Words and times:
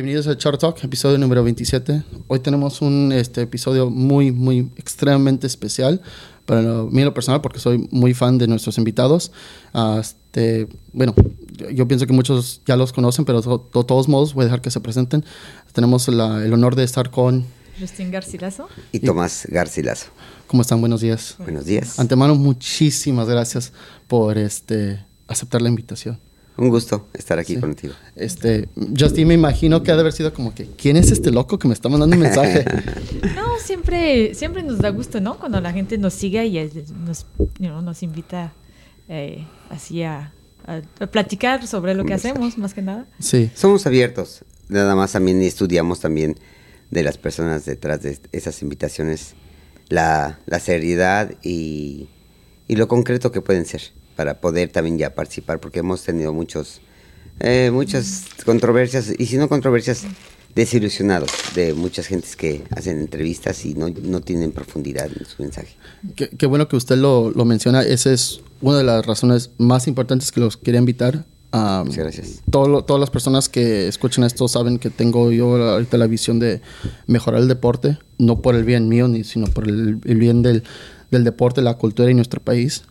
Bienvenidos 0.00 0.28
a 0.28 0.38
Chart 0.38 0.58
Talk, 0.58 0.82
episodio 0.82 1.18
número 1.18 1.44
27. 1.44 2.02
Hoy 2.26 2.40
tenemos 2.40 2.80
un 2.80 3.12
este, 3.12 3.42
episodio 3.42 3.90
muy, 3.90 4.32
muy 4.32 4.70
extremadamente 4.76 5.46
especial 5.46 6.00
para 6.46 6.62
mí 6.62 7.04
lo 7.04 7.12
personal 7.12 7.42
porque 7.42 7.58
soy 7.58 7.86
muy 7.90 8.14
fan 8.14 8.38
de 8.38 8.46
nuestros 8.46 8.78
invitados. 8.78 9.30
Uh, 9.74 9.98
este, 9.98 10.68
bueno, 10.94 11.14
yo 11.74 11.86
pienso 11.86 12.06
que 12.06 12.14
muchos 12.14 12.62
ya 12.64 12.76
los 12.76 12.94
conocen, 12.94 13.26
pero 13.26 13.42
de 13.42 13.84
todos 13.84 14.08
modos 14.08 14.32
voy 14.32 14.44
a 14.44 14.44
dejar 14.46 14.62
que 14.62 14.70
se 14.70 14.80
presenten. 14.80 15.22
Tenemos 15.74 16.08
la, 16.08 16.42
el 16.46 16.54
honor 16.54 16.76
de 16.76 16.84
estar 16.84 17.10
con... 17.10 17.44
Justin 17.78 18.10
Garcilaso. 18.10 18.68
Y 18.92 19.00
Tomás 19.00 19.46
Garcilaso. 19.50 20.06
¿Cómo 20.46 20.62
están? 20.62 20.80
Buenos 20.80 21.02
días. 21.02 21.34
Buenos 21.40 21.66
días. 21.66 22.00
Antemano, 22.00 22.34
muchísimas 22.36 23.28
gracias 23.28 23.74
por 24.08 24.38
este, 24.38 25.04
aceptar 25.28 25.60
la 25.60 25.68
invitación. 25.68 26.18
Un 26.60 26.68
gusto 26.68 27.08
estar 27.14 27.38
aquí 27.38 27.56
contigo. 27.56 27.94
Este, 28.14 28.68
Justin, 28.98 29.28
me 29.28 29.32
imagino 29.32 29.82
que 29.82 29.92
ha 29.92 29.94
de 29.94 30.02
haber 30.02 30.12
sido 30.12 30.34
como 30.34 30.54
que, 30.54 30.66
¿quién 30.66 30.98
es 30.98 31.10
este 31.10 31.30
loco 31.30 31.58
que 31.58 31.66
me 31.66 31.72
está 31.72 31.88
mandando 31.88 32.14
un 32.14 32.20
mensaje? 32.20 32.66
no, 33.34 33.58
siempre, 33.64 34.34
siempre 34.34 34.62
nos 34.62 34.76
da 34.76 34.90
gusto, 34.90 35.22
¿no? 35.22 35.38
Cuando 35.38 35.58
la 35.62 35.72
gente 35.72 35.96
nos 35.96 36.12
sigue 36.12 36.44
y 36.44 36.70
nos, 37.06 37.24
nos 37.58 38.02
invita 38.02 38.52
eh, 39.08 39.46
así 39.70 40.02
a, 40.02 40.34
platicar 41.10 41.66
sobre 41.66 41.94
lo 41.94 42.04
que 42.04 42.12
hacemos, 42.12 42.58
más 42.58 42.74
que 42.74 42.82
nada. 42.82 43.06
Sí. 43.18 43.50
Somos 43.54 43.86
abiertos. 43.86 44.44
Nada 44.68 44.94
más 44.94 45.12
también 45.12 45.40
estudiamos 45.40 46.00
también 46.00 46.38
de 46.90 47.02
las 47.02 47.16
personas 47.16 47.64
detrás 47.64 48.02
de 48.02 48.18
esas 48.32 48.60
invitaciones 48.60 49.34
la, 49.88 50.38
la 50.44 50.60
seriedad 50.60 51.32
y, 51.42 52.08
y 52.68 52.76
lo 52.76 52.86
concreto 52.86 53.32
que 53.32 53.40
pueden 53.40 53.64
ser 53.64 53.80
para 54.20 54.38
poder 54.38 54.68
también 54.68 54.98
ya 54.98 55.14
participar, 55.14 55.60
porque 55.60 55.78
hemos 55.78 56.04
tenido 56.04 56.34
muchos, 56.34 56.82
eh, 57.38 57.70
muchas 57.72 58.26
controversias, 58.44 59.14
y 59.18 59.24
si 59.24 59.38
no 59.38 59.48
controversias, 59.48 60.02
desilusionados 60.54 61.30
de 61.54 61.72
muchas 61.72 62.06
gentes 62.06 62.36
que 62.36 62.62
hacen 62.76 63.00
entrevistas 63.00 63.64
y 63.64 63.72
no, 63.72 63.88
no 63.88 64.20
tienen 64.20 64.52
profundidad 64.52 65.06
en 65.06 65.24
su 65.24 65.40
mensaje. 65.40 65.74
Qué, 66.14 66.44
bueno 66.44 66.68
que 66.68 66.76
usted 66.76 66.98
lo, 66.98 67.30
lo, 67.30 67.46
menciona, 67.46 67.80
esa 67.80 68.12
es 68.12 68.42
una 68.60 68.76
de 68.76 68.84
las 68.84 69.06
razones 69.06 69.52
más 69.56 69.88
importantes 69.88 70.30
que 70.32 70.40
los 70.40 70.58
quería 70.58 70.80
invitar. 70.80 71.24
Muchas 71.50 71.96
gracias. 71.96 72.42
todas 72.50 73.00
las 73.00 73.08
personas 73.08 73.48
que 73.48 73.88
escuchan 73.88 74.24
esto 74.24 74.48
saben 74.48 74.78
que 74.78 74.90
tengo 74.90 75.32
yo 75.32 75.56
ahorita 75.56 75.96
la 75.96 76.08
visión 76.08 76.38
de 76.40 76.60
mejorar 77.06 77.40
el 77.40 77.48
deporte, 77.48 77.96
no 78.18 78.42
por 78.42 78.54
el 78.54 78.64
bien 78.64 78.86
mío, 78.86 79.08
ni, 79.08 79.24
sino 79.24 79.46
por 79.46 79.66
el, 79.66 79.94
bien 79.94 80.42
del, 80.42 80.62
del, 81.10 81.24
deporte, 81.24 81.62
la 81.62 81.78
cultura 81.78 82.10
y 82.10 82.14
nuestro 82.14 82.42
país 82.42 82.84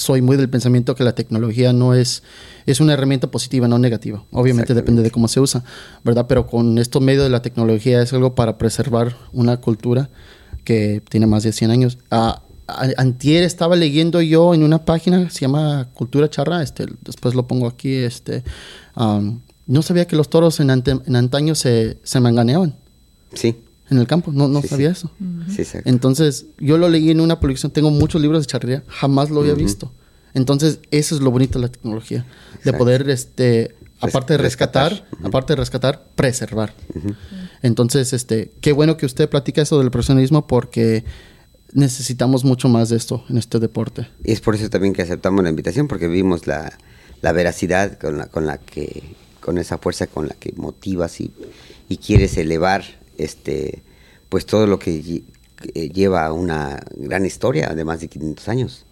soy 0.00 0.22
muy 0.22 0.36
del 0.36 0.48
pensamiento 0.48 0.94
que 0.94 1.04
la 1.04 1.14
tecnología 1.14 1.72
no 1.72 1.94
es, 1.94 2.22
es 2.66 2.80
una 2.80 2.94
herramienta 2.94 3.30
positiva, 3.30 3.68
no 3.68 3.78
negativa. 3.78 4.24
Obviamente 4.32 4.74
depende 4.74 5.02
de 5.02 5.10
cómo 5.10 5.28
se 5.28 5.40
usa, 5.40 5.62
¿verdad? 6.04 6.26
Pero 6.26 6.46
con 6.46 6.78
esto 6.78 7.00
medio 7.00 7.22
de 7.22 7.28
la 7.28 7.42
tecnología 7.42 8.02
es 8.02 8.12
algo 8.12 8.34
para 8.34 8.58
preservar 8.58 9.16
una 9.32 9.58
cultura 9.58 10.08
que 10.64 11.02
tiene 11.08 11.26
más 11.26 11.42
de 11.42 11.52
100 11.52 11.70
años. 11.70 11.98
antier 12.96 13.42
estaba 13.42 13.76
leyendo 13.76 14.22
yo 14.22 14.54
en 14.54 14.62
una 14.62 14.84
página 14.84 15.28
se 15.30 15.40
llama 15.40 15.88
Cultura 15.92 16.30
Charra, 16.30 16.62
este, 16.62 16.86
después 17.02 17.34
lo 17.34 17.46
pongo 17.46 17.66
aquí, 17.66 17.94
este, 17.94 18.42
no 18.96 19.82
sabía 19.82 20.06
que 20.06 20.16
los 20.16 20.30
toros 20.30 20.60
en, 20.60 20.70
en 20.70 21.16
antaño 21.16 21.54
se, 21.54 21.98
se 22.02 22.20
manganeaban. 22.20 22.74
Sí 23.34 23.56
en 23.90 23.98
el 23.98 24.06
campo. 24.06 24.32
No, 24.32 24.48
no 24.48 24.62
sabía 24.62 24.90
eso. 24.90 25.10
Sí, 25.48 25.62
exacto. 25.62 25.88
Entonces, 25.88 26.46
yo 26.58 26.78
lo 26.78 26.88
leí 26.88 27.10
en 27.10 27.20
una 27.20 27.40
publicación. 27.40 27.72
Tengo 27.72 27.90
muchos 27.90 28.22
libros 28.22 28.42
de 28.42 28.46
charrería. 28.46 28.84
Jamás 28.86 29.30
lo 29.30 29.40
había 29.40 29.54
visto. 29.54 29.92
Entonces, 30.34 30.80
eso 30.90 31.14
es 31.14 31.20
lo 31.20 31.30
bonito 31.30 31.58
de 31.58 31.66
la 31.66 31.72
tecnología. 31.72 32.24
De 32.64 32.72
poder, 32.72 33.08
este, 33.10 33.74
aparte 34.00 34.34
de 34.34 34.38
rescatar, 34.38 35.06
aparte 35.22 35.52
de 35.52 35.56
rescatar, 35.56 36.06
preservar. 36.14 36.74
Entonces, 37.62 38.12
este, 38.12 38.52
qué 38.60 38.72
bueno 38.72 38.96
que 38.96 39.06
usted 39.06 39.28
platica 39.28 39.62
eso 39.62 39.78
del 39.78 39.90
profesionalismo 39.90 40.46
porque 40.46 41.04
necesitamos 41.72 42.44
mucho 42.44 42.68
más 42.68 42.88
de 42.88 42.96
esto 42.96 43.24
en 43.28 43.38
este 43.38 43.58
deporte. 43.58 44.08
Y 44.24 44.32
es 44.32 44.40
por 44.40 44.54
eso 44.54 44.68
también 44.70 44.92
que 44.92 45.02
aceptamos 45.02 45.42
la 45.42 45.50
invitación, 45.50 45.88
porque 45.88 46.08
vimos 46.08 46.46
la, 46.46 46.72
la 47.22 47.32
veracidad 47.32 47.98
con 47.98 48.18
la, 48.18 48.26
con 48.26 48.46
la 48.46 48.58
que, 48.58 49.14
con 49.40 49.58
esa 49.58 49.78
fuerza 49.78 50.06
con 50.06 50.28
la 50.28 50.34
que 50.34 50.52
motivas 50.56 51.20
y, 51.20 51.32
y 51.88 51.98
quieres 51.98 52.36
elevar 52.36 52.84
este, 53.18 53.82
pues 54.28 54.46
todo 54.46 54.66
lo 54.66 54.78
que 54.78 55.22
eh, 55.74 55.88
lleva 55.90 56.32
una 56.32 56.82
gran 56.96 57.26
historia 57.26 57.68
de 57.74 57.84
más 57.84 58.00
de 58.00 58.08
500 58.08 58.48
años 58.48 58.86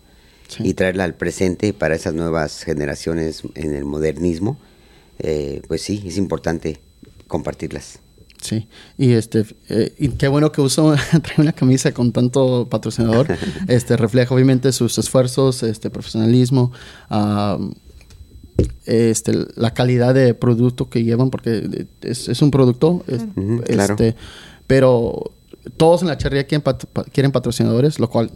y 0.60 0.74
traerla 0.74 1.04
al 1.04 1.14
presente 1.14 1.72
para 1.72 1.94
esas 1.94 2.14
nuevas 2.14 2.62
generaciones 2.62 3.42
en 3.54 3.74
el 3.74 3.84
modernismo, 3.84 4.58
eh, 5.18 5.62
pues 5.68 5.82
sí, 5.82 6.02
es 6.06 6.16
importante 6.16 6.80
compartirlas. 7.26 8.00
Sí, 8.40 8.68
y 8.96 9.12
este 9.12 9.44
eh, 9.68 9.92
y 9.98 10.08
qué 10.10 10.28
bueno 10.28 10.52
que 10.52 10.60
uso 10.60 10.94
trae 11.22 11.34
una 11.38 11.52
camisa 11.52 11.92
con 11.92 12.12
tanto 12.12 12.68
patrocinador, 12.70 13.26
este 13.68 13.96
refleja 13.96 14.34
obviamente 14.34 14.72
sus 14.72 14.96
esfuerzos, 14.98 15.62
este 15.62 15.90
profesionalismo, 15.90 16.72
este, 18.86 19.32
la 19.56 19.74
calidad 19.74 20.14
de 20.14 20.34
producto 20.34 20.88
que 20.88 21.04
llevan, 21.04 21.30
porque 21.30 21.86
es, 22.00 22.42
un 22.42 22.50
producto, 22.50 23.04
este, 23.66 24.16
pero 24.66 25.32
todos 25.76 26.02
en 26.02 26.08
la 26.08 26.16
charrería 26.16 26.46
quieren, 26.46 27.32
patrocinadores, 27.32 27.98
lo 27.98 28.08
cual 28.08 28.30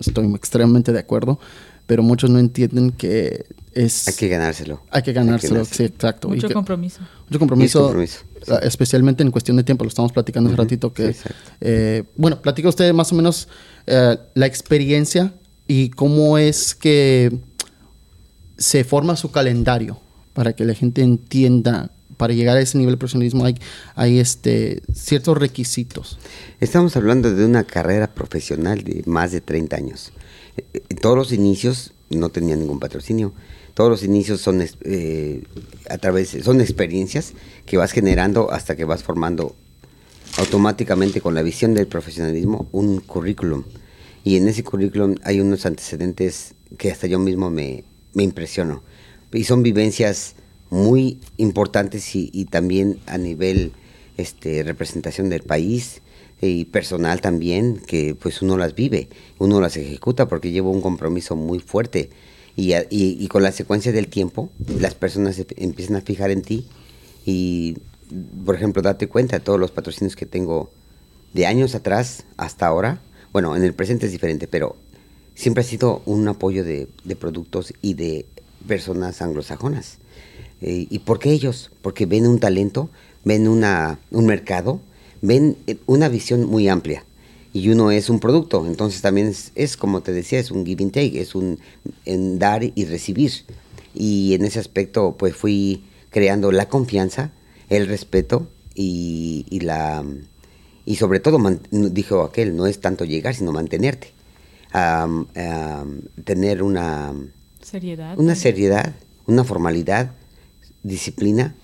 estoy, 0.00 0.34
extremadamente 0.34 0.92
de 0.92 0.98
acuerdo, 0.98 1.38
pero 1.86 2.02
muchos 2.02 2.30
no 2.30 2.38
entienden 2.38 2.92
que 2.92 3.46
es... 3.72 4.08
Hay 4.08 4.14
que 4.14 4.28
ganárselo. 4.28 4.82
Hay 4.90 5.02
que 5.02 5.12
ganárselo, 5.12 5.64
sí, 5.64 5.84
exacto. 5.84 6.28
Mucho 6.28 6.50
compromiso. 6.50 7.00
Mucho 7.28 7.38
compromiso, 7.38 7.94
especialmente 8.62 9.22
en 9.22 9.30
cuestión 9.30 9.56
de 9.56 9.64
tiempo, 9.64 9.84
lo 9.84 9.88
estamos 9.88 10.12
platicando 10.12 10.48
hace 10.50 10.56
ratito, 10.56 10.92
que... 10.92 11.14
Eh, 11.60 12.04
bueno, 12.16 12.40
platica 12.40 12.68
usted 12.68 12.92
más 12.92 13.12
o 13.12 13.14
menos 13.14 13.48
eh, 13.86 14.16
la 14.34 14.46
experiencia 14.46 15.32
y 15.66 15.90
cómo 15.90 16.38
es 16.38 16.74
que 16.74 17.38
se 18.56 18.84
forma 18.84 19.16
su 19.16 19.30
calendario 19.30 19.98
para 20.32 20.52
que 20.52 20.64
la 20.64 20.74
gente 20.74 21.02
entienda 21.02 21.90
para 22.20 22.34
llegar 22.34 22.58
a 22.58 22.60
ese 22.60 22.76
nivel 22.76 22.92
de 22.92 22.98
profesionalismo 22.98 23.46
hay, 23.46 23.54
hay 23.94 24.18
este, 24.18 24.82
ciertos 24.92 25.38
requisitos. 25.38 26.18
Estamos 26.60 26.94
hablando 26.94 27.34
de 27.34 27.46
una 27.46 27.64
carrera 27.64 28.08
profesional 28.12 28.84
de 28.84 29.02
más 29.06 29.32
de 29.32 29.40
30 29.40 29.74
años. 29.74 30.12
Eh, 30.58 30.80
todos 31.00 31.16
los 31.16 31.32
inicios 31.32 31.94
no 32.10 32.28
tenía 32.28 32.56
ningún 32.56 32.78
patrocinio. 32.78 33.32
Todos 33.72 33.88
los 33.88 34.02
inicios 34.02 34.42
son 34.42 34.62
eh, 34.82 35.44
a 35.88 35.96
través 35.96 36.36
son 36.44 36.60
experiencias 36.60 37.32
que 37.64 37.78
vas 37.78 37.92
generando 37.92 38.50
hasta 38.52 38.76
que 38.76 38.84
vas 38.84 39.02
formando 39.02 39.56
automáticamente 40.36 41.22
con 41.22 41.34
la 41.34 41.40
visión 41.40 41.72
del 41.72 41.86
profesionalismo 41.86 42.68
un 42.70 43.00
currículum. 43.00 43.64
Y 44.24 44.36
en 44.36 44.46
ese 44.46 44.62
currículum 44.62 45.14
hay 45.22 45.40
unos 45.40 45.64
antecedentes 45.64 46.52
que 46.76 46.90
hasta 46.90 47.06
yo 47.06 47.18
mismo 47.18 47.48
me, 47.48 47.84
me 48.12 48.24
impresionó. 48.24 48.82
Y 49.32 49.44
son 49.44 49.62
vivencias 49.62 50.34
muy 50.70 51.18
importantes 51.36 52.14
y, 52.14 52.44
también 52.46 52.98
a 53.06 53.18
nivel 53.18 53.72
este, 54.16 54.62
representación 54.62 55.28
del 55.28 55.42
país 55.42 56.02
y 56.40 56.64
personal 56.66 57.20
también, 57.20 57.82
que 57.86 58.14
pues 58.14 58.40
uno 58.40 58.56
las 58.56 58.74
vive, 58.74 59.08
uno 59.38 59.60
las 59.60 59.76
ejecuta 59.76 60.26
porque 60.28 60.50
lleva 60.50 60.70
un 60.70 60.80
compromiso 60.80 61.36
muy 61.36 61.58
fuerte. 61.58 62.10
Y, 62.56 62.74
y, 62.90 63.26
con 63.28 63.42
la 63.42 63.52
secuencia 63.52 63.92
del 63.92 64.08
tiempo, 64.08 64.50
las 64.78 64.94
personas 64.94 65.40
empiezan 65.56 65.96
a 65.96 66.00
fijar 66.02 66.30
en 66.30 66.42
ti 66.42 66.66
y, 67.24 67.76
por 68.44 68.54
ejemplo, 68.54 68.82
date 68.82 69.08
cuenta 69.08 69.38
de 69.38 69.44
todos 69.44 69.58
los 69.58 69.70
patrocinios 69.70 70.16
que 70.16 70.26
tengo 70.26 70.70
de 71.32 71.46
años 71.46 71.74
atrás 71.74 72.24
hasta 72.36 72.66
ahora. 72.66 73.00
Bueno, 73.32 73.56
en 73.56 73.62
el 73.62 73.72
presente 73.72 74.06
es 74.06 74.12
diferente, 74.12 74.46
pero 74.48 74.76
siempre 75.34 75.62
ha 75.62 75.66
sido 75.66 76.02
un 76.04 76.26
apoyo 76.28 76.64
de, 76.64 76.88
productos 77.18 77.72
y 77.80 77.94
de 77.94 78.26
personas 78.66 79.22
anglosajonas. 79.22 79.98
Eh, 80.62 80.86
¿Y 80.90 80.98
por 81.00 81.18
qué 81.18 81.30
ellos? 81.30 81.70
Porque 81.82 82.06
ven 82.06 82.26
un 82.26 82.38
talento, 82.38 82.90
ven 83.24 83.48
una, 83.48 83.98
un 84.10 84.26
mercado, 84.26 84.80
ven 85.22 85.56
eh, 85.66 85.76
una 85.86 86.08
visión 86.08 86.46
muy 86.46 86.68
amplia. 86.68 87.04
Y 87.52 87.68
uno 87.70 87.90
es 87.90 88.08
un 88.10 88.20
producto, 88.20 88.64
entonces 88.66 89.02
también 89.02 89.34
es, 89.54 89.76
como 89.76 90.02
te 90.02 90.12
decía, 90.12 90.38
es 90.38 90.52
un 90.52 90.64
give 90.64 90.84
and 90.84 90.92
take, 90.92 91.20
es 91.20 91.34
un 91.34 91.58
en 92.04 92.38
dar 92.38 92.62
y 92.62 92.84
recibir. 92.84 93.32
Y 93.92 94.34
en 94.34 94.44
ese 94.44 94.60
aspecto, 94.60 95.16
pues 95.18 95.34
fui 95.34 95.82
creando 96.10 96.52
la 96.52 96.68
confianza, 96.68 97.32
el 97.68 97.88
respeto 97.88 98.48
y, 98.74 99.46
y 99.50 99.60
la 99.60 100.04
y 100.90 100.96
sobre 100.96 101.20
todo 101.20 101.38
dijo 101.70 102.22
aquel, 102.22 102.56
no 102.56 102.66
es 102.66 102.80
tanto 102.80 103.04
llegar, 103.04 103.34
sino 103.34 103.52
mantenerte 103.52 104.12
a, 104.72 105.06
tener 106.24 106.62
una 106.62 107.12
seriedad, 107.62 108.18
una 108.18 108.34
seriedad, 108.34 108.94
una 109.26 109.44
formalidad, 109.44 110.12
disciplina 110.82 111.54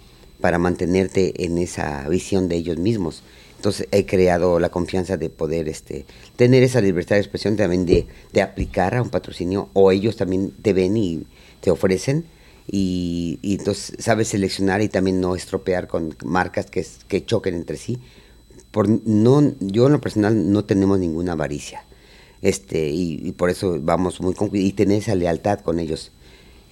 para 0.41 0.59
mantenerte 0.59 1.45
en 1.45 1.59
esa 1.59 2.09
visión 2.09 2.49
de 2.49 2.57
ellos 2.57 2.79
mismos. 2.79 3.23
Entonces 3.57 3.89
he 3.91 4.05
creado 4.05 4.61
la 4.61 4.69
confianza 4.69 5.17
de 5.17 5.31
poder 5.31 5.69
este, 5.69 6.05
tener 6.37 6.63
esa 6.63 6.81
libertad 6.81 7.17
de 7.17 7.23
expresión 7.23 7.57
también 7.57 7.87
de, 7.87 8.07
de 8.33 8.43
aplicar 8.43 8.95
a 8.95 9.03
un 9.03 9.09
patrocinio 9.09 9.71
o 9.73 9.91
ellos 9.91 10.17
también 10.17 10.51
te 10.51 10.73
ven 10.73 10.97
y 10.97 11.27
te 11.61 11.71
ofrecen 11.71 12.27
y, 12.71 13.39
y 13.43 13.55
entonces 13.55 13.97
sabes 13.99 14.29
seleccionar 14.29 14.83
y 14.83 14.89
también 14.89 15.21
no 15.21 15.35
estropear 15.37 15.87
con 15.87 16.17
marcas 16.25 16.67
que, 16.67 16.85
que 17.09 17.25
choquen 17.25 17.55
entre 17.55 17.77
sí. 17.77 17.99
Por, 18.71 18.89
no, 18.89 19.55
yo 19.61 19.87
en 19.87 19.93
lo 19.93 20.01
personal 20.01 20.53
no 20.53 20.65
tenemos 20.65 20.99
ninguna 20.99 21.33
avaricia. 21.33 21.85
Este, 22.43 22.89
y, 22.91 23.21
y 23.27 23.33
por 23.33 23.49
eso 23.51 23.79
vamos 23.81 24.21
muy 24.21 24.35
con 24.35 24.51
y 24.53 24.73
tener 24.73 24.99
esa 24.99 25.15
lealtad 25.15 25.61
con 25.61 25.79
ellos. 25.81 26.13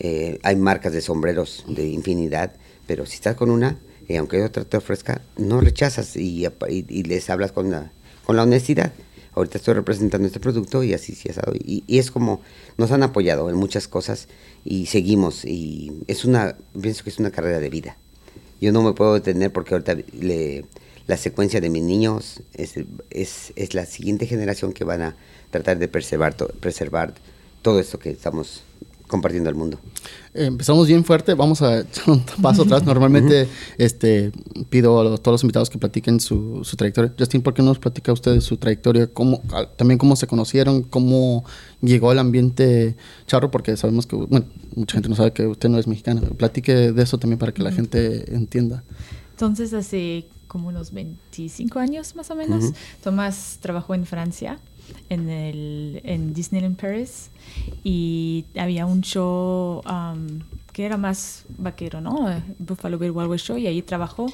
Eh, 0.00 0.38
hay 0.42 0.56
marcas 0.56 0.92
de 0.92 1.00
sombreros 1.00 1.64
de 1.68 1.86
infinidad, 1.88 2.52
pero 2.86 3.06
si 3.06 3.14
estás 3.14 3.36
con 3.36 3.50
una, 3.50 3.78
y 4.08 4.16
aunque 4.16 4.42
otra 4.42 4.64
te 4.64 4.76
ofrezca, 4.76 5.22
no 5.36 5.60
rechazas 5.60 6.16
y, 6.16 6.44
y- 6.46 6.84
y 6.88 7.02
les 7.04 7.30
hablas 7.30 7.52
con 7.52 7.70
la, 7.70 7.90
con 8.24 8.36
la 8.36 8.42
honestidad. 8.42 8.92
Ahorita 9.34 9.58
estoy 9.58 9.74
representando 9.74 10.26
este 10.28 10.38
producto 10.40 10.82
y 10.84 10.94
así 10.94 11.14
sí 11.14 11.28
ha 11.28 11.32
dado. 11.34 11.54
Y, 11.56 11.82
es 11.88 12.10
como 12.10 12.40
nos 12.76 12.92
han 12.92 13.02
apoyado 13.02 13.50
en 13.50 13.56
muchas 13.56 13.88
cosas 13.88 14.28
y 14.64 14.86
seguimos. 14.86 15.44
Y 15.44 15.92
es 16.06 16.24
una, 16.24 16.56
pienso 16.80 17.02
que 17.02 17.10
es 17.10 17.18
una 17.18 17.30
carrera 17.32 17.58
de 17.58 17.68
vida. 17.70 17.96
Yo 18.60 18.70
no 18.72 18.82
me 18.82 18.92
puedo 18.92 19.14
detener 19.14 19.52
porque 19.52 19.74
ahorita 19.74 19.96
le- 20.20 20.64
la 21.06 21.16
secuencia 21.16 21.60
de 21.60 21.68
mis 21.68 21.82
niños 21.82 22.42
es, 22.54 22.74
es, 23.10 23.52
es 23.56 23.74
la 23.74 23.86
siguiente 23.86 24.26
generación 24.26 24.72
que 24.72 24.84
van 24.84 25.02
a 25.02 25.16
tratar 25.50 25.78
de 25.78 25.88
preservar, 25.88 26.34
preservar 26.60 27.14
todo 27.62 27.80
esto 27.80 27.98
que 27.98 28.10
estamos 28.10 28.62
compartiendo 29.08 29.48
al 29.50 29.54
mundo. 29.54 29.78
Eh, 30.34 30.46
empezamos 30.46 30.88
bien 30.88 31.04
fuerte, 31.04 31.34
vamos 31.34 31.62
a 31.62 31.80
echar 31.80 32.10
un 32.10 32.24
paso 32.42 32.62
atrás. 32.62 32.84
Normalmente 32.84 33.48
este, 33.78 34.32
pido 34.70 35.00
a 35.00 35.04
los- 35.04 35.22
todos 35.22 35.34
los 35.34 35.42
invitados 35.44 35.70
que 35.70 35.78
platiquen 35.78 36.18
su, 36.20 36.64
su 36.64 36.76
trayectoria. 36.76 37.14
Justin, 37.18 37.42
¿por 37.42 37.54
qué 37.54 37.62
no 37.62 37.68
nos 37.68 37.78
platica 37.78 38.12
usted 38.12 38.40
su 38.40 38.56
trayectoria? 38.56 39.06
Cómo, 39.06 39.40
también 39.76 39.98
cómo 39.98 40.16
se 40.16 40.26
conocieron, 40.26 40.82
cómo 40.82 41.44
llegó 41.80 42.10
al 42.10 42.18
ambiente 42.18 42.96
charro, 43.26 43.50
porque 43.50 43.76
sabemos 43.76 44.06
que, 44.06 44.16
bueno, 44.16 44.46
mucha 44.74 44.94
gente 44.94 45.08
no 45.08 45.14
sabe 45.16 45.32
que 45.32 45.46
usted 45.46 45.68
no 45.68 45.78
es 45.78 45.86
mexicana. 45.86 46.22
Platique 46.36 46.92
de 46.92 47.02
eso 47.02 47.18
también 47.18 47.38
para 47.38 47.52
que 47.52 47.62
la 47.62 47.70
gente 47.72 48.34
entienda. 48.34 48.82
Entonces, 49.32 49.72
hace 49.74 50.26
como 50.48 50.68
unos 50.68 50.92
25 50.92 51.78
años 51.80 52.14
más 52.16 52.30
o 52.30 52.36
menos. 52.36 52.72
Tomás 53.02 53.58
trabajó 53.60 53.94
en 53.94 54.06
Francia, 54.06 54.58
en, 55.08 55.28
el, 55.28 56.00
en 56.04 56.34
Disneyland 56.34 56.76
Paris, 56.76 57.30
y 57.82 58.44
había 58.56 58.86
un 58.86 59.00
show 59.02 59.82
um, 59.86 60.40
que 60.72 60.84
era 60.84 60.96
más 60.96 61.44
vaquero, 61.56 62.00
¿no? 62.00 62.28
Buffalo 62.58 62.98
Bill 62.98 63.12
Wild 63.12 63.30
West 63.30 63.46
Show, 63.46 63.56
y 63.56 63.66
ahí 63.66 63.80
trabajó 63.82 64.26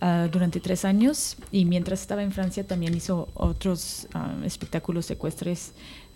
ah, 0.00 0.28
durante 0.30 0.60
tres 0.60 0.84
años, 0.84 1.36
y 1.50 1.64
mientras 1.64 2.00
estaba 2.00 2.22
en 2.22 2.32
Francia 2.32 2.66
también 2.66 2.94
hizo 2.96 3.28
otros 3.34 4.06
ah, 4.14 4.34
espectáculos 4.44 5.06
secuestres 5.06 5.72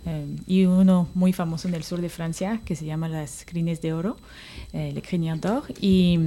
eh, 0.06 0.36
y 0.46 0.64
uno 0.66 1.08
muy 1.14 1.32
famoso 1.32 1.66
en 1.66 1.74
el 1.74 1.82
sur 1.82 2.00
de 2.00 2.08
Francia 2.08 2.60
que 2.64 2.76
se 2.76 2.86
llama 2.86 3.08
las 3.08 3.44
Crines 3.44 3.80
de 3.82 3.92
Oro, 3.92 4.16
eh, 4.72 4.92
Le 4.94 5.02
Crinier 5.02 5.40
d'Or. 5.40 5.64
Y, 5.80 6.18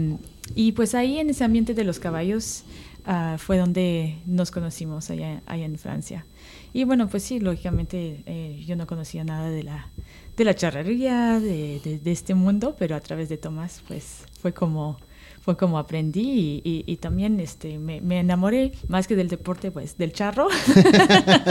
y 0.54 0.74
pues 0.74 0.94
ahí 0.94 1.18
en 1.18 1.30
ese 1.30 1.46
ambiente 1.46 1.74
de 1.74 1.86
los 1.86 1.98
caballos 1.98 2.64
ah, 3.06 3.38
fue 3.40 3.58
donde 3.58 4.18
nos 4.26 4.52
conocimos 4.52 5.10
allá, 5.10 5.42
allá 5.46 5.64
en 5.64 5.78
Francia. 5.78 6.26
Y 6.74 6.84
bueno, 6.84 7.08
pues 7.10 7.24
sí, 7.24 7.40
lógicamente 7.40 8.24
eh, 8.26 8.64
yo 8.66 8.76
no 8.76 8.86
conocía 8.88 9.24
nada 9.24 9.50
de 9.50 9.64
la, 9.64 9.90
de 10.38 10.44
la 10.46 10.56
charrería, 10.56 11.40
de, 11.40 11.80
de- 11.84 12.00
de 12.00 12.12
este 12.12 12.36
mundo, 12.36 12.76
pero 12.78 12.96
a 12.96 13.00
través 13.00 13.30
de 13.30 13.38
Tomás 13.38 13.82
pues 13.88 14.24
fue 14.42 14.54
como 14.54 14.98
fue 15.42 15.56
como 15.58 15.80
aprendí 15.80 16.22
y, 16.22 16.62
y- 16.70 16.84
y 16.86 16.98
también 16.98 17.40
este 17.40 17.80
me, 17.80 18.02
me 18.02 18.20
enamoré 18.20 18.74
más 18.88 19.08
que 19.08 19.16
del 19.16 19.30
deporte 19.30 19.72
pues 19.72 19.98
del 19.98 20.12
charro 20.12 20.48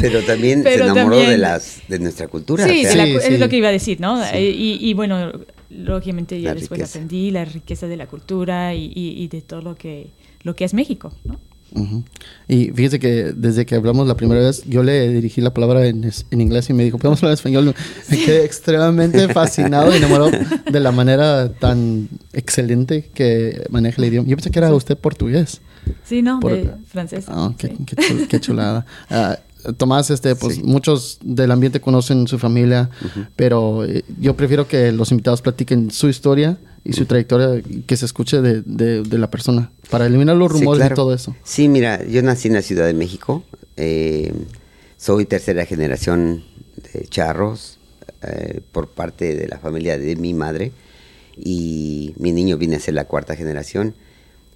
Pero 0.00 0.22
también 0.24 0.62
Pero 0.62 0.84
se 0.86 0.90
enamoró 0.90 1.16
también- 1.16 1.30
de 1.30 1.38
las 1.38 1.82
de 1.88 1.98
nuestra 1.98 2.28
cultura. 2.28 2.66
Sí, 2.66 2.80
o 2.80 2.82
sea, 2.82 2.90
de 2.90 2.96
la 2.96 3.04
Sí, 3.06 3.12
cu- 3.14 3.20
sí. 3.20 3.34
es 3.34 3.40
lo 3.40 3.48
que 3.48 3.56
iba 3.56 3.68
a 3.68 3.72
decir, 3.72 4.00
¿no? 4.00 4.22
Sí. 4.22 4.30
Eh, 4.34 4.50
Y, 4.50 4.78
y 4.90 4.94
bueno, 4.94 5.32
lógicamente 5.70 6.40
ya 6.40 6.50
La 6.50 6.54
después 6.54 6.78
riqueza. 6.80 6.98
aprendí 6.98 7.30
la 7.30 7.44
riqueza 7.44 7.86
de 7.86 7.96
la 7.96 8.06
cultura 8.06 8.74
y, 8.74 8.92
y- 8.94 9.22
y 9.22 9.28
de 9.28 9.42
todo 9.42 9.62
lo 9.62 9.74
que, 9.76 10.10
lo 10.42 10.54
que 10.56 10.64
es 10.64 10.74
México, 10.74 11.12
¿no? 11.24 11.38
Ujú. 11.74 12.02
Y 12.48 12.70
fíjese 12.70 12.98
que 12.98 13.32
desde 13.36 13.66
que 13.66 13.74
hablamos 13.74 14.06
la 14.08 14.16
primera 14.16 14.40
vez, 14.40 14.62
yo 14.64 14.82
le 14.82 15.08
dirigí 15.10 15.40
la 15.40 15.52
palabra 15.52 15.86
en, 15.86 16.04
es- 16.04 16.24
en 16.30 16.40
inglés 16.40 16.68
y 16.70 16.72
me 16.72 16.82
dijo, 16.84 16.98
¿podemos 16.98 17.22
hablar 17.22 17.34
español? 17.34 17.74
Me 18.10 18.16
quedé 18.18 18.44
extremadamente 18.44 19.28
fascinado 19.32 19.92
y 19.92 19.98
enamorado 19.98 20.30
de 20.70 20.80
la 20.80 20.92
manera 20.92 21.52
tan 21.52 22.08
excelente 22.32 23.10
que 23.12 23.62
maneja 23.70 24.00
el 24.02 24.08
idioma. 24.08 24.28
Yo 24.28 24.36
pensé 24.36 24.50
que 24.50 24.58
era 24.58 24.72
usted 24.74 24.96
portugués. 24.96 25.60
Sí, 26.04 26.22
¿no? 26.22 26.40
Por- 26.40 26.52
de 26.52 26.70
francés. 26.86 27.26
Ah, 27.28 27.52
qué, 27.56 27.68
sí. 27.68 27.76
qué 27.86 27.96
chul- 27.96 28.26
qué 28.28 28.40
chulada. 28.40 28.84
Ah, 29.10 29.38
Tomás, 29.76 30.10
este, 30.10 30.34
pues 30.36 30.56
Sí. 30.56 30.62
muchos 30.62 31.18
del 31.22 31.50
ambiente 31.50 31.80
conocen 31.80 32.26
su 32.28 32.38
familia, 32.38 32.90
pero 33.36 33.84
eh, 33.84 34.04
yo 34.20 34.36
prefiero 34.36 34.68
que 34.68 34.92
los 34.92 35.10
invitados 35.10 35.42
platiquen 35.42 35.90
su 35.90 36.08
historia 36.08 36.58
y 36.84 36.92
su 36.92 37.06
trayectoria 37.06 37.62
que 37.86 37.96
se 37.96 38.06
escuche 38.06 38.40
de, 38.40 38.62
de- 38.62 39.02
de 39.02 39.18
la 39.18 39.30
persona 39.30 39.72
para 39.90 40.06
eliminar 40.06 40.36
los 40.36 40.52
Sí, 40.52 40.58
rumores 40.60 40.78
claro. 40.80 40.94
y 40.94 40.96
todo 40.96 41.12
eso. 41.14 41.34
Sí, 41.44 41.68
mira, 41.68 42.04
yo 42.06 42.22
nací 42.22 42.48
en 42.48 42.54
la 42.54 42.62
Ciudad 42.62 42.86
de 42.86 42.94
México. 42.94 43.42
eh, 43.76 44.32
soy 44.96 45.24
tercera 45.26 45.64
generación 45.66 46.42
de 46.92 47.06
charros 47.06 47.78
eh, 48.22 48.60
por 48.72 48.88
parte 48.90 49.36
de 49.36 49.46
la 49.46 49.58
familia 49.58 49.96
de 49.98 50.16
mi 50.16 50.34
madre 50.34 50.72
y 51.36 52.14
mi 52.18 52.32
niño 52.32 52.56
viene 52.58 52.76
a 52.76 52.80
ser 52.80 52.94
la 52.94 53.04
cuarta 53.06 53.36
generación. 53.36 53.94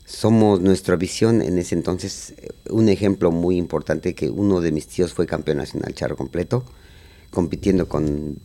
Somos 0.05 0.61
nuestra 0.61 0.97
visión 0.97 1.43
en 1.43 1.59
ese 1.59 1.75
entonces 1.75 2.35
eh, 2.37 2.49
un 2.71 2.89
ejemplo 2.89 3.31
muy 3.31 3.57
importante 3.57 4.15
que 4.15 4.29
uno 4.31 4.61
de 4.61 4.73
mis 4.73 4.87
tíos 4.89 5.15
fue 5.15 5.27
campeón 5.27 5.59
nacional 5.59 5.95
charro 5.95 6.17
completo, 6.17 6.65
compitiendo 7.31 7.89
con 7.89 8.39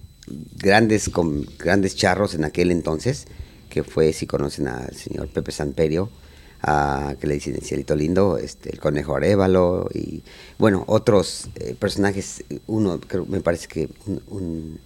grandes 0.57 1.09
con 1.09 1.45
grandes 1.57 1.95
charros 1.95 2.35
en 2.35 2.43
aquel 2.45 2.71
entonces, 2.71 3.27
que 3.69 3.83
fue 3.83 4.13
si 4.13 4.27
conocen 4.27 4.67
al 4.67 4.95
señor 4.95 5.29
Pepe 5.29 5.51
Samperio, 5.51 6.09
a, 6.61 7.15
que 7.19 7.27
le 7.27 7.35
dicen 7.35 7.55
el 7.55 7.61
cielito 7.61 7.95
lindo, 7.95 8.37
este, 8.37 8.71
el 8.71 8.79
conejo 8.79 9.15
Arevalo 9.15 9.89
y 9.93 10.23
bueno, 10.59 10.83
otros 10.87 11.49
eh, 11.55 11.75
personajes, 11.79 12.43
uno 12.67 12.99
creo, 13.01 13.25
me 13.25 13.41
parece 13.41 13.67
que 13.67 13.89
un- 14.07 14.21
un, 14.27 14.79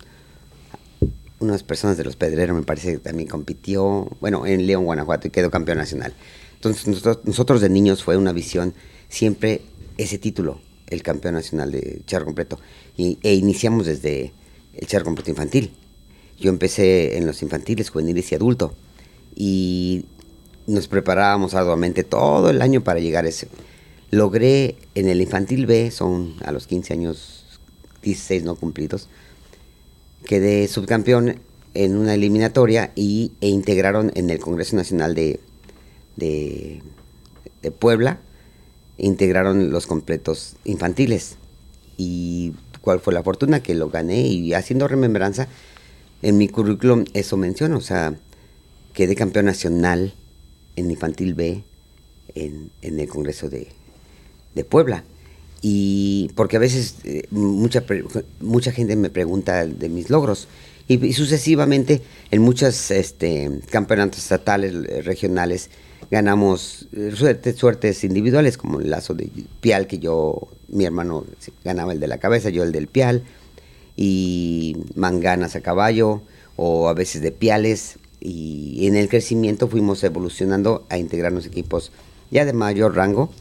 unas 1.39 1.63
personas 1.63 1.97
de 1.97 2.03
los 2.03 2.15
Pedreros, 2.15 2.55
me 2.55 2.61
parece 2.63 2.93
que 2.93 2.99
también 2.99 3.27
compitió, 3.27 4.07
bueno, 4.19 4.45
en 4.45 4.67
León, 4.67 4.85
Guanajuato, 4.85 5.27
y 5.27 5.31
quedó 5.31 5.49
campeón 5.49 5.79
nacional. 5.79 6.13
Entonces, 6.61 6.87
nosotros, 6.87 7.19
nosotros 7.23 7.59
de 7.59 7.69
niños 7.69 8.03
fue 8.03 8.17
una 8.17 8.33
visión 8.33 8.75
siempre 9.09 9.61
ese 9.97 10.19
título, 10.19 10.61
el 10.85 11.01
campeón 11.01 11.33
nacional 11.33 11.71
de 11.71 12.03
charro 12.05 12.25
completo. 12.25 12.59
Y, 12.95 13.17
e 13.23 13.33
iniciamos 13.33 13.87
desde 13.87 14.31
el 14.75 14.85
charro 14.85 15.05
completo 15.05 15.31
infantil. 15.31 15.73
Yo 16.39 16.51
empecé 16.51 17.17
en 17.17 17.25
los 17.25 17.41
infantiles, 17.41 17.89
juveniles 17.89 18.31
y 18.31 18.35
adulto. 18.35 18.75
Y 19.35 20.05
nos 20.67 20.87
preparábamos 20.87 21.55
arduamente 21.55 22.03
todo 22.03 22.51
el 22.51 22.61
año 22.61 22.83
para 22.83 22.99
llegar 22.99 23.25
a 23.25 23.29
ese. 23.29 23.47
Logré 24.11 24.75
en 24.93 25.09
el 25.09 25.19
infantil 25.19 25.65
B, 25.65 25.89
son 25.89 26.35
a 26.45 26.51
los 26.51 26.67
15 26.67 26.93
años, 26.93 27.59
16 28.03 28.43
no 28.43 28.53
cumplidos, 28.53 29.09
quedé 30.25 30.67
subcampeón 30.67 31.39
en 31.73 31.97
una 31.97 32.13
eliminatoria 32.13 32.91
y, 32.95 33.31
e 33.41 33.47
integraron 33.47 34.11
en 34.13 34.29
el 34.29 34.37
Congreso 34.37 34.75
Nacional 34.75 35.15
de, 35.15 35.39
de, 36.15 36.81
de 37.61 37.71
Puebla, 37.71 38.19
integraron 38.97 39.71
los 39.71 39.87
completos 39.87 40.55
infantiles. 40.63 41.37
Y 41.97 42.53
cuál 42.81 42.99
fue 42.99 43.13
la 43.13 43.23
fortuna 43.23 43.61
que 43.61 43.75
lo 43.75 43.89
gané 43.89 44.21
y 44.21 44.53
haciendo 44.53 44.87
remembranza, 44.87 45.47
en 46.21 46.37
mi 46.37 46.47
currículum 46.47 47.05
eso 47.13 47.37
menciono, 47.37 47.77
o 47.77 47.81
sea, 47.81 48.15
quedé 48.93 49.15
campeón 49.15 49.45
nacional 49.45 50.13
en 50.75 50.91
infantil 50.91 51.33
B 51.33 51.63
en, 52.35 52.71
en 52.81 52.99
el 52.99 53.07
Congreso 53.07 53.49
de, 53.49 53.67
de 54.55 54.63
Puebla. 54.63 55.03
Y 55.61 56.31
porque 56.35 56.57
a 56.57 56.59
veces 56.59 56.95
eh, 57.03 57.23
mucha, 57.29 57.83
mucha 58.39 58.71
gente 58.71 58.95
me 58.95 59.09
pregunta 59.09 59.65
de 59.65 59.89
mis 59.89 60.09
logros. 60.09 60.47
Y, 60.87 61.05
y 61.05 61.13
sucesivamente 61.13 62.01
en 62.31 62.41
muchos 62.41 62.89
este, 62.89 63.59
campeonatos 63.69 64.19
estatales, 64.19 64.73
eh, 64.73 65.01
regionales, 65.03 65.69
ganamos 66.11 66.89
eh, 66.91 67.13
suerte- 67.15 67.53
suertes 67.53 68.03
individuales, 68.03 68.57
como 68.57 68.81
el 68.81 68.91
lazo 68.91 69.13
de 69.13 69.29
pial, 69.61 69.87
que 69.87 69.97
yo, 69.97 70.49
mi 70.67 70.83
hermano 70.85 71.25
ganaba 71.63 71.93
el 71.93 71.99
de 71.99 72.07
la 72.07 72.19
cabeza, 72.19 72.49
yo 72.49 72.63
el 72.63 72.73
del 72.73 72.87
pial, 72.87 73.23
y 73.95 74.75
manganas 74.95 75.55
a 75.55 75.61
caballo, 75.61 76.21
o 76.57 76.89
a 76.89 76.93
veces 76.93 77.21
de 77.21 77.31
piales. 77.31 77.97
Y 78.19 78.85
en 78.85 78.95
el 78.95 79.09
crecimiento 79.09 79.67
fuimos 79.67 80.03
evolucionando 80.03 80.85
a 80.89 80.97
integrarnos 80.99 81.47
equipos 81.47 81.91
ya 82.29 82.45
de 82.45 82.53
mayor 82.53 82.95
rango. 82.95 83.31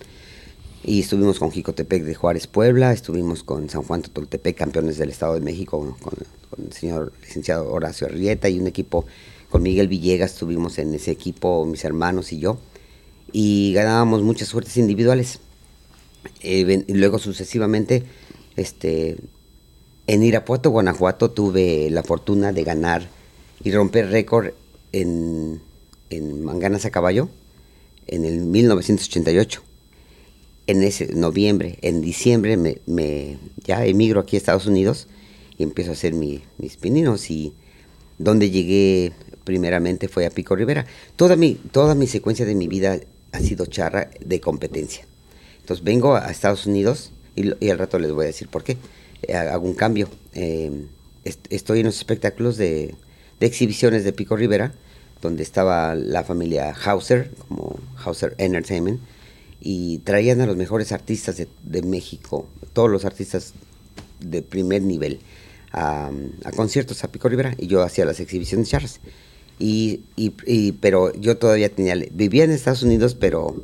Y 0.82 1.00
estuvimos 1.00 1.38
con 1.38 1.50
Jicotepec 1.50 2.04
de 2.04 2.14
Juárez, 2.14 2.46
Puebla, 2.46 2.92
estuvimos 2.92 3.44
con 3.44 3.68
San 3.68 3.82
Juan 3.82 4.00
Totoltepec, 4.00 4.56
campeones 4.56 4.96
del 4.96 5.10
Estado 5.10 5.34
de 5.34 5.40
México, 5.40 5.78
con, 5.78 6.14
con 6.48 6.64
el 6.64 6.72
señor 6.72 7.12
licenciado 7.20 7.70
Horacio 7.70 8.06
Arrieta 8.06 8.48
y 8.48 8.58
un 8.58 8.66
equipo 8.66 9.04
con 9.50 9.62
Miguel 9.62 9.88
Villegas, 9.88 10.32
estuvimos 10.32 10.78
en 10.78 10.94
ese 10.94 11.10
equipo, 11.10 11.66
mis 11.66 11.84
hermanos 11.84 12.32
y 12.32 12.38
yo, 12.38 12.58
y 13.32 13.72
ganábamos 13.74 14.22
muchas 14.22 14.48
suertes 14.48 14.76
individuales. 14.76 15.40
Eh, 16.40 16.84
y 16.86 16.94
luego 16.94 17.18
sucesivamente, 17.18 18.04
este, 18.56 19.16
en 20.06 20.22
Irapuato, 20.22 20.70
Guanajuato, 20.70 21.32
tuve 21.32 21.90
la 21.90 22.04
fortuna 22.04 22.52
de 22.52 22.62
ganar 22.62 23.08
y 23.62 23.72
romper 23.72 24.10
récord 24.10 24.52
en, 24.92 25.60
en 26.10 26.44
Manganas 26.44 26.84
a 26.84 26.90
Caballo 26.90 27.28
en 28.06 28.24
el 28.24 28.40
1988. 28.40 29.62
En 30.68 30.84
ese 30.84 31.12
noviembre, 31.14 31.78
en 31.82 32.00
diciembre 32.00 32.56
me, 32.56 32.78
me 32.86 33.38
ya 33.64 33.84
emigro 33.84 34.20
aquí 34.20 34.36
a 34.36 34.38
Estados 34.38 34.66
Unidos 34.66 35.08
y 35.58 35.64
empiezo 35.64 35.90
a 35.90 35.94
hacer 35.94 36.14
mis 36.14 36.76
pininos 36.80 37.30
y 37.30 37.54
donde 38.18 38.50
llegué 38.50 39.12
primeramente 39.50 40.06
fue 40.06 40.26
a 40.26 40.30
Pico 40.30 40.54
Rivera. 40.54 40.86
Toda 41.16 41.34
mi, 41.34 41.54
toda 41.54 41.96
secuencia 42.06 42.46
de 42.46 42.54
mi 42.54 42.68
vida 42.68 43.00
ha 43.32 43.40
sido 43.40 43.66
charra 43.66 44.10
de 44.24 44.40
competencia. 44.40 45.04
Entonces 45.60 45.84
vengo 45.84 46.14
a 46.14 46.30
Estados 46.30 46.66
Unidos 46.66 47.10
y, 47.34 47.68
al 47.68 47.78
rato 47.78 47.98
les 47.98 48.12
voy 48.12 48.24
a 48.24 48.26
decir 48.28 48.48
por 48.48 48.62
qué. 48.62 48.76
Eh, 49.22 49.34
hago 49.34 49.66
un 49.66 49.74
cambio. 49.74 50.08
Eh, 50.34 50.70
estoy 51.50 51.80
en 51.80 51.86
los 51.86 51.96
espectáculos 51.96 52.56
de, 52.56 52.94
de 53.40 53.46
exhibiciones 53.46 54.04
de 54.04 54.12
Pico 54.12 54.36
Rivera 54.36 54.72
donde 55.20 55.42
estaba 55.42 55.94
la 55.94 56.24
familia 56.24 56.74
Hauser, 56.84 57.30
como 57.48 57.78
Hauser 58.04 58.34
Entertainment, 58.38 59.00
y 59.60 59.98
traían 59.98 60.40
a 60.40 60.46
los 60.46 60.56
mejores 60.56 60.92
artistas 60.92 61.36
de, 61.36 61.82
México, 61.82 62.46
todos 62.72 62.88
los 62.88 63.04
artistas 63.04 63.52
de 64.20 64.42
primer 64.42 64.82
nivel, 64.82 65.20
a, 65.72 66.10
conciertos 66.56 67.04
a 67.04 67.12
Pico 67.12 67.28
Rivera, 67.28 67.54
y 67.58 67.66
yo 67.66 67.82
hacía 67.82 68.04
las 68.04 68.20
exhibiciones 68.20 68.68
charras. 68.68 69.00
Y, 69.60 70.00
y, 70.16 70.72
pero 70.72 71.14
yo 71.14 71.36
todavía 71.36 71.68
tenía, 71.68 71.94
vivía 72.12 72.44
en 72.44 72.50
Estados 72.50 72.82
Unidos, 72.82 73.14
pero 73.14 73.62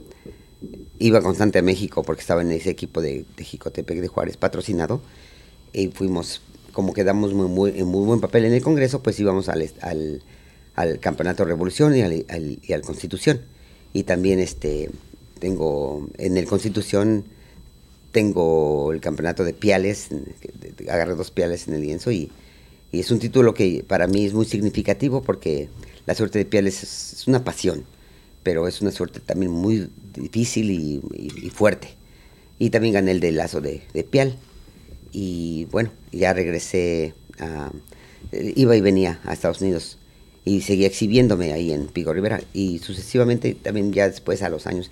iba 0.99 1.23
constante 1.23 1.59
a 1.59 1.62
México 1.62 2.03
porque 2.03 2.21
estaba 2.21 2.43
en 2.43 2.53
ese 2.53 2.71
equipo 2.71 3.00
de, 3.00 3.25
de 3.37 3.45
Jicotepec 3.45 4.00
de 4.00 4.09
Juárez 4.09 4.37
patrocinado, 4.37 5.00
y 5.73 5.88
fuimos, 5.88 6.43
como 6.73 6.93
quedamos 6.93 7.33
muy, 7.33 7.49
muy, 7.49 7.81
en 7.81 7.87
muy 7.87 8.05
buen 8.05 8.21
papel 8.21 8.45
en 8.45 8.53
el 8.53 8.62
Congreso, 8.62 9.03
pues 9.03 9.19
íbamos 9.19 9.49
al, 9.49 9.69
al 9.81 10.23
al 10.76 11.00
Campeonato 11.00 11.45
Revolución 11.45 11.97
y 11.97 12.03
al, 12.03 12.59
y 12.62 12.73
al 12.73 12.83
Constitución. 12.83 13.41
Y 13.93 14.05
también 14.05 14.38
este, 14.38 14.91
tengo 15.41 16.09
en 16.19 16.37
el 16.37 16.47
Constitución 16.47 17.25
tengo 18.12 18.93
el 18.93 19.00
campeonato 19.00 19.45
de 19.45 19.53
piales, 19.53 20.09
agarré 20.88 21.15
dos 21.17 21.31
piales 21.31 21.69
en 21.69 21.75
el 21.75 21.83
lienzo 21.83 22.11
y, 22.11 22.31
y, 22.91 23.00
es 23.00 23.11
un 23.11 23.19
título 23.19 23.53
que 23.53 23.85
para 23.87 24.07
mí 24.07 24.25
es 24.25 24.33
muy 24.33 24.47
significativo 24.47 25.23
porque 25.23 25.69
la 26.07 26.15
suerte 26.15 26.39
de 26.39 26.45
piales 26.45 26.83
es, 26.83 27.29
una 27.29 27.45
pasión, 27.45 27.85
pero 28.43 28.69
es 28.69 28.81
una 28.81 28.93
suerte 28.93 29.21
también 29.21 29.53
muy 29.53 29.91
difícil 30.15 30.71
y, 30.71 31.51
fuerte. 31.51 31.89
Y 32.59 32.71
también 32.71 32.95
gané 32.95 33.11
el 33.11 33.21
de 33.21 33.33
lazo 33.33 33.61
de, 33.61 33.83
de 33.93 34.05
pial. 34.05 34.37
Y 35.13 35.67
bueno, 35.71 35.91
ya 36.13 36.33
regresé 36.33 37.15
a, 37.39 37.71
iba 38.33 38.77
y 38.77 38.81
venía 38.81 39.21
a 39.25 39.33
Estados 39.33 39.61
Unidos 39.61 39.99
y 40.45 40.61
seguía 40.61 40.87
exhibiéndome 40.87 41.53
ahí 41.53 41.73
en 41.73 41.87
Pico 41.87 42.13
Rivera 42.13 42.41
y 42.53 42.79
sucesivamente 42.79 43.55
también 43.55 43.93
ya 43.93 44.09
después 44.09 44.43
a 44.43 44.49
los 44.49 44.67
años 44.67 44.91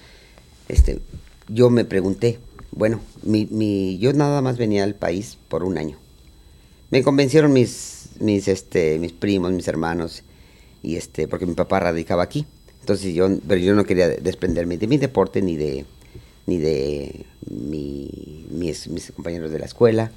este 0.68 1.00
yo 1.49 1.71
me 1.71 1.85
pregunté 1.85 2.38
bueno 2.73 3.00
mi, 3.23 3.47
mi, 3.47 3.99
yo 3.99 4.12
nada 4.12 4.42
más 4.42 4.56
venía 4.56 4.85
al 4.85 4.94
país 4.94 5.38
por 5.49 5.62
un 5.64 5.78
año 5.78 5.97
me 6.90 7.02
convencieron 7.02 7.52
mis 7.52 8.09
mis 8.21 8.49
este 8.49 8.99
mis 8.99 9.12
primos 9.12 9.52
mis 9.52 9.68
hermanos 9.68 10.23
y 10.84 10.96
este 10.96 11.26
porque 11.26 11.46
mi 11.46 11.54
papá 11.54 11.80
radicaba 11.80 12.22
aquí 12.22 12.46
entonces 12.80 13.14
yo 13.14 13.28
pero 13.48 13.60
yo 13.60 13.74
no 13.74 13.84
quería 13.84 14.08
desprenderme 14.08 14.76
de 14.76 14.86
mi 14.86 14.98
deporte 14.98 15.42
ni 15.42 15.56
de 15.56 15.84
ni 16.46 16.58
de 16.58 17.24
mi, 17.50 18.46
mis, 18.50 18.88
mis 18.88 19.10
compañeros 19.12 19.50
de 19.50 19.58
la 19.58 19.64
escuela 19.64 20.12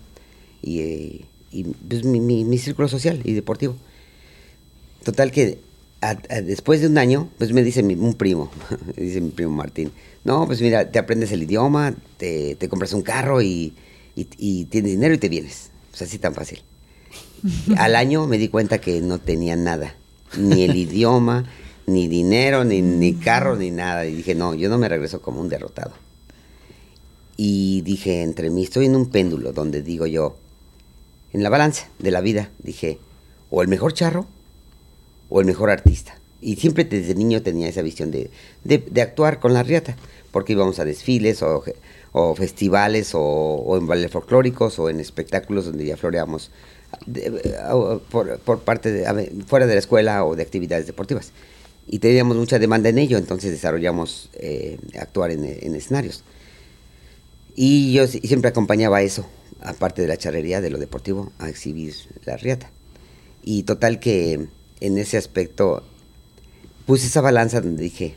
y, 0.61 0.79
eh, 0.81 1.25
y 1.51 1.63
pues, 1.63 2.03
mi, 2.03 2.19
mi, 2.19 2.43
mi 2.43 2.57
círculo 2.57 2.89
social 2.89 3.21
y 3.23 3.33
deportivo 3.33 3.75
Total 5.07 5.31
que 5.31 5.59
después 6.43 6.81
de 6.81 6.87
un 6.87 6.97
año, 6.97 7.29
pues 7.37 7.53
me 7.53 7.63
dice 7.63 7.81
un 7.81 8.13
primo, 8.15 8.51
dice 8.97 9.21
mi 9.21 9.29
primo 9.29 9.51
Martín, 9.51 9.93
no, 10.25 10.45
pues 10.45 10.61
mira, 10.61 10.91
te 10.91 10.99
aprendes 10.99 11.31
el 11.31 11.43
idioma, 11.43 11.95
te, 12.17 12.57
compras 12.69 12.91
un 12.91 13.03
carro 13.03 13.41
y, 13.41 13.73
tienes 14.15 14.91
dinero 14.91 15.13
y 15.13 15.17
te 15.17 15.29
vienes. 15.29 15.71
Pues 15.91 16.01
así 16.01 16.17
tan 16.17 16.33
fácil. 16.33 16.61
Al 17.77 17.95
año 17.95 18.27
me 18.27 18.37
di 18.37 18.49
cuenta 18.49 18.79
que 18.79 18.99
no 18.99 19.19
tenía 19.19 19.55
nada, 19.55 19.95
ni 20.37 20.63
el 20.63 20.75
idioma, 20.75 21.45
ni 21.85 22.07
dinero, 22.07 22.63
ni, 22.63 22.81
ni 22.81 23.13
carro, 23.13 23.55
ni 23.55 23.71
nada. 23.71 24.05
Y 24.05 24.15
dije, 24.15 24.35
no, 24.35 24.53
yo 24.53 24.69
no 24.69 24.77
me 24.77 24.89
regreso 24.89 25.21
como 25.21 25.41
un 25.41 25.49
derrotado. 25.49 25.93
Y 27.37 27.81
dije, 27.81 28.23
entre 28.23 28.49
mí, 28.49 28.63
estoy 28.63 28.87
en 28.87 28.95
un 28.95 29.09
péndulo 29.09 29.53
donde 29.53 29.83
digo 29.83 30.07
yo, 30.07 30.37
en 31.33 31.43
la 31.43 31.49
balanza 31.49 31.87
de 31.99 32.11
la 32.11 32.21
vida, 32.21 32.49
dije, 32.59 32.99
o 33.49 33.61
el 33.61 33.67
mejor 33.67 33.93
charro 33.93 34.25
o 35.29 35.39
el 35.39 35.45
mejor 35.45 35.69
artista. 35.69 36.17
Y 36.41 36.55
siempre 36.55 36.83
desde 36.83 37.15
niño 37.15 37.41
tenía 37.41 37.67
esa 37.67 37.81
visión 37.81 38.11
de, 38.11 38.31
de, 38.63 39.01
actuar 39.01 39.39
con 39.39 39.53
la 39.53 39.63
riata, 39.63 39.95
porque 40.31 40.53
íbamos 40.53 40.79
a 40.79 40.85
desfiles 40.85 41.41
o, 41.41 41.63
o 42.11 42.35
festivales 42.35 43.11
o, 43.13 43.77
en 43.77 43.87
bailes 43.87 44.11
folclóricos 44.11 44.79
o 44.79 44.89
en 44.89 44.99
espectáculos 44.99 45.65
donde 45.65 45.85
ya 45.85 45.97
floreamos 45.97 46.51
por, 48.09 48.39
por, 48.39 48.59
parte 48.61 48.91
de, 48.91 49.43
fuera 49.45 49.65
de 49.67 49.73
la 49.73 49.79
escuela 49.79 50.25
o 50.25 50.35
de 50.35 50.43
actividades 50.43 50.87
deportivas. 50.87 51.31
Y 51.87 51.99
teníamos 51.99 52.35
mucha 52.37 52.59
demanda 52.59 52.89
en 52.89 52.97
ello, 52.97 53.17
entonces 53.17 53.51
desarrollamos 53.51 54.29
eh, 54.33 54.77
actuar 54.99 55.31
en, 55.31 55.45
en, 55.45 55.75
escenarios. 55.75 56.23
Y 57.55 57.93
yo 57.93 58.05
siempre 58.07 58.49
acompañaba 58.49 59.01
eso, 59.01 59.25
aparte 59.61 60.01
de 60.01 60.07
la 60.07 60.17
charrería, 60.17 60.61
de 60.61 60.69
lo 60.69 60.77
deportivo, 60.77 61.31
a 61.39 61.49
exhibir 61.49 61.95
la 62.25 62.35
riata. 62.37 62.71
Y 63.43 63.63
total 63.63 63.99
que 63.99 64.47
en 64.81 64.97
ese 64.97 65.17
aspecto 65.17 65.83
puse 66.85 67.07
esa 67.07 67.21
balanza 67.21 67.61
donde 67.61 67.83
dije, 67.83 68.15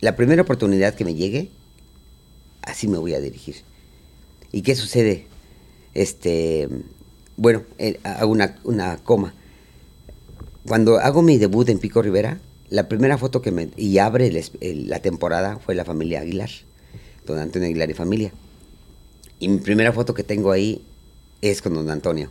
la 0.00 0.16
primera 0.16 0.42
oportunidad 0.42 0.94
que 0.94 1.04
me 1.04 1.14
llegue, 1.14 1.50
así 2.62 2.88
me 2.88 2.98
voy 2.98 3.14
a 3.14 3.20
dirigir. 3.20 3.56
¿Y 4.52 4.62
qué 4.62 4.74
sucede? 4.74 5.26
Este, 5.94 6.68
bueno, 7.40 7.62
eh, 7.78 7.98
hago 8.02 8.30
una, 8.30 8.58
una, 8.64 8.98
coma. 8.98 9.32
Cuando 10.68 10.98
hago 10.98 11.22
mi 11.22 11.38
debut 11.38 11.70
en 11.70 11.78
Pico 11.78 12.02
Rivera, 12.02 12.38
la 12.68 12.86
primera 12.86 13.16
foto 13.16 13.40
que 13.40 13.50
me... 13.50 13.70
y 13.78 13.96
abre 13.96 14.30
la 14.60 15.00
temporada 15.00 15.58
fue 15.58 15.74
la 15.74 15.86
familia 15.86 16.20
Aguilar, 16.20 16.50
don 17.24 17.38
Antonio 17.38 17.66
Aguilar 17.66 17.88
y 17.88 17.94
familia. 17.94 18.32
Y 19.38 19.48
mi 19.48 19.56
primera 19.56 19.90
foto 19.94 20.12
que 20.12 20.22
tengo 20.22 20.52
ahí 20.52 20.84
es 21.40 21.62
con 21.62 21.72
don 21.72 21.88
Antonio. 21.88 22.30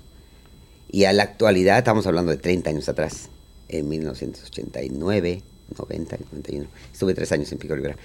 Y 0.91 1.05
a 1.05 1.13
la 1.13 1.23
actualidad, 1.23 1.79
estamos 1.79 2.05
hablando 2.05 2.29
de 2.29 2.37
30 2.37 2.69
años 2.69 2.87
atrás, 2.87 3.29
en 3.67 3.89
1989, 3.89 5.41
90, 5.75 6.17
91. 6.17 6.67
Estuve 6.93 7.15
tres 7.15 7.31
años 7.31 7.51
en 7.51 7.57
Pico 7.57 7.75
Rivera. 7.75 7.95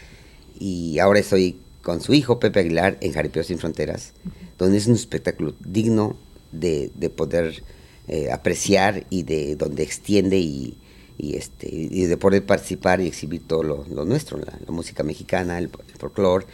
Y 0.58 0.98
ahora 1.00 1.18
estoy 1.20 1.60
con 1.82 2.00
su 2.00 2.14
hijo, 2.14 2.40
Pepe 2.40 2.60
Aguilar, 2.60 2.96
en 3.02 3.12
Jaripeo 3.12 3.42
Sin 3.42 3.58
Fronteras, 3.58 4.14
donde 4.56 4.78
es 4.78 4.86
un 4.86 4.94
espectáculo 4.94 5.54
digno 5.60 6.16
de, 6.60 6.90
de 6.94 7.10
poder 7.10 7.62
eh, 8.06 8.30
apreciar 8.30 9.06
y 9.08 9.22
de 9.22 9.56
donde 9.56 9.82
extiende 9.82 10.36
y, 10.36 10.76
este, 11.18 11.68
y 11.72 12.04
de 12.04 12.16
poder 12.18 12.44
participar 12.44 13.00
y 13.00 13.06
exhibir 13.06 13.46
todo 13.46 13.62
lo, 13.62 14.04
nuestro, 14.04 14.36
la, 14.36 14.52
música 14.68 15.02
mexicana, 15.02 15.56
el, 15.56 15.70
folclore 15.98 16.44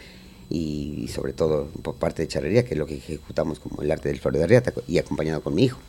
y, 0.49 1.09
sobre 1.09 1.33
todo 1.33 1.67
por 1.83 1.95
parte 1.95 2.21
de 2.21 2.29
charrería, 2.29 2.63
que 2.63 2.75
es 2.75 2.77
lo 2.77 2.85
que 2.85 2.95
ejecutamos 2.95 3.59
como 3.59 3.81
el 3.81 3.91
arte 3.91 4.07
del 4.07 4.19
Florida 4.19 4.47
Riata 4.47 4.73
y 4.87 4.97
acompañado 4.97 5.41
con 5.41 5.53
mi 5.53 5.65
hijo. 5.65 5.79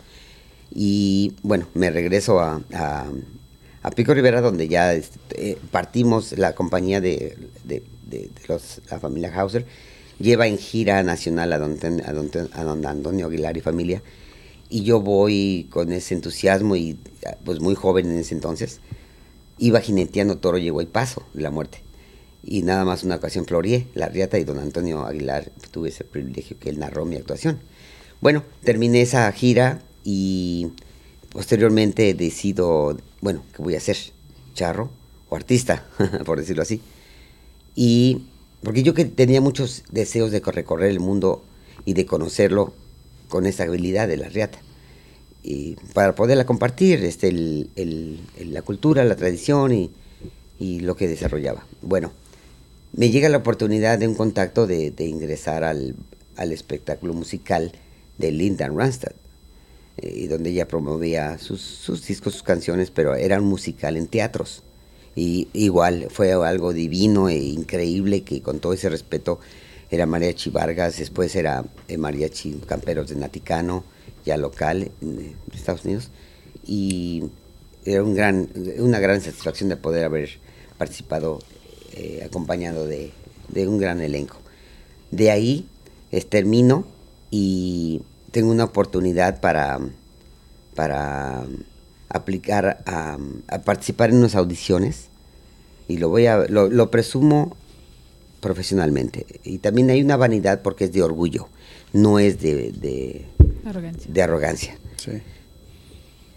Y 0.75 1.35
bueno, 1.45 1.69
me 1.75 1.92
regreso 1.92 2.40
a, 2.40 2.61
a, 2.73 3.90
Pico 3.92 4.14
Rivera, 4.14 4.40
donde 4.40 4.66
ya 4.66 4.95
este, 4.95 5.52
eh, 5.52 5.59
partimos 5.71 6.37
la 6.37 6.57
compañía 6.57 7.00
de, 7.00 7.37
de, 7.62 7.83
los, 8.49 8.81
la 8.90 8.99
familia 8.99 9.33
Hauser, 9.33 9.64
lleva 10.19 10.47
en 10.47 10.59
gira 10.59 11.02
nacional 11.02 11.52
a 11.52 11.59
don, 11.59 11.78
a, 12.52 12.61
a 12.61 12.90
Antonio 12.90 13.26
Aguilar 13.26 13.57
y 13.57 13.61
familia. 13.61 14.02
Y 14.69 14.83
yo 14.85 15.00
voy 15.00 15.69
con 15.71 15.92
ese 15.92 16.14
entusiasmo 16.14 16.76
y 16.76 16.99
pues 17.45 17.61
muy 17.61 17.75
joven 17.75 18.11
en 18.11 18.19
ese 18.19 18.35
entonces, 18.35 18.81
iba 19.59 19.81
jineteando 19.81 20.38
toro 20.38 20.59
llegó 20.59 20.81
y 20.83 20.87
paso 20.87 21.25
de 21.35 21.42
la 21.42 21.50
muerte. 21.50 21.83
Y 22.45 22.62
nada 22.62 22.85
más 22.85 23.04
una 23.04 23.16
ocasión 23.16 23.45
florié 23.45 23.87
la 23.95 24.09
riata 24.09 24.38
y 24.38 24.45
don 24.45 24.59
Antonio 24.59 25.07
Aguilar 25.07 25.52
tuve 25.71 25.90
ese 25.90 26.04
privilegio 26.04 26.59
que 26.59 26.71
él 26.71 26.78
narró 26.78 27.04
mi 27.04 27.16
actuación. 27.16 27.61
Bueno, 28.21 28.45
terminé 28.64 29.02
esa 29.02 29.31
gira 29.33 29.83
y 30.04 30.69
posteriormente 31.31 32.14
decido, 32.14 32.97
bueno, 33.21 33.45
¿qué 33.54 33.62
voy 33.62 33.75
a 33.75 33.78
hacer? 33.78 33.97
Charro 34.54 34.90
o 35.28 35.37
artista, 35.37 35.87
por 36.25 36.38
decirlo 36.38 36.62
así. 36.62 36.81
Y 37.75 38.23
porque 38.62 38.83
yo 38.83 38.95
que 38.95 39.04
tenía 39.04 39.40
muchos 39.40 39.85
deseos 39.90 40.31
de 40.31 40.40
recorrer 40.40 40.90
el 40.90 41.00
mundo 41.00 41.42
y 41.85 41.95
de 41.95 42.07
conocerlo 42.07 42.73
con 43.28 43.47
esa 43.47 43.64
habilidad 43.64 44.09
de 44.09 44.16
la 44.16 44.28
riata. 44.28 44.59
Y 45.42 45.76
para 45.95 46.14
poderla 46.14 46.47
compartir, 46.47 47.02
este, 47.04 47.28
el, 47.28 48.21
la 48.45 48.62
cultura, 48.62 49.04
la 49.04 49.16
tradición 49.16 49.73
y, 49.73 49.90
lo 50.81 50.95
que 50.95 51.09
desarrollaba. 51.09 51.66
Bueno, 51.81 52.12
me 52.92 53.11
llega 53.11 53.28
la 53.28 53.38
oportunidad 53.38 53.99
de 53.99 54.07
un 54.07 54.14
contacto 54.14 54.69
de, 54.69 54.95
ingresar 54.99 55.64
al, 55.64 55.97
espectáculo 56.37 57.14
musical 57.14 57.73
de 58.19 58.31
Linda 58.31 58.69
Ronstadt 58.69 59.16
eh, 59.97 60.28
donde 60.28 60.50
ella 60.50 60.69
promovía 60.69 61.38
sus, 61.38 61.61
sus, 61.61 62.07
discos, 62.07 62.35
sus 62.35 62.42
canciones, 62.45 62.92
pero 62.92 63.16
era 63.16 63.40
un 63.40 63.47
musical 63.47 63.97
en 63.97 64.07
teatros. 64.07 64.62
Y 65.14 65.49
igual 65.52 66.09
fue 66.11 66.33
algo 66.33 66.73
divino 66.73 67.28
e 67.28 67.37
increíble 67.37 68.23
que 68.23 68.40
con 68.40 68.61
todo 68.61 68.73
ese 68.73 68.88
respeto 68.88 69.40
era 69.90 70.07
Mariachi 70.07 70.50
Vargas, 70.50 70.99
después 70.99 71.37
era 71.37 71.64
eh, 71.88 71.99
Mariachi 71.99 72.62
Camperos 72.66 73.11
de 73.11 73.16
Naticano, 73.16 73.85
ya 74.25 74.38
local 74.38 74.90
en 75.02 75.37
Estados 75.52 75.85
Unidos. 75.85 76.11
Y 76.66 77.25
era 77.85 78.02
un 78.02 78.14
gran, 78.14 78.49
una 78.78 79.00
gran 79.00 79.21
satisfacción 79.21 79.69
de 79.69 79.76
poder 79.76 80.04
haber 80.04 80.31
participado 80.78 81.40
eh, 81.92 82.23
acompañado 82.25 82.87
de, 82.87 83.12
de, 83.49 83.69
un 83.69 83.78
gran 83.78 84.00
elenco. 84.00 84.38
De 85.11 85.31
ahí 85.31 85.66
termino 86.28 86.87
y 87.31 88.02
tengo 88.31 88.50
una 88.50 88.64
oportunidad 88.64 89.40
para, 89.40 89.78
para 90.75 91.45
aplicar 92.12 92.83
a, 92.87 93.19
participar 93.64 94.11
en 94.11 94.16
unas 94.16 94.35
audiciones 94.35 95.09
y 95.88 95.99
lo 95.99 96.09
voy 96.09 96.26
a 96.26 96.47
lo, 96.49 96.90
presumo 96.90 97.57
profesionalmente 98.40 99.26
y 99.45 99.59
también 99.59 99.90
hay 99.90 100.02
una 100.02 100.16
vanidad 100.16 100.62
porque 100.62 100.85
es 100.85 100.92
de 100.92 101.02
orgullo 101.02 101.49
no 101.92 102.19
es 102.19 102.40
de, 102.40 102.73
de 102.73 103.26
arrogancia, 103.64 104.12
de 104.12 104.23
arrogancia. 104.23 104.78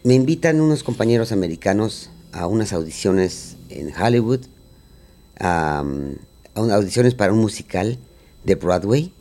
me 0.03 0.13
invitan 0.13 0.61
unos 0.61 0.83
compañeros 0.83 1.31
americanos 1.31 2.09
a 2.31 2.47
unas 2.47 2.73
audiciones 2.73 3.55
en 3.69 3.93
Hollywood 3.95 4.41
a, 5.39 5.79
a 5.79 6.59
audiciones 6.59 7.15
para 7.15 7.33
un 7.33 7.39
musical 7.39 7.97
de 8.43 8.55
Broadway 8.55 9.11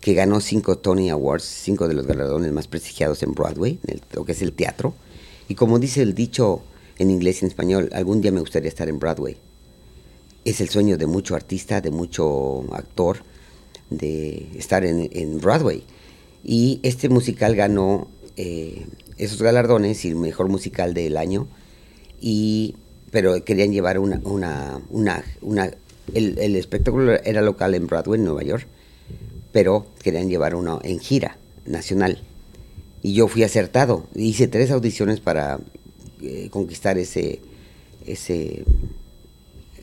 que 0.00 0.14
ganó 0.14 0.40
cinco 0.40 0.78
Tony 0.78 1.10
Awards, 1.10 1.44
cinco 1.44 1.86
de 1.86 1.94
los 1.94 2.06
galardones 2.06 2.52
más 2.52 2.66
prestigiados 2.66 3.22
en 3.22 3.32
Broadway, 3.34 3.78
en 3.86 4.00
lo 4.12 4.24
que 4.24 4.32
es 4.32 4.42
el 4.42 4.52
teatro. 4.52 4.94
Y 5.50 5.56
como 5.56 5.80
dice 5.80 6.00
el 6.02 6.14
dicho 6.14 6.62
en 6.96 7.10
inglés 7.10 7.42
y 7.42 7.44
en 7.44 7.48
español, 7.48 7.90
algún 7.92 8.20
día 8.20 8.30
me 8.30 8.38
gustaría 8.38 8.68
estar 8.68 8.88
en 8.88 9.00
Broadway. 9.00 9.36
Es 10.44 10.60
el 10.60 10.68
sueño 10.68 10.96
de 10.96 11.06
mucho 11.06 11.34
artista, 11.34 11.80
de 11.80 11.90
mucho 11.90 12.64
actor, 12.72 13.24
de 13.90 14.46
estar 14.56 14.84
en, 14.84 15.40
Broadway. 15.40 15.82
Y 16.44 16.78
este 16.84 17.08
musical 17.08 17.56
ganó 17.56 18.06
eh, 18.36 18.86
esos 19.18 19.42
galardones 19.42 20.04
y 20.04 20.08
el 20.10 20.14
mejor 20.14 20.48
musical 20.48 20.94
del 20.94 21.16
año. 21.16 21.48
Y, 22.20 22.76
pero 23.10 23.44
querían 23.44 23.72
llevar 23.72 23.98
una, 23.98 24.20
una, 24.22 24.80
una, 24.90 25.24
una 25.40 25.68
el, 26.14 26.38
el 26.38 26.54
espectáculo 26.54 27.12
era 27.24 27.42
local 27.42 27.74
en 27.74 27.88
Broadway, 27.88 28.20
en 28.20 28.24
Nueva 28.24 28.44
York 28.44 28.68
pero 29.52 29.86
querían 30.02 30.28
llevar 30.28 30.54
uno 30.54 30.80
en 30.84 31.00
gira 31.00 31.36
nacional. 31.66 32.22
Y 33.02 33.14
yo 33.14 33.28
fui 33.28 33.42
acertado. 33.42 34.06
Hice 34.14 34.48
tres 34.48 34.70
audiciones 34.70 35.20
para 35.20 35.58
eh, 36.22 36.48
conquistar 36.50 36.98
ese, 36.98 37.40
ese, 38.06 38.64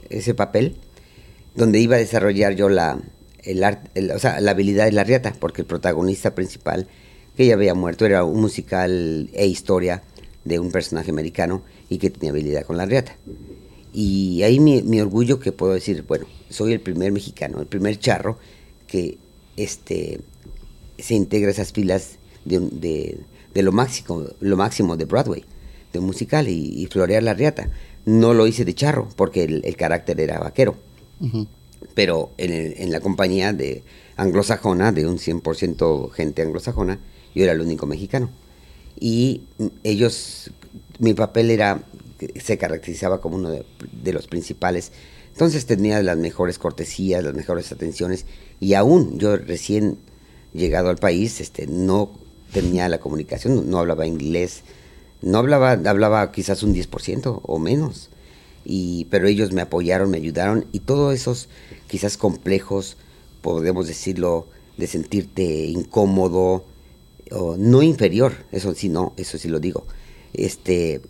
ese 0.09 0.33
papel, 0.33 0.75
donde 1.55 1.79
iba 1.79 1.95
a 1.95 1.99
desarrollar 1.99 2.55
yo 2.55 2.69
la, 2.69 2.99
el, 3.43 4.11
o 4.11 4.19
sea, 4.19 4.39
la 4.41 4.51
habilidad 4.51 4.85
de 4.85 4.91
la 4.91 5.03
riata, 5.03 5.33
porque 5.39 5.61
el 5.61 5.67
protagonista 5.67 6.35
principal, 6.35 6.87
que 7.35 7.47
ya 7.47 7.53
había 7.53 7.73
muerto, 7.73 8.05
era 8.05 8.23
un 8.23 8.41
musical 8.41 9.29
e 9.33 9.47
historia 9.47 10.03
de 10.43 10.59
un 10.59 10.71
personaje 10.71 11.11
americano 11.11 11.63
y 11.89 11.97
que 11.97 12.09
tenía 12.09 12.31
habilidad 12.31 12.63
con 12.63 12.77
la 12.77 12.85
riata. 12.85 13.15
Y 13.93 14.43
ahí 14.43 14.59
mi, 14.59 15.01
orgullo 15.01 15.39
que 15.39 15.51
puedo 15.51 15.73
decir, 15.73 16.03
bueno, 16.07 16.25
soy 16.49 16.73
el 16.73 16.79
primer 16.79 17.11
mexicano, 17.11 17.59
el 17.59 17.67
primer 17.67 17.99
charro 17.99 18.37
que 18.85 19.17
este, 19.55 20.19
se 20.97 21.15
integra 21.15 21.51
esas 21.51 21.71
filas 21.73 22.17
de, 22.47 23.19
lo, 23.55 23.71
máximo, 23.71 24.23
lo 24.39 24.57
máximo 24.57 24.97
de 24.97 25.05
Broadway, 25.05 25.43
de 25.93 25.99
musical, 25.99 26.47
y, 26.47 26.87
florear 26.91 27.23
la 27.23 27.33
riata. 27.33 27.69
No 28.05 28.33
lo 28.33 28.47
hice 28.47 28.65
de 28.65 28.73
charro, 28.73 29.09
porque 29.15 29.43
el, 29.43 29.75
carácter 29.75 30.19
era 30.19 30.39
vaquero. 30.39 30.75
Pero 31.93 32.31
en, 32.37 32.91
la 32.91 32.99
compañía 32.99 33.53
de 33.53 33.83
anglosajona, 34.15 34.91
de 34.91 35.07
un 35.07 35.17
100% 35.17 36.11
gente 36.11 36.41
anglosajona, 36.41 36.99
yo 37.35 37.43
era 37.43 37.53
el 37.53 37.61
único 37.61 37.85
mexicano. 37.85 38.29
Y 38.99 39.41
ellos, 39.83 40.51
mi 40.99 41.13
papel 41.13 41.51
era, 41.51 41.83
se 42.35 42.57
caracterizaba 42.57 43.21
como 43.21 43.35
uno 43.35 43.49
de 43.49 44.13
los 44.13 44.27
principales 44.27 44.91
entonces 45.37 45.67
tenía 45.67 46.01
las 46.01 46.17
mejores 46.17 46.57
cortesías, 46.57 47.23
las 47.23 47.35
mejores 47.35 47.71
atenciones 47.71 48.25
y 48.59 48.73
aún 48.73 49.19
yo 49.19 49.37
recién 49.37 49.99
llegado 50.51 50.89
al 50.89 50.95
país 50.95 51.39
este, 51.41 51.67
no 51.67 52.09
tenía 52.51 52.89
la 52.89 52.99
comunicación, 52.99 53.69
no 53.69 53.79
hablaba 53.79 54.05
inglés, 54.05 54.63
no 55.21 55.37
hablaba, 55.37 55.71
hablaba 55.71 56.31
quizás 56.31 56.63
un 56.63 56.73
10% 56.73 57.41
o 57.43 57.59
menos. 57.59 58.09
Y, 58.65 59.05
pero 59.05 59.27
ellos 59.27 59.53
me 59.53 59.61
apoyaron, 59.61 60.09
me 60.09 60.17
ayudaron 60.17 60.65
y 60.71 60.79
todos 60.79 61.13
esos 61.13 61.47
quizás 61.87 62.17
complejos, 62.17 62.97
podemos 63.41 63.87
decirlo, 63.87 64.47
de 64.77 64.87
sentirte 64.87 65.65
incómodo 65.65 66.65
o 67.31 67.57
no 67.57 67.81
inferior, 67.81 68.33
eso 68.51 68.73
sí 68.75 68.89
no, 68.89 69.13
eso 69.17 69.37
sí 69.37 69.47
lo 69.47 69.59
digo. 69.59 69.85
Este 70.33 71.01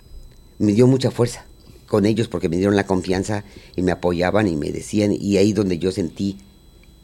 me 0.60 0.74
dio 0.74 0.88
mucha 0.88 1.12
fuerza 1.12 1.46
con 1.88 2.06
ellos 2.06 2.28
porque 2.28 2.50
me 2.50 2.58
dieron 2.58 2.76
la 2.76 2.86
confianza 2.86 3.44
y 3.76 3.82
me 3.82 3.92
apoyaban 3.92 4.48
y 4.48 4.56
me 4.56 4.72
decían, 4.72 5.12
y 5.12 5.38
ahí 5.38 5.54
donde 5.54 5.80
yo 5.80 5.92
sentí 5.92 6.38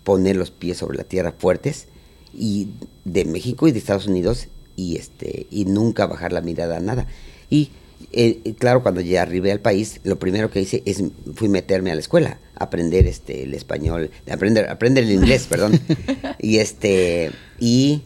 poner 0.03 0.35
los 0.35 0.51
pies 0.51 0.77
sobre 0.77 0.97
la 0.97 1.03
tierra 1.03 1.33
fuertes, 1.37 1.87
y 2.33 2.69
de 3.05 3.25
México 3.25 3.67
y 3.67 3.71
de 3.71 3.79
Estados 3.79 4.07
Unidos, 4.07 4.47
y, 4.75 4.97
este, 4.97 5.47
y 5.51 5.65
nunca 5.65 6.07
bajar 6.07 6.33
la 6.33 6.41
mirada 6.41 6.77
a 6.77 6.79
nada. 6.79 7.07
Y 7.49 7.69
eh, 8.11 8.55
claro, 8.57 8.83
cuando 8.83 9.01
ya 9.01 9.21
arribé 9.21 9.51
al 9.51 9.59
país, 9.59 9.99
lo 10.03 10.19
primero 10.19 10.49
que 10.49 10.61
hice 10.61 10.83
es 10.85 11.03
fui 11.35 11.47
meterme 11.47 11.91
a 11.91 11.95
la 11.95 12.01
escuela, 12.01 12.39
aprender 12.55 13.07
este 13.07 13.43
el 13.43 13.53
español, 13.53 14.11
aprender, 14.29 14.69
aprender 14.69 15.03
el 15.03 15.11
inglés, 15.11 15.47
perdón. 15.47 15.79
y 16.39 16.57
este, 16.57 17.31
y 17.59 18.01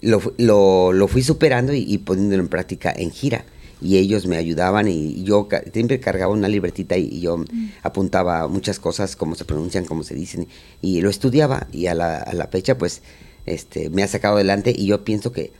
lo, 0.00 0.20
lo, 0.38 0.92
lo 0.92 1.08
fui 1.08 1.22
superando 1.22 1.72
y, 1.72 1.80
y 1.80 1.98
poniéndolo 1.98 2.42
en 2.42 2.48
práctica 2.48 2.92
en 2.96 3.10
gira 3.10 3.44
y 3.80 3.98
ellos 3.98 4.26
me 4.26 4.36
ayudaban 4.36 4.88
y 4.88 5.22
yo 5.22 5.48
siempre 5.72 6.00
cargaba 6.00 6.32
una 6.32 6.48
libretita 6.48 6.96
y, 6.96 7.20
yo 7.20 7.38
mm. 7.38 7.70
apuntaba 7.82 8.48
muchas 8.48 8.78
cosas, 8.78 9.16
cómo 9.16 9.34
se 9.34 9.44
pronuncian, 9.44 9.84
cómo 9.84 10.02
se 10.02 10.14
dicen, 10.14 10.48
y 10.80 11.00
lo 11.00 11.10
estudiaba 11.10 11.66
y 11.72 11.86
a 11.86 11.94
la, 11.94 12.18
a 12.18 12.32
la 12.32 12.46
fecha 12.46 12.78
pues 12.78 13.02
este, 13.46 13.90
me 13.90 14.02
ha 14.02 14.08
sacado 14.08 14.34
adelante 14.34 14.74
y 14.76 14.86
yo 14.86 15.04
pienso 15.04 15.32
que 15.32 15.52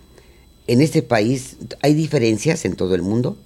en 0.67 0.83
este 0.83 1.03
país 1.03 1.57
hay 1.83 1.95
diferencias 1.95 2.65
en 2.65 2.77
todo 2.77 2.95
el 2.95 3.03
mundo, 3.03 3.37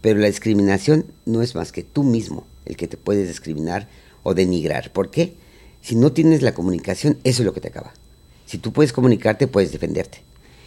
pero 0.00 0.18
la 0.18 0.28
discriminación 0.28 1.06
no 1.26 1.42
es 1.42 1.54
más 1.54 1.72
que 1.72 1.82
tú 1.82 2.04
mismo 2.04 2.46
el 2.64 2.76
que 2.76 2.88
te 2.88 2.96
puedes 2.96 3.28
discriminar 3.28 3.88
o 4.22 4.34
denigrar. 4.34 4.92
¿Por 4.92 5.10
qué? 5.10 5.34
Si 5.80 5.96
no 5.96 6.12
tienes 6.12 6.42
la 6.42 6.54
comunicación, 6.54 7.18
eso 7.24 7.42
es 7.42 7.46
lo 7.46 7.52
que 7.52 7.60
te 7.60 7.68
acaba. 7.68 7.92
Si 8.46 8.58
tú 8.58 8.72
puedes 8.72 8.92
comunicarte, 8.92 9.48
puedes 9.48 9.72
defenderte. 9.72 10.22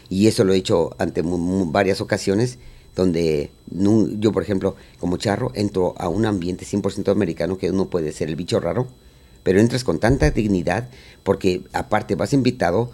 Y 0.09 0.27
eso 0.27 0.43
lo 0.43 0.53
he 0.53 0.57
hecho 0.57 0.95
ante 0.99 1.21
varias 1.23 2.01
ocasiones 2.01 2.57
donde 2.95 3.51
yo, 3.67 4.31
por 4.31 4.41
ejemplo, 4.41 4.75
como 4.99 5.17
charro, 5.17 5.51
entro 5.53 5.95
a 5.97 6.07
un 6.07 6.25
ambiente 6.25 6.65
100% 6.65 7.11
americano 7.11 7.57
que 7.57 7.69
uno 7.69 7.89
puede 7.89 8.11
ser 8.13 8.29
el 8.29 8.35
bicho 8.35 8.59
raro, 8.59 8.87
pero 9.43 9.59
entras 9.59 9.83
con 9.83 9.99
tanta 9.99 10.31
dignidad 10.31 10.89
porque 11.23 11.61
aparte 11.73 12.15
vas 12.15 12.33
invitado, 12.33 12.91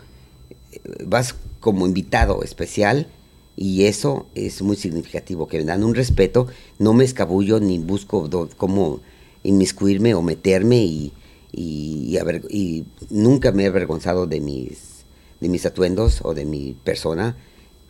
vas 1.05 1.35
como 1.59 1.85
invitado 1.85 2.43
especial 2.43 3.07
y 3.55 3.83
eso 3.85 4.27
es 4.33 4.61
muy 4.61 4.75
significativo, 4.75 5.47
que 5.47 5.57
me 5.57 5.65
dan 5.65 5.83
un 5.83 5.93
respeto, 5.93 6.47
no 6.79 6.93
me 6.93 7.03
escabullo 7.03 7.59
ni 7.59 7.79
busco 7.79 8.29
cómo 8.57 9.01
inmiscuirme 9.43 10.13
o 10.13 10.21
meterme 10.21 10.77
y, 10.83 11.13
y, 11.51 12.17
y 12.49 12.85
nunca 13.09 13.51
me 13.51 13.63
he 13.63 13.67
avergonzado 13.67 14.25
de 14.25 14.39
mis, 14.39 15.05
de 15.39 15.49
mis 15.49 15.65
atuendos 15.65 16.21
o 16.23 16.33
de 16.33 16.45
mi 16.45 16.75
persona 16.83 17.35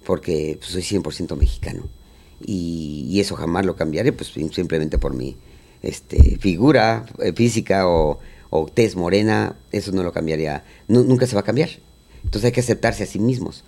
porque 0.05 0.57
pues, 0.59 0.71
soy 0.71 0.81
100% 0.81 1.37
mexicano 1.37 1.83
y, 2.45 3.19
eso 3.19 3.35
jamás 3.35 3.65
lo 3.65 3.75
cambiaré, 3.75 4.13
pues 4.13 4.29
simplemente 4.29 4.97
por 4.97 5.13
mi 5.13 5.37
este, 5.83 6.37
figura 6.39 7.05
eh, 7.19 7.33
física 7.33 7.87
o, 7.87 8.19
o 8.49 8.65
tez 8.65 8.95
morena, 8.95 9.55
eso 9.71 9.91
no 9.91 10.01
lo 10.01 10.11
cambiaría, 10.11 10.63
nunca 10.87 11.27
se 11.27 11.35
va 11.35 11.41
a 11.41 11.45
cambiar. 11.45 11.69
Entonces 12.31 12.45
hay 12.45 12.51
que 12.53 12.61
aceptarse 12.61 13.03
a 13.03 13.07
sí 13.07 13.19
mismos. 13.19 13.65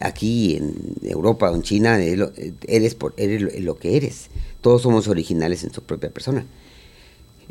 Aquí 0.00 0.56
en 0.56 0.74
Europa 1.02 1.50
o 1.50 1.54
en 1.54 1.60
China 1.60 1.98
eres, 2.00 2.94
por, 2.94 3.12
eres 3.18 3.62
lo 3.62 3.76
que 3.76 3.98
eres. 3.98 4.28
Todos 4.62 4.80
somos 4.80 5.06
originales 5.06 5.64
en 5.64 5.72
su 5.72 5.82
propia 5.82 6.08
persona. 6.08 6.46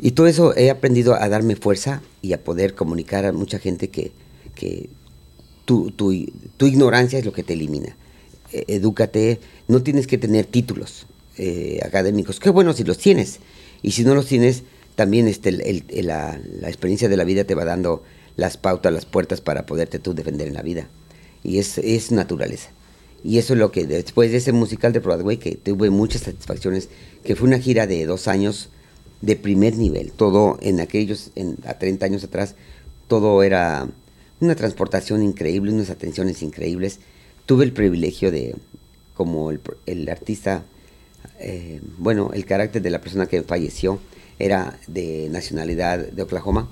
Y 0.00 0.10
todo 0.10 0.26
eso 0.26 0.56
he 0.56 0.70
aprendido 0.70 1.14
a 1.14 1.28
darme 1.28 1.54
fuerza 1.54 2.02
y 2.20 2.32
a 2.32 2.42
poder 2.42 2.74
comunicar 2.74 3.24
a 3.26 3.32
mucha 3.32 3.60
gente 3.60 3.90
que, 3.90 4.10
que 4.56 4.88
tu, 5.64 5.92
tu, 5.92 6.12
tu 6.56 6.66
ignorancia 6.66 7.20
es 7.20 7.24
lo 7.24 7.32
que 7.32 7.44
te 7.44 7.52
elimina. 7.52 7.96
E, 8.52 8.64
edúcate, 8.66 9.38
no 9.68 9.84
tienes 9.84 10.08
que 10.08 10.18
tener 10.18 10.46
títulos 10.46 11.06
eh, 11.38 11.78
académicos. 11.84 12.40
Qué 12.40 12.50
bueno 12.50 12.72
si 12.72 12.82
los 12.82 12.98
tienes. 12.98 13.38
Y 13.82 13.92
si 13.92 14.02
no 14.02 14.16
los 14.16 14.26
tienes, 14.26 14.64
también 14.96 15.28
este, 15.28 15.52
la, 16.02 16.40
experiencia 16.64 17.08
de 17.08 17.16
la 17.16 17.22
vida 17.22 17.44
te 17.44 17.54
va 17.54 17.64
dando 17.64 18.02
las 18.36 18.56
pautas, 18.56 18.92
las 18.92 19.06
puertas 19.06 19.40
para 19.40 19.66
poderte 19.66 19.98
tú 19.98 20.14
defender 20.14 20.48
en 20.48 20.54
la 20.54 20.62
vida. 20.62 20.88
Y 21.42 21.58
es, 21.58 21.78
es 21.78 22.12
naturaleza. 22.12 22.70
Y 23.24 23.38
eso 23.38 23.54
es 23.54 23.58
lo 23.58 23.72
que 23.72 23.86
después 23.86 24.30
de 24.30 24.36
ese 24.36 24.52
musical 24.52 24.92
de 24.92 25.00
Broadway, 25.00 25.38
que 25.38 25.56
tuve 25.56 25.90
muchas 25.90 26.22
satisfacciones, 26.22 26.88
que 27.24 27.34
fue 27.34 27.48
una 27.48 27.58
gira 27.58 27.86
de 27.86 28.06
dos 28.06 28.28
años 28.28 28.68
de 29.20 29.36
primer 29.36 29.76
nivel. 29.76 30.12
Todo 30.12 30.58
en 30.60 30.80
aquellos, 30.80 31.30
en, 31.34 31.56
a 31.66 31.74
30 31.74 32.06
años 32.06 32.24
atrás, 32.24 32.54
todo 33.08 33.42
era 33.42 33.88
una 34.40 34.54
transportación 34.54 35.22
increíble, 35.22 35.72
unas 35.72 35.90
atenciones 35.90 36.42
increíbles. 36.42 37.00
Tuve 37.46 37.64
el 37.64 37.72
privilegio 37.72 38.30
de, 38.30 38.54
como 39.14 39.50
el, 39.50 40.08
artista, 40.08 40.64
eh, 41.40 41.80
bueno, 41.98 42.30
el 42.34 42.44
carácter 42.44 42.82
de 42.82 42.90
la 42.90 43.00
persona 43.00 43.26
que 43.26 43.42
falleció 43.42 43.98
era 44.38 44.78
de 44.86 45.28
nacionalidad 45.30 45.98
de 45.98 46.22
Oklahoma. 46.22 46.68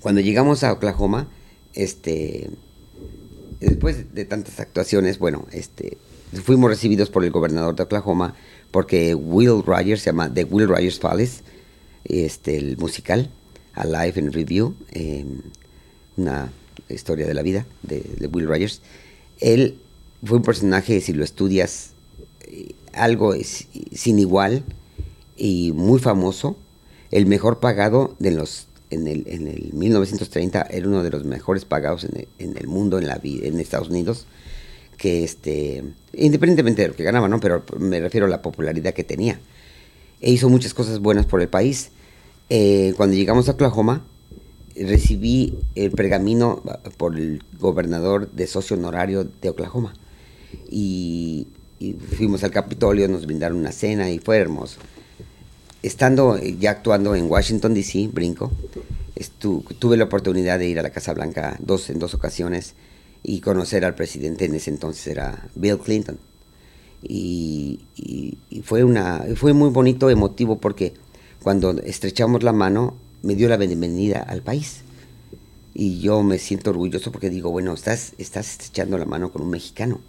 Cuando 0.00 0.20
llegamos 0.20 0.64
a 0.64 0.72
Oklahoma, 0.72 1.28
este, 1.74 2.50
después 3.60 4.14
de 4.14 4.24
tantas 4.24 4.60
actuaciones, 4.60 5.18
bueno, 5.18 5.46
este, 5.52 5.98
fuimos 6.42 6.70
recibidos 6.70 7.10
por 7.10 7.24
el 7.24 7.30
gobernador 7.30 7.74
de 7.76 7.82
Oklahoma 7.84 8.34
porque 8.70 9.14
Will 9.14 9.62
Rogers, 9.64 10.02
se 10.02 10.10
llama 10.10 10.32
The 10.32 10.44
Will 10.44 10.68
Rogers 10.68 10.98
Palace, 10.98 11.42
este, 12.04 12.56
el 12.56 12.76
musical, 12.76 13.30
Alive 13.74 14.20
in 14.20 14.32
Review, 14.32 14.74
em, 14.92 15.40
una 16.16 16.50
historia 16.88 17.26
de 17.26 17.34
la 17.34 17.42
vida 17.42 17.66
de, 17.82 18.28
Will 18.32 18.46
Rogers. 18.46 18.80
Él 19.40 19.78
fue 20.24 20.38
un 20.38 20.42
personaje, 20.42 21.00
si 21.00 21.12
lo 21.12 21.24
estudias, 21.24 21.90
eh, 22.42 22.74
algo 22.92 23.34
sin 23.92 24.18
igual 24.18 24.64
y 25.36 25.72
muy 25.72 25.98
famoso, 25.98 26.56
el 27.10 27.26
mejor 27.26 27.60
pagado 27.60 28.14
de 28.18 28.30
los 28.30 28.66
en 28.90 29.06
el, 29.06 29.24
en 29.26 29.48
el 29.48 29.72
1930 29.72 30.66
era 30.70 30.86
uno 30.86 31.02
de 31.02 31.10
los 31.10 31.24
mejores 31.24 31.64
pagados 31.64 32.04
en 32.04 32.56
el, 32.56 32.66
mundo 32.66 32.98
en 32.98 33.06
la 33.06 33.20
en 33.22 33.58
Estados 33.60 33.88
Unidos 33.88 34.26
que 34.96 35.24
este 35.24 35.84
independientemente 36.12 36.82
de 36.82 36.88
lo 36.88 36.96
que 36.96 37.02
ganaba 37.02 37.28
no 37.28 37.40
pero 37.40 37.64
me 37.78 38.00
refiero 38.00 38.26
a 38.26 38.28
la 38.28 38.42
popularidad 38.42 38.94
que 38.94 39.04
tenía. 39.04 39.40
E 40.20 40.30
hizo 40.30 40.48
muchas 40.48 40.72
cosas 40.72 41.00
buenas 41.00 41.26
por 41.26 41.42
el 41.42 41.48
país. 41.48 41.90
Eh, 42.48 42.94
cuando 42.96 43.16
llegamos 43.16 43.48
a 43.48 43.52
Oklahoma 43.52 44.04
recibí 44.74 45.58
el 45.74 45.90
pergamino 45.90 46.62
por 46.96 47.16
el 47.16 47.42
gobernador 47.58 48.30
de 48.32 48.46
socio 48.46 48.76
honorario 48.76 49.24
de 49.24 49.48
Oklahoma. 49.50 49.94
Y 50.70 51.48
fuimos 52.16 52.44
al 52.44 52.50
Capitolio 52.50 53.08
nos 53.08 53.26
brindaron 53.26 53.58
una 53.58 53.72
cena 53.72 54.10
y 54.10 54.18
fue 54.18 54.38
hermoso 54.38 54.78
estando 55.86 56.36
eh, 56.36 56.56
ya 56.58 56.72
actuando 56.72 57.14
en 57.14 57.30
Washington, 57.30 57.74
D.C., 57.74 58.10
brinco, 58.12 58.50
tuve 59.78 59.96
la 59.96 60.04
oportunidad 60.04 60.58
de 60.58 60.68
ir 60.68 60.78
a 60.78 60.82
la 60.82 60.90
Casa 60.90 61.14
Blanca 61.14 61.56
dos, 61.60 61.88
en 61.90 61.98
dos 61.98 62.14
ocasiones 62.14 62.74
y 63.22 63.40
conocer 63.40 63.84
al 63.84 63.94
presidente 63.94 64.44
en 64.44 64.54
ese 64.54 64.70
entonces 64.70 65.06
era 65.06 65.48
Bill 65.54 65.78
Clinton. 65.78 66.18
Y, 67.02 67.80
fue, 68.64 68.84
una, 68.84 69.24
fue 69.36 69.52
muy 69.52 69.70
bonito, 69.70 70.10
emotivo, 70.10 70.58
porque 70.58 70.94
cuando 71.42 71.70
estrechamos 71.82 72.42
la 72.42 72.52
mano 72.52 72.94
me 73.22 73.34
dio 73.34 73.48
la 73.48 73.56
bienvenida 73.56 74.20
al 74.20 74.42
país. 74.42 74.82
Y 75.72 76.00
yo 76.00 76.22
me 76.22 76.38
siento 76.38 76.70
orgulloso 76.70 77.12
porque 77.12 77.30
digo, 77.30 77.50
bueno, 77.50 77.74
estás, 77.74 78.14
estás 78.18 78.50
estrechando 78.52 78.98
la 78.98 79.04
mano 79.04 79.30
con 79.30 79.42
un 79.42 79.50
mexicano. 79.50 80.00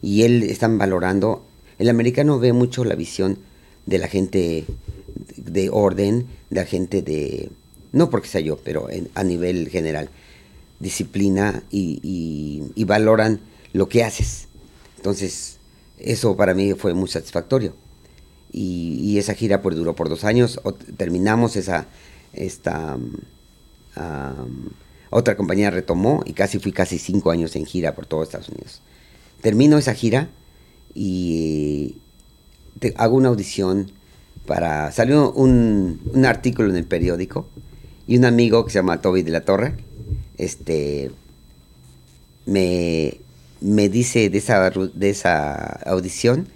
Y 0.00 0.22
él 0.22 0.42
están 0.42 0.78
valorando, 0.78 1.44
el 1.78 1.88
americano 1.88 2.38
ve 2.38 2.52
mucho 2.52 2.84
la 2.84 2.94
visión 2.94 3.38
de 3.86 3.98
la 3.98 4.08
gente 4.08 4.64
de 5.36 5.70
orden, 5.70 6.26
de 6.50 6.56
la 6.56 6.64
gente 6.64 7.02
de, 7.02 7.50
no 7.92 8.10
porque 8.10 8.28
sea 8.28 8.40
yo, 8.40 8.58
pero 8.58 8.88
a 9.14 9.24
nivel 9.24 9.68
general, 9.68 10.10
disciplina 10.80 11.62
y, 11.70 12.62
valoran 12.84 13.40
lo 13.72 13.88
que 13.88 14.04
haces. 14.04 14.48
Entonces, 14.96 15.58
eso 15.98 16.36
para 16.36 16.54
mí 16.54 16.74
fue 16.74 16.94
muy 16.94 17.08
satisfactorio. 17.08 17.74
Y, 18.52 19.18
esa 19.18 19.34
gira 19.34 19.62
pues, 19.62 19.76
duró 19.76 19.94
por 19.94 20.08
dos 20.08 20.24
años. 20.24 20.60
terminamos 20.96 21.56
esa, 21.56 21.86
esta, 22.32 22.98
otra 25.10 25.36
compañía 25.36 25.70
retomó 25.70 26.22
y 26.26 26.32
casi 26.32 26.58
fui 26.58 26.72
casi 26.72 26.98
cinco 26.98 27.30
años 27.30 27.54
en 27.56 27.66
gira 27.66 27.94
por 27.94 28.06
todo 28.06 28.22
Estados 28.22 28.48
Unidos. 28.48 28.80
Termino 29.40 29.78
esa 29.78 29.94
gira 29.94 30.28
y 30.94 31.96
hago 32.96 33.16
una 33.16 33.28
audición 33.28 33.90
para... 34.46 34.90
Salió 34.92 35.32
un, 35.32 36.00
un, 36.12 36.24
artículo 36.24 36.70
en 36.70 36.76
el 36.76 36.84
periódico 36.84 37.48
y 38.06 38.18
un 38.18 38.24
amigo 38.24 38.64
que 38.64 38.72
se 38.72 38.78
llama 38.78 39.00
Toby 39.00 39.22
de 39.22 39.30
la 39.30 39.42
Torre, 39.42 39.74
este, 40.38 41.10
me, 42.46 43.18
me 43.60 43.88
dice 43.88 44.28
de 44.28 44.38
esa, 44.38 44.70
de 44.70 45.10
esa 45.10 45.54
audición 45.86 46.48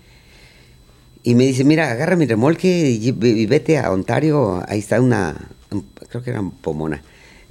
y 1.23 1.35
me 1.35 1.45
dice, 1.45 1.65
mira, 1.65 1.91
agarra 1.91 2.17
mi 2.17 2.27
remolque 2.27 2.91
y, 2.91 3.11
vete 3.47 3.79
a 3.79 3.91
Ontario, 3.91 4.63
ahí 4.69 4.79
está 4.79 5.01
una, 5.01 5.51
creo 6.09 6.23
que 6.23 6.31
era 6.31 6.43
Pomona, 6.61 7.03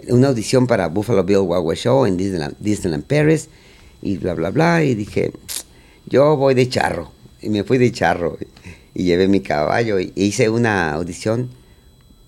una 0.07 0.29
audición 0.29 0.67
para 0.67 0.87
Buffalo 0.87 1.23
Bill 1.23 1.39
Wild 1.39 1.77
Show 1.77 2.05
en 2.05 2.17
Disneyland, 2.17 2.55
Disneyland 2.59 3.03
Paris 3.03 3.49
y 4.01 4.17
bla, 4.17 4.33
bla, 4.33 4.51
bla, 4.51 4.83
y 4.83 4.95
dije, 4.95 5.31
yo 6.05 6.37
voy 6.37 6.53
de 6.53 6.69
charro 6.69 7.11
y 7.45 7.49
me 7.49 7.63
fui 7.63 7.77
de 7.77 7.91
charro 7.91 8.37
y 8.93 9.03
llevé 9.03 9.27
mi 9.27 9.41
caballo 9.41 9.99
y 9.99 10.11
hice 10.15 10.49
una 10.49 10.91
audición 10.93 11.49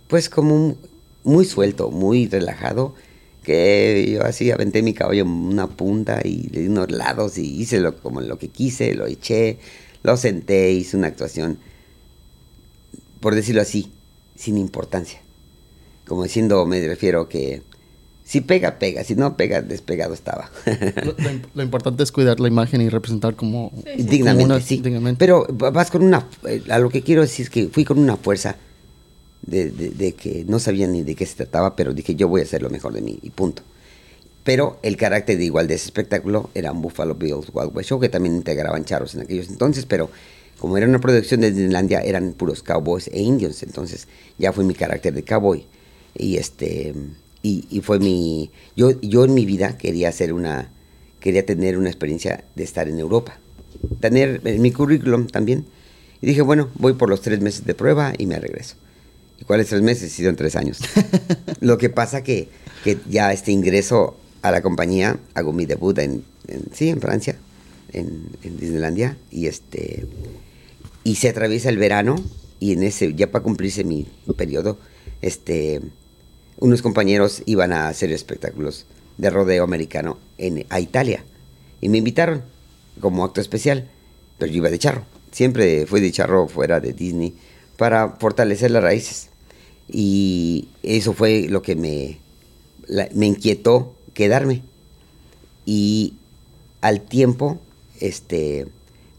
pues 0.08 0.30
como 0.30 0.78
muy 1.24 1.44
suelto, 1.44 1.92
muy 1.92 2.28
relajado, 2.28 2.96
que 3.44 4.10
yo 4.14 4.24
así 4.24 4.52
aventé 4.52 4.82
mi 4.82 4.94
caballo 4.94 5.24
en 5.24 5.30
una 5.30 5.68
punta 5.68 6.22
y 6.24 6.50
le 6.50 6.62
di 6.62 6.68
unos 6.68 6.92
lados 6.92 7.38
y 7.38 7.62
hice 7.62 7.80
lo, 7.80 7.98
como 7.98 8.22
lo 8.22 8.38
que 8.38 8.48
quise, 8.48 8.94
lo 8.94 9.08
eché, 9.08 9.58
lo 10.04 10.16
senté, 10.16 10.72
hice 10.72 10.96
una 10.96 11.08
actuación, 11.08 11.58
por 13.20 13.36
decirlo 13.36 13.62
así, 13.62 13.92
sin 14.36 14.58
importancia. 14.58 15.22
Como 16.08 16.24
diciendo, 16.24 16.66
me 16.66 16.86
refiero 16.88 17.28
que 17.28 17.64
si 18.28 18.42
pega, 18.42 18.78
pega. 18.78 19.06
Si 19.06 19.16
no 19.16 19.38
pega, 19.38 19.62
despegado 19.62 20.14
estaba. 20.14 20.52
lo, 21.54 21.64
importante 21.64 22.04
es 22.04 22.12
cuidar 22.12 22.42
la 22.42 22.50
imagen 22.50 22.82
y 22.82 22.90
representar 22.90 23.38
como... 23.38 23.72
dignamente, 23.98 24.60
sí. 24.60 24.84
Pero 25.18 25.48
vas 25.48 25.90
con 25.90 26.04
una... 26.04 26.28
Eh, 26.46 26.62
a 26.70 26.78
lo 26.78 26.90
que 26.90 27.04
quiero 27.04 27.22
decir 27.22 27.46
es 27.46 27.50
que 27.50 27.70
fui 27.70 27.86
con 27.86 27.98
una 27.98 28.18
fuerza 28.18 28.58
de, 29.44 30.14
que 30.20 30.44
no 30.46 30.60
sabía 30.60 30.88
ni 30.88 31.04
de 31.04 31.16
qué 31.16 31.26
se 31.26 31.36
trataba, 31.36 31.78
pero 31.78 31.94
dije, 31.94 32.16
yo 32.16 32.28
voy 32.28 32.42
a 32.42 32.44
hacer 32.44 32.62
lo 32.62 32.70
mejor 32.70 32.92
de 32.92 33.02
mí 33.02 33.18
y 33.22 33.30
punto. 33.30 33.62
Pero 34.44 34.78
el 34.82 34.98
carácter 34.98 35.38
de 35.38 35.46
igual 35.46 35.68
de 35.68 35.76
ese 35.76 35.86
espectáculo 35.86 36.50
era 36.54 36.74
un 36.74 36.82
Buffalo 36.82 37.16
Bills 37.16 37.48
Wild 37.54 37.74
West 37.74 37.90
Show, 37.92 38.00
que 38.02 38.10
también 38.10 38.36
integraban 38.36 38.84
charros 38.84 39.16
en 39.16 39.22
aquellos 39.22 39.48
entonces, 39.48 39.86
pero 39.86 40.10
como 40.60 40.76
era 40.76 40.86
una 40.86 41.00
producción 41.00 41.40
de 41.40 41.52
Disneylandia, 41.52 42.02
eran 42.02 42.34
puros 42.34 42.62
cowboys 42.62 43.08
e 43.08 43.22
indios, 43.22 43.64
entonces 43.64 44.10
ya 44.38 44.52
fue 44.52 44.66
mi 44.66 44.74
carácter 44.74 45.14
de 45.14 45.24
cowboy. 45.24 45.66
Y 46.14 46.36
este 46.36 46.94
y, 47.42 47.82
fue 47.82 48.00
mi 48.00 48.52
yo 48.76 49.00
yo 49.02 49.24
en 49.26 49.34
mi 49.34 49.46
vida 49.46 49.78
quería 49.78 50.10
hacer 50.10 50.34
una 50.34 50.72
quería 51.20 51.46
tener 51.46 51.78
una 51.78 51.90
experiencia 51.90 52.44
de 52.56 52.64
estar 52.64 52.88
en 52.88 53.00
Europa. 53.00 53.40
Tener 54.00 54.42
en 54.44 54.62
mi 54.62 54.72
currículum 54.72 55.28
también. 55.28 55.66
Y 56.22 56.28
dije 56.28 56.42
bueno 56.42 56.70
voy 56.76 56.94
por 56.94 57.10
los 57.10 57.22
tres 57.22 57.40
meses 57.40 57.66
de 57.66 57.74
prueba 57.74 58.14
y 58.18 58.26
me 58.26 58.40
regreso 58.40 58.76
y 59.40 59.46
cuáles 59.46 59.68
tres 59.68 59.82
meses 59.82 60.12
hicieron 60.12 60.36
tres 60.36 60.56
años. 60.56 60.80
Lo 61.62 61.78
que 61.78 61.90
pasa 61.90 62.24
que 62.24 62.50
que 62.84 62.98
ya 63.10 63.34
este 63.34 63.52
ingreso 63.52 64.18
a 64.42 64.52
la 64.52 64.62
compañía 64.62 65.20
hago 65.34 65.54
mi 65.54 65.66
debut 65.66 65.98
en, 66.00 66.24
sí 66.74 66.90
en 66.90 67.02
Francia 67.02 67.38
en, 67.92 68.30
en, 68.44 68.58
Disneylandia 68.58 69.18
y 69.32 69.48
este 69.48 70.06
y 71.04 71.16
se 71.16 71.30
atraviesa 71.30 71.70
el 71.70 71.78
verano 71.78 72.16
y 72.60 72.74
en 72.74 72.84
ese 72.84 73.14
ya 73.14 73.32
para 73.32 73.44
cumplirse 73.44 73.84
mi 73.84 74.08
periodo 74.36 74.78
este 75.22 75.82
unos 76.58 76.82
compañeros 76.82 77.44
iban 77.46 77.72
a 77.74 77.88
hacer 77.88 78.12
espectáculos 78.12 78.86
de 79.18 79.30
rodeo 79.30 79.64
americano 79.64 80.18
en, 80.38 80.66
a 80.70 80.80
Italia 80.80 81.24
y 81.82 81.90
me 81.90 82.00
invitaron 82.00 82.44
como 83.00 83.24
acto 83.24 83.42
especial, 83.42 83.88
pero 84.38 84.52
yo 84.52 84.58
iba 84.58 84.70
de 84.70 84.80
charro. 84.80 85.04
Siempre 85.32 85.86
fui 85.86 86.02
de 86.02 86.12
charro 86.12 86.48
fuera 86.48 86.80
de 86.80 86.94
Disney 86.94 87.36
para 87.78 88.16
fortalecer 88.20 88.72
las 88.72 88.84
raíces. 88.84 89.30
Y 89.88 90.70
eso 90.84 91.14
fue 91.14 91.48
lo 91.48 91.62
que 91.62 91.76
me, 91.76 92.20
me 93.14 93.28
inquietó 93.28 93.96
quedarme. 94.14 94.64
Y 95.66 96.16
al 96.82 97.02
tiempo 97.02 97.60
este, 98.00 98.68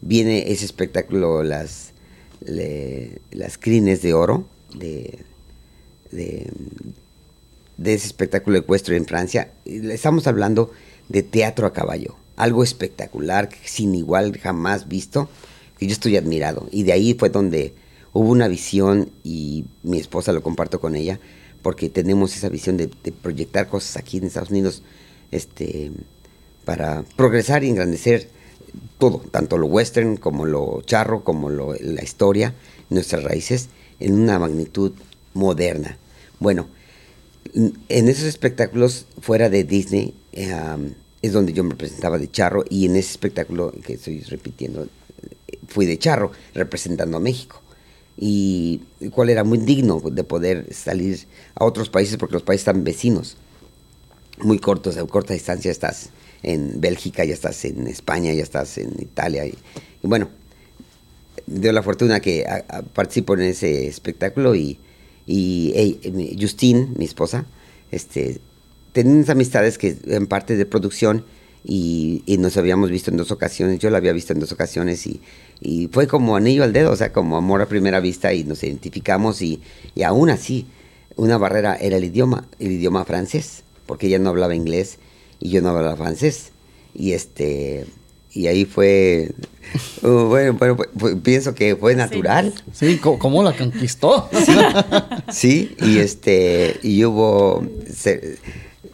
viene 0.01 0.51
ese 0.51 0.65
espectáculo, 0.65 1.43
las, 1.43 1.93
las 2.41 3.57
crines 3.57 4.01
de 4.01 4.13
oro 4.13 4.45
de, 4.75 5.19
de 6.11 6.51
de 7.79 7.93
ese 7.93 8.07
espectáculo 8.07 8.57
ecuestre 8.57 8.97
en 8.97 9.05
Francia. 9.05 9.51
Estamos 9.65 10.27
hablando 10.27 10.71
de 11.07 11.23
teatro 11.23 11.65
a 11.65 11.73
caballo, 11.73 12.15
algo 12.35 12.63
espectacular, 12.63 13.49
sin 13.63 13.95
igual 13.95 14.37
jamás 14.37 14.87
visto, 14.87 15.29
que 15.77 15.87
yo 15.87 15.93
estoy 15.93 16.17
admirado. 16.17 16.67
Y 16.71 16.83
de 16.83 16.91
ahí 16.91 17.13
fue 17.13 17.29
donde 17.29 17.73
hubo 18.11 18.29
una 18.29 18.49
visión 18.49 19.11
y 19.23 19.65
mi 19.83 19.97
esposa 19.97 20.33
lo 20.33 20.43
comparto 20.43 20.81
con 20.81 20.95
ella, 20.95 21.19
porque 21.61 21.89
tenemos 21.89 22.35
esa 22.35 22.49
visión 22.49 22.75
de, 22.75 22.89
proyectar 22.89 23.69
cosas 23.69 23.95
aquí 23.95 24.17
en 24.17 24.25
Estados 24.25 24.51
Unidos 24.51 24.83
este, 25.31 25.91
para 26.65 27.03
progresar 27.15 27.63
y 27.63 27.69
engrandecer 27.69 28.29
todo, 28.97 29.19
tanto 29.31 29.57
lo 29.57 29.67
western 29.67 30.17
como 30.17 30.45
lo 30.45 30.81
charro, 30.81 31.23
como 31.23 31.49
lo, 31.49 31.73
la 31.79 32.03
historia, 32.03 32.55
nuestras 32.89 33.23
raíces, 33.23 33.69
en 34.01 34.19
una 34.19 34.37
magnitud 34.37 34.91
moderna. 35.33 35.97
Bueno, 36.39 36.67
en 37.53 38.09
esos 38.09 38.25
espectáculos 38.25 39.05
fuera 39.21 39.49
de 39.49 39.63
Disney 39.63 40.13
es 41.21 41.33
donde 41.33 41.53
yo 41.53 41.63
me 41.63 41.75
presentaba 41.75 42.17
de 42.17 42.29
charro 42.29 42.63
y 42.69 42.85
en 42.85 42.95
ese 42.95 43.11
espectáculo 43.11 43.73
que 43.85 43.93
estoy 43.93 44.21
repitiendo 44.21 44.87
fui 45.67 45.85
de 45.85 45.97
charro 45.97 46.31
representando 46.53 47.17
a 47.17 47.19
México. 47.19 47.61
Y 48.17 48.81
cuál 49.11 49.29
era 49.29 49.43
muy 49.43 49.59
digno 49.59 50.01
de 50.01 50.23
poder 50.25 50.73
salir 50.73 51.25
a 51.55 51.63
otros 51.63 51.89
países 51.89 52.17
porque 52.17 52.33
los 52.33 52.43
países 52.43 52.61
están 52.61 52.83
vecinos. 52.83 53.37
Muy 54.39 54.59
cortos 54.59 54.97
a 54.97 55.05
corta 55.05 55.33
distancia 55.33 55.71
estás 55.71 56.09
en 56.43 56.79
Bélgica 56.79 57.25
ya 57.25 57.33
estás 57.33 57.65
en 57.65 57.87
España 57.87 58.33
ya 58.33 58.43
estás 58.43 58.77
en 58.77 58.93
Italia 58.99 59.45
y, 59.45 59.55
bueno 60.01 60.29
dio 61.45 61.71
la 61.71 61.83
fortuna 61.83 62.19
que 62.19 62.45
participo 62.93 63.33
en 63.33 63.41
ese 63.41 63.87
espectáculo 63.87 64.55
y 64.55 64.79
y 65.31 66.35
Justine, 66.39 66.89
mi 66.97 67.05
esposa, 67.05 67.45
este, 67.91 68.39
tenemos 68.93 69.29
amistades 69.29 69.77
que 69.77 69.95
en 70.05 70.25
parte 70.25 70.55
de 70.57 70.65
producción 70.65 71.23
y, 71.63 72.23
nos 72.39 72.57
habíamos 72.57 72.89
visto 72.89 73.11
en 73.11 73.17
dos 73.17 73.31
ocasiones, 73.31 73.79
yo 73.79 73.91
la 73.91 73.97
había 73.97 74.11
visto 74.11 74.33
en 74.33 74.39
dos 74.39 74.51
ocasiones 74.51 75.05
y, 75.05 75.21
fue 75.91 76.07
como 76.07 76.35
anillo 76.35 76.63
al 76.63 76.73
dedo, 76.73 76.91
o 76.91 76.95
sea, 76.95 77.13
como 77.13 77.37
amor 77.37 77.61
a 77.61 77.67
primera 77.67 77.99
vista 77.99 78.33
y 78.33 78.43
nos 78.43 78.63
identificamos 78.63 79.41
y, 79.41 79.61
y 79.93 80.03
aún 80.03 80.29
así 80.29 80.65
una 81.15 81.37
barrera 81.37 81.75
era 81.75 81.97
el 81.97 82.05
idioma, 82.05 82.47
el 82.59 82.71
idioma 82.71 83.05
francés, 83.05 83.63
porque 83.85 84.07
ella 84.07 84.19
no 84.19 84.29
hablaba 84.29 84.55
inglés 84.55 84.97
y 85.39 85.49
yo 85.49 85.61
no 85.61 85.69
hablaba 85.69 85.95
francés. 85.95 86.53
Y 86.95 87.11
este 87.11 87.85
y 88.31 88.47
ahí 88.47 88.65
fue 88.65 89.31
uh, 90.03 90.07
bueno, 90.07 90.53
bueno 90.53 90.77
pienso 91.23 91.55
que 91.55 91.75
fue 91.75 91.95
natural. 91.95 92.53
Sí, 92.73 92.97
cómo 92.97 93.43
la 93.43 93.55
conquistó 93.55 94.29
sí, 95.31 95.75
y 95.81 95.99
este 95.99 96.79
y 96.83 97.03
hubo 97.05 97.63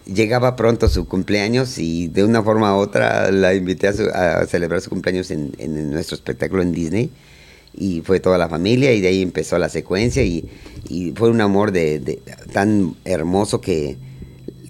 llegaba 0.05 0.55
pronto 0.55 0.88
su 0.88 1.07
cumpleaños 1.07 1.77
y 1.77 2.07
de 2.07 2.23
una 2.23 2.43
forma 2.43 2.75
u 2.75 2.79
otra 2.79 3.31
la 3.31 3.53
invité 3.53 3.88
a, 3.88 4.45
celebrar 4.45 4.81
su 4.81 4.89
cumpleaños 4.89 5.31
en, 5.31 5.91
nuestro 5.91 6.15
espectáculo 6.15 6.61
en 6.61 6.71
Disney. 6.71 7.09
Y 7.77 8.01
fue 8.01 8.21
toda 8.21 8.38
la 8.38 8.47
familia 8.47 8.93
y 8.93 9.01
de 9.01 9.09
ahí 9.09 9.21
empezó 9.21 9.57
la 9.57 9.67
secuencia 9.67 10.23
y, 10.23 10.49
fue 11.15 11.29
un 11.29 11.41
amor 11.41 11.71
de 11.71 12.21
tan 12.53 12.95
hermoso 13.03 13.59
que 13.59 13.97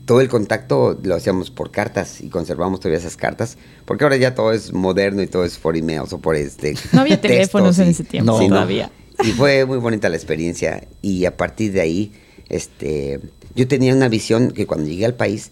todo 0.05 0.21
el 0.21 0.29
contacto 0.29 0.99
lo 1.03 1.15
hacíamos 1.15 1.49
por 1.51 1.71
cartas 1.71 2.21
y 2.21 2.29
conservamos 2.29 2.79
todavía 2.79 2.99
esas 2.99 3.17
cartas, 3.17 3.57
porque 3.85 4.03
ahora 4.03 4.17
ya 4.17 4.35
todo 4.35 4.53
es 4.53 4.71
moderno 4.71 5.21
y 5.21 5.27
todo 5.27 5.43
es 5.45 5.57
por 5.57 5.75
email 5.75 6.01
o 6.09 6.17
por 6.19 6.35
este. 6.35 6.75
No 6.93 7.01
había 7.01 7.19
teléfonos 7.19 7.79
en 7.79 7.89
ese 7.89 8.03
tiempo 8.03 8.39
todavía. 8.39 8.91
Y 9.23 9.31
fue 9.31 9.65
muy 9.65 9.77
bonita 9.77 10.09
la 10.09 10.15
experiencia 10.15 10.87
y 11.01 11.25
a 11.25 11.35
partir 11.37 11.71
de 11.71 11.81
ahí, 11.81 12.11
este, 12.49 13.19
yo 13.55 13.67
tenía 13.67 13.93
una 13.93 14.09
visión 14.09 14.51
que 14.51 14.67
cuando 14.67 14.87
llegué 14.87 15.05
al 15.05 15.15
país 15.15 15.51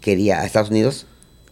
quería 0.00 0.40
a 0.40 0.46
Estados 0.46 0.70
Unidos 0.70 1.06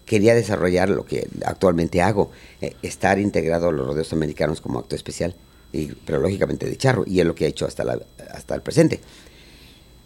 quería 0.07 0.35
desarrollar 0.35 0.89
lo 0.89 1.05
que 1.05 1.29
actualmente 1.45 2.01
hago, 2.01 2.31
eh, 2.63 2.75
estar 2.83 3.19
integrado 3.19 3.69
a 3.69 3.73
los 3.73 3.87
rodeos 3.87 4.11
americanos 4.15 4.63
como 4.63 4.79
acto 4.79 4.97
especial, 4.97 5.35
y, 5.71 5.93
pero 6.07 6.19
lógicamente 6.19 6.67
de 6.67 6.79
charro, 6.79 7.05
y 7.07 7.21
es 7.21 7.27
lo 7.27 7.35
que 7.35 7.45
he 7.45 7.49
hecho 7.49 7.67
hasta, 7.67 7.85
la, 7.85 7.99
hasta 8.33 8.55
el 8.55 8.63
presente 8.63 9.01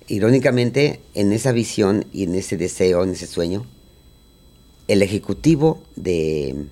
irónicamente, 0.08 1.00
en 1.14 1.32
esa 1.32 1.52
visión 1.52 2.06
y 2.12 2.24
en 2.24 2.34
ese 2.34 2.56
deseo, 2.56 3.04
en 3.04 3.10
ese 3.10 3.26
sueño, 3.26 3.66
el 4.88 5.02
ejecutivo 5.02 5.82
de, 5.96 6.66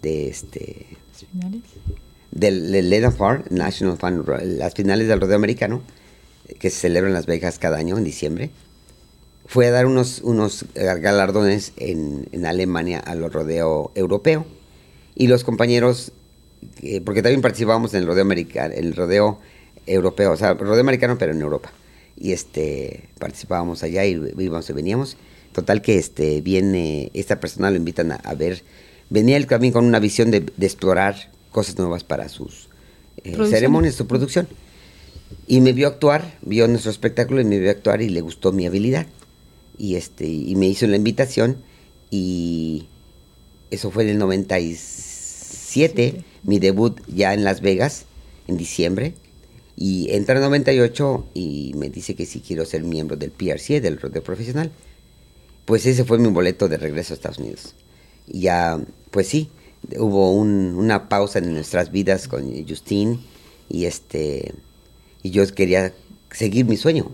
de 0.00 0.28
este 0.28 0.86
finales? 1.30 1.62
del, 2.30 2.70
del 2.70 3.12
Far, 3.12 3.50
National 3.50 3.96
Fund, 3.98 4.28
las 4.58 4.74
finales 4.74 5.08
del 5.08 5.20
rodeo 5.20 5.36
americano, 5.36 5.82
que 6.58 6.70
se 6.70 6.80
celebran 6.80 7.10
en 7.10 7.14
Las 7.14 7.26
Vegas 7.26 7.58
cada 7.58 7.78
año 7.78 7.96
en 7.96 8.04
diciembre, 8.04 8.50
fue 9.46 9.66
a 9.66 9.70
dar 9.70 9.86
unos, 9.86 10.20
unos 10.22 10.64
galardones 10.74 11.72
en, 11.76 12.28
en 12.32 12.46
Alemania 12.46 13.00
a 13.00 13.14
los 13.14 13.32
rodeo 13.32 13.92
europeo. 13.94 14.46
Y 15.14 15.26
los 15.28 15.44
compañeros, 15.44 16.12
eh, 16.82 17.00
porque 17.00 17.22
también 17.22 17.42
participábamos 17.42 17.94
en 17.94 18.00
el 18.00 18.06
rodeo 18.06 18.22
americano, 18.22 18.74
el 18.74 18.96
rodeo 18.96 19.38
europeo, 19.86 20.32
o 20.32 20.36
sea, 20.36 20.54
rodeo 20.54 20.80
americano 20.80 21.16
pero 21.18 21.32
en 21.32 21.40
Europa 21.40 21.72
y 22.16 22.32
este 22.32 23.08
participábamos 23.18 23.82
allá 23.82 24.04
y 24.04 24.20
íbamos 24.38 24.68
y 24.68 24.72
veníamos. 24.72 25.16
Total 25.52 25.82
que 25.82 25.98
este 25.98 26.40
viene, 26.40 27.10
esta 27.14 27.38
persona 27.38 27.70
lo 27.70 27.76
invitan 27.76 28.12
a, 28.12 28.34
ver, 28.34 28.62
venía 29.08 29.36
él 29.36 29.46
también 29.46 29.72
con 29.72 29.84
una 29.84 30.00
visión 30.00 30.30
de, 30.30 30.44
explorar 30.60 31.30
cosas 31.52 31.78
nuevas 31.78 32.02
para 32.02 32.28
sus 32.28 32.68
eh, 33.22 33.36
ceremonias, 33.48 33.94
su 33.94 34.06
producción. 34.06 34.48
Y 35.46 35.60
me 35.60 35.72
vio 35.72 35.88
actuar, 35.88 36.38
vio 36.42 36.66
nuestro 36.66 36.90
espectáculo 36.90 37.40
y 37.40 37.44
me 37.44 37.58
vio 37.58 37.70
actuar 37.70 38.02
y 38.02 38.08
le 38.08 38.20
gustó 38.20 38.52
mi 38.52 38.66
habilidad. 38.66 39.06
Y, 39.78 39.96
este, 39.96 40.26
y 40.26 40.54
me 40.56 40.66
hizo 40.66 40.86
la 40.86 40.96
invitación 40.96 41.58
y 42.10 42.86
eso 43.70 43.90
fue 43.90 44.04
en 44.04 44.10
el 44.10 44.18
97, 44.18 46.24
mi 46.44 46.58
debut 46.58 47.00
ya 47.08 47.34
en 47.34 47.44
Las 47.44 47.60
Vegas, 47.60 48.06
en 48.46 48.56
diciembre. 48.56 49.14
Y 49.76 50.12
entra 50.12 50.36
en 50.36 50.42
98 50.42 51.30
y 51.34 51.72
me 51.76 51.90
dice 51.90 52.14
que 52.14 52.26
si 52.26 52.40
quiero 52.40 52.64
ser 52.64 52.82
miembro 52.84 53.16
del 53.16 53.30
PRC, 53.30 53.80
del 53.80 54.00
rodeo 54.00 54.22
profesional. 54.22 54.70
Pues 55.64 55.86
ese 55.86 56.04
fue 56.04 56.18
mi 56.18 56.28
boleto 56.28 56.68
de 56.68 56.76
regreso 56.76 57.12
a 57.12 57.16
Estados 57.16 57.38
Unidos. 57.38 57.74
Y 58.26 58.40
ya, 58.40 58.80
pues 59.10 59.28
sí, 59.28 59.50
hubo 59.98 60.32
una 60.32 61.08
pausa 61.08 61.38
en 61.38 61.52
nuestras 61.52 61.90
vidas 61.90 62.28
con 62.28 62.44
Justine 62.66 63.18
y 63.68 63.86
este 63.86 64.54
y 65.22 65.30
yo 65.30 65.46
quería 65.54 65.92
seguir 66.30 66.66
mi 66.66 66.76
sueño. 66.76 67.10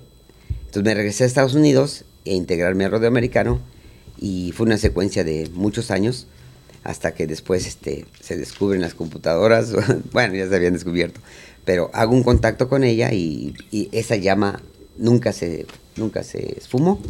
Entonces 0.61 0.83
me 0.83 0.95
regresé 0.95 1.25
a 1.25 1.27
Estados 1.27 1.55
Unidos 1.55 2.05
e 2.25 2.35
integrarme 2.35 2.85
al 2.85 2.91
rodeo 2.91 3.09
americano 3.09 3.61
y 4.19 4.53
fue 4.53 4.67
una 4.67 4.79
secuencia 4.79 5.25
de 5.25 5.49
muchos 5.55 5.91
años 5.91 6.27
hasta 6.83 7.13
que 7.15 7.27
después 7.27 7.67
este, 7.67 8.07
se 8.21 8.37
descubren 8.37 8.81
las 8.81 8.95
computadoras, 8.95 9.73
bueno, 10.13 10.35
ya 10.35 10.49
se 10.49 10.57
habían 10.57 10.73
descubierto, 10.73 11.21
pero 11.71 11.89
hago 11.93 12.15
un 12.15 12.25
contacto 12.25 12.69
con 12.69 12.83
ella 12.83 13.13
y, 13.13 13.55
esa 13.93 14.17
llama 14.17 14.61
nunca 14.99 15.33
se, 15.33 15.67
nunca 15.95 16.25
se 16.25 16.59
esfumó. 16.59 17.01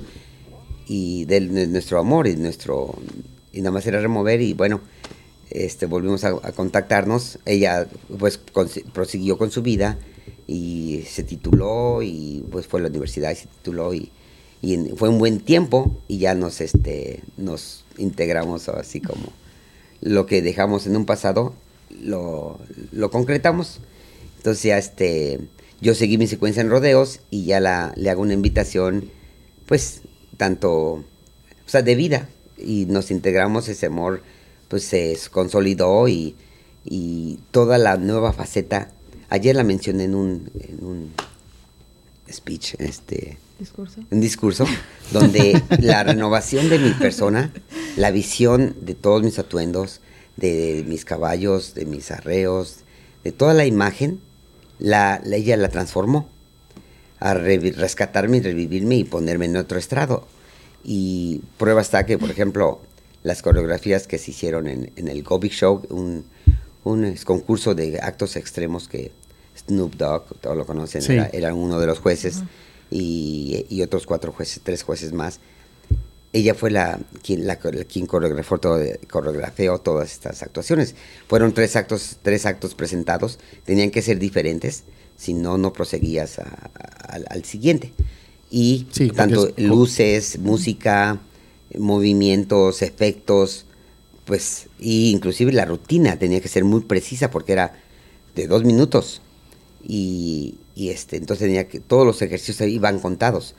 Y 0.86 1.24
de, 1.24 1.40
nuestro 1.40 1.98
amor 1.98 2.26
y 2.26 2.36
nuestro 2.36 2.94
y 3.54 3.62
nada 3.62 3.70
más 3.70 3.86
era 3.86 4.02
remover 4.02 4.42
y 4.42 4.52
bueno 4.52 4.82
este 5.48 5.86
volvimos 5.86 6.24
a, 6.24 6.34
contactarnos. 6.52 7.38
Ella 7.46 7.88
pues 8.18 8.36
prosiguió 8.92 9.38
con 9.38 9.50
su 9.50 9.62
vida 9.62 9.96
y 10.46 11.04
se 11.08 11.22
tituló 11.22 12.02
y 12.02 12.44
pues 12.52 12.66
fue 12.66 12.80
a 12.80 12.82
la 12.82 12.90
universidad 12.90 13.30
y 13.30 13.36
se 13.36 13.46
tituló 13.46 13.94
y, 13.94 14.12
y 14.60 14.76
fue 14.94 15.08
un 15.08 15.18
buen 15.18 15.40
tiempo 15.40 15.96
y 16.06 16.18
ya 16.18 16.34
nos 16.34 16.60
este 16.60 17.22
nos 17.38 17.86
integramos 17.96 18.68
así 18.68 19.00
como 19.00 19.32
lo 20.02 20.26
que 20.26 20.42
dejamos 20.42 20.86
en 20.86 20.96
un 20.96 21.06
pasado 21.06 21.54
lo, 22.02 22.58
lo 22.92 23.10
concretamos 23.10 23.80
entonces 24.40 24.62
ya 24.62 24.78
este, 24.78 25.38
yo 25.82 25.94
seguí 25.94 26.16
mi 26.16 26.26
secuencia 26.26 26.62
en 26.62 26.70
rodeos 26.70 27.20
y 27.28 27.44
ya 27.44 27.60
la, 27.60 27.92
le 27.94 28.08
hago 28.08 28.22
una 28.22 28.32
invitación, 28.32 29.10
pues, 29.66 30.00
tanto, 30.38 30.72
o 30.72 31.04
sea, 31.66 31.82
de 31.82 31.94
vida. 31.94 32.30
Y 32.56 32.86
nos 32.86 33.10
integramos, 33.10 33.68
ese 33.68 33.84
amor, 33.84 34.22
pues, 34.68 34.84
se 34.84 35.14
consolidó 35.30 36.08
y, 36.08 36.36
toda 37.50 37.76
la 37.76 37.98
nueva 37.98 38.32
faceta, 38.32 38.92
ayer 39.28 39.54
la 39.54 39.62
mencioné 39.62 40.04
en 40.04 40.14
un, 40.14 40.50
en 40.58 40.84
un 40.86 41.12
speech, 42.32 42.76
este... 42.78 43.36
¿Discurso? 43.58 44.00
Un 44.10 44.20
discurso, 44.22 44.64
donde 45.12 45.62
la 45.80 46.02
renovación 46.02 46.70
de 46.70 46.78
mi 46.78 46.94
persona, 46.94 47.52
la 47.98 48.10
visión 48.10 48.74
de 48.80 48.94
todos 48.94 49.22
mis 49.22 49.38
atuendos, 49.38 50.00
de 50.38 50.82
mis 50.88 51.04
caballos, 51.04 51.74
de 51.74 51.84
mis 51.84 52.10
arreos, 52.10 52.84
de 53.22 53.32
toda 53.32 53.52
la 53.52 53.66
imagen, 53.66 54.20
la, 54.80 55.20
ella 55.24 55.56
la 55.56 55.68
transformó 55.68 56.28
a 57.20 57.34
rescatarme 57.34 58.38
y 58.38 58.40
revivirme 58.40 58.96
y 58.96 59.04
ponerme 59.04 59.44
en 59.44 59.56
otro 59.56 59.78
estrado. 59.78 60.26
Y 60.82 61.42
prueba 61.58 61.82
está 61.82 62.06
que, 62.06 62.18
por 62.18 62.30
ejemplo, 62.30 62.80
las 63.22 63.42
coreografías 63.42 64.06
que 64.06 64.18
se 64.18 64.30
hicieron 64.30 64.66
en, 64.66 64.90
el 64.96 65.22
Gobi 65.22 65.50
Show, 65.50 65.82
un, 65.90 66.24
un 66.84 67.14
concurso 67.24 67.74
de 67.74 68.00
actos 68.00 68.36
extremos 68.36 68.88
que 68.88 69.12
Snoop 69.58 69.94
Dogg, 69.96 70.40
todos 70.40 70.56
lo 70.56 70.64
conocen, 70.64 71.28
era, 71.32 71.52
uno 71.52 71.78
de 71.78 71.86
los 71.86 71.98
jueces, 71.98 72.42
y, 72.90 73.66
y, 73.68 73.82
otros 73.82 74.06
cuatro 74.06 74.32
jueces, 74.32 74.62
tres 74.64 74.82
jueces 74.82 75.12
más 75.12 75.38
ella 76.32 76.54
fue 76.54 76.70
la 76.70 77.00
quien, 77.22 77.46
la, 77.46 77.56
quien 77.56 78.06
coreografó, 78.06 78.58
todo, 78.58 78.78
coreografió 79.10 79.78
todas 79.78 80.12
estas 80.12 80.42
actuaciones. 80.42 80.94
Fueron 81.28 81.52
tres 81.52 81.76
actos, 81.76 82.18
tres 82.22 82.46
actos 82.46 82.74
presentados, 82.74 83.38
tenían 83.64 83.90
que 83.90 84.02
ser 84.02 84.18
diferentes, 84.18 84.84
si 85.16 85.34
no, 85.34 85.58
no 85.58 85.72
proseguías 85.72 86.38
al 86.38 87.44
siguiente. 87.44 87.92
Y 88.50 88.86
tanto 89.14 89.52
luces, 89.56 90.38
música, 90.38 91.20
movimientos, 91.78 92.82
efectos, 92.82 93.66
pues, 94.24 94.68
y 94.78 95.10
inclusive 95.10 95.52
la 95.52 95.64
rutina 95.64 96.16
tenía 96.18 96.40
que 96.40 96.48
ser 96.48 96.64
muy 96.64 96.80
precisa 96.82 97.30
porque 97.30 97.52
era 97.52 97.74
de 98.34 98.46
dos 98.46 98.64
minutos. 98.64 99.22
Y, 99.82 100.56
y 100.74 100.90
este, 100.90 101.16
entonces 101.16 101.46
tenía 101.46 101.68
que, 101.68 101.80
todos 101.80 102.06
los 102.06 102.22
ejercicios 102.22 102.68
iban 102.68 103.00
contados. 103.00 103.54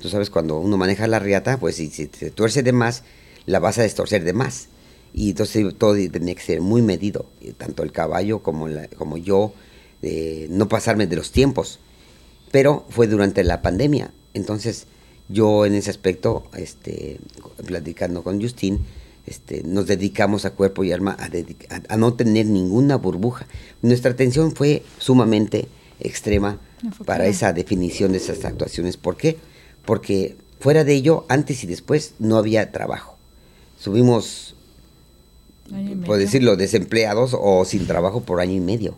Tú 0.00 0.08
sabes, 0.08 0.30
cuando 0.30 0.58
uno 0.58 0.76
maneja 0.76 1.06
la 1.06 1.18
riata, 1.18 1.58
pues 1.58 1.76
si 1.76 1.88
se 1.88 2.06
tuerce 2.30 2.62
de 2.62 2.72
más, 2.72 3.02
la 3.46 3.58
vas 3.58 3.78
a 3.78 3.82
destorcer 3.82 4.24
de 4.24 4.32
más. 4.32 4.68
Y 5.14 5.30
entonces 5.30 5.64
todo 5.78 5.94
tenía 6.10 6.34
que 6.34 6.42
ser 6.42 6.60
muy 6.60 6.82
medido, 6.82 7.26
tanto 7.56 7.82
el 7.82 7.92
caballo 7.92 8.42
como, 8.42 8.68
la, 8.68 8.88
como 8.88 9.16
yo, 9.16 9.54
no 10.50 10.68
pasarme 10.68 11.06
de 11.06 11.16
los 11.16 11.32
tiempos. 11.32 11.80
Pero 12.50 12.84
fue 12.90 13.06
durante 13.06 13.42
la 13.42 13.62
pandemia. 13.62 14.12
Entonces 14.34 14.86
yo 15.28 15.66
en 15.66 15.74
ese 15.74 15.90
aspecto, 15.90 16.44
este, 16.54 17.18
platicando 17.66 18.22
con 18.22 18.40
Justin, 18.40 18.80
este, 19.26 19.62
nos 19.64 19.86
dedicamos 19.86 20.44
a 20.44 20.50
cuerpo 20.50 20.84
y 20.84 20.92
alma 20.92 21.16
a, 21.18 21.28
a, 21.92 21.96
no 21.96 22.14
tener 22.14 22.46
ninguna 22.46 22.96
burbuja. 22.96 23.46
Nuestra 23.82 24.12
atención 24.12 24.54
fue 24.54 24.82
sumamente 24.98 25.66
extrema 25.98 26.60
para 27.06 27.26
esa 27.26 27.52
definición 27.52 28.12
de 28.12 28.18
esas 28.18 28.44
actuaciones. 28.44 28.96
¿Por 28.96 29.16
qué? 29.16 29.38
Porque 29.86 30.36
fuera 30.60 30.84
de 30.84 30.94
ello, 30.94 31.24
antes 31.28 31.64
y 31.64 31.66
después 31.66 32.14
no 32.18 32.36
había 32.36 32.72
trabajo. 32.72 33.16
Subimos, 33.78 34.54
por 36.04 36.18
decirlo, 36.18 36.56
desempleados 36.56 37.36
o 37.38 37.64
sin 37.64 37.86
trabajo 37.86 38.22
por 38.22 38.40
año 38.40 38.54
y 38.54 38.60
medio. 38.60 38.96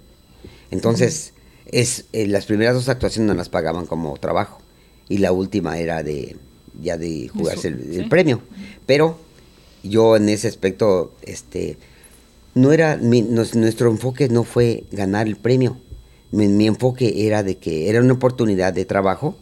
Entonces, 0.71 1.33
es, 1.67 2.07
eh, 2.13 2.27
las 2.27 2.47
primeras 2.47 2.75
dos 2.75 2.89
actuaciones 2.89 3.29
no 3.29 3.35
las 3.35 3.49
pagaban 3.49 3.87
como 3.87 4.17
trabajo 4.17 4.59
y 5.09 5.19
la 5.19 5.33
última 5.33 5.79
era 5.79 6.03
de 6.03 6.37
ya 6.81 6.97
de 6.97 7.29
jugarse 7.29 7.69
el, 7.69 8.09
premio. 8.09 8.41
Pero 8.87 9.19
yo 9.83 10.17
en 10.17 10.29
ese 10.29 10.49
aspecto, 10.49 11.13
este, 11.23 11.77
no 12.55 12.73
era, 12.73 12.97
nuestro 12.97 13.91
enfoque 13.91 14.29
no 14.29 14.45
fue 14.45 14.85
ganar 14.93 15.27
el 15.27 15.37
premio. 15.37 15.79
Mi, 16.31 16.67
enfoque 16.67 17.27
era 17.27 17.43
de 17.43 17.57
que 17.57 17.89
era 17.89 18.01
una 18.01 18.13
oportunidad 18.13 18.73
de 18.73 18.85
trabajo 18.85 19.37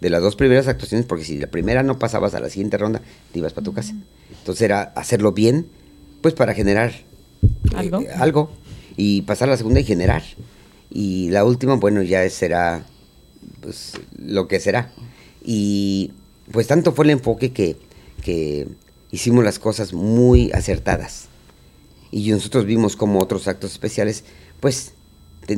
de 0.00 0.10
las 0.10 0.22
dos 0.22 0.36
primeras 0.36 0.68
actuaciones, 0.68 1.06
porque 1.06 1.24
si 1.24 1.38
la 1.38 1.46
primera 1.48 1.82
no 1.82 1.98
pasabas 1.98 2.34
a 2.34 2.40
la 2.40 2.50
siguiente 2.50 2.76
ronda, 2.78 3.00
te 3.32 3.38
ibas 3.38 3.52
para 3.52 3.64
tu 3.64 3.72
casa. 3.72 3.94
Entonces 4.38 4.62
era 4.62 4.82
hacerlo 4.94 5.32
bien, 5.32 5.66
pues 6.20 6.34
para 6.34 6.54
generar 6.54 6.92
algo, 7.74 8.00
eh, 8.00 8.08
algo 8.16 8.50
y 8.96 9.22
pasar 9.22 9.48
a 9.48 9.52
la 9.52 9.56
segunda 9.56 9.80
y 9.80 9.84
generar. 9.84 10.22
Y 10.90 11.30
la 11.30 11.44
última, 11.44 11.74
bueno, 11.74 12.02
ya 12.02 12.28
será 12.30 12.84
pues, 13.60 13.94
lo 14.18 14.48
que 14.48 14.60
será. 14.60 14.92
Y 15.44 16.12
pues 16.52 16.66
tanto 16.66 16.92
fue 16.92 17.04
el 17.04 17.10
enfoque 17.12 17.52
que, 17.52 17.76
que 18.22 18.68
hicimos 19.10 19.44
las 19.44 19.58
cosas 19.58 19.92
muy 19.92 20.50
acertadas. 20.52 21.26
Y 22.10 22.30
nosotros 22.30 22.66
vimos 22.66 22.96
como 22.96 23.20
otros 23.20 23.48
actos 23.48 23.72
especiales, 23.72 24.24
pues 24.60 24.92
de, 25.46 25.56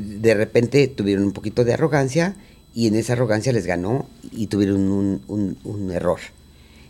de, 0.00 0.34
repente 0.34 0.88
tuvieron 0.88 1.24
un 1.24 1.32
poquito 1.32 1.64
de 1.64 1.72
arrogancia 1.72 2.36
y 2.74 2.88
en 2.88 2.96
esa 2.96 3.12
arrogancia 3.12 3.52
les 3.52 3.66
ganó 3.66 4.08
y 4.32 4.48
tuvieron 4.48 4.90
un, 4.90 5.22
un, 5.28 5.56
un 5.64 5.90
error. 5.92 6.18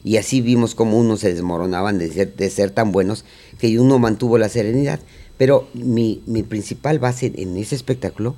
Y 0.02 0.16
así 0.16 0.40
vimos 0.40 0.74
como 0.74 0.98
unos 0.98 1.20
se 1.20 1.32
desmoronaban 1.32 1.98
de 1.98 2.10
ser, 2.10 2.34
de 2.34 2.50
ser 2.50 2.70
tan 2.70 2.92
buenos 2.92 3.24
que 3.58 3.78
uno 3.78 3.98
mantuvo 3.98 4.38
la 4.38 4.48
serenidad. 4.48 5.00
Pero 5.38 5.68
mi, 5.74 6.22
mi 6.26 6.42
principal 6.42 6.98
base 6.98 7.32
en 7.36 7.56
ese 7.56 7.74
espectáculo, 7.74 8.34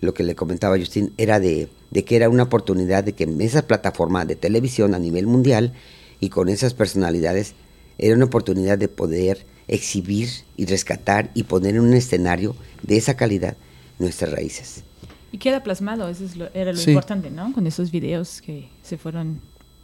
lo 0.00 0.14
que 0.14 0.22
le 0.22 0.34
comentaba 0.34 0.78
Justin, 0.78 1.12
era 1.16 1.40
de, 1.40 1.68
de 1.90 2.04
que 2.04 2.16
era 2.16 2.28
una 2.28 2.44
oportunidad 2.44 3.04
de 3.04 3.12
que 3.12 3.24
en 3.24 3.40
esa 3.40 3.66
plataforma 3.66 4.24
de 4.24 4.36
televisión 4.36 4.94
a 4.94 4.98
nivel 4.98 5.26
mundial 5.26 5.74
y 6.20 6.30
con 6.30 6.48
esas 6.48 6.74
personalidades, 6.74 7.54
era 7.98 8.14
una 8.14 8.26
oportunidad 8.26 8.78
de 8.78 8.88
poder 8.88 9.44
exhibir 9.68 10.28
y 10.56 10.66
rescatar 10.66 11.30
y 11.34 11.44
poner 11.44 11.74
en 11.76 11.82
un 11.82 11.94
escenario 11.94 12.56
de 12.82 12.96
esa 12.96 13.14
calidad 13.14 13.56
nuestras 13.98 14.32
raíces. 14.32 14.84
Y 15.32 15.38
queda 15.38 15.62
plasmado, 15.62 16.08
eso 16.08 16.24
era 16.54 16.72
lo 16.72 16.80
importante, 16.80 17.30
¿no? 17.30 17.52
Con 17.52 17.66
esos 17.66 17.90
videos 17.90 18.40
que 18.40 18.68
se 18.82 18.96
fueron, 18.96 19.40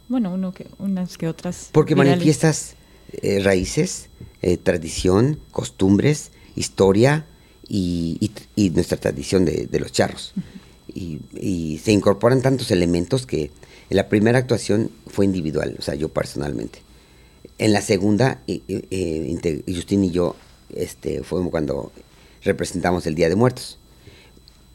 bueno, 0.09 0.33
uno 0.33 0.53
que, 0.53 0.67
unas 0.79 1.17
que 1.17 1.27
otras. 1.27 1.69
Porque 1.71 1.95
manifiestas 1.95 2.75
eh, 3.21 3.41
raíces, 3.43 4.09
eh, 4.41 4.57
tradición, 4.57 5.39
costumbres, 5.51 6.31
historia 6.55 7.25
y, 7.67 8.31
nuestra 8.73 8.97
tradición 8.97 9.45
de, 9.45 9.79
los 9.79 9.91
charros. 9.91 10.33
y, 10.93 11.19
y, 11.39 11.77
se 11.77 11.91
incorporan 11.91 12.41
tantos 12.41 12.71
elementos 12.71 13.25
que 13.25 13.51
la 13.89 14.09
primera 14.09 14.39
actuación 14.39 14.89
fue 15.07 15.25
individual, 15.25 15.75
o 15.77 15.81
sea, 15.81 15.95
yo 15.95 16.09
personalmente. 16.09 16.79
En 17.57 17.71
la 17.71 17.81
segunda, 17.81 18.41
eh, 18.47 19.63
Justin 19.67 20.05
y 20.05 20.11
yo, 20.11 20.35
este, 20.75 21.23
fue 21.23 21.47
cuando 21.49 21.91
representamos 22.43 23.05
el 23.05 23.15
Día 23.15 23.29
de 23.29 23.35
Muertos. 23.35 23.77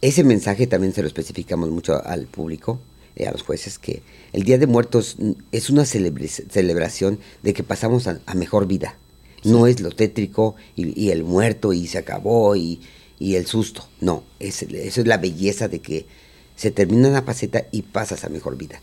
Ese 0.02 0.24
mensaje 0.24 0.66
también 0.66 0.94
se 0.94 1.02
lo 1.02 1.08
especificamos 1.08 1.68
mucho 1.70 2.02
al 2.04 2.24
público, 2.26 2.80
eh, 3.16 3.26
a 3.26 3.32
los 3.32 3.42
jueces, 3.42 3.78
que 3.78 4.02
el 4.32 4.44
Día 4.44 4.56
de 4.56 4.66
Muertos 4.66 5.16
es 5.52 5.68
una 5.68 5.84
celebración 5.84 7.18
de 7.42 7.52
que 7.52 7.62
pasamos 7.62 8.06
a, 8.06 8.20
mejor 8.34 8.66
vida. 8.66 8.96
No 9.44 9.66
es 9.66 9.80
lo 9.80 9.90
tétrico 9.90 10.54
y, 10.74 11.10
el 11.10 11.24
muerto 11.24 11.72
y 11.74 11.86
se 11.86 11.98
acabó 11.98 12.56
y, 12.56 12.80
el 13.18 13.46
susto. 13.46 13.86
No, 14.00 14.24
es, 14.38 14.62
eso 14.62 15.00
es 15.02 15.06
la 15.06 15.18
belleza 15.18 15.68
de 15.68 15.80
que 15.80 16.06
se 16.56 16.70
termina 16.70 17.08
una 17.08 17.22
faceta 17.22 17.66
y 17.70 17.82
pasas 17.82 18.24
a 18.24 18.30
mejor 18.30 18.56
vida. 18.56 18.80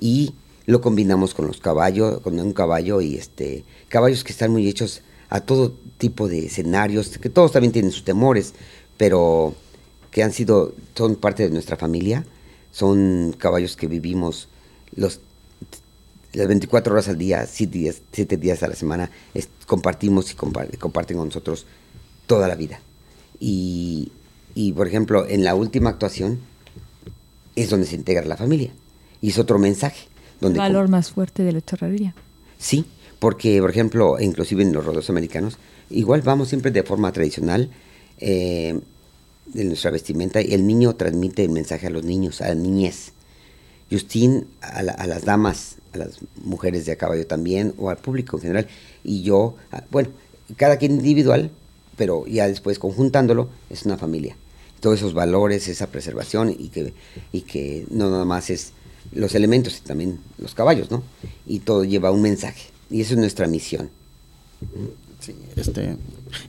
Y 0.00 0.34
lo 0.64 0.80
combinamos 0.80 1.32
con 1.32 1.46
los 1.46 1.60
caballos, 1.60 2.20
con 2.20 2.38
un 2.40 2.52
caballo 2.52 3.00
y 3.00 3.16
este 3.16 3.64
caballos 3.88 4.24
que 4.24 4.32
están 4.32 4.50
muy 4.50 4.68
hechos 4.68 5.02
a 5.28 5.40
todo 5.40 5.76
tipo 5.98 6.28
de 6.28 6.46
escenarios, 6.46 7.18
que 7.18 7.30
todos 7.30 7.52
también 7.52 7.72
tienen 7.72 7.92
sus 7.92 8.04
temores, 8.04 8.54
pero 8.96 9.54
que 10.16 10.22
han 10.22 10.32
sido, 10.32 10.72
son 10.94 11.16
parte 11.16 11.42
de 11.42 11.50
nuestra 11.50 11.76
familia, 11.76 12.24
son 12.72 13.34
caballos 13.36 13.76
que 13.76 13.86
vivimos 13.86 14.48
los 14.94 15.20
las 16.32 16.48
24 16.48 16.94
horas 16.94 17.08
al 17.08 17.18
día, 17.18 17.44
7 17.44 17.70
días, 17.70 18.00
siete 18.12 18.38
días 18.38 18.62
a 18.62 18.68
la 18.68 18.76
semana, 18.76 19.10
compartimos 19.66 20.32
y 20.32 20.34
comparten 20.34 21.18
con 21.18 21.28
nosotros 21.28 21.66
toda 22.26 22.48
la 22.48 22.54
vida. 22.54 22.80
Y, 23.38 24.10
y, 24.54 24.72
por 24.72 24.86
ejemplo, 24.88 25.28
en 25.28 25.44
la 25.44 25.54
última 25.54 25.90
actuación 25.90 26.38
es 27.54 27.68
donde 27.68 27.86
se 27.86 27.96
integra 27.96 28.24
la 28.24 28.38
familia. 28.38 28.72
Y 29.20 29.28
es 29.28 29.38
otro 29.38 29.58
mensaje 29.58 30.08
el 30.40 30.54
valor 30.54 30.88
más 30.88 31.10
fuerte 31.10 31.42
de 31.42 31.52
la 31.52 31.60
chorrería. 31.60 32.14
Sí, 32.56 32.86
porque, 33.18 33.60
por 33.60 33.68
ejemplo, 33.68 34.18
inclusive 34.18 34.62
en 34.62 34.72
los 34.72 34.82
rodeos 34.82 35.10
americanos, 35.10 35.58
igual 35.90 36.22
vamos 36.22 36.48
siempre 36.48 36.70
de 36.70 36.84
forma 36.84 37.12
tradicional 37.12 37.68
eh, 38.18 38.80
de 39.52 39.64
nuestra 39.64 39.90
vestimenta 39.90 40.40
y 40.40 40.54
el 40.54 40.66
niño 40.66 40.94
transmite 40.96 41.44
el 41.44 41.50
mensaje 41.50 41.86
a 41.86 41.90
los 41.90 42.04
niños, 42.04 42.40
a 42.40 42.48
la 42.48 42.54
niñez. 42.54 43.12
Justin 43.90 44.46
a, 44.60 44.82
las 44.82 45.24
damas, 45.24 45.76
a 45.92 45.98
las 45.98 46.18
mujeres 46.42 46.86
de 46.86 46.92
a 46.92 46.96
caballo 46.96 47.26
también, 47.26 47.72
o 47.78 47.88
al 47.88 47.98
público 47.98 48.36
en 48.36 48.42
general, 48.42 48.68
y 49.04 49.22
yo, 49.22 49.54
bueno, 49.90 50.08
cada 50.56 50.76
quien 50.76 50.92
individual, 50.92 51.50
pero 51.96 52.26
ya 52.26 52.48
después 52.48 52.78
conjuntándolo, 52.78 53.48
es 53.70 53.84
una 53.84 53.96
familia. 53.96 54.36
Todos 54.80 54.98
esos 54.98 55.14
valores, 55.14 55.68
esa 55.68 55.86
preservación, 55.86 56.50
y 56.50 56.68
que, 56.68 56.92
y 57.32 57.42
que 57.42 57.86
no 57.90 58.10
nada 58.10 58.24
más 58.24 58.50
es 58.50 58.72
los 59.12 59.34
elementos 59.34 59.80
también 59.82 60.18
los 60.38 60.54
caballos, 60.54 60.90
¿no? 60.90 61.02
Y 61.46 61.60
todo 61.60 61.84
lleva 61.84 62.10
un 62.10 62.22
mensaje. 62.22 62.70
Y 62.90 63.00
eso 63.00 63.14
es 63.14 63.20
nuestra 63.20 63.46
misión. 63.46 63.90
Sí, 65.20 65.34
este, 65.56 65.96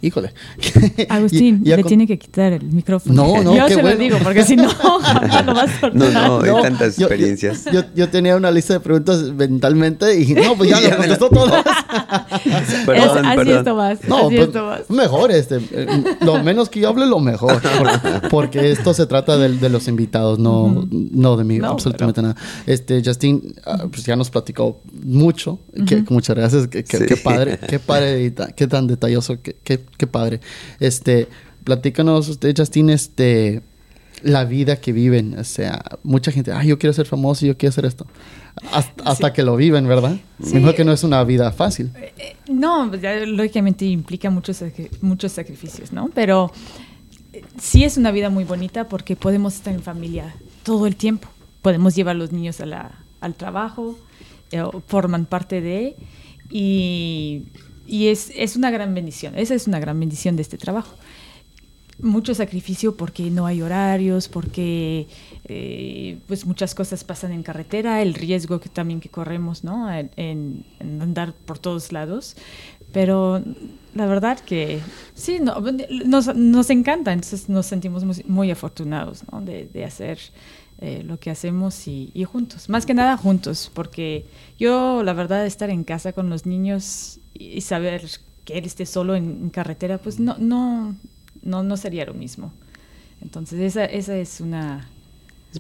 híjole. 0.02 0.34
Agustín, 1.10 1.62
le 1.64 1.84
tiene 1.84 2.08
que 2.08 2.18
quitar 2.18 2.54
el 2.54 2.64
micrófono. 2.64 3.16
No, 3.16 3.44
no, 3.44 3.56
Yo 3.56 3.68
se 3.68 3.82
lo 3.82 3.96
digo, 3.96 4.18
porque 4.24 4.44
si 4.44 4.56
no, 4.56 4.64
no 5.46 5.54
vas 5.54 5.84
a 5.84 5.90
No, 5.90 6.10
no, 6.10 6.42
hay 6.42 6.62
tantas 6.62 7.00
experiencias. 7.00 7.66
Yo, 7.72 7.84
yo, 7.96 8.10
tenía 8.10 8.36
una 8.36 8.52
lista 8.52 8.74
de 8.74 8.80
preguntas 8.80 9.22
mentalmente 9.34 10.20
y 10.20 10.34
no, 10.34 10.56
pues 10.56 10.70
ya 10.70 10.80
me 10.90 10.96
contestó 10.98 11.30
todas. 11.30 11.66
perdón, 12.86 13.26
así 13.26 13.38
perdón. 13.38 13.58
esto 13.58 13.76
más. 13.76 14.04
No, 14.08 14.18
así 14.28 14.36
pues, 14.36 14.48
esto 14.48 14.66
más. 14.66 14.90
mejor, 14.90 15.32
este, 15.32 15.60
lo 16.22 16.44
menos 16.44 16.70
que 16.70 16.80
yo 16.80 16.90
hable, 16.90 17.06
lo 17.06 17.20
mejor. 17.20 17.62
Porque, 18.30 18.72
esto 18.72 18.94
se 18.94 19.06
trata 19.06 19.38
de, 19.38 19.50
de 19.50 19.70
los 19.70 19.88
invitados, 19.88 20.40
no, 20.40 20.88
no 20.92 21.38
de 21.38 21.44
mí, 21.44 21.60
absolutamente 21.64 22.22
nada. 22.22 22.36
Este, 22.66 23.02
Justin, 23.04 23.56
ah, 23.66 23.86
pues 23.90 24.06
ya 24.06 24.16
nos 24.16 24.30
platicó 24.30 24.82
mucho. 25.04 25.60
que, 25.86 26.04
muchas 26.10 26.36
gracias. 26.36 26.68
Qué 26.68 27.18
padre, 27.24 27.60
qué 27.68 27.80
padre, 27.80 28.34
qué 28.56 28.68
tan 28.68 28.88
detalloso, 28.88 29.38
qué 29.42 29.58
qué, 29.98 30.08
padre. 30.08 30.42
Este, 30.80 31.28
platícanos 31.64 32.30
usted, 32.30 32.54
Justin, 32.56 32.90
este, 32.90 33.62
la 34.22 34.46
vida 34.46 34.78
que 34.78 34.92
viven. 34.92 35.38
O 35.38 35.44
sea, 35.44 35.84
mucha 36.04 36.32
gente, 36.32 36.52
ah, 36.52 36.64
yo 36.64 36.80
quiero 36.80 36.94
ser 36.94 37.06
famoso, 37.06 37.46
yo 37.46 37.58
quiero 37.58 37.72
hacer 37.72 37.86
esto. 37.86 38.06
Hasta, 39.04 39.34
que 39.34 39.44
lo 39.44 39.56
viven, 39.56 39.88
¿verdad? 39.88 40.18
Sí. 40.44 40.62
que 40.76 40.84
no 40.84 40.92
es 40.92 41.04
una 41.04 41.24
vida 41.24 41.52
fácil. 41.52 41.92
Eh, 41.96 42.14
eh, 42.18 42.36
no, 42.50 42.90
pues 42.90 43.02
lógicamente 43.28 43.86
implica 43.86 44.30
muchos, 44.30 44.64
muchos 45.02 45.32
sacrificios, 45.32 45.92
¿no? 45.92 46.10
Pero 46.14 46.52
eh, 47.34 47.44
sí 47.60 47.84
es 47.84 47.98
una 47.98 48.12
vida 48.12 48.30
muy 48.30 48.44
bonita 48.44 48.88
porque 48.88 49.16
podemos 49.16 49.56
estar 49.56 49.74
en 49.74 49.82
familia 49.82 50.36
todo 50.64 50.88
el 50.88 50.96
tiempo. 50.96 51.28
Podemos 51.62 51.96
llevar 51.96 52.16
a 52.16 52.20
los 52.20 52.32
niños 52.32 52.62
a 52.62 52.66
la, 52.66 52.92
al 53.22 53.36
trabajo, 53.36 53.98
forman 54.88 55.26
parte 55.26 55.62
de, 55.62 55.96
y 56.50 57.44
y 57.88 58.10
es, 58.10 58.32
es 58.36 58.58
una 58.58 58.70
gran 58.70 58.94
bendición, 58.94 59.34
esa 59.38 59.56
es 59.56 59.66
una 59.66 59.80
gran 59.80 60.00
bendición 60.00 60.36
de 60.36 60.42
este 60.42 60.58
trabajo. 60.58 60.94
Mucho 62.00 62.36
sacrificio 62.36 62.96
porque 62.96 63.32
no 63.32 63.48
hay 63.48 63.62
horarios, 63.62 64.28
porque 64.28 65.08
eh, 65.46 66.20
pues 66.28 66.46
muchas 66.46 66.76
cosas 66.76 67.04
pasan 67.04 67.32
en 67.32 67.42
carretera, 67.42 68.02
el 68.04 68.14
riesgo 68.14 68.60
que 68.60 68.70
también 68.70 69.00
que 69.00 69.10
corremos, 69.10 69.64
¿no? 69.64 69.92
En, 69.92 70.66
andar 70.80 71.34
por 71.34 71.58
todos 71.58 71.92
lados. 71.92 72.36
Pero 72.94 73.44
la 73.96 74.06
verdad 74.06 74.40
que 74.40 74.80
sí, 75.14 75.40
no, 75.40 75.60
nos, 76.06 76.36
nos, 76.36 76.70
encanta, 76.70 77.14
entonces 77.14 77.50
nos 77.50 77.66
sentimos 77.66 78.06
muy, 78.06 78.24
muy 78.28 78.52
afortunados 78.52 79.24
¿no? 79.32 79.42
de, 79.42 79.68
de, 79.68 79.84
hacer 79.84 80.20
eh, 80.80 81.02
lo 81.04 81.20
que 81.20 81.30
hacemos 81.30 81.88
y, 81.88 82.12
y, 82.14 82.24
juntos, 82.24 82.70
más 82.70 82.86
que 82.86 82.94
nada 82.94 83.18
juntos, 83.18 83.72
porque 83.74 84.26
yo 84.58 85.04
la 85.04 85.14
verdad 85.14 85.46
estar 85.46 85.70
en 85.70 85.84
casa 85.84 86.14
con 86.14 86.30
los 86.30 86.46
niños 86.46 87.20
y 87.34 87.62
saber 87.62 88.08
que 88.46 88.58
él 88.58 88.66
esté 88.66 88.86
solo 88.86 89.16
en, 89.16 89.26
en 89.42 89.50
carretera, 89.50 89.98
pues 89.98 90.20
no, 90.20 90.38
no, 90.38 90.96
no, 91.48 91.64
no 91.64 91.78
sería 91.78 92.06
lo 92.06 92.14
mismo. 92.14 92.54
Entonces 93.22 93.60
esa, 93.60 93.86
esa 93.86 94.16
es 94.18 94.42
una... 94.42 94.90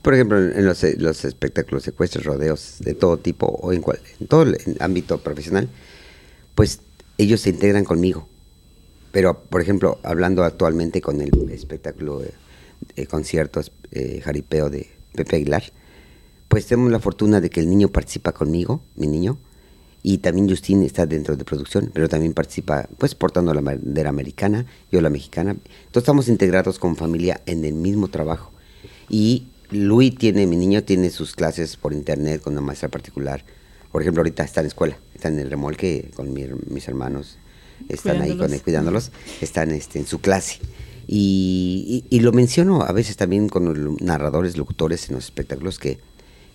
Por 0.02 0.14
ejemplo, 0.14 0.38
en 0.38 0.66
los, 0.66 0.84
los 0.98 1.26
espectáculos, 1.26 1.84
secuestros, 1.84 2.26
rodeos 2.26 2.76
de 2.80 2.94
todo 2.94 3.18
tipo 3.18 3.48
o 3.48 3.74
en, 3.74 3.84
en 4.20 4.28
todo 4.28 4.44
el 4.44 4.58
ámbito 4.80 5.18
profesional, 5.20 5.70
pues 6.54 6.82
ellos 7.18 7.42
se 7.42 7.50
integran 7.50 7.86
conmigo. 7.86 8.28
Pero, 9.12 9.40
por 9.40 9.62
ejemplo, 9.62 9.98
hablando 10.04 10.44
actualmente 10.44 11.02
con 11.02 11.22
el 11.22 11.32
espectáculo 11.50 12.22
de 12.96 13.08
conciertos 13.08 13.72
eh, 13.92 14.22
jaripeo 14.24 14.70
de 14.70 14.88
Pepe 15.16 15.38
Aguilar, 15.38 15.64
pues 16.48 16.68
tenemos 16.68 16.92
la 16.92 17.00
fortuna 17.00 17.42
de 17.42 17.50
que 17.50 17.62
el 17.62 17.70
niño 17.70 17.88
participa 17.88 18.34
conmigo, 18.34 18.84
mi 18.96 19.08
niño, 19.08 19.38
y 20.10 20.20
también 20.20 20.48
Justin 20.48 20.84
está 20.84 21.06
dentro 21.06 21.36
de 21.36 21.44
producción, 21.44 21.92
pero 21.94 22.08
también 22.08 22.34
participa, 22.34 22.88
pues, 22.98 23.14
portando 23.14 23.54
la 23.54 23.60
bandera 23.60 24.08
americana, 24.08 24.66
yo 24.90 25.02
la 25.02 25.10
mexicana. 25.10 25.52
Entonces 25.52 25.98
estamos 25.98 26.30
integrados 26.30 26.80
con 26.80 26.96
familia 26.96 27.42
en 27.46 27.66
el 27.66 27.74
mismo 27.74 28.08
trabajo. 28.08 28.54
Y 29.10 29.48
Luis 29.70 30.18
tiene, 30.18 30.48
mi 30.48 30.56
niño 30.56 30.82
tiene 30.86 31.10
sus 31.10 31.36
clases 31.36 31.76
por 31.76 31.92
internet 31.92 32.42
con 32.42 32.54
una 32.54 32.62
maestra 32.62 32.88
particular. 32.88 33.44
Por 33.92 34.02
ejemplo, 34.02 34.22
ahorita 34.22 34.46
está 34.46 34.62
en 34.62 34.68
la 34.68 34.70
escuela, 34.70 34.98
está 35.14 35.28
en 35.28 35.40
el 35.40 35.50
remolque 35.50 36.10
con 36.16 36.32
mi, 36.32 36.46
mis 36.70 36.88
hermanos, 36.88 37.38
están 37.90 38.22
ahí 38.22 38.38
con 38.38 38.54
él, 38.54 38.62
cuidándolos, 38.62 39.12
están 39.42 39.72
este, 39.72 40.00
en 40.00 40.08
su 40.08 40.22
clase. 40.22 40.60
Y, 41.06 42.06
y, 42.10 42.16
y, 42.16 42.22
lo 42.22 42.32
menciono 42.32 42.82
a 42.82 42.94
veces 42.94 43.18
también 43.18 43.50
con 43.50 43.66
los 43.66 44.02
narradores, 44.02 44.56
locutores 44.56 45.10
en 45.10 45.16
los 45.16 45.26
espectáculos 45.26 45.80
que 45.80 46.00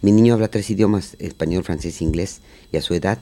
mi 0.00 0.10
niño 0.10 0.32
habla 0.34 0.48
tres 0.48 0.70
idiomas, 0.70 1.16
español, 1.18 1.64
francés, 1.64 2.00
inglés, 2.00 2.40
y 2.72 2.78
a 2.78 2.82
su 2.82 2.94
edad, 2.94 3.18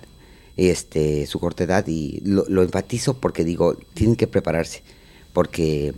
este, 0.69 1.27
su 1.27 1.41
corta 1.41 1.65
edad, 1.65 1.87
y 1.87 2.21
lo, 2.25 2.45
lo 2.49 2.63
enfatizo 2.63 3.19
porque 3.19 3.45
digo, 3.45 3.77
tienen 3.95 4.17
que 4.17 4.27
prepararse, 4.27 4.83
porque 5.33 5.95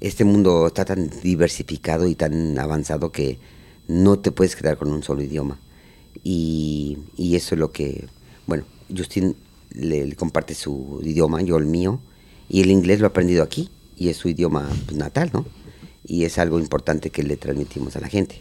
este 0.00 0.24
mundo 0.24 0.66
está 0.66 0.84
tan 0.84 1.10
diversificado 1.22 2.06
y 2.06 2.14
tan 2.14 2.58
avanzado 2.58 3.10
que 3.10 3.38
no 3.86 4.18
te 4.18 4.30
puedes 4.30 4.54
quedar 4.56 4.76
con 4.76 4.92
un 4.92 5.02
solo 5.02 5.22
idioma. 5.22 5.58
Y, 6.22 6.98
y 7.16 7.36
eso 7.36 7.54
es 7.54 7.58
lo 7.58 7.72
que, 7.72 8.06
bueno, 8.46 8.64
Justin 8.94 9.36
le, 9.70 10.14
comparte 10.16 10.54
su 10.54 11.00
idioma, 11.02 11.40
yo 11.42 11.56
el 11.56 11.66
mío, 11.66 12.00
y 12.48 12.60
el 12.60 12.70
inglés 12.70 13.00
lo 13.00 13.06
he 13.06 13.08
aprendido 13.08 13.42
aquí, 13.42 13.70
y 13.96 14.08
es 14.08 14.18
su 14.18 14.28
idioma 14.28 14.68
pues, 14.86 14.98
natal, 14.98 15.30
¿no? 15.32 15.46
Y 16.06 16.24
es 16.24 16.38
algo 16.38 16.58
importante 16.58 17.10
que 17.10 17.22
le 17.22 17.36
transmitimos 17.36 17.96
a 17.96 18.00
la 18.00 18.08
gente. 18.08 18.40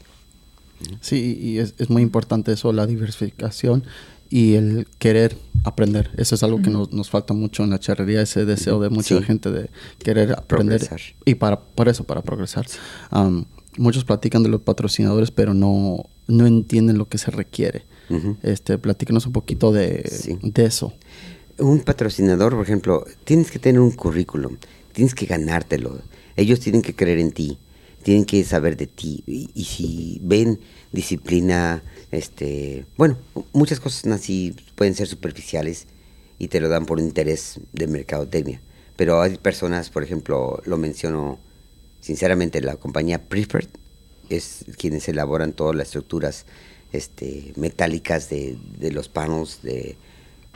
Sí, 1.01 1.37
y 1.41 1.57
es, 1.57 1.73
es 1.79 1.89
muy 1.89 2.01
importante 2.01 2.51
eso, 2.51 2.71
la 2.71 2.85
diversificación 2.85 3.83
y 4.29 4.55
el 4.55 4.87
querer 4.99 5.37
aprender. 5.63 6.11
Eso 6.17 6.35
es 6.35 6.43
algo 6.43 6.61
que 6.61 6.69
nos, 6.69 6.91
nos 6.91 7.09
falta 7.09 7.33
mucho 7.33 7.63
en 7.63 7.69
la 7.69 7.79
charrería, 7.79 8.21
ese 8.21 8.45
deseo 8.45 8.79
de 8.79 8.89
mucha 8.89 9.17
sí. 9.17 9.23
gente 9.23 9.51
de 9.51 9.69
querer 9.99 10.33
aprender. 10.33 10.79
Progresar. 10.79 11.01
Y 11.25 11.35
para, 11.35 11.59
por 11.59 11.89
eso, 11.89 12.03
para 12.03 12.21
progresar. 12.21 12.67
Sí. 12.67 12.77
Um, 13.11 13.45
muchos 13.77 14.05
platican 14.05 14.43
de 14.43 14.49
los 14.49 14.61
patrocinadores, 14.61 15.31
pero 15.31 15.53
no, 15.53 16.05
no 16.27 16.45
entienden 16.45 16.97
lo 16.97 17.07
que 17.07 17.17
se 17.17 17.31
requiere. 17.31 17.85
Uh 18.09 18.15
-huh. 18.15 18.37
este, 18.43 18.77
platícanos 18.77 19.25
un 19.25 19.33
poquito 19.33 19.71
de, 19.71 20.03
sí. 20.09 20.37
de, 20.41 20.65
eso. 20.65 20.93
Un 21.59 21.81
patrocinador, 21.81 22.53
por 22.55 22.63
ejemplo, 22.63 23.05
tienes 23.23 23.51
que 23.51 23.59
tener 23.59 23.81
un 23.81 23.91
currículum, 23.91 24.57
tienes 24.93 25.13
que 25.13 25.25
ganártelo. 25.25 25.99
Ellos 26.35 26.59
tienen 26.59 26.81
que 26.81 26.93
creer 26.95 27.19
en 27.19 27.31
ti, 27.31 27.57
tienen 28.03 28.25
que 28.25 28.43
saber 28.43 28.77
de 28.77 28.87
ti. 28.87 29.23
Y, 29.27 29.49
y 29.53 29.63
si 29.65 30.19
ven 30.23 30.59
disciplina, 30.91 31.83
este, 32.11 32.85
bueno, 32.97 33.17
muchas 33.53 33.79
cosas 33.79 34.05
así 34.11 34.55
pueden 34.75 34.95
ser 34.95 35.07
superficiales 35.07 35.87
y 36.39 36.47
te 36.47 36.59
lo 36.59 36.69
dan 36.69 36.85
por 36.85 36.99
interés 36.99 37.59
de 37.73 37.87
mercadotecnia. 37.87 38.61
Pero 38.95 39.21
hay 39.21 39.37
personas, 39.37 39.89
por 39.89 40.03
ejemplo, 40.03 40.61
lo 40.65 40.77
menciono 40.77 41.39
sinceramente, 42.01 42.61
la 42.61 42.77
compañía 42.77 43.23
Preferred 43.23 43.69
es 44.29 44.65
quienes 44.77 45.07
elaboran 45.07 45.53
todas 45.53 45.75
las 45.75 45.87
estructuras 45.87 46.45
este, 46.91 47.53
metálicas 47.55 48.29
de, 48.29 48.57
los 48.91 49.09
panos, 49.09 49.61
de 49.61 49.97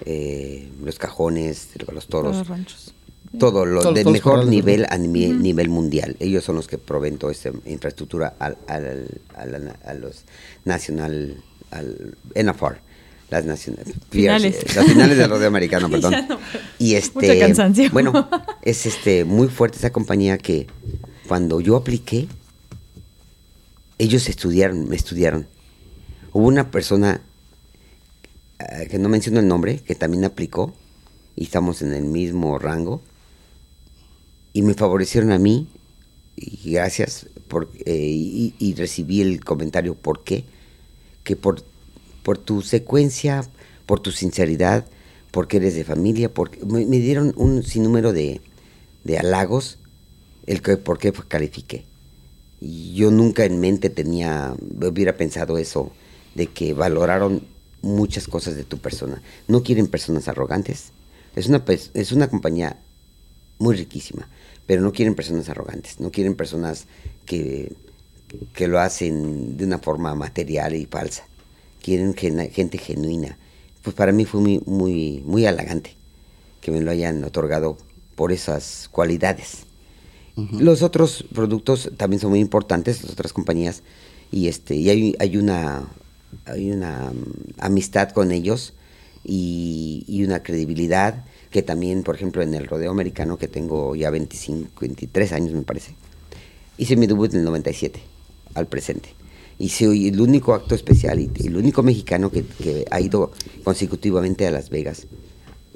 eh, 0.06 0.70
los 0.82 0.98
cajones, 0.98 1.70
de 1.74 1.94
los 1.94 2.08
toros. 2.08 2.48
Ranchos. 2.48 2.94
Todo 3.40 3.66
lo 3.66 3.82
Todo, 3.82 3.94
del 3.94 4.10
mejor 4.10 4.46
nivel 4.46 4.86
a 4.90 4.98
nivel, 4.98 5.36
uh 5.36 5.40
-huh. 5.40 5.42
nivel, 5.42 5.70
mundial. 5.70 6.18
Ellos 6.20 6.44
son 6.44 6.58
los 6.58 6.68
que 6.68 6.78
proveen 6.78 7.18
toda 7.18 7.32
esta 7.32 7.52
infraestructura 7.66 8.36
al, 8.40 8.58
al, 8.68 9.08
al, 9.36 9.78
a 9.86 9.94
los 9.94 10.26
nacional, 10.66 11.38
al 11.72 12.18
NFR, 12.36 12.82
las 13.30 13.46
nacionales, 13.46 13.96
finales. 14.10 14.76
las 14.76 14.86
finales 14.86 15.18
del 15.18 15.30
rodeo 15.30 15.48
americano, 15.48 15.90
perdón. 15.92 16.14
no, 16.28 16.40
y 16.78 16.96
este, 16.96 17.54
bueno, 17.94 18.28
es 18.62 18.86
este 18.86 19.24
muy 19.24 19.48
fuerte 19.48 19.78
esa 19.78 19.92
compañía 19.92 20.38
que 20.38 20.68
cuando 21.30 21.62
yo 21.62 21.78
apliqué, 21.78 22.28
ellos 23.98 24.28
estudiaron, 24.28 24.90
me 24.90 24.98
estudiaron. 24.98 25.48
Hubo 26.34 26.48
una 26.48 26.70
persona 26.70 27.22
uh, 28.60 28.90
que 28.90 29.00
no 29.00 29.08
menciono 29.08 29.40
el 29.40 29.48
nombre, 29.48 29.80
que 29.80 29.96
también 29.96 30.26
aplicó 30.26 30.74
y 31.38 31.46
estamos 31.46 31.82
en 31.82 31.94
el 31.94 32.04
mismo 32.04 32.60
rango 32.60 33.02
y 34.54 34.62
me 34.62 34.74
favorecieron 34.74 35.32
a 35.32 35.40
mí 35.40 35.68
y 36.36 36.72
gracias 36.72 37.28
por, 37.48 37.70
eh, 37.86 38.54
y, 38.58 38.74
recibí 38.76 39.22
el 39.22 39.44
comentario 39.44 39.96
por 39.96 40.24
qué 40.24 40.46
que 41.24 41.36
por, 41.36 41.64
por 42.24 42.38
tu 42.38 42.62
secuencia 42.62 43.46
por 43.86 44.00
tu 44.00 44.12
sinceridad 44.12 44.86
porque 45.32 45.58
eres 45.58 45.76
de 45.76 45.84
familia 45.84 46.34
porque 46.34 46.64
me, 46.66 46.86
dieron 46.86 47.34
un 47.36 47.64
sinnúmero 47.64 48.14
de, 48.14 48.42
de 49.04 49.18
halagos 49.18 49.78
el 50.48 50.62
que 50.62 50.78
por 50.78 50.98
qué 50.98 51.14
califiqué. 51.14 51.86
Y 52.60 52.94
yo 52.94 53.12
nunca 53.12 53.46
en 53.46 53.60
mente 53.60 53.90
tenía 53.90 54.54
hubiera 54.60 55.16
pensado 55.16 55.58
eso 55.58 55.92
de 56.36 56.48
que 56.48 56.74
valoraron 56.74 57.44
muchas 57.82 58.28
cosas 58.28 58.56
de 58.56 58.64
tu 58.64 58.78
persona. 58.78 59.22
No 59.48 59.64
quieren 59.64 59.88
personas 59.88 60.28
arrogantes. 60.28 60.92
Es 61.36 61.48
una 61.48 61.64
es 61.94 62.12
una 62.12 62.30
compañía 62.30 62.78
muy 63.58 63.76
riquísima 63.76 64.28
pero 64.72 64.84
no 64.84 64.94
quieren 64.94 65.16
personas 65.16 65.50
arrogantes, 65.50 66.00
no 66.00 66.12
quieren 66.12 66.34
personas 66.34 66.86
que, 67.26 67.74
que 68.54 68.70
lo 68.70 68.80
hacen 68.80 69.58
de 69.58 69.66
una 69.66 69.80
forma 69.80 70.16
material 70.16 70.78
y 70.78 70.86
falsa, 70.86 71.26
quieren 71.84 72.14
gente 72.14 72.78
genuina. 72.78 73.38
Pues 73.84 73.94
para 73.98 74.14
mí 74.14 74.24
fue 74.24 74.40
muy, 74.40 74.62
muy, 74.66 75.24
muy 75.26 75.46
halagante 75.46 75.98
que 76.62 76.72
me 76.72 76.80
lo 76.80 76.90
hayan 76.90 77.22
otorgado 77.26 77.78
por 78.16 78.32
esas 78.32 78.88
cualidades. 78.94 79.64
Uh 80.38 80.44
-huh. 80.44 80.60
Los 80.62 80.84
otros 80.84 81.26
productos 81.36 81.92
también 81.98 82.22
son 82.22 82.30
muy 82.30 82.40
importantes, 82.40 83.04
las 83.04 83.12
otras 83.12 83.34
compañías, 83.34 83.84
y 84.32 84.48
este 84.48 84.76
y 84.76 84.90
hay, 84.90 85.16
hay 85.20 85.36
una 85.36 85.84
hay 86.46 86.72
una 86.72 87.12
um, 87.12 87.26
amistad 87.58 88.12
con 88.12 88.32
ellos 88.32 88.72
y, 89.26 90.06
y 90.08 90.24
una 90.24 90.44
credibilidad 90.44 91.26
que 91.52 91.62
también, 91.62 92.04
por 92.04 92.16
ejemplo, 92.16 92.42
en 92.42 92.54
el 92.54 92.66
rodeo 92.66 92.92
americano, 92.92 93.38
que 93.38 93.50
tengo 93.50 93.94
ya 93.94 94.10
25, 94.10 94.72
23 94.80 95.34
años 95.34 95.52
me 95.52 95.64
parece, 95.64 95.94
hice 96.78 96.96
mi 96.96 97.08
debut 97.08 97.32
en 97.34 97.42
el 97.42 97.46
97, 97.46 98.00
al 98.56 98.68
presente. 98.68 99.10
Hice 99.60 99.86
el 99.86 100.20
único 100.20 100.56
acto 100.56 100.74
especial 100.74 101.20
y 101.20 101.30
el 101.46 101.58
único 101.58 101.84
mexicano 101.84 102.32
que, 102.32 102.44
que 102.46 102.86
ha 102.90 103.00
ido 103.00 103.32
consecutivamente 103.64 104.48
a 104.48 104.52
Las 104.52 104.70
Vegas, 104.70 105.08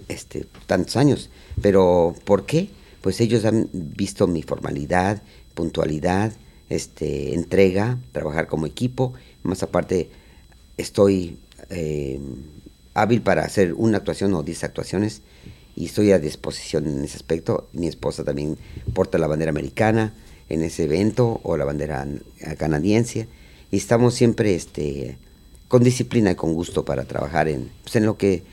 este, 0.07 0.47
tantos 0.65 0.95
años. 0.95 1.29
Pero, 1.61 2.15
¿por 2.23 2.45
qué? 2.45 2.69
Pues 3.01 3.19
ellos 3.19 3.45
han 3.45 3.69
visto 3.71 4.27
mi 4.27 4.41
formalidad, 4.41 5.21
puntualidad, 5.53 6.31
este, 6.69 7.35
entrega, 7.35 7.99
trabajar 8.13 8.47
como 8.47 8.65
equipo. 8.65 9.13
Más 9.43 9.61
aparte, 9.61 10.09
estoy 10.77 11.37
eh, 11.69 12.19
hábil 12.93 13.21
para 13.21 13.43
hacer 13.43 13.73
una 13.73 13.97
actuación 13.97 14.33
o 14.33 14.41
10 14.41 14.63
actuaciones 14.63 15.21
y 15.75 15.85
estoy 15.85 16.11
a 16.11 16.19
disposición 16.19 16.87
en 16.87 17.03
ese 17.03 17.17
aspecto. 17.17 17.67
Mi 17.73 17.87
esposa 17.87 18.23
también 18.23 18.57
porta 18.93 19.17
la 19.17 19.27
bandera 19.27 19.51
americana 19.51 20.13
en 20.49 20.61
ese 20.63 20.83
evento 20.83 21.39
o 21.43 21.57
la 21.57 21.65
bandera 21.65 22.07
canadiense 22.57 23.27
y 23.71 23.77
estamos 23.77 24.13
siempre 24.13 24.55
este, 24.55 25.17
con 25.67 25.83
disciplina 25.83 26.31
y 26.31 26.35
con 26.35 26.53
gusto 26.53 26.85
para 26.85 27.05
trabajar 27.05 27.47
en, 27.47 27.69
pues, 27.83 27.95
en 27.95 28.05
lo 28.05 28.17
que 28.17 28.43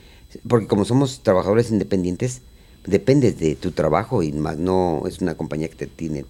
porque 0.49 0.67
como 0.67 0.85
somos 0.85 1.23
trabajadores 1.23 1.71
independientes, 1.71 2.41
dependes 2.87 3.39
de 3.39 3.55
tu 3.55 3.73
trabajo 3.73 4.23
y 4.23 4.33
más 4.33 4.57
no 4.57 5.03
es 5.07 5.21
una 5.21 5.37
compañía 5.37 5.69
que 5.69 5.77
te 5.77 5.87
tiene 5.87 6.25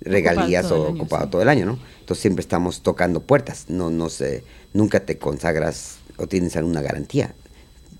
regalías 0.00 0.70
o 0.70 0.88
ocupado 0.88 1.28
todo 1.28 1.42
el 1.42 1.48
año, 1.48 1.66
¿no? 1.66 1.78
Entonces 2.00 2.22
siempre 2.22 2.42
estamos 2.42 2.82
tocando 2.82 3.20
puertas, 3.20 3.66
no, 3.68 3.90
no 3.90 4.08
sé, 4.08 4.44
nunca 4.72 5.00
te 5.00 5.18
consagras 5.18 5.98
o 6.18 6.26
tienes 6.26 6.56
alguna 6.56 6.82
garantía. 6.82 7.34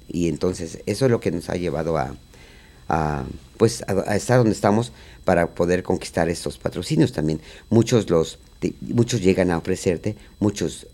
Y 0.09 0.29
entonces 0.29 0.81
eso 0.87 1.05
es 1.05 1.11
lo 1.11 1.21
que 1.21 1.31
nos 1.31 1.51
ha 1.51 1.57
llevado 1.57 1.97
a, 1.99 3.25
pues 3.57 3.83
a, 3.89 4.17
estar 4.17 4.39
donde 4.39 4.53
estamos 4.53 4.93
para 5.25 5.55
poder 5.55 5.83
conquistar 5.83 6.29
estos 6.29 6.59
patrocinios 6.59 7.13
también. 7.13 7.41
Muchos 7.71 8.09
los 8.11 8.39
muchos 8.81 9.21
llegan 9.21 9.51
a 9.51 9.59
ofrecerte, 9.59 10.17
muchos 10.41 10.87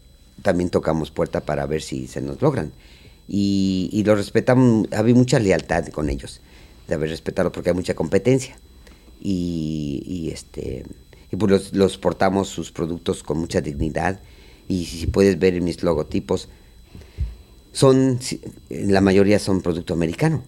también 0.42 0.68
tocamos 0.68 1.10
puerta 1.10 1.40
para 1.40 1.64
ver 1.66 1.82
si 1.82 2.06
se 2.06 2.20
nos 2.20 2.42
logran. 2.42 2.72
Y, 3.28 3.88
y 3.92 4.04
los 4.04 4.18
respetamos, 4.18 4.88
había 4.92 5.14
mucha 5.14 5.38
lealtad 5.38 5.86
con 5.88 6.10
ellos, 6.10 6.40
de 6.88 6.94
haber 6.94 7.10
respetado 7.10 7.52
porque 7.52 7.70
hay 7.70 7.76
mucha 7.76 7.94
competencia. 7.94 8.58
Y, 9.20 10.02
y 10.04 10.30
este 10.30 10.84
y 11.32 11.36
pues 11.36 11.50
los, 11.50 11.72
los, 11.72 11.96
portamos 11.96 12.48
sus 12.48 12.70
productos 12.72 13.22
con 13.22 13.38
mucha 13.38 13.62
dignidad. 13.62 14.20
Y 14.68 14.84
si, 14.84 15.06
puedes 15.06 15.38
ver 15.38 15.60
mis 15.62 15.82
logotipos, 15.82 16.48
son, 17.72 18.18
la 18.70 19.00
mayoría 19.00 19.38
son 19.38 19.62
producto 19.62 19.94
americano. 19.94 20.42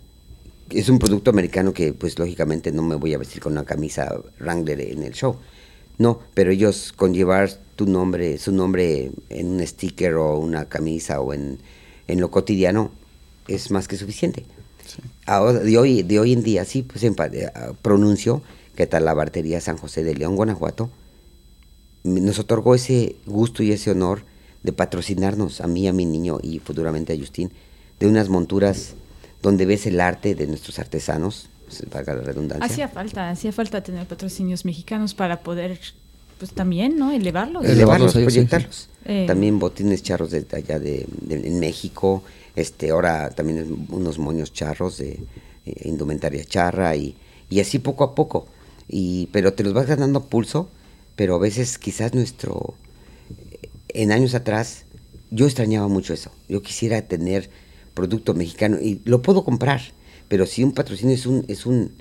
Es 0.71 0.89
un 0.89 0.99
producto 0.99 1.31
americano 1.31 1.73
que, 1.73 1.93
pues 1.93 2.19
lógicamente, 2.19 2.73
no 2.73 2.83
me 2.83 2.95
voy 2.95 3.15
a 3.15 3.19
vestir 3.19 3.43
con 3.43 3.53
una 3.53 3.65
camisa 3.65 4.15
Wrangler 4.41 4.81
en 4.81 5.03
el 5.03 5.13
show. 5.13 5.37
No, 5.99 6.21
pero 6.35 6.51
ellos 6.51 6.93
con 6.95 7.15
llevar 7.15 7.51
tu 7.77 7.87
nombre, 7.87 8.39
su 8.39 8.53
nombre 8.53 9.13
en 9.29 9.47
un 9.47 9.67
sticker 9.67 10.15
o 10.15 10.39
una 10.39 10.67
camisa 10.67 11.21
o 11.21 11.33
en, 11.33 11.59
en 12.09 12.21
lo 12.21 12.31
cotidiano, 12.31 12.91
es 13.49 13.71
más 13.71 13.89
que 13.89 13.97
suficiente. 13.97 14.45
Ahora, 15.27 15.61
de 15.61 15.79
hoy, 15.79 16.03
de 16.03 16.21
hoy 16.21 16.33
en 16.33 16.43
día, 16.43 16.65
sí, 16.65 16.83
pues 16.83 17.05
en, 17.05 17.15
eh, 17.33 17.51
pronuncio 17.83 18.43
que 18.77 18.87
tal 18.87 19.05
la 19.05 19.15
bartería 19.15 19.61
San 19.61 19.77
José 19.77 20.03
de 20.03 20.15
León, 20.15 20.37
Guanajuato, 20.37 20.91
nos 22.03 22.39
otorgó 22.39 22.75
ese 22.75 23.17
gusto 23.25 23.63
y 23.63 23.73
ese 23.73 23.91
honor 23.91 24.25
de 24.65 24.73
patrocinarnos 24.73 25.61
a 25.61 25.69
mí, 25.69 25.87
a 25.87 25.93
mi 25.93 26.07
niño 26.07 26.39
y 26.43 26.59
futuramente 26.59 27.13
a 27.13 27.17
Justín, 27.17 27.53
de 28.01 28.09
unas 28.09 28.29
monturas 28.29 28.95
donde 29.43 29.67
ves 29.67 29.87
el 29.87 30.01
arte 30.01 30.35
de 30.35 30.47
nuestros 30.47 30.79
artesanos, 30.79 31.49
valga 31.93 32.15
la 32.15 32.23
redundancia. 32.23 32.65
Hacía 32.65 32.89
falta, 32.89 33.31
hacía 33.31 33.53
falta 33.53 33.83
tener 33.83 34.07
patrocinios 34.07 34.65
mexicanos 34.65 35.15
para 35.15 35.41
poder, 35.41 35.79
pues 36.39 36.53
también, 36.53 36.97
¿no? 36.99 37.13
Elevarlos. 37.13 37.65
Elevarlos, 37.65 38.15
proyectarlos. 38.15 38.89
Eh. 39.05 39.25
También 39.27 39.59
botines 39.59 40.03
charros 40.03 40.31
de 40.31 40.47
allá 40.51 40.79
de, 40.79 41.07
en 41.29 41.61
México, 41.61 42.25
este, 42.57 42.91
ahora 42.91 43.31
también 43.31 43.87
unos 43.91 44.19
moños 44.19 44.53
charros 44.53 44.97
de 44.97 45.21
eh, 45.67 45.89
indumentaria 45.89 46.43
charra 46.45 46.97
y, 46.97 47.15
y 47.51 47.61
así 47.61 47.79
poco 47.79 48.05
a 48.05 48.15
poco. 48.15 48.47
Y, 48.89 49.27
pero 49.27 49.53
te 49.53 49.63
los 49.63 49.75
vas 49.75 49.87
ganando 49.87 50.25
pulso, 50.25 50.71
pero 51.17 51.35
a 51.35 51.39
veces 51.39 51.79
quizás 51.79 52.15
nuestro, 52.15 52.75
en 53.95 54.13
años 54.13 54.35
atrás, 54.35 54.85
yo 55.31 55.47
extrañaba 55.47 55.89
mucho 55.89 56.13
eso. 56.13 56.31
Yo 56.49 56.63
quisiera 56.63 57.01
tener 57.03 57.49
producto 57.95 58.35
mexicano 58.35 58.79
y 58.81 59.01
lo 59.05 59.23
puedo 59.23 59.45
comprar, 59.45 59.81
pero 60.29 60.47
si 60.47 60.63
un 60.63 60.73
patrocinio 60.73 61.15
es 61.15 61.27
un, 61.27 61.45
es 61.49 61.65
un, 61.65 61.93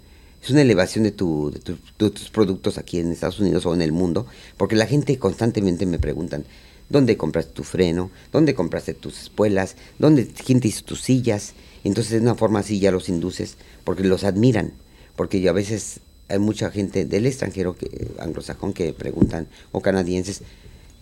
es 0.42 0.50
una 0.50 0.62
elevación 0.62 1.04
de, 1.04 1.12
tu, 1.12 1.52
de, 1.52 2.10
tus 2.10 2.30
productos 2.30 2.78
aquí 2.78 3.00
en 3.00 3.12
Estados 3.12 3.40
Unidos 3.40 3.66
o 3.66 3.74
en 3.74 3.82
el 3.82 3.92
mundo, 3.92 4.26
porque 4.58 4.76
la 4.76 4.88
gente 4.88 5.18
constantemente 5.18 5.86
me 5.86 6.00
preguntan, 6.00 6.46
¿dónde 6.90 7.16
compraste 7.16 7.54
tu 7.54 7.64
freno? 7.64 8.12
¿Dónde 8.32 8.56
compraste 8.56 8.94
tus 8.94 9.22
espuelas? 9.22 9.78
¿Dónde, 10.00 10.28
¿Quién 10.28 10.60
hizo 10.64 10.84
tus 10.84 11.02
sillas? 11.02 11.54
Entonces 11.84 12.14
de 12.14 12.20
una 12.20 12.36
forma 12.36 12.60
así 12.60 12.80
ya 12.80 12.92
los 12.92 13.08
induces, 13.08 13.58
porque 13.84 14.04
los 14.04 14.24
admiran, 14.24 14.74
porque 15.16 15.42
yo 15.42 15.52
a 15.52 15.54
veces 15.54 16.00
hay 16.28 16.40
mucha 16.40 16.72
gente 16.72 17.06
del 17.06 17.28
extranjero, 17.28 17.76
que, 17.76 18.12
anglosajón, 18.20 18.74
que 18.74 18.94
preguntan, 18.94 19.48
o 19.72 19.82
canadienses, 19.82 20.42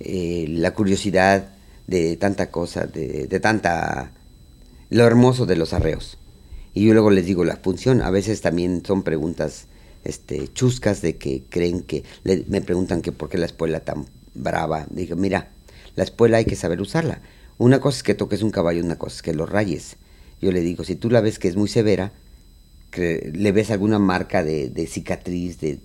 eh, 0.06 0.46
la 0.50 0.74
curiosidad 0.74 1.50
de 1.88 2.18
tanta 2.18 2.52
cosa, 2.52 2.86
de, 2.86 3.28
de 3.28 3.40
tanta... 3.40 4.12
lo 4.90 5.06
hermoso 5.06 5.46
de 5.46 5.56
los 5.56 5.74
arreos. 5.74 6.18
Y 6.74 6.86
yo 6.86 6.94
luego 6.94 7.12
les 7.12 7.26
digo 7.26 7.44
la 7.44 7.58
función, 7.58 8.02
a 8.02 8.12
veces 8.12 8.42
también 8.42 8.84
son 8.86 9.04
preguntas 9.04 9.68
este, 10.04 10.48
chuscas 10.54 11.02
de 11.02 11.18
que 11.18 11.44
creen 11.50 11.82
que, 11.82 12.04
me 12.24 12.62
preguntan 12.62 13.02
que 13.02 13.12
por 13.12 13.30
qué 13.30 13.38
la 13.38 13.46
espuela 13.46 13.82
tan 13.82 14.06
brava. 14.34 14.88
Digo, 14.90 15.16
mira, 15.16 15.52
la 15.96 16.04
espuela 16.04 16.38
hay 16.38 16.46
que 16.46 16.56
saber 16.56 16.82
usarla. 16.82 17.22
Una 17.58 17.80
cosa 17.80 17.98
es 17.98 18.04
que 18.04 18.16
toques 18.16 18.42
un 18.42 18.52
caballo, 18.52 18.84
una 18.84 18.98
cosa 18.98 19.18
es 19.18 19.22
que 19.22 19.34
lo 19.34 19.46
rayes. 19.46 19.98
Yo 20.42 20.52
le 20.52 20.62
digo, 20.62 20.84
si 20.84 20.96
tú 20.96 21.10
la 21.10 21.22
ves 21.22 21.38
que 21.38 21.48
es 21.48 21.56
muy 21.56 21.68
severa, 21.68 22.12
que 22.90 23.32
le 23.34 23.52
ves 23.52 23.70
alguna 23.70 24.00
marca 24.00 24.44
de, 24.44 24.88
cicatriz, 24.88 25.60
de, 25.60 25.76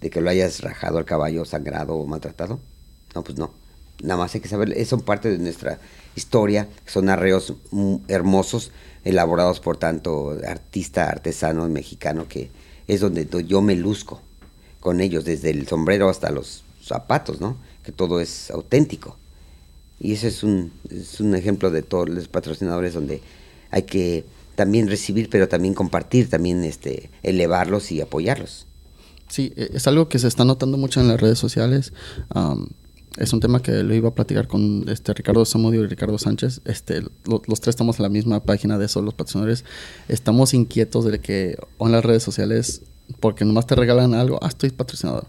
de, 0.00 0.10
que 0.10 0.20
lo 0.20 0.30
hayas 0.30 0.60
rajado 0.60 0.98
al 0.98 1.04
caballo, 1.04 1.44
sangrado 1.44 1.94
o 1.94 2.06
maltratado, 2.06 2.60
no, 3.16 3.24
pues 3.24 3.38
no. 3.38 3.50
Nada 4.02 4.18
más 4.18 4.34
hay 4.34 4.42
que 4.42 4.48
saber, 4.48 4.84
son 4.84 5.00
parte 5.00 5.30
de 5.30 5.38
nuestra 5.38 5.80
historia, 6.16 6.68
son 6.86 7.08
arreos 7.08 7.54
hermosos, 8.08 8.72
elaborados 9.04 9.58
por 9.58 9.78
tanto 9.78 10.36
artista, 10.46 11.08
artesano 11.08 11.66
mexicano, 11.68 12.28
que 12.28 12.50
es 12.86 13.00
donde 13.00 13.26
yo 13.46 13.62
me 13.62 13.74
luzco 13.74 14.20
con 14.80 15.00
ellos, 15.00 15.24
desde 15.24 15.48
el 15.48 15.66
sombrero 15.66 16.10
hasta 16.10 16.30
los 16.30 16.62
zapatos, 16.82 17.40
¿no? 17.40 17.56
Que 17.82 17.90
todo 17.90 18.20
es 18.20 18.50
auténtico. 18.50 19.16
Y 19.98 20.12
eso 20.12 20.26
es 20.26 20.42
un, 20.42 20.72
es 20.90 21.18
un 21.20 21.34
ejemplo 21.34 21.70
de 21.70 21.82
todos 21.82 22.06
los 22.10 22.28
patrocinadores 22.28 22.92
donde 22.92 23.22
hay 23.70 23.84
que 23.84 24.26
también 24.56 24.88
recibir, 24.88 25.30
pero 25.30 25.48
también 25.48 25.72
compartir, 25.72 26.28
también 26.28 26.64
este, 26.64 27.08
elevarlos 27.22 27.90
y 27.92 28.02
apoyarlos. 28.02 28.66
Sí, 29.28 29.54
e, 29.56 29.70
es 29.72 29.86
algo 29.86 30.10
que 30.10 30.18
se 30.18 30.28
está 30.28 30.44
notando 30.44 30.76
mucho 30.76 31.00
en 31.00 31.08
las 31.08 31.18
redes 31.18 31.38
sociales 31.38 31.94
es 33.16 33.32
un 33.32 33.40
tema 33.40 33.62
que 33.62 33.82
lo 33.82 33.94
iba 33.94 34.10
a 34.10 34.14
platicar 34.14 34.46
con 34.46 34.84
este 34.88 35.14
Ricardo 35.14 35.44
Zamudio 35.44 35.82
y 35.82 35.86
Ricardo 35.86 36.18
Sánchez. 36.18 36.60
Este, 36.64 37.02
los 37.24 37.60
tres 37.60 37.72
estamos 37.72 37.98
en 37.98 38.04
la 38.04 38.08
misma 38.08 38.42
página 38.42 38.78
de 38.78 38.86
eso, 38.86 39.00
los 39.02 39.14
patrocinadores. 39.14 39.64
Estamos 40.08 40.54
inquietos 40.54 41.04
de 41.04 41.18
que 41.18 41.56
en 41.80 41.92
las 41.92 42.04
redes 42.04 42.22
sociales, 42.22 42.82
porque 43.20 43.44
nomás 43.44 43.66
te 43.66 43.74
regalan 43.74 44.14
algo, 44.14 44.38
ah, 44.42 44.48
estoy 44.48 44.70
patrocinado. 44.70 45.26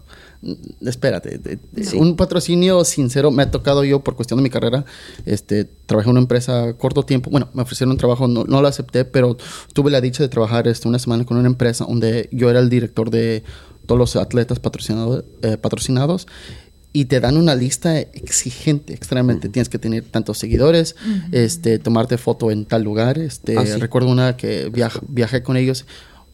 Espérate, 0.82 1.58
un 1.94 2.14
patrocinio 2.14 2.84
sincero 2.84 3.30
me 3.30 3.42
ha 3.42 3.50
tocado 3.50 3.82
yo 3.82 4.00
por 4.00 4.14
cuestión 4.14 4.38
de 4.38 4.42
mi 4.42 4.50
carrera. 4.50 4.84
Este, 5.24 5.64
trabajé 5.64 6.08
en 6.08 6.12
una 6.12 6.20
empresa 6.20 6.74
corto 6.74 7.04
tiempo. 7.04 7.30
Bueno, 7.30 7.48
me 7.54 7.62
ofrecieron 7.62 7.92
un 7.92 7.98
trabajo, 7.98 8.28
no, 8.28 8.44
lo 8.44 8.68
acepté, 8.68 9.04
pero 9.04 9.36
tuve 9.72 9.90
la 9.90 10.00
dicha 10.00 10.22
de 10.22 10.28
trabajar 10.28 10.68
este, 10.68 10.88
una 10.88 10.98
semana 10.98 11.24
con 11.24 11.38
una 11.38 11.48
empresa 11.48 11.86
donde 11.86 12.28
yo 12.32 12.50
era 12.50 12.60
el 12.60 12.68
director 12.68 13.10
de 13.10 13.42
todos 13.86 13.98
los 13.98 14.16
atletas 14.16 14.60
patrocinados, 14.60 15.24
eh, 15.40 15.56
patrocinados 15.56 16.26
y 16.92 17.04
te 17.04 17.20
dan 17.20 17.36
una 17.36 17.54
lista 17.54 17.98
exigente, 17.98 18.94
extremadamente. 18.94 19.48
Tienes 19.48 19.68
que 19.68 19.78
tener 19.78 20.04
tantos 20.04 20.38
seguidores, 20.38 20.96
este, 21.32 21.78
tomarte 21.78 22.18
foto 22.18 22.50
en 22.50 22.64
tal 22.64 22.82
lugar. 22.82 23.18
Este, 23.18 23.58
ah, 23.58 23.64
Recuerdo 23.78 24.08
una 24.08 24.36
que 24.36 24.70
viajé 25.08 25.42
con 25.42 25.56
ellos. 25.56 25.84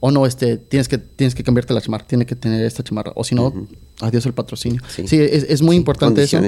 O 0.01 0.11
no, 0.11 0.27
este, 0.27 0.59
tienes 0.59 0.87
que, 0.87 0.99
tienes 0.99 1.35
que 1.35 1.43
cambiarte 1.43 1.73
la 1.73 1.81
chamarra, 1.81 2.07
tienes 2.07 2.27
que 2.29 2.37
tener 2.37 2.63
esta 2.65 2.85
chamarra. 2.85 3.13
O 3.17 3.25
si 3.25 3.35
no, 3.35 3.67
adiós 4.01 4.27
el 4.27 4.35
patrocinio. 4.35 4.83
Sí, 4.89 5.17
es, 5.19 5.63
muy 5.63 5.77
importante 5.77 6.23
eso. 6.23 6.41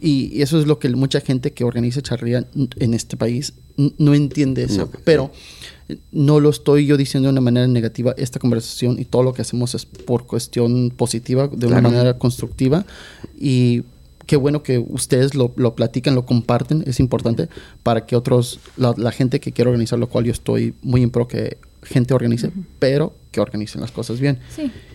Y, 0.00 0.42
eso 0.42 0.58
es 0.58 0.66
lo 0.66 0.78
que 0.78 0.88
mucha 0.90 1.20
gente 1.20 1.52
que 1.52 1.64
organiza 1.64 2.02
charrería 2.02 2.46
en 2.54 2.94
este 2.94 3.16
país 3.16 3.54
no 3.76 4.14
entiende 4.14 4.64
eso. 4.64 4.90
Pero 5.04 5.22
no 5.22 5.32
lo 6.12 6.50
estoy 6.50 6.86
yo 6.86 6.96
diciendo 6.96 7.28
de 7.28 7.32
una 7.32 7.40
manera 7.40 7.66
negativa. 7.66 8.14
Esta 8.16 8.38
conversación 8.38 8.98
y 8.98 9.04
todo 9.04 9.22
lo 9.22 9.32
que 9.32 9.42
hacemos 9.42 9.74
es 9.74 9.86
por 9.86 10.26
cuestión 10.26 10.90
positiva, 10.90 11.48
de 11.48 11.66
una 11.66 11.80
manera 11.80 12.18
constructiva. 12.18 12.84
Y 13.38 13.82
qué 14.26 14.36
bueno 14.36 14.62
que 14.62 14.78
ustedes 14.78 15.34
lo, 15.34 15.52
lo, 15.56 15.74
platican, 15.74 16.14
lo 16.14 16.26
comparten, 16.26 16.84
es 16.86 17.00
importante 17.00 17.48
para 17.82 18.06
que 18.06 18.16
otros, 18.16 18.60
la, 18.76 19.12
gente 19.12 19.40
que 19.40 19.52
quiere 19.52 19.70
organizar, 19.70 19.98
lo 19.98 20.08
cual 20.08 20.24
yo 20.24 20.32
estoy 20.32 20.74
muy 20.82 21.02
en 21.02 21.10
pro 21.10 21.28
que 21.28 21.58
gente 21.82 22.14
organice, 22.14 22.50
pero 22.78 23.14
que 23.30 23.40
organicen 23.40 23.80
las 23.80 23.92
cosas 23.92 24.18
bien. 24.18 24.38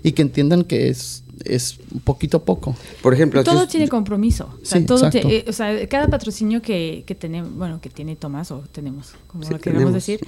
Y 0.03 0.11
que 0.11 0.21
entiendan 0.21 0.63
que 0.63 0.89
es 0.89 1.23
es 1.45 1.79
poquito 2.03 2.37
a 2.37 2.45
poco. 2.45 2.75
Por 3.01 3.13
ejemplo, 3.13 3.43
todo 3.43 3.67
tiene 3.67 3.87
compromiso. 3.87 4.49
O 4.61 4.65
sea, 4.65 4.85
todo 4.85 5.09
eh, 5.13 5.45
o 5.47 5.53
sea, 5.53 5.87
cada 5.87 6.07
patrocinio 6.07 6.61
que, 6.61 7.03
que 7.05 7.15
tenemos, 7.15 7.53
bueno, 7.55 7.81
que 7.81 7.89
tiene 7.89 8.15
Tomás 8.15 8.51
o 8.51 8.59
tenemos, 8.71 9.13
como 9.27 9.49
lo 9.49 9.59
queremos 9.59 9.93
decir, 9.93 10.19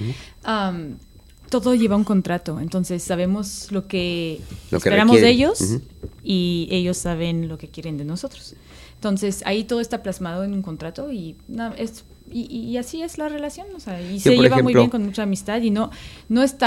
todo 1.49 1.75
lleva 1.75 1.95
un 1.95 2.03
contrato. 2.03 2.59
Entonces 2.59 3.03
sabemos 3.03 3.71
lo 3.71 3.87
que 3.87 4.41
esperamos 4.71 5.21
de 5.21 5.29
ellos 5.29 5.79
y 6.23 6.67
ellos 6.71 6.97
saben 6.97 7.47
lo 7.47 7.57
que 7.57 7.67
quieren 7.67 7.97
de 7.97 8.05
nosotros. 8.05 8.55
Entonces 8.95 9.43
ahí 9.45 9.63
todo 9.65 9.81
está 9.81 10.01
plasmado 10.01 10.43
en 10.43 10.53
un 10.53 10.61
contrato 10.61 11.11
y 11.11 11.35
es 11.77 12.05
y, 12.31 12.77
así 12.77 13.03
es 13.03 13.19
la 13.19 13.29
relación, 13.29 13.67
o 13.75 13.79
sea, 13.79 14.01
y 14.01 14.19
se 14.19 14.35
lleva 14.35 14.63
muy 14.63 14.73
bien 14.73 14.89
con 14.89 15.03
mucha 15.03 15.23
amistad 15.23 15.61
y 15.61 15.69
no 15.69 15.91
no 16.29 16.41
es 16.41 16.57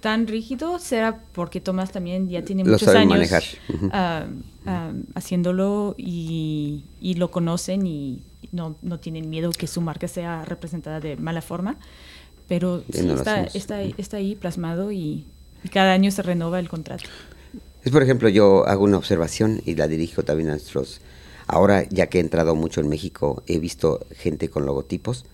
tan 0.00 0.26
rígido 0.26 0.78
será 0.78 1.20
porque 1.32 1.60
Tomás 1.60 1.90
también 1.90 2.28
ya 2.28 2.42
tiene 2.42 2.64
muchos 2.64 2.88
años 2.88 3.30
ah, 3.92 4.26
ah, 4.66 4.92
haciéndolo 5.14 5.94
y, 5.98 6.84
lo 7.16 7.30
conocen 7.30 7.86
y 7.86 8.20
no, 8.52 8.76
no, 8.82 8.98
tienen 8.98 9.28
miedo 9.28 9.50
que 9.50 9.66
su 9.66 9.80
marca 9.80 10.08
sea 10.08 10.44
representada 10.44 11.00
de 11.00 11.16
mala 11.16 11.42
forma. 11.42 11.76
pero 12.46 12.82
sí, 12.92 13.02
no 13.02 13.14
está, 13.14 13.44
está, 13.44 13.82
está 13.82 14.16
ahí 14.18 14.34
plasmado 14.34 14.92
y, 14.92 15.24
y 15.64 15.68
cada 15.68 15.92
año 15.92 16.10
se 16.10 16.22
renova 16.22 16.58
el 16.60 16.68
contrato. 16.68 17.04
Es 17.84 17.92
por 17.92 18.02
ejemplo, 18.02 18.28
yo 18.28 18.66
hago 18.66 18.84
una 18.84 18.98
observación 18.98 19.60
y 19.64 19.74
la 19.74 19.88
dirijo 19.88 20.22
también 20.22 20.50
a 20.50 20.52
nuestros... 20.52 21.00
Ahora, 21.46 21.88
ya 21.88 22.08
que 22.08 22.18
he 22.18 22.20
entrado 22.20 22.54
mucho 22.54 22.82
en 22.82 22.88
México, 22.88 23.42
he 23.46 23.58
visto 23.58 24.06
gente 24.14 24.50
con 24.50 24.66
logotipos. 24.66 25.24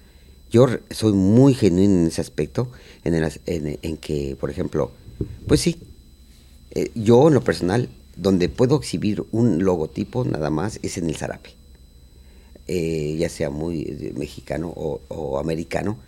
Yo 0.54 0.68
soy 0.92 1.12
muy 1.14 1.52
genuino 1.52 1.94
en 2.02 2.06
ese 2.06 2.20
aspecto, 2.20 2.68
en, 3.02 3.14
el 3.16 3.28
en- 3.82 3.96
que, 3.96 4.36
por 4.38 4.50
ejemplo, 4.50 4.92
pues 5.48 5.58
sí, 5.60 5.78
eh, 6.70 6.92
yo 6.94 7.26
en 7.26 7.34
lo 7.34 7.42
personal, 7.42 7.88
donde 8.16 8.48
puedo 8.48 8.76
exhibir 8.76 9.24
un 9.32 9.64
logotipo 9.64 10.24
nada 10.24 10.50
más 10.50 10.78
es 10.84 10.96
en 10.96 11.08
el 11.08 11.16
zarape. 11.16 11.50
Eh, 12.68 13.16
ya 13.18 13.28
sea 13.28 13.50
muy 13.50 13.82
eh, 13.82 14.12
mexicano 14.16 14.72
o, 14.76 15.38
americano. 15.40 15.98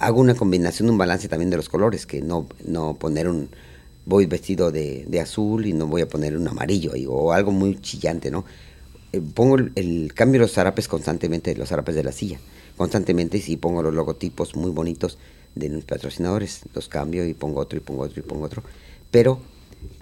Hago 0.00 0.20
una 0.20 0.34
combinación, 0.34 0.90
un 0.90 0.98
balance 0.98 1.28
también 1.28 1.50
de 1.50 1.56
los 1.56 1.68
colores, 1.68 2.04
que 2.06 2.20
no, 2.20 2.48
no 2.66 2.94
poner 2.94 3.28
un... 3.28 3.48
Voy 4.04 4.26
vestido 4.26 4.72
de, 4.72 5.04
de 5.06 5.20
azul 5.20 5.64
y 5.66 5.72
no 5.72 5.86
voy 5.86 6.02
a 6.02 6.08
poner 6.08 6.36
un 6.36 6.48
amarillo 6.48 6.92
o 7.08 7.30
algo 7.32 7.52
muy 7.52 7.80
chillante, 7.80 8.32
¿no? 8.32 8.44
Pongo 9.34 9.56
el, 9.58 9.72
el- 9.76 10.12
cambio 10.14 10.40
los 10.40 10.52
zarapes 10.54 10.88
constantemente, 10.88 11.54
los 11.54 11.68
zarapes 11.68 11.94
de 11.94 12.02
la 12.02 12.12
silla, 12.12 12.40
constantemente, 12.82 13.38
y 13.38 13.42
sí 13.42 13.56
pongo 13.56 13.80
los 13.80 13.94
logotipos 13.94 14.56
muy 14.56 14.72
bonitos 14.72 15.16
de 15.54 15.68
mis 15.68 15.84
patrocinadores, 15.84 16.62
los 16.74 16.88
cambio 16.88 17.24
y 17.24 17.32
pongo 17.32 17.60
otro 17.60 17.78
y 17.78 17.80
pongo 17.80 18.02
otro 18.02 18.18
y 18.18 18.22
pongo 18.24 18.44
otro, 18.44 18.64
pero 19.12 19.38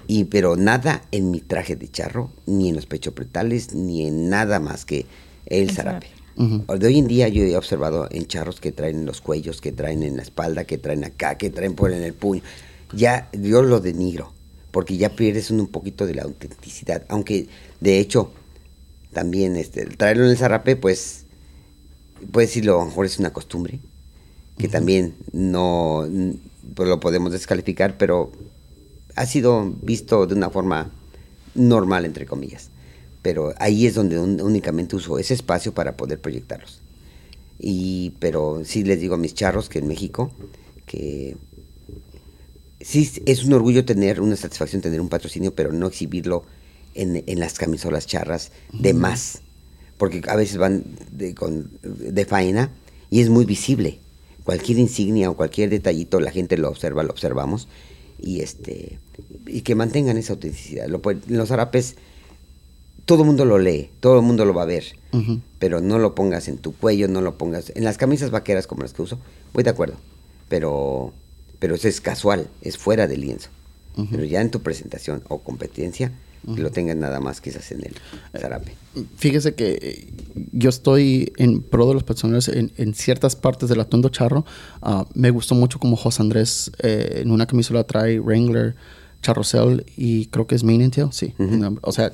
y 0.07 0.25
pero 0.25 0.57
nada 0.57 1.03
en 1.13 1.31
mi 1.31 1.43
traje 1.43 1.77
de 1.77 1.91
charro, 1.91 2.31
ni 2.47 2.71
en 2.71 2.77
los 2.77 2.87
pechopretales, 2.87 3.75
ni 3.75 4.07
en 4.07 4.31
nada 4.31 4.61
más 4.61 4.87
que 4.87 5.05
el 5.45 5.69
El 5.69 5.71
zarape. 5.73 6.07
De 6.79 6.87
hoy 6.87 6.99
en 6.99 7.07
día 7.07 7.29
yo 7.29 7.43
he 7.43 7.55
observado 7.55 8.09
en 8.11 8.25
charros 8.25 8.61
que 8.61 8.73
traen 8.73 9.01
en 9.01 9.05
los 9.05 9.21
cuellos, 9.21 9.61
que 9.61 9.73
traen 9.73 10.03
en 10.03 10.17
la 10.17 10.23
espalda, 10.23 10.65
que 10.65 10.79
traen 10.79 11.05
acá, 11.05 11.37
que 11.37 11.51
traen 11.51 11.75
por 11.75 11.93
en 11.93 12.03
el 12.03 12.15
puño. 12.15 12.41
Ya 12.95 13.29
yo 13.35 13.63
lo 13.63 13.81
denigro, 13.81 14.33
porque 14.71 14.97
ya 14.97 15.11
pierdes 15.11 15.51
un, 15.51 15.61
un 15.61 15.67
poquito 15.67 16.07
de 16.07 16.15
la 16.15 16.23
autenticidad. 16.23 17.05
Aunque 17.09 17.47
de 17.81 17.99
hecho 17.99 18.33
también 19.13 19.57
este, 19.57 19.85
traerlo 19.85 20.25
en 20.25 20.31
el 20.31 20.39
zarape, 20.39 20.77
pues 20.77 21.20
puedes 22.33 22.51
decirlo, 22.51 22.77
a 22.77 22.85
lo 22.85 22.87
mejor 22.91 23.07
es 23.07 23.19
una 23.19 23.33
costumbre, 23.33 23.81
que 24.59 24.69
también 24.69 25.15
no 25.33 26.07
pues 26.75 26.89
lo 26.89 27.01
podemos 27.01 27.33
descalificar, 27.33 27.97
pero 27.99 28.31
ha 29.17 29.27
sido 29.27 29.73
visto 29.83 30.27
de 30.27 30.35
una 30.35 30.51
forma 30.51 30.91
normal, 31.55 32.05
entre 32.05 32.27
comillas. 32.27 32.69
Pero 33.23 33.53
ahí 33.59 33.87
es 33.87 33.95
donde 33.95 34.19
un- 34.19 34.41
únicamente 34.41 34.97
uso 34.97 35.19
ese 35.19 35.35
espacio 35.35 35.75
para 35.75 35.97
poder 35.97 36.21
proyectarlos. 36.21 36.81
Y, 37.59 38.13
pero 38.21 38.63
sí 38.65 38.85
les 38.85 39.01
digo 39.01 39.15
a 39.15 39.19
mis 39.19 39.35
charros 39.35 39.69
que 39.69 39.81
en 39.81 39.89
México, 39.89 40.31
que 40.87 41.37
sí 42.81 43.11
es 43.27 43.45
un 43.45 43.53
orgullo 43.53 43.85
tener, 43.85 44.21
una 44.21 44.37
satisfacción 44.37 44.81
tener 44.83 45.01
un 45.01 45.09
patrocinio, 45.09 45.55
pero 45.55 45.73
no 45.73 45.87
exhibirlo 45.89 46.45
en, 46.95 47.23
en 47.27 47.41
las 47.41 47.59
camisolas 47.59 48.07
charras 48.07 48.53
de 48.73 48.95
más. 48.95 49.41
Porque 50.01 50.23
a 50.29 50.35
veces 50.35 50.57
van 50.57 50.83
de, 51.13 51.35
con, 51.35 51.71
de 51.83 52.25
faena 52.25 52.71
y 53.11 53.21
es 53.21 53.29
muy 53.29 53.45
visible. 53.45 53.99
Cualquier 54.45 54.79
insignia 54.79 55.29
o 55.29 55.37
cualquier 55.37 55.69
detallito, 55.69 56.21
la 56.21 56.31
gente 56.31 56.57
lo 56.57 56.71
observa, 56.71 57.03
lo 57.03 57.11
observamos. 57.11 57.69
Y, 58.19 58.41
este, 58.41 58.99
y 59.47 59.61
que 59.61 59.75
mantengan 59.75 60.17
esa 60.17 60.33
autenticidad. 60.33 60.89
Lo 60.89 61.03
los 61.29 61.51
harapes, 61.51 61.97
todo 63.05 63.25
el 63.25 63.27
mundo 63.27 63.45
lo 63.45 63.59
lee, 63.59 63.91
todo 64.01 64.21
el 64.21 64.25
mundo 64.25 64.47
lo 64.47 64.55
va 64.55 64.63
a 64.63 64.67
ver. 64.67 64.85
Pero 65.59 65.83
no 65.83 65.99
lo 65.99 66.15
pongas 66.15 66.49
en 66.49 66.57
tu 66.57 66.75
cuello, 66.75 67.07
no 67.07 67.21
lo 67.21 67.37
pongas 67.37 67.71
en 67.75 67.85
las 67.85 67.99
camisas 67.99 68.31
vaqueras 68.31 68.67
como 68.67 68.83
las 68.83 68.95
que 68.95 69.03
uso. 69.03 69.19
Voy 69.53 69.65
de 69.65 69.71
acuerdo. 69.71 69.97
Pero, 70.49 71.13
pero 71.59 71.75
eso 71.75 71.89
es 71.89 72.01
casual, 72.01 72.49
es 72.63 72.79
fuera 72.79 73.07
del 73.07 73.21
lienzo. 73.21 73.51
Ujú. 73.99 74.09
Pero 74.13 74.25
ya 74.25 74.41
en 74.41 74.51
tu 74.51 74.63
presentación 74.63 75.23
o 75.29 75.41
competencia, 75.41 76.11
que 76.55 76.61
lo 76.63 76.71
tengas 76.71 76.97
nada 76.97 77.21
más 77.21 77.41
quizás 77.41 77.71
en 77.73 77.85
el 77.85 77.95
zarape. 78.41 78.75
Fíjese 79.17 79.55
que 79.55 79.79
eh, 79.81 80.13
yo 80.53 80.69
estoy 80.71 81.33
en 81.37 81.63
pro 81.63 81.87
de 81.89 81.95
los 81.95 82.03
patrocinadores 82.03 82.49
en, 82.49 82.73
en 82.77 82.95
ciertas 82.95 83.37
partes 83.37 83.69
del 83.69 83.81
atuendo 83.81 84.09
charro. 84.09 84.45
Ah, 84.83 85.07
me 85.15 85.31
gustó 85.31 85.55
mucho 85.55 85.79
como 85.79 85.97
José 85.97 86.23
Andrés 86.23 86.73
eh, 86.83 87.21
en 87.23 87.31
una 87.31 87.47
camisola 87.47 87.85
trae 87.85 88.19
Wrangler, 88.21 88.75
Charrocel 89.23 89.85
y 89.97 90.27
creo 90.27 90.47
que 90.47 90.55
es 90.55 90.65
Main 90.65 90.83
and 90.83 90.95
Tail, 90.95 91.09
sí. 91.13 91.35
Ujú. 91.39 91.79
O 91.83 91.93
sea, 91.93 92.11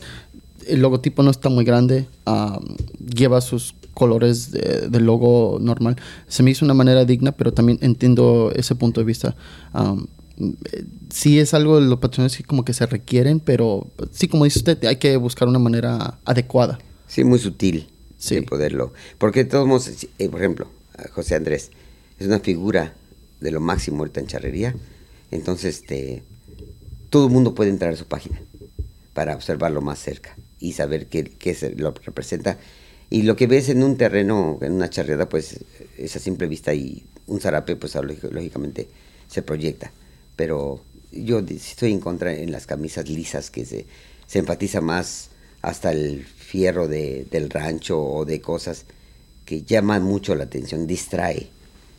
el 0.66 0.80
logotipo 0.80 1.22
no 1.22 1.30
está 1.30 1.48
muy 1.48 1.64
grande, 1.64 2.08
ah, 2.26 2.60
lleva 2.98 3.40
sus 3.40 3.74
colores 3.94 4.50
de- 4.50 4.88
del 4.90 5.04
logo 5.06 5.58
normal. 5.60 5.96
Se 6.28 6.42
me 6.42 6.50
hizo 6.50 6.64
una 6.64 6.74
manera 6.74 7.04
digna, 7.06 7.32
pero 7.32 7.52
también 7.52 7.78
entiendo 7.80 8.52
ese 8.54 8.74
punto 8.74 9.00
de 9.00 9.06
vista. 9.06 9.36
Eh, 9.74 10.04
sí 11.10 11.38
es 11.38 11.54
algo 11.54 11.80
de 11.80 11.86
los 11.86 11.98
patrocinadores 11.98 12.36
que 12.36 12.44
como 12.44 12.64
que 12.64 12.74
se 12.74 12.86
requieren, 12.86 13.40
pero 13.40 13.86
sí, 14.12 14.28
como 14.28 14.44
dice 14.44 14.58
usted, 14.58 14.84
hay 14.84 14.96
que 14.96 15.16
buscar 15.16 15.48
una 15.48 15.58
manera 15.58 16.18
adecuada. 16.24 16.78
Sí, 17.08 17.24
muy 17.24 17.38
sutil 17.38 17.86
Sí. 18.18 18.36
de 18.36 18.42
poderlo. 18.42 18.92
Porque 19.18 19.44
de 19.44 19.50
todos 19.50 19.66
modos, 19.66 19.88
eh, 20.18 20.28
por 20.28 20.40
ejemplo, 20.40 20.68
José 21.12 21.34
Andrés 21.34 21.70
es 22.18 22.26
una 22.26 22.40
figura 22.40 22.94
de 23.40 23.50
lo 23.50 23.60
máximo 23.60 23.98
ahorita 23.98 24.20
en 24.20 24.26
charrería. 24.26 24.74
Entonces, 25.30 25.76
este, 25.80 26.22
todo 27.10 27.26
el 27.26 27.32
mundo 27.32 27.54
puede 27.54 27.70
entrar 27.70 27.92
a 27.92 27.96
su 27.96 28.06
página 28.06 28.40
para 29.12 29.34
observarlo 29.34 29.80
más 29.80 29.98
cerca 29.98 30.34
y 30.60 30.72
saber 30.72 31.06
qué, 31.06 31.24
qué 31.24 31.54
se 31.54 31.74
lo 31.74 31.92
representa. 32.04 32.58
Y 33.10 33.22
lo 33.22 33.36
que 33.36 33.46
ves 33.46 33.68
en 33.68 33.82
un 33.82 33.96
terreno, 33.96 34.58
en 34.62 34.72
una 34.72 34.90
charreada, 34.90 35.28
pues 35.28 35.60
es 35.96 36.16
a 36.16 36.18
simple 36.18 36.46
vista 36.48 36.74
y 36.74 37.04
un 37.26 37.40
zarape, 37.40 37.76
pues 37.76 37.94
lógicamente 38.30 38.88
se 39.28 39.42
proyecta. 39.42 39.92
Pero 40.36 40.82
yo 41.12 41.38
estoy 41.40 41.92
en 41.92 42.00
contra 42.00 42.32
en 42.34 42.52
las 42.52 42.66
camisas 42.66 43.08
lisas, 43.08 43.50
que 43.50 43.64
se, 43.64 43.86
se 44.26 44.38
enfatiza 44.38 44.80
más 44.80 45.30
hasta 45.62 45.90
el 45.92 46.24
fierro 46.24 46.86
de- 46.88 47.26
del 47.30 47.50
rancho 47.50 48.00
o 48.00 48.24
de 48.24 48.40
cosas 48.40 48.84
que 49.44 49.62
llaman 49.62 50.02
mucho 50.02 50.34
la 50.34 50.44
atención, 50.44 50.86
distrae. 50.86 51.48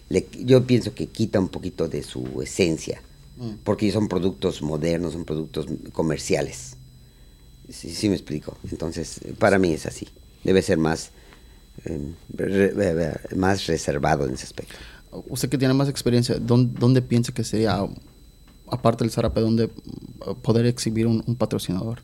Le- 0.10 0.28
yo 0.46 0.66
pienso 0.66 0.94
que 0.94 1.08
quita 1.08 1.40
un 1.40 1.50
poquito 1.50 1.88
de 1.88 2.04
su 2.04 2.42
esencia, 2.42 3.02
porque 3.64 3.92
son 3.92 4.08
productos 4.08 4.62
modernos, 4.62 5.14
son 5.14 5.26
productos 5.26 5.68
comerciales. 5.94 6.76
Sí, 7.70 7.94
sí 7.94 8.08
me 8.10 8.16
explico. 8.16 8.58
Entonces, 8.72 9.20
para 9.40 9.60
mí 9.60 9.74
es 9.74 9.86
así. 9.86 10.08
Debe 10.44 10.62
ser 10.62 10.78
más, 10.78 11.10
eh, 11.86 12.00
re- 12.34 12.72
re- 12.72 13.36
más 13.36 13.68
reservado 13.68 14.26
en 14.26 14.34
ese 14.36 14.46
aspecto. 14.46 14.76
Usted 15.28 15.50
que 15.50 15.58
tiene 15.58 15.74
más 15.74 15.90
experiencia, 15.90 16.36
¿dónde, 16.40 16.80
dónde 16.80 17.02
piensa 17.02 17.34
que 17.34 17.44
sería, 17.44 17.86
aparte 18.70 19.04
del 19.04 19.12
zarape, 19.12 19.40
dónde 19.42 19.68
mm, 19.68 20.42
poder 20.42 20.66
exhibir 20.66 21.08
un, 21.08 21.24
un 21.26 21.36
patrocinador? 21.36 22.02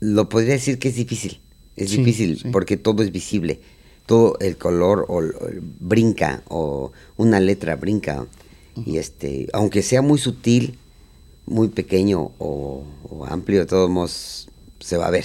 Lo 0.00 0.28
podría 0.28 0.52
decir 0.54 0.78
que 0.78 0.88
es 0.88 0.96
difícil. 0.96 1.40
Es 1.76 1.90
Sí, 1.90 1.98
difícil 1.98 2.38
sí. 2.40 2.48
porque 2.50 2.76
todo 2.76 3.02
es 3.02 3.12
visible. 3.12 3.60
Todo 4.06 4.36
el 4.40 4.56
color 4.56 5.04
o, 5.08 5.18
o 5.18 5.30
brinca 5.80 6.42
o 6.48 6.92
una 7.16 7.40
letra 7.40 7.76
brinca. 7.76 8.26
Y 8.84 8.98
este, 8.98 9.48
aunque 9.52 9.82
sea 9.82 10.02
muy 10.02 10.18
sutil, 10.18 10.78
muy 11.46 11.68
pequeño 11.68 12.32
o, 12.38 12.84
o 13.08 13.24
amplio, 13.26 13.60
de 13.60 13.66
todos 13.66 13.88
modos 13.90 14.48
se 14.80 14.96
va 14.96 15.06
a 15.08 15.10
ver. 15.10 15.24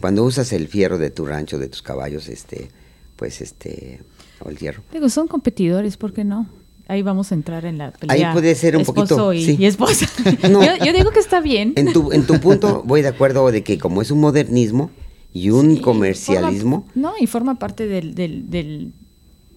Cuando 0.00 0.22
usas 0.24 0.52
el 0.52 0.68
fierro 0.68 0.98
de 0.98 1.08
tu 1.10 1.24
rancho, 1.24 1.58
de 1.58 1.68
tus 1.68 1.80
caballos, 1.80 2.28
este, 2.28 2.68
pues 3.16 3.40
este, 3.40 4.00
o 4.40 4.50
el 4.50 4.58
hierro. 4.58 4.82
Digo, 4.92 5.08
son 5.08 5.28
competidores, 5.28 5.96
¿por 5.96 6.12
qué 6.12 6.24
no? 6.24 6.46
Ahí 6.92 7.00
vamos 7.02 7.32
a 7.32 7.34
entrar 7.34 7.64
en 7.64 7.78
la 7.78 7.90
pelea. 7.90 8.32
puede 8.34 8.54
ser 8.54 8.76
un 8.76 8.82
esposo 8.82 9.00
poquito, 9.16 9.32
y, 9.32 9.44
sí. 9.44 9.56
y 9.58 9.64
esposa. 9.64 10.06
No. 10.50 10.62
yo, 10.62 10.72
yo 10.84 10.92
digo 10.92 11.10
que 11.10 11.20
está 11.20 11.40
bien. 11.40 11.72
En 11.76 11.92
tu, 11.94 12.12
en 12.12 12.26
tu 12.26 12.38
punto 12.38 12.82
voy 12.84 13.00
de 13.00 13.08
acuerdo 13.08 13.50
de 13.50 13.62
que 13.62 13.78
como 13.78 14.02
es 14.02 14.10
un 14.10 14.20
modernismo 14.20 14.90
y 15.32 15.48
un 15.48 15.76
Sí, 15.76 15.80
comercialismo, 15.80 16.84
forma- 16.86 16.92
no, 16.94 17.12
y 17.18 17.26
forma 17.26 17.58
parte 17.58 17.86
del, 17.86 18.14
del, 18.14 18.50
del- 18.50 18.92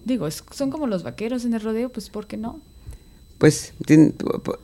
digo, 0.06 0.26
es- 0.26 0.42
son 0.50 0.70
como 0.70 0.86
los 0.86 1.02
vaqueros 1.02 1.44
en 1.44 1.52
el 1.52 1.60
rodeo, 1.60 1.90
pues 1.90 2.08
¿por 2.08 2.26
qué 2.26 2.38
no? 2.38 2.58
pues 3.36 3.74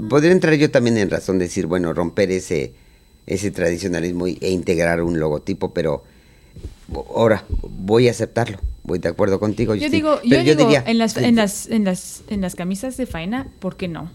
podría 0.09 0.33
entrar 0.33 0.55
yo 0.55 0.70
también 0.70 0.97
en 0.97 1.11
razón 1.11 1.39
de 1.39 1.45
decir, 1.45 1.66
bueno, 1.66 1.93
romper 1.93 2.31
ese, 2.31 2.73
ese 3.27 3.51
tradicionalismo 3.51 4.27
e 4.27 4.51
integrar 4.51 5.03
un 5.03 5.20
logotipo, 5.20 5.75
pero 5.75 6.05
ahora 7.14 7.45
voy 7.68 8.09
a 8.09 8.12
aceptarlo. 8.12 8.59
Voy 8.85 8.99
de 8.99 9.09
acuerdo 9.09 9.39
contigo. 9.39 9.74
Yo 9.74 9.89
digo, 9.89 10.20
yo 10.24 10.43
digo 10.43 10.64
diría- 10.64 10.83
en, 10.87 10.99
las, 10.99 11.16
en, 11.16 11.37
las, 11.37 11.66
en, 11.68 11.85
las, 11.85 12.22
en 12.28 12.41
las 12.41 12.55
camisas 12.55 12.97
de 12.97 13.07
faena, 13.07 13.47
¿por 13.61 13.76
qué 13.76 13.87
no? 13.89 14.11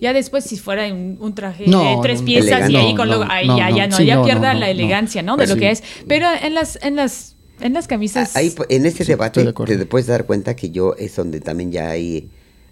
Ya 0.00 0.12
después, 0.12 0.44
si 0.44 0.58
fuera 0.58 0.86
un, 0.92 1.16
un 1.20 1.34
traje 1.34 1.66
No, 1.66 1.82
de 1.82 1.96
tres 2.02 2.22
piezas 2.22 2.68
y 2.68 2.76
ahí 2.76 2.92
no, 2.92 2.96
con 2.98 3.08
lo, 3.08 3.24
no, 3.24 3.30
ahí 3.30 3.46
no, 3.46 3.56
ya, 3.56 3.70
no, 3.70 3.76
ya 3.76 3.86
no, 3.86 3.96
sí, 3.96 4.04
ya 4.06 4.16
no, 4.16 4.24
pierda 4.24 4.52
no, 4.54 4.60
la 4.60 4.70
elegancia, 4.70 5.22
¿no? 5.22 5.32
De 5.32 5.38
Pues 5.38 5.48
lo 5.50 5.54
sí. 5.54 5.60
que 5.60 5.70
es. 5.70 5.82
Pero 6.06 6.26
en 6.42 6.54
las, 6.54 6.78
en 6.82 6.96
las, 6.96 7.36
en 7.60 7.72
las 7.72 7.86
camisas. 7.88 8.36
Ahí, 8.36 8.50
po- 8.50 8.66
en 8.68 8.86
este 8.86 9.04
Sí, 9.04 9.12
debate 9.12 9.42
de 9.44 9.52
te 9.52 9.86
puedes 9.86 10.06
dar 10.06 10.26
cuenta 10.26 10.54
que 10.56 10.70
yo 10.70 10.94
es 10.98 11.16
donde 11.16 11.40
también 11.40 11.72
ya 11.72 11.90
hay 11.90 12.28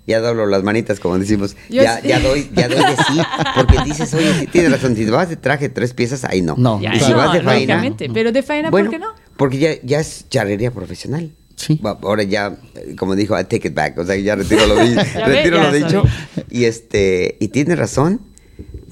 ya 0.07 0.21
doblo 0.21 0.47
las 0.47 0.63
manitas 0.63 1.01
como 1.01 1.19
decimos 1.19 1.57
Yo 1.69 1.83
ya, 1.83 2.01
sí. 2.01 2.07
ya 2.07 2.21
doy 2.21 2.49
ya 2.55 2.69
doy 2.69 2.79
de 2.79 2.97
sí 2.97 3.21
porque 3.57 3.79
dices 3.85 4.15
oye 4.15 4.33
sí 4.39 4.47
tienes 4.47 4.71
razón 4.71 4.95
si 4.95 5.05
vas 5.07 5.29
de 5.29 5.35
traje 5.35 5.69
tres 5.69 5.95
piezas 5.95 6.23
ahí 6.25 6.43
no 6.43 6.55
No, 6.57 6.81
ya, 6.81 6.95
y 6.95 7.01
si 7.01 7.11
no, 7.11 7.17
vas 7.17 7.33
de 7.33 7.41
faena 7.41 7.53
lógicamente, 7.75 8.09
pero 8.15 8.31
de 8.31 8.41
faena, 8.45 8.71
bueno 8.71 8.89
¿por 8.93 9.01
qué 9.01 9.05
no? 9.05 9.13
Porque 9.37 9.59
ya 9.59 9.71
ya 9.83 10.01
es 10.01 10.27
charrería 10.29 10.71
profesional 10.71 11.33
Sí. 11.57 11.81
Ahora 11.83 12.23
ya, 12.23 12.57
como 12.99 13.17
dijo, 13.17 13.39
I 13.39 13.45
take 13.45 13.69
it 13.69 13.75
back. 13.75 13.99
O 13.99 14.05
sea, 14.05 14.15
ya 14.17 14.37
retiro 14.37 14.67
lo, 14.67 14.77
Ya 14.85 15.27
retiro 15.27 15.63
lo 15.63 15.73
dicho. 15.73 16.05
Y 16.51 16.65
este, 16.65 17.37
y 17.41 17.49
tiene 17.49 17.75
razón, 17.77 18.21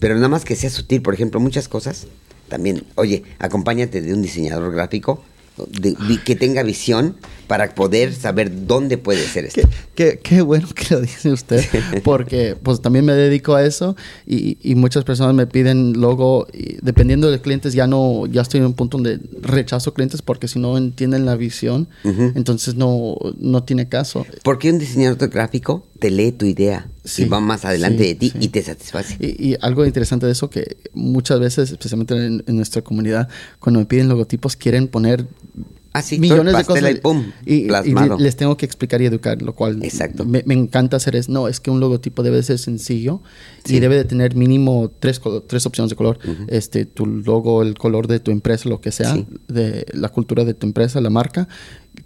pero 0.01 0.15
nada 0.15 0.29
más 0.29 0.45
que 0.45 0.57
sea 0.57 0.71
sutil. 0.71 1.03
Por 1.03 1.15
ejemplo, 1.15 1.41
muchas 1.41 1.69
cosas. 1.69 2.07
También, 2.49 2.85
oye, 2.95 3.23
acompáñate 3.39 4.03
de 4.03 4.13
un 4.13 4.23
diseñador 4.23 4.73
gráfico 4.73 5.23
de- 5.69 5.97
que 6.25 6.35
tenga 6.37 6.63
visión 6.63 7.17
para 7.47 7.75
poder 7.75 8.13
saber 8.15 8.67
dónde 8.67 8.97
puede 8.99 9.23
ser 9.27 9.45
esto. 9.45 9.61
Qué, 9.61 9.69
qué- 9.95 10.19
qué 10.23 10.43
bueno 10.43 10.67
que 10.75 10.95
lo 10.95 11.01
dice 11.01 11.31
usted, 11.31 11.63
porque 12.03 12.57
pues 12.61 12.81
también 12.81 13.05
me 13.05 13.13
dedico 13.13 13.55
a 13.55 13.65
eso 13.65 13.95
y, 14.27 14.57
y 14.63 14.75
muchas 14.75 15.05
personas 15.05 15.35
me 15.35 15.47
piden 15.47 16.01
logo, 16.01 16.47
y 16.53 16.77
dependiendo 16.83 17.31
de 17.31 17.41
clientes 17.41 17.75
ya 17.75 17.87
no, 17.87 18.27
ya 18.27 18.41
estoy 18.43 18.61
en 18.61 18.67
un 18.67 18.75
punto 18.75 18.97
donde 18.97 19.21
rechazo 19.43 19.93
clientes 19.95 20.23
porque 20.23 20.49
si 20.49 20.59
no 20.59 20.77
entienden 20.79 21.27
la 21.27 21.37
visión, 21.37 21.89
Ujú. 22.05 22.33
entonces 22.35 22.75
no, 22.77 23.17
no 23.39 23.63
tiene 23.65 23.89
caso. 23.89 24.27
Porque 24.43 24.71
un 24.71 24.79
diseñador 24.79 25.29
gráfico 25.29 25.87
te 25.99 26.11
lee 26.11 26.33
tu 26.33 26.47
idea 26.47 26.89
Sí, 27.05 27.25
y 27.25 27.29
va 27.29 27.39
más 27.39 27.67
adelante 27.67 28.03
sí, 28.05 28.09
de 28.09 28.15
ti 28.15 28.31
sí. 28.31 28.39
y 28.41 28.49
te 28.49 28.63
satisface. 28.63 29.17
Y, 29.21 29.51
y 29.51 29.57
algo 29.61 29.85
interesante 29.85 30.25
de 30.25 30.33
eso 30.33 30.49
que 30.49 30.79
muchas 30.95 31.39
veces, 31.39 31.71
especialmente 31.71 32.15
en, 32.15 32.43
en 32.47 32.57
nuestra 32.57 32.81
comunidad, 32.81 33.29
cuando 33.61 33.79
me 33.81 33.85
piden 33.87 34.09
logotipos 34.09 34.57
quieren 34.57 34.89
poner 34.89 35.27
Ah, 35.97 36.03
sí, 36.03 36.19
millones 36.19 36.57
de 36.57 36.65
cosas 36.65 36.95
pum, 37.01 37.25
y, 37.47 37.69
les 38.19 38.35
tengo 38.35 38.57
que 38.57 38.67
explicar 38.67 39.01
y 39.01 39.07
educar, 39.07 39.41
lo 39.43 39.55
cual 39.55 39.83
Exacto. 39.85 40.25
me, 40.25 40.43
me 40.45 40.55
encanta 40.55 40.97
hacer 40.97 41.15
es, 41.15 41.29
no, 41.29 41.47
es 41.47 41.61
que 41.61 41.71
un 41.71 41.79
logotipo 41.79 42.25
debe 42.25 42.39
de 42.39 42.43
ser 42.43 42.59
sencillo 42.59 43.23
Sí. 43.65 43.77
y 43.77 43.81
debe 43.81 43.95
de 43.95 44.05
tener 44.05 44.35
mínimo 44.35 44.91
tres, 44.99 45.21
tres 45.47 45.67
opciones 45.67 45.91
de 45.91 45.97
color. 45.97 46.19
este 46.49 46.85
Tu 46.85 47.07
logo, 47.07 47.63
el 47.63 47.79
color 47.79 48.09
de 48.09 48.19
tu 48.19 48.33
empresa, 48.33 48.69
lo 48.69 48.81
que 48.81 48.91
sea, 48.91 49.15
Sí. 49.15 49.25
de 49.47 49.87
la 49.93 50.09
cultura 50.09 50.45
de 50.45 50.55
tu 50.55 50.67
empresa, 50.67 51.01
la 51.01 51.11
marca. 51.11 51.47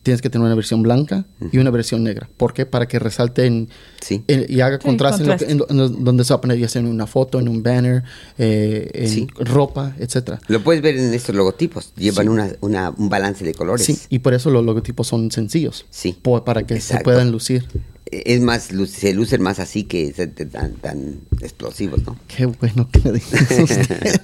Tienes 0.03 0.23
que 0.23 0.31
tener 0.31 0.47
una 0.47 0.55
versión 0.55 0.83
blanca 0.83 1.27
y 1.53 1.59
una 1.59 1.71
versión 1.71 2.03
negra. 2.05 2.31
¿Por 2.37 2.55
qué? 2.55 2.65
Para 2.67 2.87
que 2.89 2.99
resalte 2.99 3.45
en, 3.47 3.69
Sí. 4.01 4.23
en- 4.29 4.47
y 4.49 4.61
haga 4.61 4.77
Sí, 4.79 4.85
contraste, 4.87 5.23
en 5.25 5.29
lo 5.29 5.37
que- 5.37 5.45
contraste. 5.47 5.53
en 5.75 5.79
lo- 5.79 5.87
en 5.87 5.95
lo- 5.97 6.03
donde 6.05 6.25
se 6.25 6.33
va 6.33 6.39
a 6.39 6.41
poner, 6.41 6.57
ya 6.59 6.69
sea 6.69 6.81
en 6.81 6.87
una 6.89 7.07
foto, 7.07 7.39
en 7.41 7.49
un 7.49 7.63
banner, 7.63 8.05
eh, 8.39 8.91
en 8.95 9.09
Sí. 9.09 9.27
ropa, 9.39 9.95
etcétera. 9.99 10.41
Lo 10.49 10.63
puedes 10.63 10.81
ver 10.83 10.97
en 10.97 11.13
estos 11.13 11.35
logotipos. 11.35 11.93
Llevan 11.97 12.27
Sí. 12.27 12.29
una, 12.31 12.53
una- 12.61 12.91
un 12.91 13.09
balance 13.09 13.45
de 13.45 13.53
colores. 13.55 13.85
Sí, 13.85 13.99
y 14.09 14.21
por 14.21 14.33
eso 14.35 14.51
los 14.51 14.65
logotipos 14.65 15.07
son 15.07 15.31
sencillos. 15.31 15.85
Sí. 15.91 16.17
para 16.45 16.63
que 16.63 16.81
se 16.81 16.99
puedan 17.01 17.31
lucir. 17.33 17.67
Es 18.11 18.41
más, 18.41 18.71
se 18.89 19.13
lucen 19.13 19.43
más 19.43 19.59
así 19.59 19.85
que 19.85 20.13
tan, 20.51 20.75
tan 20.77 21.21
explosivos, 21.43 22.03
¿no? 22.07 22.17
Qué 22.29 22.47
bueno 22.47 22.89
que 22.91 22.99
usted. 23.11 23.21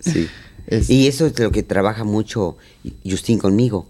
Sí. 0.00 0.28
Es- 0.66 0.88
Y 0.88 1.06
eso 1.08 1.26
es 1.26 1.38
lo 1.38 1.50
que 1.52 1.62
trabaja 1.62 2.04
mucho 2.04 2.56
Justin 3.08 3.38
conmigo. 3.38 3.86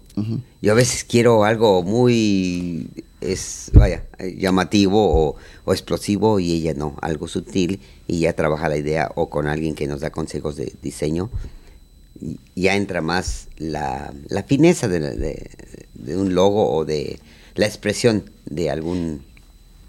Yo 0.61 0.71
a 0.71 0.75
veces 0.75 1.03
quiero 1.03 1.43
algo 1.43 1.83
muy, 1.83 2.87
es, 3.21 3.69
vaya, 3.73 4.03
llamativo 4.37 4.97
o, 5.29 5.35
o 5.65 5.73
explosivo 5.73 6.39
y 6.39 6.53
ella 6.53 6.73
no, 6.73 6.95
algo 7.01 7.27
sutil 7.27 7.81
y 8.07 8.19
ya 8.21 8.33
trabaja 8.33 8.69
la 8.69 8.77
idea 8.77 9.11
o 9.15 9.29
con 9.29 9.47
alguien 9.47 9.75
que 9.75 9.87
nos 9.87 9.99
da 9.99 10.09
consejos 10.11 10.55
de 10.55 10.73
diseño. 10.81 11.29
Ya 12.55 12.75
entra 12.75 13.01
más 13.01 13.49
la, 13.57 14.13
la 14.29 14.43
fineza 14.43 14.87
de, 14.87 14.99
de- 15.01 15.49
de 15.95 16.17
un 16.17 16.33
logo 16.33 16.71
o 16.73 16.85
de 16.85 17.19
la 17.55 17.65
expresión 17.65 18.29
de 18.45 18.69
algún... 18.69 19.21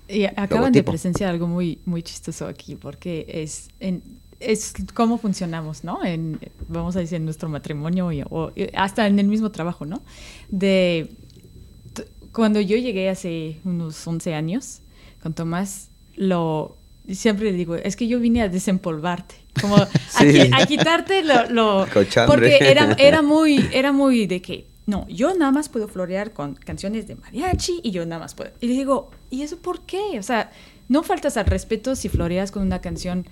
Y 0.08 0.24
acaban 0.24 0.72
de 0.72 0.82
presenciar 0.84 1.30
algo 1.30 1.46
muy, 1.46 1.78
muy 1.84 2.02
chistoso 2.02 2.46
aquí, 2.46 2.74
porque 2.76 3.26
es, 3.28 3.68
en, 3.80 4.02
es 4.40 4.74
cómo 4.94 5.18
funcionamos, 5.18 5.84
¿no? 5.84 6.04
En, 6.04 6.38
vamos 6.68 6.96
a 6.96 7.00
decir, 7.00 7.16
en 7.16 7.24
nuestro 7.24 7.48
matrimonio 7.48 8.12
y- 8.12 8.22
o 8.28 8.52
hasta 8.74 9.06
en 9.06 9.18
el 9.18 9.26
mismo 9.28 9.50
trabajo, 9.50 9.86
¿no? 9.86 10.02
De 10.48 11.10
cuando 12.32 12.60
yo 12.60 12.76
llegué 12.76 13.08
hace 13.08 13.58
unos 13.64 14.06
11 14.06 14.34
años 14.34 14.80
con 15.22 15.32
Tomás, 15.34 15.88
lo 16.16 16.76
siempre 17.10 17.50
le 17.52 17.56
digo, 17.56 17.76
es 17.76 17.96
que 17.96 18.08
yo 18.08 18.18
vine 18.20 18.42
a 18.42 18.48
desempolvarte, 18.48 19.36
como 19.60 19.76
a, 19.76 19.88
Sí. 20.18 20.50
a 20.52 20.66
quitarte 20.66 21.22
lo, 21.24 21.48
lo- 21.50 21.86
porque 22.26 22.58
era, 22.60 22.92
era 22.98 23.22
muy, 23.22 23.66
era 23.72 23.92
muy 23.92 24.26
de 24.26 24.42
que 24.42 24.66
no, 24.86 25.06
yo 25.08 25.34
nada 25.34 25.50
más 25.50 25.68
puedo 25.68 25.88
florear 25.88 26.32
con 26.32 26.54
canciones 26.54 27.08
de 27.08 27.16
mariachi 27.16 27.80
y 27.82 27.90
yo 27.90 28.04
nada 28.06 28.20
más 28.20 28.34
puedo. 28.34 28.50
Y 28.60 28.66
le 28.68 28.74
digo, 28.74 29.10
¿y 29.30 29.42
eso 29.42 29.56
por 29.56 29.80
qué? 29.80 30.18
O 30.18 30.22
sea, 30.22 30.52
no 30.88 31.02
faltas 31.02 31.36
al 31.36 31.46
respeto 31.46 31.96
si 31.96 32.08
floreas 32.08 32.52
con 32.52 32.62
una 32.62 32.80
canción 32.80 33.26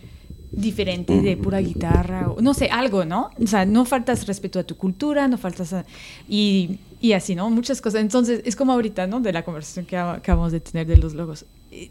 diferente 0.57 1.21
de 1.21 1.37
pura 1.37 1.61
guitarra 1.61 2.31
o 2.31 2.41
no 2.41 2.55
sé, 2.55 2.67
algo, 2.71 3.05
¿no? 3.05 3.31
O 3.43 3.47
sea, 3.47 3.65
no 3.67 3.85
faltas 3.85 4.27
respeto 4.27 4.59
a 4.59 4.65
tu 4.65 4.77
cultura, 4.77 5.29
no 5.29 5.39
faltas 5.39 5.73
a... 5.73 5.85
Y, 6.29 6.79
y 7.01 7.13
así, 7.13 7.35
¿no? 7.35 7.51
Muchas 7.51 7.81
cosas. 7.81 8.01
Entonces, 8.01 8.41
es 8.45 8.57
como 8.57 8.73
ahorita, 8.73 9.07
¿no? 9.07 9.21
De 9.21 9.33
la 9.33 9.45
conversación 9.45 9.85
que 9.87 9.97
acabamos 9.97 10.53
de 10.53 10.61
tener 10.61 10.87
de 10.87 10.97
los 10.97 11.15
logos. 11.15 11.45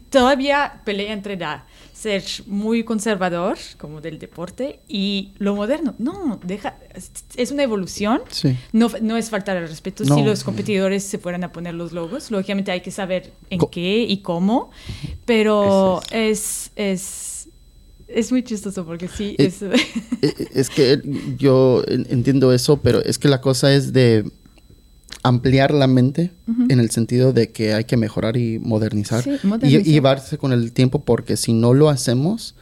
Todavía 0.08 0.80
pelea 0.86 1.12
entre 1.12 1.36
la, 1.36 1.66
ser 1.92 2.24
muy 2.46 2.84
conservador, 2.84 3.58
como 3.78 4.00
del 4.00 4.18
deporte, 4.18 4.80
y 4.88 5.32
lo 5.38 5.54
moderno. 5.54 5.94
No, 5.98 6.40
deja, 6.42 6.76
es- 6.94 7.12
es 7.36 7.50
una 7.52 7.64
evolución. 7.64 8.22
Sí. 8.30 8.56
No, 8.72 8.88
no 9.02 9.16
es 9.18 9.28
faltar 9.28 9.58
al 9.58 9.68
respeto. 9.68 10.02
No. 10.04 10.14
Si 10.16 10.22
los 10.22 10.42
competidores 10.42 11.04
se 11.04 11.18
fueran 11.18 11.44
a 11.44 11.52
poner 11.52 11.74
los 11.74 11.92
logos, 11.92 12.30
lógicamente 12.30 12.72
hay 12.72 12.80
que 12.80 12.90
saber 12.90 13.32
en 13.50 13.58
Co- 13.58 13.70
qué 13.70 14.06
y 14.08 14.18
cómo, 14.22 14.70
pero 15.26 16.00
Eso 16.02 16.14
es, 16.16 16.70
es, 16.76 17.33
es 18.08 18.30
muy 18.32 18.42
chistoso 18.42 18.84
porque 18.84 19.08
sí, 19.08 19.34
Eh, 19.38 19.46
es, 19.46 19.62
Eh, 19.62 20.48
Es 20.54 20.70
que 20.70 21.00
yo 21.38 21.82
en- 21.86 22.06
entiendo 22.10 22.52
eso, 22.52 22.78
pero 22.78 23.02
es 23.02 23.18
que 23.18 23.28
la 23.28 23.40
cosa 23.40 23.72
es 23.74 23.92
de 23.92 24.24
ampliar 25.22 25.72
la 25.72 25.86
mente 25.86 26.30
en 26.68 26.80
el 26.80 26.90
sentido 26.90 27.32
de 27.32 27.50
que 27.50 27.72
hay 27.72 27.84
que 27.84 27.96
mejorar 27.96 28.36
y 28.36 28.58
modernizar, 28.58 29.22
Sí, 29.24 29.30
y- 29.42 29.46
modernizar. 29.46 29.80
Y, 29.86 29.90
llevarse 29.92 30.36
con 30.38 30.52
el 30.52 30.72
tiempo 30.72 31.02
porque 31.04 31.36
si 31.36 31.52
no 31.54 31.72
lo 31.72 31.88
hacemos, 31.88 32.54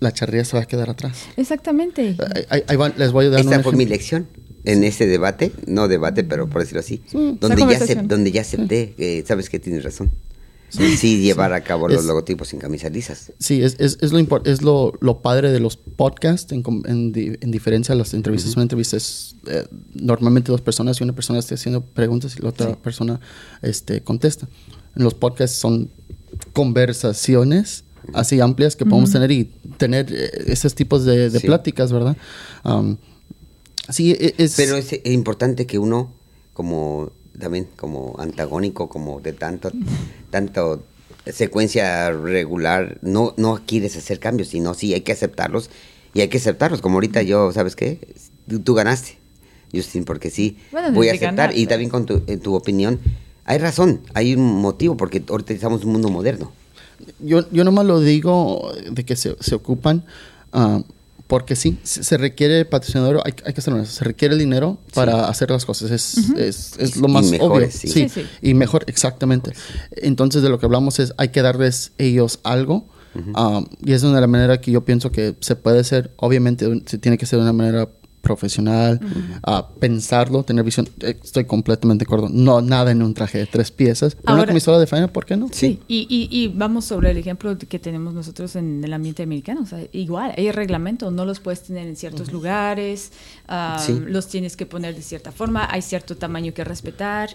la 0.00 0.12
charrería 0.12 0.44
se 0.44 0.56
va 0.56 0.62
a 0.62 0.66
quedar 0.66 0.90
atrás. 0.90 1.24
exactamente. 1.36 2.16
Ahí- 2.34 2.44
ahí- 2.50 2.62
ahí 2.68 2.76
van- 2.76 2.94
les 2.96 3.10
voy 3.12 3.26
a 3.26 3.30
dar 3.30 3.40
Esta 3.40 3.62
fue 3.62 3.72
mi 3.72 3.84
lección 3.86 4.26
en 4.64 4.84
ese 4.84 5.06
debate, 5.06 5.50
no 5.66 5.88
debate, 5.88 6.22
pero 6.24 6.48
por 6.48 6.60
decirlo 6.60 6.80
así, 6.80 7.00
Sí, 7.06 7.16
donde, 7.40 7.48
ya 7.48 7.56
conversación. 7.56 8.08
donde 8.08 8.30
ya 8.32 8.42
acepté, 8.42 8.94
eh, 8.98 9.24
sabes 9.26 9.48
que 9.50 9.58
tienes 9.58 9.82
razón. 9.82 10.10
Sí, 10.70 11.20
llevar 11.22 11.52
a 11.54 11.62
cabo 11.62 11.88
los 11.88 12.00
Es- 12.00 12.04
logotipos 12.06 12.48
sin 12.48 12.58
camisas 12.58 12.92
lisas. 12.92 13.32
Sí, 13.38 13.62
es, 13.62 13.76
es, 13.78 13.96
es 14.02 14.12
lo, 14.12 14.18
es 14.44 14.62
lo, 14.62 14.92
lo 15.00 15.20
padre 15.22 15.50
de 15.50 15.60
los 15.60 15.76
podcasts 15.76 16.52
en, 16.52 16.62
en, 16.86 17.12
di- 17.12 17.36
en 17.40 17.50
diferencia 17.50 17.94
a 17.94 17.96
las 17.96 18.12
entrevistas. 18.12 18.54
Una 18.54 18.62
entrevista 18.64 18.96
es 18.98 19.34
eh, 19.46 19.66
normalmente 19.94 20.52
dos 20.52 20.60
personas 20.60 21.00
y 21.00 21.04
una 21.04 21.14
persona 21.14 21.38
está 21.38 21.54
haciendo 21.54 21.80
preguntas 21.80 22.36
y 22.38 22.42
la 22.42 22.50
otra 22.50 22.76
persona 22.76 23.18
este, 23.62 24.02
contesta. 24.02 24.46
En 24.94 25.04
los 25.04 25.14
podcasts 25.14 25.56
son 25.56 25.88
conversaciones 26.52 27.84
así 28.14 28.40
amplias 28.40 28.76
que 28.76 28.86
podemos 28.86 29.10
tener 29.12 29.30
y 29.30 29.44
tener 29.76 30.06
eh, 30.12 30.30
esos 30.46 30.74
tipos 30.74 31.04
de, 31.04 31.30
de 31.30 31.40
Sí. 31.40 31.46
pláticas, 31.46 31.92
¿verdad? 31.92 32.16
Um, 32.64 32.96
sí, 33.88 34.12
e- 34.12 34.34
es... 34.38 34.54
Pero 34.56 34.76
es 34.76 34.92
importante 35.04 35.66
que 35.66 35.78
uno, 35.78 36.12
como 36.54 37.10
también 37.38 37.68
como 37.76 38.16
antagónico, 38.18 38.88
como 38.88 39.20
de 39.20 39.32
tanto, 39.32 39.70
tanto 40.30 40.82
secuencia 41.26 42.10
regular, 42.10 42.98
no, 43.02 43.34
no 43.36 43.60
quieres 43.66 43.96
hacer 43.96 44.18
cambios, 44.18 44.48
sino 44.48 44.74
sí 44.74 44.94
hay 44.94 45.02
que 45.02 45.12
aceptarlos 45.12 45.70
y 46.14 46.20
hay 46.20 46.28
que 46.28 46.38
aceptarlos. 46.38 46.80
Como 46.80 46.96
ahorita 46.96 47.22
yo, 47.22 47.52
¿sabes 47.52 47.76
qué? 47.76 47.98
Tú, 48.48 48.60
tú 48.60 48.74
ganaste, 48.74 49.18
Justin, 49.72 50.04
porque 50.04 50.30
sí, 50.30 50.56
Bueno, 50.72 50.92
voy 50.92 51.08
a 51.08 51.12
aceptar. 51.12 51.34
ganar, 51.36 51.56
y 51.56 51.66
también 51.66 51.90
con 51.90 52.06
tu, 52.06 52.22
en 52.26 52.40
tu 52.40 52.54
opinión, 52.54 52.98
hay 53.44 53.58
razón, 53.58 54.00
hay 54.14 54.34
un 54.34 54.60
motivo, 54.60 54.96
porque 54.96 55.22
ahorita 55.28 55.52
estamos 55.52 55.82
en 55.82 55.86
un 55.88 55.92
mundo 55.94 56.08
moderno. 56.08 56.52
yo, 57.20 57.50
yo 57.50 57.64
nomás 57.64 57.86
lo 57.86 58.00
digo 58.00 58.72
de 58.90 59.04
que 59.04 59.16
se, 59.16 59.36
se 59.40 59.54
ocupan 59.54 60.04
ah, 60.52 60.82
porque 61.28 61.54
sí, 61.54 61.78
se, 61.84 62.16
requiere 62.16 62.64
patrocinador, 62.64 63.20
hay, 63.24 63.34
hay 63.44 63.52
que 63.52 63.60
ser 63.60 63.74
honesto, 63.74 63.94
se 63.94 64.04
requiere 64.04 64.32
el 64.34 64.40
dinero 64.40 64.78
para 64.94 65.28
hacer 65.28 65.50
las 65.50 65.64
cosas, 65.64 65.90
es, 65.90 66.16
es, 66.36 66.72
es 66.78 66.96
lo 66.96 67.06
Y 67.08 67.12
más 67.12 67.32
obvio. 67.38 67.70
sí. 67.70 67.86
Sí, 67.86 68.08
Sí, 68.08 68.08
sí. 68.08 68.26
y 68.42 68.54
mejor, 68.54 68.84
exactamente. 68.88 69.52
Entonces 69.92 70.42
de 70.42 70.48
lo 70.48 70.58
que 70.58 70.66
hablamos 70.66 70.98
es, 70.98 71.12
hay 71.18 71.28
que 71.28 71.42
darles 71.42 71.92
ellos 71.98 72.40
algo. 72.42 72.88
ah, 73.34 73.62
y 73.84 73.92
es 73.92 74.02
de 74.02 74.08
una 74.08 74.26
manera 74.26 74.60
que 74.60 74.70
yo 74.70 74.84
pienso 74.84 75.12
que 75.12 75.34
se 75.40 75.54
puede 75.54 75.80
hacer, 75.80 76.12
obviamente 76.16 76.66
se 76.86 76.98
tiene 76.98 77.18
que 77.18 77.26
ser 77.26 77.38
de 77.38 77.42
una 77.44 77.52
manera 77.52 77.88
profesional, 78.28 79.00
ah, 79.42 79.68
pensarlo, 79.80 80.42
tener 80.44 80.64
visión, 80.64 80.86
Eh, 81.00 81.16
estoy 81.24 81.44
completamente 81.44 82.04
de 82.04 82.08
acuerdo, 82.08 82.28
no 82.30 82.60
nada 82.60 82.90
en 82.90 83.02
un 83.02 83.14
traje 83.14 83.38
de 83.38 83.46
tres 83.46 83.70
piezas, 83.70 84.14
pero 84.14 84.34
una 84.34 84.42
Ahora- 84.42 84.48
camisola 84.50 84.78
de 84.78 84.86
faena, 84.86 85.08
¿por 85.08 85.24
qué 85.26 85.36
no? 85.36 85.48
Sí, 85.50 85.80
y, 85.88 86.06
y, 86.08 86.28
y 86.30 86.48
vamos 86.48 86.84
sobre 86.84 87.10
el 87.10 87.16
ejemplo 87.16 87.56
que 87.56 87.78
tenemos 87.78 88.12
nosotros 88.14 88.54
en 88.56 88.84
el 88.84 88.92
ambiente 88.92 89.22
americano. 89.22 89.62
O 89.62 89.66
sea, 89.66 89.80
igual, 89.92 90.32
hay 90.36 90.50
reglamentos, 90.52 91.12
no 91.12 91.24
los 91.24 91.40
puedes 91.40 91.62
tener 91.62 91.86
en 91.88 91.96
ciertos 91.96 92.30
lugares, 92.32 93.12
Sí. 93.84 93.92
los 94.06 94.28
tienes 94.28 94.56
que 94.56 94.66
poner 94.66 94.94
de 94.94 95.02
cierta 95.02 95.32
forma, 95.32 95.66
hay 95.70 95.82
cierto 95.82 96.16
tamaño 96.16 96.52
que 96.52 96.64
respetar. 96.64 97.30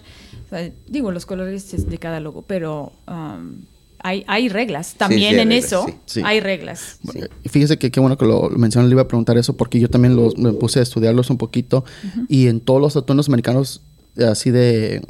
O 0.46 0.48
sea, 0.50 0.70
digo, 0.88 1.10
los 1.10 1.26
colores 1.26 1.74
es 1.74 1.88
de 1.90 1.98
cada 1.98 2.20
logo, 2.20 2.42
pero 2.46 2.92
um, 3.08 3.56
hay, 4.04 4.22
hay 4.26 4.50
reglas 4.50 4.96
también 4.96 5.34
sí, 5.34 5.40
en 5.40 5.48
reglas, 5.48 5.64
eso. 5.64 5.86
sí. 5.86 5.94
Sí. 6.04 6.22
Hay 6.22 6.40
reglas. 6.40 6.98
Sí. 7.10 7.20
Y 7.42 7.48
Fíjese 7.48 7.78
que 7.78 7.90
qué 7.90 8.00
bueno 8.00 8.18
que 8.18 8.26
lo, 8.26 8.50
mencionó, 8.50 8.86
le 8.86 8.92
iba 8.92 9.00
a 9.00 9.08
preguntar 9.08 9.38
eso 9.38 9.56
porque 9.56 9.80
yo 9.80 9.88
también 9.88 10.14
los, 10.14 10.36
me 10.36 10.52
puse 10.52 10.80
a 10.80 10.82
estudiarlos 10.82 11.30
un 11.30 11.38
poquito 11.38 11.86
y 12.28 12.48
en 12.48 12.60
todos 12.60 12.82
los 12.82 12.96
atuendos 12.96 13.28
americanos, 13.28 13.80
eh, 14.16 14.24
así 14.24 14.50
de 14.50 15.00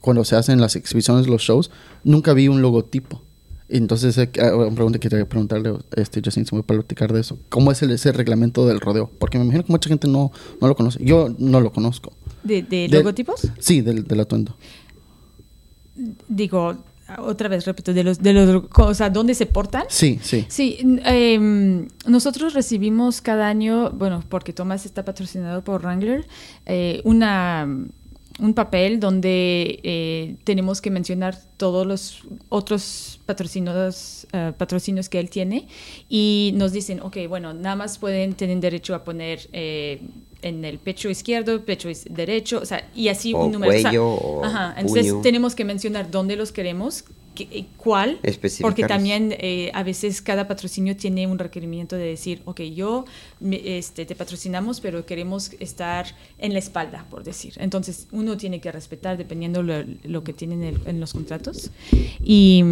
cuando 0.00 0.24
se 0.24 0.34
hacen 0.34 0.60
las 0.60 0.74
exhibiciones, 0.74 1.28
los 1.28 1.42
shows, 1.42 1.70
nunca 2.02 2.32
vi 2.32 2.48
un 2.48 2.60
logotipo. 2.60 3.22
Entonces, 3.68 4.18
eh, 4.18 4.28
ah, 4.40 4.56
una 4.56 4.74
pregunta 4.74 4.98
que 4.98 5.08
quería 5.08 5.28
preguntarle, 5.28 5.72
este, 5.94 6.20
Justin, 6.24 6.44
si 6.44 6.56
me 6.56 6.64
puede 6.64 6.80
platicar 6.80 7.12
de 7.12 7.20
eso. 7.20 7.38
¿Cómo 7.50 7.70
es 7.70 7.82
el, 7.82 7.92
ese 7.92 8.10
reglamento 8.10 8.66
del 8.66 8.80
rodeo? 8.80 9.12
Porque 9.20 9.38
me 9.38 9.44
imagino 9.44 9.64
que 9.64 9.72
mucha 9.72 9.88
gente 9.88 10.08
no, 10.08 10.32
no 10.60 10.66
lo 10.66 10.74
conoce. 10.74 10.98
Yo 11.04 11.32
no 11.38 11.60
lo 11.60 11.72
conozco. 11.72 12.12
¿De, 12.42 12.62
de 12.62 12.88
logotipos? 12.88 13.46
Sí, 13.60 13.80
del, 13.80 14.02
del 14.08 14.18
atuendo. 14.18 14.56
Digo, 16.26 16.76
otra 17.18 17.48
vez, 17.48 17.64
repito, 17.64 17.92
de 17.92 18.04
los, 18.04 18.18
de 18.20 18.32
los, 18.32 18.64
o 18.76 18.94
sea, 18.94 19.10
¿dónde 19.10 19.34
se 19.34 19.46
portan? 19.46 19.84
Sí, 19.88 20.18
sí. 20.22 20.46
Sí, 20.48 20.78
em, 21.04 21.88
nosotros 22.06 22.54
recibimos 22.54 23.20
cada 23.20 23.48
año, 23.48 23.90
bueno, 23.90 24.22
porque 24.28 24.52
Tomás 24.52 24.86
está 24.86 25.04
patrocinado 25.04 25.62
por 25.62 25.82
Wrangler, 25.82 26.26
eh, 26.66 27.00
una, 27.04 27.66
un 28.38 28.54
papel 28.54 29.00
donde 29.00 29.80
eh, 29.82 30.36
tenemos 30.44 30.80
que 30.80 30.90
mencionar 30.90 31.38
todos 31.56 31.86
los 31.86 32.22
otros 32.48 33.20
patrocinados, 33.26 34.26
eh, 34.32 34.52
patrocinios 34.56 35.08
que 35.08 35.20
él 35.20 35.30
tiene 35.30 35.68
y 36.08 36.52
nos 36.56 36.72
dicen, 36.72 37.00
ok, 37.00 37.18
bueno, 37.28 37.52
nada 37.54 37.76
más 37.76 37.98
pueden 37.98 38.34
tener 38.34 38.58
derecho 38.60 38.94
a 38.94 39.04
poner 39.04 39.48
eh, 39.52 40.00
en 40.42 40.64
el 40.64 40.78
pecho 40.78 41.08
izquierdo, 41.08 41.64
pecho 41.64 41.88
derecho, 42.10 42.58
o 42.60 42.66
sea, 42.66 42.88
y 42.94 43.08
así 43.08 43.32
O 43.32 43.44
un 43.46 43.52
número. 43.52 43.72
o 43.72 43.74
sea, 43.76 43.90
cuello, 43.90 44.06
o 44.08 44.44
ajá, 44.44 44.74
entonces 44.76 45.08
puño. 45.10 45.22
tenemos 45.22 45.54
que 45.54 45.64
mencionar 45.64 46.10
dónde 46.10 46.34
los 46.36 46.50
queremos, 46.52 47.04
qué- 47.34 47.48
eh, 47.50 47.64
cuál, 47.76 48.18
porque 48.60 48.82
también 48.84 49.34
eh, 49.38 49.70
a 49.72 49.82
veces 49.84 50.20
cada 50.20 50.46
patrocinio 50.48 50.96
tiene 50.96 51.26
un 51.26 51.38
requerimiento 51.38 51.96
de 51.96 52.04
decir, 52.06 52.42
ok, 52.44 52.60
yo 52.62 53.04
me- 53.40 53.78
este, 53.78 54.04
te 54.04 54.14
patrocinamos, 54.14 54.80
pero 54.80 55.06
queremos 55.06 55.52
estar 55.60 56.06
en 56.38 56.52
la 56.52 56.58
espalda, 56.58 57.06
por 57.08 57.22
decir. 57.24 57.54
Entonces 57.58 58.06
uno 58.12 58.36
tiene 58.36 58.60
que 58.60 58.70
respetar 58.72 59.16
dependiendo 59.16 59.62
lo, 59.62 59.84
lo 60.04 60.24
que 60.24 60.32
tienen 60.32 60.62
en, 60.64 60.80
en 60.86 61.00
los 61.00 61.12
contratos. 61.12 61.70
Y, 62.22 62.64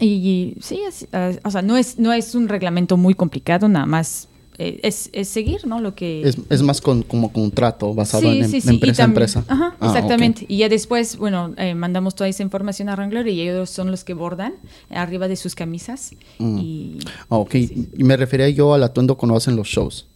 y 0.00 0.56
sí, 0.60 0.80
es, 0.86 1.06
o 1.44 1.50
sea, 1.50 1.62
no 1.62 1.76
es, 1.76 1.98
no 1.98 2.12
es 2.12 2.34
un 2.34 2.48
reglamento 2.48 2.96
muy 2.96 3.14
complicado, 3.14 3.68
nada 3.68 3.86
más 3.86 4.28
eh, 4.58 4.80
es, 4.82 5.08
es 5.12 5.28
seguir, 5.28 5.66
¿no? 5.66 5.80
Lo 5.80 5.94
que... 5.94 6.22
Es, 6.28 6.36
es 6.50 6.62
más 6.62 6.80
con, 6.80 7.02
como 7.02 7.32
contrato 7.32 7.94
basado 7.94 8.22
Sí, 8.30 8.38
en, 8.40 8.48
sí, 8.50 8.60
y 8.64 8.68
empresa 8.68 9.02
a 9.02 9.06
empresa. 9.06 9.44
Ajá, 9.48 9.76
Ah, 9.80 9.86
exactamente. 9.86 10.44
Y 10.48 10.58
ya 10.58 10.68
después, 10.68 11.16
bueno, 11.16 11.54
eh, 11.56 11.74
mandamos 11.74 12.14
toda 12.14 12.28
esa 12.28 12.42
información 12.42 12.88
a 12.88 12.94
Wrangler 12.96 13.26
y 13.28 13.40
ellos 13.40 13.70
son 13.70 13.90
los 13.90 14.04
que 14.04 14.14
bordan 14.14 14.54
arriba 14.90 15.26
de 15.28 15.36
sus 15.36 15.54
camisas. 15.54 16.12
Mm. 16.38 16.58
Y 16.58 16.98
Ah, 17.30 17.36
ok. 17.38 17.54
Y 17.54 18.04
me 18.04 18.16
refería 18.16 18.48
yo 18.50 18.74
al 18.74 18.82
atuendo 18.82 19.16
cuando 19.16 19.36
hacen 19.36 19.56
los 19.56 19.68
shows. 19.68 20.06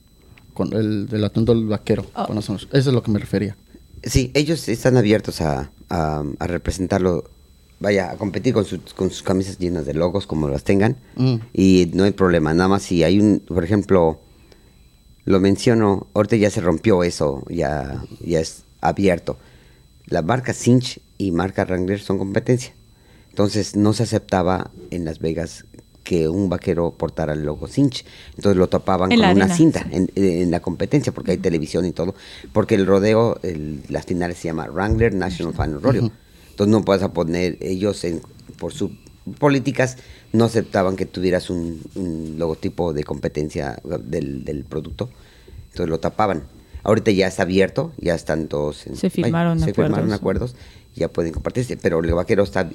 Con 0.55 0.73
el, 0.73 1.07
del 1.09 1.25
atuendo 1.25 1.55
del 1.55 1.67
vaquero. 1.67 2.05
Oh. 2.15 2.25
cuando 2.27 2.41
hacen 2.41 2.55
los- 2.55 2.69
Eso 2.73 2.91
es 2.91 2.95
lo 2.95 3.03
que 3.03 3.11
me 3.11 3.19
refería. 3.19 3.57
Sí, 4.03 4.31
ellos 4.35 4.69
están 4.69 4.97
abiertos 4.97 5.41
a, 5.41 5.71
a- 5.91 6.23
a 6.39 6.47
representarlo, 6.47 7.25
vaya, 7.81 8.11
a 8.11 8.17
competir 8.17 8.55
con, 8.55 8.65
sus- 8.65 8.95
con 8.95 9.11
sus 9.11 9.23
camisas 9.23 9.59
llenas 9.59 9.85
de 9.87 9.95
logos, 9.95 10.27
como 10.27 10.49
las 10.49 10.63
tengan. 10.65 10.97
Mm. 11.17 11.35
Y 11.53 11.91
no 11.95 12.05
hay 12.05 12.13
problema, 12.13 12.55
nada 12.55 12.69
más 12.69 12.83
si 12.85 13.03
hay 13.03 13.19
un, 13.21 13.41
por 13.41 13.65
ejemplo, 13.65 14.21
lo 15.27 15.39
menciono, 15.41 16.07
ahorita 16.15 16.37
ya 16.37 16.51
se 16.51 16.61
rompió 16.61 17.03
eso, 17.05 17.45
ya, 17.49 18.03
ya 18.21 18.41
es 18.41 18.63
abierto. 18.81 19.37
La 20.07 20.23
marca 20.23 20.53
Cinch 20.55 21.01
y 21.19 21.33
marca 21.33 21.65
Wrangler 21.65 22.01
son 22.01 22.17
competencia. 22.19 22.73
Entonces 23.31 23.77
no 23.77 23.93
se 23.93 24.05
aceptaba 24.05 24.71
en 24.91 25.05
Las 25.05 25.19
Vegas 25.19 25.65
que 26.05 26.29
un 26.29 26.49
vaquero 26.49 26.93
portara 26.97 27.33
el 27.33 27.45
logo 27.45 27.67
Cinch. 27.67 28.05
Entonces 28.37 28.57
lo 28.57 28.69
tapaban 28.69 29.11
En 29.11 29.19
con 29.19 29.29
una 29.37 29.47
cinta 29.57 29.85
en, 29.91 30.09
en 30.15 30.51
la 30.53 30.61
competencia, 30.61 31.13
porque 31.13 31.33
hay 31.33 31.39
televisión 31.39 31.85
y 31.85 31.91
todo. 31.93 32.15
Porque 32.53 32.77
el 32.77 32.87
rodeo, 32.87 33.39
el- 33.43 33.83
las 33.89 34.07
finales 34.07 34.39
se 34.39 34.45
llama 34.45 34.67
Wrangler 34.69 35.13
National 35.15 35.53
Final 35.53 35.83
Rodeo. 35.83 36.13
Entonces 36.51 36.71
no 36.71 36.85
puedes 36.85 37.07
poner, 37.09 37.59
ellos 37.61 38.05
en, 38.05 38.23
por 38.59 38.73
sus 38.73 38.93
políticas 39.39 39.97
no 40.33 40.45
aceptaban 40.45 40.97
que 40.97 41.07
tuvieras 41.07 41.51
un, 41.51 41.81
un 41.95 42.37
logotipo 42.39 42.93
de 42.93 43.05
competencia 43.05 43.79
del, 44.05 44.45
del 44.45 44.65
producto. 44.65 45.09
Entonces 45.71 45.89
lo 45.89 45.99
tapaban. 46.01 46.45
Ahorita 46.83 47.11
ya 47.11 47.27
está 47.27 47.43
abierto, 47.43 47.93
ya 47.99 48.15
están 48.15 48.47
todos... 48.49 48.87
en- 48.87 48.97
Se 48.97 49.11
firmaron 49.11 49.59
se 49.61 49.75
firmaron 49.75 50.13
acuerdos. 50.13 50.53
acuerdos, 50.53 50.55
ya 50.95 51.09
pueden 51.09 51.33
compartirse, 51.33 51.77
pero 51.77 51.99
el 52.01 52.13
vaquero 52.15 52.43
está 52.45 52.71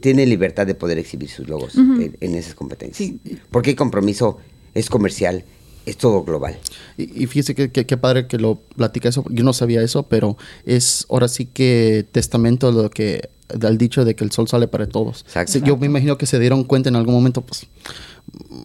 tiene 0.00 0.24
libertad 0.26 0.64
de 0.66 0.74
poder 0.76 0.98
exhibir 0.98 1.28
sus 1.28 1.48
logos 1.48 1.74
en, 1.76 2.16
en 2.20 2.34
esas 2.36 2.54
competencias. 2.54 2.96
Sí. 3.24 3.38
Porque 3.50 3.70
el 3.70 3.76
compromiso 3.76 4.38
es 4.74 4.88
comercial, 4.88 5.44
es 5.86 5.96
todo 5.96 6.22
global. 6.22 6.56
Y, 6.96 7.24
y 7.24 7.26
fíjese 7.26 7.56
que, 7.56 7.70
que- 7.72 7.84
qué 7.84 7.96
padre 7.96 8.28
que 8.28 8.38
lo 8.38 8.60
platica 8.76 9.08
eso. 9.08 9.24
Yo 9.28 9.42
no 9.42 9.52
sabía 9.52 9.82
eso, 9.82 10.04
pero 10.04 10.36
es 10.66 11.04
ahora 11.10 11.26
sí 11.26 11.46
que 11.46 12.06
testamento 12.12 12.70
de 12.72 12.82
lo 12.84 12.90
que 12.90 13.28
del 13.58 13.78
dicho 13.78 14.04
de 14.04 14.14
que 14.14 14.24
el 14.24 14.30
sol 14.32 14.48
sale 14.48 14.68
para 14.68 14.86
todos. 14.86 15.24
Exacto. 15.34 15.58
Yo 15.66 15.76
me 15.76 15.86
imagino 15.86 16.16
que 16.18 16.26
se 16.26 16.38
dieron 16.38 16.64
cuenta 16.64 16.88
en 16.88 16.96
algún 16.96 17.14
momento, 17.14 17.40
pues, 17.42 17.66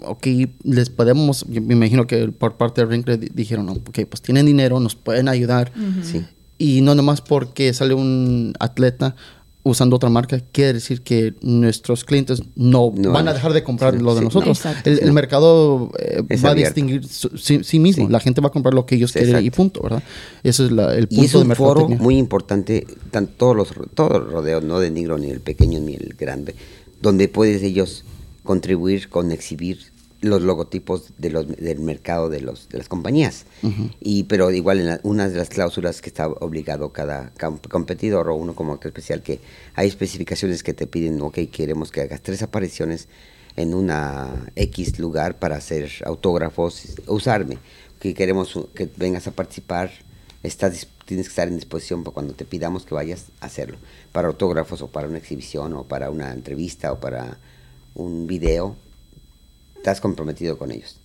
ok, 0.05 0.27
les 0.63 0.89
podemos, 0.89 1.45
yo 1.49 1.61
me 1.61 1.73
imagino 1.73 2.07
que 2.07 2.27
por 2.29 2.55
parte 2.57 2.81
de 2.81 2.85
Wrinkler 2.87 3.19
di- 3.19 3.29
dijeron, 3.33 3.69
ok, 3.69 3.99
pues 4.09 4.21
tienen 4.21 4.45
dinero, 4.45 4.79
nos 4.79 4.95
pueden 4.95 5.27
ayudar. 5.27 5.71
Sí. 6.03 6.25
Y 6.59 6.81
no 6.81 6.95
nomás 6.95 7.21
porque 7.21 7.71
sale 7.73 7.93
un 7.93 8.53
atleta 8.59 9.15
usando 9.67 9.95
otra 9.95 10.09
marca, 10.09 10.41
quiere 10.51 10.73
decir 10.73 11.01
que 11.01 11.33
nuestros 11.41 12.03
clientes 12.03 12.41
no, 12.55 12.91
No 12.95 13.11
van 13.11 13.27
a 13.27 13.33
dejar 13.33 13.53
de 13.53 13.63
comprar 13.63 13.93
sí, 13.95 13.99
lo 14.01 14.13
de 14.15 14.19
sí, 14.19 14.25
nosotros. 14.25 14.61
no. 14.65 14.71
El, 14.85 15.11
mercado 15.13 15.91
eh, 15.99 16.23
va 16.43 16.51
a 16.51 16.55
distinguir 16.55 17.05
su- 17.07 17.37
sí, 17.37 17.61
sí 17.63 17.79
mismo. 17.79 18.07
Sí. 18.07 18.11
La 18.11 18.19
gente 18.19 18.41
va 18.41 18.47
a 18.47 18.51
comprar 18.51 18.73
lo 18.73 18.85
que 18.85 18.95
ellos 18.95 19.11
quieren 19.11 19.43
y 19.45 19.49
punto, 19.51 19.81
¿verdad? 19.83 20.01
Ese 20.43 20.65
es 20.65 20.71
la- 20.71 20.93
el 20.95 21.07
punto 21.07 21.21
Y 21.21 21.25
es 21.25 21.31
de 21.33 21.37
un 21.39 21.43
foro 21.55 21.81
mercadotecnia. 21.81 21.99
muy 22.03 22.17
importante, 22.17 22.87
tan, 23.11 23.27
todos 23.27 23.55
los 23.55 23.67
todos 23.93 24.11
los 24.23 24.31
rodeos, 24.31 24.63
no 24.63 24.79
de 24.79 24.89
negro 24.91 25.17
ni 25.17 25.29
el 25.29 25.39
pequeño 25.41 25.79
ni 25.79 25.93
el 25.95 26.15
grande, 26.17 26.55
donde 27.01 27.27
puedes 27.27 27.61
ellos 27.63 28.03
contribuir 28.43 29.09
con 29.09 29.31
exhibir 29.31 29.79
los 30.29 30.41
logotipos 30.41 31.13
de 31.17 31.29
los, 31.29 31.47
del 31.47 31.79
mercado 31.79 32.29
de 32.29 32.41
los 32.41 32.69
de 32.69 32.77
las 32.77 32.87
compañías. 32.87 33.45
Y 33.99 34.23
pero 34.23 34.51
igual 34.51 34.79
en 34.79 34.85
la- 34.87 34.99
una 35.03 35.27
de 35.29 35.37
las 35.37 35.49
cláusulas 35.49 36.01
que 36.01 36.09
está 36.09 36.27
obligado 36.27 36.91
cada 36.93 37.31
competidor 37.69 38.29
o 38.29 38.35
uno 38.35 38.53
como 38.55 38.73
actor 38.73 38.89
especial 38.89 39.21
que 39.23 39.39
hay 39.75 39.87
especificaciones 39.87 40.63
que 40.63 40.73
te 40.73 40.87
piden, 40.87 41.21
ok, 41.21 41.39
queremos 41.51 41.91
que 41.91 42.01
hagas 42.01 42.21
tres 42.21 42.41
apariciones 42.41 43.07
en 43.55 43.73
una 43.73 44.51
X 44.55 44.99
lugar 44.99 45.39
para 45.39 45.55
hacer 45.55 45.89
autógrafos, 46.05 46.95
usarme, 47.07 47.57
que 47.99 48.13
queremos 48.13 48.53
que 48.75 48.87
vengas 48.97 49.25
a 49.27 49.31
participar 49.31 49.89
estás, 50.43 50.87
tienes 51.05 51.25
que 51.25 51.31
estar 51.31 51.47
en 51.47 51.55
disposición 51.55 52.03
para 52.03 52.13
cuando 52.13 52.33
te 52.33 52.45
pidamos 52.45 52.85
que 52.85 52.93
vayas 52.93 53.25
a 53.41 53.47
hacerlo, 53.47 53.77
para 54.11 54.27
autógrafos 54.27 54.81
o 54.83 54.87
para 54.87 55.07
una 55.07 55.17
exhibición 55.17 55.73
o 55.73 55.83
para 55.85 56.11
una 56.11 56.31
entrevista 56.31 56.91
o 56.93 56.99
para 56.99 57.37
un 57.95 58.27
video, 58.27 58.75
estás 59.91 60.01
comprometido 60.01 60.57
con 60.57 60.71
ellos. 60.71 60.97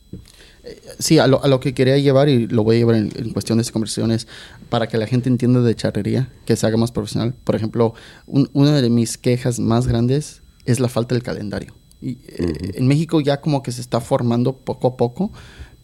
Sí, 0.99 1.19
a 1.19 1.27
lo, 1.27 1.43
a 1.45 1.49
lo 1.49 1.61
que 1.61 1.73
quería 1.73 1.97
llevar, 1.99 2.29
y 2.29 2.47
lo 2.49 2.65
voy 2.65 2.77
a 2.77 2.79
llevar 2.81 2.97
en, 2.97 3.13
en 3.17 3.31
cuestiones 3.31 3.67
de 3.67 3.73
conversaciones, 3.73 4.27
para 4.69 4.89
que 4.89 4.99
la 4.99 5.07
gente 5.07 5.29
entienda 5.29 5.61
de 5.61 5.75
charrería, 5.75 6.33
que 6.47 6.57
se 6.57 6.67
haga 6.67 6.77
más 6.77 6.91
profesional. 6.93 7.35
Por 7.45 7.55
ejemplo, 7.55 7.95
un- 8.27 8.51
una 8.53 8.81
de 8.81 8.91
mis 8.91 9.19
quejas 9.19 9.59
más 9.61 9.87
grandes 9.87 10.43
es 10.65 10.81
la 10.81 10.89
falta 10.89 11.15
del 11.15 11.23
calendario. 11.23 11.75
Y, 12.01 12.19
eh, 12.29 12.73
En 12.75 12.89
México 12.89 13.21
ya 13.21 13.41
como 13.41 13.63
que 13.63 13.71
se 13.73 13.81
está 13.81 14.01
formando 14.01 14.57
poco 14.57 14.89
a 14.89 14.97
poco, 14.97 15.33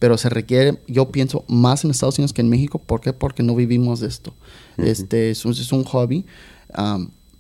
pero 0.01 0.17
se 0.19 0.29
requiere, 0.29 0.79
yo 0.89 1.11
pienso, 1.11 1.45
más 1.49 1.85
en 1.85 1.91
Estados 1.93 2.19
Unidos 2.19 2.33
que 2.33 2.41
en 2.43 2.49
México. 2.49 2.79
¿Por 2.81 3.01
qué? 3.01 3.13
Porque 3.13 3.43
no 3.45 3.55
vivimos 3.55 4.01
de 4.01 4.09
esto. 4.09 4.35
este, 4.77 5.31
es, 5.31 5.45
un, 5.45 5.53
es 5.53 5.73
un 5.73 5.85
hobby, 5.85 6.25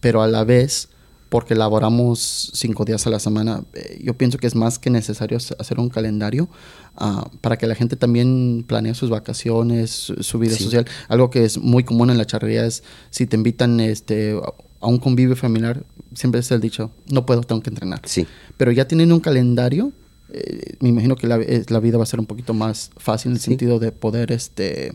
pero 0.00 0.22
a 0.22 0.28
la 0.28 0.44
vez 0.44 0.88
porque 1.28 1.54
laboramos 1.54 2.50
cinco 2.54 2.84
días 2.84 3.06
a 3.06 3.10
la 3.10 3.18
semana, 3.18 3.62
eh, 3.74 4.00
yo 4.02 4.14
pienso 4.16 4.38
que 4.38 4.46
es 4.46 4.54
más 4.54 4.78
que 4.78 4.90
necesario 4.90 5.36
hace- 5.36 5.54
hacer 5.58 5.78
un 5.78 5.88
calendario 5.90 6.48
ah, 6.96 7.30
para 7.42 7.56
que 7.58 7.66
la 7.66 7.74
gente 7.74 7.96
también 7.96 8.64
planee 8.66 8.94
sus 8.94 9.10
vacaciones, 9.10 9.90
su, 9.90 10.22
su 10.22 10.38
vida 10.38 10.54
Sí. 10.56 10.64
social. 10.64 10.86
Algo 11.08 11.30
que 11.30 11.44
es 11.44 11.58
muy 11.58 11.84
común 11.84 12.10
en 12.10 12.18
la 12.18 12.24
charrería 12.26 12.64
es 12.66 12.82
si 13.10 13.26
te 13.26 13.36
invitan 13.36 13.78
este, 13.80 14.38
a 14.80 14.86
un 14.86 14.98
convivio 14.98 15.36
familiar, 15.36 15.84
siempre 16.14 16.40
es 16.40 16.50
el 16.50 16.60
dicho, 16.60 16.90
no 17.10 17.24
puedo, 17.26 17.42
tengo 17.42 17.60
que 17.62 17.70
entrenar. 17.70 18.00
Sí. 18.04 18.26
Pero 18.56 18.72
ya 18.72 18.88
tienen 18.88 19.12
un 19.12 19.20
calendario, 19.20 19.92
eh, 20.32 20.76
me 20.80 20.88
imagino 20.88 21.14
que 21.16 21.26
la, 21.26 21.36
eh, 21.36 21.64
la 21.68 21.78
vida 21.80 21.98
va 21.98 22.02
a 22.04 22.06
ser 22.06 22.20
un 22.20 22.26
poquito 22.26 22.52
más 22.54 22.90
fácil 22.96 23.30
en 23.30 23.36
el 23.36 23.40
Sí. 23.40 23.46
sentido 23.50 23.78
de 23.78 23.92
poder 23.92 24.32
este, 24.32 24.94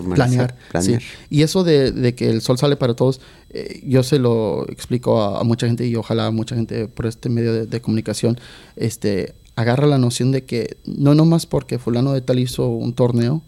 planear. 0.00 0.56
planear. 0.70 1.00
sí. 1.00 1.06
Y 1.30 1.42
eso 1.42 1.64
de, 1.64 1.92
de 1.92 2.14
que 2.14 2.28
el 2.30 2.40
sol 2.40 2.58
sale 2.58 2.76
para 2.76 2.94
todos, 2.94 3.20
eh, 3.50 3.82
yo 3.86 4.02
se 4.02 4.18
lo 4.18 4.66
explico 4.68 5.20
a, 5.22 5.40
a 5.40 5.44
mucha 5.44 5.66
gente 5.66 5.86
y 5.86 5.94
ojalá 5.96 6.26
a 6.26 6.30
mucha 6.30 6.54
gente 6.56 6.88
por 6.88 7.06
este 7.06 7.28
medio 7.28 7.52
de, 7.52 7.66
de 7.66 7.80
comunicación 7.80 8.38
este, 8.76 9.34
agarra 9.56 9.86
la 9.86 9.98
noción 9.98 10.32
de 10.32 10.44
que 10.44 10.76
no 10.86 11.14
nomás 11.14 11.46
porque 11.46 11.78
fulano 11.78 12.12
de 12.12 12.20
tal 12.22 12.38
hizo 12.38 12.68
un 12.68 12.94
torneo, 12.94 13.42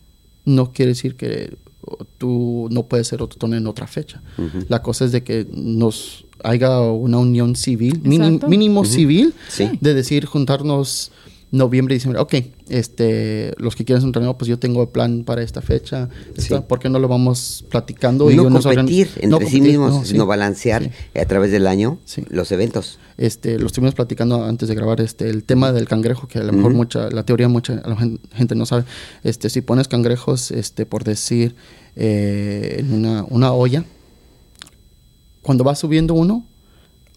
no 0.45 0.73
quiere 0.73 0.91
decir 0.91 1.17
que 1.17 1.57
tú 2.19 2.69
no 2.71 2.85
puedes 2.85 3.07
hacer 3.09 3.23
otro 3.23 3.39
torneo 3.39 3.59
en 3.59 3.67
otra 3.67 3.87
fecha. 3.87 4.23
La 4.69 4.83
cosa 4.83 5.05
es 5.05 5.13
de 5.13 5.23
que 5.23 5.47
nos 5.53 6.25
haya 6.43 6.81
una 6.81 7.19
unión 7.19 7.57
civil, 7.57 8.01
Exacto. 8.05 8.49
mínimo 8.49 8.85
civil, 8.85 9.35
Sí. 9.49 9.71
de 9.81 9.95
decir 9.95 10.25
juntarnos 10.27 11.11
noviembre, 11.55 11.95
diciembre, 11.95 12.21
ok, 12.21 12.35
este, 12.69 13.53
los 13.59 13.77
que 13.77 13.85
quieren 13.85 14.05
un 14.05 14.13
torneo, 14.13 14.37
pues 14.37 14.49
yo 14.49 14.59
tengo 14.59 14.91
plan 14.91 15.23
para 15.25 15.43
esta 15.43 15.63
fecha, 15.63 16.09
esta, 16.37 16.57
Sí. 16.59 16.65
¿por 16.67 16.81
qué 16.81 16.89
no 16.89 16.99
lo 16.99 17.07
vamos 17.07 17.65
platicando? 17.71 18.29
no 18.31 18.43
organ- 18.45 18.63
competir 18.77 19.09
entre 19.21 19.29
no 19.29 19.39
sí 19.41 19.61
mismos, 19.61 19.93
no, 19.93 20.03
sí. 20.05 20.11
sino 20.13 20.27
balancear 20.27 20.83
Sí. 20.83 21.19
a 21.19 21.25
través 21.27 21.53
del 21.53 21.67
año 21.67 21.99
los 22.31 22.51
eventos. 22.51 22.99
Este, 23.19 23.59
lo 23.61 23.67
estuvimos 23.67 23.95
platicando 23.95 24.45
antes 24.45 24.69
de 24.69 24.75
grabar 24.75 25.01
este, 25.01 25.31
el 25.31 25.45
tema 25.45 25.71
del 25.73 25.87
cangrejo, 25.87 26.27
que 26.27 26.41
a 26.41 26.43
lo 26.43 26.53
mejor 26.53 26.75
mucha, 26.75 27.09
la 27.11 27.25
teoría 27.25 27.49
mucha 27.49 27.75
la 27.87 27.97
gente 28.35 28.55
no 28.57 28.67
sabe. 28.67 28.85
Este, 29.23 29.49
si 29.49 29.61
pones 29.61 29.87
cangrejos, 29.87 30.51
este, 30.51 30.87
por 30.87 31.05
decir, 31.05 31.55
eh, 31.95 32.77
en 32.81 32.93
una, 32.93 33.25
una 33.31 33.53
olla, 33.53 33.85
cuando 35.43 35.63
va 35.63 35.75
subiendo 35.75 36.15
uno, 36.15 36.45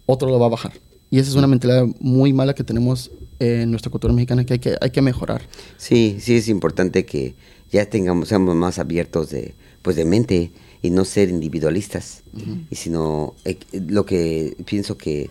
otro 0.06 0.30
lo 0.30 0.40
va 0.40 0.46
a 0.46 0.50
bajar. 0.50 0.74
Y 1.10 1.20
esa 1.20 1.30
es 1.30 1.36
una 1.36 1.48
mentalidad 1.48 1.86
muy 2.00 2.34
mala 2.34 2.54
que 2.54 2.64
tenemos 2.64 3.10
en 3.40 3.70
nuestra 3.72 3.92
cultura 3.92 4.14
mexicana 4.14 4.46
que 4.46 4.54
hay 4.54 4.60
que, 4.60 4.76
hay 4.80 4.90
que 4.92 5.02
mejorar. 5.02 5.42
Sí, 5.78 6.18
sí 6.20 6.36
es 6.36 6.48
importante 6.48 7.06
que 7.06 7.36
ya 7.72 7.86
tengamos, 7.90 8.30
seamos 8.30 8.56
más 8.56 8.80
abiertos 8.80 9.30
de, 9.30 9.54
pues 9.82 9.96
de 9.96 10.06
mente 10.06 10.52
y 10.82 10.90
no 10.90 11.06
ser 11.06 11.30
individualistas. 11.30 12.24
Y 12.70 12.76
sino 12.76 13.36
eh, 13.46 13.58
lo 13.88 14.06
que 14.06 14.56
pienso 14.66 14.98
que 14.98 15.30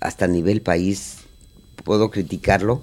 hasta 0.00 0.24
a 0.24 0.28
nivel 0.28 0.62
país 0.62 1.16
puedo 1.84 2.10
criticarlo 2.10 2.82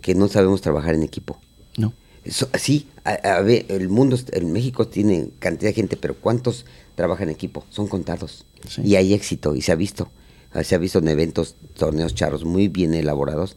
que 0.00 0.14
no 0.14 0.28
sabemos 0.28 0.60
trabajar 0.60 0.94
en 0.94 1.02
equipo. 1.02 1.38
¿no? 1.76 1.92
Eso- 2.24 2.48
sí, 2.58 2.86
a, 3.04 3.12
a 3.12 3.40
ver, 3.42 3.66
el 3.68 3.88
mundo, 3.88 4.18
en 4.32 4.52
México 4.52 4.88
tiene 4.88 5.28
cantidad 5.38 5.70
de 5.70 5.74
gente, 5.74 5.96
pero 5.96 6.14
¿cuántos 6.14 6.64
trabajan 6.94 7.28
en 7.28 7.34
equipo? 7.34 7.64
Son 7.70 7.86
contados. 7.88 8.44
Sí. 8.68 8.82
Y 8.84 8.96
hay 8.96 9.14
éxito, 9.14 9.54
y 9.56 9.62
se 9.62 9.72
ha 9.72 9.74
visto. 9.76 10.10
Ah, 10.52 10.64
Se 10.64 10.74
ha 10.74 10.78
visto 10.78 10.98
en 10.98 11.08
eventos, 11.08 11.56
torneos 11.76 12.14
charros 12.14 12.44
muy 12.44 12.68
bien 12.68 12.94
elaborados, 12.94 13.56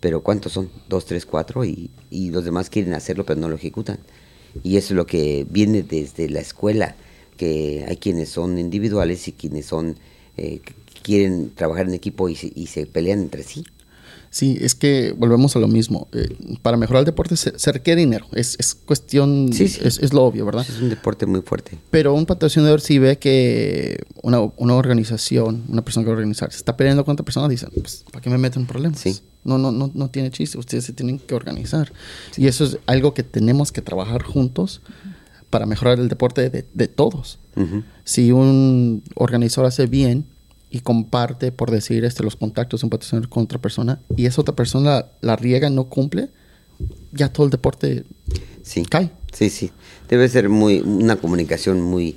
pero 0.00 0.22
¿cuántos 0.22 0.52
son? 0.52 0.70
Dos, 0.88 1.06
tres, 1.06 1.26
cuatro, 1.26 1.64
y, 1.64 1.90
y 2.10 2.30
los 2.30 2.44
demás 2.44 2.70
quieren 2.70 2.94
hacerlo, 2.94 3.24
pero 3.24 3.40
no 3.40 3.48
lo 3.48 3.56
ejecutan. 3.56 3.98
Y 4.62 4.76
eso 4.76 4.94
es 4.94 4.96
lo 4.96 5.06
que 5.06 5.46
viene 5.50 5.82
desde 5.82 6.28
la 6.28 6.40
escuela, 6.40 6.96
que 7.36 7.84
hay 7.88 7.96
quienes 7.96 8.28
son 8.30 8.58
individuales 8.58 9.28
y 9.28 9.32
quienes 9.32 9.66
son 9.66 9.96
eh, 10.36 10.60
quieren 11.02 11.50
trabajar 11.54 11.86
en 11.88 11.94
equipo 11.94 12.28
y 12.28 12.36
y 12.54 12.66
se 12.68 12.86
pelean 12.86 13.20
entre 13.20 13.42
sí. 13.42 13.64
Sí, 14.30 14.58
es 14.60 14.74
que 14.74 15.14
volvemos 15.16 15.56
a 15.56 15.58
lo 15.58 15.68
mismo. 15.68 16.08
Eh, 16.12 16.36
para 16.62 16.76
mejorar 16.76 17.00
el 17.00 17.06
deporte 17.06 17.36
se, 17.36 17.58
se 17.58 17.72
requiere 17.72 18.00
dinero. 18.00 18.26
Es, 18.32 18.56
es 18.58 18.74
cuestión, 18.74 19.50
Sí, 19.52 19.68
sí. 19.68 19.80
Es, 19.82 19.98
es 19.98 20.12
lo 20.12 20.24
obvio, 20.24 20.44
¿verdad? 20.44 20.66
Es 20.68 20.80
un 20.80 20.90
deporte 20.90 21.26
muy 21.26 21.40
fuerte. 21.40 21.78
Pero 21.90 22.14
un 22.14 22.26
patrocinador 22.26 22.80
si 22.80 22.98
ve 22.98 23.18
que 23.18 24.04
una, 24.22 24.40
una 24.56 24.74
organización, 24.74 25.64
una 25.68 25.82
persona 25.82 26.04
que 26.04 26.08
va 26.10 26.14
a 26.14 26.18
organizar, 26.18 26.50
se 26.52 26.58
está 26.58 26.76
peleando 26.76 27.04
con 27.04 27.14
otra 27.14 27.24
persona, 27.24 27.48
dicen, 27.48 27.70
pues, 27.74 28.04
¿para 28.10 28.22
qué 28.22 28.30
me 28.30 28.38
meten 28.38 28.62
en 28.62 28.68
problemas? 28.68 29.00
Sí. 29.00 29.18
No, 29.44 29.56
no, 29.56 29.72
no, 29.72 29.90
no 29.94 30.10
tiene 30.10 30.30
chiste, 30.30 30.58
ustedes 30.58 30.84
se 30.84 30.92
tienen 30.92 31.18
que 31.18 31.34
organizar. 31.34 31.90
Y 32.36 32.48
eso 32.48 32.64
es 32.64 32.78
algo 32.86 33.14
que 33.14 33.22
tenemos 33.22 33.72
que 33.72 33.80
trabajar 33.80 34.22
juntos 34.22 34.82
para 35.48 35.64
mejorar 35.64 35.98
el 35.98 36.08
deporte 36.08 36.50
de, 36.50 36.66
de 36.74 36.88
todos. 36.88 37.38
Ujú. 37.56 37.82
Si 38.04 38.30
un 38.30 39.02
organizador 39.14 39.68
hace 39.68 39.86
bien 39.86 40.26
y 40.70 40.80
comparte, 40.80 41.50
por 41.52 41.70
decir, 41.70 42.04
este, 42.04 42.22
los 42.22 42.36
contactos 42.36 42.80
de 42.80 42.86
un 42.86 42.90
patrocinador 42.90 43.28
con 43.28 43.44
otra 43.44 43.58
persona, 43.60 44.00
y 44.16 44.26
esa 44.26 44.40
otra 44.42 44.54
persona 44.54 45.06
la 45.20 45.36
riega, 45.36 45.70
no 45.70 45.84
cumple, 45.84 46.28
ya 47.12 47.32
todo 47.32 47.46
el 47.46 47.50
deporte 47.50 48.04
Sí. 48.62 48.84
cae. 48.84 49.10
Sí, 49.32 49.50
sí. 49.50 49.70
Debe 50.08 50.28
ser 50.28 50.48
muy 50.48 50.80
una 50.80 51.16
comunicación 51.16 51.80
muy, 51.80 52.16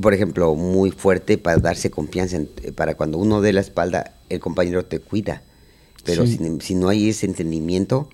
por 0.00 0.12
ejemplo, 0.14 0.54
muy 0.54 0.90
fuerte 0.90 1.38
para 1.38 1.56
darse 1.58 1.90
confianza. 1.90 2.36
en- 2.36 2.48
para 2.74 2.94
cuando 2.96 3.18
uno 3.18 3.40
dé 3.40 3.52
la 3.52 3.60
espalda, 3.60 4.14
el 4.28 4.40
compañero 4.40 4.84
te 4.84 5.00
cuida. 5.00 5.42
Pero 6.04 6.26
Sí. 6.26 6.36
si, 6.38 6.60
si 6.60 6.74
no 6.74 6.88
hay 6.90 7.08
ese 7.08 7.24
entendimiento, 7.26 8.08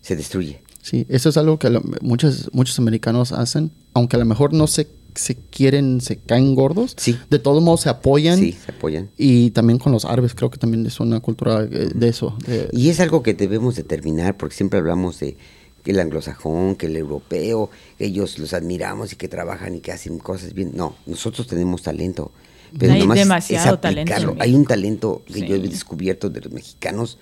se 0.00 0.16
destruye. 0.16 0.60
Sí, 0.82 1.06
eso 1.08 1.28
es 1.28 1.36
algo 1.36 1.58
que 1.58 1.70
lo- 1.70 1.82
muchos, 2.00 2.50
muchos 2.52 2.78
americanos 2.80 3.30
hacen, 3.32 3.70
aunque 3.94 4.16
a 4.16 4.18
lo 4.18 4.24
mejor 4.24 4.52
no 4.52 4.66
se, 4.66 4.88
se 5.20 5.34
quieren, 5.36 6.00
se 6.00 6.16
caen 6.18 6.54
gordos, 6.54 6.94
Sí. 6.96 7.16
de 7.30 7.38
todos 7.38 7.62
modos 7.62 7.82
se 7.82 7.88
apoyan. 7.88 8.38
Sí, 8.38 8.52
se 8.52 8.72
apoyan. 8.72 9.10
Y 9.16 9.50
también 9.50 9.78
con 9.78 9.92
los 9.92 10.04
árabes, 10.04 10.34
creo 10.34 10.50
que 10.50 10.58
también 10.58 10.84
es 10.86 10.98
una 11.00 11.20
cultura 11.20 11.62
eh, 11.64 11.90
de 11.94 12.08
eso. 12.08 12.36
de- 12.46 12.68
Y 12.72 12.88
es 12.90 13.00
algo 13.00 13.22
que 13.22 13.34
debemos 13.34 13.76
determinar, 13.76 14.36
porque 14.36 14.54
siempre 14.56 14.78
hablamos 14.78 15.20
de 15.20 15.36
que 15.82 15.92
el 15.92 16.00
anglosajón, 16.00 16.74
que 16.74 16.86
el 16.86 16.96
europeo, 16.96 17.70
que 17.98 18.06
ellos 18.06 18.38
los 18.38 18.52
admiramos 18.54 19.12
y 19.12 19.16
que 19.16 19.28
trabajan 19.28 19.74
y 19.76 19.80
que 19.80 19.92
hacen 19.92 20.18
cosas 20.18 20.52
bien. 20.52 20.72
No, 20.74 20.96
nosotros 21.06 21.46
tenemos 21.46 21.82
talento. 21.82 22.32
Pero 22.76 22.92
Hay 22.94 22.98
nomás 23.00 23.18
demasiado 23.18 23.76
es 23.76 23.80
talento 23.80 24.12
aplicarlo. 24.12 24.42
Hay 24.42 24.54
un 24.54 24.64
talento 24.64 25.22
que 25.26 25.34
Sí. 25.34 25.46
yo 25.46 25.54
he 25.54 25.58
descubierto 25.60 26.28
de 26.28 26.40
los 26.40 26.52
mexicanos 26.52 27.18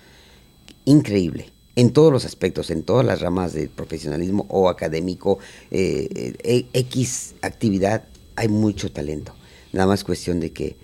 increíble. 0.85 1.51
En 1.75 1.91
todos 1.91 2.11
los 2.11 2.23
aspectos, 2.25 2.69
en 2.69 2.83
todas 2.83 3.05
las 3.05 3.19
ramas 3.21 3.53
del 3.53 3.69
profesionalismo 3.69 4.45
o 4.49 4.69
académico, 4.69 5.39
eh, 5.71 6.33
eh, 6.43 6.65
X 6.73 7.35
actividad, 7.41 8.05
hay 8.37 8.47
mucho 8.47 8.91
talento. 8.91 9.33
Nada 9.73 9.87
más 9.87 10.03
cuestión 10.05 10.39
de 10.39 10.51
que 10.53 10.77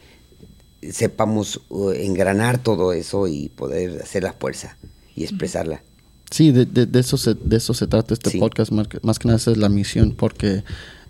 sepamos 0.89 1.61
uh, 1.69 1.91
engranar 1.91 2.57
todo 2.61 2.93
eso 2.93 3.27
y 3.27 3.49
poder 3.49 4.01
hacer 4.01 4.23
la 4.23 4.33
fuerza 4.33 4.77
y 5.15 5.23
expresarla. 5.23 5.83
Sí, 6.31 6.51
de, 6.51 6.65
de- 6.65 6.85
de 6.85 6.99
eso 6.99 7.17
se, 7.17 7.33
de 7.35 7.57
eso 7.57 7.73
se 7.73 7.87
trata 7.87 8.13
este 8.13 8.29
Sí. 8.31 8.39
podcast, 8.39 8.71
más 8.71 8.87
que, 8.87 8.99
más 9.03 9.19
que 9.19 9.27
nada 9.27 9.37
esa 9.37 9.51
es 9.51 9.57
la 9.57 9.69
misión, 9.69 10.13
porque, 10.17 10.63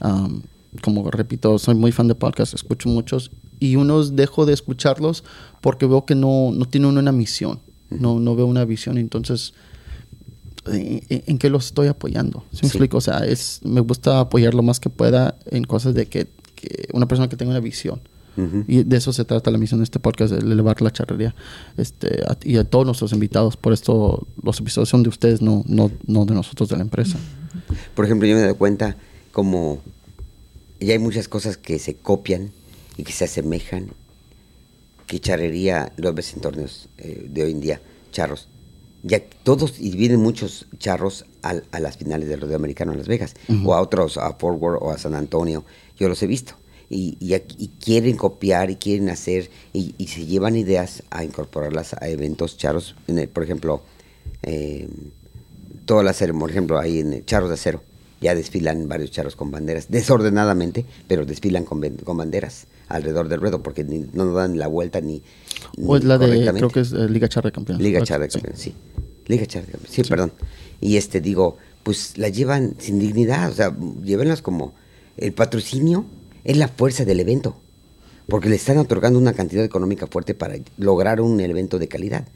um, 0.03 0.41
como 0.81 1.09
repito, 1.11 1.57
soy 1.59 1.75
muy 1.75 1.91
fan 1.91 2.07
de 2.07 2.15
podcasts, 2.15 2.55
escucho 2.55 2.89
muchos, 2.89 3.31
y 3.59 3.75
unos 3.75 4.15
dejo 4.15 4.45
de 4.45 4.53
escucharlos 4.53 5.23
porque 5.61 5.85
veo 5.85 6.05
que 6.05 6.15
no, 6.15 6.51
no 6.51 6.65
tienen 6.65 6.97
una 6.97 7.11
misión, 7.11 7.59
no, 7.91 8.19
no 8.19 8.35
veo 8.35 8.47
una 8.47 8.65
visión, 8.65 8.97
entonces, 8.97 9.53
¿en, 10.65 11.37
qué 11.37 11.49
los 11.49 11.67
estoy 11.67 11.87
apoyando? 11.87 12.43
¿Sí 12.51 12.57
me 12.57 12.59
Sí. 12.61 12.65
explico? 12.67 12.97
O 12.97 13.01
sea, 13.01 13.19
es, 13.25 13.59
me 13.63 13.81
gusta 13.81 14.19
apoyar 14.19 14.53
lo 14.53 14.63
más 14.63 14.79
que 14.79 14.89
pueda 14.89 15.35
en 15.47 15.63
cosas 15.63 15.93
de 15.93 16.05
que, 16.07 16.27
que 16.55 16.87
una 16.93 17.07
persona 17.07 17.29
que 17.29 17.35
tenga 17.37 17.51
una 17.51 17.59
visión. 17.59 18.01
Y 18.67 18.83
de 18.83 18.97
eso 18.97 19.11
se 19.13 19.25
trata 19.25 19.51
la 19.51 19.57
misión 19.57 19.81
de 19.81 19.83
este 19.83 19.99
podcast, 19.99 20.33
de 20.33 20.39
elevar 20.39 20.81
la 20.81 20.89
charrería. 20.91 21.35
Este, 21.77 22.23
a- 22.25 22.37
y 22.43 22.55
a 22.57 22.63
todos 22.63 22.85
nuestros 22.85 23.11
invitados. 23.13 23.57
Por 23.57 23.73
esto 23.73 24.25
los 24.41 24.59
episodios 24.59 24.87
son 24.89 25.03
de 25.03 25.09
ustedes, 25.09 25.41
no, 25.41 25.63
no, 25.67 25.91
no 26.07 26.25
de 26.25 26.33
nosotros, 26.33 26.69
de 26.69 26.77
la 26.77 26.81
empresa. 26.83 27.17
Por 27.93 28.05
ejemplo, 28.05 28.27
yo 28.27 28.35
me 28.35 28.41
doy 28.41 28.53
cuenta 28.55 28.95
como 29.33 29.81
ya 30.79 30.93
hay 30.93 30.99
muchas 30.99 31.27
cosas 31.27 31.57
que 31.57 31.77
se 31.77 31.95
copian 31.95 32.51
y 32.97 33.03
que 33.03 33.11
se 33.11 33.25
asemejan, 33.25 33.87
que 35.07 35.19
charrería 35.19 35.91
lo 35.97 36.13
ves 36.13 36.33
en 36.33 36.39
torneos 36.41 36.87
eh, 36.99 37.27
de 37.29 37.43
hoy 37.43 37.51
en 37.51 37.59
día, 37.61 37.81
charros. 38.13 38.47
Ya 39.03 39.19
todos, 39.43 39.79
y 39.79 39.95
vienen 39.95 40.19
muchos 40.19 40.67
charros 40.77 41.25
al- 41.41 41.63
a, 41.71 41.79
las 41.79 41.97
finales 41.97 42.29
del 42.29 42.41
rodeo 42.41 42.55
americano 42.55 42.91
en 42.91 42.99
Las 42.99 43.07
Vegas, 43.07 43.33
o 43.65 43.73
a 43.73 43.81
otros, 43.81 44.17
a 44.17 44.33
Fort 44.33 44.61
Worth 44.61 44.81
o 44.83 44.91
a 44.91 44.97
San 44.97 45.15
Antonio, 45.15 45.63
yo 45.97 46.07
los 46.07 46.21
he 46.21 46.27
visto. 46.27 46.53
Y, 46.89 47.15
y 47.19 47.33
y 47.57 47.69
quieren 47.83 48.17
copiar 48.17 48.69
y 48.69 48.75
quieren 48.75 49.09
hacer, 49.09 49.49
y, 49.73 49.95
y 49.97 50.07
se 50.07 50.25
llevan 50.25 50.55
ideas 50.55 51.03
a 51.09 51.23
incorporarlas 51.23 51.93
a 51.93 52.07
eventos 52.09 52.57
charros, 52.57 52.95
en 53.07 53.17
el- 53.19 53.29
por 53.29 53.43
ejemplo, 53.43 53.81
eh, 54.43 54.87
todas 55.85 56.05
las 56.05 56.21
por 56.39 56.49
ejemplo, 56.51 56.79
ahí 56.79 56.99
en 56.99 57.13
el 57.13 57.25
Charros 57.25 57.49
de 57.49 57.55
Acero, 57.55 57.81
ya 58.21 58.35
desfilan 58.35 58.87
varios 58.87 59.11
charros 59.11 59.35
con 59.35 59.51
banderas, 59.51 59.89
desordenadamente, 59.89 60.85
pero 61.07 61.25
desfilan 61.25 61.65
con, 61.65 61.81
con 62.03 62.17
banderas 62.17 62.67
alrededor 62.87 63.27
del 63.27 63.41
ruedo, 63.41 63.61
porque 63.63 63.83
ni- 63.83 64.05
no 64.13 64.31
dan 64.33 64.57
la 64.59 64.67
vuelta 64.67 65.01
ni, 65.01 65.21
O 65.85 65.97
es 65.97 66.03
ni 66.03 66.07
la 66.09 66.17
de, 66.17 66.51
creo 66.53 66.69
que 66.69 66.81
es 66.81 66.91
eh, 66.93 67.09
Liga 67.09 67.27
Charra 67.27 67.49
de 67.49 67.53
Campeones. 67.53 67.83
Liga 67.83 68.01
Charra 68.03 68.25
de 68.25 68.31
sí. 68.31 68.37
Campeones, 68.39 68.61
sí. 68.61 68.73
Liga 69.27 69.45
Charra 69.47 69.65
de 69.65 69.71
Campeones, 69.73 69.95
sí, 69.95 70.03
perdón. 70.03 70.31
Y 70.79 70.97
este, 70.97 71.19
digo, 71.19 71.57
pues 71.83 72.17
la 72.17 72.29
llevan 72.29 72.75
sin 72.77 72.99
dignidad, 72.99 73.49
o 73.49 73.53
sea, 73.53 73.75
llévenlas 74.03 74.41
como 74.41 74.73
el 75.17 75.33
patrocinio 75.33 76.05
es 76.43 76.57
la 76.57 76.67
fuerza 76.67 77.05
del 77.05 77.19
evento, 77.19 77.55
porque 78.27 78.49
le 78.49 78.55
están 78.55 78.77
otorgando 78.77 79.17
una 79.19 79.33
cantidad 79.33 79.63
económica 79.63 80.05
fuerte 80.07 80.33
para 80.35 80.55
lograr 80.77 81.21
un 81.21 81.39
evento 81.39 81.79
de 81.79 81.87
calidad. 81.87 82.27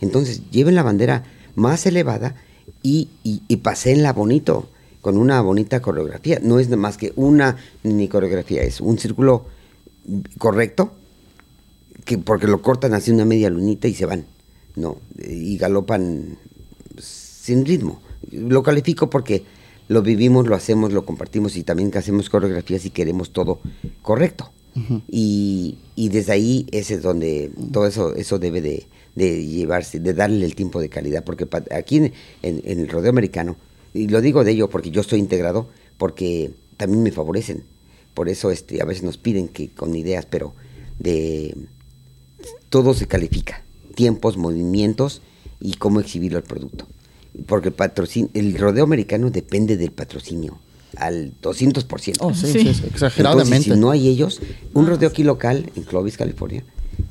Entonces, 0.00 0.42
lleven 0.50 0.74
la 0.74 0.82
bandera 0.82 1.24
más 1.54 1.86
elevada 1.86 2.34
y, 2.82 3.08
y, 3.22 3.42
y 3.48 3.56
paséenla 3.58 4.12
bonito, 4.12 4.68
con 5.04 5.18
una 5.18 5.42
bonita 5.42 5.82
coreografía. 5.82 6.40
No 6.42 6.58
es 6.58 6.70
más 6.70 6.96
que 6.96 7.12
una 7.14 7.58
ni 7.82 8.08
coreografía, 8.08 8.62
es 8.62 8.80
un 8.80 8.98
círculo 8.98 9.44
correcto, 10.38 10.92
que 12.06 12.16
porque 12.16 12.46
lo 12.46 12.62
cortan 12.62 12.94
así 12.94 13.10
una 13.10 13.26
media 13.26 13.50
lunita 13.50 13.86
y 13.86 13.92
se 13.92 14.06
van, 14.06 14.24
no, 14.76 14.96
y 15.22 15.58
galopan 15.58 16.38
sin 16.98 17.66
ritmo. 17.66 18.00
Lo 18.32 18.62
califico 18.62 19.10
porque 19.10 19.42
lo 19.88 20.00
vivimos, 20.00 20.46
lo 20.46 20.54
hacemos, 20.54 20.90
lo 20.94 21.04
compartimos 21.04 21.54
y 21.58 21.64
también 21.64 21.90
que 21.90 21.98
hacemos 21.98 22.30
coreografías 22.30 22.86
y 22.86 22.90
queremos 22.90 23.30
todo 23.30 23.60
correcto. 24.00 24.50
y, 25.08 25.76
y 25.96 26.08
desde 26.08 26.32
ahí 26.32 26.66
ese 26.72 26.94
es 26.94 27.02
donde 27.02 27.50
todo 27.72 27.86
eso, 27.86 28.14
eso 28.16 28.38
debe 28.38 28.62
de, 28.62 28.86
de 29.14 29.44
llevarse, 29.46 30.00
de 30.00 30.14
darle 30.14 30.46
el 30.46 30.54
tiempo 30.54 30.80
de 30.80 30.88
calidad, 30.88 31.22
porque 31.24 31.46
aquí 31.70 31.98
en, 31.98 32.12
en- 32.42 32.62
en 32.64 32.80
el 32.80 32.88
rodeo 32.88 33.10
americano, 33.10 33.54
y 33.94 34.08
lo 34.08 34.20
digo 34.20 34.44
de 34.44 34.50
ello 34.52 34.68
porque 34.68 34.90
yo 34.90 35.00
estoy 35.00 35.20
integrado, 35.20 35.68
porque 35.96 36.50
también 36.76 37.02
me 37.02 37.12
favorecen. 37.12 37.62
Por 38.12 38.28
eso 38.28 38.50
este, 38.50 38.82
a 38.82 38.84
veces 38.84 39.02
nos 39.04 39.16
piden 39.16 39.48
que 39.48 39.70
con 39.70 39.94
ideas, 39.96 40.26
pero 40.26 40.52
de 40.98 41.56
todo 42.68 42.94
se 42.94 43.06
califica, 43.06 43.62
tiempos, 43.94 44.36
movimientos 44.36 45.22
y 45.60 45.74
cómo 45.74 46.00
exhibirlo 46.00 46.38
al 46.38 46.44
producto. 46.44 46.86
Porque 47.46 47.68
el, 47.68 47.74
patrocinio, 47.74 48.30
el 48.34 48.56
rodeo 48.58 48.84
americano 48.84 49.30
depende 49.30 49.76
del 49.76 49.90
patrocinio 49.90 50.58
al 50.96 51.32
200%. 51.42 52.16
Oh, 52.20 52.32
sí, 52.34 52.46
Sí. 52.46 52.52
sí, 52.60 52.74
sí, 52.74 52.82
exageradamente. 52.86 53.56
Entonces, 53.56 53.74
si 53.74 53.80
no 53.80 53.90
hay 53.90 54.06
ellos, 54.08 54.40
un 54.74 54.86
rodeo 54.86 55.08
aquí 55.08 55.24
local 55.24 55.70
en 55.74 55.82
Clovis, 55.82 56.16
California, 56.16 56.64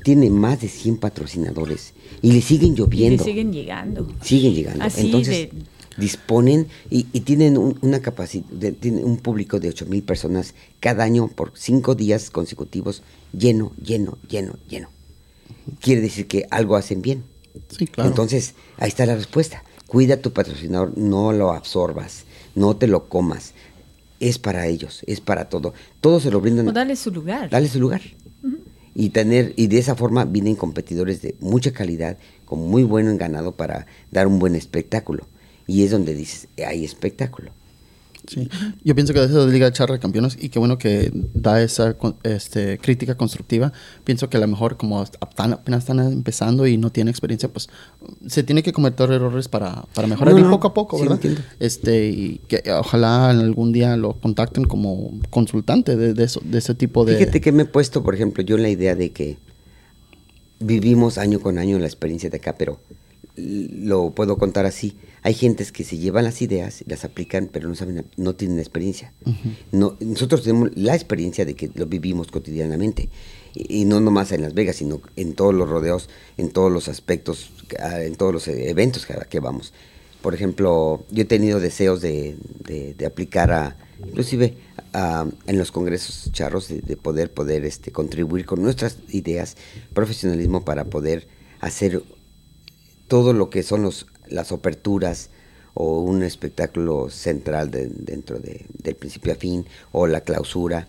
tiene 0.05 0.29
más 0.29 0.61
de 0.61 0.69
100 0.69 0.97
patrocinadores 0.97 1.93
y 2.21 2.31
le 2.31 2.41
siguen 2.41 2.69
Y 2.69 2.71
le 2.71 2.77
lloviendo. 2.77 3.23
siguen 3.23 3.51
llegando. 3.51 4.07
siguen 4.21 4.53
llegando. 4.53 4.85
Así 4.85 5.01
Entonces, 5.07 5.49
de- 5.51 5.51
disponen 5.97 6.67
y, 6.89 7.07
y 7.13 7.21
tienen 7.21 7.57
un- 7.57 7.77
una 7.81 8.01
capacidad, 8.01 8.45
tienen 8.79 9.03
un 9.05 9.17
público 9.17 9.59
de 9.59 9.69
8 9.69 9.85
mil 9.85 10.03
personas 10.03 10.53
cada 10.79 11.03
año 11.03 11.27
por 11.27 11.51
cinco 11.55 11.95
días 11.95 12.29
consecutivos, 12.29 13.03
lleno, 13.31 13.71
lleno, 13.83 14.17
lleno, 14.29 14.55
lleno. 14.69 14.89
Quiere 15.79 16.01
decir 16.01 16.27
que 16.27 16.45
algo 16.51 16.75
hacen 16.75 17.01
bien. 17.01 17.23
Sí, 17.77 17.87
claro. 17.87 18.09
Entonces, 18.09 18.53
ahí 18.77 18.89
está 18.89 19.05
la 19.05 19.15
respuesta. 19.15 19.63
Cuida 19.87 20.15
a 20.15 20.21
tu 20.21 20.31
patrocinador, 20.33 20.97
no 20.97 21.31
lo 21.33 21.51
absorbas, 21.51 22.23
no 22.55 22.75
te 22.75 22.87
lo 22.87 23.07
comas. 23.09 23.53
Es 24.19 24.39
para 24.39 24.67
ellos, 24.67 25.01
es 25.05 25.21
para 25.21 25.49
todo. 25.49 25.73
Todo 26.01 26.19
se 26.19 26.31
lo 26.31 26.41
brindan. 26.41 26.67
O 26.67 26.71
dale 26.71 26.95
su 26.95 27.11
lugar. 27.11 27.49
Dale 27.49 27.67
su 27.67 27.79
lugar. 27.79 28.01
Y 28.95 29.09
tener, 29.09 29.53
y 29.55 29.67
de 29.67 29.79
esa 29.79 29.95
forma 29.95 30.23
vienen 30.25 30.55
competidores 30.55 31.21
de 31.21 31.35
mucha 31.39 31.71
calidad, 31.71 32.17
con 32.45 32.59
muy 32.69 32.83
bueno 32.83 33.09
en 33.09 33.17
ganado 33.17 33.53
para 33.53 33.87
dar 34.11 34.27
un 34.27 34.37
buen 34.39 34.55
espectáculo. 34.55 35.27
Y 35.67 35.83
es 35.83 35.91
donde 35.91 36.13
dices, 36.13 36.47
hay 36.65 36.83
espectáculo. 36.83 37.51
Sí. 38.25 38.49
Yo 38.85 38.95
pienso 38.95 39.13
que 39.13 39.19
desde 39.19 39.35
la 39.35 39.47
Liga 39.47 39.65
de 39.65 39.73
Charra 39.73 39.95
de 39.95 39.99
Campeones 39.99 40.37
y 40.39 40.47
qué 40.47 40.57
bueno 40.57 40.77
que 40.77 41.11
da 41.33 41.61
esa 41.61 41.97
este, 42.23 42.77
crítica 42.77 43.15
constructiva. 43.15 43.73
Pienso 44.05 44.29
que 44.29 44.37
a 44.37 44.39
lo 44.39 44.47
mejor 44.47 44.77
como 44.77 45.01
apenas 45.19 45.79
están 45.79 45.99
empezando 45.99 46.65
y 46.65 46.77
no 46.77 46.89
tiene 46.89 47.11
experiencia, 47.11 47.49
pues 47.49 47.67
se 48.25 48.43
tiene 48.43 48.63
que 48.63 48.71
cometer 48.71 49.11
errores 49.11 49.49
para, 49.49 49.83
para 49.93 50.07
mejorar 50.07 50.35
No, 50.35 50.49
poco 50.49 50.67
a 50.67 50.73
poco, 50.73 50.95
Sí, 50.97 51.03
¿verdad? 51.03 51.17
entiendo. 51.17 51.41
Este, 51.59 52.07
y 52.07 52.41
que 52.47 52.61
eh, 52.63 52.71
ojalá 52.71 53.29
algún 53.29 53.73
día 53.73 53.97
lo 53.97 54.13
contacten 54.13 54.63
como 54.65 55.19
consultante 55.29 55.97
de, 55.97 56.13
de, 56.13 56.23
eso, 56.23 56.41
de 56.45 56.59
ese 56.59 56.75
tipo 56.75 57.03
de... 57.03 57.17
Fíjate 57.17 57.41
que 57.41 57.51
me 57.51 57.63
he 57.63 57.65
puesto, 57.65 58.03
por 58.03 58.15
ejemplo, 58.15 58.41
yo 58.41 58.55
en 58.55 58.61
la 58.61 58.69
idea 58.69 58.95
de 58.95 59.11
que 59.11 59.37
vivimos 60.61 61.17
año 61.17 61.41
con 61.41 61.57
año 61.57 61.77
la 61.77 61.87
experiencia 61.87 62.29
de 62.29 62.37
acá, 62.37 62.55
pero 62.57 62.79
lo 63.35 64.11
puedo 64.11 64.37
contar 64.37 64.65
así. 64.65 64.95
Hay 65.23 65.33
gentes 65.33 65.71
que 65.71 65.83
se 65.83 65.97
llevan 65.97 66.25
las 66.25 66.41
ideas 66.41 66.83
las 66.87 67.05
aplican, 67.05 67.49
pero 67.51 67.67
no 67.69 67.75
saben, 67.75 68.05
no 68.17 68.35
tienen 68.35 68.59
experiencia. 68.59 69.13
no, 69.71 69.97
nosotros 70.01 70.43
tenemos 70.43 70.69
la 70.75 70.95
experiencia 70.95 71.45
de 71.45 71.55
que 71.55 71.71
lo 71.73 71.85
vivimos 71.87 72.27
cotidianamente. 72.27 73.09
Y, 73.55 73.81
y 73.81 73.85
no 73.85 73.99
nomás 73.99 74.31
en 74.31 74.41
Las 74.41 74.53
Vegas, 74.53 74.75
sino 74.77 75.01
en 75.15 75.33
todos 75.33 75.53
los 75.53 75.69
rodeos, 75.69 76.09
en 76.37 76.49
todos 76.49 76.71
los 76.71 76.87
aspectos, 76.89 77.51
ah, 77.79 78.01
en 78.01 78.15
todos 78.15 78.33
los 78.33 78.47
eventos 78.47 79.05
que, 79.05 79.15
que 79.29 79.39
vamos. 79.39 79.73
Por 80.21 80.33
ejemplo, 80.33 81.05
yo 81.11 81.23
he 81.23 81.25
tenido 81.25 81.59
deseos 81.59 82.01
de, 82.01 82.35
de- 82.65 82.93
de 82.93 83.05
aplicar 83.05 83.51
a, 83.51 83.77
inclusive 84.05 84.55
a- 84.93 85.27
en 85.47 85.57
los 85.57 85.71
congresos 85.71 86.31
charros, 86.31 86.67
de, 86.69 86.81
de 86.81 86.97
poder, 86.97 87.31
poder 87.33 87.65
este, 87.65 87.91
contribuir 87.91 88.45
con 88.45 88.61
nuestras 88.61 88.97
ideas, 89.09 89.57
profesionalismo 89.93 90.63
para 90.65 90.85
poder 90.85 91.27
hacer 91.59 92.01
todo 93.07 93.33
lo 93.33 93.49
que 93.49 93.63
son 93.63 93.83
los, 93.83 94.07
las 94.27 94.51
aperturas 94.51 95.29
o 95.73 96.01
un 96.01 96.23
espectáculo 96.23 97.09
central 97.09 97.71
de- 97.71 97.87
dentro 97.87 98.39
de- 98.39 98.65
del 98.81 98.95
principio 98.95 99.33
a 99.33 99.35
fin 99.35 99.65
o 99.91 100.07
la 100.07 100.21
clausura. 100.21 100.87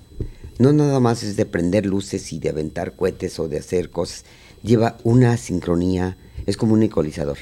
No 0.58 0.72
nada 0.72 1.00
más 1.00 1.22
es 1.22 1.36
de 1.36 1.46
prender 1.46 1.86
luces 1.86 2.32
y 2.32 2.38
de 2.38 2.50
aventar 2.50 2.94
cohetes 2.94 3.38
o 3.40 3.48
de 3.48 3.58
hacer 3.58 3.90
cosas. 3.90 4.24
Lleva 4.62 4.98
una 5.02 5.36
sincronía, 5.36 6.16
es 6.46 6.56
como 6.56 6.74
un 6.74 6.82
ecualizador. 6.82 7.38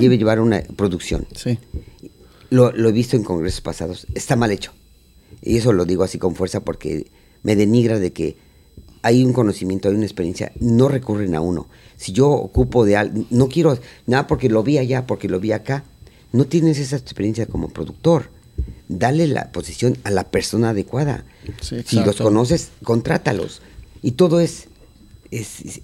Debe- 0.00 0.18
llevar 0.18 0.40
una 0.40 0.62
producción. 0.76 1.26
Sí. 1.36 1.58
Lo, 2.50 2.72
lo 2.72 2.88
he 2.88 2.92
visto 2.92 3.16
en 3.16 3.22
congresos 3.24 3.60
pasados, 3.60 4.06
está 4.14 4.34
mal 4.36 4.50
hecho. 4.50 4.72
Y 5.42 5.56
eso 5.58 5.72
lo 5.72 5.84
digo 5.84 6.02
así 6.02 6.18
con 6.18 6.34
fuerza 6.34 6.60
porque 6.60 7.06
me 7.42 7.56
denigra 7.56 7.98
de 7.98 8.12
que 8.12 8.36
hay 9.02 9.24
un 9.24 9.32
conocimiento, 9.32 9.88
hay 9.88 9.94
una 9.94 10.04
experiencia, 10.04 10.52
no 10.60 10.88
recurren 10.88 11.34
a 11.34 11.40
uno. 11.40 11.68
Si 12.00 12.12
yo 12.12 12.30
ocupo 12.30 12.86
de 12.86 12.96
algo, 12.96 13.24
no 13.28 13.48
quiero 13.48 13.78
nada 14.06 14.26
porque 14.26 14.48
lo 14.48 14.62
vi 14.62 14.78
allá, 14.78 15.06
porque 15.06 15.28
lo 15.28 15.38
vi 15.38 15.52
acá, 15.52 15.84
no 16.32 16.46
tienes 16.46 16.78
esa 16.78 16.96
experiencia 16.96 17.44
como 17.44 17.68
productor. 17.68 18.30
Dale 18.88 19.26
la 19.26 19.52
posición 19.52 19.98
a 20.04 20.10
la 20.10 20.24
persona 20.24 20.70
adecuada. 20.70 21.24
Sí, 21.60 21.76
si 21.86 21.96
los 22.06 22.16
conoces, 22.24 22.70
contrátalos. 22.84 23.60
Y 24.02 24.12
todo 24.12 24.40
es, 24.40 24.68
es, 25.30 25.60
es, 25.60 25.80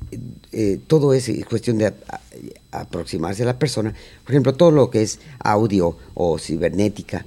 eh, 0.53 0.81
todo 0.87 1.13
es 1.13 1.31
cuestión 1.51 1.77
de 1.77 1.87
a- 1.89 1.95
a- 2.09 2.81
aproximarse 2.81 3.43
a 3.43 3.47
la 3.47 3.59
persona. 3.59 3.95
Por 4.25 4.33
ejemplo, 4.33 4.55
todo 4.55 4.71
lo 4.71 4.89
que 4.89 5.03
es 5.03 5.19
audio 5.39 5.99
o 6.15 6.39
cibernética, 6.39 7.27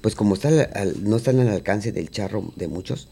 pues 0.00 0.14
como 0.14 0.32
está 0.34 0.48
al- 0.48 0.70
al- 0.74 1.04
no 1.08 1.16
están 1.16 1.38
al 1.40 1.48
alcance 1.48 1.92
del 1.92 2.10
charro 2.10 2.52
de 2.56 2.68
muchos, 2.68 3.08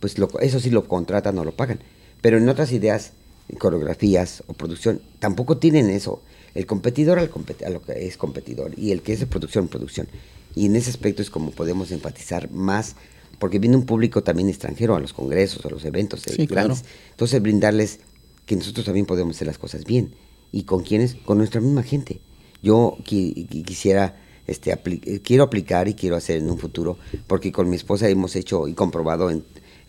pues 0.00 0.18
lo- 0.18 0.40
eso 0.40 0.58
sí 0.58 0.70
lo 0.70 0.88
contratan 0.88 1.38
o 1.38 1.44
lo 1.44 1.52
pagan. 1.52 1.78
Pero 2.20 2.36
en 2.38 2.48
otras 2.48 2.72
ideas, 2.72 3.12
coreografías 3.58 4.42
o 4.46 4.52
producción, 4.52 5.00
tampoco 5.18 5.58
tienen 5.58 5.90
eso. 5.90 6.22
El 6.54 6.66
competidor 6.66 7.18
al 7.18 7.30
compet- 7.30 7.64
a 7.64 7.70
lo 7.70 7.80
que 7.82 8.06
es 8.06 8.16
competidor 8.16 8.72
y 8.78 8.90
el 8.92 9.02
que 9.02 9.12
es 9.14 9.20
de 9.20 9.26
producción, 9.26 9.68
producción. 9.68 10.08
Y 10.54 10.66
en 10.66 10.76
ese 10.76 10.90
aspecto 10.90 11.22
es 11.22 11.30
como 11.30 11.50
podemos 11.50 11.90
enfatizar 11.92 12.50
más, 12.50 12.94
porque 13.38 13.58
viene 13.58 13.76
un 13.76 13.86
público 13.86 14.22
también 14.22 14.48
extranjero 14.48 14.94
a 14.94 15.00
los 15.00 15.12
congresos, 15.14 15.64
a 15.64 15.70
los 15.70 15.84
eventos 15.84 16.26
eh, 16.26 16.34
Sí, 16.36 16.46
claro. 16.46 16.68
grandes. 16.68 16.84
Entonces 17.10 17.40
brindarles 17.40 18.00
que 18.46 18.56
nosotros 18.56 18.84
también 18.84 19.06
podemos 19.06 19.36
hacer 19.36 19.46
las 19.46 19.58
cosas 19.58 19.84
bien. 19.84 20.14
¿Y 20.52 20.64
con 20.64 20.82
quiénes? 20.82 21.14
Con 21.24 21.38
nuestra 21.38 21.60
misma 21.62 21.82
gente. 21.82 22.20
Yo 22.62 22.98
qui- 23.06 23.48
qui- 23.48 23.64
quisiera, 23.64 24.20
este, 24.46 24.72
apli- 24.76 25.22
quiero 25.22 25.44
aplicar 25.44 25.88
y 25.88 25.94
quiero 25.94 26.16
hacer 26.16 26.36
en 26.36 26.50
un 26.50 26.58
futuro, 26.58 26.98
porque 27.26 27.50
con 27.50 27.70
mi 27.70 27.76
esposa 27.76 28.08
hemos 28.08 28.36
hecho 28.36 28.68
y 28.68 28.74
comprobado 28.74 29.30
en, 29.30 29.42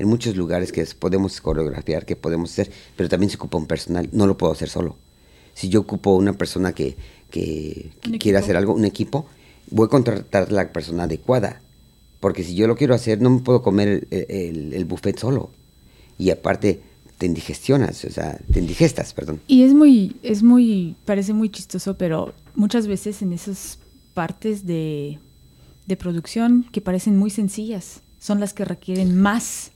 en 0.04 0.10
muchos 0.10 0.36
lugares 0.36 0.72
que 0.72 0.86
podemos 1.00 1.42
coreografiar, 1.42 2.06
que 2.06 2.16
podemos 2.16 2.52
hacer, 2.52 2.72
pero 2.96 3.10
también 3.10 3.30
se 3.30 3.38
ocupa 3.38 3.58
un 3.58 3.66
personal, 3.66 4.08
no 4.12 4.28
lo 4.28 4.38
puedo 4.38 4.54
hacer 4.54 4.70
solo. 4.70 4.96
Si 5.54 5.70
yo 5.70 5.82
ocupo 5.82 6.16
una 6.16 6.34
persona 6.34 6.74
que, 6.74 6.96
que, 7.32 7.92
quiera 8.20 8.40
hacer 8.40 8.56
algo, 8.58 8.74
un 8.74 8.86
equipo, 8.86 9.26
voy 9.70 9.86
a 9.86 9.90
contratar 9.90 10.52
la 10.52 10.72
persona 10.72 11.04
adecuada. 11.04 11.62
Porque 12.20 12.44
si 12.44 12.56
yo 12.56 12.68
lo 12.68 12.76
quiero 12.78 12.96
hacer, 12.96 13.22
no 13.22 13.30
me 13.30 13.42
puedo 13.42 13.62
comer 13.62 14.08
el, 14.10 14.26
el- 14.30 14.74
el 14.74 14.86
buffet 14.86 15.18
solo. 15.20 15.50
Y 16.18 16.30
aparte, 16.30 16.80
te 17.18 17.26
indigestionas, 17.26 18.04
o 18.06 18.10
sea, 18.10 18.40
te 18.52 18.60
indigestas, 18.60 19.14
perdón. 19.14 19.42
Y 19.48 19.64
es 19.64 19.74
muy, 19.74 20.16
es 20.24 20.42
muy, 20.42 20.96
parece 21.06 21.34
muy 21.34 21.50
chistoso, 21.50 21.98
pero 21.98 22.34
muchas 22.56 22.88
veces 22.88 23.22
en 23.22 23.34
esas 23.34 23.78
partes 24.14 24.66
de, 24.66 25.20
de 25.86 25.98
producción 25.98 26.66
que 26.72 26.80
parecen 26.82 27.18
muy 27.18 27.30
sencillas, 27.30 28.00
son 28.20 28.40
las 28.40 28.54
que 28.54 28.64
requieren 28.64 29.18
más, 29.20 29.73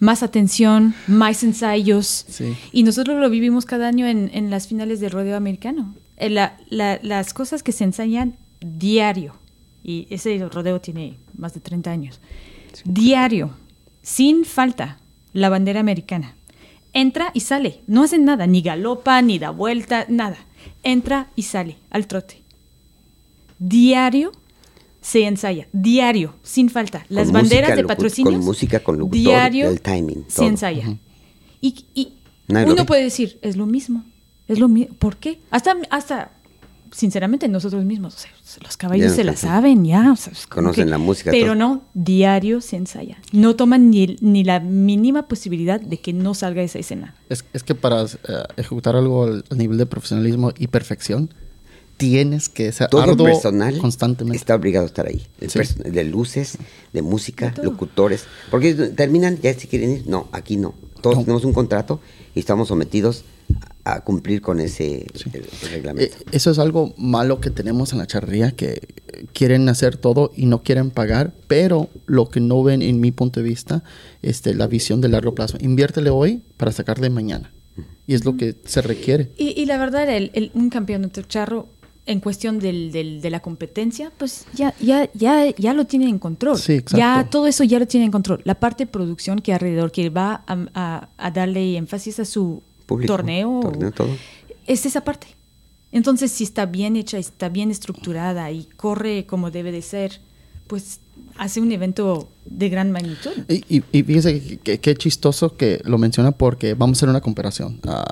más 0.00 0.22
atención, 0.24 0.94
más 1.06 1.42
ensayos. 1.44 2.24
Sí. 2.28 2.56
Y 2.72 2.82
nosotros 2.82 3.20
lo 3.20 3.30
vivimos 3.30 3.64
cada 3.66 3.86
año 3.88 4.06
en, 4.06 4.30
en 4.34 4.50
las 4.50 4.66
finales 4.66 4.98
del 5.00 5.10
rodeo 5.12 5.36
americano. 5.36 5.94
Eh, 6.16 6.28
la- 6.30 6.58
la- 6.68 6.98
las 7.02 7.32
cosas 7.32 7.62
que 7.62 7.72
se 7.72 7.84
ensayan 7.84 8.36
diario, 8.60 9.34
y 9.84 10.06
ese 10.10 10.38
rodeo 10.48 10.80
tiene 10.80 11.14
más 11.38 11.54
de 11.54 11.60
30 11.60 11.90
años, 11.90 12.20
diario, 12.84 13.50
sin 14.02 14.44
falta, 14.44 14.98
la 15.32 15.48
bandera 15.48 15.80
americana. 15.80 16.34
Entra 16.92 17.30
y 17.34 17.40
sale, 17.40 17.80
no 17.86 18.02
hacen 18.02 18.24
nada, 18.24 18.46
ni 18.46 18.62
galopa, 18.62 19.22
ni 19.22 19.38
da 19.38 19.50
vuelta, 19.50 20.06
nada. 20.08 20.36
Entra 20.82 21.28
y 21.36 21.42
sale 21.44 21.76
al 21.90 22.06
trote. 22.06 22.42
Diario 23.58 24.32
se 25.00 25.24
ensaya, 25.26 25.66
diario, 25.72 26.34
sin 26.42 26.68
falta. 26.68 27.04
Las 27.08 27.24
Con 27.26 27.34
banderas 27.34 27.70
música, 27.70 27.76
de 27.76 27.84
patrocinios. 27.84 28.34
con 28.34 28.44
música, 28.44 28.80
con 28.80 28.98
locutor, 28.98 29.18
Diario 29.20 29.68
el 29.68 29.80
timing, 29.80 30.24
se 30.28 30.44
ensaya. 30.46 30.96
Y, 31.60 31.84
y 31.94 32.12
uno 32.48 32.74
ve. 32.74 32.84
puede 32.84 33.02
decir, 33.04 33.38
es 33.42 33.56
lo 33.56 33.66
mismo, 33.66 34.04
es 34.48 34.58
lo 34.58 34.68
mismo. 34.68 34.94
¿Por 34.96 35.16
qué? 35.16 35.40
Hasta, 35.50 35.76
hasta, 35.90 36.32
sinceramente, 36.92 37.48
nosotros 37.48 37.84
mismos, 37.84 38.14
o 38.16 38.18
sea, 38.18 38.30
los 38.62 38.76
caballos 38.76 39.10
no 39.10 39.14
se 39.16 39.24
la 39.24 39.36
saben, 39.36 39.84
ya. 39.84 40.12
o 40.12 40.16
sea, 40.16 40.32
Conocen 40.48 40.84
que- 40.86 40.90
la 40.90 40.98
música, 40.98 41.30
Pero 41.30 41.46
todo. 41.48 41.54
no, 41.56 41.82
diario 41.94 42.60
se 42.60 42.76
ensaya. 42.76 43.18
No 43.32 43.56
toman 43.56 43.90
ni, 43.90 44.16
ni 44.20 44.42
la 44.44 44.60
mínima 44.60 45.28
posibilidad 45.28 45.80
de 45.80 45.98
que 46.00 46.12
no 46.12 46.34
salga 46.34 46.62
esa 46.62 46.78
escena. 46.78 47.14
Es, 47.28 47.44
es 47.52 47.62
que 47.62 47.74
para 47.74 48.02
eh, 48.04 48.06
ejecutar 48.56 48.96
algo 48.96 49.24
al, 49.24 49.44
al 49.50 49.58
nivel 49.58 49.78
de 49.78 49.86
profesionalismo 49.86 50.52
y 50.58 50.66
perfección, 50.66 51.32
tienes 52.00 52.48
que 52.48 52.72
ser 52.72 52.88
Todo 52.88 53.02
arduo 53.02 53.26
personal 53.26 53.78
constantemente. 53.78 54.36
está 54.38 54.54
obligado 54.56 54.84
a 54.84 54.88
estar 54.88 55.06
ahí. 55.06 55.26
El 55.40 55.50
Sí. 55.50 55.58
perso- 55.58 55.82
de 55.82 56.04
luces, 56.04 56.58
de 56.92 57.02
música, 57.02 57.50
De 57.50 57.62
locutores. 57.62 58.24
Porque 58.50 58.74
terminan, 58.74 59.38
ya 59.40 59.54
si 59.54 59.68
quieren 59.68 59.90
ir, 59.92 60.06
no, 60.08 60.28
aquí 60.32 60.56
no. 60.56 60.74
Todos 61.02 61.16
No. 61.18 61.22
tenemos 61.24 61.44
un 61.44 61.52
contrato 61.52 62.00
y 62.34 62.40
estamos 62.40 62.68
sometidos 62.68 63.24
a 63.84 64.00
cumplir 64.02 64.40
con 64.42 64.60
ese 64.60 65.06
Sí. 65.14 65.30
reglamento. 65.72 66.14
Eh, 66.14 66.18
eso 66.32 66.50
es 66.50 66.58
algo 66.58 66.94
malo 66.98 67.40
que 67.40 67.50
tenemos 67.50 67.92
en 67.92 67.98
la 67.98 68.06
charrería, 68.06 68.52
que 68.52 68.80
quieren 69.32 69.68
hacer 69.68 69.96
todo 69.96 70.30
y 70.36 70.46
no 70.46 70.62
quieren 70.62 70.90
pagar, 70.90 71.32
pero 71.48 71.88
lo 72.06 72.28
que 72.28 72.40
no 72.40 72.62
ven 72.62 72.82
en 72.82 73.00
mi 73.00 73.10
punto 73.10 73.40
de 73.40 73.48
vista, 73.48 73.82
este, 74.22 74.54
la 74.54 74.66
visión 74.66 75.00
de 75.00 75.08
largo 75.08 75.34
plazo. 75.34 75.56
Inviértele 75.60 76.10
hoy 76.10 76.42
para 76.56 76.72
sacarle 76.72 77.08
mañana. 77.10 77.50
Y 78.06 78.14
es 78.14 78.24
lo 78.24 78.36
que 78.36 78.56
se 78.64 78.82
requiere. 78.82 79.30
Y, 79.36 79.58
y 79.60 79.66
la 79.66 79.78
verdad, 79.78 80.08
el, 80.10 80.30
el- 80.34 80.50
un 80.54 80.68
campeonato 80.68 81.22
charro 81.22 81.68
en 82.06 82.20
cuestión 82.20 82.58
del, 82.58 82.90
del- 82.92 83.20
de 83.20 83.30
la 83.30 83.40
competencia, 83.40 84.10
pues 84.18 84.44
ya, 84.54 84.74
ya, 84.80 85.08
ya, 85.14 85.54
ya 85.56 85.74
lo 85.74 85.86
tienen 85.86 86.08
en 86.08 86.18
control. 86.18 86.58
Sí, 86.58 86.72
exacto. 86.74 86.96
Ya 86.98 87.28
todo 87.30 87.46
eso 87.46 87.62
ya 87.64 87.78
lo 87.78 87.86
tienen 87.86 88.06
en 88.06 88.12
control. 88.12 88.40
La 88.44 88.54
parte 88.58 88.84
de 88.84 88.90
producción 88.90 89.38
que 89.40 89.52
alrededor, 89.52 89.92
que 89.92 90.10
va 90.10 90.42
a, 90.46 90.58
a- 90.74 91.08
a 91.18 91.30
darle 91.30 91.76
énfasis 91.76 92.18
a 92.18 92.24
su 92.24 92.62
Público, 92.86 93.12
torneo, 93.14 93.60
torneo, 93.62 93.92
todo. 93.92 94.08
es 94.66 94.86
esa 94.86 95.02
parte. 95.02 95.28
Entonces, 95.92 96.30
si 96.32 96.44
está 96.44 96.66
bien 96.66 96.96
hecha, 96.96 97.18
está 97.18 97.48
bien 97.48 97.70
estructurada 97.70 98.50
y 98.50 98.64
corre 98.76 99.26
como 99.26 99.50
debe 99.50 99.70
de 99.72 99.82
ser, 99.82 100.20
pues 100.66 101.00
hace 101.36 101.60
un 101.60 101.70
evento 101.72 102.28
de 102.46 102.68
gran 102.68 102.90
magnitud. 102.92 103.30
Y, 103.48 103.62
y, 103.78 103.82
y 103.92 104.02
fíjese 104.02 104.40
que- 104.40 104.58
que- 104.58 104.78
qué 104.80 104.94
chistoso 104.96 105.56
que 105.56 105.80
lo 105.84 105.98
menciona 105.98 106.32
porque 106.32 106.74
vamos 106.74 106.96
a 106.96 107.00
hacer 107.00 107.08
una 107.08 107.20
comparación. 107.20 107.80
Ah, 107.86 108.04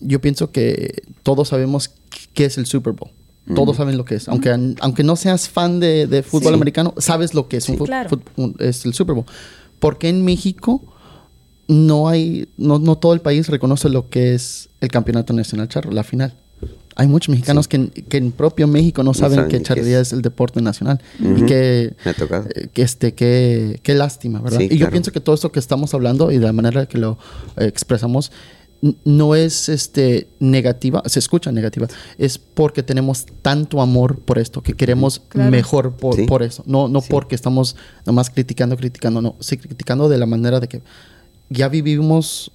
yo 0.00 0.20
pienso 0.20 0.50
que 0.50 1.02
todos 1.22 1.48
sabemos 1.48 1.90
qué 2.34 2.44
es 2.46 2.58
el 2.58 2.66
Super 2.66 2.92
Bowl. 2.92 3.10
Todos 3.54 3.76
saben 3.78 3.96
lo 3.96 4.04
que 4.04 4.14
es. 4.14 4.28
Aunque, 4.28 4.54
aunque 4.80 5.02
no 5.02 5.16
seas 5.16 5.48
fan 5.48 5.80
de, 5.80 6.06
de 6.06 6.22
fútbol 6.22 6.50
Sí. 6.52 6.54
americano, 6.54 6.94
sabes 6.98 7.34
lo 7.34 7.48
que 7.48 7.56
es, 7.56 7.68
un 7.68 7.78
Sí, 7.78 7.84
claro. 7.84 8.20
un- 8.36 8.54
es 8.60 8.84
el 8.84 8.94
Super 8.94 9.14
Bowl. 9.14 9.24
Porque 9.80 10.08
en 10.08 10.24
México 10.24 10.82
no 11.68 12.08
hay, 12.08 12.48
no, 12.56 12.78
no 12.78 12.96
todo 12.98 13.12
el 13.14 13.20
país 13.20 13.48
reconoce 13.48 13.88
lo 13.88 14.08
que 14.08 14.34
es 14.34 14.68
el 14.80 14.88
campeonato 14.90 15.32
nacional 15.32 15.68
charro, 15.68 15.90
la 15.90 16.04
final. 16.04 16.34
Hay 16.96 17.06
muchos 17.06 17.30
mexicanos 17.30 17.66
que, 17.66 17.76
en, 17.76 17.88
que 17.88 18.16
en 18.18 18.32
propio 18.32 18.66
México 18.66 19.02
no, 19.02 19.14
saben, 19.14 19.36
saben 19.36 19.50
que 19.50 19.58
qué 19.58 19.62
charrería 19.64 20.00
es. 20.00 20.08
es 20.08 20.12
el 20.12 20.22
deporte 20.22 20.60
nacional. 20.60 21.00
Y 21.18 21.42
que, 21.46 21.94
Me 22.04 22.10
ha 22.10 22.14
tocado. 22.14 22.46
eh, 22.54 22.68
que 22.72 22.82
este, 22.82 23.14
qué, 23.14 23.80
qué 23.82 23.94
lástima, 23.94 24.40
¿verdad? 24.40 24.58
Sí, 24.58 24.68
y 24.70 24.76
yo 24.76 24.90
pienso 24.90 25.10
que 25.12 25.20
todo 25.20 25.34
esto 25.34 25.50
que 25.52 25.60
estamos 25.60 25.94
hablando 25.94 26.30
y 26.30 26.38
de 26.38 26.44
la 26.46 26.52
manera 26.52 26.86
que 26.86 26.98
lo 26.98 27.16
eh, 27.56 27.64
expresamos 27.66 28.32
no 29.04 29.34
es 29.34 29.68
este 29.68 30.26
negativa, 30.38 31.02
se 31.06 31.18
escucha 31.18 31.52
negativa, 31.52 31.86
es 32.16 32.38
porque 32.38 32.82
tenemos 32.82 33.26
tanto 33.42 33.82
amor 33.82 34.18
por 34.18 34.38
esto, 34.38 34.62
que 34.62 34.72
queremos 34.74 35.20
Claro. 35.28 35.50
mejor 35.50 35.92
por, 35.96 36.16
Sí. 36.16 36.22
por 36.26 36.42
eso. 36.42 36.62
No, 36.66 36.88
no 36.88 37.00
Sí. 37.02 37.08
porque 37.10 37.34
estamos 37.34 37.76
nomás 38.06 38.30
criticando, 38.30 38.76
criticando, 38.76 39.20
no, 39.20 39.36
sí 39.40 39.58
criticando 39.58 40.08
de 40.08 40.16
la 40.18 40.26
manera 40.26 40.60
de 40.60 40.68
que 40.68 40.80
ya 41.50 41.68
vivimos 41.68 42.50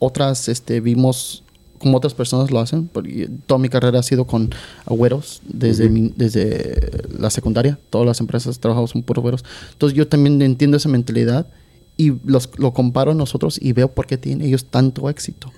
otras, 0.00 0.48
este, 0.48 0.80
vimos 0.80 1.42
como 1.78 1.96
otras 1.98 2.12
personas 2.14 2.50
lo 2.50 2.58
hacen. 2.58 2.88
porque 2.88 3.30
Toda 3.46 3.58
mi 3.58 3.68
carrera 3.68 4.00
ha 4.00 4.02
sido 4.02 4.24
con 4.26 4.50
agüeros 4.84 5.42
desde, 5.46 5.88
mi- 5.88 6.12
desde 6.16 6.90
la 7.16 7.30
secundaria. 7.30 7.78
Todas 7.90 8.04
las 8.06 8.18
empresas 8.18 8.58
trabajamos 8.58 8.92
con 8.92 9.02
puros 9.04 9.22
agüeros. 9.22 9.44
Entonces 9.74 9.96
yo 9.96 10.08
también 10.08 10.42
entiendo 10.42 10.76
esa 10.76 10.88
mentalidad 10.88 11.46
y 11.98 12.14
los, 12.24 12.48
lo 12.56 12.72
comparo 12.72 13.10
a 13.10 13.14
nosotros 13.14 13.58
y 13.60 13.74
veo 13.74 13.88
por 13.88 14.06
qué 14.06 14.16
tienen 14.16 14.46
ellos 14.46 14.64
tanto 14.64 15.10
éxito. 15.10 15.52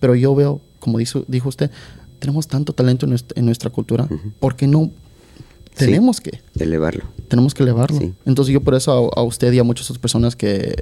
Pero 0.00 0.16
yo 0.16 0.34
veo, 0.34 0.60
como 0.80 0.98
dijo, 0.98 1.24
dijo 1.28 1.48
usted, 1.48 1.70
tenemos 2.18 2.48
tanto 2.48 2.72
talento 2.72 3.06
en 3.06 3.10
nuestra, 3.10 3.38
en 3.38 3.46
nuestra 3.46 3.70
cultura. 3.70 4.08
¿Por 4.40 4.56
qué 4.56 4.66
no 4.66 4.90
tenemos 5.76 6.20
que? 6.20 6.40
Elevarlo. 6.58 7.04
Tenemos 7.28 7.54
que 7.54 7.62
elevarlo. 7.62 7.98
Sí. 7.98 8.14
Entonces 8.24 8.52
yo 8.52 8.62
por 8.62 8.74
eso 8.74 9.12
a, 9.14 9.20
a 9.20 9.22
usted 9.22 9.52
y 9.52 9.58
a 9.58 9.64
muchas 9.64 9.90
otras 9.90 10.00
personas 10.00 10.34
que 10.34 10.74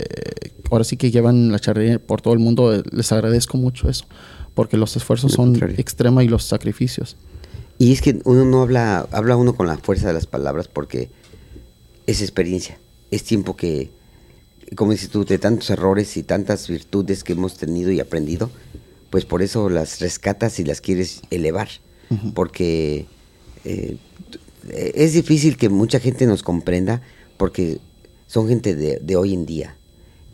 ahora 0.70 0.84
sí 0.84 0.96
que 0.96 1.10
llevan 1.10 1.52
la 1.52 1.58
charrería 1.58 1.98
por 1.98 2.20
todo 2.20 2.34
el 2.34 2.40
mundo, 2.40 2.74
eh, 2.74 2.82
les 2.92 3.12
agradezco 3.12 3.58
mucho 3.58 3.88
eso. 3.88 4.06
Porque 4.54 4.76
los 4.76 4.96
esfuerzos 4.96 5.32
son 5.32 5.56
extrema 5.78 6.22
y 6.22 6.28
los 6.28 6.44
sacrificios. 6.44 7.16
Y 7.78 7.92
es 7.92 8.02
que 8.02 8.20
uno 8.24 8.44
no 8.44 8.62
habla, 8.62 9.08
habla 9.10 9.36
uno 9.36 9.54
con 9.54 9.66
la 9.66 9.78
fuerza 9.78 10.06
de 10.06 10.12
las 10.12 10.26
palabras 10.26 10.68
porque 10.68 11.10
es 12.06 12.20
experiencia. 12.20 12.78
Es 13.10 13.24
tiempo 13.24 13.56
que, 13.56 13.90
como 14.76 14.92
dices 14.92 15.08
tú, 15.10 15.24
de 15.24 15.38
tantos 15.38 15.70
errores 15.70 16.16
y 16.16 16.22
tantas 16.22 16.68
virtudes 16.68 17.24
que 17.24 17.32
hemos 17.32 17.56
tenido 17.56 17.90
y 17.90 18.00
aprendido, 18.00 18.50
pues 19.10 19.24
por 19.24 19.42
eso 19.42 19.68
las 19.68 20.00
rescatas 20.00 20.58
y 20.58 20.64
las 20.64 20.80
quieres 20.80 21.22
elevar. 21.30 21.68
Porque 22.34 23.06
eh, 23.64 23.96
es 24.70 25.14
difícil 25.14 25.56
que 25.56 25.70
mucha 25.70 25.98
gente 25.98 26.26
nos 26.26 26.42
comprenda 26.42 27.00
porque 27.38 27.78
son 28.26 28.48
gente 28.48 28.74
de, 28.74 28.98
de 28.98 29.16
hoy 29.16 29.32
en 29.32 29.46
día. 29.46 29.76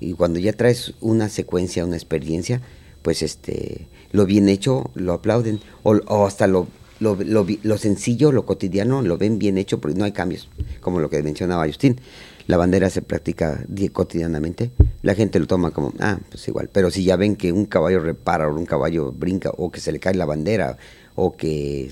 Y 0.01 0.15
cuando 0.15 0.41
ya 0.41 0.53
traes 0.53 0.95
una 1.01 1.29
secuencia, 1.29 1.85
una 1.85 1.97
experiencia, 1.97 2.61
pues 3.03 3.23
este 3.23 3.87
lo 4.11 4.27
bien 4.27 4.49
hecho 4.49 4.91
lo 4.95 5.13
aplauden. 5.13 5.61
O, 5.85 5.93
o 6.07 6.27
hasta 6.27 6.49
lo, 6.49 6.67
lo, 6.99 7.15
lo 7.15 7.47
lo 7.63 7.79
sencillo, 7.79 8.33
lo 8.33 8.45
cotidiano, 8.45 9.03
lo 9.03 9.17
ven 9.17 9.39
bien 9.39 9.57
hecho 9.57 9.81
porque 9.81 9.97
no 9.97 10.05
hay 10.05 10.13
cambios. 10.13 10.49
Como 10.81 10.99
lo 10.99 11.11
que 11.11 11.23
mencionaba 11.23 11.67
Justin. 11.67 12.01
La 12.49 12.57
bandera 12.57 12.89
se 12.91 13.03
practica 13.03 13.63
di- 13.69 13.91
cotidianamente. 13.91 14.71
La 15.03 15.15
gente 15.15 15.39
lo 15.39 15.47
toma 15.47 15.71
como, 15.71 15.93
ah, 16.01 16.19
pues 16.31 16.49
igual. 16.49 16.71
Pero 16.73 16.91
si 16.91 17.05
ya 17.05 17.17
ven 17.17 17.37
que 17.37 17.53
un 17.53 17.67
caballo 17.67 18.01
repara 18.01 18.49
o 18.49 18.57
un 18.57 18.65
caballo 18.67 19.13
brinca 19.13 19.51
o 19.57 19.71
que 19.71 19.81
se 19.81 19.93
le 19.93 20.01
cae 20.01 20.15
la 20.15 20.25
bandera 20.25 20.79
o 21.15 21.37
que 21.37 21.91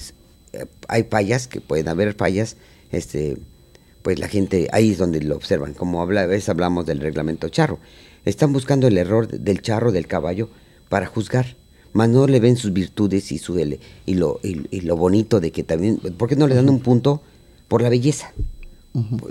eh, 0.54 0.66
hay 0.88 1.04
fallas, 1.04 1.46
que 1.46 1.60
pueden 1.60 1.88
haber 1.88 2.14
fallas, 2.14 2.56
este, 2.90 3.36
pues 4.00 4.18
la 4.18 4.28
gente 4.28 4.68
ahí 4.72 4.92
es 4.92 4.98
donde 4.98 5.20
lo 5.20 5.36
observan. 5.36 5.74
Como 5.74 6.00
habla, 6.00 6.22
a 6.22 6.26
veces 6.26 6.48
hablamos 6.48 6.86
del 6.86 7.00
reglamento 7.00 7.50
charro. 7.50 7.78
Están 8.24 8.52
buscando 8.54 8.86
el 8.88 8.96
error 8.96 9.28
del 9.28 9.60
charro, 9.60 9.92
del 9.92 10.06
caballo, 10.06 10.48
para 10.88 11.06
juzgar. 11.06 11.54
Más 11.92 12.08
no 12.08 12.26
le 12.26 12.40
ven 12.40 12.56
sus 12.56 12.72
virtudes 12.72 13.30
y, 13.30 13.36
su, 13.38 13.58
y, 13.58 14.14
lo, 14.14 14.40
y, 14.42 14.66
y 14.74 14.80
lo 14.80 14.96
bonito 14.96 15.38
de 15.38 15.52
que 15.52 15.62
también... 15.64 15.98
¿Por 15.98 16.28
qué 16.30 16.36
no 16.36 16.46
le 16.46 16.54
dan 16.54 16.70
un 16.70 16.80
punto 16.80 17.22
por 17.68 17.82
la 17.82 17.88
belleza 17.90 18.32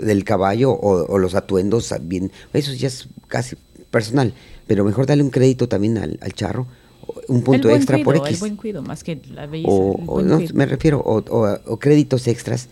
del 0.00 0.24
caballo 0.24 0.70
o, 0.72 1.06
o 1.12 1.18
los 1.18 1.34
atuendos? 1.34 1.92
Bien, 2.02 2.30
eso 2.52 2.72
ya 2.72 2.88
es 2.88 3.08
casi 3.28 3.56
personal. 3.90 4.32
Pero 4.66 4.84
mejor 4.84 5.06
darle 5.06 5.22
un 5.22 5.30
crédito 5.30 5.68
también 5.68 5.96
al, 5.98 6.18
al 6.20 6.32
charro, 6.32 6.66
un 7.28 7.42
punto 7.42 7.68
el 7.68 7.72
buen 7.72 7.76
extra 7.76 7.96
cuido, 7.98 8.04
por 8.04 8.14
El 8.16 8.22
X. 8.26 8.40
buen 8.40 8.56
cuido, 8.56 8.82
más 8.82 9.04
que 9.04 9.20
la 9.32 9.46
belleza. 9.46 9.70
O, 9.70 10.22
no, 10.22 10.36
cuido. 10.38 10.54
me 10.54 10.66
refiero, 10.66 11.00
o, 11.00 11.18
o- 11.18 11.58
o 11.66 11.76
créditos 11.78 12.26
extras 12.26 12.68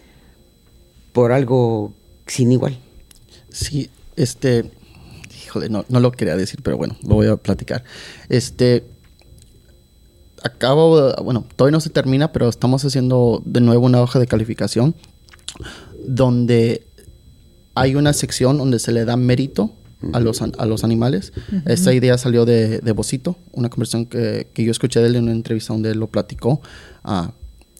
por 1.12 1.31
algo 1.33 1.93
sin 2.27 2.51
igual. 2.51 2.77
Sí, 3.51 3.89
este, 4.16 4.71
híjole, 5.47 5.69
no, 5.69 5.85
no 5.89 6.01
lo 6.01 6.11
quería 6.11 6.37
decir, 6.37 6.61
pero 6.65 6.77
bueno, 6.77 6.97
lo 7.07 7.15
voy 7.15 7.29
a 7.29 7.37
platicar. 7.37 7.85
Este, 8.29 8.83
acabo, 10.43 11.12
bueno, 11.23 11.45
todavía 11.57 11.73
no 11.77 11.81
se 11.81 11.91
termina, 11.91 12.33
pero 12.33 12.49
estamos 12.49 12.85
haciendo 12.85 13.41
de 13.45 13.61
nuevo 13.61 13.87
una 13.87 14.03
hoja 14.03 14.19
de 14.19 14.27
calificación 14.27 14.95
donde 16.06 16.86
hay 17.74 17.94
una 17.97 18.12
sección 18.12 18.59
donde 18.59 18.78
se 18.78 18.93
le 18.93 19.05
da 19.05 19.16
mérito 19.16 19.72
a 20.12 20.20
los, 20.20 20.43
a 20.43 20.66
los 20.66 20.85
animales. 20.85 21.32
Esta 21.66 21.93
idea 21.94 22.18
salió 22.18 22.44
de, 22.44 22.78
de 22.81 22.93
Bocito, 22.93 23.36
una 23.52 23.70
conversación 23.70 24.06
que, 24.06 24.47
que 24.52 24.62
yo 24.64 24.70
escuché 24.70 25.01
de 25.01 25.06
él 25.06 25.16
en 25.16 25.24
una 25.24 25.32
entrevista 25.32 25.72
donde 25.72 25.90
él 25.90 25.98
lo 25.98 26.09
platicó. 26.09 26.60
Ah, 27.02 27.32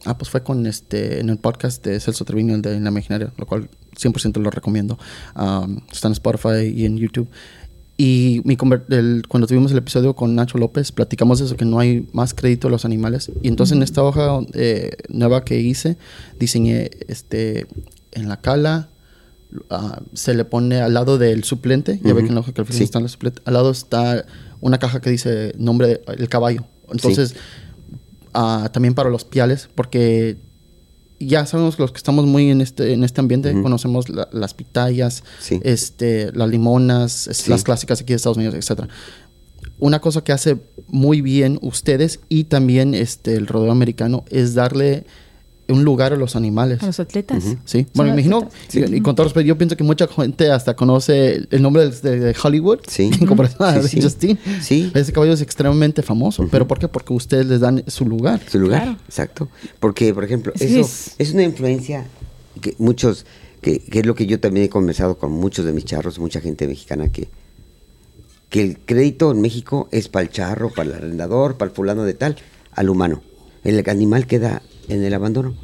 ah, 0.07 0.17
pues 0.19 0.31
fue 0.31 0.43
con 0.43 0.67
este, 0.67 1.21
en 1.21 1.29
el 1.29 1.37
podcast 1.39 1.85
de 1.85 2.01
Celso 2.01 2.25
Treviño, 2.25 2.55
el 2.55 2.63
de 2.63 2.77
En 2.77 2.85
la 2.85 2.91
Imaginaria, 2.91 3.33
lo 3.37 3.47
cual 3.47 3.69
100% 4.01 4.41
lo 4.41 4.51
recomiendo. 4.51 4.99
Um, 5.37 5.81
está 5.93 6.09
en 6.09 6.13
Spotify 6.13 6.67
y 6.75 6.87
en 6.87 6.97
YouTube. 6.97 7.29
Y 7.97 8.41
mi 8.45 8.57
el- 8.91 9.23
cuando 9.29 9.47
tuvimos 9.47 9.71
el 9.71 9.79
episodio 9.79 10.15
con 10.17 10.35
Nacho 10.35 10.59
López, 10.59 10.91
platicamos 10.91 11.39
de 11.39 11.45
eso, 11.45 11.57
que 11.57 11.65
no 11.65 11.79
hay 11.79 12.09
más 12.13 12.35
crédito 12.35 12.67
a 12.69 12.71
los 12.71 12.85
animales. 12.85 13.31
Y 13.43 13.49
entonces 13.49 13.77
en 13.77 13.83
esta 13.85 14.03
hoja 14.03 14.41
eh, 14.55 14.91
nueva 15.11 15.45
que 15.45 15.61
hice, 15.61 15.97
diseñé 16.41 16.91
este, 17.07 17.67
en 18.15 18.29
la 18.29 18.41
cala, 18.41 18.89
ah, 19.71 20.01
se 20.15 20.35
le 20.35 20.45
pone 20.45 20.81
al 20.81 20.95
lado 20.95 21.19
del 21.19 21.45
suplente, 21.45 22.01
ya 22.03 22.13
ve 22.15 22.23
que 22.23 22.29
en 22.29 22.35
la 22.35 22.41
hoja 22.41 22.49
de 22.51 22.55
calificación 22.55 22.79
Sí. 22.79 22.85
está 22.85 22.99
el 22.99 23.09
suplente, 23.09 23.43
al 23.45 23.55
lado 23.55 23.71
está 23.71 24.25
una 24.61 24.79
caja 24.79 25.01
que 25.01 25.11
dice 25.11 25.53
nombre 25.59 26.01
del 26.17 26.29
caballo. 26.29 26.65
Entonces, 26.91 27.35
ah, 28.33 28.71
también 28.73 28.95
para 28.95 29.11
los 29.11 29.25
piales, 29.25 29.69
porque 29.75 30.37
ya 31.21 31.47
sabemos 31.47 31.77
que 31.77 31.83
los 31.83 31.93
que 31.93 31.99
estamos 31.99 32.27
muy 32.27 32.51
en 32.51 32.61
este, 32.61 32.93
en 32.93 33.05
este 33.05 33.21
ambiente, 33.21 33.53
conocemos 33.63 34.09
la- 34.09 34.29
las 34.33 34.53
pitayas, 34.55 35.23
Sí. 35.41 35.61
este, 35.63 36.33
las 36.33 36.49
limonas, 36.49 37.29
es- 37.29 37.39
Sí. 37.39 37.51
las 37.51 37.63
clásicas 37.65 38.01
aquí 38.01 38.13
de 38.13 38.17
Estados 38.17 38.37
Unidos, 38.37 38.55
etcétera. 38.55 38.89
Una 39.79 40.01
cosa 40.01 40.23
que 40.23 40.33
hace 40.33 40.59
muy 40.89 41.21
bien 41.21 41.59
ustedes 41.63 42.21
y 42.29 42.45
también 42.45 42.95
este, 42.95 43.35
el 43.37 43.47
rodeo 43.47 43.71
americano 43.73 44.25
es 44.31 44.55
darle 44.55 45.05
un 45.69 45.83
lugar 45.85 46.13
a 46.13 46.17
los 46.17 46.37
animales. 46.37 46.83
A 46.83 46.87
los 46.87 47.01
atletas. 47.01 47.43
Sí, 47.65 47.87
bueno, 47.95 48.15
me 48.15 48.21
imagino, 48.21 48.49
y, 48.73 48.97
y 48.97 49.01
con 49.01 49.15
todo 49.15 49.25
respeto, 49.25 49.47
yo 49.47 49.57
pienso 49.57 49.77
que 49.77 49.85
mucha 49.85 50.07
gente 50.09 50.51
hasta 50.51 50.77
conoce 50.77 51.37
el, 51.37 51.49
el 51.51 51.63
nombre 51.63 51.89
de, 51.89 52.21
de 52.21 52.37
Hollywood 52.43 52.81
Sí. 52.87 53.11
en 53.21 53.27
comparación 53.27 53.63
a 53.63 53.83
Sí, 53.83 53.89
sí. 53.89 54.03
Justin. 54.03 54.39
Sí. 54.61 54.93
Ese 54.95 55.13
caballo 55.13 55.33
es 55.33 55.41
extremadamente 55.41 56.03
famoso. 56.03 56.47
¿Pero 56.51 56.67
por 56.69 56.79
qué? 56.79 56.89
Porque 56.89 57.13
ustedes 57.13 57.47
les 57.47 57.61
dan 57.61 57.83
su 57.87 58.05
lugar. 58.07 58.41
su 58.49 58.59
lugar. 58.59 58.83
Claro. 58.83 58.99
Exacto. 59.09 59.49
Porque, 59.81 60.13
por 60.13 60.25
ejemplo, 60.25 60.53
eso 60.55 60.81
es- 60.81 61.15
es 61.19 61.33
una 61.33 61.43
influencia 61.45 62.07
que 62.61 62.75
muchos, 62.79 63.25
que, 63.63 63.79
que 63.81 64.01
es 64.01 64.07
lo 64.07 64.15
que 64.15 64.27
yo 64.27 64.39
también 64.41 64.67
he 64.67 64.69
conversado 64.69 65.17
con 65.19 65.33
muchos 65.33 65.65
de 65.65 65.73
mis 65.73 65.85
charros, 65.87 66.19
mucha 66.19 66.41
gente 66.41 66.67
mexicana, 66.69 67.09
que, 67.09 67.29
que 68.51 68.61
el 68.63 68.79
crédito 68.79 69.31
en 69.33 69.41
México 69.41 69.89
es 69.91 70.09
para 70.09 70.25
el 70.25 70.31
charro, 70.31 70.71
para 70.71 70.91
el 70.91 70.95
arrendador, 70.97 71.57
para 71.57 71.71
el 71.71 71.75
fulano 71.75 72.05
de 72.05 72.15
tal, 72.15 72.37
al 72.73 72.89
humano. 72.91 73.23
El 73.65 73.83
animal 73.89 74.27
queda 74.27 74.63
en 74.89 75.03
el 75.05 75.15
abandono. 75.15 75.55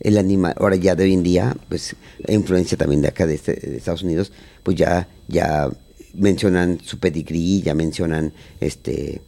El 0.00 0.18
animal, 0.18 0.54
ahora 0.58 0.76
ya 0.76 0.94
de 0.94 1.04
hoy 1.04 1.14
en 1.14 1.22
día, 1.22 1.56
pues, 1.68 1.96
influencia 2.28 2.76
también 2.76 3.00
de 3.02 3.08
acá 3.08 3.26
de, 3.26 3.34
este- 3.34 3.54
de 3.54 3.76
Estados 3.78 4.02
Unidos, 4.02 4.30
pues 4.62 4.76
ya, 4.76 5.08
ya 5.28 5.70
mencionan 6.14 6.78
su 6.84 6.98
pedigrí, 6.98 7.62
ya 7.62 7.74
mencionan 7.74 8.32
este 8.60 9.20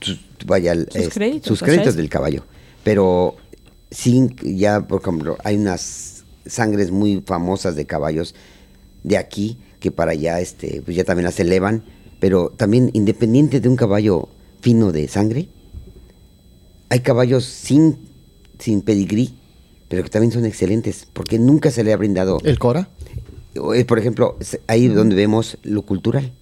sus, 0.00 0.18
vaya, 0.46 0.74
Sus 0.74 0.94
es- 0.96 1.08
créditos, 1.10 1.46
sus 1.48 1.56
o 1.62 1.64
sea, 1.64 1.66
créditos 1.66 1.90
es- 1.90 1.96
del 1.96 2.08
caballo. 2.08 2.44
Pero 2.84 3.36
sin, 3.90 4.34
ya 4.56 4.80
por 4.86 5.02
ejemplo, 5.02 5.36
hay 5.44 5.56
unas 5.56 6.24
sangres 6.46 6.90
muy 6.90 7.22
famosas 7.26 7.76
de 7.76 7.84
caballos 7.84 8.34
de 9.04 9.18
aquí 9.18 9.58
que 9.78 9.90
para 9.90 10.12
allá, 10.12 10.40
este, 10.40 10.80
pues 10.82 10.96
ya 10.96 11.04
también 11.04 11.24
las 11.26 11.38
elevan, 11.40 11.82
pero 12.18 12.48
también 12.50 12.90
independiente 12.94 13.60
de 13.60 13.68
un 13.68 13.76
caballo 13.76 14.28
fino 14.62 14.90
de 14.92 15.06
sangre, 15.08 15.48
hay 16.88 17.00
caballos 17.00 17.44
sin, 17.44 17.98
sin 18.60 18.82
pedigrí, 18.82 19.34
pero 19.88 20.04
que 20.04 20.10
también 20.10 20.32
son 20.32 20.46
excelentes, 20.46 21.08
porque 21.12 21.38
nunca 21.38 21.70
se 21.70 21.82
le 21.82 21.92
ha 21.92 21.96
brindado... 21.96 22.38
¿El 22.44 22.58
Cora? 22.58 22.88
Eh, 23.74 23.84
Por 23.84 23.98
ejemplo, 23.98 24.36
es 24.40 24.60
ahí 24.68 24.86
donde 24.88 25.16
vemos 25.16 25.58
lo 25.62 25.82
cultural, 25.82 26.32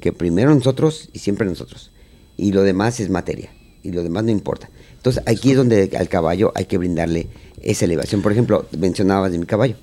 que 0.00 0.12
primero 0.12 0.54
nosotros 0.54 1.08
y 1.12 1.20
siempre 1.20 1.46
nosotros, 1.46 1.90
y 2.36 2.52
lo 2.52 2.62
demás 2.62 3.00
es 3.00 3.08
materia, 3.08 3.50
y 3.82 3.92
lo 3.92 4.02
demás 4.02 4.24
no 4.24 4.30
importa. 4.30 4.68
Entonces 4.96 5.22
aquí 5.26 5.50
es 5.52 5.56
donde 5.56 5.90
al 5.98 6.08
caballo 6.08 6.52
hay 6.54 6.64
que 6.66 6.78
brindarle 6.78 7.28
esa 7.62 7.84
elevación. 7.84 8.22
Por 8.22 8.32
ejemplo, 8.32 8.66
mencionabas 8.78 9.32
de 9.32 9.38
mi 9.38 9.46
caballo. 9.46 9.76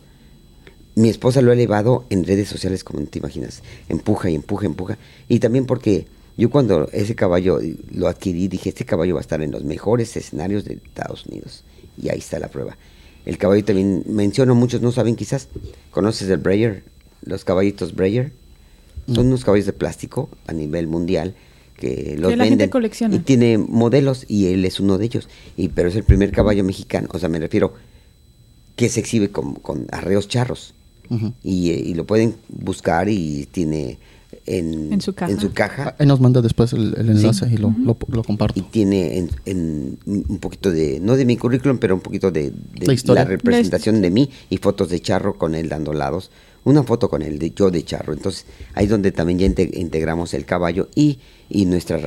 Mi 0.96 1.10
esposa 1.10 1.42
lo 1.42 1.52
ha 1.52 1.54
elevado 1.54 2.06
en 2.10 2.26
redes 2.26 2.50
sociales 2.50 2.84
como 2.84 3.00
no 3.00 3.06
te 3.06 3.20
imaginas. 3.20 3.62
Empuja 3.88 4.30
y 4.30 4.36
empuja, 4.36 4.66
empuja. 4.66 4.98
Y 5.30 5.40
también 5.40 5.66
porque 5.66 6.08
yo 6.38 6.50
cuando 6.50 6.90
ese 6.92 7.16
caballo 7.16 7.60
lo 7.94 8.08
adquirí 8.08 8.48
dije, 8.48 8.70
este 8.70 8.86
caballo 8.86 9.16
va 9.16 9.20
a 9.20 9.22
estar 9.22 9.42
en 9.42 9.52
los 9.52 9.64
mejores 9.64 10.16
escenarios 10.16 10.66
de 10.66 10.76
Estados 10.76 11.26
Unidos. 11.26 11.64
Y 12.02 12.10
ahí 12.10 12.20
está 12.20 12.40
la 12.40 12.48
prueba. 12.48 12.78
El 13.26 13.38
caballo 13.38 13.64
también 13.64 14.04
menciono, 14.08 14.56
muchos 14.56 14.82
no 14.82 14.92
saben 14.92 15.16
quizás. 15.16 15.50
¿Conoces 15.92 16.30
el 16.30 16.38
Breyer? 16.38 16.84
Los 17.24 17.44
caballitos 17.44 17.94
Breyer. 17.94 18.32
Son 19.14 19.28
unos 19.28 19.44
caballos 19.44 19.66
de 19.66 19.74
plástico 19.74 20.30
a 20.48 20.54
nivel 20.54 20.88
mundial 20.88 21.36
que 21.78 22.16
los 22.18 22.36
la 22.38 22.46
gente 22.46 22.50
venden 22.50 22.70
colecciona. 22.70 23.16
y 23.16 23.20
tiene 23.20 23.58
modelos 23.58 24.26
y 24.28 24.48
él 24.54 24.64
es 24.64 24.80
uno 24.80 24.98
de 24.98 25.06
ellos. 25.06 25.28
Y 25.58 25.70
pero 25.70 25.90
es 25.90 25.96
el 25.96 26.04
primer 26.04 26.32
caballo 26.32 26.64
mexicano, 26.64 27.10
o 27.12 27.20
sea, 27.20 27.28
me 27.28 27.40
refiero 27.40 27.74
que 28.76 28.88
se 28.88 29.00
exhibe 29.00 29.30
con, 29.30 29.56
con 29.56 29.88
arreos 29.92 30.28
charros 30.28 30.74
y, 31.44 31.72
eh, 31.72 31.84
y 31.88 31.94
lo 31.94 32.06
pueden 32.06 32.36
buscar 32.48 33.10
y 33.10 33.48
tiene 33.52 33.98
en, 34.46 34.92
En 34.94 35.02
su 35.02 35.14
caja. 35.14 35.32
en 35.32 35.40
su 35.40 35.52
caja 35.54 35.96
Ahí 36.00 36.06
nos 36.08 36.20
manda 36.20 36.42
después 36.42 36.74
el, 36.74 36.96
el 36.98 37.10
enlace 37.10 37.48
y 37.52 37.58
lo, 37.58 37.74
lo, 37.78 37.98
lo 38.08 38.22
y 38.22 38.24
comparto. 38.24 38.64
tiene 38.72 39.18
en, 39.18 39.30
en 39.46 40.00
un 40.06 40.38
poquito 40.40 40.72
de, 40.72 41.00
no 41.00 41.16
de 41.16 41.26
mi 41.26 41.38
currículum, 41.38 41.78
pero 41.78 41.96
un 41.96 42.02
poquito 42.02 42.32
de, 42.32 42.52
de 42.52 42.88
La 42.88 42.94
historia. 42.94 43.24
representación 43.26 44.02
de 44.02 44.10
mí 44.10 44.30
y 44.50 44.58
fotos 44.58 44.90
de 44.90 45.00
Charro 45.00 45.38
con 45.38 45.56
él 45.56 45.70
dando 45.70 45.94
lados. 45.94 46.32
Una 46.64 46.84
foto 46.84 47.10
con 47.10 47.24
él, 47.24 47.40
de 47.40 47.50
yo 47.52 47.72
de 47.72 47.84
Charro. 47.84 48.14
Entonces, 48.14 48.46
ahí 48.76 48.86
es 48.86 48.92
donde 48.92 49.12
también 49.12 49.40
ya 49.40 49.48
inte- 49.48 49.72
integramos 49.80 50.36
el 50.36 50.46
caballo 50.46 50.90
y, 50.94 51.18
y 51.50 51.66
nuestra 51.66 52.00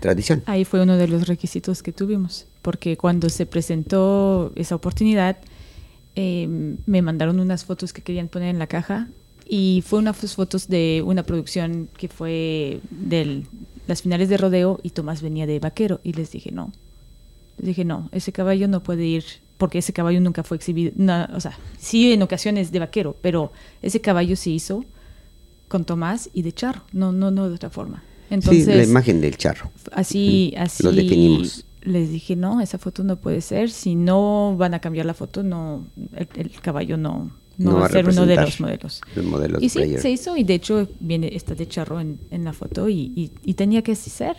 tradición. 0.00 0.42
Ahí 0.46 0.64
fue 0.64 0.80
uno 0.82 0.96
de 0.96 1.08
los 1.08 1.28
requisitos 1.28 1.82
que 1.82 1.92
tuvimos, 1.92 2.46
porque 2.62 2.96
cuando 2.96 3.28
se 3.28 3.44
presentó 3.44 4.50
esa 4.56 4.74
oportunidad, 4.76 5.36
eh, 6.16 6.48
me 6.86 7.02
mandaron 7.02 7.38
unas 7.38 7.64
fotos 7.66 7.92
que 7.92 8.00
querían 8.02 8.28
poner 8.28 8.48
en 8.48 8.58
la 8.58 8.66
caja 8.66 9.08
y 9.48 9.82
fue 9.86 9.98
unas 9.98 10.16
fotos 10.34 10.68
de 10.68 11.02
una 11.04 11.22
producción 11.22 11.88
que 11.96 12.08
fue 12.08 12.80
de 12.90 13.44
las 13.86 14.02
finales 14.02 14.28
de 14.28 14.36
rodeo 14.36 14.78
y 14.82 14.90
Tomás 14.90 15.22
venía 15.22 15.46
de 15.46 15.58
vaquero 15.58 16.00
y 16.04 16.12
les 16.12 16.30
dije 16.30 16.52
no. 16.52 16.72
Les 17.56 17.68
dije 17.68 17.84
no, 17.84 18.10
ese 18.12 18.30
caballo 18.30 18.68
no 18.68 18.82
puede 18.82 19.06
ir 19.06 19.24
porque 19.56 19.78
ese 19.78 19.92
caballo 19.92 20.20
nunca 20.20 20.44
fue 20.44 20.56
exhibido, 20.56 20.92
no, 20.96 21.26
o 21.34 21.40
sea, 21.40 21.58
sí 21.78 22.12
en 22.12 22.22
ocasiones 22.22 22.70
de 22.70 22.78
vaquero, 22.78 23.16
pero 23.22 23.50
ese 23.82 24.00
caballo 24.00 24.36
se 24.36 24.50
hizo 24.50 24.84
con 25.66 25.84
Tomás 25.84 26.30
y 26.32 26.42
de 26.42 26.52
charro, 26.52 26.82
no, 26.92 27.10
no, 27.10 27.30
no 27.30 27.48
de 27.48 27.54
otra 27.54 27.70
forma. 27.70 28.04
Entonces, 28.30 28.66
sí, 28.66 28.72
la 28.72 28.84
imagen 28.84 29.20
del 29.22 29.38
Charro. 29.38 29.70
así, 29.92 30.54
así 30.58 30.82
lo 30.82 30.92
definimos. 30.92 31.64
les 31.80 32.10
dije, 32.10 32.36
no, 32.36 32.60
esa 32.60 32.76
foto 32.76 33.02
no 33.02 33.16
puede 33.16 33.40
ser, 33.40 33.70
si 33.70 33.94
no 33.94 34.54
van 34.56 34.74
a 34.74 34.80
cambiar 34.80 35.06
la 35.06 35.14
foto, 35.14 35.42
no, 35.42 35.86
el, 36.14 36.28
el 36.36 36.60
caballo 36.60 36.98
no, 36.98 37.30
no, 37.58 37.74
va 37.80 37.86
a 37.86 37.88
ser 37.90 38.08
uno 38.08 38.24
de 38.26 38.36
los 38.36 38.60
modelos. 38.60 39.00
Los 39.14 39.24
modelos 39.24 39.62
Y 39.62 39.68
sí, 39.68 39.96
se 39.98 40.10
hizo 40.10 40.36
y 40.36 40.44
de 40.44 40.54
hecho 40.54 40.88
viene 41.00 41.30
está 41.34 41.54
de 41.54 41.66
charro 41.68 42.00
en, 42.00 42.18
en 42.30 42.44
la 42.44 42.52
foto 42.52 42.88
y, 42.88 43.12
y, 43.16 43.30
y 43.44 43.54
tenía 43.54 43.82
que 43.82 43.94
ser. 43.96 44.36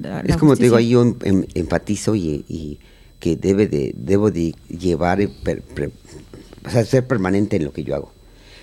la- 0.00 0.20
Es 0.20 0.28
la 0.30 0.36
como 0.38 0.56
te 0.56 0.64
digo, 0.64 0.76
ahí 0.76 0.88
yo 0.90 1.02
em- 1.22 1.44
enfatizo 1.54 2.14
y, 2.16 2.44
y 2.48 2.78
que 3.20 3.36
debe 3.36 3.68
de, 3.68 3.94
debo 3.96 4.30
de 4.30 4.54
llevar, 4.68 5.20
y 5.20 5.28
per- 5.28 5.62
per- 5.62 5.92
o 6.66 6.70
sea, 6.70 6.84
ser 6.84 7.06
permanente 7.06 7.56
en 7.56 7.64
lo 7.64 7.72
que 7.72 7.84
yo 7.84 7.94
hago. 7.94 8.12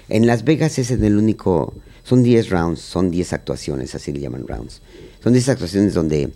En 0.09 0.25
Las 0.25 0.43
Vegas 0.43 0.79
es 0.79 0.89
en 0.91 1.03
el 1.03 1.15
único, 1.17 1.73
son 2.03 2.23
10 2.23 2.49
rounds, 2.49 2.81
son 2.81 3.11
10 3.11 3.31
actuaciones, 3.33 3.93
así 3.95 4.11
le 4.11 4.19
llaman 4.19 4.47
rounds. 4.47 4.81
Son 5.23 5.33
10 5.33 5.49
actuaciones 5.49 5.93
donde 5.93 6.31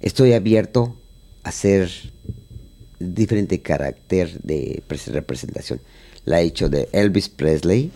estoy 0.00 0.32
abierto 0.32 0.96
a 1.44 1.50
hacer 1.50 1.88
diferente 2.98 3.60
carácter 3.62 4.40
de 4.42 4.82
pres- 4.88 5.06
representación. 5.12 5.80
La 6.28 6.40
he 6.42 6.44
hecho 6.44 6.68
de 6.68 6.88
Elvis 6.92 7.28
Presley 7.30 7.90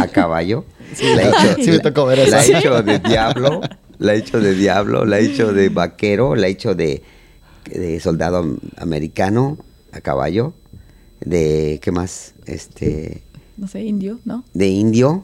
a 0.00 0.08
caballo. 0.08 0.64
la 1.16 1.22
he 1.22 1.28
hecho, 1.28 1.62
Sí 1.64 1.70
me 1.70 1.78
tocó 1.80 2.06
ver 2.06 2.18
la 2.28 2.42
esa. 2.42 2.44
he 2.54 2.58
hecho 2.58 2.82
de 2.82 2.98
diablo, 2.98 3.60
la 3.98 4.14
he 4.14 4.18
hecho 4.18 4.40
de 4.40 4.54
diablo, 4.54 5.04
la 5.04 5.18
he 5.18 5.24
hecho 5.26 5.52
de 5.52 5.68
vaquero, 5.68 6.34
la 6.34 6.46
he 6.46 6.50
hecho 6.50 6.74
de, 6.74 7.02
de 7.70 8.00
soldado 8.00 8.38
am- 8.38 8.58
americano 8.78 9.58
a 9.92 10.00
caballo, 10.00 10.54
de 11.20 11.78
¿qué 11.82 11.92
más? 11.92 12.34
Este, 12.46 13.22
No 13.58 13.68
sé, 13.68 13.82
indio, 13.84 14.18
¿no? 14.24 14.44
de 14.54 14.68
indio 14.68 15.22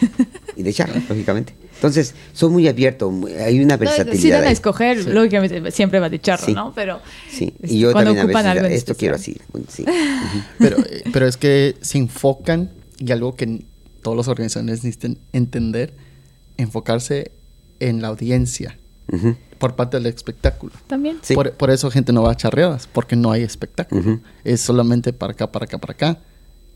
y 0.56 0.62
de 0.64 0.72
charro, 0.72 0.94
lógicamente. 1.08 1.54
Entonces, 1.84 2.14
soy 2.32 2.50
muy 2.50 2.66
abierto, 2.66 3.10
muy- 3.10 3.32
hay 3.32 3.60
una 3.62 3.76
versatilidad. 3.76 4.20
si 4.22 4.30
dan 4.30 4.44
a 4.44 4.50
escoger, 4.50 5.06
lógicamente 5.06 5.70
siempre 5.70 6.00
va 6.00 6.08
de 6.08 6.18
charro, 6.18 6.46
Sí. 6.46 6.54
¿no? 6.54 6.72
Pero 6.74 7.00
Sí, 7.30 7.52
este, 7.62 7.74
y 7.74 7.78
yo 7.80 7.92
cuando 7.92 8.12
también 8.14 8.22
a 8.22 8.24
ocupan 8.24 8.44
veces, 8.44 8.62
algo 8.62 8.74
esto 8.74 8.94
quiero 8.94 9.14
así. 9.16 9.36
Sí. 9.68 9.84
Pero, 10.58 10.78
eh, 10.78 11.02
pero 11.12 11.26
es 11.26 11.36
que 11.36 11.76
se 11.82 11.98
enfocan 11.98 12.70
y 12.98 13.12
algo 13.12 13.34
que 13.36 13.64
todas 14.02 14.16
las 14.16 14.28
organizaciones 14.28 14.82
necesitan 14.82 15.18
entender, 15.34 15.92
enfocarse 16.56 17.30
en 17.80 18.00
la 18.00 18.08
audiencia 18.08 18.78
Ujú. 19.12 19.36
por 19.58 19.76
parte 19.76 19.96
del 19.98 20.06
espectáculo. 20.06 20.72
También. 20.86 21.18
Sí. 21.22 21.34
Por, 21.34 21.52
por 21.52 21.70
eso 21.70 21.90
gente 21.90 22.12
no 22.12 22.22
va 22.22 22.32
a 22.32 22.36
charreadas, 22.36 22.86
porque 22.90 23.14
no 23.16 23.30
hay 23.32 23.42
espectáculo. 23.42 24.00
Ujú. 24.00 24.20
Es 24.44 24.60
solamente 24.62 25.12
para 25.12 25.32
acá, 25.32 25.50
para 25.52 25.64
acá, 25.66 25.78
para 25.78 25.92
acá. 25.92 26.18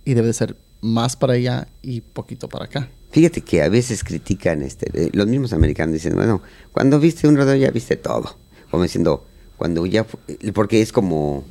Y 0.04 0.14
debe 0.14 0.32
ser 0.32 0.54
más 0.80 1.16
para 1.16 1.32
allá 1.34 1.68
y 1.82 2.00
poquito 2.02 2.48
para 2.48 2.66
acá. 2.66 2.88
Fíjate 3.10 3.40
que 3.40 3.62
a 3.62 3.68
veces 3.68 4.04
critican, 4.04 4.62
este, 4.62 4.90
eh, 4.94 5.10
los 5.12 5.26
mismos 5.26 5.52
americanos 5.52 5.94
dicen, 5.94 6.14
bueno, 6.14 6.42
cuando 6.72 7.00
viste 7.00 7.26
un 7.26 7.36
rodeo 7.36 7.56
ya 7.56 7.70
viste 7.70 7.96
todo. 7.96 8.36
Como 8.70 8.82
diciendo, 8.82 9.24
cuando 9.56 9.86
ya, 9.86 10.06
eh, 10.28 10.52
porque 10.52 10.82
es 10.82 10.92
como, 10.92 11.44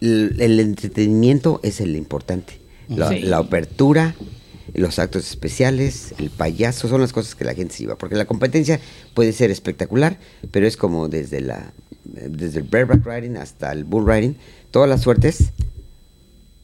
el, 0.00 0.36
el 0.40 0.60
entretenimiento 0.60 1.60
es 1.62 1.80
el 1.80 1.96
importante. 1.96 2.58
La, 2.88 3.08
Sí. 3.10 3.20
la 3.20 3.38
apertura, 3.38 4.14
los 4.74 4.98
actos 4.98 5.28
especiales, 5.28 6.14
el 6.18 6.30
payaso, 6.30 6.88
son 6.88 7.00
las 7.00 7.12
cosas 7.12 7.34
que 7.34 7.44
la 7.44 7.54
gente 7.54 7.74
se 7.74 7.82
lleva. 7.84 7.96
Porque 7.96 8.16
la 8.16 8.24
competencia 8.24 8.80
puede 9.14 9.32
ser 9.32 9.50
espectacular, 9.50 10.18
pero 10.50 10.66
es 10.66 10.76
como 10.76 11.08
desde 11.08 11.40
la 11.40 11.72
desde 12.04 12.58
el 12.60 12.64
bareback 12.64 13.06
riding 13.06 13.36
hasta 13.36 13.70
el 13.72 13.84
bull 13.84 14.06
riding, 14.06 14.36
todas 14.70 14.88
las 14.88 15.02
suertes 15.02 15.50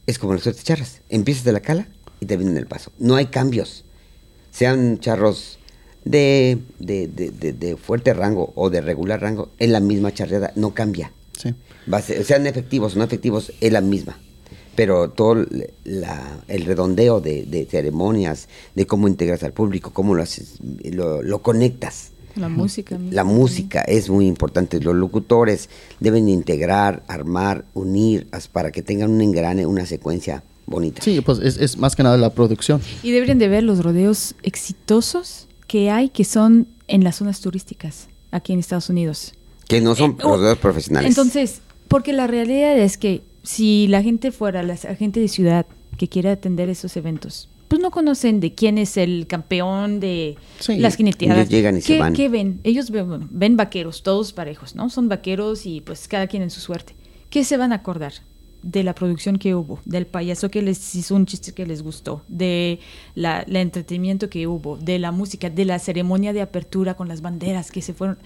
es 0.05 0.19
como 0.19 0.33
las 0.33 0.43
suertes 0.43 0.63
charras. 0.65 0.99
Empiezas 1.09 1.43
de 1.45 1.53
la 1.53 1.61
cala 1.61 1.87
y 2.19 2.25
te 2.25 2.37
vienen 2.37 2.57
el 2.57 2.67
paso. 2.67 2.91
No 2.99 3.15
hay 3.15 3.27
cambios. 3.27 3.85
Sean 4.51 4.99
charros 4.99 5.59
de, 6.05 6.57
de, 6.79 7.07
de- 7.07 7.31
de- 7.31 7.53
de 7.53 7.77
fuerte 7.77 8.13
rango 8.13 8.51
o 8.55 8.69
de 8.69 8.81
regular 8.81 9.21
rango, 9.21 9.49
es 9.59 9.69
la 9.69 9.79
misma 9.79 10.13
charreada, 10.13 10.51
no 10.55 10.73
cambia. 10.73 11.11
Sí. 11.37 11.53
Va 11.91 11.97
a 11.97 12.01
ser- 12.01 12.23
sean 12.25 12.47
efectivos 12.47 12.95
o 12.95 12.99
no 12.99 13.03
efectivos, 13.03 13.51
es 13.61 13.71
la 13.71 13.81
misma. 13.81 14.17
Pero 14.75 15.09
todo 15.09 15.45
la- 15.83 16.39
el 16.47 16.65
redondeo 16.65 17.19
de, 17.21 17.43
de 17.45 17.65
ceremonias, 17.65 18.47
de 18.75 18.85
cómo 18.87 19.07
integras 19.07 19.43
al 19.43 19.53
público, 19.53 19.91
cómo 19.91 20.15
lo, 20.15 20.23
haces, 20.23 20.55
lo, 20.91 21.21
lo 21.21 21.41
conectas. 21.41 22.11
La 22.35 22.47
música. 22.47 22.97
misma 22.97 23.15
La 23.15 23.23
música 23.25 23.81
es 23.81 24.09
muy 24.09 24.25
importante. 24.25 24.79
Los 24.79 24.95
locutores 24.95 25.69
deben 25.99 26.29
integrar, 26.29 27.03
armar, 27.07 27.65
unir 27.73 28.27
para 28.47 28.71
que 28.71 28.81
tengan 28.81 29.11
un 29.11 29.21
engrane, 29.21 29.65
una 29.65 29.85
secuencia 29.85 30.43
bonita. 30.69 31.01
Sí, 31.01 31.19
pues 31.21 31.39
es, 31.39 31.57
es 31.57 31.77
más 31.77 31.95
que 31.95 32.03
nada 32.03 32.17
la 32.17 32.29
producción. 32.31 32.81
Y 33.03 33.11
deberían 33.11 33.39
de 33.39 33.47
ver 33.47 33.63
los 33.63 33.83
rodeos 33.83 34.35
exitosos 34.43 35.47
que 35.67 35.89
hay 35.91 36.09
que 36.09 36.23
son 36.25 36.67
en 36.87 37.03
las 37.03 37.17
zonas 37.17 37.41
turísticas 37.41 38.07
aquí 38.31 38.53
en 38.53 38.59
Estados 38.59 38.89
Unidos. 38.89 39.33
Que 39.67 39.81
no 39.81 39.95
son 39.95 40.11
Eh, 40.11 40.15
oh, 40.23 40.37
rodeos 40.37 40.57
profesionales. 40.57 41.09
Entonces, 41.09 41.61
porque 41.87 42.13
la 42.13 42.27
realidad 42.27 42.77
es 42.77 42.97
que 42.97 43.21
si 43.43 43.87
la 43.87 44.01
gente 44.03 44.31
fuera, 44.31 44.63
la 44.63 44.75
gente 44.77 45.19
de 45.19 45.27
ciudad 45.27 45.65
que 45.97 46.07
quiere 46.07 46.29
atender 46.29 46.69
esos 46.69 46.95
eventos, 46.97 47.49
pues 47.67 47.79
no 47.81 47.91
conocen 47.91 48.39
de 48.39 48.55
quién 48.55 48.77
es 48.79 48.97
el 48.97 49.27
campeón 49.27 49.99
de 49.99 50.37
Sí. 50.59 50.77
las 50.77 50.95
jineteadas. 50.95 51.37
Ellos 51.37 51.49
llegan 51.49 51.77
y 51.77 51.81
se 51.81 51.93
¿Qué, 51.93 51.99
van. 51.99 52.13
qué 52.13 52.29
ven? 52.29 52.59
Ellos 52.63 52.89
ven 52.91 53.57
vaqueros, 53.57 54.01
todos 54.01 54.33
parejos, 54.33 54.73
¿no? 54.75 54.89
Son 54.89 55.07
vaqueros 55.07 55.65
y 55.67 55.81
pues 55.81 56.07
cada 56.07 56.25
quien 56.27 56.41
en 56.43 56.49
su 56.49 56.61
suerte. 56.61 56.95
¿Qué 57.29 57.43
se 57.43 57.57
van 57.57 57.71
a 57.71 57.75
acordar? 57.75 58.13
De 58.61 58.83
la 58.83 58.93
producción 58.93 59.37
que 59.37 59.55
hubo, 59.55 59.79
del 59.85 60.05
payaso 60.05 60.49
que 60.51 60.61
les 60.61 60.93
hizo 60.93 61.15
un 61.15 61.25
chiste 61.25 61.53
que 61.53 61.65
les 61.65 61.81
gustó, 61.81 62.23
de 62.27 62.79
la, 63.15 63.45
entretenimiento 63.47 64.29
que 64.29 64.47
hubo, 64.47 64.75
de 64.77 64.99
la 64.99 65.11
música, 65.13 65.49
de 65.49 65.63
la 65.63 65.79
ceremonia 65.79 66.33
de 66.33 66.41
apertura 66.41 66.95
con 66.95 67.07
las 67.07 67.21
banderas 67.21 67.71
que 67.71 67.81
se 67.81 67.93
fueron. 67.93 68.17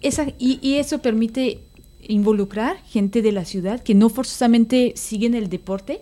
Esa, 0.00 0.26
y, 0.38 0.58
y 0.62 0.76
eso 0.76 1.00
permite 1.00 1.60
involucrar 2.08 2.78
gente 2.84 3.20
de 3.20 3.32
la 3.32 3.44
ciudad 3.44 3.82
que 3.82 3.94
no 3.94 4.08
forzosamente 4.08 4.94
siguen 4.96 5.34
el 5.34 5.48
deporte, 5.48 6.00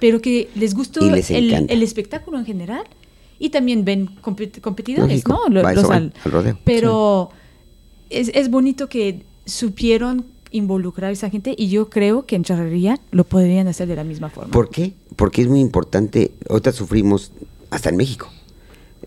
pero 0.00 0.20
que 0.20 0.48
les 0.56 0.74
gusta 0.74 1.00
el, 1.00 1.82
espectáculo 1.82 2.38
en 2.38 2.46
general 2.46 2.84
y 3.38 3.50
también 3.50 3.84
ven 3.84 4.08
compet- 4.22 4.60
competidores, 4.60 5.08
Lógico, 5.24 5.48
¿no? 5.50 5.62
Los 5.62 5.90
al- 5.90 6.12
al 6.24 6.32
rodeo. 6.32 6.58
Pero 6.64 7.30
es, 8.08 8.30
es 8.34 8.50
bonito 8.50 8.88
que 8.88 9.22
supieron 9.46 10.26
involucrar 10.50 11.10
a 11.10 11.12
esa 11.12 11.30
gente 11.30 11.54
y 11.56 11.68
yo 11.68 11.88
creo 11.90 12.26
que 12.26 12.36
en 12.36 12.44
charrería 12.44 12.98
lo 13.10 13.24
podrían 13.24 13.68
hacer 13.68 13.88
de 13.88 13.96
la 13.96 14.04
misma 14.04 14.30
forma. 14.30 14.50
¿Por 14.52 14.68
qué? 14.70 14.92
Porque 15.16 15.42
es 15.42 15.48
muy 15.48 15.60
importante. 15.60 16.32
Ahorita 16.48 16.72
sufrimos, 16.72 17.32
hasta 17.70 17.88
en 17.90 17.96
México, 17.96 18.28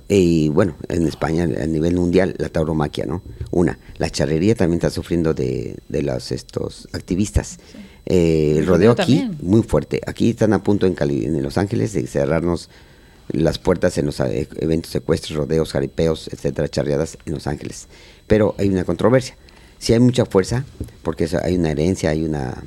y 0.10 0.50
bueno, 0.50 0.76
en 0.90 1.08
España 1.08 1.44
a 1.44 1.66
nivel 1.66 1.96
mundial, 1.96 2.36
la 2.38 2.50
tauromaquia, 2.50 3.06
¿no? 3.06 3.22
Una. 3.52 3.80
La 3.98 4.10
charrería 4.10 4.54
también 4.56 4.78
está 4.78 4.90
sufriendo 4.90 5.34
de, 5.34 5.78
de 5.90 6.02
los 6.04 6.32
estos 6.32 6.88
activistas. 6.94 7.58
Eh, 8.06 8.56
el 8.58 8.66
rodeo 8.68 8.92
aquí, 8.92 9.20
también. 9.20 9.38
muy 9.42 9.64
fuerte. 9.64 10.02
Aquí 10.06 10.32
están 10.32 10.52
a 10.54 10.62
punto 10.62 10.86
en, 10.88 10.94
Cali- 10.94 11.26
en 11.26 11.42
Los 11.42 11.58
Ángeles 11.58 11.94
de 11.94 12.06
cerrarnos 12.06 12.70
las 13.30 13.58
puertas 13.60 13.98
en 13.98 14.06
los 14.08 14.20
eh, 14.20 14.48
eventos 14.60 14.92
secuestros, 14.92 15.38
rodeos, 15.38 15.72
jaripeos, 15.72 16.28
etcétera, 16.28 16.68
charreadas 16.68 17.18
en 17.26 17.34
Los 17.34 17.48
Ángeles. 17.48 17.88
Pero 18.28 18.56
hay 18.58 18.68
una 18.70 18.84
controversia. 18.84 19.38
Sí 19.84 19.92
hay 19.92 20.00
mucha 20.00 20.26
fuerza, 20.26 20.64
porque 21.02 21.26
eso- 21.26 21.40
hay 21.44 21.56
una 21.56 21.72
herencia, 21.72 22.10
hay 22.12 22.24
una, 22.24 22.64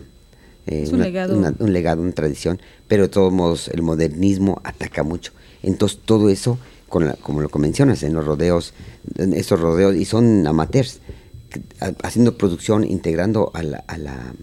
eh, 0.67 0.83
Es 0.83 0.91
un 0.91 0.97
una- 0.97 1.05
legado. 1.05 1.35
una- 1.39 1.55
un 1.59 1.73
legado, 1.73 2.03
una 2.03 2.13
tradición, 2.13 2.61
pero 2.89 3.05
de 3.05 3.09
todos 3.09 3.33
modos 3.33 3.69
el 3.69 3.81
modernismo 3.81 4.61
ataca 4.65 5.03
mucho. 5.03 5.33
Entonces 5.63 5.99
todo 6.05 6.29
eso, 6.29 6.59
con 6.91 7.07
la- 7.07 7.15
como 7.15 7.41
lo 7.41 7.49
que 7.49 7.59
mencionas, 7.59 8.03
en 8.03 8.13
los 8.13 8.27
rodeos, 8.27 8.75
en 9.17 9.33
estos 9.33 9.59
rodeos, 9.61 9.97
y 9.97 10.05
son 10.05 10.47
amateurs, 10.47 11.01
haciendo 12.03 12.37
producción, 12.37 12.85
integrando 12.85 13.51
a 13.55 13.63
la, 13.63 13.79
a 13.87 13.97
la, 13.97 14.35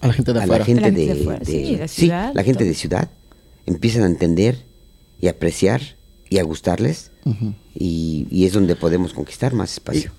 A 0.00 0.06
la 0.06 0.12
gente 0.12 0.32
de 0.32 0.40
a 0.42 0.46
la 0.46 0.64
gente 0.64 0.80
la 0.82 0.90
de, 0.92 1.00
gente 1.06 1.14
de 1.16 1.20
afuera, 1.22 1.38
de- 1.40 1.44
sí, 1.46 1.76
la 1.76 1.88
sí, 1.88 2.00
ciudad, 2.02 2.32
la 2.34 2.44
gente 2.44 2.58
todo. 2.60 2.68
de 2.68 2.74
ciudad, 2.74 3.08
empiezan 3.66 4.04
a 4.04 4.06
entender 4.06 4.62
y 5.20 5.26
apreciar 5.26 5.80
y 6.30 6.38
a 6.38 6.44
gustarles, 6.44 7.10
y, 7.74 8.26
y 8.30 8.46
es 8.46 8.52
donde 8.52 8.76
podemos 8.76 9.12
conquistar 9.12 9.54
más 9.54 9.72
espacio 9.72 10.12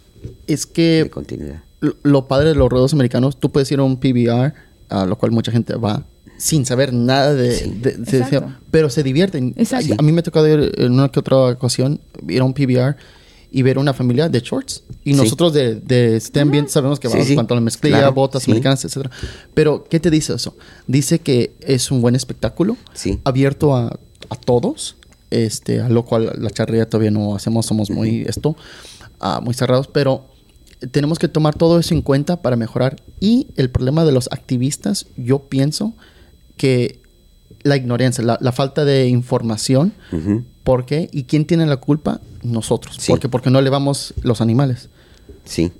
Es 0.48 0.66
de 0.68 0.74
que 0.74 1.10
continuidad. 1.10 1.64
Lo- 2.03 2.27
padre 2.27 2.49
de 2.49 2.55
los 2.55 2.69
ruedos 2.69 2.93
americanos, 2.93 3.39
tú 3.39 3.51
puedes 3.51 3.72
ir 3.72 3.80
a 3.80 3.84
un 3.84 3.97
PBR, 3.97 4.53
a 4.89 5.05
lo 5.05 5.18
cual 5.18 5.31
mucha 5.31 5.51
gente 5.51 5.76
va 5.76 6.05
sin 6.38 6.65
saber 6.65 6.93
nada 6.93 7.34
de, 7.34 7.51
Sí. 7.55 7.69
de- 7.81 7.97
de- 7.97 8.18
Exacto. 8.19 8.53
pero 8.72 8.89
se 8.89 9.03
divierten. 9.03 9.53
Exacto. 9.57 9.95
A 9.97 10.01
mí 10.01 10.11
me 10.11 10.19
ha 10.19 10.23
tocado 10.23 10.47
ir 10.47 10.72
en 10.77 10.91
una 10.93 11.10
que 11.10 11.19
otra 11.19 11.38
ocasión, 11.38 12.01
ir 12.27 12.41
a 12.41 12.43
un 12.43 12.53
PBR 12.53 12.95
y 13.51 13.61
ver 13.61 13.77
una 13.77 13.93
familia 13.93 14.30
de 14.30 14.39
shorts. 14.39 14.84
Y 15.03 15.11
Sí. 15.14 15.18
nosotros 15.18 15.53
de, 15.53 15.76
de 15.76 16.15
este 16.18 16.39
ambiente 16.39 16.72
sabemos 16.72 16.99
que 16.99 17.07
Sí, 17.07 17.14
vamos 17.14 17.27
sí. 17.27 17.35
con 17.35 17.47
la 17.49 17.61
mezclilla, 17.61 17.97
Claro, 17.99 18.14
botas 18.14 18.47
americanas, 18.47 18.84
etcétera. 18.84 19.11
Pero, 19.53 19.84
¿qué 19.89 19.99
te 19.99 20.10
dice 20.10 20.34
eso? 20.34 20.55
Dice 20.88 21.19
que 21.19 21.53
es 21.61 21.91
un 21.91 22.01
buen 22.01 22.15
espectáculo, 22.15 22.77
Sí. 22.93 23.19
abierto 23.23 23.76
a, 23.76 23.88
a 24.30 24.35
todos, 24.35 24.95
este, 25.30 25.81
a 25.81 25.89
lo 25.89 26.03
cual 26.03 26.31
la 26.39 26.49
charrería 26.49 26.89
todavía 26.89 27.11
no 27.11 27.35
hacemos, 27.35 27.65
somos 27.65 27.89
muy 27.91 28.23
esto, 28.27 28.55
ah, 29.19 29.39
muy 29.41 29.53
cerrados, 29.53 29.88
pero 29.88 30.26
tenemos 30.91 31.19
que 31.19 31.27
tomar 31.27 31.55
todo 31.55 31.80
eso 31.80 31.93
en 31.93 32.01
cuenta 32.01 32.41
para 32.41 32.55
mejorar. 32.55 33.01
Y 33.19 33.47
el 33.55 33.69
problema 33.69 34.05
de 34.05 34.11
los 34.11 34.30
activistas, 34.31 35.07
yo 35.18 35.39
pienso 35.39 35.93
que 36.57 36.99
la 37.64 37.77
ignorancia, 37.77 38.23
la, 38.23 38.38
la 38.41 38.51
falta 38.51 38.85
de 38.85 39.07
información, 39.07 39.93
Ujú. 40.11 40.43
¿por 40.64 40.85
qué? 40.85 41.10
¿Y 41.11 41.23
quién 41.23 41.45
tiene 41.45 41.65
la 41.65 41.77
culpa? 41.77 42.22
Nosotros. 42.43 42.97
Sí. 42.99 43.11
Porque, 43.11 43.30
porque 43.30 43.49
no 43.49 43.60
elevamos 43.60 44.14
los 44.22 44.41
animales. 44.41 44.89
Sí, 45.45 45.72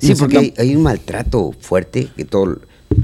sí, 0.00 0.14
porque 0.16 0.52
hay 0.56 0.74
un 0.74 0.82
maltrato 0.82 1.52
fuerte 1.60 2.08
que 2.16 2.24
todo 2.24 2.58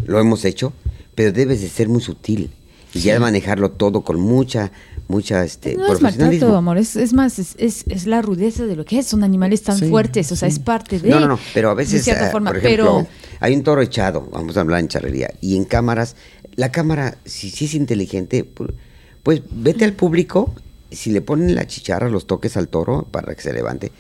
lo 0.06 0.20
hemos 0.20 0.44
hecho, 0.44 0.72
pero 1.14 1.32
debes 1.32 1.60
de 1.60 1.68
ser 1.68 1.89
muy 1.89 2.01
sutil 2.01 2.51
y 2.93 3.01
ya 3.01 3.20
manejarlo 3.20 3.70
todo 3.70 4.01
con 4.02 4.18
mucha, 4.20 4.72
mucha 5.09 5.43
este 5.44 5.74
no 5.74 5.93
es 5.93 6.01
maltrato, 6.01 6.55
amor, 6.56 6.78
es, 6.78 6.94
es 6.97 7.12
más, 7.12 7.39
es, 7.39 7.55
es, 7.59 7.85
es 7.89 8.06
la 8.06 8.22
rudeza 8.22 8.66
de 8.66 8.76
lo 8.76 8.85
que 8.85 8.98
es. 8.98 9.06
Son 9.06 9.24
animales 9.24 9.62
tan 9.62 9.78
Sí, 9.78 9.89
fuertes, 9.89 10.30
o 10.32 10.36
sea, 10.36 10.48
sí. 10.48 10.55
es 10.56 10.59
parte 10.60 11.01
de. 11.01 11.09
No, 11.09 11.18
no, 11.20 11.26
no, 11.28 11.39
pero 11.55 11.70
a 11.70 11.74
de 11.74 11.78
veces, 11.78 12.05
cierta 12.05 12.28
ah, 12.28 12.30
forma, 12.30 12.51
por 12.51 12.59
ejemplo, 12.59 12.85
pero 12.85 13.06
hay 13.40 13.55
un 13.55 13.62
toro 13.62 13.80
echado, 13.82 14.28
vamos 14.32 14.56
a 14.56 14.60
hablar 14.60 14.80
en 14.80 14.89
charrería, 14.89 15.30
y 15.40 15.56
en 15.56 15.64
cámaras, 15.64 16.14
la 16.56 16.70
cámara, 16.70 17.16
si, 17.24 17.51
si 17.51 17.64
es 17.64 17.74
inteligente, 17.74 18.44
pu- 18.55 18.72
pues 19.22 19.43
vete 19.51 19.85
al 19.85 19.94
público, 19.94 20.55
si 20.90 21.10
le 21.10 21.20
ponen 21.22 21.55
la 21.55 21.66
chicharra, 21.66 22.09
los 22.09 22.26
toques 22.26 22.56
al 22.56 22.68
toro 22.68 23.06
para 23.10 23.35
que 23.35 23.43
se 23.43 23.52
levante, 23.52 23.93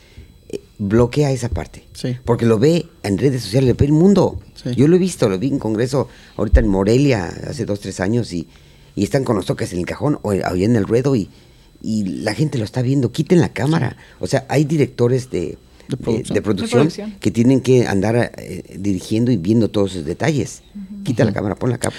eh, 0.48 0.60
bloquea 0.78 1.30
esa 1.30 1.48
parte. 1.48 1.84
Sí. 1.92 2.16
Porque 2.24 2.46
lo 2.46 2.58
ve 2.58 2.86
en 3.02 3.18
redes 3.18 3.42
sociales, 3.42 3.68
lo 3.70 3.74
ve 3.76 3.86
el 3.86 3.92
mundo. 3.92 4.40
Sí. 4.62 4.74
Yo 4.74 4.88
lo 4.88 4.96
he 4.96 4.98
visto, 4.98 5.28
lo 5.28 5.38
vi 5.38 5.48
en 5.48 5.58
congreso 5.58 6.08
ahorita 6.36 6.60
en 6.60 6.68
Morelia 6.68 7.26
hace 7.48 7.64
dos, 7.64 7.80
tres 7.80 8.00
años 8.00 8.32
y, 8.32 8.48
y 8.98 9.04
están 9.04 9.24
con 9.24 9.36
los 9.36 9.46
toques 9.46 9.72
en 9.72 9.78
el 9.78 9.86
cajón 9.86 10.18
o 10.22 10.30
ahí 10.32 10.64
en 10.64 10.74
el 10.76 10.84
ruedo 10.84 11.14
y, 11.14 11.28
y 11.82 12.04
la 12.22 12.34
gente 12.34 12.58
lo 12.58 12.64
está 12.64 12.82
viendo. 12.82 13.12
Quiten 13.12 13.40
la 13.40 13.50
cámara. 13.52 13.96
O 14.18 14.26
sea, 14.26 14.44
hay 14.48 14.64
directores 14.64 15.30
de, 15.30 15.56
De 15.88 15.96
producción. 15.96 16.34
de 16.34 16.42
producción 16.42 16.68
De 16.68 16.84
producción. 16.94 17.14
que 17.20 17.30
tienen 17.30 17.60
que 17.60 17.86
andar 17.86 18.32
eh, 18.36 18.76
dirigiendo 18.78 19.30
y 19.30 19.36
viendo 19.36 19.68
todos 19.70 19.92
esos 19.92 20.04
detalles. 20.04 20.62
Quita 21.04 21.24
la 21.24 21.32
cámara, 21.32 21.54
pon 21.54 21.70
la 21.70 21.78
capa. 21.78 21.96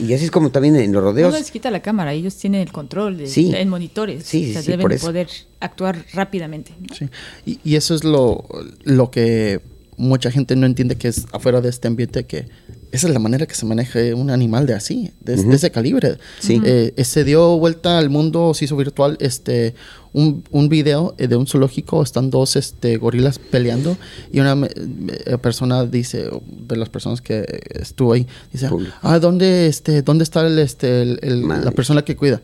Y 0.00 0.12
así 0.14 0.24
es 0.24 0.30
como 0.32 0.50
también 0.50 0.74
en 0.76 0.92
los 0.92 1.02
no 1.04 1.10
rodeos. 1.10 1.32
les 1.34 1.50
quita 1.52 1.70
la 1.70 1.80
cámara, 1.80 2.12
ellos 2.14 2.34
tienen 2.36 2.62
el 2.62 2.72
control 2.72 3.16
de, 3.18 3.26
Sí. 3.28 3.52
en 3.54 3.68
monitores. 3.68 4.24
Sí, 4.24 4.44
sí, 4.46 4.50
o 4.50 4.52
sea, 4.54 4.62
sí, 4.62 4.70
deben 4.72 4.82
por 4.82 4.90
de 4.90 4.96
eso. 4.96 5.06
poder 5.06 5.28
actuar 5.60 6.04
rápidamente. 6.14 6.72
¿no? 6.80 6.94
Sí. 6.94 7.08
Y, 7.46 7.58
y 7.62 7.76
eso 7.76 7.94
es 7.94 8.02
lo, 8.02 8.44
lo 8.82 9.10
que 9.12 9.60
mucha 9.96 10.30
gente 10.32 10.56
no 10.56 10.66
entiende 10.66 10.96
que 10.96 11.06
es 11.08 11.26
afuera 11.32 11.60
de 11.60 11.68
este 11.68 11.86
ambiente 11.86 12.24
que 12.24 12.46
esa 12.94 13.08
es 13.08 13.12
la 13.12 13.18
manera 13.18 13.46
que 13.46 13.54
se 13.54 13.66
maneja 13.66 13.98
un 14.14 14.30
animal 14.30 14.66
de 14.66 14.74
así, 14.74 15.10
de, 15.20 15.36
de 15.36 15.54
ese 15.56 15.70
calibre. 15.70 16.16
Sí. 16.40 16.60
Eh, 16.64 16.92
eh, 16.96 17.04
se 17.04 17.24
dio 17.24 17.58
vuelta 17.58 17.98
al 17.98 18.08
mundo, 18.10 18.54
se 18.54 18.64
hizo 18.66 18.76
virtual, 18.76 19.16
este, 19.20 19.74
un, 20.12 20.44
un 20.50 20.68
video 20.68 21.14
eh, 21.18 21.26
de 21.26 21.36
un 21.36 21.46
zoológico, 21.46 22.02
están 22.02 22.30
dos 22.30 22.56
este, 22.56 22.96
gorilas 22.98 23.38
peleando 23.38 23.96
y 24.32 24.40
una 24.40 24.56
eh, 24.66 25.38
persona 25.38 25.84
dice, 25.86 26.30
de 26.46 26.76
las 26.76 26.88
personas 26.88 27.20
que 27.20 27.44
estuvo 27.70 28.12
ahí, 28.12 28.26
dice, 28.52 28.68
ah, 29.02 29.18
¿dónde, 29.18 29.66
este, 29.66 30.02
¿dónde 30.02 30.22
está 30.24 30.46
el, 30.46 30.58
este, 30.58 31.02
el- 31.02 31.18
el- 31.22 31.42
Madre. 31.42 31.64
la 31.64 31.70
persona 31.72 32.02
que 32.02 32.16
cuida? 32.16 32.40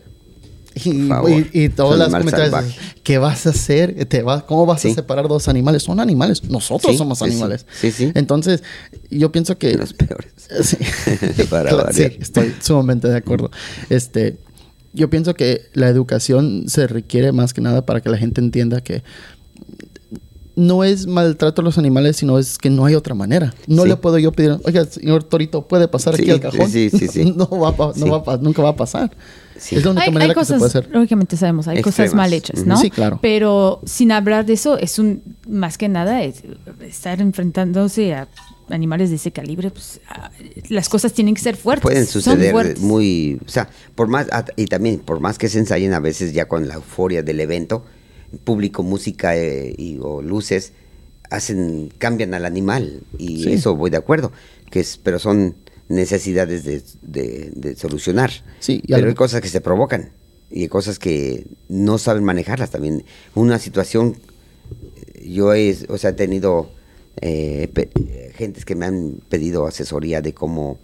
Y, 0.73 1.07
favor. 1.07 1.29
y, 1.31 1.49
y 1.63 1.69
todas 1.69 1.99
las 1.99 2.09
comentarios, 2.09 2.49
salvaje. 2.51 2.75
¿qué 3.03 3.17
vas 3.17 3.45
a 3.45 3.49
hacer? 3.49 4.05
¿Te 4.05 4.21
va, 4.23 4.45
¿Cómo 4.45 4.65
vas 4.65 4.81
Sí. 4.81 4.91
a 4.91 4.95
separar 4.95 5.27
dos 5.27 5.47
animales? 5.47 5.83
Son 5.83 5.99
animales, 5.99 6.43
nosotros 6.45 6.91
Sí, 6.93 6.97
somos 6.97 7.21
animales. 7.21 7.65
Sí, 7.79 7.91
sí. 7.91 8.11
Entonces, 8.15 8.63
yo 9.09 9.31
pienso 9.31 9.57
que... 9.57 9.73
Los 9.75 9.93
peores. 9.93 10.31
Sí. 10.63 10.77
Para 11.49 11.89
estoy 11.91 12.53
sumamente 12.61 13.07
de 13.07 13.17
acuerdo. 13.17 13.51
Este, 13.89 14.37
yo 14.93 15.09
pienso 15.09 15.33
que 15.33 15.61
la 15.73 15.87
educación 15.89 16.65
se 16.67 16.87
requiere 16.87 17.31
más 17.31 17.53
que 17.53 17.61
nada 17.61 17.85
para 17.85 18.01
que 18.01 18.09
la 18.09 18.17
gente 18.17 18.41
entienda 18.41 18.81
que 18.81 19.03
no 20.55 20.83
es 20.83 21.07
maltrato 21.07 21.61
a 21.61 21.63
los 21.63 21.77
animales, 21.77 22.17
sino 22.17 22.37
es 22.37 22.57
que 22.57 22.69
no 22.69 22.85
hay 22.85 22.95
otra 22.95 23.15
manera. 23.15 23.53
No 23.67 23.83
Sí. 23.83 23.89
le 23.89 23.95
puedo 23.95 24.19
yo 24.19 24.31
pedir, 24.33 24.57
oiga, 24.65 24.83
señor 24.85 25.23
Torito, 25.23 25.65
¿puede 25.67 25.87
pasar 25.87 26.15
Sí, 26.17 26.23
aquí 26.23 26.31
al 26.31 26.39
cajón? 26.41 26.69
sí, 26.69 26.89
sí, 26.89 27.07
sí. 27.07 27.33
No, 27.37 27.47
va 27.49 27.71
no 27.95 28.07
va 28.11 28.17
a 28.17 28.23
pa- 28.23 28.37
nunca 28.37 28.61
va 28.61 28.69
a 28.69 28.75
pasar. 28.75 29.11
Sí. 29.61 29.75
Es 29.75 29.83
la 29.85 29.91
única 29.91 30.05
Hay, 30.07 30.11
manera 30.11 30.31
hay 30.31 30.35
que 30.39 30.43
se 30.45 30.53
puede 30.53 30.59
cosas, 30.61 30.75
hacer. 30.83 30.91
lógicamente 30.95 31.37
sabemos, 31.37 31.67
hay 31.67 31.81
cosas 31.83 32.13
mal 32.15 32.33
hechas. 32.33 32.65
¿no? 32.65 32.77
Sí, 32.77 32.89
claro. 32.89 33.19
Pero 33.21 33.79
sin 33.85 34.11
hablar 34.11 34.45
de 34.45 34.53
eso, 34.53 34.77
es 34.77 34.97
un, 34.97 35.21
más 35.47 35.77
que 35.77 35.87
nada, 35.87 36.23
es- 36.23 36.41
estar 36.81 37.21
enfrentándose 37.21 38.13
a 38.15 38.27
animales 38.69 39.09
de 39.11 39.17
ese 39.17 39.31
calibre, 39.31 39.69
pues 39.69 39.99
las 40.69 40.89
cosas 40.89 41.13
tienen 41.13 41.35
que 41.35 41.41
ser 41.41 41.57
fuertes. 41.57 41.83
Pueden 41.83 42.05
son 42.07 42.21
suceder 42.23 42.51
fuertes. 42.53 42.79
muy, 42.79 43.39
o 43.45 43.49
sea, 43.49 43.69
por 43.95 44.07
más 44.07 44.27
y 44.55 44.65
también 44.65 44.99
por 44.99 45.19
más 45.19 45.37
que 45.37 45.47
se 45.49 45.59
ensayen 45.59 45.93
a 45.93 45.99
veces 45.99 46.33
ya 46.33 46.47
con 46.47 46.67
la 46.67 46.75
euforia 46.75 47.21
del 47.21 47.39
evento, 47.41 47.85
público, 48.45 48.81
música 48.81 49.35
eh, 49.37 49.75
y 49.77 49.97
o 50.01 50.21
luces 50.21 50.71
hacen 51.29 51.91
cambian 51.97 52.33
al 52.33 52.45
animal 52.45 53.01
y 53.17 53.43
Sí. 53.43 53.53
eso 53.53 53.75
voy 53.75 53.89
de 53.89 53.97
acuerdo, 53.97 54.31
que 54.69 54.79
es 54.79 54.97
pero 54.97 55.19
son 55.19 55.55
necesidades 55.91 56.63
de, 56.63 56.81
de- 57.01 57.51
de 57.55 57.75
solucionar. 57.75 58.31
Sí, 58.59 58.81
pero 58.85 58.97
algo- 58.97 59.09
hay 59.09 59.15
cosas 59.15 59.41
que 59.41 59.49
se 59.49 59.61
provocan 59.61 60.11
y 60.49 60.63
hay 60.63 60.67
cosas 60.67 60.99
que 60.99 61.45
no 61.69 61.97
saben 61.97 62.23
manejarlas 62.23 62.71
también. 62.71 63.03
Una 63.35 63.59
situación 63.59 64.17
yo 65.23 65.53
he, 65.53 65.75
o 65.89 65.97
sea, 65.97 66.11
he 66.11 66.13
tenido 66.13 66.71
eh, 67.21 67.69
pe- 67.73 67.89
eh, 67.95 68.31
gentes 68.35 68.65
que 68.65 68.75
me 68.75 68.85
han 68.85 69.19
pedido 69.29 69.67
asesoría 69.67 70.21
de 70.21 70.33
cómo 70.33 70.79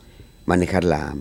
manejar 0.46 0.84
la, 0.84 1.16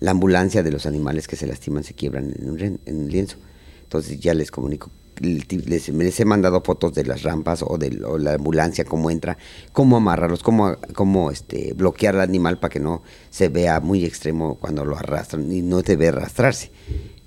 la 0.00 0.10
ambulancia 0.10 0.62
de 0.62 0.70
los 0.70 0.86
animales 0.86 1.28
que 1.28 1.36
se 1.36 1.46
lastiman, 1.46 1.84
se 1.84 1.94
quiebran 1.94 2.34
en 2.38 2.50
un, 2.50 2.60
en 2.60 2.96
un 2.98 3.10
lienzo. 3.10 3.36
Entonces 3.82 4.18
ya 4.18 4.34
les 4.34 4.50
comunico, 4.50 4.90
les, 5.20 5.88
les 5.88 6.20
he 6.20 6.24
mandado 6.24 6.62
fotos 6.62 6.94
de 6.94 7.04
las 7.04 7.22
rampas 7.22 7.64
o 7.66 7.78
de 7.78 8.04
o 8.04 8.18
la 8.18 8.34
ambulancia, 8.34 8.84
cómo 8.84 9.10
entra, 9.10 9.38
cómo 9.72 9.96
amarrarlos, 9.96 10.42
cómo, 10.42 10.76
cómo 10.94 11.30
este, 11.30 11.72
bloquear 11.74 12.16
al 12.16 12.22
animal 12.22 12.58
para 12.58 12.70
que 12.70 12.80
no 12.80 13.02
se 13.30 13.48
vea 13.48 13.80
muy 13.80 14.04
extremo 14.04 14.56
cuando 14.56 14.84
lo 14.84 14.96
arrastran 14.96 15.50
y 15.50 15.62
no 15.62 15.82
debe 15.82 16.08
arrastrarse. 16.08 16.70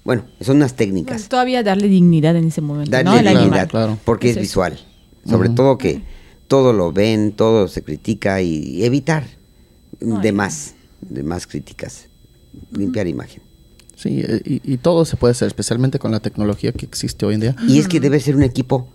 Bueno, 0.03 0.25
son 0.39 0.57
unas 0.57 0.75
técnicas 0.75 1.17
Bueno, 1.17 1.29
todavía 1.29 1.63
darle 1.63 1.89
dignidad 1.89 2.35
en 2.37 2.47
ese 2.47 2.61
momento, 2.61 2.91
darle 2.91 3.67
claro. 3.67 3.97
porque 4.05 4.29
es 4.29 4.37
es. 4.37 4.41
visual. 4.41 4.79
Sobre 5.25 5.49
todo 5.49 5.77
que 5.77 6.01
todo 6.47 6.71
lo 6.71 6.93
ven, 6.93 7.33
todo 7.33 7.67
se 7.67 7.83
critica 7.83 8.41
y 8.41 8.83
evitar. 8.85 9.25
No, 9.99 10.19
de 10.19 10.31
más, 10.31 10.75
de 11.01 11.23
más 11.23 11.47
críticas. 11.47 12.07
Limpiar 12.71 13.07
imagen. 13.07 13.41
Sí, 13.97 14.21
eh, 14.25 14.41
y, 14.45 14.61
y 14.73 14.77
todo 14.77 15.03
se 15.05 15.17
puede 15.17 15.31
hacer, 15.31 15.47
especialmente 15.47 15.99
con 15.99 16.11
la 16.11 16.19
tecnología 16.21 16.71
que 16.71 16.85
existe 16.85 17.25
hoy 17.25 17.33
en 17.33 17.41
día. 17.41 17.55
Y 17.67 17.79
es 17.79 17.87
que 17.89 17.99
debe 17.99 18.19
ser 18.19 18.35
un 18.35 18.43
equipo 18.43 18.87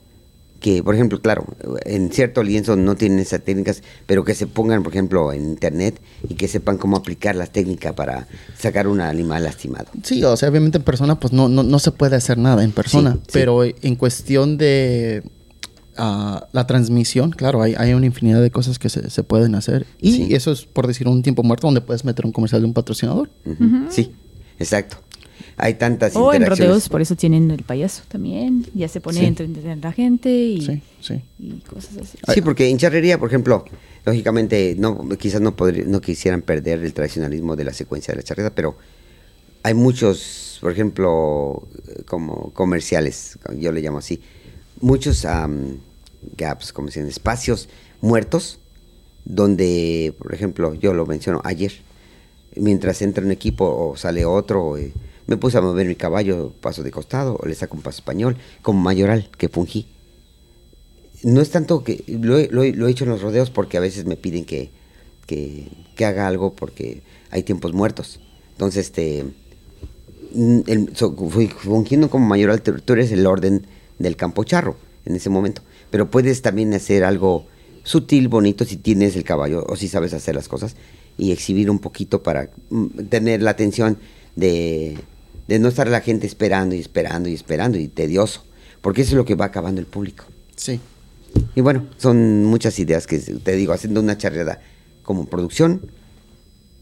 que, 0.61 0.81
por 0.81 0.95
ejemplo, 0.95 1.21
claro, 1.21 1.45
en 1.85 2.13
cierto 2.13 2.45
lienzo 2.45 2.77
no 2.77 2.95
tienen 2.95 3.19
esas 3.19 3.43
técnicas, 3.43 3.83
pero 4.07 4.25
que 4.25 4.33
se 4.37 4.47
pongan, 4.47 4.85
por 4.85 4.93
ejemplo, 4.93 5.33
en 5.33 5.43
internet 5.43 6.01
y 6.29 6.35
que 6.35 6.47
sepan 6.47 6.79
cómo 6.79 6.97
aplicar 6.97 7.35
las 7.35 7.51
técnicas 7.51 7.95
para 7.95 8.29
sacar 8.57 8.87
un 8.87 9.01
animal 9.01 9.43
lastimado. 9.43 9.87
Sí, 10.05 10.23
o 10.23 10.37
sea, 10.37 10.49
obviamente 10.49 10.79
en 10.79 10.85
persona 10.85 11.19
pues 11.19 11.33
no, 11.33 11.49
no, 11.49 11.65
no 11.65 11.79
se 11.81 11.91
puede 11.91 12.15
hacer 12.15 12.39
nada 12.39 12.63
en 12.63 12.71
persona, 12.71 13.15
Sí, 13.15 13.19
sí. 13.25 13.31
pero 13.33 13.65
en 13.65 13.97
cuestión 13.97 14.57
de 14.57 15.25
ah, 15.97 16.47
la 16.53 16.65
transmisión, 16.69 17.31
claro, 17.33 17.61
hay, 17.61 17.75
hay 17.77 17.93
una 17.95 18.07
infinidad 18.07 18.41
de 18.41 18.53
cosas 18.53 18.79
que 18.79 18.89
se, 18.89 19.11
se 19.11 19.25
pueden 19.25 19.57
hacer. 19.57 19.85
Y 20.01 20.13
Sí. 20.13 20.35
eso 20.35 20.53
es, 20.53 20.65
por 20.65 20.87
decir, 20.87 21.09
un 21.09 21.25
tiempo 21.25 21.43
muerto 21.43 21.67
donde 21.67 21.81
puedes 21.81 22.05
meter 22.05 22.25
un 22.25 22.31
comercial 22.31 22.61
de 22.63 22.67
un 22.69 22.73
patrocinador. 22.73 23.31
Sí, 23.91 24.13
exacto. 24.63 24.97
Hay 25.57 25.75
tantas 25.75 26.17
O 26.17 26.33
en 26.33 26.47
rodeos, 26.47 26.89
por 26.89 27.03
eso 27.03 27.15
tienen 27.15 27.51
el 27.51 27.63
payaso 27.63 28.03
también. 28.09 28.67
Ya 28.75 28.89
se 28.89 29.01
pone 29.01 29.19
Sí. 29.21 29.25
a 29.25 29.29
entretener 29.29 29.73
a 29.73 29.77
la 29.77 29.93
gente 29.93 30.31
y, 30.31 30.61
Sí, 30.65 30.83
sí. 31.01 31.21
y 31.39 31.51
cosas 31.61 31.97
así. 31.99 32.19
Sí, 32.35 32.41
porque 32.41 32.69
en 32.69 32.79
charrería, 32.79 33.19
por 33.19 33.29
ejemplo, 33.29 33.65
lógicamente, 34.07 34.75
no, 34.79 35.09
quizás 35.19 35.41
no, 35.41 35.55
podri- 35.57 35.85
no 35.85 36.01
quisieran 36.01 36.43
perder 36.43 36.83
el 36.83 36.95
tradicionalismo 36.95 37.55
de 37.55 37.65
la 37.65 37.73
secuencia 37.73 38.13
de 38.13 38.17
la 38.19 38.23
charreta, 38.23 38.55
pero 38.55 38.77
hay 39.63 39.75
muchos, 39.75 40.59
por 40.61 40.73
ejemplo, 40.73 41.69
como 42.07 42.51
comerciales, 42.55 43.39
yo 43.59 43.73
le 43.73 43.81
llamo 43.83 43.99
así, 43.99 44.21
muchos 44.81 45.25
am, 45.25 45.79
gaps, 46.37 46.73
como 46.73 46.89
dicen, 46.89 47.07
espacios 47.07 47.69
muertos, 48.01 48.59
donde, 49.25 50.15
por 50.19 50.35
ejemplo, 50.35 50.75
yo 50.75 50.95
lo 50.95 51.07
menciono 51.07 51.41
ayer, 51.45 51.73
mientras 52.57 53.03
entra 53.03 53.25
un 53.25 53.33
equipo 53.33 53.65
o 53.65 53.97
sale 53.97 54.25
otro, 54.25 54.77
eh, 54.77 54.93
me 55.27 55.37
puse 55.37 55.59
a 55.59 55.61
mover 55.61 55.87
mi 55.87 55.97
caballo, 55.97 56.53
paso 56.61 56.83
de 56.83 56.91
costado, 56.91 57.39
o 57.41 57.47
le 57.47 57.55
saco 57.55 57.77
un 57.77 57.83
paso 57.83 57.99
español, 57.99 58.37
como 58.63 58.81
mayoral 58.81 59.31
que 59.39 59.49
fungí 59.49 59.87
no 61.23 61.41
es 61.41 61.51
tanto 61.51 61.85
que 61.85 62.05
lo 62.09 62.37
he, 62.37 62.91
hecho 62.91 63.05
en 63.05 63.11
los 63.11 63.23
rodeos 63.23 63.51
porque 63.51 63.77
a 63.77 63.81
veces 63.81 64.05
me 64.05 64.17
piden 64.17 64.45
que, 64.45 64.71
que, 65.27 65.69
haga 66.05 66.27
algo 66.27 66.55
porque 66.55 67.03
hay 67.31 67.45
tiempos 67.45 67.73
muertos. 67.73 68.21
Entonces, 68.53 68.87
este, 68.87 69.25
mm, 70.35 70.61
el, 70.67 70.91
fui 71.29 71.47
fungiendo 71.47 72.11
como 72.11 72.27
mayoral, 72.27 72.61
tú 72.63 72.93
eres 72.93 73.13
el 73.13 73.27
orden 73.27 73.67
del 73.99 74.17
campo 74.17 74.43
charro 74.43 74.77
en 75.05 75.15
ese 75.15 75.31
momento. 75.31 75.63
Pero 75.91 76.11
puedes 76.11 76.43
también 76.43 76.75
hacer 76.75 77.05
algo 77.05 77.47
sutil, 77.85 78.29
bonito, 78.29 78.65
si 78.65 78.77
tienes 78.77 79.15
el 79.15 79.23
caballo 79.23 79.65
o 79.69 79.77
si 79.77 79.87
sabes 79.87 80.13
hacer 80.15 80.35
las 80.35 80.49
cosas 80.49 80.77
y 81.19 81.33
exhibir 81.33 81.71
un 81.71 81.79
poquito 81.79 82.23
para 82.23 82.51
mm, 82.71 82.87
tener 83.09 83.43
la 83.43 83.51
atención 83.53 83.99
de, 84.37 84.97
de 85.49 85.59
no 85.59 85.69
estar 85.69 85.89
la 85.89 86.01
gente 86.01 86.27
esperando 86.27 86.75
y 86.75 86.79
esperando 86.81 87.29
y 87.29 87.35
esperando 87.35 87.79
y 87.79 87.89
tedioso. 87.89 88.45
Porque 88.81 89.03
eso 89.03 89.11
es 89.13 89.17
lo 89.17 89.25
que 89.25 89.35
va 89.35 89.45
acabando 89.47 89.81
el 89.81 89.87
público. 89.87 90.25
Sí. 90.57 90.81
Y 91.55 91.61
bueno, 91.61 91.87
son 91.99 92.45
muchas 92.45 92.79
ideas 92.79 93.07
que 93.07 93.19
te 93.19 93.57
digo, 93.57 93.73
haciendo 93.73 94.01
una 94.01 94.19
charreada 94.19 94.61
como 95.03 95.27
producción 95.27 95.83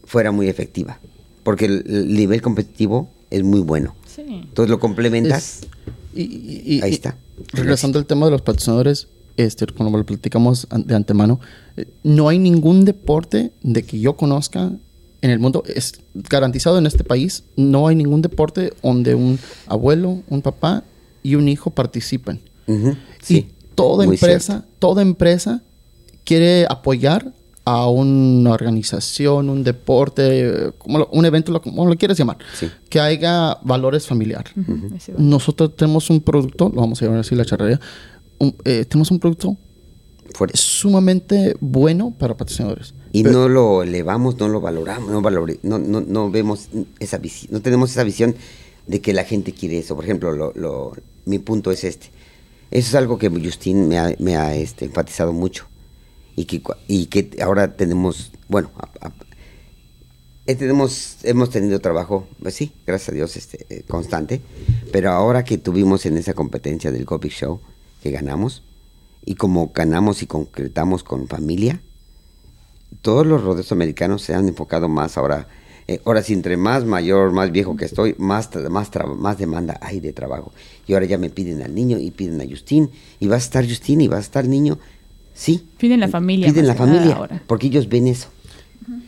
fuera 0.05 0.31
muy 0.31 0.47
efectiva. 0.49 0.99
Porque 1.43 1.65
el, 1.65 1.83
el 1.87 2.13
nivel 2.13 2.41
competitivo 2.41 3.09
es 3.29 3.43
muy 3.43 3.61
bueno. 3.61 3.95
Sí. 4.07 4.23
Entonces 4.27 4.69
lo 4.69 4.79
complementas. 4.79 5.61
Es- 5.63 5.67
y, 6.13 6.21
y- 6.23 6.63
y- 6.77 6.81
Ahí 6.81 6.91
y 6.91 6.93
está. 6.93 7.15
Regresando 7.53 7.97
al 7.99 8.05
tema 8.05 8.25
de 8.25 8.31
los 8.33 8.41
patrocinadores, 8.41 9.07
este, 9.43 9.65
como 9.67 9.95
lo 9.97 10.05
platicamos 10.05 10.67
de 10.75 10.95
antemano, 10.95 11.39
eh, 11.77 11.85
no 12.03 12.29
hay 12.29 12.39
ningún 12.39 12.85
deporte 12.85 13.51
de 13.63 13.83
que 13.83 13.99
yo 13.99 14.15
conozca 14.15 14.71
en 15.21 15.29
el 15.29 15.39
mundo, 15.39 15.63
es 15.67 15.93
garantizado 16.15 16.77
en 16.79 16.85
este 16.87 17.03
país, 17.03 17.43
no 17.55 17.87
hay 17.87 17.95
ningún 17.95 18.21
deporte 18.21 18.73
donde 18.81 19.13
un 19.15 19.37
abuelo, 19.67 20.23
un 20.29 20.41
papá 20.41 20.83
y 21.21 21.35
un 21.35 21.47
hijo 21.47 21.69
participen. 21.69 22.39
Ujú, 22.67 22.89
Y 22.91 22.95
sí, 23.23 23.47
toda 23.75 24.05
muy 24.05 24.15
empresa, 24.15 24.53
cierto. 24.53 24.67
toda 24.79 25.01
empresa 25.03 25.61
quiere 26.23 26.65
apoyar 26.67 27.33
a 27.63 27.87
una 27.87 28.49
organización, 28.51 29.47
un 29.51 29.63
deporte, 29.63 30.71
como 30.79 30.97
lo- 30.97 31.09
un 31.11 31.25
evento, 31.25 31.51
lo- 31.51 31.61
como 31.61 31.85
lo 31.85 31.95
quieras 31.95 32.17
llamar, 32.17 32.37
Sí. 32.59 32.67
que 32.89 32.99
haya 32.99 33.57
valores 33.63 34.07
familiar. 34.07 34.45
Ese 34.95 35.13
va. 35.13 35.19
Nosotros 35.19 35.75
tenemos 35.75 36.09
un 36.09 36.21
producto, 36.21 36.69
lo 36.73 36.81
vamos 36.81 36.99
a 37.01 37.05
llamar 37.05 37.19
así 37.19 37.35
la 37.35 37.45
charrería, 37.45 37.79
un- 38.41 38.55
eh, 38.65 38.85
tenemos 38.85 39.11
un 39.11 39.19
producto 39.19 39.57
Fuerte. 40.33 40.57
sumamente 40.57 41.55
bueno 41.59 42.13
para 42.17 42.35
patrocinadores. 42.35 42.93
Y 43.11 43.23
Pero- 43.23 43.39
no 43.39 43.49
lo 43.49 43.83
elevamos, 43.83 44.37
no 44.39 44.47
lo 44.47 44.61
valoramos, 44.61 45.09
no, 45.11 45.21
valore- 45.21 45.59
no, 45.63 45.77
no, 45.79 46.01
no 46.01 46.31
vemos 46.31 46.69
esa 46.99 47.17
visión, 47.17 47.51
no 47.53 47.61
tenemos 47.61 47.91
esa 47.91 48.03
visión 48.03 48.35
de 48.87 49.01
que 49.01 49.13
la 49.13 49.23
gente 49.25 49.51
quiere 49.53 49.77
eso. 49.77 49.95
Por 49.95 50.05
ejemplo, 50.05 50.31
lo, 50.31 50.53
lo- 50.55 50.93
mi 51.25 51.39
punto 51.39 51.71
es 51.71 51.83
este. 51.83 52.07
Eso 52.71 52.89
es 52.89 52.95
algo 52.95 53.17
que 53.17 53.29
Justin 53.29 53.87
me 53.89 53.99
ha, 53.99 54.15
me 54.19 54.35
ha, 54.37 54.55
este, 54.55 54.85
enfatizado 54.85 55.33
mucho. 55.33 55.65
Y 56.35 56.45
que, 56.45 56.61
y 56.87 57.07
que 57.07 57.29
ahora 57.41 57.75
tenemos, 57.75 58.31
bueno, 58.47 58.71
a- 58.77 59.07
a- 59.07 59.13
eh, 60.47 60.55
tenemos, 60.55 61.17
hemos 61.23 61.49
tenido 61.49 61.79
trabajo, 61.79 62.27
pues 62.41 62.55
sí, 62.55 62.71
gracias 62.87 63.09
a 63.09 63.11
Dios, 63.11 63.35
este, 63.37 63.65
eh, 63.69 63.83
constante. 63.87 64.41
Pero 64.91 65.11
ahora 65.11 65.43
que 65.43 65.57
tuvimos 65.57 66.05
en 66.05 66.17
esa 66.17 66.33
competencia 66.33 66.91
del 66.91 67.05
Big 67.21 67.31
Show, 67.33 67.59
que 68.01 68.11
ganamos, 68.11 68.63
y 69.25 69.35
como 69.35 69.71
ganamos 69.73 70.23
y 70.23 70.27
concretamos 70.27 71.03
con 71.03 71.27
familia, 71.27 71.81
todos 73.01 73.25
los 73.25 73.43
rodeos 73.43 73.71
americanos 73.71 74.21
se 74.21 74.33
han 74.33 74.47
enfocado 74.47 74.89
más 74.89 75.17
ahora. 75.17 75.47
eh, 75.87 75.99
ahora 76.05 76.21
sí, 76.23 76.33
entre 76.33 76.57
más 76.57 76.85
mayor, 76.85 77.31
más 77.31 77.51
viejo 77.51 77.75
que 77.75 77.85
estoy, 77.85 78.15
más, 78.17 78.49
más, 78.69 78.89
más 79.17 79.37
demanda 79.37 79.77
hay 79.81 79.99
de 79.99 80.13
trabajo. 80.13 80.51
Y 80.87 80.93
ahora 80.93 81.05
ya 81.05 81.17
me 81.17 81.29
piden 81.29 81.61
al 81.61 81.73
niño 81.73 81.97
y 81.99 82.11
piden 82.11 82.39
a 82.41 82.45
Justin. 82.49 82.89
Y 83.19 83.27
va 83.27 83.35
a 83.35 83.39
estar 83.39 83.67
Justin 83.67 84.01
y 84.01 84.07
va 84.07 84.17
a 84.17 84.19
estar 84.19 84.47
niño. 84.47 84.77
Sí. 85.33 85.65
Piden 85.77 85.99
la 85.99 86.07
familia, 86.07 86.47
Piden 86.47 86.67
la 86.67 86.75
familia. 86.75 87.15
ahora. 87.15 87.41
Porque 87.47 87.67
ellos 87.67 87.87
ven 87.89 88.07
eso. 88.07 88.27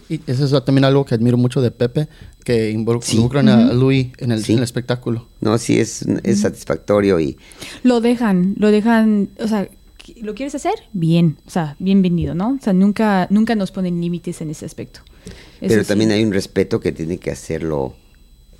Y 0.09 0.19
eso 0.27 0.45
es 0.45 0.65
también 0.65 0.85
algo 0.85 1.03
que 1.05 1.15
admiro 1.15 1.37
mucho 1.37 1.61
de 1.61 1.71
Pepe, 1.71 2.07
que 2.43 2.69
Sí. 3.01 3.15
involucran 3.15 3.49
a 3.49 3.73
Louis 3.73 4.09
en 4.17 4.31
el, 4.31 4.43
Sí. 4.43 4.53
en 4.53 4.59
el 4.59 4.63
espectáculo. 4.63 5.27
No, 5.41 5.57
sí, 5.57 5.79
es, 5.79 6.05
es 6.23 6.41
satisfactorio 6.41 7.19
y 7.19 7.37
Lo 7.83 7.99
dejan, 8.01 8.53
lo 8.57 8.69
dejan, 8.71 9.29
o 9.39 9.47
sea, 9.47 9.67
¿qu- 10.03 10.21
¿lo 10.21 10.35
quieres 10.35 10.53
hacer? 10.55 10.73
Bien, 10.93 11.37
o 11.45 11.49
sea, 11.49 11.75
bienvenido, 11.79 12.35
¿no? 12.35 12.57
O 12.59 12.63
sea, 12.63 12.73
nunca, 12.73 13.27
nunca 13.29 13.55
nos 13.55 13.71
ponen 13.71 13.99
límites 13.99 14.41
en 14.41 14.51
ese 14.51 14.65
aspecto. 14.65 14.99
Eso 15.25 15.69
pero 15.69 15.81
sí. 15.83 15.87
también 15.87 16.11
hay 16.11 16.23
un 16.23 16.33
respeto 16.33 16.79
que 16.79 16.91
tiene 16.91 17.17
que 17.17 17.31
hacerlo 17.31 17.95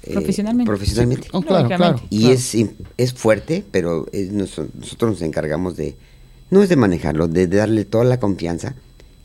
eh, 0.06 0.12
Profesionalmente. 0.14 0.68
profesionalmente. 0.70 1.28
Oh, 1.32 1.42
claro, 1.42 1.68
claro. 1.68 2.02
Y 2.10 2.20
claro. 2.22 2.34
es, 2.34 2.58
es 2.98 3.14
fuerte, 3.14 3.64
pero 3.72 4.06
es 4.12 4.32
nos- 4.32 4.60
nosotros 4.74 5.12
nos 5.12 5.22
encargamos 5.22 5.78
de, 5.78 5.96
no 6.50 6.62
es 6.64 6.70
de 6.70 6.76
manejarlo, 6.76 7.28
de, 7.30 7.48
de 7.48 7.58
darle 7.58 7.86
toda 7.86 8.04
la 8.04 8.20
confianza 8.20 8.76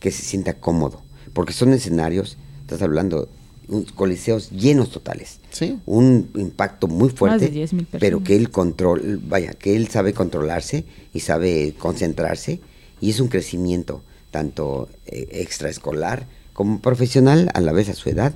que 0.01 0.11
se 0.13 0.23
sienta 0.23 0.55
cómodo. 0.55 1.03
Porque 1.39 1.53
son 1.53 1.73
escenarios, 1.73 2.37
estás 2.63 2.83
hablando, 2.83 3.29
un- 3.69 3.85
coliseos 3.85 4.51
llenos 4.51 4.91
totales. 4.91 5.39
Sí. 5.53 5.79
Un 5.87 6.31
impacto 6.35 6.89
muy 6.89 7.11
fuerte, 7.11 7.45
de 7.47 7.53
10,000 7.53 7.87
pero 8.01 8.25
que 8.25 8.35
él 8.35 8.51
control, 8.51 9.21
vaya, 9.25 9.53
que 9.53 9.77
él 9.77 9.87
sabe 9.87 10.13
controlarse 10.15 10.85
y 11.15 11.21
sabe 11.21 11.75
concentrarse 11.79 12.59
y 13.01 13.11
es 13.11 13.21
un 13.21 13.29
crecimiento 13.29 14.03
tanto 14.33 14.89
eh, 15.07 15.29
extraescolar 15.31 16.27
como 16.55 16.81
profesional 16.81 17.53
a 17.55 17.61
la 17.61 17.71
vez 17.71 17.89
a 17.89 17.95
su 17.95 18.09
edad 18.11 18.35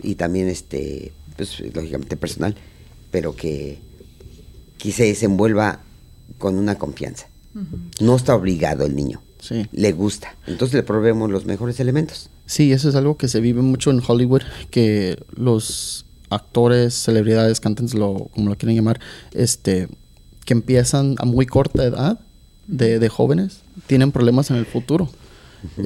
y 0.00 0.14
también 0.14 0.46
este 0.48 1.10
pues 1.36 1.58
lógicamente 1.74 2.16
personal, 2.16 2.54
pero 3.10 3.34
que, 3.34 3.78
que 4.78 4.92
se 4.92 5.02
desenvuelva 5.06 5.80
con 6.38 6.58
una 6.58 6.76
confianza. 6.76 7.26
No 8.00 8.14
está 8.14 8.36
obligado 8.36 8.86
el 8.86 8.94
niño. 8.94 9.20
Sí. 9.40 9.66
Le 9.72 9.90
gusta. 9.90 10.36
Entonces 10.46 10.76
le 10.76 10.82
proveemos 10.84 11.28
los 11.28 11.44
mejores 11.44 11.80
elementos. 11.80 12.30
Sí, 12.46 12.72
eso 12.72 12.88
es 12.88 12.94
algo 12.94 13.16
que 13.16 13.28
se 13.28 13.40
vive 13.40 13.60
mucho 13.62 13.90
en 13.90 14.00
Hollywood, 14.06 14.42
que 14.70 15.18
los 15.34 16.04
actores, 16.30 16.94
celebridades, 16.94 17.60
cantantes, 17.60 17.94
lo, 17.94 18.28
como 18.34 18.48
lo 18.50 18.56
quieren 18.56 18.76
llamar, 18.76 19.00
este, 19.32 19.88
que 20.44 20.54
empiezan 20.54 21.16
a 21.18 21.24
muy 21.24 21.46
corta 21.46 21.84
edad 21.84 22.18
de, 22.66 22.98
de 22.98 23.08
jóvenes, 23.08 23.60
tienen 23.86 24.12
problemas 24.12 24.50
en 24.50 24.56
el 24.56 24.66
futuro 24.66 25.08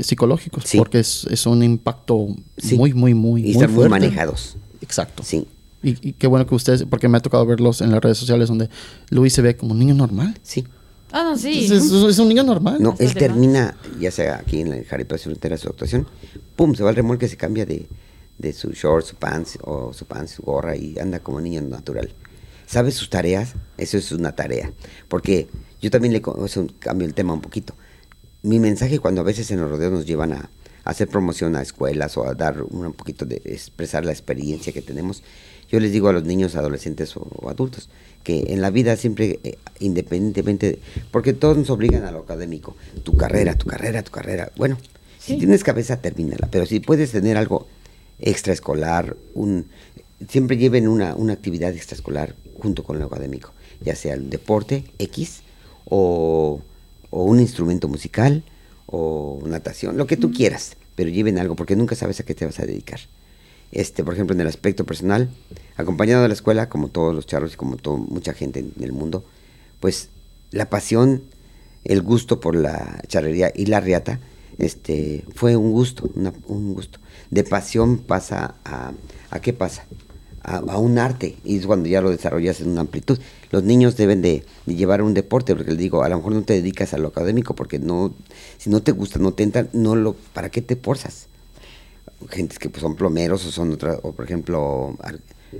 psicológicos, 0.02 0.64
Sí. 0.66 0.78
porque 0.78 0.98
es, 1.00 1.24
es 1.30 1.46
un 1.46 1.62
impacto 1.62 2.28
Sí. 2.58 2.76
muy, 2.76 2.92
muy, 2.92 3.14
muy, 3.14 3.42
y 3.46 3.52
están 3.52 3.72
muy 3.72 3.88
manejados. 3.88 4.56
Exacto. 4.82 5.22
Sí. 5.24 5.46
Y, 5.82 6.08
y 6.08 6.12
qué 6.12 6.26
bueno 6.26 6.46
que 6.46 6.54
ustedes, 6.54 6.84
porque 6.88 7.08
me 7.08 7.16
ha 7.16 7.20
tocado 7.20 7.46
verlos 7.46 7.80
en 7.80 7.90
las 7.90 8.00
redes 8.02 8.18
sociales 8.18 8.48
donde 8.48 8.68
Luis 9.08 9.32
se 9.32 9.40
ve 9.42 9.56
como 9.56 9.72
un 9.72 9.78
niño 9.78 9.94
normal. 9.94 10.38
Sí. 10.42 10.64
Ah, 11.12 11.22
no, 11.24 11.36
sí. 11.38 11.64
Es, 11.64 11.70
es- 11.70 11.90
es 11.90 12.18
un 12.18 12.28
niño 12.28 12.42
normal. 12.44 12.76
No, 12.80 12.94
él 12.98 13.14
termina, 13.14 13.76
ya 13.98 14.10
sea 14.10 14.36
aquí 14.36 14.60
en 14.60 14.72
el 14.72 14.84
Jaripeo 14.84 15.18
Frontera 15.18 15.56
su 15.56 15.68
actuación, 15.68 16.06
pum, 16.56 16.74
se 16.74 16.82
va 16.82 16.90
al 16.90 16.96
remolque, 16.96 17.28
se 17.28 17.36
cambia 17.36 17.66
de, 17.66 17.88
de 18.38 18.52
su 18.52 18.70
short, 18.70 19.04
su 19.06 19.16
pants, 19.16 19.58
o 19.62 19.92
su 19.92 20.06
pants, 20.06 20.32
su 20.32 20.42
gorra, 20.42 20.76
y 20.76 20.98
anda 20.98 21.20
como 21.20 21.40
niño 21.40 21.60
natural. 21.62 22.12
¿Sabe 22.66 22.92
sus 22.92 23.10
tareas? 23.10 23.54
Eso 23.78 23.98
es 23.98 24.12
una 24.12 24.36
tarea. 24.36 24.72
Porque 25.08 25.48
yo 25.82 25.90
también 25.90 26.12
le 26.12 26.22
eso, 26.44 26.66
cambio 26.78 27.06
el 27.06 27.14
tema 27.14 27.32
un 27.32 27.40
poquito. 27.40 27.74
Mi 28.42 28.58
mensaje 28.60 29.00
cuando 29.00 29.20
a 29.20 29.24
veces 29.24 29.50
en 29.50 29.60
los 29.60 29.70
rodeos 29.70 29.92
nos 29.92 30.06
llevan 30.06 30.32
a, 30.32 30.48
hacer 30.84 31.08
promoción 31.08 31.56
a 31.56 31.62
escuelas 31.62 32.16
o 32.16 32.26
a 32.26 32.34
dar 32.34 32.62
un 32.62 32.92
poquito 32.94 33.24
de 33.26 33.42
expresar 33.44 34.04
la 34.04 34.12
experiencia 34.12 34.72
que 34.72 34.82
tenemos. 34.82 35.22
Yo 35.70 35.78
les 35.78 35.92
digo 35.92 36.08
a 36.08 36.12
los 36.12 36.24
niños, 36.24 36.56
adolescentes 36.56 37.16
o, 37.16 37.48
adultos 37.48 37.88
que 38.30 38.52
en 38.52 38.60
la 38.60 38.70
vida 38.70 38.96
siempre, 38.96 39.40
eh, 39.42 39.58
independientemente, 39.80 40.78
porque 41.10 41.32
todos 41.32 41.56
nos 41.56 41.70
obligan 41.70 42.04
a 42.04 42.12
lo 42.12 42.20
académico, 42.20 42.76
tu 43.02 43.16
carrera, 43.16 43.56
tu 43.56 43.66
carrera, 43.66 44.02
tu 44.02 44.12
carrera. 44.12 44.52
Bueno, 44.56 44.78
si 45.18 45.36
tienes 45.36 45.64
cabeza, 45.64 46.00
termínala, 46.00 46.48
pero 46.50 46.64
si 46.64 46.78
puedes 46.78 47.10
tener 47.10 47.36
algo 47.36 47.66
extraescolar, 48.20 49.16
un, 49.34 49.66
siempre 50.28 50.56
lleven 50.56 50.86
una, 50.86 51.16
una 51.16 51.32
actividad 51.32 51.74
extraescolar 51.74 52.36
junto 52.60 52.84
con 52.84 52.98
lo 53.00 53.06
académico, 53.06 53.52
ya 53.80 53.96
sea 53.96 54.14
el 54.14 54.30
deporte 54.30 54.84
X 54.98 55.42
o, 55.86 56.60
o 57.10 57.24
un 57.24 57.40
instrumento 57.40 57.88
musical 57.88 58.44
o 58.86 59.40
natación, 59.44 59.96
lo 59.96 60.06
que 60.06 60.16
tú 60.16 60.30
quieras, 60.30 60.76
pero 60.94 61.10
lleven 61.10 61.38
algo 61.38 61.56
porque 61.56 61.74
nunca 61.74 61.96
sabes 61.96 62.20
a 62.20 62.24
qué 62.24 62.34
te 62.34 62.46
vas 62.46 62.60
a 62.60 62.66
dedicar. 62.66 63.00
Este, 63.72 64.02
por 64.02 64.14
ejemplo, 64.14 64.34
en 64.34 64.40
el 64.40 64.46
aspecto 64.46 64.84
personal, 64.84 65.30
acompañado 65.76 66.22
de 66.22 66.28
la 66.28 66.34
escuela, 66.34 66.68
como 66.68 66.88
todos 66.88 67.14
los 67.14 67.26
charros 67.26 67.54
y 67.54 67.56
como 67.56 67.76
todo, 67.76 67.96
mucha 67.96 68.32
gente 68.32 68.60
en 68.60 68.72
el 68.82 68.92
mundo, 68.92 69.24
pues 69.78 70.08
la 70.50 70.68
pasión, 70.68 71.22
el 71.84 72.02
gusto 72.02 72.40
por 72.40 72.56
la 72.56 73.02
charrería 73.06 73.52
y 73.54 73.66
la 73.66 73.80
riata, 73.80 74.20
este, 74.58 75.24
fue 75.34 75.56
un 75.56 75.72
gusto, 75.72 76.10
un 76.46 76.74
gusto. 76.74 76.98
De 77.30 77.44
pasión 77.44 77.98
pasa 77.98 78.56
a, 78.64 78.92
¿a 79.30 79.40
qué 79.40 79.52
pasa? 79.52 79.86
a, 80.42 80.78
un 80.78 80.98
arte 80.98 81.36
y 81.44 81.58
es 81.58 81.66
cuando 81.66 81.88
ya 81.88 82.00
lo 82.00 82.10
desarrollas 82.10 82.60
en 82.60 82.70
una 82.70 82.82
amplitud. 82.82 83.18
Los 83.50 83.62
niños 83.64 83.96
deben 83.96 84.22
de, 84.22 84.44
llevar 84.66 85.02
un 85.02 85.14
deporte, 85.14 85.54
porque 85.54 85.70
les 85.70 85.78
digo, 85.78 86.02
a 86.02 86.08
lo 86.08 86.16
mejor 86.16 86.32
no 86.32 86.42
te 86.42 86.54
dedicas 86.54 86.94
a 86.94 86.98
lo 86.98 87.08
académico 87.08 87.54
porque 87.54 87.78
no, 87.78 88.14
si 88.58 88.70
no 88.70 88.82
te 88.82 88.92
gusta, 88.92 89.18
no 89.18 89.32
te 89.32 89.42
entra, 89.42 89.66
no 89.72 89.96
lo, 89.96 90.14
¿para 90.32 90.50
qué 90.50 90.62
te 90.62 90.76
forzas? 90.76 91.26
Gentes 92.28 92.58
que 92.58 92.68
pues, 92.68 92.82
son 92.82 92.96
plomeros 92.96 93.46
o 93.46 93.50
son 93.50 93.72
otras, 93.72 93.98
o 94.02 94.12
por 94.12 94.24
ejemplo, 94.24 94.96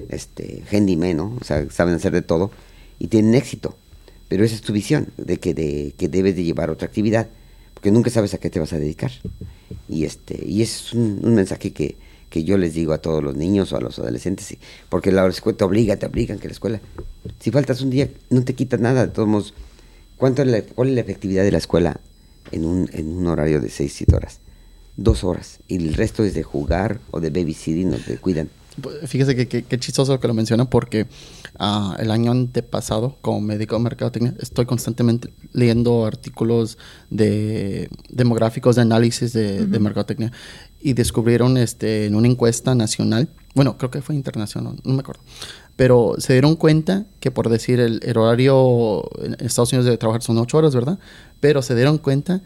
este, 0.08 0.62
handyman, 0.70 1.16
¿no? 1.16 1.36
O 1.40 1.44
sea, 1.44 1.68
saben 1.70 1.94
hacer 1.94 2.12
de 2.12 2.22
todo 2.22 2.50
y 2.98 3.08
tienen 3.08 3.34
éxito. 3.34 3.76
Pero 4.28 4.44
esa 4.44 4.54
es 4.54 4.60
tu 4.60 4.72
visión, 4.72 5.08
de 5.16 5.38
que, 5.38 5.54
de, 5.54 5.94
que 5.96 6.08
debes 6.08 6.36
de 6.36 6.44
llevar 6.44 6.70
otra 6.70 6.86
actividad, 6.86 7.28
porque 7.74 7.90
nunca 7.90 8.10
sabes 8.10 8.34
a 8.34 8.38
qué 8.38 8.50
te 8.50 8.60
vas 8.60 8.72
a 8.72 8.78
dedicar. 8.78 9.10
Y, 9.88 10.04
este, 10.04 10.44
y 10.46 10.62
es 10.62 10.92
un 10.92 11.34
mensaje 11.34 11.72
que, 11.72 11.96
que 12.30 12.44
yo 12.44 12.56
les 12.56 12.72
digo 12.72 12.92
a 12.92 12.98
todos 12.98 13.22
los 13.22 13.36
niños 13.36 13.72
o 13.72 13.76
a 13.76 13.80
los 13.80 13.98
adolescentes, 13.98 14.56
porque 14.88 15.10
la 15.10 15.26
escuela 15.26 15.58
te 15.58 15.64
obliga, 15.64 15.96
te 15.96 16.06
obligan 16.06 16.38
que 16.38 16.46
la 16.46 16.52
escuela, 16.52 16.80
si 17.40 17.50
faltas 17.50 17.82
un 17.82 17.90
día, 17.90 18.08
no 18.30 18.44
te 18.44 18.54
quita 18.54 18.76
nada, 18.76 19.06
de 19.06 19.12
todos 19.12 19.28
modos, 19.28 19.52
¿cuánto 20.16 20.42
es 20.42 20.48
la, 20.48 20.62
¿cuál 20.62 20.88
es 20.90 20.94
la 20.94 21.00
efectividad 21.00 21.42
de 21.42 21.50
la 21.50 21.58
escuela 21.58 22.00
en 22.52 22.64
un, 22.64 22.88
en 22.92 23.08
un 23.08 23.26
horario 23.26 23.60
de 23.60 23.68
seis, 23.68 23.92
siete 23.94 24.14
horas? 24.14 24.38
Dos 25.02 25.24
horas, 25.24 25.60
y 25.66 25.76
el 25.76 25.94
resto 25.94 26.24
es 26.24 26.34
de 26.34 26.42
jugar 26.42 27.00
o 27.10 27.20
de 27.20 27.30
babysitting 27.30 27.94
o 27.94 27.96
te 27.96 28.18
cuidan. 28.18 28.50
Pues, 28.80 28.96
fíjese 29.08 29.34
que, 29.34 29.64
que, 29.64 29.78
chistoso 29.78 30.20
que 30.20 30.28
lo 30.28 30.34
mencionan 30.34 30.66
porque 30.66 31.06
uh, 31.58 31.94
el 31.98 32.10
año 32.10 32.32
antepasado, 32.32 33.16
como 33.22 33.40
médico 33.40 33.76
de 33.76 33.82
mercadotecnia, 33.82 34.34
estoy 34.40 34.66
constantemente 34.66 35.32
leyendo 35.52 36.04
artículos 36.04 36.76
de 37.08 37.88
demográficos 38.10 38.76
de 38.76 38.82
análisis 38.82 39.32
de, 39.32 39.66
de 39.66 39.78
mercadotecnia 39.78 40.32
y 40.80 40.92
descubrieron 40.92 41.56
este, 41.56 42.06
en 42.06 42.14
una 42.14 42.28
encuesta 42.28 42.74
nacional, 42.74 43.30
bueno, 43.54 43.78
creo 43.78 43.90
que 43.90 44.02
fue 44.02 44.14
internacional, 44.14 44.76
no 44.84 44.92
me 44.92 45.00
acuerdo, 45.00 45.22
pero 45.80 46.16
se 46.18 46.34
dieron 46.34 46.56
cuenta 46.56 47.06
que 47.20 47.30
por 47.30 47.48
decir 47.48 47.80
el, 47.80 48.02
horario 48.18 49.02
en 49.24 49.34
Estados 49.40 49.72
Unidos 49.72 49.86
de 49.86 49.96
trabajar 49.96 50.22
son 50.22 50.36
ocho 50.36 50.58
horas, 50.58 50.74
¿verdad? 50.74 50.98
Pero 51.40 51.62
se 51.62 51.74
dieron 51.74 51.96
cuenta 51.96 52.42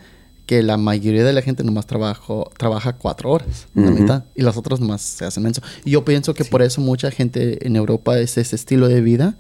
que 0.47 0.63
la 0.63 0.77
mayoría 0.77 1.25
de 1.25 1.33
la 1.33 1.43
gente 1.43 1.65
nomás 1.65 1.87
trabajo, 1.87 2.51
trabaja 2.59 2.95
cuatro 2.95 3.31
horas, 3.31 3.67
la 3.75 3.91
mitad, 3.91 4.25
y 4.35 4.43
las 4.43 4.57
otras 4.57 4.81
nomás 4.81 5.01
se 5.01 5.25
hacen 5.25 5.43
menso. 5.43 5.63
Y 5.85 5.93
yo 5.93 6.05
pienso 6.05 6.35
que 6.35 6.45
por 6.45 6.63
eso 6.63 6.81
mucha 6.81 7.11
gente 7.11 7.67
en 7.67 7.77
Europa 7.77 8.19
es 8.19 8.37
ese 8.37 8.57
estilo 8.57 8.89
de 8.89 9.01
vida 9.01 9.37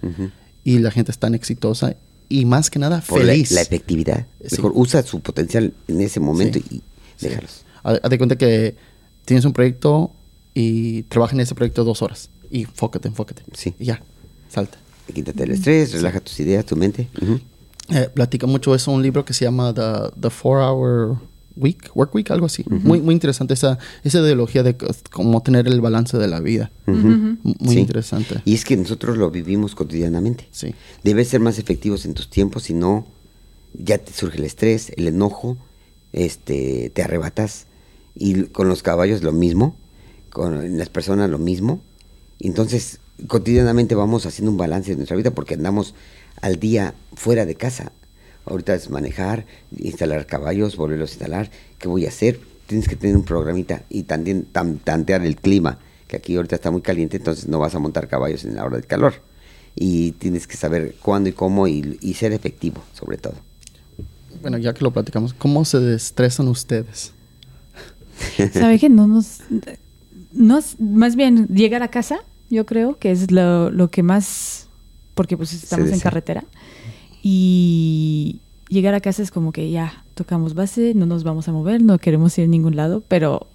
y 0.64 0.78
la 0.78 0.90
gente 0.90 1.12
es 1.12 1.18
tan 1.18 1.35
exitosa 1.35 1.97
y 2.28 2.47
más 2.47 2.70
que 2.70 2.78
nada 2.78 3.02
feliz. 3.02 3.51
La, 3.52 3.60
efectividad. 3.60 4.26
Mejor 4.51 4.72
usa 4.74 5.02
su 5.02 5.20
potencial 5.20 5.74
en 5.89 6.01
ese 6.01 6.20
momento 6.20 6.59
y 6.59 6.82
déjalos. 7.20 7.64
Haz 7.82 8.10
de 8.10 8.18
cuenta 8.18 8.36
que 8.36 8.74
tienes 9.26 9.44
un 9.44 9.52
proyecto 9.52 10.10
y 10.55 11.02
trabaja 11.05 11.35
en 11.35 11.40
ese 11.40 11.55
proyecto 11.55 11.85
dos 11.85 12.01
horas. 12.01 12.31
Y 12.51 12.64
fócate, 12.64 13.09
enfócate. 13.09 13.43
Sí. 13.52 13.74
Y 13.78 13.86
ya, 13.86 14.02
salta. 14.48 14.78
Quítate 15.12 15.43
el 15.43 15.51
estrés, 15.51 15.93
relaja 15.93 16.20
tus 16.20 16.40
ideas, 16.40 16.64
tu 16.64 16.76
mente. 16.76 17.09
Eh, 17.90 18.09
platica 18.12 18.47
mucho 18.47 18.74
eso, 18.74 18.90
un 18.93 19.02
libro 19.02 19.24
que 19.24 19.35
se 19.35 19.44
llama 19.44 19.74
The, 19.74 20.19
The 20.19 20.31
Four 20.31 20.61
Hour 20.61 21.19
Week, 21.56 21.90
Work 21.94 22.15
Week, 22.15 22.31
algo 22.31 22.47
así. 22.47 22.65
muy, 22.69 23.01
muy 23.01 23.15
interesante 23.15 23.55
esa, 23.55 23.78
esa 24.02 24.19
ideología 24.20 24.62
de 24.62 24.77
cómo 25.11 25.43
tener 25.43 25.66
el 25.69 25.81
balance 25.81 26.16
de 26.19 26.27
la 26.27 26.40
vida. 26.40 26.70
Muy 26.86 27.78
interesante. 27.78 28.40
Y 28.44 28.55
es 28.55 28.65
que 28.65 28.77
nosotros 28.77 29.16
lo 29.16 29.31
vivimos 29.31 29.74
cotidianamente. 29.74 30.48
Sí. 30.51 30.74
Debes 31.02 31.28
ser 31.28 31.40
más 31.40 31.59
efectivos 31.59 32.06
en 32.06 32.15
tus 32.15 32.28
tiempos, 32.28 32.65
si 32.65 32.74
no, 32.74 33.06
ya 33.74 33.98
te 33.98 34.12
surge 34.12 34.39
el 34.39 34.44
estrés, 34.44 34.93
el 34.97 35.06
enojo, 35.06 35.56
este, 36.12 36.90
te 36.94 37.02
arrebatas 37.02 37.66
y 38.15 38.44
con 38.44 38.69
los 38.69 38.82
caballos 38.82 39.23
lo 39.23 39.32
mismo, 39.32 39.77
con 40.31 40.78
las 40.78 40.89
personas 40.89 41.31
lo 41.31 41.39
mismo. 41.39 41.81
Entonces, 42.40 43.01
cotidianamente 43.28 43.94
vamos 43.94 44.27
haciendo 44.27 44.51
un 44.51 44.56
balance 44.56 44.90
de 44.90 44.97
nuestra 44.97 45.16
vida 45.16 45.32
porque 45.32 45.55
andamos 45.55 45.94
al 46.40 46.59
día 46.59 46.94
fuera 47.15 47.47
de 47.47 47.55
casa. 47.55 47.93
Ahorita 48.47 48.74
es 48.74 48.90
manejar, 48.90 49.47
instalar 49.77 50.27
caballos, 50.27 50.77
volverlos 50.77 51.11
a 51.11 51.12
instalar. 51.15 51.51
¿Qué 51.78 51.89
voy 51.89 52.05
a 52.05 52.09
hacer? 52.09 52.40
Tienes 52.66 52.89
que 52.89 52.97
tener 52.97 53.16
un 53.16 53.24
programita 53.24 53.82
y 53.89 54.05
también 54.05 54.44
tantear 54.44 55.24
el 55.24 55.36
clima, 55.36 55.78
que 56.09 56.16
aquí 56.16 56.36
ahorita 56.36 56.56
está 56.56 56.70
muy 56.70 56.82
caliente, 56.82 57.16
entonces 57.16 57.48
no 57.48 57.59
vas 57.59 57.74
a 57.74 57.78
montar 57.78 58.09
caballos 58.09 58.44
en 58.44 58.55
la 58.55 58.65
hora 58.65 58.77
del 58.77 58.86
calor. 58.86 59.15
Y 59.74 60.12
tienes 60.12 60.47
que 60.47 60.56
saber 60.56 60.94
cuándo 61.02 61.28
y 61.31 61.32
cómo 61.32 61.66
y, 61.66 61.98
y 62.01 62.15
ser 62.15 62.32
efectivo, 62.32 62.82
sobre 62.93 63.16
todo. 63.16 63.35
Bueno, 64.43 64.59
ya 64.59 64.74
que 64.74 64.85
lo 64.85 64.90
platicamos, 64.90 65.32
¿cómo 65.32 65.65
se 65.65 65.94
estresan 65.94 66.48
ustedes? 66.48 67.12
¿Sabe 68.52 68.78
que 68.78 68.89
no 68.89 69.06
nos, 69.06 69.40
Más 70.78 71.16
bien 71.16 71.47
llegar 71.48 71.82
a 71.82 71.89
casa, 71.89 72.19
yo 72.51 72.66
creo 72.66 72.98
que 72.98 73.11
es 73.11 73.31
lo, 73.31 73.70
lo 73.70 73.90
que 73.90 74.02
más. 74.02 74.53
Porque 75.14 75.36
pues 75.36 75.52
estamos 75.52 75.90
en 75.90 76.00
carretera. 76.00 76.44
Y 77.22 78.40
llegar 78.68 78.94
a 78.94 79.00
casa 79.00 79.22
es 79.22 79.30
como 79.30 79.52
que 79.52 79.70
ya 79.70 80.04
tocamos 80.14 80.54
base, 80.54 80.92
no 80.94 81.06
nos 81.06 81.24
vamos 81.24 81.48
a 81.48 81.52
mover, 81.52 81.82
no 81.82 81.98
queremos 81.98 82.36
ir 82.38 82.44
a 82.44 82.48
ningún 82.48 82.76
lado, 82.76 83.02
pero 83.08 83.46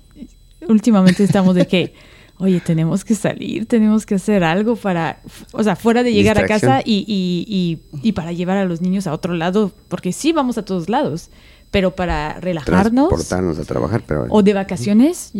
últimamente 0.67 1.23
estamos 1.23 1.55
de 1.55 1.67
que. 1.67 1.93
Oye, 2.41 2.61
tenemos 2.61 3.03
que 3.03 3.15
salir, 3.15 3.65
tenemos 3.65 4.05
que 4.05 4.15
hacer 4.15 4.45
algo 4.45 4.77
para, 4.77 5.21
o 5.51 5.61
sea, 5.61 5.75
fuera 5.75 6.03
de 6.03 6.13
llegar 6.13 6.37
a 6.37 6.47
casa 6.47 6.79
y, 6.85 7.03
y, 7.05 7.81
y, 8.01 8.11
para 8.13 8.31
llevar 8.31 8.55
a 8.55 8.63
los 8.63 8.79
niños 8.79 9.07
a 9.07 9.13
otro 9.13 9.33
lado, 9.33 9.73
porque 9.89 10.13
sí 10.13 10.31
vamos 10.31 10.57
a 10.57 10.63
todos 10.63 10.87
lados, 10.87 11.31
pero 11.69 11.97
para 11.97 12.39
relajarnos. 12.39 13.09
Transportarnos 13.09 13.59
a 13.59 13.65
trabajar, 13.65 14.03
pero. 14.07 14.25
¿O 14.29 14.41
de 14.41 14.53
vacaciones? 14.53 15.33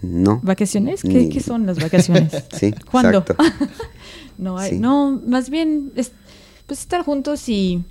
No. 0.00 0.40
¿Vacaciones? 0.42 1.02
¿Qué, 1.02 1.40
son 1.40 1.66
las 1.66 1.80
vacaciones? 1.80 2.32
sí. 2.52 2.72
¿Cuándo? 2.90 3.24
no, 4.38 4.58
hay, 4.58 4.78
no, 4.78 5.20
más 5.26 5.50
bien, 5.50 5.92
pues 5.94 6.80
estar 6.80 7.04
juntos 7.04 7.48
y. 7.48 7.84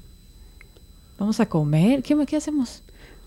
Vamos 1.17 1.39
a 1.39 1.45
comer. 1.45 2.01
¿Qué, 2.01 2.17
qué 2.25 2.37
hacemos? 2.37 2.81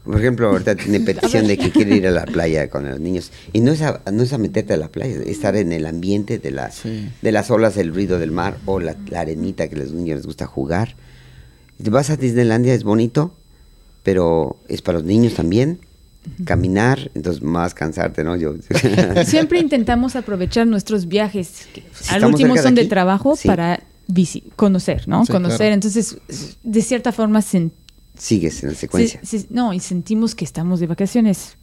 Por 0.04 0.18
ejemplo, 0.18 0.48
ahorita 0.48 0.74
tiene 0.74 1.00
petición 1.06 1.46
de 1.46 1.56
que 1.56 1.70
quiere 1.70 1.96
ir 1.96 2.06
a 2.06 2.10
la 2.10 2.24
playa 2.24 2.68
con 2.68 2.88
los 2.88 3.00
niños. 3.00 3.30
Y 3.52 3.60
no 3.60 3.72
es 3.72 3.82
a, 3.82 4.02
no 4.12 4.22
es 4.22 4.32
a 4.32 4.38
meterte 4.38 4.74
a 4.74 4.76
la 4.76 4.88
playa, 4.88 5.14
es 5.14 5.26
estar 5.28 5.56
en 5.56 5.72
el 5.72 5.86
ambiente 5.86 6.38
de, 6.38 6.50
la, 6.50 6.70
de 7.22 7.32
las 7.32 7.50
olas, 7.50 7.76
el 7.76 7.94
ruido 7.94 8.18
del 8.18 8.30
mar 8.30 8.58
o 8.66 8.80
la, 8.80 8.96
la 9.08 9.20
arenita 9.20 9.68
que 9.68 9.76
a 9.76 9.78
los 9.78 9.92
niños 9.92 10.16
les 10.16 10.26
gusta 10.26 10.46
jugar. 10.46 10.96
Vas 11.78 12.10
a 12.10 12.16
Disneylandia, 12.16 12.74
es 12.74 12.84
bonito, 12.84 13.34
pero 14.02 14.56
es 14.68 14.82
para 14.82 14.98
los 14.98 15.06
niños 15.06 15.34
también. 15.34 15.80
Caminar, 16.44 17.10
entonces 17.14 17.42
más 17.42 17.74
cansarte, 17.74 18.24
¿no? 18.24 18.36
Yo. 18.36 18.54
Siempre 19.26 19.58
intentamos 19.60 20.16
aprovechar 20.16 20.66
nuestros 20.66 21.06
viajes, 21.06 21.68
que 21.72 21.82
al 22.08 22.24
último 22.24 22.56
son 22.56 22.74
de, 22.74 22.86
trabajo, 22.86 23.34
para 23.44 23.82
conocer, 24.56 25.08
¿no? 25.08 25.24
conocer, 25.26 25.72
entonces, 25.72 26.16
de 26.62 26.82
cierta 26.82 27.12
forma, 27.12 27.42
sigues 27.42 28.62
en 28.62 28.70
la 28.70 28.74
secuencia. 28.74 29.20
no, 29.50 29.72
y 29.72 29.80
sentimos 29.80 30.34
que 30.34 30.44
estamos 30.44 30.80
de 30.80 30.86
vacaciones. 30.86 31.56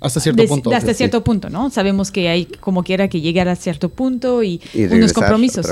Hasta 0.00 0.20
cierto 0.20 0.46
punto. 0.46 0.72
Hasta 0.72 0.92
cierto 0.92 1.24
punto, 1.24 1.48
¿no? 1.48 1.70
Sabemos 1.70 2.10
que 2.10 2.28
hay 2.28 2.44
como 2.44 2.84
quiera 2.84 3.08
que 3.08 3.20
llegar 3.20 3.48
a 3.48 3.56
cierto 3.56 3.88
punto 3.88 4.42
y, 4.42 4.60
unos 4.74 5.12
compromisos. 5.12 5.66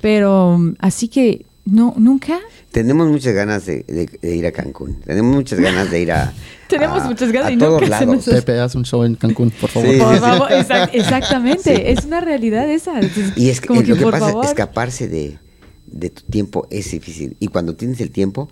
Pero 0.00 0.60
así 0.78 1.08
que 1.08 1.46
no, 1.64 1.94
nunca. 1.96 2.40
Tenemos 2.70 3.08
muchas 3.08 3.34
ganas 3.34 3.64
de, 3.64 3.84
ir 4.22 4.46
a 4.46 4.52
Cancún. 4.52 5.00
Tenemos 5.00 5.34
muchas 5.34 5.58
ganas 5.58 5.90
de 5.90 6.02
ir 6.02 6.12
a. 6.12 6.32
Tenemos 6.68 7.04
muchas 7.04 7.32
ganas 7.32 7.52
a 7.52 7.58
todos 7.58 7.88
lados. 7.88 8.24
Pepe, 8.24 8.60
haz 8.60 8.74
un 8.74 8.84
show 8.84 9.04
en 9.04 9.14
Cancún, 9.14 9.50
por 9.50 9.70
favor. 9.70 9.96
por 9.98 10.18
favor, 10.18 10.48
exactamente. 10.92 11.90
Es 11.94 12.04
una 12.04 12.20
realidad 12.20 12.68
esa. 12.68 13.00
y 13.36 13.48
es 13.48 13.60
que, 13.60 13.74
lo 13.74 13.96
que 13.96 14.06
pasa, 14.06 14.34
escaparse 14.42 15.08
de, 15.08 15.38
tu 16.10 16.22
tiempo 16.24 16.66
es 16.70 16.90
difícil. 16.90 17.36
Y 17.40 17.48
cuando 17.48 17.74
tienes 17.76 18.00
el 18.00 18.10
tiempo, 18.10 18.48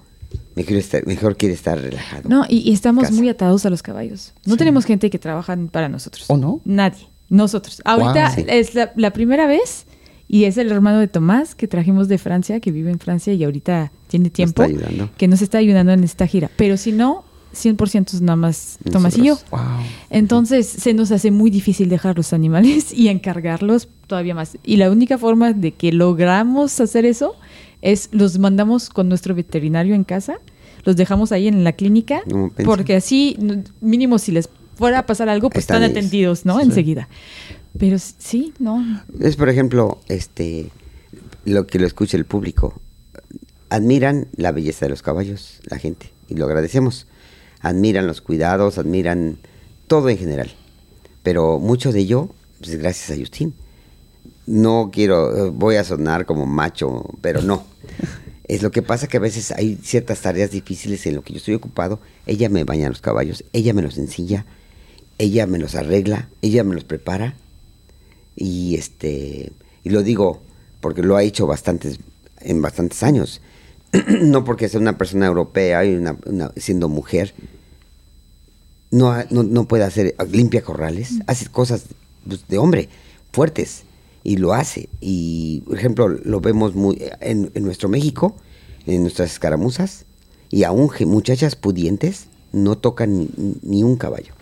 mejor, 0.55 0.77
estar, 0.77 1.07
mejor 1.07 1.37
quiere 1.37 1.55
estar 1.55 1.79
relajado. 1.79 2.29
No, 2.29 2.45
y, 2.49 2.59
y 2.59 2.73
estamos 2.73 3.05
Casa. 3.05 3.15
muy 3.15 3.29
atados 3.29 3.67
a 3.67 3.71
los 3.71 3.83
caballos. 3.83 4.33
No 4.47 4.57
tenemos 4.57 4.85
gente 4.85 5.11
que 5.11 5.19
trabaja 5.19 5.59
para 5.71 5.89
nosotros. 5.89 6.25
¿O 6.29 6.37
no? 6.37 6.61
Nadie. 6.65 7.09
Nosotros. 7.29 7.83
Ahorita 7.85 8.29
Wow. 8.29 8.35
Sí. 8.37 8.45
es 8.49 8.75
la, 8.75 8.93
la 8.97 9.13
primera 9.13 9.47
vez 9.47 9.87
y 10.33 10.47
es 10.47 10.57
el 10.57 10.73
hermano 10.73 10.99
de 10.99 11.09
Tomás 11.09 11.55
que 11.55 11.69
trajimos 11.69 12.09
de 12.09 12.17
Francia, 12.17 12.59
que 12.59 12.73
vive 12.73 12.91
en 12.91 12.99
Francia 12.99 13.35
y 13.35 13.45
ahorita 13.45 13.93
tiene 14.09 14.31
tiempo. 14.31 14.63
está 14.63 14.75
ayudando. 14.75 15.11
Que 15.19 15.29
nos 15.29 15.43
está 15.43 15.59
ayudando 15.59 15.93
en 15.93 16.03
esta 16.05 16.27
gira. 16.27 16.51
Pero 16.57 16.79
si 16.79 16.91
no, 16.91 17.23
100% 17.55 18.15
es 18.15 18.23
nada 18.23 18.37
más 18.37 18.79
Tomás 18.91 19.19
y 19.19 19.25
yo. 19.25 19.39
Wow. 19.51 19.61
Entonces 20.09 20.67
se 20.67 20.95
nos 20.95 21.13
hace 21.13 21.31
muy 21.31 21.51
difícil 21.51 21.91
dejar 21.91 22.17
los 22.17 22.33
animales 22.33 22.95
y 22.95 23.09
encargarlos 23.09 23.89
todavía 24.07 24.35
más. 24.35 24.57
Y 24.65 24.79
la 24.79 24.91
única 24.91 25.19
forma 25.19 25.53
de 25.53 25.73
que 25.73 25.93
logramos 25.93 26.81
hacer 26.81 27.05
eso 27.05 27.37
es 27.83 28.09
los 28.11 28.39
mandamos 28.39 28.89
con 28.89 29.11
nuestro 29.11 29.35
veterinario 29.35 29.95
en 29.95 30.05
casa, 30.05 30.37
los 30.85 30.97
dejamos 30.97 31.31
ahí 31.33 31.47
en 31.47 31.63
la 31.63 31.73
clínica, 31.73 32.23
porque 32.65 32.97
así 32.97 33.37
mínimo 33.83 34.19
si 34.19 34.33
les 34.33 34.49
fuera 34.77 35.01
a 35.01 35.05
pasar 35.05 35.29
algo, 35.29 35.51
pues 35.51 35.65
Están 35.65 35.83
atendidos, 35.83 36.47
¿no? 36.47 36.57
Sí. 36.57 36.65
Enseguida. 36.65 37.09
Pero 37.79 37.99
sí, 37.99 38.53
no. 38.59 39.03
Es, 39.21 39.37
por 39.37 39.49
ejemplo, 39.49 39.99
este, 40.09 40.71
lo 41.45 41.67
que 41.67 41.79
lo 41.79 41.87
escucha 41.87 42.17
el 42.17 42.25
público. 42.25 42.75
Admiran 43.71 44.29
la 44.37 44.53
belleza 44.53 44.85
de 44.85 44.91
los 44.91 45.03
caballos, 45.03 45.61
la 45.65 45.79
gente, 45.79 46.13
y 46.29 46.35
lo 46.35 46.45
agradecemos. 46.45 47.07
Admiran 47.61 48.07
los 48.07 48.21
cuidados, 48.21 48.77
admiran 48.77 49.39
todo 49.87 50.11
en 50.11 50.19
general. 50.19 50.51
Pero 51.23 51.59
mucho 51.59 51.93
de 51.93 52.01
ello, 52.01 52.31
pues 52.61 52.77
gracias 52.77 53.17
a 53.17 53.21
Justin. 53.21 53.55
No 54.47 54.91
quiero, 54.93 55.53
voy 55.53 55.77
a 55.77 55.85
sonar 55.85 56.27
como 56.27 56.45
macho, 56.45 57.05
pero 57.21 57.41
no. 57.41 57.65
Es 58.45 58.63
lo 58.63 58.71
que 58.71 58.83
pasa 58.83 59.07
que 59.07 59.17
a 59.17 59.21
veces 59.21 59.53
hay 59.53 59.79
ciertas 59.83 60.21
tareas 60.21 60.51
difíciles 60.51 61.07
en 61.07 61.15
lo 61.15 61.23
que 61.23 61.33
yo 61.33 61.39
estoy 61.39 61.55
ocupado. 61.55 62.01
Ella 62.27 62.49
me 62.51 62.65
baña 62.65 62.89
los 62.89 63.01
caballos, 63.01 63.45
ella 63.53 63.73
me 63.73 63.83
los 63.83 63.97
ensilla, 63.97 64.45
ella 65.19 65.47
me 65.47 65.59
los 65.59 65.75
arregla, 65.77 66.29
ella 66.43 66.65
me 66.65 66.75
los 66.75 66.85
prepara 66.85 67.37
y 68.37 68.77
este 68.77 69.53
y 69.85 69.91
lo 69.91 70.03
digo 70.03 70.41
porque 70.81 71.03
lo 71.03 71.17
ha 71.17 71.23
hecho 71.23 71.47
bastantes 71.47 71.99
en 72.41 72.61
bastantes 72.63 73.03
años. 73.03 73.41
No 74.23 74.43
porque 74.45 74.69
sea 74.69 74.81
una 74.81 74.97
persona 74.99 75.27
europea 75.27 75.85
y 75.85 75.95
una, 75.95 76.17
una- 76.27 76.53
siendo 76.57 76.89
mujer 76.89 77.35
no, 78.91 79.15
no, 79.31 79.43
no 79.43 79.65
puede 79.67 79.85
hacer 79.85 80.15
limpia 80.31 80.63
corrales 80.63 81.13
hace 81.27 81.47
cosas 81.47 81.85
pues, 82.27 82.47
de 82.49 82.59
hombre 82.59 82.89
fuertes 83.33 83.83
y 84.25 84.37
lo 84.37 84.53
hace. 84.53 84.89
Y 85.01 85.61
por 85.67 85.77
ejemplo 85.79 86.09
lo 86.09 86.41
vemos 86.41 86.75
muy 86.75 87.03
en, 87.21 87.51
en 87.55 87.65
nuestro 87.65 87.89
México 87.89 88.37
en 88.87 89.03
nuestras 89.03 89.33
escaramuzas 89.33 90.05
y 90.51 90.65
aún 90.65 90.91
muchachas 91.07 91.55
pudientes 91.57 92.27
no 92.53 92.77
tocan 92.77 93.17
ni- 93.19 93.31
ni 93.63 93.83
un 93.85 93.97
caballo 93.97 94.35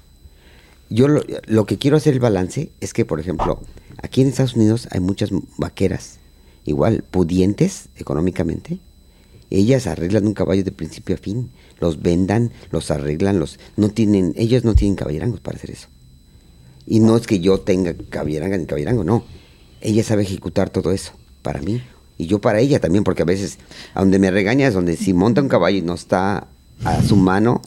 yo 0.91 1.07
lo, 1.09 1.67
que 1.67 1.79
quiero 1.79 1.97
hacer 1.97 2.15
el 2.15 2.21
balance 2.21 2.73
es 2.81 2.93
que, 2.93 3.05
por 3.05 3.21
ejemplo, 3.21 3.61
aquí 4.03 4.21
en 4.21 4.29
Estados 4.29 4.57
Unidos 4.57 4.89
hay 4.91 5.01
muchas 5.01 5.31
vaqueras, 5.57 6.19
igual, 6.65 7.05
pudientes 7.09 7.89
económicamente. 7.97 8.79
Ellas 9.51 9.87
arreglan 9.87 10.27
un 10.27 10.35
caballo 10.35 10.63
de 10.65 10.73
principio 10.73 11.15
a 11.15 11.19
fin, 11.19 11.51
los 11.81 12.03
vendan, 12.03 12.53
los 12.71 12.91
arreglan, 12.91 13.39
los 13.39 13.59
no 13.77 13.89
tienen, 13.89 14.33
ellos 14.37 14.65
no 14.65 14.75
tienen 14.75 14.97
caballerangos 14.97 15.41
para 15.41 15.57
hacer 15.57 15.71
eso. 15.71 15.89
Y 16.87 17.01
no 17.01 17.17
es 17.17 17.27
que 17.27 17.39
yo 17.41 17.61
tenga 17.61 17.95
caballeranga 18.11 18.59
ni 18.59 18.67
caballerango, 18.67 19.05
no. 19.05 19.25
Ella 19.81 20.03
sabe 20.05 20.23
ejecutar 20.23 20.71
todo 20.71 20.93
eso 20.93 21.13
para 21.43 21.63
mí 21.63 21.81
y 22.21 22.27
yo 22.27 22.39
para 22.39 22.61
ella 22.61 22.81
también, 22.81 23.03
porque 23.03 23.23
a 23.23 23.25
veces 23.25 23.59
a 23.95 24.01
donde 24.01 24.19
me 24.19 24.31
regaña 24.31 24.67
es 24.67 24.75
donde 24.75 24.97
si 24.97 25.15
monta 25.15 25.41
un 25.41 25.49
caballo 25.49 25.79
y 25.79 25.83
no 25.83 25.95
está 25.95 26.49
a 26.85 27.03
su 27.03 27.17
mano, 27.17 27.63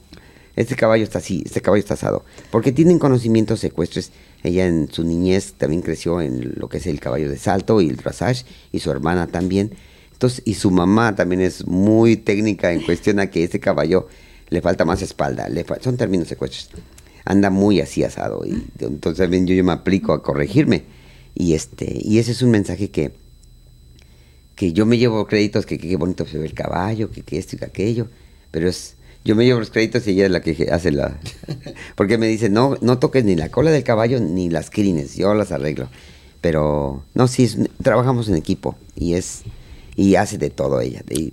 este 0.56 0.76
caballo 0.76 1.04
está 1.04 1.20
así, 1.20 1.42
este 1.46 1.62
caballo 1.62 1.82
está 1.82 1.96
asado. 1.96 2.24
Porque 2.52 2.72
tienen 2.72 3.00
conocimientos 3.00 3.64
ecuestres. 3.64 4.12
Ella 4.44 4.68
en 4.68 4.92
su 4.92 5.04
niñez 5.04 5.54
también 5.54 5.82
creció 5.82 6.20
en 6.22 6.54
lo 6.58 6.68
que 6.68 6.78
es 6.78 6.86
el 6.88 7.00
caballo 7.00 7.30
de 7.30 7.38
salto 7.38 7.80
y 7.82 7.90
el 7.90 7.96
dressage, 7.96 8.46
y 8.72 8.80
su 8.80 8.92
hermana 8.92 9.28
también. 9.28 9.72
Entonces, 10.12 10.42
y 10.46 10.54
su 10.56 10.70
mamá 10.70 11.16
también 11.16 11.42
es 11.42 11.66
muy 11.66 12.18
técnica 12.18 12.72
en 12.72 12.82
cuestión 12.82 13.26
que 13.30 13.44
este 13.44 13.60
caballo 13.60 14.08
le 14.50 14.62
falta 14.62 14.86
más 14.86 15.02
espalda. 15.02 15.50
Le 15.50 15.64
fa- 15.64 15.80
son 15.82 15.98
términos 15.98 16.32
ecuestres. 16.32 16.70
Anda 17.26 17.50
muy 17.50 17.80
así 17.80 18.04
asado. 18.04 18.46
Y 18.46 18.64
entonces 18.80 19.18
también 19.24 19.48
yo, 19.48 19.62
me 19.64 19.72
aplico 19.72 20.14
a 20.14 20.22
corregirme. 20.22 20.84
Y 21.36 21.54
este, 21.54 22.00
y 22.02 22.20
ese 22.20 22.34
es 22.34 22.42
un 22.42 22.52
mensaje 22.52 22.92
que, 22.92 23.14
que 24.56 24.72
yo 24.74 24.86
me 24.86 24.98
llevo 24.98 25.26
créditos, 25.26 25.66
que 25.66 25.78
qué 25.78 25.96
bonito 25.96 26.28
se 26.28 26.38
ve 26.38 26.46
el 26.46 26.54
caballo, 26.54 27.10
que, 27.10 27.22
que 27.24 27.38
esto 27.40 27.56
y 27.56 27.60
que 27.60 27.66
aquello, 27.66 28.08
pero 28.52 28.70
es, 28.70 28.96
yo 29.26 29.36
me 29.36 29.46
llevo 29.46 29.60
los 29.60 29.70
créditos 29.70 30.06
y 30.08 30.12
ella 30.12 30.26
es 30.26 30.32
la 30.32 30.42
que 30.42 30.70
hace 30.72 30.92
la... 30.92 31.18
Porque 31.96 32.18
me 32.18 32.28
dice, 32.28 32.50
no, 32.50 32.78
no 32.82 33.00
toques 33.00 33.24
ni 33.24 33.36
la 33.36 33.50
cola 33.50 33.72
del 33.72 33.84
caballo 33.84 34.20
ni 34.20 34.50
las 34.50 34.70
crines, 34.70 35.16
yo 35.16 35.34
las 35.34 35.52
arreglo. 35.52 35.88
Pero, 36.42 37.04
no, 37.14 37.28
sí, 37.28 37.46
es- 37.46 37.58
trabajamos 37.82 38.28
en 38.28 38.36
equipo 38.36 38.76
y 38.96 39.14
es, 39.14 39.44
y 39.96 40.16
hace 40.16 40.38
de 40.38 40.50
todo 40.50 40.82
ella, 40.82 41.02
de 41.06 41.32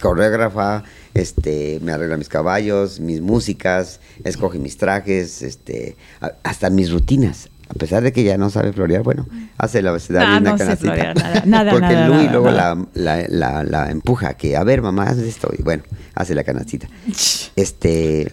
coreógrafa, 0.00 0.84
este, 1.14 1.80
me 1.82 1.92
arregla 1.92 2.16
mis 2.16 2.28
caballos, 2.28 3.00
mis 3.00 3.20
músicas, 3.20 4.00
escoge 4.24 4.58
mis 4.58 4.76
trajes, 4.76 5.42
este, 5.42 5.96
hasta 6.44 6.70
mis 6.70 6.90
rutinas. 6.92 7.48
A 7.74 7.78
pesar 7.78 8.02
de 8.02 8.12
que 8.12 8.22
ya 8.22 8.36
no 8.36 8.50
sabe 8.50 8.72
florear, 8.72 9.02
bueno, 9.02 9.26
hace 9.56 9.80
la 9.80 9.90
abecedario 9.90 10.28
Ah, 10.28 10.34
y 10.36 10.40
una 10.42 10.50
no 10.52 10.58
sé 10.58 10.64
canastita. 10.64 10.92
florear, 10.94 11.16
nada, 11.16 11.42
nada, 11.46 11.70
Porque 11.72 11.86
nada, 11.94 12.08
Luis 12.08 12.30
luego 12.30 12.50
nada. 12.50 12.74
La, 12.94 13.16
la, 13.18 13.26
la, 13.28 13.64
la 13.64 13.90
empuja, 13.90 14.34
que 14.34 14.56
a 14.56 14.62
ver, 14.64 14.82
mamá, 14.82 15.04
haz 15.04 15.18
esto. 15.18 15.50
Y 15.58 15.62
bueno, 15.62 15.82
hace 16.14 16.34
la 16.34 16.44
canastita. 16.44 16.88
Este. 17.56 18.32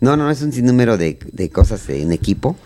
No, 0.00 0.16
no, 0.16 0.30
es 0.30 0.42
un 0.42 0.52
sinnúmero 0.52 0.98
de, 0.98 1.18
de 1.32 1.48
cosas 1.50 1.88
en 1.88 2.12
equipo 2.12 2.56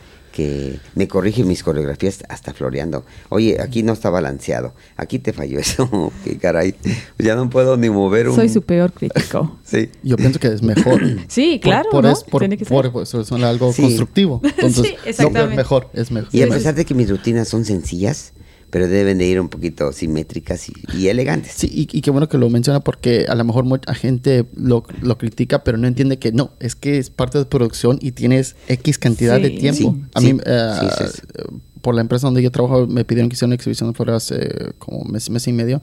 que 0.41 0.79
me 0.95 1.07
corrige 1.09 1.45
mis 1.45 1.63
coreografías 1.63 2.19
hasta 2.29 2.53
floreando. 2.55 3.05
Oye, 3.29 3.61
aquí 3.61 3.83
no 3.83 3.93
está 3.93 4.09
balanceado. 4.11 4.75
Aquí 4.97 5.19
te 5.19 5.33
falló 5.33 5.59
eso. 5.59 6.13
Qué 6.25 6.39
caray. 6.39 6.75
Ya 7.19 7.35
no 7.37 7.51
puedo 7.51 7.77
ni 7.77 7.91
mover 7.91 8.29
un. 8.29 8.37
Soy 8.37 8.49
su 8.49 8.63
peor 8.63 8.93
crítico. 8.93 9.59
Sí. 9.71 9.89
Yo 10.03 10.17
pienso 10.17 10.41
que 10.41 10.49
es 10.49 10.63
mejor. 10.63 11.01
Sí, 11.29 11.61
claro, 11.63 11.91
Por, 11.91 12.05
¿no? 12.05 12.11
es- 12.13 12.25
por, 12.25 12.41
Tiene 12.41 12.57
que 12.57 12.65
por- 12.65 12.85
ser. 12.87 12.93
por 12.93 13.03
eso 13.05 13.21
es 13.21 13.31
algo 13.33 13.73
Sí. 13.73 13.83
constructivo. 13.83 14.41
Entonces, 14.45 14.87
Sí, 14.87 14.95
no, 14.97 15.09
exactamente. 15.09 15.51
es 15.53 15.57
mejor, 15.57 15.91
es 15.93 16.11
mejor. 16.11 16.29
Y 16.33 16.43
a 16.43 16.47
Sí, 16.47 16.53
pesar 16.53 16.75
de 16.75 16.85
que 16.85 16.95
mis 16.95 17.09
rutinas 17.11 17.49
son 17.49 17.65
sencillas, 17.65 18.33
pero 18.71 18.89
deben 18.89 19.19
de 19.19 19.27
ir 19.27 19.41
un 19.41 19.49
poquito 19.49 19.93
simétricas 19.93 20.69
y, 20.69 20.73
y 20.97 21.09
elegantes. 21.09 21.53
Sí, 21.57 21.67
y, 21.73 21.97
y 21.97 22.01
qué 22.03 22.11
bueno 22.11 22.29
que 22.29 22.39
lo 22.39 22.49
menciona 22.51 22.81
porque 22.81 23.27
a 23.29 23.35
lo 23.35 23.45
mejor 23.45 23.65
mucha 23.65 23.93
gente 23.95 24.47
lo, 24.55 24.85
lo 25.03 25.19
critica, 25.19 25.65
pero 25.65 25.77
no 25.79 25.87
entiende 25.87 26.19
que 26.19 26.33
no, 26.33 26.53
es 26.61 26.77
que 26.77 26.99
es 26.99 27.11
parte 27.11 27.39
de 27.39 27.45
producción 27.47 27.99
y 28.01 28.13
tienes 28.13 28.57
X 28.69 28.99
cantidad 28.99 29.41
de 29.41 29.49
Sí. 29.51 29.59
tiempo. 29.59 29.95
Sí, 29.97 30.03
a 30.15 30.21
sí, 30.21 30.33
mí, 30.35 30.41
eh, 30.47 30.71
sí, 30.81 30.87
sí, 30.99 31.05
sí. 31.15 31.43
por 31.83 31.95
la 31.95 32.01
empresa 32.03 32.27
donde 32.27 32.43
yo 32.43 32.51
trabajo, 32.51 32.87
me 32.87 33.05
pidieron 33.05 33.29
que 33.29 33.35
hiciera 33.35 33.47
una 33.49 33.55
exhibición 33.57 33.95
fuera 33.95 34.17
hace 34.17 34.73
como 34.79 35.05
mes, 35.05 35.29
mes 35.31 35.47
y 35.49 35.53
medio. 35.53 35.83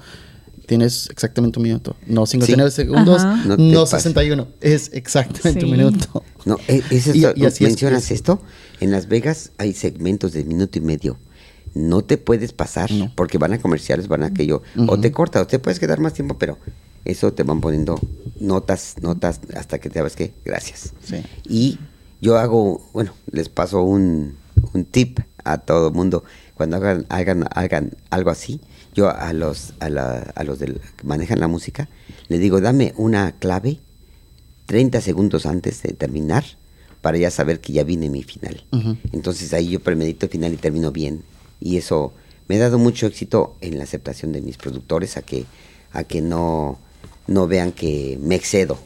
Tienes 0.65 1.09
exactamente 1.09 1.59
un 1.59 1.64
minuto. 1.64 1.95
No 2.07 2.26
59 2.26 2.69
Sí. 2.72 2.76
segundos, 2.76 3.22
Ajá. 3.22 3.35
No 3.45 3.55
no, 3.57 3.85
te 3.85 3.91
pases. 3.91 4.03
61. 4.03 4.47
Es 4.59 4.91
exactamente 4.93 5.64
un 5.64 5.72
Sí. 5.72 5.77
minuto. 5.77 6.23
No, 6.45 6.57
e- 6.68 6.84
es 6.91 7.07
Y- 7.15 7.23
esto, 7.26 7.34
y 7.38 7.45
así 7.45 7.64
es- 7.64 7.69
mencionas 7.69 8.05
es- 8.05 8.11
esto, 8.11 8.41
en 8.81 8.91
Las 8.91 9.07
Vegas 9.07 9.51
hay 9.57 9.73
segmentos 9.73 10.34
de 10.34 10.43
minuto 10.43 10.77
y 10.77 10.81
medio. 10.81 11.18
No 11.77 12.03
te 12.03 12.17
puedes 12.17 12.53
pasar 12.53 12.91
No. 12.91 13.11
porque 13.15 13.37
van 13.37 13.53
a 13.53 13.59
comerciales, 13.59 14.07
van 14.07 14.23
a 14.23 14.27
aquello. 14.27 14.61
O 14.87 14.99
te 14.99 15.11
corta, 15.11 15.41
o 15.41 15.47
te 15.47 15.59
puedes 15.59 15.79
quedar 15.79 15.99
más 15.99 16.13
tiempo, 16.13 16.37
pero 16.37 16.57
eso 17.05 17.31
te 17.33 17.43
van 17.43 17.61
poniendo 17.61 17.99
notas, 18.39 18.95
notas, 19.01 19.39
hasta 19.55 19.79
que 19.79 19.89
te 19.89 19.99
sabes 19.99 20.15
que 20.15 20.33
gracias. 20.43 20.93
Sí. 21.03 21.17
Y 21.47 21.79
yo 22.21 22.37
hago, 22.37 22.81
bueno, 22.93 23.13
les 23.31 23.49
paso 23.49 23.81
un, 23.83 24.35
un 24.73 24.85
tip 24.85 25.19
a 25.43 25.59
todo 25.59 25.91
mundo. 25.91 26.23
Cuando 26.55 26.77
hagan, 26.77 27.05
hagan, 27.09 27.45
hagan 27.53 27.91
algo 28.09 28.29
así, 28.31 28.59
yo 28.95 29.09
a 29.09 29.31
los, 29.33 29.73
a, 29.79 29.89
la- 29.89 30.33
a 30.35 30.43
los 30.43 30.57
del, 30.59 30.81
que 30.97 31.05
manejan 31.05 31.39
la 31.39 31.47
música, 31.47 31.87
les 32.27 32.39
digo, 32.39 32.59
dame 32.61 32.93
una 32.97 33.33
clave 33.33 33.79
30 34.65 34.99
segundos 35.01 35.45
antes 35.45 35.81
de 35.83 35.93
terminar 35.93 36.43
para 37.01 37.17
ya 37.17 37.29
saber 37.31 37.61
que 37.61 37.71
ya 37.73 37.83
viene 37.83 38.09
mi 38.09 38.23
final. 38.23 38.65
Entonces 39.13 39.53
ahí 39.53 39.69
yo 39.69 39.79
premedito 39.79 40.25
el 40.25 40.31
final 40.31 40.51
y 40.53 40.57
termino 40.57 40.91
bien. 40.91 41.21
Y 41.59 41.77
eso 41.77 42.13
me 42.47 42.55
ha 42.55 42.59
dado 42.59 42.77
mucho 42.77 43.07
éxito 43.07 43.55
en 43.61 43.77
la 43.77 43.84
aceptación 43.84 44.31
de 44.31 44.41
mis 44.41 44.57
productores 44.57 45.17
a 45.17 45.21
que, 45.21 45.45
a 45.91 46.03
que 46.03 46.21
no, 46.21 46.79
no 47.27 47.47
vean 47.47 47.71
que 47.71 48.17
me 48.21 48.35
excedo, 48.35 48.77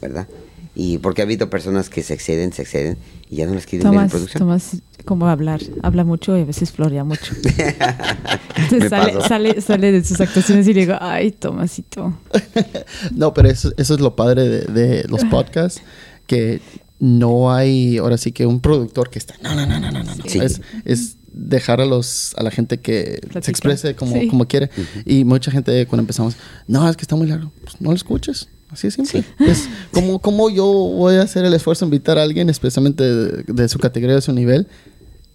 ¿verdad? 0.00 0.26
Y 0.74 0.98
porque 0.98 1.22
ha 1.22 1.24
habido 1.24 1.48
personas 1.50 1.88
que 1.88 2.02
se 2.02 2.14
exceden, 2.14 2.52
se 2.52 2.62
exceden 2.62 2.98
y 3.30 3.36
ya 3.36 3.46
no 3.46 3.54
las 3.54 3.66
quieren 3.66 3.90
ver 3.90 3.94
en 3.94 3.98
Tomás, 3.98 4.10
producción. 4.10 4.38
Tomás, 4.40 4.76
como 5.04 5.28
hablar, 5.28 5.60
habla 5.82 6.02
mucho 6.02 6.36
y 6.36 6.40
a 6.40 6.44
veces 6.44 6.72
florea 6.72 7.04
mucho. 7.04 7.32
Entonces 8.56 8.90
sale, 8.90 9.20
sale, 9.22 9.60
sale 9.60 9.92
de 9.92 10.04
sus 10.04 10.20
actuaciones 10.20 10.66
y 10.66 10.74
le 10.74 10.80
digo, 10.80 10.96
ay, 11.00 11.30
Tomasito. 11.30 12.18
No, 13.14 13.32
pero 13.32 13.48
eso, 13.48 13.72
eso 13.76 13.94
es 13.94 14.00
lo 14.00 14.16
padre 14.16 14.48
de, 14.48 14.60
de 14.66 15.04
los 15.04 15.24
podcasts, 15.30 15.80
que 16.26 16.60
no 16.98 17.52
hay, 17.52 17.98
ahora 17.98 18.18
sí 18.18 18.32
que 18.32 18.46
un 18.46 18.60
productor 18.60 19.10
que 19.10 19.20
está, 19.20 19.34
no, 19.42 19.54
no, 19.54 19.66
no, 19.66 19.78
no, 19.78 19.92
no, 19.92 20.02
no. 20.02 20.14
no. 20.16 20.24
Sí. 20.26 20.40
Es, 20.40 20.60
es 20.84 21.16
dejar 21.34 21.80
a 21.80 21.84
los 21.86 22.34
a 22.36 22.42
la 22.42 22.50
gente 22.50 22.78
que 22.78 23.20
se 23.42 23.50
exprese 23.50 23.94
como, 23.94 24.12
Sí. 24.14 24.28
como 24.28 24.46
quiere. 24.46 24.70
Y 25.04 25.24
mucha 25.24 25.50
gente 25.50 25.86
cuando 25.86 26.02
empezamos, 26.02 26.36
no, 26.68 26.88
es 26.88 26.96
que 26.96 27.02
está 27.02 27.16
muy 27.16 27.26
largo. 27.26 27.50
Pues 27.62 27.80
no 27.80 27.90
lo 27.90 27.96
escuches. 27.96 28.48
Así 28.70 28.86
es 28.88 28.94
simple. 28.94 29.24
Es 29.40 29.68
como, 29.92 30.18
como 30.18 30.50
yo 30.50 30.64
voy 30.64 31.14
a 31.16 31.22
hacer 31.22 31.44
el 31.44 31.54
esfuerzo 31.54 31.84
de 31.84 31.88
invitar 31.90 32.18
a 32.18 32.22
alguien, 32.22 32.50
especialmente 32.50 33.04
de, 33.04 33.42
de 33.44 33.68
su 33.68 33.78
categoría, 33.78 34.16
de 34.16 34.22
su 34.22 34.32
nivel, 34.32 34.66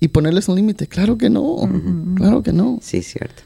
y 0.02 0.10
ponerles 0.10 0.50
un 0.50 0.56
límite. 0.56 0.88
Claro 0.88 1.18
que 1.18 1.30
no. 1.30 1.58
Claro 2.16 2.44
que 2.44 2.52
no. 2.52 2.80
Sí, 2.82 3.02
cierto. 3.02 3.44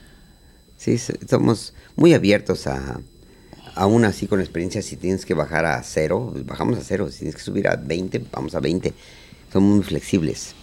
Sí, 0.77 0.97
somos 1.29 1.73
muy 1.95 2.13
abiertos 2.13 2.65
a, 2.67 2.99
aún 3.75 4.03
así 4.05 4.25
con 4.27 4.39
la 4.39 4.43
experiencia, 4.45 4.81
si 4.81 4.95
tienes 4.97 5.25
que 5.25 5.33
bajar 5.35 5.65
a 5.65 5.81
cero, 5.83 6.33
bajamos 6.45 6.77
a 6.79 6.81
cero. 6.83 7.09
Si 7.11 7.19
tienes 7.19 7.35
que 7.35 7.41
subir 7.43 7.67
a 7.67 7.75
20, 7.75 8.25
vamos 8.31 8.55
a 8.55 8.59
20. 8.59 8.93
Somos 9.51 9.75
muy 9.75 9.83
flexibles. 9.83 10.55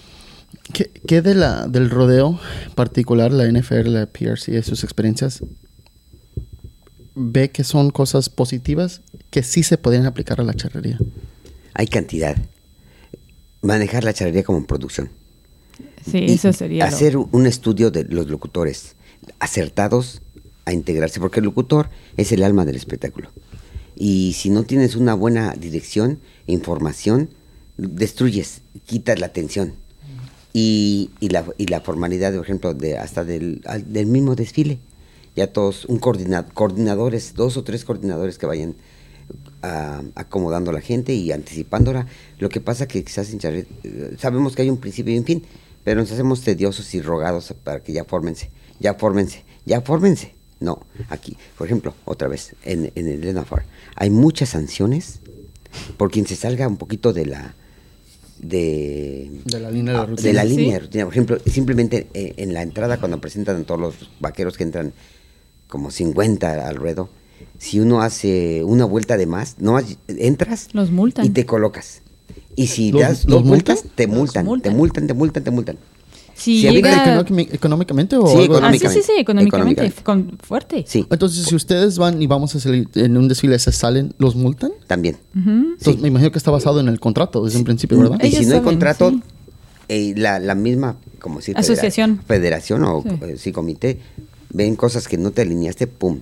¿Qué, 0.72 0.90
qué 1.06 1.20
de 1.22 1.35
la, 1.35 1.66
del 1.66 1.90
rodeo 1.90 2.39
particular, 2.74 3.32
la 3.32 3.47
NFL, 3.51 3.89
la 3.93 4.06
PRC, 4.06 4.56
y 4.59 4.62
sus 4.62 4.85
experiencias, 4.85 5.43
ve 7.14 7.51
que 7.51 7.64
son 7.64 7.90
cosas 7.90 8.28
positivas 8.28 9.01
que 9.31 9.43
sí 9.43 9.62
se 9.62 9.78
podrían 9.78 10.06
aplicar 10.06 10.40
a 10.40 10.44
la 10.44 10.55
charrería? 10.55 10.98
Hay 11.74 11.86
cantidad. 11.86 12.36
Manejar 13.62 14.05
la 14.05 14.12
charrería 14.14 14.43
como 14.43 14.66
producción. 14.66 15.10
Sí, 16.09 16.18
Y 16.28 16.32
eso 16.32 16.52
sería. 16.52 16.89
lo- 16.89 16.94
Hacer 16.94 17.16
un 17.16 17.47
estudio 17.47 17.90
de 17.90 18.05
los 18.05 18.28
locutores 18.28 18.94
acertados 19.39 20.22
a 20.64 20.72
integrarse, 20.72 21.20
porque 21.20 21.40
el 21.40 21.44
locutor 21.47 21.90
es 22.16 22.32
el 22.32 22.43
alma 22.43 22.64
del 22.64 22.77
espectáculo. 22.77 23.31
Y 23.97 24.32
si 24.35 24.48
no 24.51 24.62
tienes 24.62 24.97
una 24.97 25.14
buena 25.14 25.52
dirección, 25.55 26.20
información, 26.47 27.28
destruyes, 27.77 28.62
quitas 28.86 29.20
la 29.20 29.27
atención. 29.27 29.74
Y, 30.52 31.10
y 31.20 31.28
la, 31.28 31.44
y 31.59 31.66
la 31.66 31.81
formalidad, 31.81 32.35
por 32.35 32.44
ejemplo, 32.44 32.74
de 32.74 32.98
hasta 32.98 33.24
del, 33.24 33.62
al- 33.66 33.93
del 33.93 34.06
mismo 34.06 34.35
desfile. 34.35 34.78
Ya 35.36 35.47
todos, 35.52 35.85
un 35.85 35.98
coordina- 36.01 36.47
coordinadores, 36.52 37.35
dos 37.35 37.56
o 37.56 37.62
tres 37.62 37.85
coordinadores 37.85 38.36
que 38.36 38.47
vayan 38.47 38.74
ah, 39.62 40.02
acomodando 40.16 40.70
a 40.70 40.74
la 40.74 40.81
gente 40.81 41.14
y 41.14 41.31
anticipándola. 41.31 42.06
Lo 42.39 42.48
que 42.48 42.60
pasa 42.60 42.89
que 42.89 43.05
quizás 43.05 43.31
en 43.32 43.39
charret- 43.39 43.66
eh, 43.85 44.16
sabemos 44.18 44.56
que 44.56 44.62
hay 44.62 44.70
un 44.70 44.78
principio 44.78 45.14
y 45.14 45.18
un 45.18 45.24
fin, 45.24 45.44
pero 45.85 46.01
nos 46.01 46.10
hacemos 46.10 46.43
tediosos 46.43 46.93
y 46.94 47.01
rogados 47.01 47.55
para 47.62 47.81
que 47.81 47.93
ya 47.93 48.05
fórmense, 48.05 48.51
ya 48.81 48.94
fórmense, 48.94 49.44
ya 49.64 49.81
fórmense. 49.82 50.35
No, 50.59 50.85
aquí, 51.09 51.36
por 51.56 51.66
ejemplo, 51.68 51.94
otra 52.05 52.28
vez, 52.28 52.55
en, 52.64 52.90
en 52.94 53.09
el 53.09 53.24
ENAFAR, 53.27 53.64
hay 53.94 54.10
muchas 54.10 54.51
sanciones 54.51 55.20
por 55.97 56.10
quien 56.10 56.27
se 56.27 56.36
salga 56.36 56.66
un 56.68 56.77
poquito 56.77 57.12
de 57.14 57.24
la 57.27 57.55
de, 58.41 59.31
De 59.45 59.61
la 59.61 59.71
línea 59.71 59.93
de 59.95 59.99
ah, 60.01 60.07
rutina. 60.07 60.29
de 60.29 60.33
la 60.35 60.43
Sí. 60.43 60.49
línea 60.57 60.73
de 60.75 60.79
rutina. 60.81 61.05
Por 61.05 61.12
ejemplo, 61.15 61.39
simplemente 61.47 62.07
eh, 62.15 62.35
en 62.39 62.55
la 62.55 62.62
entrada 62.62 62.99
cuando 62.99 63.21
presentan 63.21 63.57
a 63.61 63.65
todos 63.65 63.81
los 63.81 63.95
vaqueros 64.21 64.57
que 64.57 64.65
entran 64.65 64.93
como 65.69 65.91
50 65.91 66.67
al 66.69 66.75
ruedo, 66.77 67.09
si 67.59 67.81
uno 67.81 68.03
hace 68.03 68.65
una 68.65 68.85
vuelta 68.85 69.17
de 69.17 69.27
más, 69.27 69.57
no 69.59 69.79
entras 70.09 70.69
Los 70.73 70.91
multan. 70.91 71.27
y 71.27 71.31
te 71.31 71.47
colocas. 71.47 72.03
Y 72.57 72.67
si 72.69 72.91
¿Los- 72.93 73.01
das 73.03 73.27
dos 73.27 73.45
vueltas, 73.45 73.77
multan? 73.85 73.93
te 73.97 74.07
multan, 74.07 74.45
te 74.62 74.71
multan, 74.71 75.07
te 75.07 75.15
multan, 75.15 75.45
te 75.45 75.51
multan. 75.51 75.77
Si 76.41 76.62
Si 76.62 76.71
llega... 76.71 77.21
¿Económi- 77.23 77.49
¿Económicamente 77.53 78.17
o 78.17 78.27
Sí, 78.27 78.39
algo? 78.39 78.57
Ah, 78.62 78.73
sí, 78.73 78.79
sí, 78.79 78.85
económicamente. 78.87 79.03
sí, 79.03 79.12
económicamente. 79.19 79.87
Económicamente. 79.87 80.03
Con, 80.03 80.39
fuerte. 80.39 80.85
Sí, 80.87 81.07
Entonces, 81.11 81.45
si 81.47 81.55
ustedes 81.55 81.99
van 81.99 82.23
y 82.23 82.27
vamos 82.27 82.55
a 82.55 82.61
salir 82.61 82.89
en 82.95 83.17
un 83.19 83.29
desfile, 83.29 83.59
¿se 83.59 83.73
salen, 83.73 84.15
los 84.19 84.37
multan? 84.37 84.71
también. 84.87 85.19
Entonces, 85.35 86.01
me 86.01 86.09
imagino 86.09 86.33
que 86.33 86.39
está 86.39 86.51
basado 86.51 86.81
en 86.81 86.89
el 86.89 86.99
contrato 86.99 87.45
desde 87.45 87.59
un 87.59 87.65
principio, 87.65 87.99
¿verdad? 87.99 88.19
Y 88.23 88.29
Ellos 88.29 88.41
si 88.41 88.47
no 88.47 88.55
hay 88.55 88.61
contrato, 88.62 89.11
sí. 89.11 89.23
eh, 89.89 90.15
la, 90.17 90.39
la 90.39 90.55
misma, 90.55 90.97
como 91.19 91.41
federa- 91.41 91.61
Asociación. 91.61 92.21
federación 92.27 92.85
o 92.85 93.03
Sí. 93.03 93.09
eh, 93.23 93.35
sí, 93.37 93.53
comité, 93.53 93.99
ven 94.53 94.77
cosas 94.77 95.07
que 95.09 95.19
no 95.19 95.33
te 95.33 95.43
alineaste, 95.43 95.87
pum, 95.89 96.21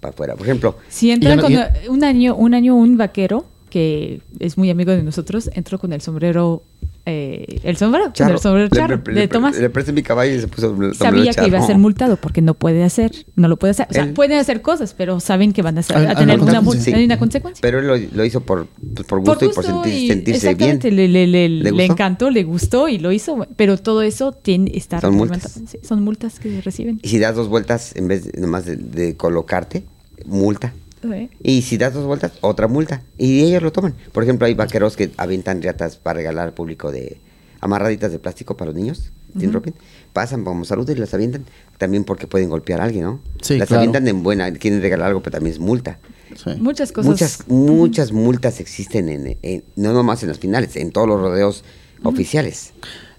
para 0.00 0.12
afuera. 0.12 0.34
Por 0.34 0.46
ejemplo, 0.46 0.76
Si 0.88 1.10
entran 1.12 1.38
Y 1.38 1.42
con 1.42 1.52
ya 1.52 1.72
un 1.88 2.02
año, 2.02 2.34
un 2.34 2.54
año 2.54 2.74
un 2.74 2.96
vaquero 2.96 3.44
que 3.70 4.20
es 4.40 4.58
muy 4.58 4.68
amigo 4.68 4.90
de 4.90 5.04
nosotros, 5.04 5.48
entró 5.54 5.78
con 5.78 5.92
el 5.92 6.00
sombrero, 6.00 6.64
eh, 7.06 7.60
el 7.64 7.76
sombrero, 7.76 8.12
charro, 8.12 8.34
el 8.34 8.40
sombrero 8.40 8.68
le- 8.70 8.76
charro 8.78 9.02
le, 9.06 9.20
de 9.20 9.28
Tomás. 9.28 9.58
le 9.58 9.70
presté 9.70 9.92
mi 9.92 10.02
caballo 10.02 10.34
y 10.34 10.40
se 10.40 10.48
puso 10.48 10.76
el 10.80 10.94
Sabía 10.94 11.32
que 11.32 11.46
iba 11.46 11.58
a 11.58 11.66
ser 11.66 11.78
multado 11.78 12.16
porque 12.16 12.42
no 12.42 12.54
puede 12.54 12.84
hacer, 12.84 13.10
no 13.36 13.48
lo 13.48 13.56
puede 13.58 13.70
hacer. 13.72 13.86
O 13.90 13.92
sea, 13.94 14.04
Él- 14.04 14.12
pueden 14.12 14.38
hacer 14.38 14.60
cosas, 14.62 14.94
pero 14.96 15.18
saben 15.20 15.52
que 15.52 15.62
van 15.62 15.78
a, 15.78 15.82
ser- 15.82 15.96
Hay- 15.96 16.06
a 16.06 16.10
hay 16.10 16.16
tener 16.16 16.36
una 16.40 16.44
una, 16.50 16.52
consecuencia. 16.62 16.92
mul- 16.92 16.96
hay 16.98 17.04
una 17.04 17.18
consecuencia. 17.18 17.62
Pero 17.62 17.78
él 17.80 17.86
lo, 17.86 17.96
lo 18.16 18.24
hizo 18.24 18.40
por, 18.42 18.66
pues, 18.66 19.06
por 19.06 19.22
Por 19.24 19.38
gusto, 19.38 19.44
y 19.46 19.48
por 19.48 19.64
sentir- 19.64 19.94
y 19.94 20.08
sentirse 20.08 20.54
bien. 20.54 20.78
Le, 20.82 21.08
le, 21.08 21.26
le- 21.26 21.48
¿Le 21.48 21.72
le 21.72 21.84
encantó, 21.84 22.30
le 22.30 22.44
gustó 22.44 22.88
y 22.88 22.98
lo 22.98 23.12
hizo, 23.12 23.46
pero 23.56 23.76
todo 23.78 24.02
eso 24.02 24.32
tiene 24.32 24.70
está 24.74 25.00
Son 25.00 25.14
multas. 25.14 25.60
Sí, 25.66 25.78
son 25.82 26.02
multas 26.04 26.38
que 26.38 26.60
reciben. 26.60 27.00
Y 27.02 27.08
si 27.08 27.18
das 27.18 27.34
dos 27.34 27.48
vueltas, 27.48 27.96
en 27.96 28.08
vez 28.08 28.24
de, 28.30 28.40
nomás 28.40 28.66
de, 28.66 28.76
de 28.76 29.16
colocarte, 29.16 29.84
multa. 30.26 30.74
Sí. 31.02 31.30
Y 31.42 31.62
si 31.62 31.78
das 31.78 31.94
dos 31.94 32.04
vueltas, 32.06 32.32
otra 32.42 32.68
multa. 32.68 33.02
Y 33.16 33.40
ellos 33.42 33.62
lo 33.62 33.72
toman. 33.72 33.94
Por 34.12 34.22
ejemplo, 34.22 34.46
hay 34.46 34.54
vaqueros 34.54 34.96
que 34.96 35.10
avientan 35.16 35.62
riatas 35.62 35.96
para 35.96 36.18
regalar 36.18 36.48
al 36.48 36.54
público 36.54 36.92
de 36.92 37.18
amarraditas 37.60 38.12
de 38.12 38.18
plástico 38.18 38.56
para 38.56 38.70
los 38.70 38.74
niños. 38.80 39.10
sin 39.38 39.52
ropín. 39.52 39.74
Pasan 40.12 40.44
como 40.44 40.64
saludos 40.64 40.96
y 40.96 40.98
las 40.98 41.14
avientan. 41.14 41.44
También 41.78 42.04
porque 42.04 42.26
pueden 42.26 42.50
golpear 42.50 42.80
a 42.80 42.84
alguien, 42.84 43.04
¿no? 43.04 43.20
Sí, 43.42 43.56
las 43.58 43.68
claro. 43.68 43.80
avientan 43.80 44.06
en 44.08 44.22
buena. 44.22 44.52
Quieren 44.52 44.82
regalar 44.82 45.08
algo, 45.08 45.20
pero 45.22 45.32
también 45.34 45.54
es 45.54 45.60
multa. 45.60 45.98
Sí. 46.36 46.50
Muchas 46.60 46.92
cosas. 46.92 47.10
Muchas, 47.10 47.48
muchas 47.48 48.12
multas 48.12 48.60
existen, 48.60 49.08
en, 49.08 49.38
en- 49.42 49.64
no 49.76 49.92
nomás 49.92 50.22
en 50.22 50.28
las 50.28 50.38
finales, 50.38 50.76
en 50.76 50.90
todos 50.92 51.08
los 51.08 51.20
rodeos 51.20 51.64
oficiales. 52.02 52.72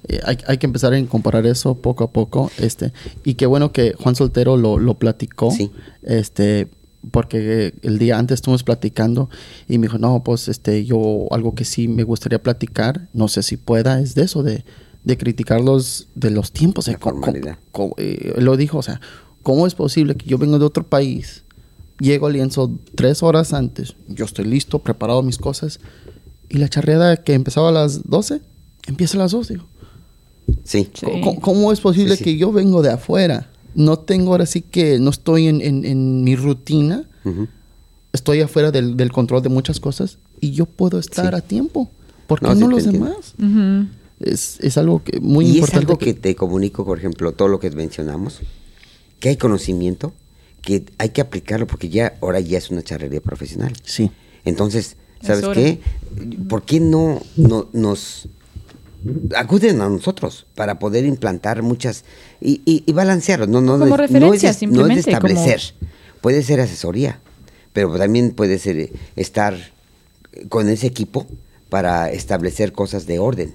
Eh, 0.08 0.20
hay, 0.26 0.38
hay 0.48 0.58
que 0.58 0.66
empezar 0.66 0.94
a 0.94 1.06
comparar 1.06 1.46
eso 1.46 1.76
poco 1.76 2.04
a 2.04 2.12
poco. 2.12 2.52
Este, 2.58 2.92
y 3.24 3.36
qué 3.36 3.46
bueno 3.46 3.72
que 3.72 3.94
Juan 3.94 4.16
Soltero 4.16 4.58
lo, 4.58 4.80
lo 4.80 4.96
platicó. 5.00 5.52
Sí. 5.52 5.72
Este, 6.04 6.68
porque 7.10 7.74
el 7.82 7.98
día 7.98 8.20
antes 8.20 8.36
estuvimos 8.36 8.64
platicando 8.64 9.30
y 9.68 9.80
me 9.80 9.88
dijo, 9.88 9.98
no, 9.98 10.24
pues 10.24 10.48
este, 10.48 10.86
yo 10.86 11.28
algo 11.32 11.56
que 11.56 11.66
sí 11.66 11.88
me 11.88 12.04
gustaría 12.04 12.42
platicar, 12.44 13.08
no 13.14 13.28
sé 13.28 13.42
si 13.42 13.58
pueda, 13.58 14.00
es 14.00 14.14
de 14.14 14.24
eso, 14.24 14.44
de, 14.44 14.64
de 15.04 15.18
criticarlos 15.18 16.08
de 16.14 16.30
los 16.30 16.52
tiempos. 16.52 16.88
La 16.88 16.94
eh, 16.94 16.98
formalidad. 17.00 17.58
eh, 17.98 18.34
lo 18.38 18.56
dijo, 18.58 18.78
o 18.78 18.84
sea, 18.84 19.02
¿cómo 19.42 19.66
es 19.66 19.74
posible 19.74 20.16
que 20.16 20.28
yo 20.28 20.38
vengo 20.38 20.60
de 20.60 20.66
otro 20.66 20.88
país, 20.88 21.44
llego 22.00 22.28
al 22.28 22.34
lienzo 22.34 22.72
tres 22.96 23.24
horas 23.24 23.54
antes, 23.54 23.96
yo 24.08 24.26
estoy 24.26 24.46
listo, 24.46 24.80
preparado 24.80 25.24
mis 25.24 25.38
cosas, 25.38 25.80
y 26.50 26.58
la 26.58 26.70
charreada 26.70 27.18
que 27.18 27.34
empezaba 27.34 27.70
a 27.70 27.72
las 27.72 28.08
12, 28.10 28.42
empieza 28.88 29.18
a 29.18 29.22
las 29.22 29.32
2, 29.32 29.48
digo. 29.48 29.66
Sí. 30.64 30.90
Sí. 30.94 31.06
¿Cómo, 31.06 31.40
cómo 31.40 31.72
es 31.72 31.80
posible 31.80 32.12
Sí, 32.12 32.18
sí. 32.18 32.24
que 32.26 32.38
yo 32.38 32.52
vengo 32.52 32.82
de 32.82 32.92
afuera? 32.92 33.50
No 33.76 34.00
tengo 34.00 34.32
ahora 34.32 34.46
sí 34.46 34.62
que 34.62 35.00
no 35.00 35.10
estoy 35.10 35.48
en, 35.48 35.62
en- 35.62 35.86
en 35.86 36.24
mi 36.24 36.36
rutina, 36.36 37.04
estoy 38.14 38.42
afuera 38.42 38.72
del, 38.72 38.98
del 38.98 39.12
control 39.12 39.42
de 39.42 39.50
muchas 39.50 39.80
cosas 39.80 40.18
y 40.40 40.52
yo 40.52 40.66
puedo 40.66 41.00
estar 41.00 41.34
Sí. 41.34 41.38
a 41.38 41.42
tiempo. 41.42 41.90
¿Por 42.28 42.40
qué 42.40 42.48
No, 42.48 42.56
no, 42.56 42.60
sí 42.60 42.64
te 42.66 42.70
los 42.70 42.86
entiendo. 42.86 43.06
demás? 43.38 43.88
Es, 44.20 44.60
es 44.60 44.78
algo 44.78 45.04
que 45.04 45.20
muy 45.20 45.46
y 45.46 45.50
es 45.50 45.56
importante. 45.56 45.86
algo 45.86 45.98
que 45.98 46.14
te 46.14 46.36
comunico, 46.36 46.86
por 46.86 46.98
ejemplo, 46.98 47.32
todo 47.32 47.48
lo 47.48 47.60
que 47.60 47.72
mencionamos, 47.72 48.40
que 49.20 49.30
hay 49.30 49.38
conocimiento, 49.38 50.14
que 50.62 50.84
hay 51.00 51.10
que 51.10 51.22
aplicarlo 51.22 51.66
porque 51.66 51.90
ya 51.90 52.14
ahora 52.22 52.40
ya 52.40 52.58
es 52.58 52.70
una 52.70 52.84
charrería 52.84 53.20
profesional. 53.22 53.74
Sí. 53.84 54.12
Entonces, 54.46 54.96
Es 55.22 55.28
¿sabes 55.28 55.46
qué? 55.54 55.80
¿Por 56.50 56.64
qué 56.64 56.80
no, 56.80 57.22
no 57.36 57.68
nos 57.74 58.28
acuden 59.36 59.82
a 59.82 59.90
nosotros 59.90 60.46
para 60.56 60.80
poder 60.80 61.06
implantar 61.06 61.62
muchas 61.64 62.04
y, 62.40 62.62
y, 62.66 62.84
y 62.86 62.94
balancearlo? 62.94 63.48
No, 63.48 63.62
no, 63.62 63.74
Como 63.74 63.86
no 63.88 63.96
es- 63.96 64.00
referencia, 64.02 64.20
no 64.20 64.54
es, 64.54 64.60
de- 64.60 64.68
no 64.68 64.72
es 64.88 64.96
de 64.96 65.04
simplemente, 65.04 65.04
como- 65.04 65.28
establecer, 65.28 65.62
puede 66.22 66.44
ser 66.44 66.60
asesoría, 66.62 67.20
pero 67.74 67.98
también 67.98 68.32
puede 68.32 68.60
ser 68.60 68.78
eh, 68.80 68.92
estar 69.16 69.56
con 70.50 70.70
ese 70.70 70.88
equipo 70.88 71.28
para 71.70 72.12
establecer 72.12 72.74
cosas 72.74 73.06
de 73.08 73.20
orden. 73.20 73.54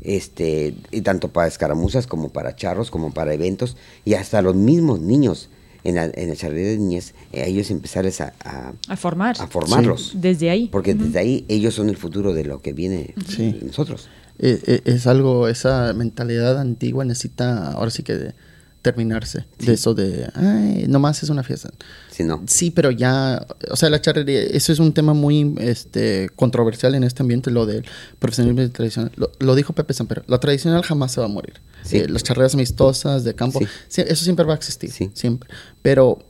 Este, 0.00 0.74
y 0.90 1.02
tanto 1.02 1.28
para 1.28 1.46
escaramuzas 1.46 2.06
como 2.06 2.30
para 2.30 2.56
charros, 2.56 2.90
como 2.90 3.12
para 3.12 3.34
eventos, 3.34 3.76
y 4.04 4.14
hasta 4.14 4.40
los 4.40 4.54
mismos 4.56 5.00
niños 5.00 5.48
en 5.84 5.96
la, 5.96 6.04
en 6.06 6.28
la 6.28 6.50
de 6.50 6.76
niñez, 6.78 7.14
eh, 7.32 7.44
ellos 7.46 7.70
empezarles 7.70 8.20
a, 8.20 8.32
a, 8.44 8.72
A 8.88 8.96
formar. 8.96 9.36
a 9.38 9.46
formarlos. 9.46 10.12
Desde 10.14 10.50
ahí. 10.50 10.68
Porque 10.72 10.94
desde 10.94 11.18
ahí 11.18 11.44
ellos 11.48 11.74
son 11.74 11.88
el 11.90 11.96
futuro 11.96 12.32
de 12.32 12.44
lo 12.44 12.62
que 12.62 12.72
viene 12.72 13.14
de 13.36 13.60
nosotros. 13.62 14.08
Eh, 14.42 14.60
eh, 14.66 14.82
es 14.86 15.06
algo, 15.06 15.48
esa 15.48 15.92
mentalidad 15.92 16.58
antigua 16.58 17.04
necesita 17.04 17.72
ahora 17.72 17.90
sí 17.90 18.02
que 18.02 18.16
de 18.16 18.34
terminarse. 18.82 19.44
De 19.58 19.74
eso 19.74 19.92
de, 19.92 20.30
ay, 20.34 20.86
nomás 20.88 21.22
es 21.22 21.28
una 21.28 21.42
fiesta. 21.42 21.70
Si 22.10 22.24
no, 22.24 22.42
Sí, 22.46 22.70
pero 22.70 22.90
ya, 22.90 23.46
o 23.70 23.76
sea, 23.76 23.90
la 23.90 24.00
charrería, 24.00 24.40
eso 24.40 24.72
es 24.72 24.78
un 24.78 24.94
tema 24.94 25.12
muy 25.12 25.54
este, 25.58 26.30
controversial 26.34 26.94
en 26.94 27.04
este 27.04 27.22
ambiente, 27.22 27.50
lo 27.50 27.66
del 27.66 27.84
profesionalismo 28.18 28.72
tradicional. 28.72 29.12
Lo, 29.16 29.30
lo 29.38 29.54
dijo 29.54 29.74
Pepe 29.74 29.92
Samper, 29.92 30.24
lo 30.26 30.40
tradicional 30.40 30.82
jamás 30.82 31.12
se 31.12 31.20
va 31.20 31.26
a 31.26 31.28
morir. 31.28 31.60
Sí. 31.84 31.98
Eh, 31.98 32.08
las 32.08 32.22
charreras 32.22 32.54
amistosas 32.54 33.22
de 33.24 33.34
campo, 33.34 33.58
Sí. 33.58 33.66
sí, 33.88 34.02
eso 34.06 34.24
siempre 34.24 34.46
va 34.46 34.54
a 34.54 34.56
existir, 34.56 34.90
Sí. 34.90 35.10
siempre. 35.12 35.50
Pero 35.82 36.20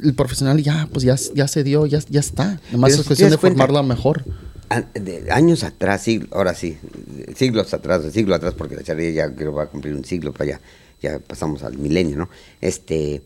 el 0.00 0.14
profesional 0.14 0.62
ya, 0.62 0.88
pues 0.90 1.04
ya, 1.04 1.16
ya 1.34 1.46
se 1.46 1.62
dio, 1.62 1.84
ya, 1.84 2.00
ya 2.08 2.20
está. 2.20 2.58
Nomás 2.72 2.92
Pero 2.92 3.02
es 3.02 3.06
cuestión 3.06 3.28
de 3.30 3.36
cuenta- 3.36 3.58
formarla 3.58 3.82
mejor. 3.82 4.24
De 4.94 5.30
años 5.30 5.62
atrás, 5.64 6.02
siglo- 6.02 6.28
ahora 6.32 6.54
sí, 6.54 6.76
siglos 7.36 7.72
atrás, 7.72 8.02
siglo 8.12 8.34
atrás, 8.34 8.54
porque 8.54 8.76
la 8.76 8.82
charrería 8.82 9.26
ya 9.26 9.34
creo 9.34 9.52
va 9.52 9.64
a 9.64 9.66
cumplir 9.66 9.94
un 9.94 10.04
siglo 10.04 10.32
para 10.32 10.44
allá, 10.44 10.60
ya 11.00 11.18
pasamos 11.20 11.62
al 11.62 11.78
milenio, 11.78 12.16
¿no? 12.16 12.28
Este, 12.60 13.22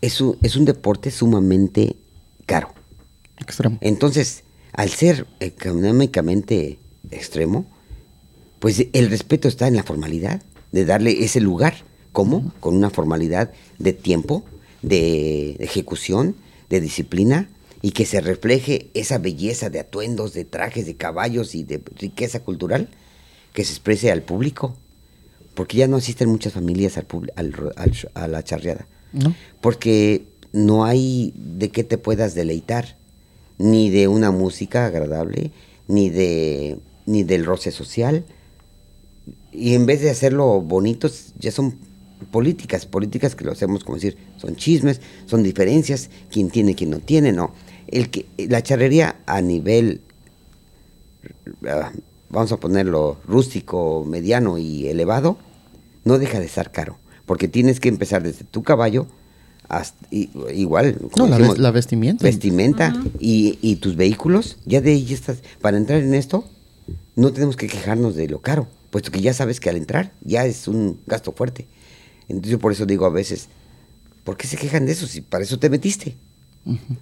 es 0.00 0.20
un, 0.20 0.38
es 0.42 0.56
un 0.56 0.64
deporte 0.64 1.10
sumamente 1.10 1.96
caro. 2.46 2.72
Extremo. 3.38 3.78
Entonces, 3.80 4.44
al 4.72 4.88
ser 4.90 5.26
económicamente 5.40 6.78
extremo, 7.10 7.66
pues 8.58 8.86
el 8.92 9.10
respeto 9.10 9.48
está 9.48 9.68
en 9.68 9.76
la 9.76 9.82
formalidad, 9.84 10.42
de 10.72 10.84
darle 10.84 11.24
ese 11.24 11.40
lugar. 11.40 11.74
¿Cómo? 12.12 12.52
Con 12.60 12.74
una 12.74 12.90
formalidad 12.90 13.52
de 13.78 13.92
tiempo, 13.92 14.44
de 14.82 15.52
ejecución, 15.60 16.34
de 16.68 16.80
disciplina, 16.80 17.48
y 17.80 17.92
que 17.92 18.06
se 18.06 18.20
refleje 18.20 18.88
esa 18.94 19.18
belleza 19.18 19.70
de 19.70 19.80
atuendos, 19.80 20.32
de 20.32 20.44
trajes, 20.44 20.86
de 20.86 20.96
caballos 20.96 21.54
y 21.54 21.62
de 21.62 21.80
riqueza 21.96 22.40
cultural 22.40 22.88
que 23.52 23.64
se 23.64 23.72
exprese 23.72 24.10
al 24.10 24.22
público. 24.22 24.76
Porque 25.54 25.78
ya 25.78 25.88
no 25.88 25.96
asisten 25.96 26.28
muchas 26.28 26.52
familias 26.52 26.98
al, 26.98 27.06
a 28.14 28.28
la 28.28 28.44
charreada. 28.44 28.86
¿No? 29.12 29.34
Porque 29.60 30.24
no 30.52 30.84
hay 30.84 31.32
de 31.34 31.70
qué 31.70 31.82
te 31.82 31.98
puedas 31.98 32.34
deleitar, 32.34 32.96
ni 33.58 33.90
de 33.90 34.06
una 34.06 34.30
música 34.30 34.86
agradable, 34.86 35.50
ni 35.88 36.10
de 36.10 36.78
ni 37.06 37.24
del 37.24 37.44
roce 37.44 37.72
social. 37.72 38.24
Y 39.50 39.74
en 39.74 39.86
vez 39.86 40.02
de 40.02 40.10
hacerlo 40.10 40.60
bonitos, 40.60 41.32
ya 41.38 41.50
son 41.50 41.74
políticas, 42.30 42.86
políticas 42.86 43.34
que 43.34 43.44
lo 43.44 43.52
hacemos 43.52 43.82
como 43.82 43.96
decir, 43.96 44.16
son 44.36 44.56
chismes, 44.56 45.00
son 45.26 45.42
diferencias, 45.42 46.10
quién 46.30 46.50
tiene, 46.50 46.74
quién 46.74 46.90
no 46.90 46.98
tiene, 46.98 47.32
no. 47.32 47.52
El 47.88 48.10
que, 48.10 48.26
la 48.36 48.62
charrería 48.62 49.16
a 49.26 49.40
nivel, 49.40 50.00
ah, 51.66 51.92
vamos 52.30 52.52
a 52.52 52.58
ponerlo 52.58 53.18
rústico, 53.26 54.04
mediano 54.06 54.58
y 54.58 54.88
elevado, 54.88 55.38
no 56.04 56.18
deja 56.18 56.38
de 56.38 56.46
estar 56.46 56.70
caro, 56.70 56.98
porque 57.26 57.48
tienes 57.48 57.80
que 57.80 57.88
empezar 57.88 58.22
desde 58.22 58.44
tu 58.44 58.62
caballo, 58.62 59.06
hasta, 59.68 60.06
igual. 60.10 60.96
No, 61.16 61.26
la, 61.26 61.36
decimos, 61.36 61.58
la, 61.58 61.70
vestimenta. 61.70 62.24
Vestimenta 62.24 62.92
uh 62.94 62.98
-huh. 63.00 63.10
y, 63.20 63.58
y, 63.60 63.76
tus 63.76 63.96
vehículos, 63.96 64.58
ya 64.64 64.80
de 64.80 64.92
ahí 64.92 65.04
ya 65.04 65.14
estás. 65.14 65.38
Para 65.60 65.76
entrar 65.76 66.00
en 66.00 66.14
esto, 66.14 66.44
no 67.16 67.32
tenemos 67.32 67.56
que 67.56 67.66
quejarnos 67.66 68.14
de 68.14 68.28
lo 68.28 68.40
caro, 68.40 68.66
puesto 68.90 69.10
que 69.10 69.20
ya 69.20 69.34
sabes 69.34 69.60
que 69.60 69.68
al 69.68 69.76
entrar 69.76 70.12
ya 70.22 70.46
es 70.46 70.68
un 70.68 71.00
gasto 71.06 71.32
fuerte. 71.32 71.66
Entonces 72.28 72.52
yo 72.52 72.58
por 72.58 72.72
eso 72.72 72.86
digo 72.86 73.06
a 73.06 73.10
veces, 73.10 73.48
¿por 74.24 74.36
qué 74.36 74.46
se 74.46 74.56
quejan 74.56 74.86
de 74.86 74.92
eso 74.92 75.06
si 75.06 75.20
para 75.20 75.44
eso 75.44 75.58
te 75.58 75.70
metiste? 75.70 76.16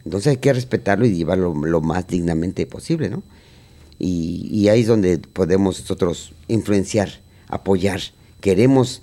Entonces 0.05 0.29
hay 0.29 0.37
que 0.37 0.53
respetarlo 0.53 1.07
y 1.07 1.15
llevarlo 1.15 1.55
lo 1.55 1.81
más 1.81 2.07
dignamente 2.07 2.67
posible, 2.67 3.09
¿no? 3.09 3.23
Y, 3.99 4.49
y, 4.53 4.69
ahí 4.69 4.83
es 4.83 4.87
donde 4.87 5.19
podemos 5.19 5.81
nosotros 5.81 6.35
influenciar, 6.49 7.09
apoyar. 7.49 8.01
Queremos, 8.41 9.03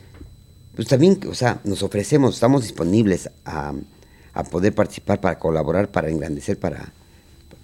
pues 0.75 0.87
también, 0.87 1.19
o 1.27 1.33
sea, 1.33 1.59
nos 1.63 1.81
ofrecemos, 1.81 2.35
estamos 2.35 2.61
disponibles 2.61 3.29
a, 3.43 3.73
a 4.33 4.43
poder 4.43 4.75
participar, 4.75 5.19
para 5.19 5.39
colaborar, 5.39 5.91
para 5.91 6.09
engrandecer, 6.09 6.59
para, 6.59 6.93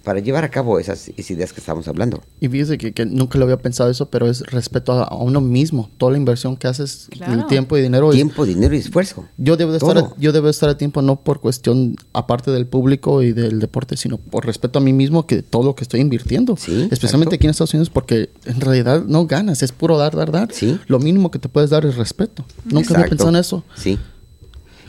para 0.02 0.20
llevar 0.20 0.44
a 0.44 0.50
cabo 0.50 0.78
esas, 0.78 1.08
esas, 1.16 1.30
ideas 1.30 1.52
que 1.52 1.60
estamos 1.60 1.86
hablando. 1.88 2.22
Y 2.40 2.48
fíjese 2.48 2.78
que, 2.78 2.92
que, 2.92 3.04
nunca 3.04 3.38
lo 3.38 3.44
había 3.44 3.58
pensado 3.58 3.90
eso, 3.90 4.06
pero 4.06 4.28
es 4.28 4.40
respeto 4.40 4.92
a, 4.92 5.04
a 5.04 5.16
uno 5.16 5.40
mismo. 5.40 5.90
Toda 5.98 6.12
la 6.12 6.18
inversión 6.18 6.56
que 6.56 6.68
haces, 6.68 7.08
claro. 7.10 7.34
el 7.34 7.46
tiempo 7.46 7.76
y 7.76 7.82
dinero. 7.82 8.10
Tiempo, 8.10 8.44
es, 8.44 8.48
dinero 8.48 8.74
y 8.74 8.78
esfuerzo. 8.78 9.26
Yo 9.36 9.56
debo, 9.56 9.72
de 9.72 9.78
estar, 9.78 10.14
yo 10.18 10.32
debo 10.32 10.48
estar 10.48 10.70
a 10.70 10.78
tiempo 10.78 11.02
no 11.02 11.16
por 11.16 11.40
cuestión 11.40 11.96
aparte 12.12 12.50
del 12.50 12.66
público 12.66 13.22
y 13.22 13.32
del 13.32 13.60
deporte, 13.60 13.96
sino 13.96 14.16
por 14.16 14.46
respeto 14.46 14.78
a 14.78 14.82
mí 14.82 14.92
mismo 14.92 15.26
que 15.26 15.42
todo 15.42 15.64
lo 15.64 15.74
que 15.74 15.84
estoy 15.84 16.00
invirtiendo. 16.00 16.56
Sí, 16.56 16.88
Especialmente 16.90 17.34
exacto. 17.34 17.34
aquí 17.34 17.46
en 17.46 17.50
Estados 17.50 17.74
Unidos 17.74 17.90
porque 17.90 18.30
en 18.46 18.60
realidad 18.60 19.04
no 19.06 19.26
ganas, 19.26 19.62
es 19.62 19.72
puro 19.72 19.98
dar, 19.98 20.16
dar, 20.16 20.30
dar. 20.30 20.52
Sí. 20.52 20.78
Lo 20.86 20.98
mínimo 20.98 21.30
que 21.30 21.38
te 21.38 21.48
puedes 21.48 21.70
dar 21.70 21.84
es 21.84 21.96
respeto. 21.96 22.44
Nunca 22.64 22.80
exacto. 22.80 22.94
había 22.96 23.08
pensado 23.08 23.30
en 23.30 23.36
eso. 23.36 23.64
Sí. 23.74 23.98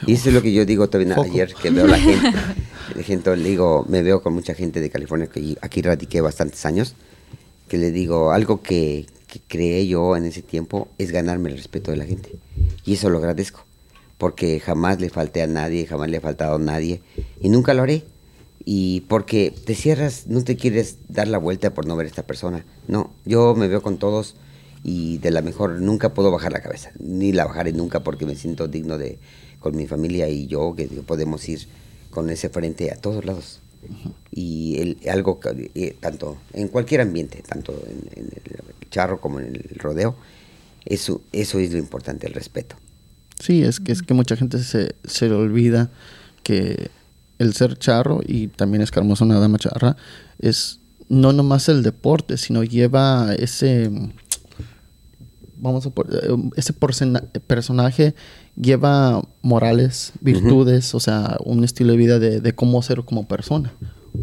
Y 0.07 0.13
eso 0.13 0.29
es 0.29 0.35
lo 0.35 0.41
que 0.41 0.51
yo 0.53 0.65
digo 0.65 0.89
también 0.89 1.13
Foco. 1.15 1.29
ayer, 1.29 1.53
que 1.53 1.69
veo 1.69 1.87
la 1.87 1.97
gente. 1.99 2.31
de 2.95 3.03
gente, 3.03 3.35
le 3.35 3.49
digo, 3.49 3.85
me 3.87 4.01
veo 4.03 4.21
con 4.21 4.33
mucha 4.33 4.53
gente 4.53 4.79
de 4.81 4.89
California, 4.89 5.27
que 5.27 5.57
aquí 5.61 5.81
radiqué 5.81 6.21
bastantes 6.21 6.65
años, 6.65 6.95
que 7.67 7.77
le 7.77 7.91
digo, 7.91 8.31
algo 8.31 8.61
que, 8.61 9.05
que 9.27 9.39
creé 9.47 9.87
yo 9.87 10.15
en 10.17 10.25
ese 10.25 10.41
tiempo 10.41 10.87
es 10.97 11.11
ganarme 11.11 11.49
el 11.49 11.57
respeto 11.57 11.91
de 11.91 11.97
la 11.97 12.05
gente. 12.05 12.31
Y 12.85 12.93
eso 12.93 13.09
lo 13.09 13.19
agradezco, 13.19 13.63
porque 14.17 14.59
jamás 14.59 14.99
le 14.99 15.09
falté 15.09 15.41
a 15.41 15.47
nadie, 15.47 15.85
jamás 15.85 16.09
le 16.09 16.17
he 16.17 16.21
faltado 16.21 16.55
a 16.55 16.59
nadie, 16.59 17.01
y 17.39 17.49
nunca 17.49 17.73
lo 17.73 17.83
haré. 17.83 18.03
Y 18.63 19.01
porque 19.01 19.53
te 19.65 19.73
cierras, 19.73 20.27
no 20.27 20.43
te 20.43 20.55
quieres 20.55 20.97
dar 21.09 21.27
la 21.27 21.39
vuelta 21.39 21.73
por 21.73 21.87
no 21.87 21.95
ver 21.95 22.05
a 22.05 22.09
esta 22.09 22.23
persona. 22.23 22.63
No, 22.87 23.11
yo 23.25 23.55
me 23.55 23.67
veo 23.67 23.81
con 23.81 23.97
todos 23.97 24.35
y 24.83 25.17
de 25.17 25.31
la 25.31 25.41
mejor 25.41 25.81
nunca 25.81 26.13
puedo 26.13 26.29
bajar 26.31 26.51
la 26.51 26.61
cabeza, 26.61 26.91
ni 26.99 27.31
la 27.31 27.45
bajaré 27.45 27.71
nunca 27.73 28.01
porque 28.01 28.25
me 28.25 28.35
siento 28.35 28.67
digno 28.67 28.97
de, 28.99 29.17
con 29.61 29.77
mi 29.77 29.87
familia 29.87 30.27
y 30.27 30.47
yo, 30.47 30.75
que 30.75 30.87
podemos 30.87 31.47
ir 31.47 31.61
con 32.09 32.29
ese 32.29 32.49
frente 32.49 32.91
a 32.91 32.95
todos 32.95 33.23
lados. 33.23 33.59
Y 34.31 34.77
el, 34.79 34.97
algo, 35.09 35.39
eh, 35.73 35.95
tanto 35.99 36.37
en 36.53 36.67
cualquier 36.67 37.01
ambiente, 37.01 37.41
tanto 37.47 37.71
en, 37.87 38.27
el 38.33 38.89
charro 38.89 39.21
como 39.21 39.39
en 39.39 39.55
el 39.55 39.79
rodeo, 39.79 40.15
eso, 40.85 41.21
eso 41.31 41.59
es 41.59 41.71
lo 41.71 41.77
importante, 41.77 42.27
el 42.27 42.33
respeto. 42.33 42.75
Sí, 43.39 43.63
es 43.63 43.79
que, 43.79 43.93
es 43.93 44.01
que 44.01 44.13
mucha 44.13 44.35
gente 44.35 44.59
se, 44.63 44.93
se 45.05 45.29
le 45.29 45.35
olvida 45.35 45.89
que 46.43 46.89
el 47.39 47.53
ser 47.53 47.77
charro 47.77 48.21
y 48.25 48.47
también 48.47 48.81
es 48.81 48.91
hermosa 48.95 49.25
una 49.25 49.39
dama 49.39 49.57
charra 49.57 49.95
es 50.39 50.79
no 51.09 51.33
nomás 51.33 51.67
el 51.67 51.83
deporte, 51.83 52.37
sino 52.37 52.63
lleva 52.63 53.33
ese 53.33 53.91
vamos 55.61 55.85
a 55.85 55.91
ese 56.55 56.73
personaje 56.73 58.13
lleva 58.59 59.21
morales, 59.41 60.11
virtudes, 60.19 60.93
uh 60.93 60.97
-huh. 60.97 60.97
o 60.97 60.99
sea, 60.99 61.37
un 61.45 61.63
estilo 61.63 61.91
de 61.91 61.97
vida 61.97 62.19
de, 62.19 62.41
de 62.41 62.53
cómo 62.53 62.81
ser 62.81 63.03
como 63.03 63.27
persona. 63.27 63.73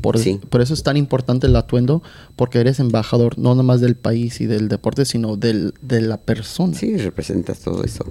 Por, 0.03 0.19
sí. 0.19 0.39
por, 0.51 0.61
eso 0.61 0.75
es 0.75 0.83
tan 0.83 0.99
importante 0.99 1.47
el 1.47 1.57
atuendo, 1.57 2.03
porque 2.37 2.59
eres 2.59 2.79
embajador 2.79 3.39
no 3.39 3.55
nomás 3.55 3.81
del 3.81 3.97
país 3.97 4.39
y 4.43 4.47
del 4.47 4.69
deporte, 4.69 5.07
sino 5.07 5.37
del, 5.37 5.73
de 5.81 6.03
la 6.03 6.19
persona. 6.19 6.75
Sí, 6.75 6.95
representas 6.99 7.61
todo 7.61 7.83
eso. 7.83 8.05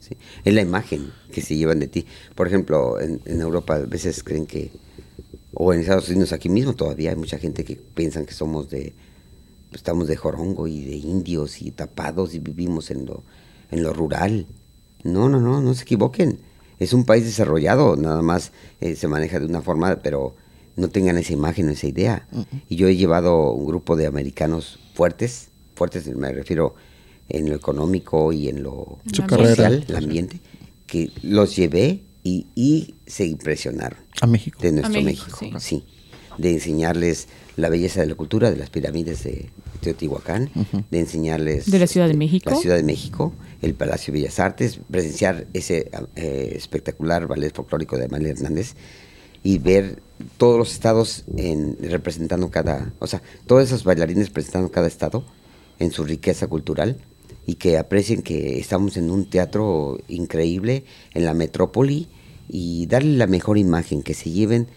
Sí. 0.00 0.16
Es 0.44 0.54
la 0.54 0.62
imagen 0.62 1.10
que 1.30 1.42
se 1.42 1.56
llevan 1.56 1.80
de 1.80 1.86
ti. 1.88 2.06
Por 2.34 2.46
ejemplo, 2.46 2.98
en, 2.98 3.20
en, 3.26 3.42
Europa 3.42 3.74
a 3.74 3.80
veces 3.80 4.24
creen 4.24 4.46
que, 4.46 4.70
o 5.52 5.74
en 5.74 5.80
Estados 5.80 6.08
Unidos 6.08 6.32
aquí 6.32 6.48
mismo 6.48 6.72
todavía 6.72 7.10
hay 7.10 7.16
mucha 7.16 7.38
gente 7.38 7.62
que 7.62 7.76
piensan 7.76 8.24
que 8.24 8.32
somos 8.32 8.70
de, 8.70 8.94
estamos 9.72 10.08
de 10.08 10.16
jorongo 10.16 10.66
y 10.66 10.84
de 10.84 10.96
indios 10.96 11.62
y 11.62 11.70
tapados 11.70 12.34
y 12.34 12.38
vivimos 12.38 12.90
en 12.90 13.06
lo, 13.06 13.22
en 13.70 13.82
lo 13.82 13.92
rural. 13.92 14.46
No, 15.04 15.28
no, 15.28 15.40
no, 15.40 15.60
no 15.60 15.74
se 15.74 15.82
equivoquen. 15.82 16.40
Es 16.78 16.92
un 16.92 17.04
país 17.04 17.24
desarrollado, 17.24 17.96
nada 17.96 18.22
más 18.22 18.52
eh, 18.80 18.94
se 18.94 19.08
maneja 19.08 19.40
de 19.40 19.46
una 19.46 19.62
forma, 19.62 19.96
pero 19.96 20.34
no 20.76 20.88
tengan 20.88 21.18
esa 21.18 21.32
imagen, 21.32 21.68
esa 21.70 21.88
idea. 21.88 22.26
Uh 22.32 22.38
-huh. 22.40 22.62
Y 22.68 22.76
yo 22.76 22.88
he 22.88 22.96
llevado 22.96 23.50
un 23.52 23.66
grupo 23.66 23.96
de 23.96 24.06
americanos 24.06 24.78
fuertes, 24.94 25.48
fuertes 25.74 26.06
me 26.14 26.32
refiero 26.32 26.74
en 27.28 27.50
lo 27.50 27.56
económico 27.56 28.32
y 28.32 28.48
en 28.48 28.62
lo 28.62 28.98
Su 29.06 29.22
social, 29.22 29.26
carrera. 29.28 29.68
el 29.68 29.96
ambiente, 29.96 30.40
que 30.86 31.10
los 31.22 31.56
llevé 31.56 32.00
y, 32.24 32.46
y, 32.54 32.94
se 33.06 33.26
impresionaron. 33.26 33.98
A 34.20 34.26
México. 34.26 34.58
De 34.62 34.72
nuestro 34.72 34.98
A 34.98 35.02
México, 35.02 35.38
México 35.40 35.60
sí. 35.60 35.76
sí. 35.80 35.84
De 36.38 36.52
enseñarles 36.52 37.28
la 37.58 37.68
belleza 37.68 38.00
de 38.00 38.06
la 38.06 38.14
cultura 38.14 38.50
de 38.50 38.56
las 38.56 38.70
pirámides 38.70 39.24
de 39.24 39.50
Teotihuacán, 39.80 40.48
uh 40.54 40.60
-huh. 40.60 40.84
de 40.90 40.98
enseñarles... 41.00 41.68
De 41.70 41.78
la 41.78 41.88
Ciudad 41.88 42.06
de 42.06 42.14
México. 42.14 42.48
La 42.50 42.56
Ciudad 42.56 42.76
de 42.76 42.84
México, 42.84 43.32
el 43.62 43.74
Palacio 43.74 44.12
de 44.12 44.20
Bellas 44.20 44.38
Artes, 44.38 44.78
presenciar 44.90 45.46
ese 45.52 45.90
eh, 46.14 46.52
espectacular 46.54 47.26
ballet 47.26 47.52
folclórico 47.52 47.98
de 47.98 48.04
Amalia 48.04 48.30
Hernández 48.30 48.74
y 49.42 49.58
ver 49.58 50.00
todos 50.36 50.56
los 50.56 50.72
estados 50.72 51.24
en, 51.36 51.76
representando 51.80 52.48
cada, 52.50 52.92
o 53.00 53.08
sea, 53.08 53.22
todos 53.46 53.64
esos 53.64 53.82
bailarines 53.82 54.30
presentando 54.30 54.70
cada 54.70 54.86
estado 54.86 55.24
en 55.80 55.90
su 55.90 56.04
riqueza 56.04 56.46
cultural 56.46 56.96
y 57.44 57.54
que 57.56 57.76
aprecien 57.76 58.22
que 58.22 58.58
estamos 58.60 58.96
en 58.96 59.10
un 59.10 59.28
teatro 59.28 59.98
increíble 60.06 60.84
en 61.12 61.24
la 61.24 61.34
metrópoli 61.34 62.06
y 62.48 62.86
darle 62.86 63.16
la 63.16 63.26
mejor 63.26 63.58
imagen, 63.58 64.02
que 64.02 64.14
se 64.14 64.30
lleven 64.30 64.68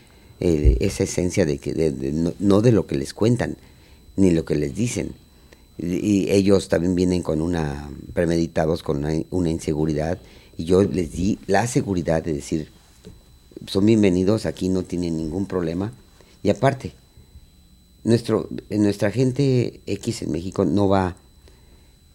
eh, 0.42 0.78
esa 0.82 1.04
esencia 1.04 1.46
de 1.46 1.58
que 1.58 1.74
de, 1.74 2.12
no, 2.12 2.34
no, 2.40 2.62
de 2.62 2.72
lo 2.72 2.88
que 2.88 2.98
les 2.98 3.14
cuentan 3.14 3.58
ni 4.16 4.32
lo 4.32 4.44
que 4.44 4.56
les 4.56 4.76
dicen. 4.76 5.14
Y, 5.78 6.30
ellos 6.30 6.68
también 6.68 6.96
vienen 6.96 7.24
con 7.24 7.42
una 7.42 7.90
premeditados 8.14 8.84
con 8.84 8.98
una, 8.98 9.14
una 9.30 9.50
inseguridad 9.50 10.20
y 10.58 10.66
yo 10.66 10.84
les 10.84 11.12
di 11.14 11.40
la 11.48 11.66
seguridad 11.68 12.24
de 12.24 12.34
decir 12.34 12.70
son 13.68 13.86
bienvenidos, 13.86 14.46
aquí 14.46 14.70
no 14.70 14.84
tienen 14.84 15.18
ningún 15.18 15.46
problema. 15.46 15.92
Y 16.44 16.50
aparte, 16.50 16.94
nuestro, 18.04 18.50
nuestra 18.70 19.12
gente 19.12 19.82
X 19.86 20.24
en 20.24 20.32
México 20.32 20.66
no 20.66 20.88
va, 20.88 21.16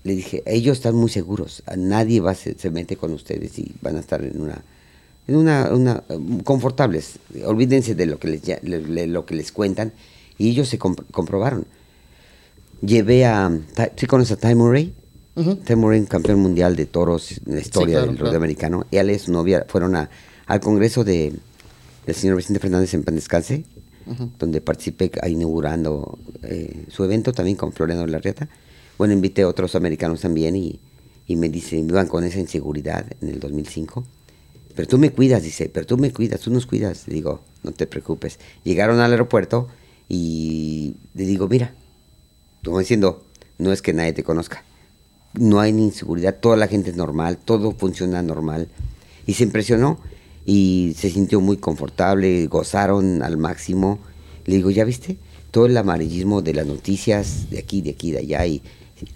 le 0.03 0.17
dije, 0.17 0.43
ellos 0.47 0.79
están 0.79 0.97
muy 0.97 1.09
seguros, 1.09 1.63
nadie 1.77 2.21
va 2.21 2.35
se, 2.35 2.59
se 2.59 2.71
mete 2.71 2.97
con 2.97 3.13
ustedes 3.13 3.59
y 3.59 3.73
van 3.81 3.97
a 3.97 4.01
estar 4.01 4.23
en 4.25 4.41
una, 4.41 4.65
en 5.29 5.37
una, 5.37 5.71
una 5.73 6.03
confortables. 6.45 7.19
Olvídense 7.45 7.95
de 7.95 8.07
lo 8.07 8.19
que 8.19 8.29
les, 8.29 8.43
de 8.43 9.07
lo 9.07 9.27
que 9.27 9.35
les 9.35 9.53
cuentan 9.53 9.93
y 10.39 10.51
ellos 10.51 10.69
se 10.69 10.79
comp 10.79 11.01
comprobaron. 11.11 11.65
Llevé 12.81 13.25
a, 13.25 13.51
¿sí 13.97 14.07
conoces 14.07 14.33
a 14.33 14.49
Ty 14.49 14.55
Murray? 14.55 14.95
Uh 15.35 15.43
-huh. 15.43 15.65
Ty 15.65 15.77
Murray, 15.77 16.05
campeón 16.05 16.41
mundial 16.41 16.77
de 16.77 16.87
toros 16.87 17.41
en 17.47 17.55
la 17.55 17.61
historia 17.61 17.99
sí, 17.99 18.03
claro, 18.03 18.07
del 18.07 18.19
rodeo 18.19 18.37
americano. 18.37 18.87
Y 18.91 18.97
él 18.97 19.11
y 19.11 19.19
su 19.19 19.33
novia 19.33 19.65
fueron 19.69 19.97
a 19.97 20.11
al 20.47 20.61
Congreso 20.61 21.03
de, 21.03 21.33
del 22.07 22.15
señor 22.15 22.37
Vicente 22.37 22.61
Fernández 22.61 22.95
en 22.95 23.03
Pan 23.03 23.17
Descanse 23.17 23.65
donde 24.39 24.61
participé 24.61 25.11
inaugurando 25.29 26.19
eh, 26.43 26.85
su 26.89 27.05
evento 27.05 27.33
también 27.33 27.57
con 27.57 27.73
Floriano 27.73 28.07
Larrieta. 28.07 28.49
Bueno, 28.99 29.15
invité 29.15 29.43
a 29.43 29.49
otros 29.49 29.75
americanos 29.75 30.21
también 30.21 30.57
y, 30.57 30.79
y 31.27 31.37
me 31.37 31.49
dicen, 31.49 31.89
iban 31.89 32.07
con 32.07 32.25
esa 32.25 32.39
inseguridad 32.39 33.05
en 33.21 33.29
el 33.29 33.41
2005. 33.41 34.05
Pero 34.77 34.87
tú 34.87 34.99
me 34.99 35.11
cuidas, 35.11 35.43
dice, 35.43 35.71
pero 35.71 35.87
tú 35.87 35.97
me 35.97 36.13
cuidas, 36.13 36.41
tú 36.41 36.51
nos 36.51 36.67
cuidas. 36.67 37.09
Le 37.09 37.15
digo, 37.15 37.41
no 37.63 37.73
te 37.73 37.87
preocupes. 37.87 38.39
Llegaron 38.63 39.01
al 39.01 39.11
aeropuerto 39.11 39.69
y 40.07 40.95
le 41.15 41.25
digo, 41.25 41.49
mira, 41.49 41.75
como 42.63 42.79
diciendo, 42.79 43.25
no 43.59 43.73
es 43.73 43.81
que 43.81 43.95
nadie 43.95 44.13
te 44.13 44.23
conozca. 44.23 44.63
No 45.33 45.61
hay 45.61 45.73
ni 45.73 45.85
inseguridad, 45.85 46.37
toda 46.41 46.59
la 46.59 46.69
gente 46.69 46.91
es 46.91 46.97
normal, 46.97 47.39
todo 47.39 47.73
funciona 47.73 48.23
normal. 48.23 48.69
Y 49.27 49.33
se 49.33 49.45
impresionó 49.45 49.99
y 50.45 50.95
se 50.97 51.11
sintió 51.11 51.41
muy 51.41 51.57
confortable, 51.57 52.47
gozaron 52.47 53.23
al 53.23 53.39
máximo. 53.39 53.99
Le 54.45 54.57
digo, 54.57 54.71
¿ya 54.71 54.85
viste? 54.85 55.17
Todo 55.53 55.67
el 55.67 55.77
amarillismo 55.77 56.43
de 56.43 56.53
las 56.53 56.67
noticias 56.67 57.49
de 57.49 57.59
aquí, 57.59 57.81
de 57.81 57.91
aquí, 57.91 58.11
de 58.11 58.19
allá. 58.19 58.47
Y, 58.47 58.63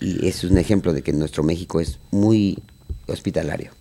y 0.00 0.26
es 0.26 0.42
un 0.42 0.56
ejemplo 0.56 0.94
de 0.94 1.02
que 1.02 1.12
nuestro 1.12 1.42
México 1.42 1.80
es 1.80 1.98
muy 2.10 2.58
hospitalario. 3.06 3.72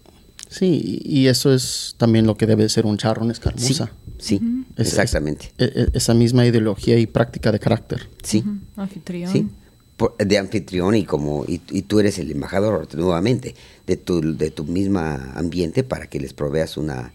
Sí, 0.50 1.00
y 1.06 1.28
eso 1.28 1.54
es 1.54 1.94
también 1.98 2.26
lo 2.26 2.36
que 2.36 2.48
debe 2.48 2.68
ser 2.70 2.88
un 2.88 2.98
charro 2.98 3.24
en 3.24 3.32
escaramuza. 3.32 3.92
Sí, 4.18 4.40
sí 4.40 4.66
exactamente. 4.78 5.52
Es, 5.60 5.76
es, 5.76 5.90
esa 5.94 6.16
misma 6.16 6.46
ideología 6.46 6.98
y 6.98 7.06
práctica 7.06 7.52
de 7.52 7.60
carácter. 7.60 8.10
Sí. 8.24 8.44
Uh 8.46 8.50
-huh. 8.50 8.60
Anfitrión. 8.78 9.32
Sí. 9.32 9.48
Por, 9.96 10.18
de 10.18 10.38
anfitrión 10.38 10.96
y 10.96 11.04
como 11.04 11.46
y, 11.46 11.62
y, 11.72 11.84
tú 11.84 12.00
eres 12.00 12.18
el 12.20 12.32
embajador 12.32 12.88
nuevamente 12.96 13.54
de 13.86 13.98
tu, 13.98 14.36
de 14.38 14.50
tu 14.50 14.64
misma 14.64 15.34
ambiente 15.36 15.84
para 15.84 16.08
que 16.08 16.20
les 16.20 16.34
proveas 16.34 16.78
una, 16.78 17.12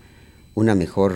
una 0.55 0.74
mejor 0.74 1.15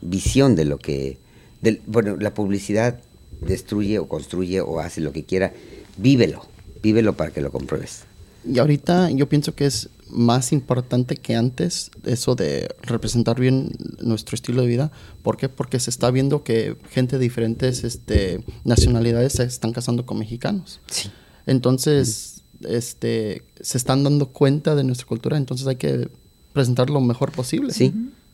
visión 0.00 0.56
de 0.56 0.64
lo 0.64 0.78
que 0.78 1.18
del, 1.60 1.82
bueno 1.86 2.16
la 2.16 2.32
publicidad 2.32 3.00
destruye 3.42 3.98
o 3.98 4.08
construye 4.08 4.62
o 4.62 4.80
hace 4.80 5.02
lo 5.02 5.12
que 5.12 5.24
quiera 5.24 5.52
vívelo 5.98 6.46
vívelo 6.82 7.12
para 7.12 7.30
que 7.32 7.42
lo 7.42 7.52
compruebes 7.52 8.04
y 8.50 8.58
ahorita 8.58 9.10
yo 9.10 9.28
pienso 9.28 9.54
que 9.54 9.66
es 9.66 9.90
más 10.10 10.52
importante 10.52 11.16
que 11.16 11.36
antes 11.36 11.90
eso 12.04 12.34
de 12.34 12.68
representar 12.82 13.40
bien 13.40 13.72
nuestro 14.00 14.34
estilo 14.34 14.62
de 14.62 14.68
vida. 14.68 14.92
¿Por 15.22 15.36
qué? 15.36 15.48
Porque 15.48 15.80
se 15.80 15.90
está 15.90 16.10
viendo 16.10 16.42
que 16.42 16.76
gente 16.90 17.16
de 17.16 17.22
diferentes 17.22 17.84
este, 17.84 18.44
nacionalidades 18.64 19.34
se 19.34 19.44
están 19.44 19.72
casando 19.72 20.06
con 20.06 20.18
mexicanos. 20.18 20.80
Sí. 20.90 21.10
Entonces, 21.46 22.42
este, 22.68 23.42
se 23.60 23.78
están 23.78 24.04
dando 24.04 24.26
cuenta 24.26 24.74
de 24.74 24.84
nuestra 24.84 25.06
cultura, 25.06 25.36
entonces 25.36 25.66
hay 25.66 25.76
que 25.76 26.08
presentar 26.52 26.90
lo 26.90 27.00
mejor 27.00 27.32
posible. 27.32 27.72
Sí, 27.72 27.92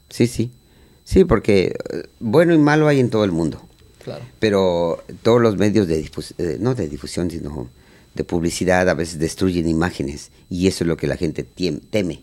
sí, 0.08 0.26
sí. 0.26 0.50
Sí, 1.04 1.24
porque 1.24 1.76
bueno 2.18 2.52
y 2.52 2.58
malo 2.58 2.88
hay 2.88 2.98
en 2.98 3.10
todo 3.10 3.24
el 3.24 3.32
mundo. 3.32 3.62
Claro. 4.02 4.24
Pero 4.38 5.04
todos 5.22 5.40
los 5.40 5.56
medios 5.56 5.86
de 5.86 5.98
difusión, 5.98 6.36
no 6.60 6.74
de 6.74 6.88
difusión, 6.88 7.30
sino 7.30 7.68
de 8.16 8.24
publicidad 8.24 8.88
a 8.88 8.94
veces 8.94 9.18
destruyen 9.18 9.68
imágenes 9.68 10.30
y 10.50 10.66
eso 10.66 10.84
es 10.84 10.88
lo 10.88 10.96
que 10.96 11.06
la 11.06 11.16
gente 11.16 11.44
teme. 11.44 12.22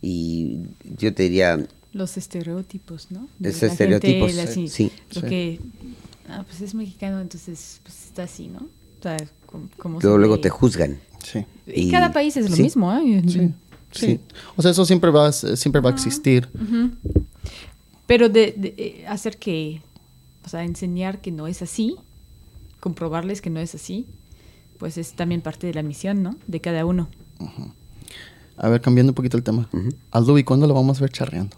Y 0.00 0.58
yo 0.98 1.12
te 1.12 1.24
diría... 1.24 1.64
Los 1.92 2.16
estereotipos, 2.16 3.10
¿no? 3.10 3.28
Los 3.38 3.62
estereotipos, 3.62 4.32
gente, 4.32 4.50
así, 4.50 4.68
sí. 4.68 4.90
Lo 5.14 5.20
sí. 5.20 5.26
que, 5.26 5.60
ah, 6.28 6.44
pues 6.48 6.60
es 6.60 6.74
mexicano, 6.74 7.20
entonces 7.20 7.80
pues 7.82 8.06
está 8.06 8.22
así, 8.22 8.48
¿no? 8.48 8.60
O 8.60 9.02
sea, 9.02 9.16
como, 9.46 9.68
como 9.76 10.00
luego, 10.00 10.18
luego 10.18 10.40
te 10.40 10.48
juzgan. 10.48 10.98
Sí. 11.22 11.44
Y, 11.66 11.88
y, 11.88 11.90
cada 11.90 12.12
país 12.12 12.36
es 12.36 12.48
lo 12.48 12.56
sí. 12.56 12.62
mismo, 12.62 12.92
¿eh? 12.92 13.22
Sí. 13.28 13.52
sí. 13.92 14.20
O 14.56 14.62
sea, 14.62 14.70
eso 14.70 14.84
siempre 14.86 15.10
va, 15.10 15.30
siempre 15.32 15.80
va 15.80 15.90
a 15.90 15.92
existir. 15.92 16.48
Uh 16.54 16.58
-huh. 16.58 16.90
Pero 18.06 18.28
de, 18.28 18.52
de, 18.56 19.04
hacer 19.06 19.36
que, 19.36 19.82
o 20.44 20.48
sea, 20.48 20.64
enseñar 20.64 21.20
que 21.20 21.30
no 21.30 21.46
es 21.46 21.62
así, 21.62 21.96
comprobarles 22.80 23.40
que 23.40 23.50
no 23.50 23.60
es 23.60 23.74
así, 23.74 24.06
pues 24.82 24.98
es 24.98 25.12
también 25.12 25.42
parte 25.42 25.68
de 25.68 25.74
la 25.74 25.84
misión, 25.84 26.24
¿no? 26.24 26.34
De 26.48 26.58
cada 26.58 26.84
uno. 26.84 27.08
Uh 27.38 27.44
-huh. 27.44 27.72
A 28.56 28.68
ver, 28.68 28.80
cambiando 28.80 29.12
un 29.12 29.14
poquito 29.14 29.36
el 29.36 29.44
tema. 29.44 29.68
Uh 29.72 29.76
-huh. 29.76 29.94
Aldo, 30.10 30.36
¿y 30.38 30.42
cuándo 30.42 30.66
lo 30.66 30.74
vamos 30.74 30.98
a 30.98 31.02
ver 31.02 31.10
charreando? 31.12 31.56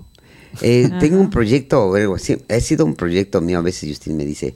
Eh, 0.60 0.90
tengo 1.01 1.18
un 1.18 1.30
proyecto, 1.30 1.88
bueno, 1.88 2.18
sí, 2.18 2.36
ha 2.51 2.60
sido 2.60 2.84
un 2.84 2.94
proyecto 2.94 3.40
mío. 3.40 3.60
A 3.60 3.62
veces 3.62 3.88
Justin 3.88 4.18
me 4.18 4.26
dice, 4.26 4.55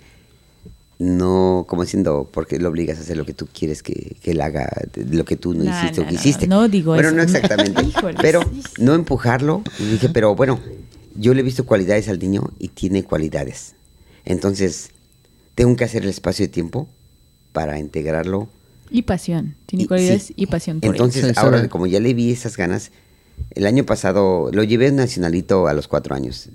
no, 0.99 1.65
como 1.66 1.85
diciendo, 1.85 2.28
porque 2.31 2.59
lo 2.59 2.69
obligas 2.69 2.99
a 2.99 3.01
hacer 3.01 3.16
lo 3.16 3.24
que 3.24 3.32
tú 3.32 3.49
quieres 3.51 3.82
que, 3.82 4.16
que 4.20 4.32
él 4.32 4.40
haga, 4.43 4.70
lo 4.97 5.24
que 5.24 5.36
tú 5.36 5.55
no, 5.55 5.65
no 5.65 5.70
hiciste 5.70 6.03
no, 6.03 6.07
o 6.07 6.09
que 6.11 6.15
hiciste. 6.16 6.47
No, 6.47 6.61
no 6.61 6.69
digo 6.69 6.93
bueno, 6.93 7.09
eso. 7.09 7.16
no 7.16 7.23
exactamente. 7.23 7.82
pero 8.20 8.43
no 8.78 8.93
empujarlo. 8.93 9.62
Y 9.78 9.85
dije, 9.93 10.11
pero 10.11 10.35
bueno, 10.35 10.61
yo 11.15 11.32
le 11.32 11.40
he 11.40 11.43
visto 11.43 11.65
cualidades 11.65 12.07
al 12.11 12.19
niño 12.19 12.51
y 12.59 12.69
tiene 12.69 13.03
cualidades. 13.03 13.77
Entonces, 14.27 14.90
tengo 15.55 15.74
que 15.74 15.85
hacer 15.85 16.03
el 16.03 16.11
espacio 16.11 16.45
de 16.45 16.53
tiempo 16.53 16.86
para 17.55 17.78
integrarlo 17.78 18.51
y 18.90 19.02
pasión, 19.02 19.56
tiene 19.66 19.86
cualidades 19.86 20.24
sí. 20.24 20.35
y 20.36 20.47
pasión 20.47 20.81
por 20.81 20.90
Entonces, 20.90 21.24
él. 21.24 21.35
ahora, 21.36 21.69
como 21.69 21.86
ya 21.86 22.01
le 22.01 22.15
vi 22.15 22.32
esas 22.32 22.56
ganas, 22.56 22.90
el 23.51 23.66
año 23.66 23.85
pasado 23.85 24.51
lo 24.52 24.62
llevé 24.65 24.89
a 24.89 24.93
nacionalito 24.93 25.66
a 25.66 25.74
los 25.74 25.89
cuatro 25.89 26.15
años. 26.15 26.48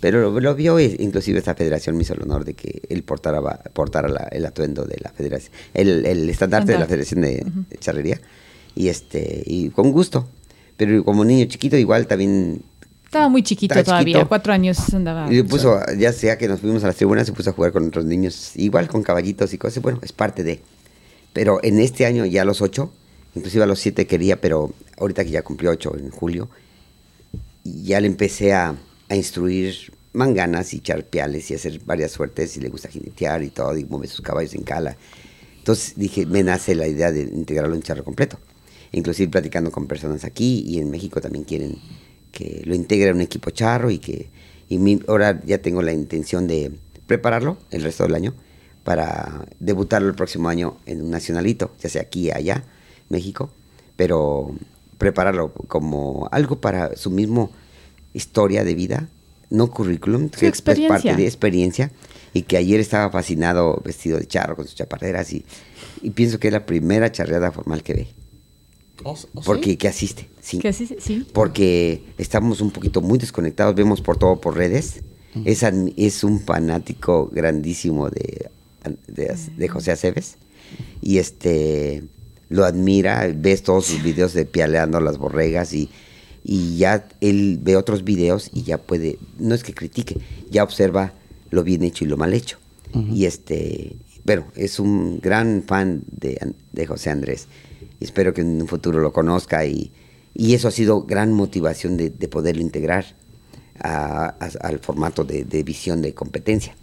Pero 0.00 0.20
lo, 0.20 0.38
lo 0.38 0.54
vio, 0.54 0.78
inclusive 0.78 1.38
esta 1.38 1.54
federación 1.54 1.96
me 1.96 2.02
hizo 2.02 2.12
el 2.12 2.22
honor 2.22 2.44
de 2.44 2.52
que 2.52 2.82
él 2.90 3.02
portara, 3.04 3.40
portara 3.72 4.08
la, 4.08 4.28
el 4.30 4.44
atuendo 4.44 4.84
de 4.84 4.98
la 5.02 5.10
federación, 5.10 5.52
el, 5.72 6.04
el 6.04 6.28
estandarte 6.28 6.72
de 6.72 6.78
la 6.78 6.84
Federación 6.86 7.22
de, 7.22 7.42
uh 7.42 7.48
-huh. 7.48 7.68
de, 7.68 7.78
Charrería. 7.78 8.20
Y, 8.74 8.88
este, 8.88 9.42
y 9.46 9.70
con 9.70 9.92
gusto. 9.92 10.28
Pero 10.76 11.02
como 11.04 11.24
niño 11.24 11.46
chiquito, 11.46 11.76
igual 11.78 12.06
también. 12.06 12.60
Estaba 13.04 13.28
muy 13.28 13.42
chiquito 13.42 13.74
estaba 13.74 13.84
todavía, 13.84 14.14
chiquito. 14.14 14.28
cuatro 14.28 14.52
años 14.52 14.92
andaba. 14.92 15.32
Y 15.32 15.42
puso, 15.44 15.80
ya 15.96 16.12
sea 16.12 16.36
que 16.36 16.48
nos 16.48 16.60
fuimos 16.60 16.82
a 16.84 16.88
las 16.88 16.96
tribunas, 16.96 17.26
se 17.26 17.32
puso 17.32 17.50
a 17.50 17.52
jugar 17.54 17.72
con 17.72 17.86
otros 17.86 18.04
niños, 18.04 18.56
igual 18.56 18.88
con 18.88 19.02
caballitos 19.02 19.54
y 19.54 19.58
cosas. 19.58 19.82
Bueno, 19.82 20.00
es 20.02 20.12
parte 20.12 20.42
de. 20.42 20.60
Pero 21.34 21.58
en 21.62 21.80
este 21.80 22.06
año 22.06 22.24
ya 22.24 22.42
a 22.42 22.44
los 22.46 22.62
ocho, 22.62 22.94
inclusive 23.34 23.64
a 23.64 23.66
los 23.66 23.80
siete 23.80 24.06
quería, 24.06 24.40
pero 24.40 24.72
ahorita 24.96 25.24
que 25.24 25.32
ya 25.32 25.42
cumplió 25.42 25.72
ocho 25.72 25.94
en 25.98 26.08
julio, 26.10 26.48
ya 27.64 28.00
le 28.00 28.06
empecé 28.06 28.54
a, 28.54 28.74
instruir 29.10 29.92
manganas 30.12 30.74
y 30.74 30.80
charpiales 30.80 31.48
y 31.50 31.54
hacer 31.54 31.78
varias 31.84 32.10
suertes 32.10 32.56
y 32.56 32.60
le 32.60 32.68
gusta 32.68 32.88
jinetear 32.88 33.44
y 33.44 33.50
todo 33.50 33.76
y 33.76 33.84
mueve 33.84 34.08
sus 34.08 34.22
caballos 34.22 34.54
en 34.54 34.62
cala. 34.62 34.96
Entonces 35.58 35.94
dije, 35.96 36.26
me 36.26 36.42
nace 36.42 36.74
la 36.74 36.88
idea 36.88 37.12
de 37.12 37.22
integrarlo 37.22 37.76
en 37.76 37.82
charro 37.82 38.02
completo. 38.02 38.38
Inclusive 38.90 39.30
platicando 39.30 39.70
con 39.70 39.86
personas 39.86 40.24
aquí 40.24 40.64
y 40.66 40.78
en 40.78 40.90
México 40.90 41.20
también 41.20 41.44
quieren 41.44 41.76
que 42.32 42.62
lo 42.64 42.74
integre 42.74 43.10
a 43.10 43.12
un 43.12 43.20
equipo 43.20 43.50
charro 43.50 43.90
y 43.90 43.98
que 43.98 44.30
y 44.68 44.78
mi, 44.78 45.00
ahora 45.06 45.40
ya 45.44 45.58
tengo 45.58 45.82
la 45.82 45.92
intención 45.92 46.46
de 46.46 46.72
prepararlo 47.06 47.58
el 47.70 47.82
resto 47.82 48.04
del 48.04 48.14
año 48.14 48.34
para 48.84 49.46
debutarlo 49.58 50.08
el 50.08 50.14
próximo 50.14 50.48
año 50.48 50.76
en 50.86 51.02
un 51.02 51.10
nacionalito, 51.10 51.72
ya 51.80 51.88
sea 51.88 52.02
aquí 52.02 52.30
allá, 52.30 52.62
México, 53.08 53.50
pero 53.96 54.54
prepararlo 54.98 55.52
como 55.52 56.28
algo 56.30 56.60
para 56.60 56.96
su 56.96 57.10
mismo 57.10 57.50
historia 58.12 58.62
de 58.62 58.74
vida, 58.74 59.08
no 59.50 59.70
currículum, 59.70 60.30
su 60.30 60.40
que 60.40 60.46
experiencia. 60.46 60.96
es 60.96 61.02
parte 61.02 61.16
de 61.16 61.26
experiencia, 61.26 61.90
y 62.34 62.42
que 62.42 62.56
ayer 62.56 62.80
estaba 62.80 63.10
fascinado 63.10 63.80
vestido 63.84 64.18
de 64.18 64.26
charro 64.26 64.56
con 64.56 64.66
sus 64.66 64.74
chaparreras 64.74 65.32
y, 65.32 65.44
y 66.02 66.10
pienso 66.10 66.38
que 66.38 66.48
es 66.48 66.52
la 66.52 66.66
primera 66.66 67.10
charreada 67.10 67.52
formal 67.52 67.82
que 67.82 67.94
ve. 67.94 68.08
¿Oh, 69.02 69.16
oh, 69.34 69.42
porque 69.42 69.70
sí? 69.70 69.76
que 69.76 69.88
asiste, 69.88 70.28
sí. 70.40 70.58
Que 70.58 70.68
asiste, 70.68 71.00
sí. 71.00 71.26
Porque 71.32 72.02
estamos 72.18 72.60
un 72.60 72.70
poquito 72.70 73.00
muy 73.00 73.18
desconectados, 73.18 73.74
vemos 73.74 74.00
por 74.00 74.18
todo 74.18 74.40
por 74.40 74.56
redes. 74.56 75.00
Es 75.44 76.22
un 76.22 76.38
fanático 76.40 77.28
grandísimo 77.32 78.08
de, 78.08 78.50
de, 79.06 79.34
de 79.56 79.68
José 79.68 79.92
Aceves 79.92 80.36
y 81.02 81.18
este 81.18 82.02
lo 82.48 82.64
admira, 82.64 83.30
ves 83.34 83.62
todos 83.62 83.86
sus 83.86 84.02
videos 84.02 84.32
de 84.34 84.44
pialeando 84.44 85.00
las 85.00 85.18
borregas 85.18 85.72
y, 85.72 85.88
y 86.44 86.76
ya 86.76 87.08
él 87.20 87.58
ve 87.60 87.76
otros 87.76 88.04
videos 88.04 88.50
y 88.52 88.62
ya 88.62 88.78
puede, 88.78 89.18
no 89.38 89.54
es 89.54 89.64
que 89.64 89.72
critique, 89.74 90.18
ya 90.50 90.62
observa 90.62 91.12
lo 91.50 91.62
bien 91.64 91.82
hecho 91.82 92.04
y 92.04 92.08
lo 92.08 92.16
mal 92.16 92.34
hecho. 92.34 92.58
Uh 92.92 92.98
-huh. 92.98 93.16
Y 93.16 93.24
este, 93.24 93.96
bueno, 94.24 94.46
es 94.54 94.78
un 94.78 95.20
gran 95.20 95.64
fan 95.66 96.02
de, 96.10 96.38
de 96.72 96.86
José 96.86 97.10
Andrés 97.10 97.46
y 97.98 98.04
espero 98.04 98.32
que 98.34 98.42
en 98.42 98.60
un 98.60 98.68
futuro 98.68 99.00
lo 99.00 99.12
conozca 99.12 99.64
y, 99.64 99.90
y 100.34 100.54
eso 100.54 100.68
ha 100.68 100.70
sido 100.70 101.02
gran 101.02 101.32
motivación 101.32 101.96
de, 101.96 102.10
de 102.10 102.28
poderlo 102.28 102.60
integrar 102.62 103.04
a, 103.80 104.26
a, 104.38 104.50
al 104.60 104.78
formato 104.78 105.24
de, 105.24 105.44
de, 105.44 105.62
visión 105.62 106.02
de 106.02 106.12
competencia. 106.12 106.76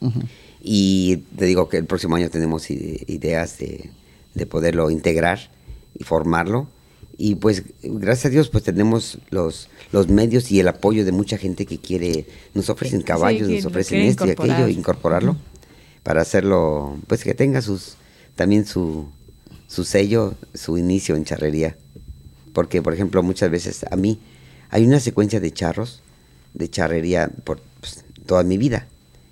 Uh 0.00 0.10
-huh. 0.10 0.28
Y 0.60 1.18
te 1.36 1.44
digo 1.44 1.68
que 1.68 1.76
el 1.76 1.84
próximo 1.84 2.16
año 2.16 2.30
tenemos 2.30 2.70
ideas 2.70 3.58
de, 3.58 3.90
de, 4.34 4.46
poderlo 4.46 4.90
integrar 4.90 5.50
y 5.98 6.04
formarlo. 6.04 6.68
Y 7.18 7.36
pues 7.36 7.62
gracias 7.82 8.26
a 8.26 8.28
Dios 8.30 8.48
pues 8.50 8.64
tenemos 8.64 9.18
los, 9.30 9.68
los 9.92 10.08
medios 10.08 10.50
y 10.50 10.60
el 10.60 10.68
apoyo 10.68 11.04
de 11.04 11.12
mucha 11.12 11.38
gente 11.38 11.64
que 11.64 11.78
quiere, 11.78 12.26
nos 12.52 12.68
ofrecen 12.68 13.02
caballos, 13.02 13.48
sí, 13.48 13.56
nos 13.56 13.66
ofrecen 13.66 14.00
esto 14.00 14.26
y 14.26 14.30
aquello, 14.30 14.68
incorporarlo 14.68 15.32
uh 15.32 15.34
-huh. 15.34 16.02
para 16.02 16.20
hacerlo, 16.20 16.98
pues 17.06 17.24
que 17.24 17.32
tenga 17.32 17.62
sus 17.62 17.96
también 18.36 18.66
su, 18.66 19.06
su 19.66 19.84
sello, 19.84 20.34
su 20.54 20.78
inicio 20.78 21.16
en 21.16 21.24
charrería. 21.24 21.76
Porque, 22.52 22.80
por 22.82 22.94
ejemplo, 22.94 23.22
muchas 23.22 23.50
veces 23.50 23.84
a 23.90 23.96
mí 23.96 24.20
hay 24.70 24.86
una 24.86 25.00
secuencia 25.00 25.40
de 25.40 25.50
charros, 25.52 26.02
de 26.54 26.70
charrería 26.70 27.30
por 27.44 27.60
pues, 27.80 28.04
toda 28.26 28.44
mi 28.44 28.58
vida. 28.58 28.86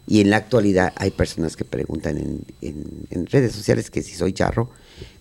Y 0.07 0.21
en 0.21 0.29
la 0.31 0.37
actualidad 0.37 0.93
hay 0.97 1.11
personas 1.11 1.57
que 1.57 1.65
preguntan 1.65 2.19
en, 2.19 2.41
en- 2.61 3.07
en 3.11 3.27
redes 3.27 3.53
sociales 3.53 3.91
que 3.91 4.03
si 4.03 4.15
soy 4.15 4.33
charro, 4.35 4.69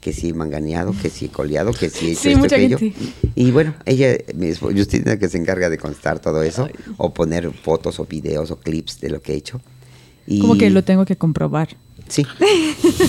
que 0.01 0.11
si 0.11 0.29
he 0.29 0.33
manganeado, 0.33 0.93
que 1.01 1.09
si 1.09 1.25
he 1.25 1.29
coleado, 1.29 1.71
que 1.71 1.89
si 1.89 2.07
he 2.07 2.11
hecho 2.11 2.21
Sí, 2.21 2.29
esto, 2.29 2.39
mucha 2.39 2.55
aquello. 2.57 2.77
gente. 2.77 2.97
Y 3.35 3.51
bueno, 3.51 3.75
ella, 3.85 4.17
Justina, 4.59 5.17
que 5.17 5.29
se 5.29 5.37
encarga 5.37 5.69
de 5.69 5.77
constar 5.77 6.19
todo 6.19 6.43
eso, 6.43 6.67
o 6.97 7.13
poner 7.13 7.51
fotos 7.53 7.99
o 7.99 8.05
videos 8.05 8.51
o 8.51 8.57
clips 8.57 8.99
de 8.99 9.09
lo 9.09 9.21
que 9.21 9.33
he 9.33 9.35
hecho. 9.37 9.61
Y, 10.27 10.39
Como 10.39 10.57
que 10.57 10.69
lo 10.69 10.83
tengo 10.83 11.05
que 11.05 11.15
comprobar. 11.15 11.69
Sí. 12.09 12.25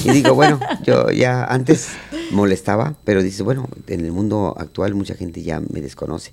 Y 0.04 0.10
digo, 0.12 0.34
bueno, 0.34 0.60
yo 0.84 1.10
ya 1.10 1.44
antes 1.44 1.88
molestaba, 2.30 2.96
pero 3.04 3.22
dices, 3.22 3.42
bueno, 3.42 3.68
en 3.88 4.04
el 4.04 4.12
mundo 4.12 4.54
actual 4.56 4.94
mucha 4.94 5.14
gente 5.16 5.42
ya 5.42 5.60
me 5.60 5.80
desconoce, 5.80 6.32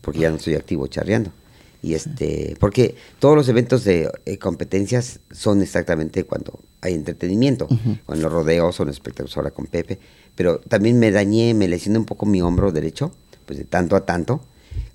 porque 0.00 0.18
ya 0.20 0.30
no 0.30 0.38
soy 0.40 0.54
activo 0.56 0.86
charreando. 0.88 1.32
Y 1.82 1.94
este, 1.94 2.56
porque 2.60 2.94
todos 3.18 3.34
los 3.34 3.48
eventos 3.48 3.84
de 3.84 4.10
eh, 4.26 4.38
competencias 4.38 5.20
son 5.30 5.62
exactamente 5.62 6.24
cuando 6.24 6.60
hay 6.82 6.94
entretenimiento, 6.94 7.68
con 8.06 8.20
los 8.20 8.32
rodeos 8.32 8.78
o 8.80 8.84
los 8.84 8.96
espectáculos 8.96 9.36
ahora 9.36 9.50
con 9.50 9.66
Pepe, 9.66 9.98
pero 10.34 10.58
también 10.60 10.98
me 10.98 11.10
dañé, 11.10 11.54
me 11.54 11.68
lesioné 11.68 11.98
un 11.98 12.04
poco 12.04 12.26
mi 12.26 12.42
hombro 12.42 12.72
derecho, 12.72 13.12
pues 13.46 13.58
de 13.58 13.64
tanto 13.64 13.96
a 13.96 14.06
tanto, 14.06 14.42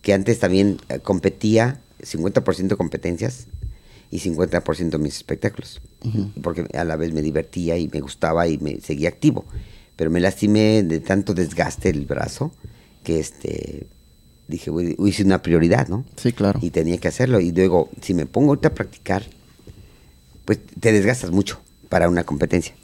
que 0.02 0.14
antes 0.14 0.40
también 0.40 0.78
eh, 0.90 1.00
competía 1.00 1.82
50% 2.02 2.78
competencias 2.78 3.48
y 4.12 4.20
50% 4.20 5.00
mis 5.00 5.18
espectáculos, 5.18 5.82
porque 6.42 6.68
a 6.78 6.84
la 6.84 6.96
vez 6.96 7.12
me 7.14 7.22
divertía 7.22 7.78
y 7.78 7.88
me 7.88 8.00
gustaba 8.00 8.48
y 8.48 8.58
me 8.60 8.80
seguía 8.80 9.10
activo, 9.10 9.46
pero 9.96 10.12
me 10.12 10.20
lastimé 10.20 10.84
de 10.84 11.00
tanto 11.00 11.34
desgaste 11.34 11.90
el 11.90 12.06
brazo 12.06 12.52
que 13.04 13.20
este 13.20 13.88
dije, 14.48 14.70
"Uy, 14.72 14.96
hice 15.00 15.24
una 15.24 15.42
prioridad, 15.42 15.88
¿no? 15.88 16.06
Sí, 16.16 16.32
claro. 16.34 16.60
Y 16.62 16.70
tenía 16.70 16.98
que 16.98 17.08
hacerlo. 17.08 17.40
Y 17.40 17.52
luego, 17.52 17.90
si 18.02 18.14
me 18.14 18.26
pongo 18.26 18.50
ahorita 18.50 18.70
a 18.70 18.74
practicar, 18.74 19.24
pues 20.46 20.60
te 20.80 20.92
desgastas 20.92 21.32
mucho 21.32 21.60
para 21.90 22.10
una 22.10 22.24
competencia. 22.24 22.76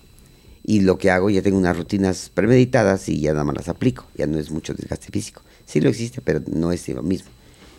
Y 0.64 0.82
lo 0.82 0.98
que 0.98 1.10
hago, 1.10 1.30
ya 1.30 1.42
tengo 1.42 1.58
unas 1.58 1.76
rutinas 1.78 2.30
premeditadas 2.34 3.10
y 3.10 3.20
ya 3.20 3.32
nada 3.34 3.44
más 3.44 3.56
las 3.56 3.70
aplico. 3.70 4.06
Ya 4.16 4.28
no 4.28 4.38
es 4.38 4.52
mucho 4.52 4.74
desgaste 4.74 5.08
físico. 5.12 5.42
Sí 5.66 5.82
lo 5.82 5.90
existe, 5.90 6.22
pero 6.22 6.42
no 6.54 6.72
es 6.72 6.88
lo 6.90 7.02
mismo. 7.04 7.30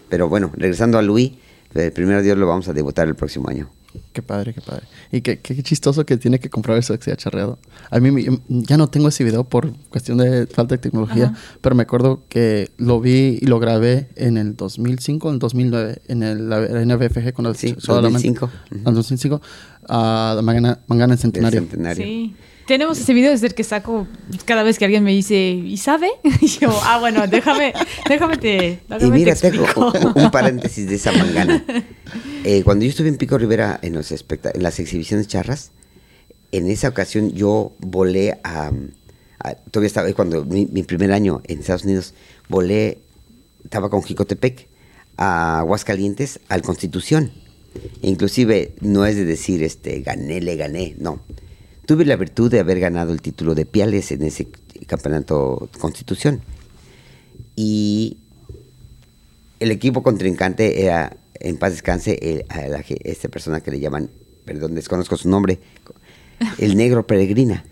Pero 0.09 0.29
bueno, 0.29 0.51
regresando 0.55 0.99
a 0.99 1.03
Luis, 1.03 1.33
el 1.75 1.93
primer 1.93 2.23
Dios 2.23 2.37
lo 2.37 2.47
vamos 2.47 2.69
a 2.69 2.73
debutar 2.73 3.09
el 3.09 3.15
próximo 3.15 3.49
año. 3.49 3.71
Qué 4.13 4.23
padre, 4.23 4.55
qué 4.55 4.61
padre. 4.61 4.85
Y 5.11 5.21
qué, 5.21 5.39
qué 5.41 5.63
chistoso 5.63 6.05
que 6.07 6.17
tiene 6.17 6.39
que 6.39 6.49
comprar 6.51 6.79
eso 6.79 6.97
que 6.97 7.05
se 7.05 7.13
ha 7.13 7.17
charreado. 7.17 7.59
A 7.91 8.01
mí 8.01 8.11
me- 8.11 8.41
ya 8.49 8.77
no 8.77 8.89
tengo 8.89 9.09
ese 9.09 9.25
video 9.25 9.45
por 9.45 9.73
cuestión 9.91 10.19
de 10.19 10.47
falta 10.47 10.75
de 10.75 10.79
tecnología, 10.79 11.27
Ajá. 11.27 11.39
pero 11.61 11.75
me 11.75 11.83
acuerdo 11.83 12.23
que 12.29 12.71
lo 12.79 13.01
vi 13.01 13.39
y 13.41 13.47
lo 13.47 13.59
grabé 13.59 14.09
en 14.17 14.37
el 14.39 14.57
2005, 14.57 15.29
en 15.29 15.35
el 15.35 15.39
2009, 15.39 16.03
en 16.09 16.23
el 16.23 16.49
la 16.49 16.61
NBFG 16.85 17.33
con 17.33 17.47
el 17.47 17.57
Sí, 17.57 17.75
solamente- 17.79 18.13
2005. 18.29 18.51
En 18.71 18.79
el 18.89 18.95
2005, 18.95 19.41
a 19.89 20.41
Mangana, 20.43 20.81
Mangana 20.87 21.15
en 21.15 21.19
Centenario. 21.19 21.61
Centenario. 21.61 22.05
Sí. 22.05 22.35
Tenemos 22.73 22.99
ese 22.99 23.13
video 23.13 23.33
desde 23.33 23.49
el 23.49 23.55
que 23.55 23.65
saco 23.65 24.07
cada 24.47 24.63
vez 24.63 24.79
que 24.79 24.87
alguien 24.87 25.05
me 25.05 25.11
dice, 25.13 25.37
¿y 25.37 25.77
sabe? 25.77 26.09
Y 26.41 26.47
yo, 26.47 26.71
ah, 26.85 26.99
bueno, 27.01 27.27
déjame, 27.27 27.75
déjame 28.09 28.39
te, 28.39 28.57
Y 28.57 28.79
déjame 28.89 29.11
mira, 29.15 29.35
te 29.35 29.51
tengo 29.51 29.65
explico". 29.65 29.93
un, 30.15 30.31
paréntesis 30.31 30.89
de 30.89 30.95
esa 30.95 31.13
mangana. 31.13 31.63
Eh, 32.45 32.63
cuando 32.65 32.87
yo 32.87 32.91
estuve 32.91 33.09
en 33.09 33.19
Pico 33.19 33.37
Rivera 33.37 33.79
en, 33.83 33.93
los 33.93 34.11
en 34.11 34.63
las 34.63 34.81
exhibiciones 34.81 35.29
charras, 35.29 35.71
en 36.51 36.67
esa 36.71 36.89
ocasión 36.89 37.33
yo 37.35 37.73
volé 37.79 38.39
a, 38.43 38.73
a- 39.41 39.55
todavía 39.71 39.89
estaba 39.89 40.09
es 40.09 40.15
cuando 40.15 40.47
mi, 40.47 40.65
mi 40.65 40.83
primer 40.83 41.13
año 41.13 41.43
en 41.49 41.59
Estados 41.59 41.85
Unidos, 41.85 42.15
volé, 42.49 42.97
estaba 43.65 43.91
con 43.91 44.03
Jicotepec 44.03 44.67
a 45.19 45.59
Aguascalientes, 45.59 46.41
al 46.49 46.63
Constitución. 46.63 47.33
E 48.01 48.09
inclusive 48.09 48.73
no 48.81 49.05
es 49.05 49.15
de 49.17 49.27
decir, 49.27 49.63
este, 49.63 50.01
gané, 50.01 50.41
le 50.41 50.57
gané, 50.57 50.95
no. 50.99 51.21
Tuve 51.87 52.05
la 52.05 52.17
virtud 52.17 52.51
de 52.51 52.61
haber 52.61 52.79
ganado 52.81 53.13
el 53.13 53.21
título 53.21 53.55
de 53.55 53.67
Piales 53.67 54.13
en 54.13 54.23
ese 54.23 54.47
campeonato 54.87 55.69
Constitución. 55.81 56.41
Y 57.57 58.17
el 59.61 59.71
equipo 59.71 60.03
contrincante 60.03 60.83
era, 60.85 61.17
en 61.41 61.57
paz 61.57 61.73
descanse, 61.73 62.19
el- 62.23 62.45
a 62.49 62.69
la 62.69 62.85
esta 63.05 63.29
persona 63.29 63.61
que 63.61 63.71
le 63.73 63.81
llaman, 63.81 64.11
perdón, 64.45 64.75
desconozco 64.75 65.17
su 65.17 65.29
nombre, 65.29 65.59
el 66.59 66.77
negro 66.77 67.07
peregrina. 67.07 67.65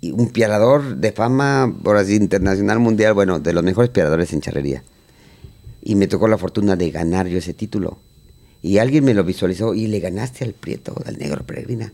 Y 0.00 0.12
un 0.12 0.28
pialador 0.28 0.96
de 0.96 1.10
fama, 1.12 1.74
por 1.82 1.96
así, 1.96 2.14
internacional, 2.14 2.78
mundial, 2.78 3.14
bueno, 3.14 3.40
de 3.40 3.52
los 3.52 3.64
mejores 3.64 3.90
pialadores 3.90 4.32
en 4.32 4.40
charrería. 4.42 4.84
Y 5.82 5.94
me 5.96 6.06
tocó 6.06 6.28
la 6.28 6.38
fortuna 6.38 6.76
de 6.76 6.90
ganar 6.90 7.26
yo 7.26 7.38
ese 7.38 7.54
título. 7.54 7.98
Y 8.62 8.78
alguien 8.78 9.04
me 9.04 9.14
lo 9.14 9.24
visualizó 9.24 9.74
y 9.74 9.86
le 9.88 9.98
ganaste 10.00 10.44
al 10.44 10.52
prieto, 10.52 10.94
al 11.04 11.16
negro 11.18 11.44
peregrina. 11.44 11.92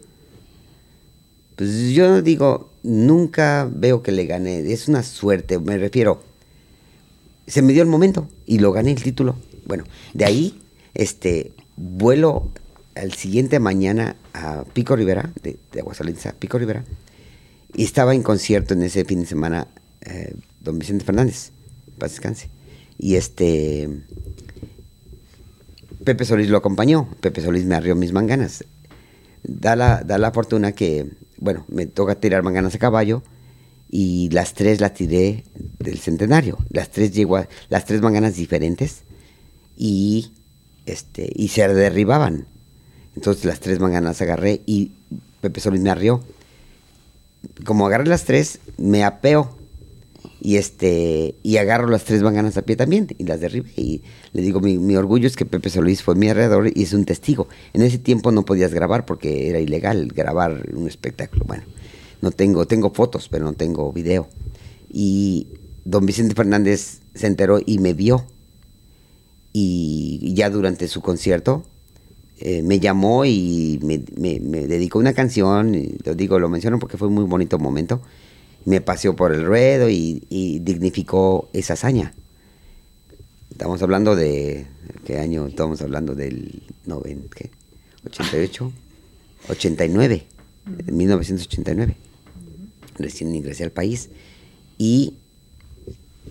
Pues 1.57 1.91
yo 1.91 2.23
digo, 2.23 2.71
nunca 2.83 3.69
veo 3.73 4.03
que 4.03 4.13
le 4.13 4.27
gané. 4.27 4.73
Es 4.73 4.89
una 4.89 5.03
suerte, 5.03 5.59
me 5.59 5.79
refiero. 5.79 6.23
Se 7.47 7.63
me 7.63 7.73
dio 7.73 7.83
el 7.83 7.89
momento 7.89 8.29
y 8.47 8.59
lo 8.59 8.73
gané 8.73 8.93
el 8.93 9.03
título. 9.03 9.37
Bueno, 9.67 9.85
de 10.15 10.25
ahí, 10.25 10.61
este, 10.95 11.53
vuelo 11.77 12.51
al 12.95 13.13
siguiente 13.13 13.59
mañana 13.59 14.17
a 14.33 14.65
Pico 14.73 14.97
Rivera, 14.97 15.33
de, 15.43 15.57
de 15.73 15.81
a 15.81 16.33
Pico 16.33 16.59
Rivera, 16.59 16.85
y 17.75 17.85
estaba 17.85 18.15
en 18.15 18.23
concierto 18.23 18.75
en 18.75 18.83
ese 18.83 19.05
fin 19.05 19.21
de 19.21 19.27
semana 19.27 19.67
eh, 20.03 20.35
don 20.61 20.79
Vicente 20.79 21.05
Fernández, 21.05 21.51
paz 21.99 22.13
descanse. 22.13 22.49
Y 22.99 23.17
este, 23.17 23.89
Pepe 26.05 26.25
Solís 26.25 26.49
lo 26.49 26.59
acompañó, 26.59 27.09
Pepe 27.21 27.43
Solís 27.43 27.65
me 27.65 27.75
arrió 27.75 27.97
mis 27.97 28.13
manganas. 28.13 28.65
Da 29.43 29.77
la, 29.77 30.03
da 30.03 30.19
la 30.19 30.31
fortuna 30.33 30.73
que, 30.73 31.11
bueno, 31.45 31.67
me 31.69 31.85
toca 31.85 32.15
tirar 32.15 32.43
manganas 32.43 32.75
a 32.75 32.79
caballo 32.79 33.23
y 33.91 34.31
las 34.31 34.55
tres 34.55 34.81
las 34.81 34.95
tiré 34.95 35.45
del 35.79 35.99
centenario. 35.99 36.57
Las 36.71 36.89
tres 36.91 37.13
llegó 37.13 37.37
a- 37.37 37.49
las 37.69 37.85
tres 37.85 38.01
manganas 38.01 38.35
diferentes 38.35 39.03
y 39.77 40.33
este 40.87 41.31
y 41.35 41.49
se 41.49 41.69
derribaban. 41.69 42.47
Entonces 43.15 43.45
las 43.45 43.61
tres 43.61 43.79
manganas 43.79 44.23
agarré 44.23 44.63
y 44.65 44.93
Pepe 45.43 45.61
Solís 45.61 45.83
me 45.83 45.91
arrió. 45.91 46.25
Como 47.67 47.87
agarré 47.87 48.07
las 48.07 48.25
tres, 48.25 48.59
me 48.79 49.05
apeo 49.05 49.55
y 50.41 50.57
este 50.57 51.35
y 51.43 51.57
agarro 51.59 51.89
las 51.89 52.05
tres 52.05 52.23
manganas 52.23 52.57
a 52.57 52.63
pie 52.63 52.77
también 52.77 53.09
y 53.19 53.25
las 53.25 53.41
derribé 53.41 53.71
y 53.77 54.03
le 54.33 54.43
digo 54.43 54.61
mi, 54.61 54.97
orgullo 54.97 55.27
es 55.27 55.37
que 55.37 55.47
Pepe 55.47 55.71
Solís 55.71 56.03
fue 56.03 56.15
mi 56.15 56.29
alrededor 56.29 56.71
y 56.75 56.83
es 56.83 56.93
un 56.93 57.05
testigo. 57.05 57.49
En 57.73 57.83
ese 57.83 57.99
tiempo 57.99 58.31
no 58.33 58.45
podías 58.45 58.75
grabar 58.75 59.07
porque 59.07 59.49
era 59.49 59.61
ilegal 59.61 60.09
grabar 60.15 60.69
un 60.75 60.87
espectáculo. 60.89 61.45
Bueno 61.47 61.65
no 62.23 62.31
tengo 62.31 62.67
tengo 62.67 62.91
fotos 62.93 63.29
pero 63.29 63.45
no 63.45 63.53
tengo 63.55 63.93
video. 63.93 64.29
Y 64.93 65.49
don 65.85 66.07
Vicente 66.07 66.35
Fernández 66.35 67.01
se 67.15 67.27
enteró 67.27 67.61
y 67.65 67.79
me 67.79 67.95
vio. 67.95 68.27
Y 69.53 70.35
ya 70.35 70.51
durante 70.51 70.89
su 70.89 71.01
concierto 71.01 71.65
eh, 72.41 72.63
me 72.63 72.81
llamó 72.81 73.25
y 73.25 73.79
me, 73.83 74.03
me- 74.17 74.41
me 74.41 74.67
dedicó 74.67 74.99
una 74.99 75.13
canción, 75.13 75.75
y 75.75 75.97
lo 76.05 76.15
digo, 76.15 76.39
lo 76.41 76.49
menciono 76.49 76.79
porque 76.81 76.97
fue 76.97 77.09
un 77.09 77.15
muy 77.15 77.25
bonito 77.25 77.59
momento. 77.59 78.03
Me 78.65 78.81
paseó 78.81 79.15
por 79.15 79.33
el 79.33 79.45
ruedo 79.45 79.89
y, 79.91 80.25
y 80.31 80.59
dignificó 80.61 81.49
esa 81.53 81.75
hazaña. 81.75 82.15
Estamos 83.51 83.83
hablando 83.83 84.17
de, 84.17 84.67
¿qué 85.05 85.19
año? 85.19 85.47
Estamos 85.47 85.81
hablando 85.83 86.15
del 86.15 86.63
noven, 86.87 87.29
¿qué? 87.35 87.51
88, 88.07 88.73
89, 89.49 90.25
1989. 90.91 91.97
Recién 92.99 93.35
ingresé 93.35 93.65
al 93.65 93.71
país 93.71 94.09
y 94.79 95.15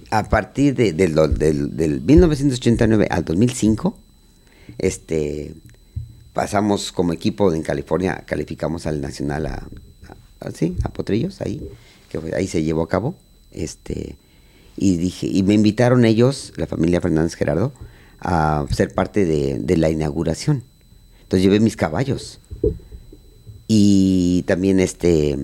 a 0.10 0.28
partir 0.30 0.76
de, 0.76 0.94
del, 0.94 1.16
del, 1.38 1.76
del 1.78 2.02
1989 2.02 3.08
al 3.10 3.26
2005, 3.26 3.98
este, 4.80 5.54
pasamos 6.34 6.92
como 6.92 7.14
equipo 7.14 7.54
en 7.54 7.62
California, 7.64 8.24
calificamos 8.26 8.86
al 8.86 9.02
Nacional 9.02 9.46
a, 9.46 9.54
a- 9.56 10.48
a- 10.48 10.52
sí, 10.52 10.76
a 10.84 10.90
Potrillos, 10.90 11.42
ahí, 11.42 11.62
que 12.22 12.36
ahí 12.36 12.48
se 12.48 12.64
llevó 12.64 12.84
a 12.84 12.88
cabo. 12.90 13.16
Este, 13.52 14.16
y 14.78 14.98
dije, 14.98 15.28
y 15.28 15.44
me 15.44 15.54
invitaron 15.54 16.06
ellos, 16.06 16.54
la 16.56 16.68
familia 16.68 17.02
Fernández 17.02 17.36
Gerardo, 17.36 17.74
a 18.20 18.66
ser 18.72 18.94
parte 18.94 19.26
de, 19.26 19.78
la 19.78 19.90
inauguración. 19.90 20.64
Entonces 21.24 21.44
llevé 21.44 21.60
mis 21.60 21.76
caballos. 21.76 22.40
Y 23.68 24.44
también 24.48 24.80
este 24.80 25.38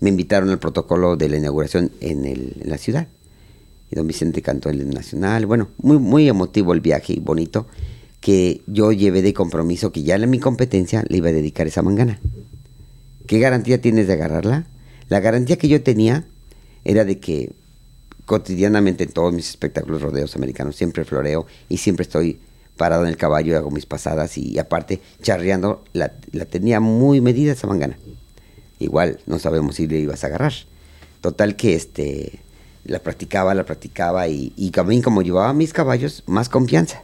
me 0.00 0.10
invitaron 0.10 0.50
al 0.50 0.58
protocolo 0.58 1.16
de 1.16 1.28
la 1.28 1.36
inauguración 1.38 1.90
en, 2.00 2.24
el- 2.24 2.62
la 2.64 2.78
ciudad. 2.78 3.08
Y 3.90 3.96
don 3.96 4.06
Vicente 4.06 4.42
cantó 4.42 4.68
el 4.70 4.88
nacional. 4.90 5.46
Bueno, 5.46 5.68
muy, 5.78 5.98
muy 5.98 6.28
emotivo 6.28 6.72
el 6.72 6.80
viaje 6.80 7.14
y 7.14 7.20
bonito. 7.20 7.66
Que 8.20 8.62
yo 8.66 8.92
llevé 8.92 9.22
de 9.22 9.32
compromiso 9.32 9.92
que 9.92 10.02
ya 10.02 10.16
en 10.16 10.28
mi 10.28 10.38
competencia 10.38 11.04
le 11.08 11.18
iba 11.18 11.28
a 11.30 11.32
dedicar 11.32 11.66
esa 11.66 11.82
mangana. 11.82 12.20
¿Qué 13.26 13.38
garantía 13.38 13.80
tienes 13.80 14.06
de 14.06 14.14
agarrarla? 14.14 14.66
La 15.08 15.20
garantía 15.20 15.56
que 15.56 15.68
yo 15.68 15.82
tenía 15.82 16.24
era 16.84 17.04
de 17.04 17.18
que 17.18 17.52
cotidianamente 18.26 19.04
en 19.04 19.12
todos 19.12 19.32
mis 19.32 19.48
espectáculos 19.48 20.02
rodeos 20.02 20.36
americanos 20.36 20.76
siempre 20.76 21.04
floreo 21.04 21.46
y 21.68 21.78
siempre 21.78 22.02
estoy 22.02 22.38
parado 22.76 23.02
en 23.04 23.08
el 23.08 23.16
caballo, 23.16 23.56
hago 23.56 23.70
mis 23.70 23.86
pasadas 23.86 24.38
y, 24.38 24.58
aparte 24.58 25.00
charreando, 25.22 25.84
la, 25.92 26.12
la, 26.32 26.44
tenía 26.44 26.78
muy 26.78 27.20
medida 27.20 27.52
esa 27.52 27.66
mangana. 27.66 27.98
Igual, 28.78 29.18
no 29.26 29.38
sabemos 29.38 29.76
si 29.76 29.86
le 29.86 29.98
ibas 29.98 30.24
a 30.24 30.28
agarrar. 30.28 30.52
Total 31.20 31.56
que 31.56 31.74
este 31.74 32.40
la 32.84 33.00
practicaba, 33.00 33.54
la 33.54 33.64
practicaba 33.64 34.28
y, 34.28 34.52
y 34.56 34.70
también 34.70 35.02
como 35.02 35.22
llevaba 35.22 35.52
mis 35.52 35.72
caballos, 35.72 36.22
más 36.26 36.48
confianza. 36.48 37.02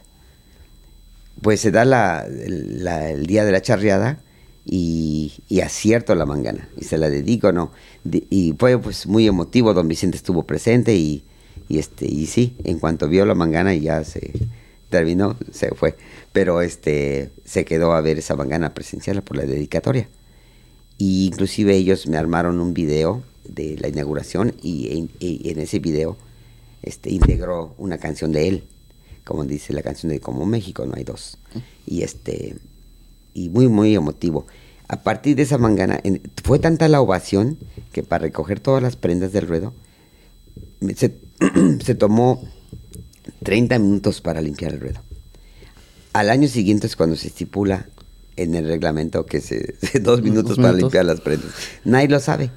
Pues 1.41 1.59
se 1.59 1.71
da 1.71 1.85
la, 1.85 2.25
el 2.25 3.25
día 3.27 3.43
de 3.45 3.51
la 3.51 3.61
charreada 3.61 4.19
y, 4.65 5.33
y, 5.47 5.61
acierto 5.61 6.15
la 6.15 6.25
mangana 6.25 6.67
y 6.75 6.85
se 6.85 6.97
la 6.97 7.09
dedico, 7.09 7.51
¿no? 7.51 7.71
y 8.03 8.55
fue 8.57 8.79
pues 8.79 9.05
muy 9.05 9.27
emotivo, 9.27 9.73
don 9.73 9.87
Vicente 9.87 10.17
estuvo 10.17 10.43
presente 10.43 10.95
y, 10.95 11.23
y, 11.69 11.79
este, 11.79 12.05
y 12.05 12.25
sí, 12.27 12.55
en 12.63 12.79
cuanto 12.79 13.07
vio 13.07 13.25
la 13.25 13.35
mangana 13.35 13.73
y 13.73 13.81
ya 13.81 14.03
se 14.03 14.31
terminó, 14.89 15.35
se 15.51 15.69
fue. 15.69 15.95
Pero 16.31 16.61
este, 16.61 17.31
se 17.43 17.65
quedó 17.65 17.93
a 17.93 18.01
ver 18.01 18.17
esa 18.19 18.35
mangana 18.35 18.73
presencial 18.73 19.21
por 19.21 19.37
la 19.37 19.45
dedicatoria. 19.45 20.07
Y 20.97 21.25
inclusive 21.25 21.75
ellos 21.75 22.07
me 22.07 22.17
armaron 22.17 22.59
un 22.59 22.73
video 22.73 23.23
de 23.47 23.77
la 23.79 23.87
inauguración 23.87 24.53
y 24.61 25.09
en, 25.19 25.59
ese 25.59 25.79
video 25.79 26.17
este, 26.81 27.11
integró 27.11 27.75
una 27.77 27.97
canción 27.97 28.31
de 28.31 28.47
él, 28.47 28.63
como 29.23 29.43
dice 29.43 29.73
la 29.73 29.81
canción 29.81 30.11
de 30.11 30.19
Como 30.19 30.45
México, 30.45 30.85
no 30.85 30.93
hay 30.95 31.03
dos. 31.03 31.37
Y 31.85 32.03
este 32.03 32.55
y 33.35 33.49
muy, 33.49 33.67
muy 33.67 33.93
emotivo. 33.93 34.47
A 34.87 35.03
partir 35.03 35.35
de 35.35 35.43
esa 35.43 35.59
mangana, 35.59 36.01
fue 36.43 36.57
tanta 36.57 36.87
la 36.87 37.01
ovación 37.01 37.59
que 37.91 38.01
para 38.01 38.23
recoger 38.23 38.59
todas 38.59 38.81
las 38.81 38.95
prendas 38.95 39.31
del 39.31 39.47
ruedo, 39.47 39.73
se, 40.95 41.15
se 41.83 41.93
tomó 41.93 42.43
30 43.43 43.77
minutos 43.77 44.21
para 44.21 44.41
limpiar 44.41 44.73
el 44.73 44.79
ruedo. 44.79 45.01
Al 46.13 46.29
año 46.29 46.47
siguiente 46.47 46.87
es 46.87 46.95
cuando 46.95 47.15
se 47.15 47.27
estipula 47.27 47.89
en 48.37 48.55
el 48.55 48.67
reglamento 48.67 49.25
que 49.25 49.41
se 49.41 49.75
dos 50.01 50.21
minutos, 50.21 50.57
para 50.57 50.73
limpiar 50.73 51.05
las 51.05 51.21
prendas. 51.21 51.51
Nadie 51.83 52.07
lo 52.07 52.19
sabe. 52.19 52.51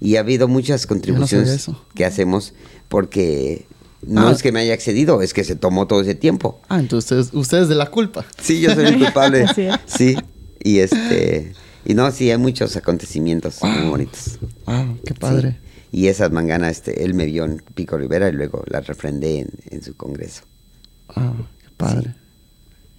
Y 0.00 0.16
ha 0.16 0.20
habido 0.20 0.48
muchas 0.48 0.86
contribuciones 0.86 1.70
que 1.94 2.04
hacemos 2.04 2.54
porque 2.88 3.66
no 4.06 4.28
ah. 4.28 4.32
es 4.32 4.42
que 4.42 4.52
me 4.52 4.60
haya 4.60 4.74
excedido, 4.74 5.22
es 5.22 5.32
que 5.32 5.44
se 5.44 5.56
tomó 5.56 5.86
todo 5.86 6.00
ese 6.00 6.14
tiempo. 6.14 6.60
Ah, 6.68 6.80
entonces 6.80 7.30
usted 7.32 7.62
es 7.62 7.68
de 7.68 7.74
la 7.74 7.86
culpa. 7.86 8.24
Sí, 8.40 8.60
yo 8.60 8.74
soy 8.74 8.86
el 8.86 8.98
culpable. 8.98 9.46
sí. 9.86 10.16
Y 10.64 10.78
este 10.78 11.52
y 11.84 11.94
no, 11.94 12.10
sí 12.10 12.30
hay 12.30 12.38
muchos 12.38 12.76
acontecimientos 12.76 13.62
muy 13.62 13.88
bonitos. 13.88 14.38
Wow, 14.66 14.98
qué 15.04 15.14
padre. 15.14 15.58
Y 15.90 16.06
esas 16.06 16.30
manganas 16.30 16.72
este 16.72 17.04
él 17.04 17.14
me 17.14 17.26
vio 17.26 17.44
en 17.44 17.62
Pico 17.74 17.98
Rivera 17.98 18.28
y 18.28 18.32
luego 18.32 18.62
las 18.68 18.86
refrendé 18.86 19.46
en, 19.70 19.82
su 19.82 19.96
congreso. 19.96 20.42
Wow, 21.14 21.46
qué 21.60 21.68
padre. 21.76 22.14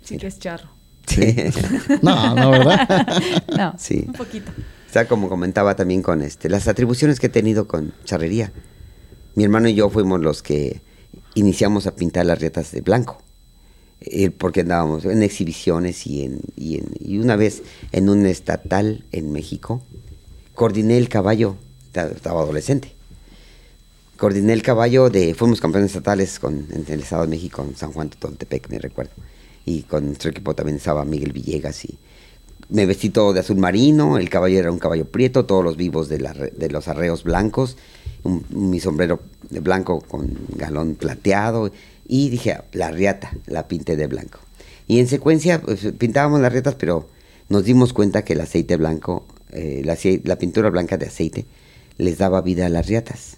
Sí, 0.04 0.18
que 0.18 0.28
es 0.28 0.40
charro. 0.40 0.70
Sí. 1.08 1.36
no, 2.02 2.36
no, 2.36 2.52
¿verdad? 2.52 3.08
no, 3.58 3.74
sí. 3.78 4.04
un 4.08 4.14
poquito. 4.14 4.52
O 4.52 4.94
sea, 4.94 5.08
como 5.08 5.30
comentaba 5.30 5.76
también 5.76 6.02
con 6.02 6.22
este, 6.22 6.50
las 6.50 6.68
atribuciones 6.68 7.20
que 7.20 7.28
he 7.28 7.30
tenido 7.30 7.68
con 7.68 7.94
charrería. 8.04 8.52
Mi 9.36 9.44
hermano 9.44 9.68
y 9.70 9.74
yo 9.74 9.90
fuimos 9.90 10.22
los 10.22 10.44
que 10.44 10.82
iniciamos 11.36 11.88
a 11.88 11.96
pintar 11.96 12.26
las 12.26 12.40
rietas 12.40 12.72
de 12.72 12.82
blanco. 12.82 13.18
Eh, 14.06 14.32
porque 14.32 14.62
andábamos 14.62 15.06
en 15.06 15.24
exhibiciones 15.24 16.06
y, 16.08 16.24
en, 16.24 16.42
y, 16.58 17.18
una 17.20 17.38
vez 17.38 17.64
en 17.94 18.10
un 18.10 18.26
estatal 18.26 19.06
en 19.14 19.32
México, 19.32 19.82
coordiné 20.56 20.98
el 20.98 21.08
caballo, 21.08 21.56
estaba 21.94 22.42
adolescente. 22.42 22.92
Coordiné 24.18 24.52
el 24.52 24.62
caballo 24.62 25.10
de, 25.10 25.34
fuimos 25.34 25.62
campeones 25.62 25.92
estatales 25.92 26.38
con, 26.38 26.68
en 26.74 26.86
el 26.90 27.00
Estado 27.00 27.22
de 27.22 27.30
México, 27.30 27.66
en 27.68 27.78
San 27.78 27.94
Juan 27.94 28.10
de 28.10 28.18
Tontepec, 28.18 28.70
me 28.70 28.78
recuerdo. 28.78 29.14
Y 29.66 29.84
con 29.84 30.06
nuestro 30.06 30.32
equipo 30.32 30.54
también 30.54 30.78
estaba 30.78 31.06
Miguel 31.06 31.32
Villegas 31.32 31.86
y 31.86 31.98
me 32.70 32.86
vestí 32.86 33.10
todo 33.10 33.32
de 33.32 33.40
azul 33.40 33.58
marino, 33.58 34.18
el 34.18 34.30
caballo 34.30 34.60
era 34.60 34.72
un 34.72 34.80
caballo 34.80 35.06
prieto, 35.06 35.46
todos 35.46 35.64
los 35.64 35.78
vivos 35.78 36.10
de, 36.10 36.18
de 36.18 36.70
los 36.70 36.90
arreos 36.90 37.24
blancos, 37.24 37.78
mi 38.50 38.80
sombrero 38.80 39.22
de 39.54 39.60
blanco 39.60 40.02
con 40.02 40.36
galón 40.56 40.96
plateado 40.96 41.72
y 42.08 42.30
dije, 42.30 42.58
la 42.74 42.92
riata, 42.92 43.32
la 43.46 43.68
pinté 43.68 43.96
de 43.96 44.08
blanco. 44.08 44.40
Y 44.88 45.00
en 45.00 45.08
secuencia 45.08 45.62
pues, 45.62 45.88
pintábamos 45.98 46.42
las 46.42 46.52
riatas, 46.52 46.76
pero 46.76 47.08
nos 47.50 47.64
dimos 47.64 47.94
cuenta 47.94 48.24
que 48.24 48.34
el 48.34 48.42
aceite 48.42 48.76
blanco, 48.78 49.26
eh, 49.52 49.82
la, 49.86 50.36
pintura 50.38 50.70
blanca 50.70 50.98
de 50.98 51.06
aceite, 51.06 51.46
les 51.98 52.18
daba 52.18 52.42
vida 52.42 52.66
a 52.66 52.70
las 52.70 52.88
riatas. 52.88 53.38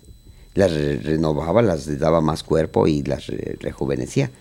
Las 0.54 0.72
renovaba, 0.72 1.62
las 1.62 2.00
daba 2.00 2.22
más 2.22 2.44
cuerpo 2.44 2.88
y 2.88 3.04
las 3.04 3.28
rejuvenecía. 3.28 4.32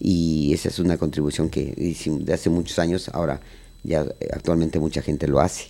Y 0.00 0.54
esa 0.54 0.70
es 0.70 0.78
una 0.78 0.96
contribución 0.96 1.50
que 1.50 1.74
de 1.74 2.32
hace 2.32 2.48
muchos 2.48 2.78
años, 2.78 3.10
ahora 3.12 3.40
ya 3.82 4.06
actualmente 4.32 4.78
mucha 4.78 5.02
gente 5.02 5.28
lo 5.28 5.40
hace. 5.40 5.66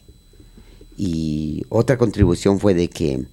Y 0.97 1.65
otra 1.71 1.99
contribución 1.99 2.61
fue 2.61 2.75
de 2.75 2.89
que 2.89 3.25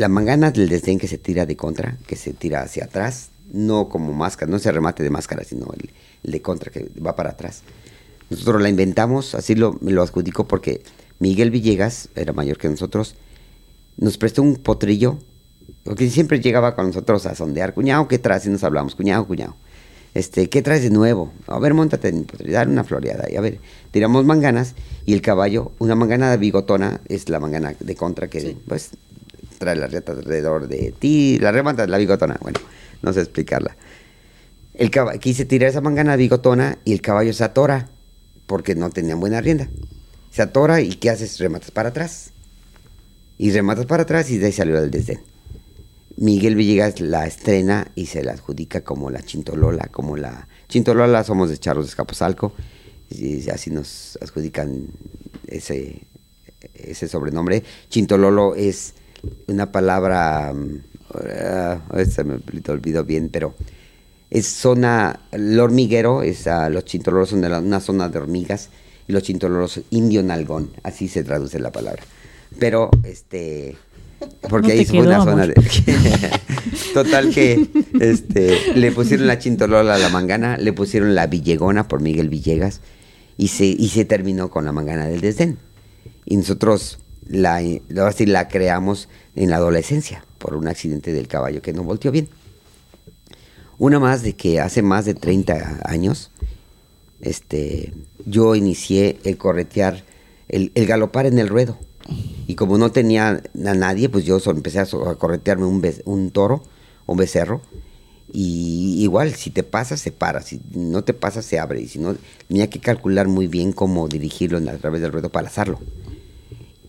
la 0.00 0.08
mangana 0.08 0.50
del 0.50 0.70
desdén 0.70 0.98
que 0.98 1.06
se 1.06 1.18
tira 1.18 1.44
de 1.44 1.56
contra, 1.56 1.98
que 2.06 2.16
se 2.16 2.32
tira 2.32 2.62
hacia 2.62 2.84
atrás, 2.84 3.28
no 3.52 3.90
como 3.90 4.14
máscara, 4.14 4.50
no 4.50 4.58
se 4.58 4.72
remate 4.72 5.02
de 5.02 5.10
máscara, 5.10 5.44
sino 5.44 5.66
el, 5.74 5.90
de 6.22 6.40
contra 6.40 6.72
que 6.72 6.88
va 7.06 7.14
para 7.14 7.32
atrás. 7.32 7.60
Nosotros 8.30 8.62
la 8.62 8.70
inventamos, 8.70 9.34
así 9.34 9.54
lo, 9.54 9.76
me 9.82 9.92
lo 9.92 10.02
adjudico 10.02 10.48
porque 10.48 10.82
Miguel 11.18 11.50
Villegas, 11.50 12.08
era 12.14 12.32
mayor 12.32 12.56
que 12.56 12.70
nosotros, 12.70 13.14
nos 13.98 14.16
prestó 14.16 14.40
un 14.40 14.56
potrillo, 14.56 15.18
porque 15.84 16.08
siempre 16.08 16.40
llegaba 16.40 16.74
con 16.74 16.86
nosotros 16.86 17.26
a 17.26 17.34
sondear, 17.34 17.74
cuñado, 17.74 18.08
¿qué 18.08 18.18
traes? 18.18 18.46
Y 18.46 18.48
nos 18.48 18.64
hablamos, 18.64 18.94
cuñado, 18.94 19.26
cuñado 19.26 19.54
este, 20.14 20.48
¿qué 20.48 20.62
traes 20.62 20.82
de 20.82 20.90
nuevo? 20.90 21.32
A 21.46 21.58
ver, 21.58 21.74
montate 21.74 22.08
en 22.08 22.26
dar 22.50 22.68
una 22.68 22.84
floreada. 22.84 23.30
Y 23.30 23.36
a 23.36 23.40
ver, 23.40 23.60
tiramos 23.90 24.24
manganas 24.24 24.74
y 25.06 25.12
el 25.12 25.22
caballo, 25.22 25.72
una 25.78 25.94
mangana 25.94 26.30
de 26.30 26.36
bigotona 26.36 27.00
es 27.08 27.28
la 27.28 27.38
mangana 27.38 27.74
de 27.78 27.94
contra 27.94 28.28
que 28.28 28.56
pues 28.66 28.90
trae 29.60 29.76
la 29.76 29.86
rieta 29.86 30.12
alrededor 30.12 30.68
de 30.68 30.94
ti, 30.98 31.38
la 31.38 31.52
remata 31.52 31.86
la 31.86 31.98
bigotona. 31.98 32.38
Bueno, 32.40 32.58
no 33.02 33.12
sé 33.12 33.20
explicarla. 33.20 33.76
El 34.72 34.90
quise 35.20 35.44
tirar 35.44 35.68
esa 35.68 35.82
mangana 35.82 36.16
bigotona 36.16 36.78
y 36.86 36.94
el 36.94 37.02
caballo 37.02 37.34
se 37.34 37.44
atora 37.44 37.90
porque 38.46 38.74
no 38.74 38.88
tenían 38.88 39.20
buena 39.20 39.42
rienda. 39.42 39.68
Se 40.30 40.40
atora 40.40 40.80
y 40.80 40.94
¿qué 40.94 41.10
haces? 41.10 41.38
Rematas 41.38 41.70
para 41.70 41.90
atrás. 41.90 42.30
Y 43.36 43.50
rematas 43.50 43.84
para 43.84 44.04
atrás 44.04 44.30
y 44.30 44.38
de 44.38 44.46
ahí 44.46 44.52
salió 44.52 44.78
el 44.78 44.90
desdén. 44.90 45.20
Miguel 46.16 46.54
Villegas 46.54 47.00
la 47.00 47.26
estrena 47.26 47.90
y 47.94 48.06
se 48.06 48.24
la 48.24 48.32
adjudica 48.32 48.82
como 48.82 49.10
la 49.10 49.22
Chintolola, 49.22 49.88
como 49.88 50.16
la 50.16 50.48
Chintolola 50.68 51.22
somos 51.22 51.50
de 51.50 51.58
Charros 51.58 51.94
de 51.94 52.50
y 53.10 53.50
así 53.50 53.70
nos 53.70 54.18
adjudican 54.22 54.86
ese, 55.46 56.06
ese 56.74 57.08
sobrenombre. 57.08 57.62
Chintololo 57.90 58.54
es 58.54 58.94
una 59.46 59.72
palabra, 59.72 60.52
uh, 60.54 62.04
se 62.04 62.24
me 62.24 62.40
olvidó 62.68 63.04
bien, 63.04 63.28
pero 63.30 63.54
es 64.30 64.46
zona, 64.46 65.20
el 65.32 65.58
hormiguero, 65.58 66.22
es, 66.22 66.46
los 66.70 66.84
chintololos 66.84 67.30
son 67.30 67.40
de 67.40 67.48
una 67.48 67.80
zona 67.80 68.08
de 68.08 68.18
hormigas 68.18 68.70
y 69.08 69.12
los 69.12 69.22
chintololos 69.22 69.80
indio 69.90 70.22
nalgón, 70.22 70.70
así 70.82 71.08
se 71.08 71.24
traduce 71.24 71.58
la 71.58 71.72
palabra. 71.72 72.02
Pero 72.58 72.90
este 73.04 73.76
porque 74.48 74.72
ahí 74.72 74.84
fue 74.84 75.00
una 75.00 75.24
zona 75.24 75.46
de... 75.46 75.54
Total 76.94 77.30
que 77.30 77.68
este, 78.00 78.74
le 78.74 78.92
pusieron 78.92 79.26
la 79.26 79.38
chintolola 79.38 79.94
a 79.94 79.98
la 79.98 80.08
mangana, 80.08 80.56
le 80.58 80.72
pusieron 80.72 81.14
la 81.14 81.26
villegona 81.26 81.88
por 81.88 82.00
Miguel 82.00 82.28
Villegas 82.28 82.80
y 83.36 83.48
se, 83.48 83.64
y 83.64 83.88
se 83.88 84.04
terminó 84.04 84.50
con 84.50 84.64
la 84.64 84.72
mangana 84.72 85.06
del 85.06 85.20
desdén. 85.20 85.58
Y 86.26 86.36
nosotros 86.36 86.98
la, 87.30 87.62
la 87.88 88.48
creamos 88.48 89.08
en 89.36 89.50
la 89.50 89.56
adolescencia 89.56 90.24
por 90.38 90.54
un 90.54 90.68
accidente 90.68 91.12
del 91.12 91.28
caballo 91.28 91.62
que 91.62 91.72
no 91.72 91.84
volteó 91.84 92.10
bien. 92.10 92.28
Una 93.78 93.98
más 93.98 94.22
de 94.22 94.34
que 94.34 94.60
hace 94.60 94.82
más 94.82 95.04
de 95.06 95.14
30 95.14 95.80
años 95.84 96.30
este, 97.20 97.92
yo 98.26 98.54
inicié 98.54 99.18
el 99.24 99.36
corretear, 99.36 100.04
el, 100.48 100.72
galopar 100.74 101.26
en 101.26 101.38
el 101.38 101.48
ruedo 101.48 101.78
y 102.46 102.54
como 102.54 102.78
no 102.78 102.90
tenía 102.90 103.42
a 103.64 103.74
nadie, 103.74 104.08
pues 104.08 104.24
yo 104.24 104.38
empecé 104.46 104.80
a, 104.80 104.86
corretearme 104.86 105.66
un, 105.66 105.86
un 106.04 106.30
toro, 106.30 106.62
un 107.06 107.16
becerro. 107.16 107.62
Y 108.32 109.02
igual, 109.02 109.34
si 109.34 109.50
te 109.50 109.64
pasa, 109.64 109.96
se 109.96 110.12
para. 110.12 110.40
Si 110.40 110.60
no 110.72 111.02
te 111.02 111.14
pasa, 111.14 111.42
se 111.42 111.58
abre. 111.58 111.80
Y 111.80 111.88
si 111.88 111.98
no, 111.98 112.14
tenía 112.46 112.70
que 112.70 112.80
calcular 112.80 113.26
muy 113.26 113.48
bien 113.48 113.72
cómo 113.72 114.06
dirigirlo 114.06 114.58
a 114.58 114.76
través 114.78 115.02
del 115.02 115.12
ruedo 115.12 115.30
para 115.30 115.44
lazarlo. 115.44 115.80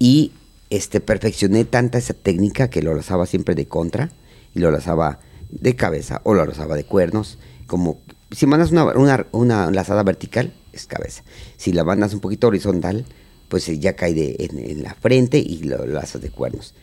Y 0.02 0.32
este, 0.72 1.00
perfeccioné 1.00 1.64
tanta 1.64 2.00
esa 2.00 2.16
técnica 2.16 2.72
que 2.72 2.82
lo 2.82 2.96
lazaba 2.96 3.28
siempre 3.28 3.54
de 3.54 3.68
contra. 3.68 4.10
Y 4.56 4.60
lo 4.60 4.72
lazaba 4.72 5.20
de 5.52 5.76
cabeza 5.76 6.22
o 6.24 6.34
lo 6.34 6.44
lazaba 6.44 6.76
de 6.76 6.86
cuernos. 6.86 7.38
Como 7.68 8.00
si 8.32 8.48
mandas 8.48 8.72
una, 8.72 8.86
una, 8.86 9.28
una 9.32 9.70
lazada 9.70 10.02
vertical, 10.02 10.54
es 10.74 10.88
cabeza. 10.88 11.22
Si 11.56 11.72
la 11.72 11.84
mandas 11.84 12.16
un 12.16 12.20
poquito 12.20 12.48
horizontal, 12.48 13.06
pues 13.48 13.70
eh, 13.70 13.78
ya 13.78 13.96
cae 13.96 14.38
en, 14.40 14.82
la 14.82 14.96
frente 14.96 15.38
y 15.38 15.62
lo 15.66 15.86
lazas 15.86 16.24
de 16.24 16.32
cuernos. 16.32 16.74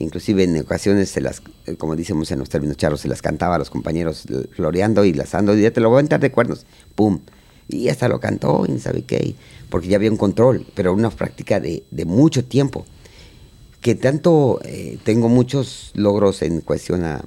Inclusive 0.00 0.42
en 0.42 0.58
ocasiones 0.58 1.10
se 1.10 1.20
las, 1.20 1.42
eh, 1.66 1.76
como 1.76 1.94
decimos 1.94 2.32
en 2.32 2.40
los 2.40 2.48
términos 2.48 2.76
charros, 2.76 3.02
se 3.02 3.08
las 3.08 3.22
cantaba 3.22 3.54
a 3.54 3.58
los 3.58 3.70
compañeros 3.70 4.24
floreando 4.50 5.04
y 5.04 5.12
lazando, 5.12 5.56
y 5.56 5.62
ya 5.62 5.70
te 5.70 5.80
lo 5.80 5.90
voy 5.90 5.98
a 5.98 5.98
aventar 6.00 6.18
de 6.18 6.32
cuernos, 6.32 6.66
¡pum! 6.96 7.20
Y 7.68 7.88
hasta 7.88 8.08
lo 8.08 8.20
cantó 8.20 8.66
y 8.68 8.78
sabe 8.78 9.02
qué, 9.02 9.34
porque 9.70 9.88
ya 9.88 9.96
había 9.96 10.10
un 10.10 10.16
control, 10.16 10.66
pero 10.74 10.92
una 10.92 11.10
práctica 11.10 11.60
de, 11.60 11.84
de 11.90 12.04
mucho 12.04 12.44
tiempo. 12.44 12.84
Que 13.80 13.94
tanto 13.94 14.60
eh, 14.64 14.98
tengo 15.04 15.28
muchos 15.28 15.90
logros 15.94 16.42
en 16.42 16.60
cuestión 16.60 17.04
a, 17.04 17.22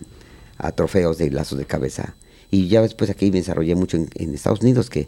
a 0.58 0.72
trofeos 0.72 1.18
de 1.18 1.30
lazos 1.32 1.58
de 1.58 1.66
cabeza. 1.66 2.16
Y 2.50 2.68
ya 2.68 2.82
después 2.82 3.10
aquí 3.10 3.32
me 3.32 3.40
desarrollé 3.40 3.76
mucho 3.76 3.98
en, 3.98 4.34
Estados 4.34 4.62
Unidos, 4.62 4.90
que 4.90 5.08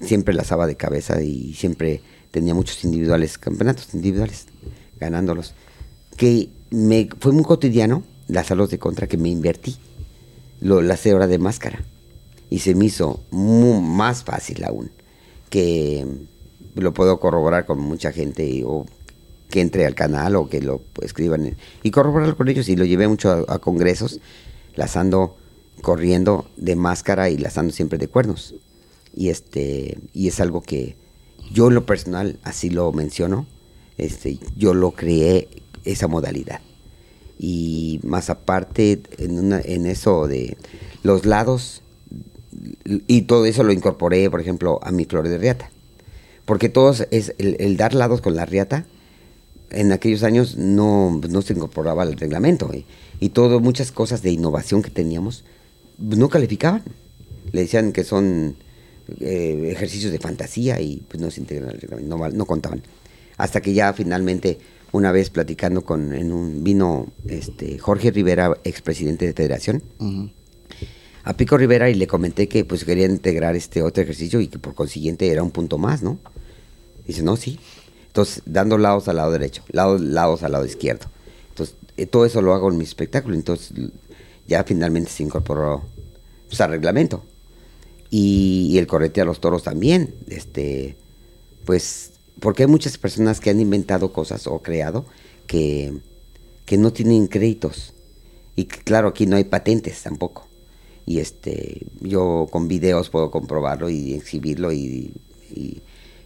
siempre 0.00 0.34
lazaba 0.34 0.66
de 0.66 0.76
cabeza 0.76 1.22
y 1.22 1.54
siempre 1.54 2.00
tenía 2.30 2.54
muchos 2.54 2.84
individuales, 2.84 3.38
campeonatos 3.38 3.94
individuales, 3.94 4.46
ganándolos. 4.98 5.54
Que 6.16 6.48
me 6.70 7.08
fue 7.20 7.32
muy 7.32 7.44
cotidiano 7.44 8.04
lazarlos 8.28 8.70
de 8.70 8.78
contra 8.78 9.06
que 9.06 9.16
me 9.16 9.28
invertí. 9.28 9.76
Lo 10.60 10.80
lacé 10.80 11.10
ahora 11.10 11.26
de 11.26 11.38
máscara. 11.38 11.84
Y 12.50 12.58
se 12.60 12.74
me 12.74 12.86
hizo 12.86 13.20
más 13.32 14.24
fácil 14.24 14.64
aún. 14.64 14.90
Que 15.50 16.06
lo 16.74 16.92
puedo 16.94 17.20
corroborar 17.20 17.66
con 17.66 17.78
mucha 17.80 18.12
gente 18.12 18.62
o 18.64 18.86
que 19.50 19.60
entre 19.60 19.86
al 19.86 19.94
canal 19.94 20.34
o 20.36 20.48
que 20.48 20.60
lo 20.60 20.82
escriban 21.02 21.56
y 21.82 21.90
corroborarlo 21.90 22.36
con 22.36 22.48
ellos. 22.48 22.68
Y 22.68 22.76
lo 22.76 22.84
llevé 22.84 23.06
mucho 23.08 23.30
a, 23.30 23.54
a 23.54 23.58
congresos, 23.58 24.20
lazando, 24.74 25.36
corriendo 25.82 26.46
de 26.56 26.76
máscara 26.76 27.30
y 27.30 27.36
lazando 27.36 27.72
siempre 27.72 27.98
de 27.98 28.08
cuernos 28.08 28.54
y 29.16 29.28
este 29.28 29.98
y 30.12 30.26
es 30.26 30.40
algo 30.40 30.60
que 30.60 30.96
yo 31.52 31.68
en 31.68 31.74
lo 31.74 31.86
personal 31.86 32.38
así 32.42 32.68
lo 32.68 32.90
menciono 32.90 33.46
este 33.96 34.38
yo 34.56 34.74
lo 34.74 34.90
creé 34.90 35.46
esa 35.84 36.08
modalidad 36.08 36.60
y 37.38 38.00
más 38.02 38.28
aparte 38.30 39.02
en, 39.18 39.38
una- 39.38 39.60
en 39.60 39.86
eso 39.86 40.26
de 40.26 40.56
los 41.04 41.26
lados 41.26 41.82
y 42.84 43.22
todo 43.22 43.46
eso 43.46 43.62
lo 43.62 43.72
incorporé 43.72 44.30
por 44.30 44.40
ejemplo 44.40 44.80
a 44.82 44.90
mi 44.92 45.04
flores 45.04 45.30
de 45.32 45.38
riata 45.38 45.70
porque 46.44 46.68
todos 46.68 47.06
es 47.10 47.34
el, 47.38 47.76
dar 47.76 47.94
lados 47.94 48.20
con 48.20 48.36
la 48.36 48.46
riata 48.46 48.86
en 49.70 49.92
aquellos 49.92 50.22
años 50.22 50.56
no, 50.56 51.20
no 51.28 51.42
se 51.42 51.54
incorporaba 51.54 52.02
al 52.02 52.14
reglamento 52.14 52.70
y, 52.72 52.86
y 53.20 53.30
todo 53.30 53.60
muchas 53.60 53.92
cosas 53.92 54.22
de 54.22 54.30
innovación 54.30 54.82
que 54.82 54.90
teníamos 54.90 55.44
no 55.98 56.28
calificaban 56.28 56.82
le 57.52 57.62
decían 57.62 57.92
que 57.92 58.04
son 58.04 58.56
eh, 59.20 59.68
ejercicios 59.70 60.12
de 60.12 60.18
fantasía 60.18 60.80
y 60.80 61.02
pues 61.08 61.20
no 61.20 61.30
se 61.30 61.40
integran 61.40 61.70
al 61.70 61.80
reglamento, 61.80 62.16
no, 62.16 62.28
no 62.30 62.46
contaban. 62.46 62.82
Hasta 63.36 63.60
que 63.60 63.74
ya 63.74 63.92
finalmente, 63.92 64.58
una 64.92 65.12
vez 65.12 65.28
platicando 65.28 65.84
con, 65.84 66.14
en 66.14 66.32
un, 66.32 66.64
vino 66.64 67.12
este, 67.28 67.78
Jorge 67.78 68.10
Rivera, 68.10 68.56
expresidente 68.64 69.26
de 69.26 69.34
Federación. 69.34 69.82
A 71.24 71.34
Pico 71.36 71.56
Rivera 71.56 71.88
y 71.88 71.94
le 71.94 72.06
comenté 72.06 72.48
que 72.48 72.64
pues 72.64 72.84
quería 72.84 73.06
integrar 73.06 73.56
este 73.56 73.82
otro 73.82 74.02
ejercicio 74.02 74.40
y 74.40 74.48
que 74.48 74.58
por 74.58 74.74
consiguiente 74.74 75.30
era 75.30 75.42
un 75.42 75.50
punto 75.50 75.78
más, 75.78 76.02
¿no? 76.02 76.18
Dice, 77.06 77.22
no, 77.22 77.36
sí. 77.36 77.58
Entonces, 78.06 78.42
dando 78.46 78.78
lados 78.78 79.08
al 79.08 79.16
lado 79.16 79.32
derecho, 79.32 79.62
lados, 79.70 80.00
lados 80.00 80.42
al 80.42 80.52
lado 80.52 80.66
izquierdo. 80.66 81.06
Entonces, 81.48 81.76
eh, 81.96 82.06
todo 82.06 82.26
eso 82.26 82.42
lo 82.42 82.54
hago 82.54 82.70
en 82.70 82.76
mi 82.76 82.84
espectáculo. 82.84 83.34
Entonces, 83.34 83.72
ya 84.46 84.64
finalmente 84.64 85.10
se 85.10 85.22
incorporó 85.22 85.82
pues, 86.48 86.60
al 86.60 86.70
reglamento. 86.70 87.24
Y, 88.10 88.68
y 88.70 88.78
el 88.78 88.86
correte 88.86 89.20
a 89.20 89.24
los 89.24 89.40
toros 89.40 89.62
también. 89.62 90.14
Este, 90.28 90.96
pues, 91.64 92.12
porque 92.38 92.64
hay 92.64 92.68
muchas 92.68 92.98
personas 92.98 93.40
que 93.40 93.50
han 93.50 93.60
inventado 93.60 94.12
cosas 94.12 94.46
o 94.46 94.60
creado 94.60 95.06
que, 95.46 95.94
que 96.66 96.76
no 96.76 96.92
tienen 96.92 97.26
créditos. 97.26 97.94
Y 98.56 98.66
claro, 98.66 99.08
aquí 99.08 99.26
no 99.26 99.36
hay 99.36 99.44
patentes 99.44 100.02
tampoco. 100.02 100.46
Y 101.06 101.18
este, 101.18 101.86
yo 102.00 102.46
con 102.50 102.68
videos 102.68 103.10
puedo 103.10 103.30
comprobarlo 103.30 103.90
y 103.90 104.14
exhibirlo 104.14 104.72
y, 104.72 105.12
y 105.54 105.82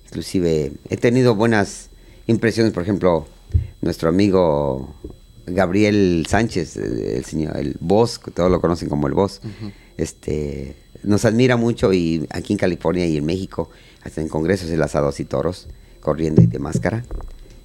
inclusive 0.07 0.73
he 0.89 0.97
tenido 0.97 1.35
buenas 1.35 1.91
impresiones, 2.27 2.73
por 2.73 2.83
ejemplo, 2.83 3.27
nuestro 3.81 4.09
amigo 4.09 4.95
Gabriel 5.47 6.27
Sánchez, 6.29 6.77
el 6.77 7.25
señor, 7.25 7.57
el 7.57 7.77
boss, 7.81 8.19
que 8.19 8.31
todos 8.31 8.51
lo 8.51 8.61
conocen 8.61 8.89
como 8.89 9.07
el 9.07 9.15
boss, 9.15 9.41
este, 9.97 10.77
nos 11.03 11.25
admira 11.25 11.57
mucho 11.57 11.93
y 11.93 12.27
aquí 12.31 12.53
en 12.53 12.59
California 12.59 13.07
y 13.07 13.17
en 13.17 13.25
México, 13.25 13.71
hasta 14.03 14.21
en 14.21 14.29
congresos 14.29 14.69
de 14.69 14.83
asados 14.83 15.21
y 15.21 15.25
toros, 15.25 15.69
corriendo 16.01 16.43
y 16.43 16.47
de 16.47 16.59
máscara, 16.59 17.05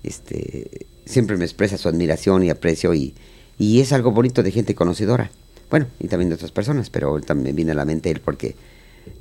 este, 0.04 0.88
siempre 1.06 1.38
me 1.38 1.46
expresa 1.46 1.78
su 1.78 1.90
admiración 1.90 2.44
y 2.44 2.50
aprecio 2.50 2.94
y, 2.94 3.14
y 3.58 3.82
es 3.82 3.94
algo 3.94 4.12
bonito 4.12 4.44
de 4.44 4.52
gente 4.52 4.76
conocedora. 4.76 5.32
Bueno, 5.74 5.88
y 6.00 6.08
también 6.08 6.30
de 6.30 6.36
otras 6.36 6.52
personas, 6.52 6.92
pero 6.92 7.20
también 7.20 7.56
viene 7.56 7.72
a 7.72 7.74
la 7.74 7.84
mente 7.84 8.12
él 8.12 8.22
porque 8.24 8.56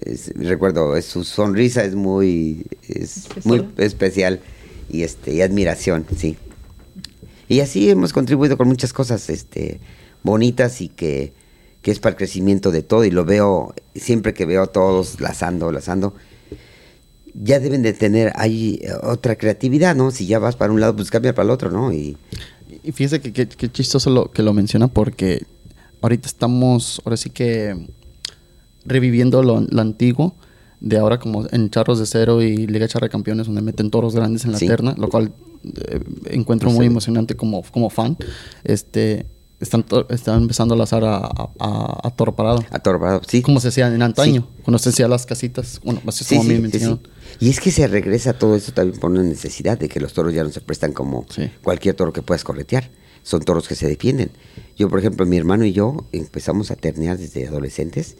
es- 0.04 0.34
recuerdo, 0.36 0.98
es- 0.98 1.06
su 1.06 1.24
sonrisa 1.24 1.82
es 1.82 1.94
muy, 1.94 2.66
es 2.86 3.16
Especial. 3.16 3.42
muy 3.46 3.68
especial 3.78 4.40
y 4.90 5.02
este 5.02 5.32
y 5.32 5.40
admiración, 5.40 6.04
sí. 6.14 6.36
Y 7.48 7.60
así 7.60 7.88
hemos 7.88 8.12
contribuido 8.12 8.58
con 8.58 8.68
muchas 8.68 8.92
cosas 8.92 9.30
este 9.30 9.80
bonitas 10.22 10.82
y 10.82 10.90
que, 10.90 11.32
que 11.80 11.90
es 11.90 12.00
para 12.00 12.10
el 12.10 12.16
crecimiento 12.18 12.70
de 12.70 12.82
todo 12.82 13.06
y 13.06 13.10
lo 13.10 13.24
veo 13.24 13.74
siempre 13.94 14.34
que 14.34 14.44
veo 14.44 14.64
a 14.64 14.66
todos 14.66 15.22
lazando, 15.22 15.72
lazando 15.72 16.12
ya 17.32 17.60
deben 17.60 17.80
de 17.80 17.94
tener 17.94 18.30
ahí 18.36 18.78
eh, 18.82 18.90
otra 19.04 19.36
creatividad, 19.36 19.96
¿no? 19.96 20.10
Si 20.10 20.26
ya 20.26 20.38
vas 20.38 20.56
para 20.56 20.70
un 20.70 20.80
lado, 20.82 20.94
pues 20.96 21.10
cambia 21.10 21.34
para 21.34 21.44
el 21.44 21.50
otro, 21.50 21.70
¿no? 21.70 21.94
Y 21.94 22.18
Y 22.84 22.92
fíjese 22.92 23.22
que, 23.22 23.32
que- 23.32 23.48
que 23.48 23.70
chistoso 23.72 24.10
lo, 24.10 24.30
que 24.30 24.42
lo 24.42 24.52
menciona 24.52 24.88
porque 24.88 25.44
ahorita 26.02 26.26
estamos, 26.28 27.00
ahora 27.04 27.16
sí 27.16 27.30
que 27.30 27.86
reviviendo 28.84 29.42
lo, 29.42 29.60
lo 29.60 29.80
antiguo 29.80 30.34
de 30.80 30.98
ahora 30.98 31.18
como 31.18 31.46
en 31.52 31.70
Charros 31.70 32.00
de 32.00 32.06
Cero 32.06 32.42
y 32.42 32.66
Liga 32.66 32.88
Charra 32.88 33.06
de 33.06 33.10
Campeones 33.10 33.46
donde 33.46 33.62
meten 33.62 33.90
toros 33.90 34.14
grandes 34.16 34.44
en 34.44 34.52
la 34.52 34.58
Sí. 34.58 34.66
terna, 34.66 34.94
lo 34.98 35.08
cual 35.08 35.32
eh, 35.64 36.00
encuentro 36.30 36.70
muy 36.72 36.86
emocionante 36.86 37.36
como, 37.36 37.62
como 37.62 37.88
fan. 37.88 38.16
Este, 38.64 39.26
están, 39.60 39.84
están 40.08 40.42
empezando 40.42 40.74
a 40.74 40.76
lazar 40.76 41.04
a, 41.04 41.18
a, 41.18 41.50
a- 41.60 42.00
a 42.08 42.10
toro 42.10 42.34
parado. 42.34 42.64
sí. 43.28 43.42
Como 43.42 43.60
se 43.60 43.68
hacía 43.68 43.86
en 43.94 44.02
antaño, 44.02 44.48
cuando 44.64 44.78
se 44.80 44.88
hacían 44.88 45.08
las 45.08 45.24
casitas. 45.24 45.80
Bueno, 45.84 46.00
así 46.04 46.24
es 46.24 46.28
como 46.30 46.40
a 46.40 46.44
mí 46.44 46.58
me 46.58 46.66
enseñaron. 46.66 47.00
Y 47.38 47.48
es 47.48 47.60
que 47.60 47.70
se 47.70 47.86
regresa 47.86 48.32
todo 48.32 48.56
esto 48.56 48.72
también 48.72 48.98
por 48.98 49.12
una 49.12 49.22
necesidad 49.22 49.78
de 49.78 49.88
que 49.88 50.00
los 50.00 50.12
toros 50.14 50.34
ya 50.34 50.42
no 50.42 50.50
se 50.50 50.60
prestan 50.60 50.92
como 50.92 51.24
cualquier 51.62 51.94
toro 51.94 52.12
que 52.12 52.22
puedas 52.22 52.42
corretear. 52.42 52.90
Son 53.23 53.40
toros 53.43 53.69
que 53.69 53.74
se 53.74 53.86
defienden. 53.86 54.31
Yo, 54.77 54.89
por 54.89 54.99
ejemplo, 54.99 55.27
mi 55.27 55.36
hermano 55.36 55.65
y 55.65 55.73
yo 55.73 56.07
empezamos 56.12 56.70
a 56.70 56.77
ternear 56.77 57.19
desde 57.19 57.47
adolescentes 57.47 58.16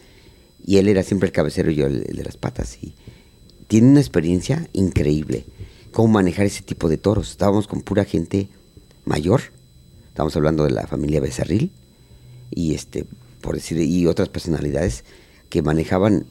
y 0.65 0.77
él 0.77 0.89
era 0.89 1.03
siempre 1.03 1.27
el 1.27 1.33
cabecero 1.33 1.71
y 1.71 1.77
yo 1.77 1.87
el, 1.87 2.05
de 2.05 2.25
las 2.25 2.37
patas. 2.37 2.79
Y 2.83 2.95
tiene 3.67 3.89
una 3.89 4.01
experiencia 4.01 4.69
increíble. 4.73 5.45
Cómo 5.91 6.15
manejar 6.15 6.47
ese 6.47 6.63
tipo 6.63 6.89
de 6.89 6.99
toros. 6.99 7.31
Estábamos 7.31 7.67
con 7.67 7.83
pura 7.83 8.05
gente 8.05 8.49
mayor. 9.05 9.43
Estamos 10.09 10.37
hablando 10.37 10.65
de 10.65 10.71
la 10.71 10.87
familia 10.87 11.21
Becerril 11.21 11.73
y 12.51 12.75
este 12.75 13.07
por 13.43 13.57
decir 13.57 13.79
y 13.79 14.07
otras 14.07 14.29
personalidades 14.31 15.05
que 15.51 15.61
manejaban 15.61 16.25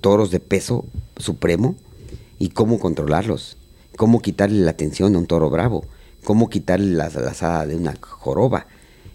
toros 0.00 0.30
de 0.30 0.38
peso 0.38 0.84
supremo 1.16 1.74
y 2.38 2.50
cómo 2.50 2.78
controlarlos, 2.78 3.56
cómo 3.96 4.22
quitarle 4.22 4.60
la 4.60 4.70
atención 4.70 5.16
a 5.16 5.18
un 5.18 5.26
toro 5.26 5.50
bravo, 5.50 5.84
cómo 6.24 6.48
quitarle 6.50 6.94
la 6.96 7.08
lazada 7.08 7.66
de 7.66 7.76
una 7.76 7.96
joroba 8.00 8.66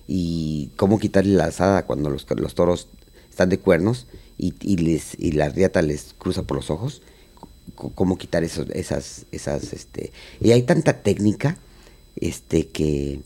y 0.08 0.70
cómo 0.76 1.00
quitarle 1.00 1.34
la 1.36 1.46
lazada 1.48 1.86
cuando 1.86 2.10
los, 2.10 2.26
los 2.38 2.56
toros 2.56 2.88
están 3.30 3.50
de 3.50 3.60
cuernos 3.60 4.08
y, 4.38 4.54
y 4.62 4.78
les 4.78 5.18
y 5.20 5.32
la 5.32 5.50
riata 5.50 5.82
les 5.82 6.14
cruza 6.18 6.44
por 6.44 6.58
los 6.58 6.70
ojos, 6.70 7.02
cómo 7.76 8.18
quitar 8.18 8.44
esos, 8.44 8.70
esas 8.72 9.26
esas 9.32 9.74
este 9.74 10.12
y 10.42 10.52
hay 10.52 10.64
tanta 10.64 11.02
técnica 11.02 11.58
este 12.16 12.68
que 12.68 13.20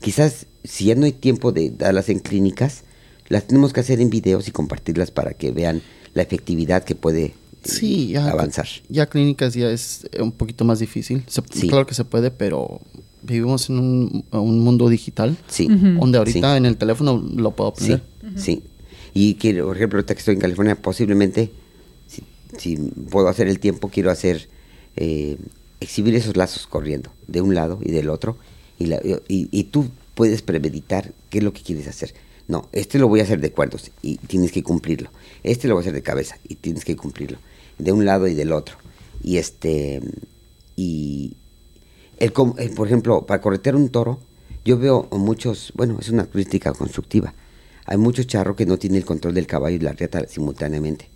quizás 0.00 0.46
si 0.64 0.86
ya 0.86 0.94
no 0.94 1.04
hay 1.06 1.12
tiempo 1.12 1.52
de 1.52 1.70
darlas 1.70 2.08
en 2.08 2.18
clínicas, 2.20 2.82
las 3.28 3.46
tenemos 3.46 3.72
que 3.72 3.80
hacer 3.80 4.00
en 4.00 4.10
videos 4.10 4.48
y 4.48 4.50
compartirlas 4.50 5.10
para 5.10 5.32
que 5.34 5.50
vean 5.52 5.82
la 6.14 6.22
efectividad 6.22 6.84
que 6.84 6.94
puede 6.94 7.24
eh, 7.26 7.34
Sí, 7.64 8.08
ya, 8.08 8.28
avanzar. 8.30 8.66
Ya 8.88 9.06
clínicas 9.06 9.54
ya 9.54 9.70
es 9.70 10.06
eh, 10.12 10.22
un 10.22 10.32
poquito 10.32 10.64
más 10.64 10.78
difícil. 10.80 11.22
Se- 11.26 11.42
Sí. 11.52 11.68
Claro 11.68 11.86
que 11.86 11.94
se 11.94 12.04
puede, 12.04 12.30
pero 12.30 12.80
vivimos 13.22 13.68
en 13.70 13.78
un, 13.78 14.24
un 14.30 14.58
mundo 14.60 14.88
digital 14.88 15.36
Sí. 15.48 15.66
donde 15.68 16.18
ahorita 16.18 16.52
Sí. 16.52 16.56
en 16.58 16.66
el 16.66 16.76
teléfono 16.76 17.22
lo 17.36 17.50
puedo 17.52 17.74
Sí, 17.76 17.96
sí. 18.36 18.62
Y 19.14 19.34
quiero, 19.34 19.66
por 19.66 19.76
ejemplo, 19.76 19.98
ahorita 19.98 20.14
que 20.14 20.18
estoy 20.20 20.34
en 20.34 20.40
California, 20.40 20.76
posiblemente, 20.80 21.50
si, 22.06 22.22
si 22.58 22.76
puedo 23.10 23.28
hacer 23.28 23.48
el 23.48 23.58
tiempo, 23.58 23.88
quiero 23.88 24.10
hacer, 24.10 24.48
eh, 24.96 25.36
exhibir 25.80 26.14
esos 26.14 26.36
lazos 26.36 26.66
corriendo, 26.66 27.10
de 27.26 27.40
un 27.40 27.54
lado 27.54 27.78
y 27.82 27.90
del 27.90 28.08
otro, 28.08 28.36
y, 28.78 28.86
la- 28.86 29.00
y, 29.28 29.48
y 29.50 29.64
tú 29.64 29.88
puedes 30.14 30.42
premeditar 30.42 31.12
qué 31.28 31.38
es 31.38 31.44
lo 31.44 31.52
que 31.52 31.62
quieres 31.62 31.88
hacer. 31.88 32.14
No, 32.48 32.68
este 32.72 32.98
lo 32.98 33.08
voy 33.08 33.20
a 33.20 33.22
hacer 33.24 33.40
de 33.40 33.50
cuernos 33.52 33.90
y 34.02 34.16
tienes 34.16 34.52
que 34.52 34.62
cumplirlo. 34.62 35.10
Este 35.42 35.68
lo 35.68 35.74
voy 35.74 35.80
a 35.80 35.84
hacer 35.84 35.94
de 35.94 36.02
cabeza 36.02 36.36
y 36.48 36.56
tienes 36.56 36.84
que 36.84 36.96
cumplirlo. 36.96 37.38
De 37.78 37.92
un 37.92 38.04
lado 38.04 38.26
y 38.28 38.34
del 38.34 38.52
otro. 38.52 38.76
Y 39.22 39.36
este, 39.38 40.00
y 40.76 41.32
el, 42.20 42.32
com- 42.32 42.54
eh, 42.58 42.70
por 42.74 42.86
ejemplo, 42.86 43.26
para 43.26 43.40
corretear 43.40 43.74
un 43.76 43.88
toro, 43.88 44.20
Yo 44.64 44.76
veo 44.78 45.08
muchos, 45.12 45.72
bueno, 45.74 45.96
es 46.00 46.10
una 46.10 46.26
crítica 46.26 46.72
constructiva. 46.74 47.32
Hay 47.86 47.96
muchos 47.96 48.26
charros 48.26 48.56
que 48.56 48.66
no 48.66 48.76
tienen 48.78 48.98
el 48.98 49.06
control 49.06 49.32
del 49.34 49.46
caballo 49.46 49.76
y 49.76 49.80
la 49.80 49.92
riata 49.92 50.26
simultáneamente. 50.28 51.08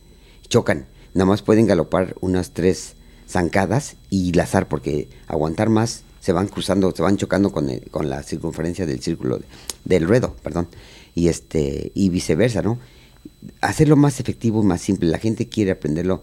Chocan. 0.48 0.86
Nada 1.12 1.26
más 1.26 1.42
pueden 1.42 1.66
galopar 1.66 2.14
unas 2.22 2.52
tres 2.52 2.94
zancadas 3.28 3.96
y 4.10 4.32
lazar 4.32 4.66
porque 4.66 5.08
aguantar 5.28 5.68
más 5.68 6.02
se 6.20 6.32
van 6.32 6.48
cruzando, 6.48 6.90
se 6.96 7.02
van 7.02 7.18
chocando 7.18 7.52
con, 7.52 7.68
el- 7.68 7.82
con 7.90 8.08
la 8.08 8.22
circunferencia 8.22 8.86
del 8.86 9.00
círculo, 9.00 9.36
de- 9.38 9.44
del 9.84 10.08
ruedo, 10.08 10.34
perdón. 10.42 10.68
Y, 11.14 11.28
este, 11.28 11.92
y 11.94 12.08
viceversa, 12.08 12.62
¿no? 12.62 12.78
Hacerlo 13.60 13.96
más 13.96 14.20
efectivo 14.20 14.62
y 14.62 14.66
más 14.66 14.80
simple. 14.80 15.10
La 15.10 15.18
gente 15.18 15.48
quiere 15.50 15.70
aprenderlo. 15.72 16.22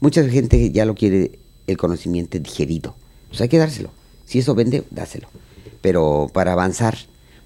Mucha 0.00 0.22
gente 0.28 0.70
ya 0.70 0.84
lo 0.84 0.94
quiere 0.94 1.38
el 1.66 1.76
conocimiento 1.78 2.38
digerido. 2.38 2.94
Pues 3.28 3.40
hay 3.40 3.48
que 3.48 3.58
dárselo. 3.58 3.90
Si 4.30 4.38
eso 4.38 4.54
vende, 4.54 4.84
dáselo. 4.90 5.28
Pero 5.80 6.30
para 6.32 6.52
avanzar, 6.52 6.96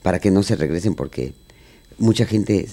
para 0.03 0.19
que 0.19 0.31
no 0.31 0.43
se 0.43 0.55
regresen, 0.55 0.95
porque 0.95 1.33
mucha 1.97 2.27
gente 2.27 2.69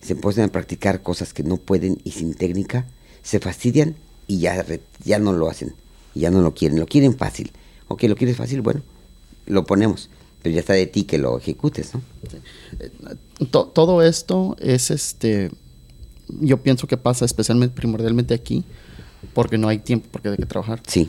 se 0.00 0.14
ponen 0.14 0.42
a 0.44 0.48
practicar 0.52 1.02
cosas 1.02 1.34
que 1.34 1.42
no 1.42 1.56
pueden 1.56 1.98
y 2.04 2.12
sin 2.12 2.34
técnica, 2.34 2.86
se 3.22 3.40
fastidian 3.40 3.96
y 4.28 4.38
ya, 4.38 4.64
ya 5.04 5.18
no 5.18 5.32
lo 5.32 5.50
hacen. 5.50 5.74
Ya 6.14 6.30
no 6.30 6.42
lo 6.42 6.54
quieren. 6.54 6.78
Lo 6.78 6.86
quieren 6.86 7.16
fácil. 7.16 7.50
Ok, 7.88 8.04
lo 8.04 8.14
quieres 8.14 8.36
fácil, 8.36 8.60
bueno, 8.60 8.82
lo 9.46 9.66
ponemos. 9.66 10.10
Pero 10.42 10.54
ya 10.54 10.60
está 10.60 10.74
de 10.74 10.86
ti 10.86 11.02
que 11.04 11.18
lo 11.18 11.36
ejecutes, 11.36 11.92
¿no? 11.92 12.02
To- 13.50 13.66
todo 13.66 14.02
esto 14.02 14.56
es 14.60 14.90
este. 14.92 15.50
Yo 16.40 16.58
pienso 16.62 16.86
que 16.86 16.96
pasa 16.96 17.24
especialmente, 17.24 17.74
primordialmente 17.74 18.32
aquí, 18.32 18.64
porque 19.34 19.58
no 19.58 19.66
hay 19.68 19.78
tiempo, 19.80 20.06
porque 20.12 20.28
hay 20.28 20.36
que 20.36 20.46
trabajar. 20.46 20.80
Sí, 20.86 21.08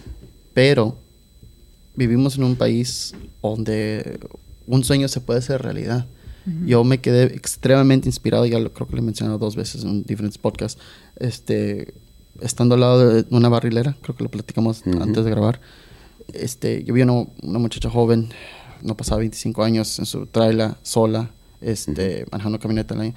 Pero 0.55 0.97
vivimos 1.95 2.37
en 2.37 2.43
un 2.43 2.55
país 2.55 3.13
donde 3.41 4.19
un 4.67 4.83
sueño 4.83 5.07
se 5.07 5.21
puede 5.21 5.39
hacer 5.39 5.61
realidad. 5.61 6.05
Yo 6.65 6.83
me 6.83 6.99
quedé 6.99 7.25
extremadamente 7.25 8.09
inspirado, 8.09 8.47
ya 8.47 8.57
lo, 8.57 8.73
creo 8.73 8.87
que 8.87 8.95
lo 8.95 9.01
he 9.03 9.05
mencionado 9.05 9.37
dos 9.37 9.55
veces 9.55 9.83
en 9.83 10.01
diferentes 10.03 10.39
podcasts, 10.39 10.81
este, 11.19 11.93
estando 12.41 12.73
al 12.73 12.81
lado 12.81 13.13
de 13.13 13.25
una 13.29 13.47
barrilera, 13.47 13.95
creo 14.01 14.15
que 14.15 14.23
lo 14.23 14.31
platicamos 14.31 14.81
Ujú. 14.83 15.03
antes 15.03 15.23
de 15.23 15.29
grabar. 15.29 15.61
Este, 16.33 16.83
yo 16.83 16.95
vi 16.95 17.03
una, 17.03 17.27
una 17.43 17.59
muchacha 17.59 17.91
joven, 17.91 18.29
no 18.81 18.97
pasaba 18.97 19.19
25 19.19 19.63
años, 19.63 19.99
en 19.99 20.07
su 20.07 20.25
trailer, 20.25 20.71
sola, 20.81 21.29
este, 21.61 22.25
manejando 22.31 22.57
camioneta 22.59 22.95
al 22.95 23.01
año, 23.01 23.13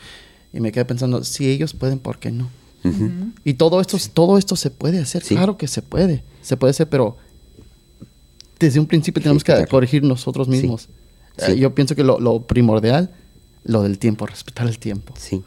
y 0.52 0.60
me 0.60 0.70
quedé 0.70 0.84
pensando, 0.84 1.24
si 1.24 1.48
ellos 1.48 1.72
pueden, 1.72 2.00
¿por 2.00 2.18
qué 2.18 2.30
no? 2.30 2.50
Y 3.42 3.54
todo 3.54 3.80
esto, 3.80 3.96
todo 4.12 4.36
esto 4.36 4.54
se 4.54 4.70
puede 4.70 4.98
hacer, 5.00 5.22
Sí. 5.24 5.34
claro 5.34 5.56
que 5.56 5.66
se 5.66 5.80
puede, 5.80 6.22
se 6.42 6.58
puede 6.58 6.72
hacer, 6.72 6.90
pero 6.90 7.16
desde 8.64 8.80
un 8.80 8.86
principio 8.86 9.22
tenemos 9.22 9.44
que 9.44 9.66
corregir 9.66 10.02
nosotros 10.02 10.48
mismos. 10.48 10.88
Sí. 11.38 11.52
Eh, 11.52 11.56
yo 11.56 11.74
pienso 11.74 11.94
que 11.94 12.04
lo, 12.04 12.18
lo 12.20 12.42
primordial, 12.42 13.10
lo 13.64 13.82
del 13.82 13.98
tiempo, 13.98 14.26
respetar 14.26 14.66
el 14.66 14.78
tiempo. 14.78 15.14
sí. 15.18 15.42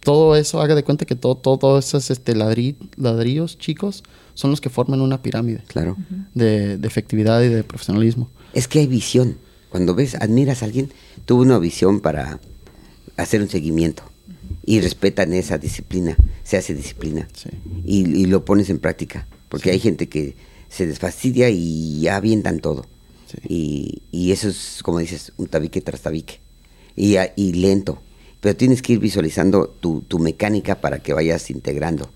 Todo 0.00 0.36
eso, 0.36 0.62
haga 0.62 0.74
de 0.76 0.84
cuenta 0.84 1.04
que 1.04 1.16
todo, 1.16 1.34
todos 1.34 1.84
esos 1.86 2.10
este, 2.10 2.34
ladri- 2.34 2.76
ladrillos 2.96 3.58
chicos 3.58 4.04
son 4.32 4.50
los 4.52 4.60
que 4.60 4.70
forman 4.70 5.00
una 5.02 5.20
pirámide 5.20 5.60
Claro. 5.66 5.96
de, 6.34 6.78
de 6.78 6.86
efectividad 6.86 7.42
y 7.42 7.48
de 7.48 7.62
profesionalismo. 7.64 8.30
Es 8.54 8.68
que 8.68 8.78
hay 8.78 8.86
visión. 8.86 9.36
Cuando 9.68 9.94
ves, 9.94 10.14
admiras 10.14 10.62
a 10.62 10.66
alguien, 10.66 10.90
tuvo 11.26 11.42
una 11.42 11.58
visión 11.58 12.00
para 12.00 12.38
hacer 13.18 13.42
un 13.42 13.48
seguimiento. 13.50 14.02
Y 14.64 14.80
respetan 14.80 15.32
esa 15.34 15.58
disciplina, 15.58 16.16
se 16.44 16.56
hace 16.56 16.74
disciplina. 16.74 17.28
Sí. 17.34 17.50
Y, 17.84 18.08
y 18.22 18.26
lo 18.26 18.44
pones 18.44 18.70
en 18.70 18.78
práctica. 18.78 19.26
Porque 19.50 19.72
hay 19.72 19.80
gente 19.80 20.08
que 20.08 20.36
se 20.68 20.86
desfastidia 20.86 21.50
y 21.50 22.00
ya 22.00 22.16
avientan 22.16 22.60
todo. 22.60 22.86
Sí. 23.26 23.38
Y, 23.48 24.02
y 24.10 24.32
eso 24.32 24.48
es, 24.48 24.80
como 24.82 24.98
dices, 24.98 25.32
un 25.36 25.46
tabique 25.46 25.80
tras 25.80 26.00
tabique. 26.00 26.40
Y, 26.96 27.16
y 27.36 27.52
lento. 27.52 28.00
Pero 28.40 28.56
tienes 28.56 28.82
que 28.82 28.94
ir 28.94 28.98
visualizando 28.98 29.68
tu, 29.80 30.02
tu 30.02 30.18
mecánica 30.18 30.80
para 30.80 31.00
que 31.00 31.12
vayas 31.12 31.50
integrando. 31.50 32.08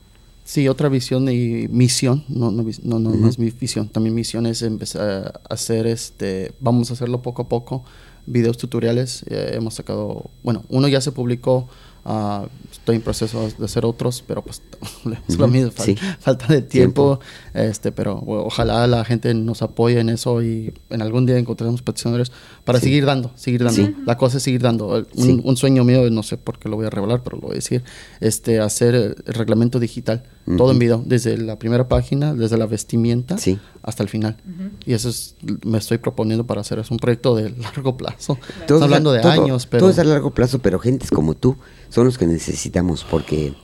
Sí, 0.45 0.69
otra 0.69 0.89
visión 0.89 1.29
y 1.29 1.69
misión, 1.69 2.25
no, 2.29 2.51
no, 2.51 2.65
no, 2.83 2.99
no, 2.99 3.29
es 3.29 3.39
mi 3.39 3.51
visión, 3.51 3.89
también 3.89 4.15
misión 4.15 4.45
es 4.47 4.63
empezar 4.63 5.41
a 5.49 5.55
hacer, 5.55 5.87
este, 5.87 6.53
vamos 6.59 6.91
a 6.91 6.95
hacerlo 6.95 7.23
poco 7.23 7.43
a 7.43 7.49
poco, 7.49 7.85
videos 8.27 8.59
tutoriales, 8.59 9.25
eh, 9.29 9.53
hemos 9.55 9.75
sacado, 9.75 10.31
bueno, 10.43 10.65
uno 10.69 10.89
ya 10.89 11.01
se 11.01 11.13
publicó, 11.13 11.69
ah, 12.05 12.47
estoy 12.71 12.97
en 12.97 13.03
proceso 13.03 13.49
de 13.59 13.65
hacer 13.65 13.85
otros, 13.85 14.25
pero 14.27 14.43
pues 14.43 14.63
es 15.29 15.37
lo 15.39 15.47
mismo, 15.49 15.71
fal- 15.71 15.85
sí. 15.85 15.97
falta 16.21 16.47
de 16.49 16.63
tiempo, 16.63 17.21
este, 17.55 17.93
pero 17.93 18.23
ojalá 18.27 18.87
la 18.87 19.05
gente 19.05 19.33
nos 19.35 19.63
apoye 19.63 20.01
en 20.01 20.09
eso 20.09 20.43
y 20.43 20.73
en 20.91 21.03
algún 21.03 21.27
día 21.27 21.39
encontremos 21.39 21.83
patrocinadores 21.83 22.33
para 22.65 22.79
Sí. 22.81 22.87
seguir 22.87 23.05
dando, 23.07 23.31
seguir 23.37 23.63
dando. 23.65 23.85
Sí. 23.87 23.95
La 24.07 24.17
cosa 24.17 24.39
es 24.39 24.43
seguir 24.43 24.63
dando. 24.63 24.89
Un, 25.15 25.25
Sí. 25.25 25.41
un 25.45 25.57
sueño 25.57 25.85
mío, 25.85 26.09
no 26.11 26.23
sé 26.23 26.37
por 26.39 26.59
qué 26.59 26.69
lo 26.69 26.77
voy 26.77 26.87
a 26.87 26.91
revelar, 26.91 27.23
pero 27.23 27.37
lo 27.37 27.43
voy 27.43 27.53
a 27.53 27.55
decir, 27.57 27.85
este, 28.21 28.59
hacer 28.61 28.95
el 28.95 29.15
reglamento 29.27 29.79
digital, 29.79 30.25
todo 30.57 30.73
en 30.73 30.79
video, 30.79 31.03
desde 31.07 31.37
la 31.39 31.59
primera 31.59 31.87
página, 31.89 32.35
desde 32.35 32.57
la 32.59 32.67
vestimenta 32.67 33.39
Sí. 33.39 33.59
hasta 33.83 34.03
el 34.03 34.09
final. 34.09 34.37
Y 34.85 34.93
eso 34.95 35.09
es, 35.09 35.37
me 35.65 35.79
estoy 35.79 35.99
proponiendo 35.99 36.45
para 36.47 36.61
hacer, 36.63 36.79
es 36.81 36.91
un 36.91 36.97
proyecto 36.99 37.35
de 37.37 37.51
largo 37.59 37.97
plazo. 37.97 38.35
Todo 38.67 38.79
Estamos 38.79 38.83
hablando 38.83 39.13
de 39.13 39.21
todo- 39.21 39.31
años, 39.33 39.67
pero... 39.67 39.81
Todo 39.83 39.91
es 39.91 39.99
a 39.99 40.05
largo 40.05 40.31
plazo, 40.33 40.59
pero 40.59 40.79
gentes 40.79 41.11
como 41.11 41.35
tú 41.35 41.57
son 41.91 42.05
los 42.07 42.19
que 42.19 42.27
necesitamos, 42.27 43.07
porque 43.09 43.55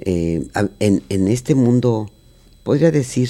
eh, 0.00 0.46
en, 0.80 1.02
en 1.08 1.28
este 1.28 1.54
mundo, 1.54 2.10
podría 2.62 2.90
decir... 2.90 3.28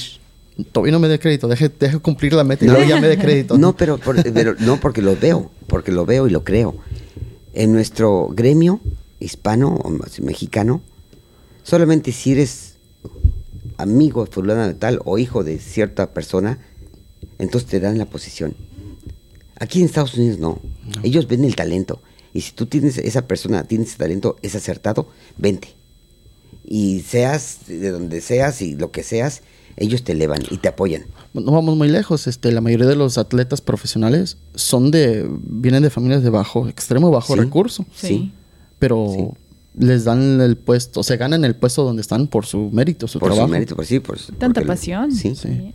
Todavía 0.73 0.93
no 0.93 0.99
me 0.99 1.09
dé 1.09 1.19
crédito, 1.19 1.49
deje, 1.49 1.71
deje 1.71 1.99
cumplir 2.01 2.35
la 2.35 2.45
meta 2.45 2.65
y 2.65 2.69
No. 2.69 2.75
luego 2.75 2.89
ya 2.89 3.01
me 3.01 3.09
dé 3.09 3.19
crédito. 3.19 3.57
No, 3.59 3.75
pero, 3.77 3.97
por- 3.99 4.23
pero 4.33 4.55
no 4.59 4.79
porque 4.79 5.01
lo 5.03 5.17
veo, 5.17 5.51
porque 5.67 5.91
lo 5.93 6.05
veo 6.07 6.27
y 6.27 6.31
lo 6.31 6.45
creo. 6.45 6.77
En 7.55 7.73
nuestro 7.73 8.29
gremio 8.33 8.81
hispano 9.21 9.75
o 9.75 9.91
mexicano, 10.23 10.81
solamente 11.63 12.13
si 12.13 12.33
eres 12.33 12.70
amigo 13.79 14.25
de 14.25 14.31
fulano 14.31 14.67
de 14.67 14.75
tal 14.75 15.01
o 15.05 15.19
hijo 15.19 15.45
de 15.45 15.59
cierta 15.59 16.13
persona, 16.13 16.59
entonces 17.39 17.69
te 17.71 17.81
dan 17.81 17.99
la 17.99 18.07
posición. 18.07 18.55
Aquí 19.59 19.81
en 19.81 19.87
Estados 19.87 20.15
Unidos 20.15 20.39
no. 20.39 20.59
Ellos 21.03 21.27
ven 21.29 21.45
el 21.45 21.57
talento. 21.57 22.01
Y 22.33 22.43
si 22.43 22.53
tú 22.53 22.67
tienes 22.67 22.97
esa 22.99 23.27
persona, 23.27 23.65
tienes 23.65 23.89
ese 23.89 23.99
talento, 23.99 24.37
es 24.43 24.55
acertado, 24.55 25.09
vente. 25.37 25.69
Y 26.65 27.01
seas 27.01 27.59
de 27.67 27.91
donde 27.91 28.21
seas 28.21 28.63
y 28.63 28.75
lo 28.77 28.91
que 28.93 29.03
seas, 29.03 29.43
ellos 29.77 30.05
te 30.05 30.13
elevan 30.13 30.43
y 30.51 30.59
te 30.59 30.69
apoyan. 30.69 31.07
no 31.35 31.51
vamos 31.53 31.77
muy 31.77 31.89
lejos. 31.89 32.27
Este, 32.27 32.53
la 32.53 32.61
mayoría 32.61 32.87
de 32.87 32.97
los 32.97 33.19
atletas 33.19 33.61
profesionales 33.61 34.37
son 34.55 34.91
de, 34.91 35.29
vienen 35.43 35.83
de 35.83 35.91
familias 35.91 36.23
de 36.23 36.31
bajo, 36.31 36.69
extremo 36.69 37.11
bajo 37.11 37.35
Sí. 37.35 37.41
recurso, 37.41 37.87
Sí. 37.95 38.33
pero 38.79 39.13
Sí. 39.15 39.25
Les 39.79 40.05
dan 40.05 40.41
el 40.41 40.57
puesto, 40.57 41.03
se 41.03 41.17
ganan 41.17 41.45
el 41.45 41.55
puesto 41.57 41.85
donde 41.85 42.03
están 42.03 42.27
por 42.27 42.45
su 42.47 42.71
mérito, 42.73 43.07
su 43.09 43.19
por 43.19 43.29
trabajo. 43.31 43.47
su 43.49 43.53
mérito, 43.53 43.77
por 43.77 43.87
sí, 43.87 44.01
por 44.01 44.19
su- 44.19 44.33
Tanta 44.33 44.47
porque 44.47 44.61
lo- 44.61 44.67
pasión. 44.67 45.13
Sí. 45.13 45.35
Sí. 45.35 45.73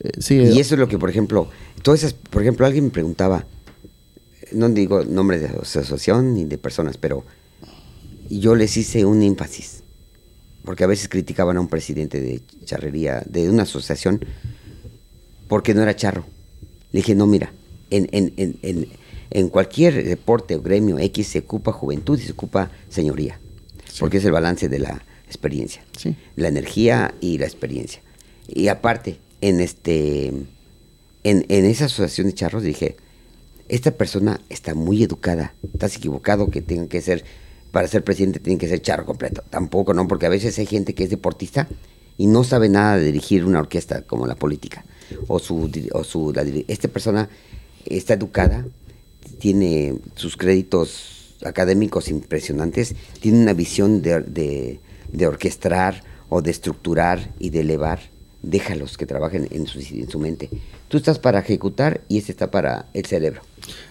Eh, 0.00 0.10
sí, 0.18 0.34
Y 0.34 0.38
eh, 0.38 0.60
eso 0.60 0.74
es 0.74 0.78
lo 0.78 0.86
que, 0.88 0.98
por 0.98 1.10
ejemplo, 1.10 1.48
todas 1.82 2.00
esas, 2.00 2.12
por 2.14 2.42
ejemplo, 2.42 2.66
alguien 2.66 2.84
me 2.84 2.90
preguntaba, 2.90 3.46
no 4.52 4.68
digo 4.68 5.04
nombre 5.04 5.38
de 5.38 5.46
asociación 5.46 6.34
ni 6.34 6.44
de 6.44 6.56
personas, 6.58 6.96
pero 6.98 7.24
yo 8.30 8.54
les 8.54 8.76
hice 8.76 9.04
un 9.04 9.22
énfasis, 9.22 9.82
porque 10.64 10.84
a 10.84 10.86
veces 10.86 11.08
criticaban 11.08 11.56
a 11.56 11.60
un 11.60 11.68
presidente 11.68 12.20
de 12.20 12.42
charrería, 12.64 13.22
de 13.28 13.48
una 13.50 13.62
asociación, 13.64 14.20
porque 15.48 15.74
no 15.74 15.82
era 15.82 15.96
charro. 15.96 16.24
Le 16.92 17.00
dije, 17.00 17.14
no, 17.14 17.26
mira, 17.26 17.52
en, 17.90 18.08
en, 18.12 18.32
en, 18.36 18.56
en, 18.62 18.88
en 19.30 19.48
cualquier 19.48 20.04
deporte 20.04 20.56
o 20.56 20.62
gremio 20.62 20.98
X 20.98 21.28
se 21.28 21.40
ocupa 21.40 21.72
juventud 21.72 22.18
y 22.18 22.22
se 22.22 22.32
ocupa 22.32 22.70
señoría, 22.88 23.40
porque 23.98 24.18
es 24.18 24.24
el 24.24 24.32
balance 24.32 24.68
de 24.68 24.78
la 24.78 25.02
experiencia 25.26 25.82
sí. 25.96 26.16
la 26.36 26.48
energía 26.48 27.14
y 27.20 27.38
la 27.38 27.44
experiencia. 27.44 28.00
Y 28.46 28.68
aparte, 28.68 29.18
en 29.40 29.60
este 29.60 30.28
en, 30.28 31.44
en 31.48 31.64
esa 31.64 31.86
asociación 31.86 32.28
de 32.28 32.34
charros 32.34 32.62
dije, 32.62 32.96
esta 33.68 33.90
persona 33.90 34.40
está 34.48 34.74
muy 34.74 35.02
educada, 35.02 35.54
estás 35.72 35.96
equivocado 35.96 36.50
que 36.50 36.62
tenga 36.62 36.88
que 36.88 37.02
ser, 37.02 37.24
para 37.70 37.86
ser 37.86 38.02
presidente 38.02 38.40
tiene 38.40 38.58
que 38.58 38.68
ser 38.68 38.80
charro 38.80 39.04
completo. 39.04 39.44
Tampoco, 39.50 39.92
¿no? 39.92 40.08
Porque 40.08 40.26
a 40.26 40.30
veces 40.30 40.58
hay 40.58 40.66
gente 40.66 40.94
que 40.94 41.04
es 41.04 41.10
deportista 41.10 41.68
y 42.16 42.26
no 42.26 42.44
sabe 42.44 42.68
nada 42.68 42.96
de 42.96 43.04
dirigir 43.04 43.44
una 43.44 43.60
orquesta 43.60 44.02
como 44.02 44.26
la 44.26 44.36
política. 44.36 44.84
O 45.26 45.38
su, 45.38 45.70
o 45.92 46.04
su 46.04 46.32
la 46.32 46.42
esta 46.66 46.88
persona 46.88 47.28
está 47.84 48.14
educada, 48.14 48.66
tiene 49.38 49.98
sus 50.14 50.36
créditos 50.36 51.36
académicos 51.44 52.08
impresionantes, 52.08 52.94
tiene 53.20 53.40
una 53.40 53.52
visión 53.52 54.02
de, 54.02 54.20
de, 54.20 54.80
de 55.12 55.26
orquestar 55.26 56.02
o 56.28 56.42
de 56.42 56.50
estructurar 56.50 57.34
y 57.38 57.50
de 57.50 57.60
elevar. 57.60 58.00
Déjalos 58.42 58.96
que 58.96 59.06
trabajen 59.06 59.48
en 59.50 59.66
su, 59.66 59.80
en 59.80 60.08
su 60.08 60.18
mente. 60.18 60.48
Tú 60.88 60.96
estás 60.96 61.18
para 61.18 61.40
ejecutar 61.40 62.02
y 62.08 62.18
este 62.18 62.32
está 62.32 62.50
para 62.50 62.86
el 62.94 63.04
cerebro. 63.04 63.42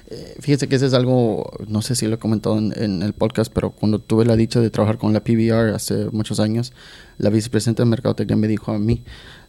Eh, 0.10 0.38
Fíjese 0.40 0.70
que 0.70 0.76
ese 0.78 0.86
es 0.86 0.94
algo, 0.94 1.52
no 1.68 1.82
sé 1.82 1.96
si 1.96 2.08
lo 2.08 2.16
he 2.16 2.18
comentado 2.18 2.58
en, 2.58 3.02
el 3.02 3.14
podcast, 3.14 3.52
pero 3.54 3.72
cuando 3.72 4.00
tuve 4.00 4.26
la 4.26 4.38
dicha 4.38 4.62
de 4.62 4.70
trabajar 4.70 4.98
con 4.98 5.12
la 5.12 5.24
PBR 5.24 5.76
hace 5.76 6.08
muchos 6.12 6.40
años, 6.40 6.72
la 7.18 7.30
vicepresidenta 7.30 7.84
de 7.84 7.90
Mercadotecnia 7.90 8.38
me 8.38 8.48
dijo 8.48 8.72
a 8.72 8.80
mí, 8.80 9.04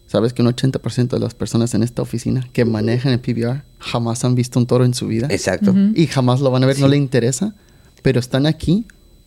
¿Sabes 0.08 0.32
que 0.32 0.40
un 0.40 0.48
80% 0.48 1.08
de 1.08 1.18
las 1.20 1.34
personas 1.34 1.74
en 1.74 1.82
esta 1.82 2.00
oficina 2.00 2.48
que 2.54 2.64
manejan 2.64 3.12
el 3.12 3.20
PBR 3.20 3.62
jamás 3.78 4.24
han 4.24 4.34
visto 4.34 4.58
un 4.58 4.66
toro 4.66 4.86
en 4.86 4.94
su 4.94 5.06
vida? 5.06 5.28
Exacto. 5.30 5.74
Y 5.94 6.06
jamás 6.06 6.40
lo 6.40 6.50
van 6.50 6.64
a 6.64 6.66
ver, 6.66 6.80
no 6.80 6.88
le 6.88 6.96
interesa, 6.96 7.54
pero 8.02 8.18
están 8.18 8.46
aquí 8.46 8.86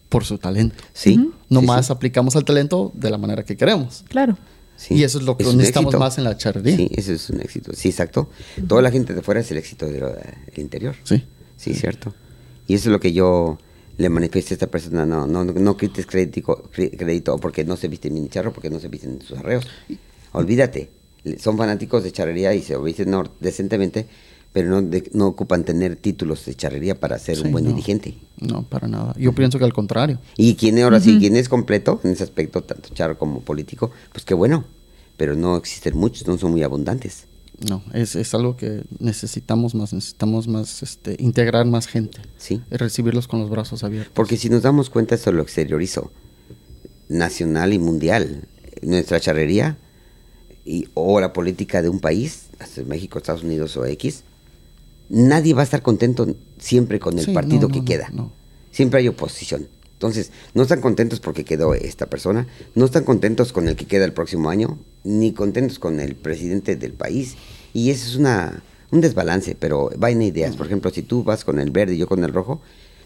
por 0.09 0.25
su 0.25 0.39
talento. 0.39 0.83
Sí. 0.93 1.31
Nomás 1.49 1.85
sí, 1.85 1.93
aplicamos 1.93 2.35
al 2.35 2.45
talento 2.45 2.91
de 2.95 3.11
la 3.11 3.19
manera 3.19 3.43
que 3.43 3.55
queremos. 3.55 4.03
Claro. 4.09 4.37
sí. 4.75 4.95
Y 4.95 5.03
eso 5.03 5.19
es 5.19 5.23
lo 5.23 5.37
que 5.37 5.43
necesitamos 5.43 5.93
éxito. 5.93 5.99
más 5.99 6.17
en 6.17 6.23
la 6.23 6.35
charrería. 6.35 6.75
Sí, 6.75 6.89
eso 6.95 7.13
es 7.13 7.29
un 7.29 7.41
éxito. 7.41 7.73
Sí, 7.75 7.89
exacto. 7.89 8.31
Toda 8.67 8.81
la 8.81 8.89
gente 8.89 9.13
de 9.13 9.21
fuera 9.21 9.41
es 9.41 9.51
el 9.51 9.57
éxito 9.57 9.85
del 9.85 10.03
interior. 10.57 10.95
Sí. 11.03 11.23
Sí, 11.57 11.75
cierto. 11.75 12.15
Y 12.67 12.73
eso 12.73 12.89
es 12.89 12.91
lo 12.91 12.99
que 12.99 13.13
yo 13.13 13.59
le 13.97 14.09
manifiesto 14.09 14.53
a 14.53 14.55
esta 14.55 14.67
persona. 14.67 15.05
No, 15.05 15.27
no, 15.27 15.43
no 15.43 15.77
quites 15.77 16.07
crédito, 16.07 16.69
crédito 16.71 17.37
porque 17.37 17.63
no 17.63 17.77
se 17.77 17.87
visten 17.87 18.15
bien 18.15 18.29
charro, 18.29 18.51
porque 18.51 18.71
no 18.71 18.79
se 18.79 18.87
visten 18.87 19.21
sus 19.21 19.37
arreos. 19.37 19.67
Olvídate. 20.33 20.89
Son 21.39 21.57
fanáticos 21.57 22.03
de 22.03 22.11
charrería 22.11 22.53
y 22.53 22.61
se 22.61 22.77
visten 22.77 23.13
or- 23.13 23.29
decentemente, 23.39 24.07
pero 24.53 24.69
no, 24.69 24.81
de- 24.81 25.09
no 25.13 25.27
ocupan 25.27 25.63
tener 25.63 25.95
títulos 25.95 26.45
de 26.45 26.55
charrería 26.55 26.99
para 26.99 27.19
ser 27.19 27.37
Sí, 27.37 27.43
un 27.43 27.51
buen 27.51 27.63
no. 27.65 27.69
dirigente. 27.71 28.15
No, 28.39 28.63
para 28.63 28.87
nada. 28.87 29.13
Yo 29.17 29.33
pienso 29.33 29.59
que 29.59 29.65
al 29.65 29.73
contrario. 29.73 30.19
Y 30.37 30.55
quien 30.55 30.79
ahora 30.79 30.99
sí, 30.99 31.19
quien 31.19 31.35
es 31.35 31.47
completo 31.47 32.01
en 32.03 32.11
ese 32.11 32.23
aspecto, 32.23 32.63
tanto 32.63 32.89
charro 32.93 33.17
como 33.19 33.41
político, 33.41 33.91
pues 34.11 34.25
qué 34.25 34.33
bueno. 34.33 34.65
Pero 35.17 35.35
no 35.35 35.55
existen 35.57 35.95
muchos, 35.95 36.27
no 36.27 36.37
son 36.39 36.51
muy 36.51 36.63
abundantes. 36.63 37.25
No, 37.69 37.83
es, 37.93 38.15
es 38.15 38.33
algo 38.33 38.57
que 38.57 38.81
necesitamos 38.97 39.75
más, 39.75 39.93
necesitamos 39.93 40.47
más, 40.47 40.81
este, 40.81 41.15
integrar 41.19 41.67
más 41.67 41.85
gente. 41.85 42.17
Sí. 42.37 42.59
Y 42.71 42.75
recibirlos 42.77 43.27
con 43.27 43.39
los 43.41 43.51
brazos 43.51 43.83
abiertos. 43.83 44.11
Porque 44.15 44.35
si 44.37 44.49
nos 44.49 44.63
damos 44.63 44.89
cuenta, 44.89 45.13
eso 45.13 45.31
lo 45.31 45.43
exteriorizo, 45.43 46.11
nacional 47.09 47.73
y 47.73 47.77
mundial. 47.77 48.47
Nuestra 48.81 49.19
charrería 49.19 49.77
y, 50.65 50.87
o 50.93 51.19
la 51.19 51.33
política 51.33 51.81
de 51.81 51.89
un 51.89 51.99
país, 51.99 52.47
México, 52.85 53.17
Estados 53.17 53.43
Unidos 53.43 53.75
o 53.77 53.85
X, 53.85 54.23
nadie 55.09 55.53
va 55.53 55.61
a 55.61 55.63
estar 55.63 55.81
contento 55.81 56.35
siempre 56.59 56.99
con 56.99 57.17
el 57.19 57.25
Sí, 57.25 57.33
partido 57.33 57.63
no, 57.63 57.67
que 57.69 57.79
no, 57.79 57.85
queda. 57.85 58.09
no. 58.11 58.31
Siempre 58.71 58.99
hay 58.99 59.07
oposición. 59.07 59.67
Entonces, 59.93 60.31
no 60.53 60.63
están 60.63 60.81
contentos 60.81 61.19
porque 61.19 61.45
quedó 61.45 61.73
esta 61.75 62.07
persona, 62.07 62.47
no 62.73 62.85
están 62.85 63.03
contentos 63.03 63.53
con 63.53 63.67
el 63.67 63.75
que 63.75 63.85
queda 63.85 64.05
el 64.05 64.13
próximo 64.13 64.49
año, 64.49 64.79
ni 65.03 65.31
contentos 65.31 65.77
con 65.77 65.99
el 65.99 66.15
presidente 66.15 66.75
del 66.75 66.93
país. 66.93 67.35
Y 67.73 67.91
eso 67.91 68.07
es 68.07 68.15
una, 68.15 68.63
un 68.91 69.01
desbalance, 69.01 69.55
pero 69.55 69.91
va 70.01 70.09
en 70.09 70.21
ideas. 70.23 70.55
Por 70.55 70.65
ejemplo, 70.65 70.89
si 70.91 71.03
tú 71.03 71.23
vas 71.23 71.45
con 71.45 71.59
el 71.59 71.69
verde 71.69 71.95
y 71.95 71.97
yo 71.99 72.07
con 72.07 72.23
el 72.23 72.33
rojo, 72.33 72.61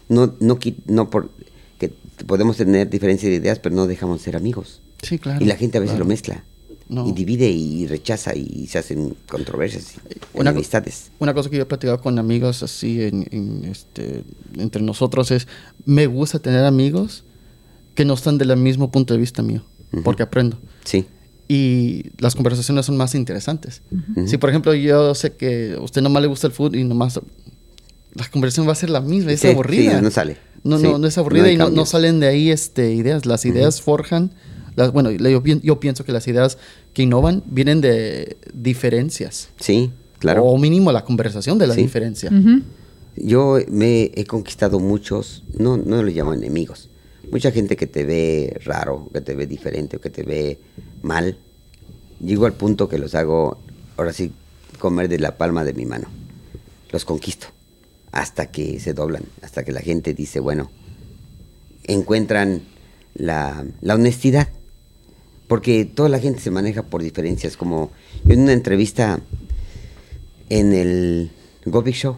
no, 0.08 0.34
no, 0.40 0.58
no 0.86 1.10
por 1.10 1.30
que 1.78 1.92
podemos 2.26 2.56
tener 2.56 2.88
diferencia 2.88 3.28
de 3.28 3.34
ideas, 3.34 3.58
pero 3.58 3.74
no 3.74 3.86
dejamos 3.86 4.20
de 4.20 4.24
ser 4.24 4.36
amigos. 4.36 4.80
Sí, 5.02 5.18
claro. 5.18 5.44
y 5.44 5.46
la 5.46 5.56
gente 5.56 5.76
a 5.76 5.80
veces 5.80 5.92
claro. 5.94 6.04
lo 6.04 6.08
mezcla. 6.08 6.44
No. 6.88 7.08
Y 7.08 7.12
divide 7.12 7.48
y 7.50 7.86
rechaza 7.88 8.34
y 8.36 8.68
se 8.68 8.78
hacen 8.78 9.16
controversias 9.28 9.94
y 9.94 9.98
Una 10.38 10.50
enemistades. 10.50 11.10
Una 11.18 11.34
cosa 11.34 11.50
que 11.50 11.56
yo 11.56 11.62
he 11.62 11.66
platicado 11.66 12.00
con 12.00 12.18
amigos 12.18 12.62
así 12.62 13.02
en, 13.02 13.26
en, 13.32 13.64
este, 13.64 14.22
entre 14.56 14.82
nosotros 14.82 15.32
es, 15.32 15.48
me 15.84 16.06
gusta 16.06 16.38
tener 16.38 16.64
amigos 16.64 17.24
que 17.96 18.04
no 18.04 18.14
están 18.14 18.38
del 18.38 18.56
mismo 18.56 18.92
punto 18.92 19.14
de 19.14 19.18
vista 19.20 19.42
mío, 19.42 19.62
porque 20.04 20.22
aprendo. 20.22 20.58
Sí, 20.84 21.06
Y 21.48 22.04
las 22.18 22.34
conversaciones 22.36 22.86
son 22.86 22.96
más 22.96 23.14
interesantes. 23.16 23.82
Si, 24.26 24.36
por 24.36 24.50
ejemplo, 24.50 24.72
yo 24.74 25.14
sé 25.14 25.32
que 25.34 25.74
a 25.76 25.80
usted 25.80 26.02
nomás 26.02 26.22
le 26.22 26.28
gusta 26.28 26.46
el 26.46 26.52
fútbol 26.52 26.76
y 26.76 26.84
nomás... 26.84 27.18
La 28.14 28.28
conversación 28.30 28.66
va 28.66 28.72
a 28.72 28.76
ser 28.76 28.90
la 28.90 29.00
misma, 29.00 29.32
es 29.32 29.40
Sí, 29.40 29.48
aburrida. 29.48 29.98
sí, 29.98 30.02
no 30.04 30.10
sale. 30.10 30.36
No, 30.62 30.78
Sí, 30.78 30.84
no, 30.84 30.98
no 30.98 31.06
es 31.06 31.18
aburrida 31.18 31.44
no 31.56 31.68
y 31.68 31.74
no, 31.74 31.84
salen 31.84 32.18
de 32.20 32.28
ahí 32.28 32.50
este, 32.50 32.92
ideas. 32.94 33.26
Las 33.26 33.44
ideas 33.44 33.82
forjan... 33.82 34.30
Las, 34.76 34.92
bueno, 34.92 35.10
yo, 35.10 35.42
pi- 35.42 35.60
yo 35.62 35.80
pienso 35.80 36.04
que 36.04 36.12
las 36.12 36.28
ideas 36.28 36.58
que 36.94 37.02
innovan 37.02 37.42
vienen 37.46 37.80
de 37.80 38.36
diferencias. 38.52 39.48
sí, 39.58 39.90
claro. 40.18 40.44
O 40.44 40.56
mínimo 40.58 40.92
la 40.92 41.04
conversación 41.04 41.58
de 41.58 41.66
la 41.66 41.74
Sí. 41.74 41.82
diferencia. 41.82 42.30
Yo 43.16 43.58
me 43.68 44.10
he 44.14 44.24
conquistado 44.26 44.78
muchos, 44.78 45.42
no, 45.58 45.76
no 45.78 46.02
los 46.02 46.14
llamo 46.14 46.34
enemigos, 46.34 46.90
mucha 47.32 47.50
gente 47.50 47.74
que 47.76 47.86
te 47.86 48.04
ve 48.04 48.60
raro, 48.64 49.08
que 49.12 49.22
te 49.22 49.34
ve 49.34 49.46
diferente, 49.46 49.96
o 49.96 50.00
que 50.00 50.10
te 50.10 50.22
ve 50.22 50.58
mal. 51.02 51.38
Llego 52.20 52.44
al 52.46 52.52
punto 52.52 52.88
que 52.88 52.98
los 52.98 53.14
hago, 53.14 53.58
ahora 53.96 54.12
sí, 54.12 54.32
comer 54.78 55.08
de 55.08 55.18
la 55.18 55.36
palma 55.38 55.64
de 55.64 55.72
mi 55.72 55.86
mano. 55.86 56.08
Los 56.92 57.04
conquisto 57.06 57.46
hasta 58.12 58.50
que 58.50 58.78
se 58.80 58.92
doblan, 58.94 59.22
hasta 59.42 59.64
que 59.64 59.72
la 59.72 59.80
gente 59.80 60.12
dice, 60.14 60.40
bueno, 60.40 60.70
encuentran 61.84 62.62
la, 63.14 63.64
la 63.80 63.94
honestidad. 63.94 64.48
Porque 65.46 65.84
toda 65.84 66.08
la 66.08 66.18
gente 66.18 66.40
se 66.40 66.50
maneja 66.50 66.82
por 66.82 67.02
diferencias, 67.02 67.56
como 67.56 67.92
yo 68.24 68.34
en 68.34 68.40
una 68.40 68.52
entrevista 68.52 69.20
en 70.48 70.72
el 70.72 71.30
Gobi 71.64 71.92
Show, 71.92 72.16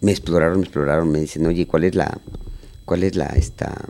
me 0.00 0.12
exploraron, 0.12 0.58
me 0.58 0.64
exploraron, 0.64 1.10
me 1.10 1.20
dicen, 1.20 1.46
oye, 1.46 1.66
¿cuál 1.66 1.84
es 1.84 1.94
la, 1.94 2.20
cuál 2.84 3.02
es 3.02 3.16
la, 3.16 3.26
esta, 3.26 3.88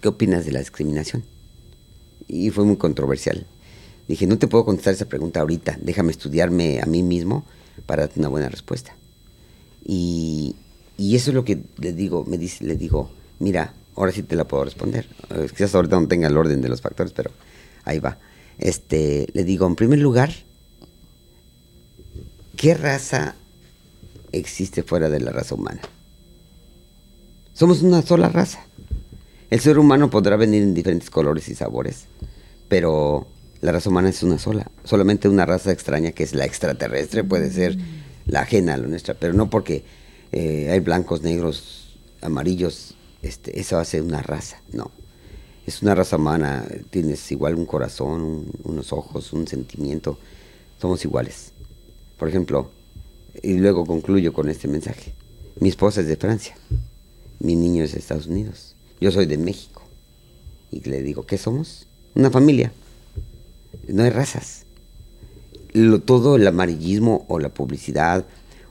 qué 0.00 0.08
opinas 0.08 0.46
de 0.46 0.52
la 0.52 0.58
discriminación? 0.58 1.22
Y 2.26 2.50
fue 2.50 2.64
muy 2.64 2.76
controversial. 2.76 3.46
Dije, 4.08 4.26
no 4.26 4.38
te 4.38 4.48
puedo 4.48 4.64
contestar 4.64 4.94
esa 4.94 5.08
pregunta 5.08 5.40
ahorita, 5.40 5.78
déjame 5.80 6.10
estudiarme 6.10 6.80
a 6.80 6.86
mí 6.86 7.02
mismo 7.02 7.44
para 7.86 8.02
darte 8.02 8.18
una 8.18 8.28
buena 8.28 8.48
respuesta. 8.48 8.96
Y, 9.84 10.56
y 10.96 11.14
eso 11.14 11.30
es 11.30 11.34
lo 11.34 11.44
que 11.44 11.62
le 11.78 11.92
digo, 11.92 12.24
me 12.26 12.38
dice, 12.38 12.64
le 12.64 12.76
digo, 12.76 13.10
mira, 13.38 13.74
ahora 13.96 14.12
sí 14.12 14.22
te 14.22 14.36
la 14.36 14.44
puedo 14.44 14.64
responder. 14.64 15.06
Quizás 15.50 15.74
ahorita 15.74 16.00
no 16.00 16.08
tenga 16.08 16.28
el 16.28 16.36
orden 16.36 16.60
de 16.60 16.68
los 16.68 16.80
factores, 16.80 17.12
pero 17.12 17.30
ahí 17.84 17.98
va. 17.98 18.18
Este, 18.58 19.26
le 19.32 19.44
digo, 19.44 19.66
en 19.66 19.76
primer 19.76 19.98
lugar, 19.98 20.32
¿qué 22.56 22.74
raza 22.74 23.34
existe 24.30 24.82
fuera 24.82 25.08
de 25.08 25.20
la 25.20 25.32
raza 25.32 25.54
humana? 25.54 25.80
Somos 27.54 27.82
una 27.82 28.02
sola 28.02 28.28
raza. 28.28 28.64
El 29.50 29.60
ser 29.60 29.78
humano 29.78 30.08
podrá 30.08 30.36
venir 30.36 30.62
en 30.62 30.72
diferentes 30.72 31.10
colores 31.10 31.48
y 31.48 31.54
sabores, 31.54 32.06
pero 32.68 33.26
la 33.60 33.72
raza 33.72 33.90
humana 33.90 34.08
es 34.08 34.22
una 34.22 34.38
sola. 34.38 34.70
Solamente 34.84 35.28
una 35.28 35.44
raza 35.44 35.72
extraña 35.72 36.12
que 36.12 36.22
es 36.22 36.34
la 36.34 36.46
extraterrestre 36.46 37.22
puede 37.24 37.50
ser 37.50 37.76
la 38.26 38.40
ajena 38.40 38.74
a 38.74 38.78
la 38.78 38.86
nuestra, 38.86 39.14
pero 39.14 39.34
no 39.34 39.50
porque 39.50 39.84
eh, 40.32 40.70
hay 40.70 40.80
blancos, 40.80 41.22
negros, 41.22 41.98
amarillos, 42.22 42.94
este, 43.22 43.58
eso 43.60 43.78
hace 43.78 44.00
una 44.00 44.22
raza, 44.22 44.60
no. 44.72 44.90
Es 45.66 45.80
una 45.82 45.94
raza 45.94 46.16
humana, 46.16 46.66
tienes 46.90 47.30
igual 47.30 47.54
un 47.54 47.66
corazón, 47.66 48.20
un- 48.22 48.50
unos 48.64 48.92
ojos, 48.92 49.32
un 49.32 49.46
sentimiento, 49.46 50.18
somos 50.80 51.04
iguales. 51.04 51.52
Por 52.18 52.28
ejemplo, 52.28 52.70
y 53.42 53.54
luego 53.54 53.86
concluyo 53.86 54.32
con 54.32 54.48
este 54.48 54.66
mensaje. 54.68 55.14
Mi 55.60 55.68
esposa 55.68 56.00
es 56.00 56.06
de 56.08 56.16
Francia, 56.16 56.56
mi 57.38 57.54
niño 57.56 57.84
es 57.84 57.92
de 57.92 57.98
Estados 58.00 58.26
Unidos, 58.26 58.74
yo 59.00 59.10
soy 59.12 59.26
de 59.26 59.38
México. 59.38 59.82
Y 60.70 60.80
le 60.88 61.02
digo, 61.02 61.24
¿qué 61.26 61.38
somos? 61.38 61.86
Una 62.14 62.30
familia. 62.30 62.72
No 63.88 64.02
hay 64.02 64.10
razas. 64.10 64.64
Lo- 65.72 66.00
todo 66.00 66.36
el 66.36 66.46
amarillismo 66.46 67.24
o 67.28 67.38
la 67.38 67.50
publicidad 67.50 68.24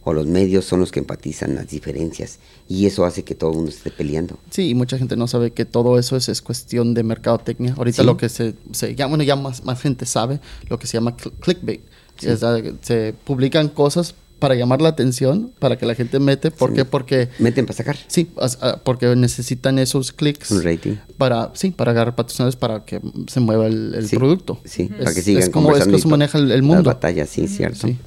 o 0.03 0.13
los 0.13 0.25
medios 0.27 0.65
son 0.65 0.79
los 0.79 0.91
que 0.91 0.99
empatizan 0.99 1.53
las 1.55 1.67
diferencias 1.69 2.39
y 2.67 2.85
eso 2.87 3.05
hace 3.05 3.23
que 3.23 3.35
todo 3.35 3.51
el 3.51 3.55
mundo 3.57 3.71
esté 3.71 3.91
peleando. 3.91 4.37
Sí, 4.49 4.69
y 4.69 4.73
mucha 4.75 4.97
gente 4.97 5.15
no 5.15 5.27
sabe 5.27 5.51
que 5.51 5.65
todo 5.65 5.99
eso 5.99 6.15
es, 6.17 6.27
es 6.29 6.41
cuestión 6.41 6.93
de 6.93 7.03
mercadotecnia. 7.03 7.75
Ahorita 7.77 8.01
Sí. 8.01 8.05
lo 8.05 8.17
que 8.17 8.29
se, 8.29 8.55
se 8.71 8.95
ya, 8.95 9.05
bueno, 9.05 9.23
ya 9.23 9.35
más, 9.35 9.63
más 9.63 9.79
gente 9.81 10.05
sabe 10.05 10.39
lo 10.69 10.79
que 10.79 10.87
se 10.87 10.93
llama 10.97 11.15
cl- 11.17 11.31
clickbait. 11.39 11.81
Sí. 12.17 12.27
Es, 12.29 12.39
se 12.81 13.13
publican 13.25 13.69
cosas 13.69 14.15
para 14.39 14.55
llamar 14.55 14.81
la 14.81 14.89
atención, 14.89 15.51
para 15.59 15.77
que 15.77 15.85
la 15.85 15.93
gente 15.93 16.19
mete. 16.19 16.49
¿Por 16.49 16.71
Sí. 16.71 16.77
qué? 16.77 16.85
Porque 16.85 17.29
Meten 17.37 17.67
para 17.67 17.77
sacar 17.77 17.95
sí, 18.07 18.27
ah, 18.61 18.79
porque 18.83 19.15
necesitan 19.15 19.77
esos 19.77 20.11
clics 20.11 20.49
un 20.49 20.63
rating. 20.63 20.95
para 21.17 21.51
sí, 21.53 21.69
para 21.69 21.91
agarrar 21.91 22.15
patrocinadores 22.15 22.55
para 22.55 22.83
que 22.85 22.99
se 23.27 23.39
mueva 23.39 23.67
el, 23.67 23.93
el 23.93 24.07
Sí, 24.07 24.15
producto. 24.15 24.59
Sí, 24.65 24.89
Es- 24.91 24.97
para 24.97 25.13
que 25.13 25.21
sigan 25.21 25.43
es 25.43 25.49
como, 25.49 25.75
es 25.75 25.85
y 25.87 25.99
se 25.99 26.07
maneja 26.07 26.39
el, 26.39 26.49
el 26.51 26.63
mundo. 26.63 26.81
batallas, 26.85 27.29
sí, 27.29 27.47
cierto. 27.47 27.85
Sí. 27.87 27.97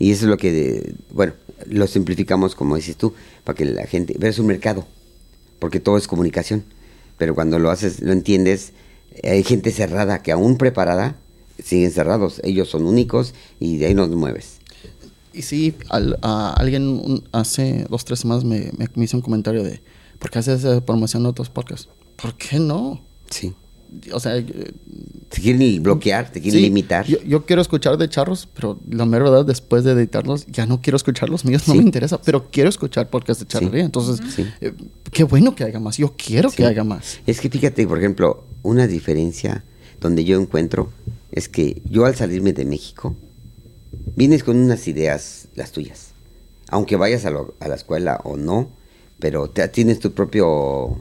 Y 0.00 0.10
eso 0.10 0.24
es 0.24 0.30
lo 0.30 0.36
que, 0.38 0.94
bueno, 1.12 1.34
lo 1.68 1.86
simplificamos 1.86 2.56
como 2.56 2.74
dices 2.74 2.96
tú, 2.96 3.14
para 3.44 3.56
que 3.56 3.64
la 3.66 3.84
gente, 3.86 4.16
pero 4.18 4.30
es 4.30 4.38
un 4.40 4.46
mercado, 4.48 4.86
porque 5.60 5.78
todo 5.78 5.96
es 5.98 6.08
comunicación, 6.08 6.64
pero 7.18 7.34
cuando 7.36 7.58
lo 7.60 7.70
haces, 7.70 8.00
lo 8.00 8.12
entiendes, 8.12 8.72
hay 9.22 9.44
gente 9.44 9.70
cerrada 9.70 10.22
que 10.22 10.32
aún 10.32 10.56
preparada, 10.56 11.16
siguen 11.62 11.92
cerrados, 11.92 12.40
ellos 12.44 12.68
son 12.70 12.86
únicos 12.86 13.34
y 13.60 13.76
de 13.76 13.86
ahí 13.86 13.94
no 13.94 14.08
te 14.08 14.16
mueves. 14.16 14.56
Y 15.34 15.42
sí, 15.42 15.74
al- 15.90 16.18
a 16.22 16.54
alguien 16.54 16.88
un- 16.88 17.22
hace 17.32 17.84
dos, 17.88 18.04
tres 18.04 18.20
semanas 18.20 18.42
me, 18.44 18.70
me- 18.78 18.88
me 18.94 19.04
hizo 19.04 19.16
un 19.18 19.22
comentario 19.22 19.62
de, 19.62 19.80
¿por 20.18 20.30
qué 20.30 20.38
haces 20.40 20.64
promoción 20.82 21.22
en 21.22 21.26
otros 21.26 21.50
podcasts? 21.50 21.88
¿Por 22.20 22.34
qué 22.36 22.58
no? 22.58 23.00
Sí. 23.28 23.52
O 24.12 24.20
sea, 24.20 24.36
eh, 24.36 24.44
Te 25.28 25.40
quieren 25.40 25.82
bloquear, 25.82 26.30
te 26.30 26.40
quieren 26.40 26.58
sí, 26.60 26.66
limitar. 26.66 27.06
Yo, 27.06 27.18
yo 27.22 27.44
quiero 27.46 27.62
escuchar 27.62 27.96
de 27.98 28.08
charros, 28.08 28.48
pero 28.54 28.78
la 28.88 29.04
mera 29.06 29.24
verdad, 29.24 29.44
después 29.44 29.84
de 29.84 29.92
editarlos, 29.92 30.46
ya 30.46 30.66
no 30.66 30.80
quiero 30.80 30.96
escuchar 30.96 31.28
los 31.28 31.44
míos, 31.44 31.66
no 31.68 31.74
Sí. 31.74 31.78
me 31.78 31.84
interesa, 31.84 32.20
pero 32.20 32.50
quiero 32.50 32.68
escuchar 32.68 33.08
podcasts 33.10 33.42
de 33.44 33.48
charrería. 33.48 33.84
Entonces, 33.84 34.20
eh, 34.60 34.72
qué 35.12 35.24
bueno 35.24 35.54
que 35.54 35.64
haya 35.64 35.78
más, 35.80 35.96
yo 35.98 36.14
quiero 36.16 36.50
que 36.50 36.64
haya 36.66 36.84
más. 36.84 37.18
Es 37.26 37.40
que 37.40 37.48
fíjate, 37.50 37.86
por 37.86 37.98
ejemplo, 37.98 38.44
una 38.62 38.86
diferencia 38.86 39.64
donde 40.00 40.24
yo 40.24 40.40
encuentro 40.40 40.90
es 41.32 41.48
que 41.48 41.80
yo 41.88 42.06
al 42.06 42.14
salirme 42.16 42.52
de 42.52 42.64
México, 42.64 43.14
vienes 44.16 44.42
con 44.44 44.56
unas 44.56 44.86
ideas, 44.88 45.48
las 45.54 45.72
tuyas. 45.72 46.08
Aunque 46.68 46.96
vayas 46.96 47.24
a, 47.24 47.30
lo- 47.30 47.54
a 47.60 47.68
la 47.68 47.74
escuela 47.74 48.20
o 48.24 48.36
no, 48.36 48.68
pero 49.18 49.48
te- 49.50 49.66
tienes 49.68 49.98
tu 50.00 50.12
propio 50.12 50.46
uh, 50.48 50.98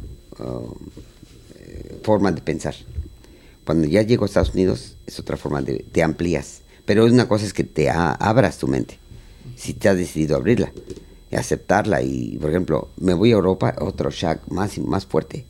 forma 2.00 2.32
de 2.32 2.42
pensar. 2.42 2.76
Cuando 3.66 3.88
ya 3.88 4.02
llego 4.02 4.24
a 4.24 4.28
Estados 4.28 4.53
Unidos 4.53 4.95
es 5.06 5.19
otra 5.19 5.38
forma 5.38 5.61
de, 5.61 5.86
te 5.92 6.02
amplías. 6.03 6.61
Pero 6.86 7.06
una 7.06 7.28
cosa 7.28 7.45
es 7.45 7.53
que 7.53 7.64
te 7.64 7.90
abras 7.90 8.58
tu 8.58 8.68
mente. 8.68 8.98
Si 9.56 9.74
te 9.74 9.90
has 9.90 9.98
decidido 9.98 10.36
abrirla 10.36 10.72
y 11.30 11.36
aceptarla 11.36 12.02
y, 12.02 12.38
por 12.42 12.50
ejemplo, 12.50 12.90
me 12.98 13.14
voy 13.14 13.30
a 13.30 13.36
Europa, 13.36 13.76
otro 13.80 14.10
shock 14.10 14.48
más 14.50 14.78
más 14.80 15.06
fuerte. 15.06 15.45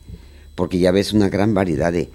Porque 0.54 0.78
ya 0.78 0.90
ves 0.90 1.14
una 1.14 1.30
gran 1.30 1.54
variedad 1.54 1.92
de, 1.92 2.10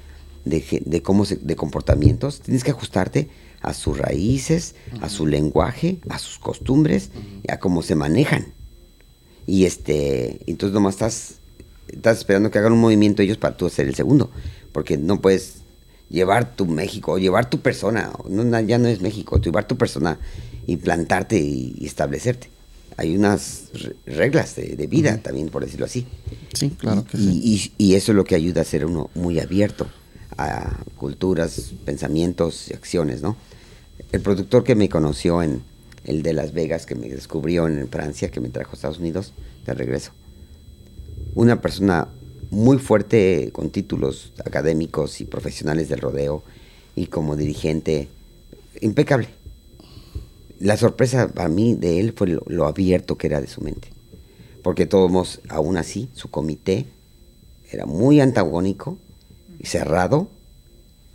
de, 0.46 1.02
cómo 1.02 1.26
de 1.26 1.56
comportamientos. 1.56 2.42
Tienes 2.42 2.64
que 2.64 2.72
ajustarte 2.72 3.30
a 3.62 3.74
sus 3.74 3.98
raíces, 3.98 4.76
a 5.02 5.10
su 5.10 5.26
lenguaje, 5.26 6.00
a 6.08 6.20
sus 6.20 6.38
costumbres, 6.38 7.10
a 7.50 7.58
cómo 7.58 7.82
se 7.82 7.96
manejan. 7.96 8.54
Y 9.48 9.66
este, 9.66 10.40
entonces 10.46 10.74
nomás 10.74 10.96
estás, 10.96 11.36
estás 11.88 12.18
esperando 12.20 12.52
que 12.52 12.60
hagan 12.60 12.74
un 12.74 12.80
movimiento 12.82 13.22
ellos 13.22 13.38
para 13.38 13.56
tú 13.58 13.66
hacer 13.66 13.88
el 13.88 13.96
segundo. 13.96 14.30
Porque 14.72 14.98
no 14.98 15.22
puedes 15.22 15.58
llevar 16.10 16.56
tu 16.56 16.66
México, 16.66 17.14
o 17.14 17.18
llevar 17.18 17.50
tu 17.50 17.60
persona, 17.62 18.12
no, 18.30 18.60
ya 18.62 18.78
no 18.78 18.88
es 18.88 19.02
México, 19.02 19.40
llevar 19.40 19.68
tu 19.68 19.78
persona, 19.78 20.20
implantarte 20.68 21.40
y, 21.40 21.76
y 21.80 21.86
establecerte. 21.86 22.50
Hay 22.98 23.16
unas 23.18 23.64
re- 23.74 23.96
reglas 24.06 24.56
de, 24.56 24.76
de 24.76 24.88
vida 24.88 25.18
también, 25.18 25.50
por 25.50 25.64
decirlo 25.66 25.86
así. 25.86 26.06
Sí, 26.54 26.70
claro 26.72 27.04
que 27.06 27.18
y, 27.18 27.22
sí. 27.22 27.74
y- 27.78 27.92
y 27.92 27.96
eso 27.96 28.12
es 28.12 28.16
lo 28.16 28.24
que 28.24 28.36
ayuda 28.36 28.62
a 28.62 28.66
ser 28.66 28.86
uno 28.86 29.10
muy 29.16 29.40
abierto 29.40 29.88
a 30.38 30.78
culturas, 30.98 31.72
pensamientos 31.86 32.70
y 32.70 32.74
acciones, 32.74 33.22
¿no? 33.22 33.36
El 34.12 34.22
productor 34.22 34.64
que 34.64 34.76
me 34.76 34.90
conoció 34.90 35.42
en 35.42 35.62
el 36.06 36.22
de 36.24 36.34
Las 36.34 36.54
Vegas, 36.54 36.86
que 36.86 36.96
me 36.96 37.08
descubrió 37.10 37.68
en 37.68 37.88
Francia, 37.90 38.30
que 38.30 38.40
me 38.40 38.50
trajo 38.50 38.72
a 38.72 38.76
Estados 38.76 39.00
Unidos, 39.00 39.34
de 39.66 39.74
regreso. 39.74 40.12
Una 41.34 41.62
persona 41.62 42.08
muy 42.50 42.78
fuerte 42.78 43.50
con 43.52 43.70
títulos 43.70 44.32
académicos 44.46 45.20
y 45.22 45.26
profesionales 45.26 45.90
del 45.90 46.00
rodeo 46.00 46.44
y 46.96 47.08
como 47.08 47.36
dirigente, 47.36 48.08
impecable. 48.82 49.28
La 50.60 50.78
sorpresa 50.78 51.28
para 51.28 51.50
mí 51.50 51.76
de 51.76 52.00
él 52.00 52.14
fue 52.16 52.28
lo, 52.28 52.66
abierto 52.66 53.18
que 53.18 53.28
era 53.28 53.42
de 53.42 53.48
su 53.48 53.62
mente. 53.62 53.90
Porque 54.64 54.86
todos, 54.86 55.42
aún 55.50 55.78
así, 55.78 56.10
su 56.14 56.30
comité 56.30 56.86
era 57.72 57.86
muy 57.86 58.22
antagónico 58.22 58.98
y 59.60 59.66
cerrado, 59.68 60.30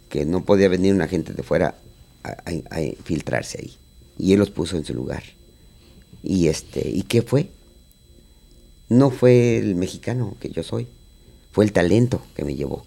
que 0.08 0.24
no 0.24 0.44
podía 0.44 0.68
venir 0.68 0.94
una 0.94 1.08
gente 1.08 1.32
de 1.32 1.42
fuera 1.42 1.76
a 2.22 2.80
filtrarse 3.04 3.58
ahí. 3.62 3.76
Y 4.18 4.34
él 4.34 4.38
los 4.40 4.50
puso 4.50 4.76
en 4.76 4.84
su 4.84 4.92
lugar. 4.92 5.22
Y 6.22 6.48
este, 6.48 6.86
¿y 6.86 7.02
qué 7.04 7.22
fue? 7.22 7.48
No 8.90 9.10
fue 9.10 9.56
el 9.56 9.76
mexicano 9.76 10.36
que 10.40 10.50
yo 10.50 10.62
soy, 10.64 10.88
fue 11.52 11.64
el 11.64 11.72
talento 11.72 12.20
que 12.34 12.44
me 12.44 12.56
llevó. 12.56 12.84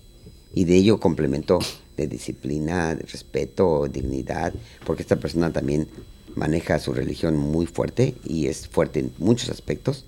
Y 0.53 0.65
de 0.65 0.75
ello 0.75 0.99
complementó 0.99 1.59
de 1.97 2.07
disciplina, 2.07 2.93
de 2.93 3.03
respeto, 3.03 3.87
dignidad, 3.87 4.53
porque 4.85 5.01
esta 5.01 5.15
persona 5.15 5.51
también 5.51 5.87
maneja 6.35 6.77
su 6.79 6.93
religión 6.93 7.37
muy 7.37 7.67
fuerte 7.67 8.15
y 8.25 8.47
es 8.47 8.67
fuerte 8.67 8.99
en 8.99 9.13
muchos 9.17 9.49
aspectos, 9.49 10.05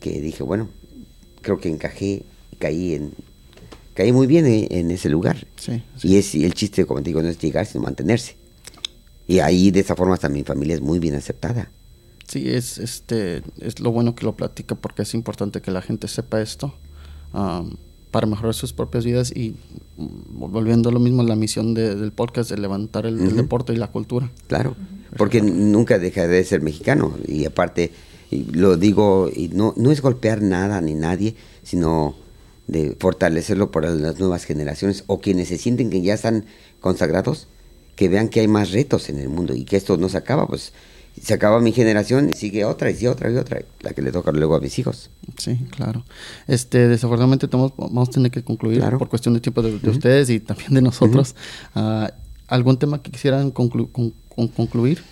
que 0.00 0.20
dije, 0.20 0.42
bueno, 0.42 0.68
creo 1.40 1.58
que 1.60 1.68
encajé, 1.68 2.24
caí 2.58 2.94
en 2.94 3.12
caí 3.94 4.10
muy 4.10 4.26
bien 4.26 4.46
en, 4.46 4.66
en 4.70 4.90
ese 4.90 5.08
lugar. 5.08 5.46
Sí, 5.56 5.82
Y 6.02 6.16
es 6.16 6.34
y 6.34 6.44
el 6.44 6.54
chiste, 6.54 6.84
como 6.84 7.00
te 7.00 7.10
digo, 7.10 7.22
no 7.22 7.28
es 7.28 7.38
llegar, 7.38 7.64
sino 7.64 7.84
mantenerse. 7.84 8.34
Y 9.28 9.38
ahí 9.38 9.70
de 9.70 9.80
esa 9.80 9.94
forma 9.94 10.16
también 10.16 10.42
mi 10.42 10.46
familia 10.46 10.74
es 10.74 10.80
muy 10.80 10.98
bien 10.98 11.14
aceptada. 11.14 11.70
Sí, 12.32 12.48
es, 12.48 12.78
este, 12.78 13.42
es 13.60 13.78
lo 13.80 13.92
bueno 13.92 14.14
que 14.14 14.24
lo 14.24 14.34
platica 14.34 14.74
porque 14.74 15.02
es 15.02 15.12
importante 15.12 15.60
que 15.60 15.70
la 15.70 15.82
gente 15.82 16.08
sepa 16.08 16.40
esto 16.40 16.72
para 18.10 18.26
mejorar 18.26 18.54
sus 18.54 18.72
propias 18.72 19.04
vidas 19.04 19.32
y 19.36 19.54
mm, 19.98 20.50
volviendo 20.50 20.88
a 20.88 20.92
lo 20.92 20.98
mismo, 20.98 21.22
la 21.22 21.36
misión 21.36 21.74
de- 21.74 21.94
del 21.94 22.10
podcast 22.12 22.50
de 22.50 22.56
levantar 22.56 23.04
el, 23.04 23.36
deporte 23.36 23.74
y 23.74 23.76
la 23.76 23.88
cultura. 23.88 24.30
Claro, 24.46 24.74
porque 25.18 25.42
nunca 25.42 25.98
deja 25.98 26.26
de 26.26 26.42
ser 26.44 26.62
mexicano. 26.62 27.14
Y 27.28 27.44
aparte, 27.44 27.92
y 28.30 28.44
lo 28.44 28.78
digo, 28.78 29.30
y 29.34 29.48
no, 29.48 29.74
no 29.76 29.90
es 29.90 30.00
golpear 30.00 30.40
nada 30.40 30.80
ni 30.80 30.94
nadie, 30.94 31.36
sino 31.62 32.14
de 32.66 32.96
fortalecerlo 32.98 33.70
para 33.70 33.90
las 33.90 34.18
nuevas 34.18 34.44
generaciones 34.44 35.04
o 35.06 35.20
quienes 35.20 35.48
se 35.48 35.58
sienten 35.58 35.90
que 35.90 36.00
ya 36.00 36.14
están 36.14 36.46
consagrados, 36.80 37.46
que 37.94 38.08
vean 38.08 38.30
que 38.30 38.40
hay 38.40 38.48
más 38.48 38.70
retos 38.70 39.10
en 39.10 39.18
el 39.18 39.28
mundo 39.28 39.54
y 39.54 39.64
que 39.64 39.76
esto 39.76 39.98
no 39.98 40.08
se 40.08 40.16
acaba, 40.16 40.46
pues 40.46 40.72
se 41.20 41.34
acaba 41.34 41.60
mi 41.60 41.72
generación 41.72 42.30
y 42.30 42.32
sigue 42.34 42.64
otra 42.64 42.90
y 42.90 42.94
sigue 42.94 43.08
otra 43.08 43.30
y 43.30 43.36
otra, 43.36 43.62
la 43.80 43.92
que 43.92 44.02
le 44.02 44.12
toca 44.12 44.32
luego 44.32 44.54
a 44.56 44.60
mis 44.60 44.78
hijos. 44.78 45.10
Sí, 45.38 45.56
claro. 45.70 46.04
Este, 46.48 46.88
desafortunadamente 46.88 47.48
tenemos- 47.48 47.72
vamos 47.76 48.08
a 48.08 48.12
tener 48.12 48.30
que 48.30 48.42
concluir 48.42 48.78
Claro. 48.78 48.98
por 48.98 49.08
cuestión 49.08 49.34
de 49.34 49.40
tiempo 49.40 49.62
de, 49.62 49.78
de 49.78 49.90
ustedes 49.90 50.30
y 50.30 50.40
también 50.40 50.74
de 50.74 50.82
nosotros. 50.82 51.34
Ah, 51.74 52.12
¿Algún 52.48 52.78
tema 52.78 53.02
que 53.02 53.10
quisieran 53.10 53.52
conclu- 53.52 53.90
con- 53.92 54.12
con- 54.34 54.48
concluir? 54.48 55.02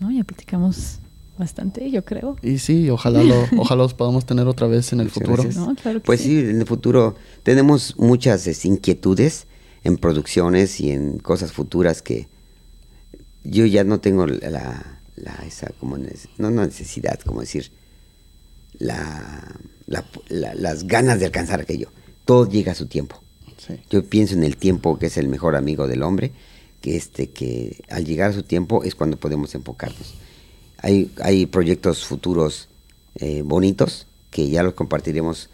No, 0.00 0.10
ya 0.10 0.24
platicamos 0.24 0.98
bastante, 1.38 1.90
yo 1.90 2.04
creo. 2.04 2.36
Y 2.42 2.58
sí, 2.58 2.90
ojalá 2.90 3.22
lo, 3.22 3.34
ojalá 3.58 3.82
los 3.82 3.94
podamos 3.94 4.24
tener 4.26 4.46
otra 4.46 4.66
vez 4.66 4.92
en 4.92 5.00
el 5.00 5.06
Muchas 5.06 5.14
futuro. 5.22 5.42
gracias. 5.42 5.56
No, 5.66 5.74
claro 5.74 6.00
que 6.00 6.06
Pues 6.06 6.20
sí. 6.20 6.26
sí, 6.28 6.38
en 6.50 6.60
el 6.60 6.66
futuro 6.66 7.16
tenemos 7.42 7.96
muchas 7.98 8.46
este, 8.46 8.68
inquietudes 8.68 9.46
en 9.84 9.96
producciones 9.98 10.80
y 10.80 10.90
en 10.90 11.18
cosas 11.18 11.52
futuras 11.52 12.02
que 12.02 12.28
yo 13.44 13.66
ya 13.66 13.84
no 13.84 14.00
tengo 14.00 14.26
la, 14.26 15.00
la- 15.16 15.44
esa 15.46 15.70
como 15.80 15.98
no 15.98 16.50
no 16.50 16.64
necesidad, 16.66 17.18
como 17.20 17.40
decir 17.40 17.70
la, 18.78 19.56
la- 19.86 20.04
la- 20.28 20.54
las 20.54 20.86
ganas 20.86 21.18
de 21.20 21.26
alcanzar 21.26 21.60
aquello. 21.60 21.90
Todo 22.24 22.48
llega 22.48 22.72
a 22.72 22.74
su 22.74 22.86
tiempo. 22.86 23.20
Sí. 23.58 23.74
Yo 23.90 24.04
pienso 24.04 24.34
en 24.34 24.44
el 24.44 24.56
tiempo 24.56 24.98
que 24.98 25.06
es 25.06 25.16
el 25.16 25.28
mejor 25.28 25.56
amigo 25.56 25.86
del 25.86 26.02
hombre, 26.02 26.32
que 26.80 26.96
este 26.96 27.30
que 27.30 27.82
al 27.88 28.04
llegar 28.04 28.30
a 28.30 28.34
su 28.34 28.42
tiempo 28.42 28.82
es 28.84 28.94
cuando 28.94 29.16
podemos 29.16 29.54
enfocarnos. 29.54 30.14
Hay, 30.78 31.12
hay 31.22 31.46
proyectos 31.46 32.04
futuros 32.04 32.68
eh, 33.16 33.42
bonitos 33.42 34.06
que 34.30 34.48
ya 34.50 34.62
los 34.64 34.74
compartiremos 34.74 35.48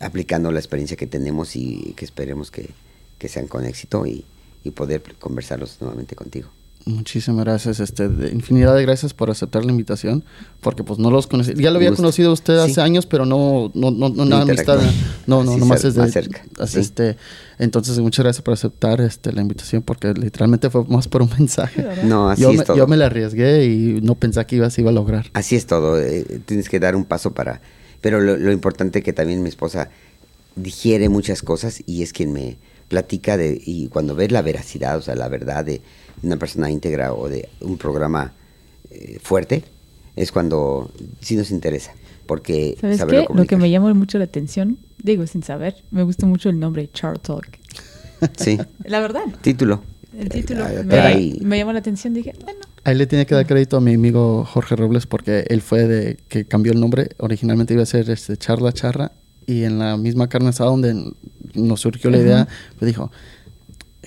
aplicando 0.00 0.50
la 0.52 0.60
experiencia 0.60 0.96
que 0.96 1.06
tenemos 1.06 1.56
y 1.56 1.92
que 1.96 2.04
esperemos 2.06 2.50
que, 2.50 2.70
que 3.18 3.28
sean 3.28 3.48
con 3.48 3.64
éxito 3.66 4.06
y, 4.06 4.24
y 4.64 4.70
poder 4.70 5.02
conversarlos 5.18 5.76
nuevamente 5.80 6.14
contigo. 6.16 6.48
Muchísimas 6.86 7.44
gracias, 7.44 7.80
este, 7.80 8.08
de- 8.08 8.30
infinidad 8.30 8.72
de 8.76 8.82
gracias 8.82 9.12
por 9.12 9.28
aceptar 9.28 9.64
la 9.64 9.72
invitación, 9.72 10.22
porque 10.60 10.84
pues 10.84 11.00
no 11.00 11.10
los 11.10 11.26
conocí, 11.26 11.52
ya 11.54 11.72
lo 11.72 11.78
había 11.78 11.90
conocido 11.92 12.32
usted 12.32 12.58
hace 12.58 12.74
Sí. 12.74 12.80
años, 12.80 13.06
pero 13.06 13.26
no, 13.26 13.72
no, 13.74 13.90
no, 13.90 14.08
no 14.08 14.14
No 14.14 14.24
nada 14.24 14.42
amistad, 14.42 14.78
no, 15.26 15.42
no, 15.42 15.56
nomás 15.58 15.82
cer- 15.84 15.88
es 15.88 15.94
de, 15.96 16.12
cerca, 16.12 16.44
así, 16.60 16.74
sí. 16.74 16.78
este, 16.80 17.16
entonces 17.58 17.98
muchas 17.98 18.22
gracias 18.24 18.42
por 18.42 18.54
aceptar, 18.54 19.00
este, 19.00 19.32
la 19.32 19.42
invitación, 19.42 19.82
porque 19.82 20.14
literalmente 20.14 20.70
fue 20.70 20.84
más 20.84 21.08
por 21.08 21.22
un 21.22 21.30
mensaje. 21.36 21.84
No, 22.04 22.30
así 22.30 22.42
yo, 22.42 22.52
es 22.52 22.58
me, 22.58 22.64
todo. 22.64 22.76
yo 22.76 22.86
me 22.86 22.96
la 22.96 23.06
arriesgué 23.06 23.64
y 23.66 24.00
no 24.00 24.14
pensé 24.14 24.46
que 24.46 24.54
iba, 24.54 24.70
se 24.70 24.82
iba 24.82 24.90
a 24.90 24.94
lograr. 24.94 25.26
Así 25.32 25.56
es 25.56 25.66
todo, 25.66 26.00
eh, 26.00 26.40
tienes 26.46 26.68
que 26.68 26.78
dar 26.78 26.94
un 26.94 27.04
paso 27.04 27.32
para... 27.34 27.60
Pero 28.00 28.20
lo, 28.20 28.36
lo 28.36 28.52
importante 28.52 29.02
que 29.02 29.12
también 29.12 29.42
mi 29.42 29.48
esposa 29.48 29.90
digiere 30.54 31.08
muchas 31.08 31.42
cosas 31.42 31.82
y 31.84 32.02
es 32.02 32.12
quien 32.12 32.32
me 32.32 32.58
platica 32.86 33.36
de... 33.36 33.60
Y 33.66 33.88
cuando 33.88 34.14
ves 34.14 34.30
la 34.30 34.42
veracidad, 34.42 34.96
o 34.98 35.02
sea, 35.02 35.16
la 35.16 35.26
verdad 35.26 35.64
de 35.64 35.80
una 36.22 36.36
persona 36.36 36.70
íntegra 36.70 37.12
o 37.12 37.28
de 37.28 37.48
un 37.60 37.78
programa 37.78 38.32
eh, 38.90 39.18
fuerte, 39.22 39.64
es 40.14 40.32
cuando 40.32 40.90
sí 41.20 41.36
nos 41.36 41.50
interesa. 41.50 41.92
Porque 42.26 42.76
¿Sabes 42.80 43.04
qué? 43.04 43.26
Lo 43.32 43.44
que 43.44 43.56
me 43.56 43.70
llamó 43.70 43.94
mucho 43.94 44.18
la 44.18 44.24
atención, 44.24 44.78
digo 45.02 45.26
sin 45.26 45.42
saber, 45.42 45.76
me 45.90 46.02
gusta 46.02 46.26
mucho 46.26 46.48
el 46.48 46.58
nombre 46.58 46.90
Char 46.92 47.18
Talk. 47.18 47.46
Sí, 48.36 48.58
La 48.84 49.00
verdad, 49.00 49.24
título. 49.42 49.82
el 50.18 50.28
título 50.28 50.64
me, 50.84 51.58
llamó 51.58 51.72
la 51.72 51.78
atención. 51.78 52.14
Dije, 52.14 52.32
bueno, 52.42 52.60
Ahí 52.84 52.96
le 52.96 53.06
tiene 53.06 53.26
que 53.26 53.34
dar 53.34 53.46
crédito 53.46 53.76
a 53.76 53.80
mi 53.80 53.94
amigo 53.94 54.44
Jorge 54.44 54.76
Robles 54.76 55.06
porque 55.06 55.44
él 55.48 55.60
fue 55.60 55.86
de 55.86 56.16
que 56.28 56.46
cambió 56.46 56.72
el 56.72 56.80
nombre. 56.80 57.10
Originalmente 57.18 57.74
iba 57.74 57.82
a 57.82 57.86
ser 57.86 58.08
este 58.10 58.36
Charla 58.36 58.72
Charra 58.72 59.12
y 59.46 59.64
en 59.64 59.78
la 59.78 59.96
misma 59.96 60.28
carne 60.28 60.48
asada 60.48 60.70
donde 60.70 61.12
nos 61.54 61.80
surgió 61.80 62.10
la 62.10 62.18
idea, 62.18 62.48
me 62.80 62.86
dijo, 62.86 63.10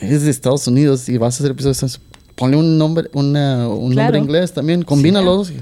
es 0.01 0.23
de 0.23 0.31
Estados 0.31 0.67
Unidos 0.67 1.07
y 1.09 1.17
vas 1.17 1.35
a 1.35 1.37
hacer 1.43 1.51
episodios, 1.51 1.99
ponle 2.35 2.57
un 2.57 2.77
nombre, 2.77 3.09
una- 3.13 3.67
un 3.67 3.91
Claro. 3.91 4.13
nombre 4.17 4.19
inglés 4.19 4.53
también, 4.53 4.83
combina 4.83 5.19
Sí. 5.19 5.25
los 5.25 5.37
dos. 5.37 5.51
Y, 5.51 5.57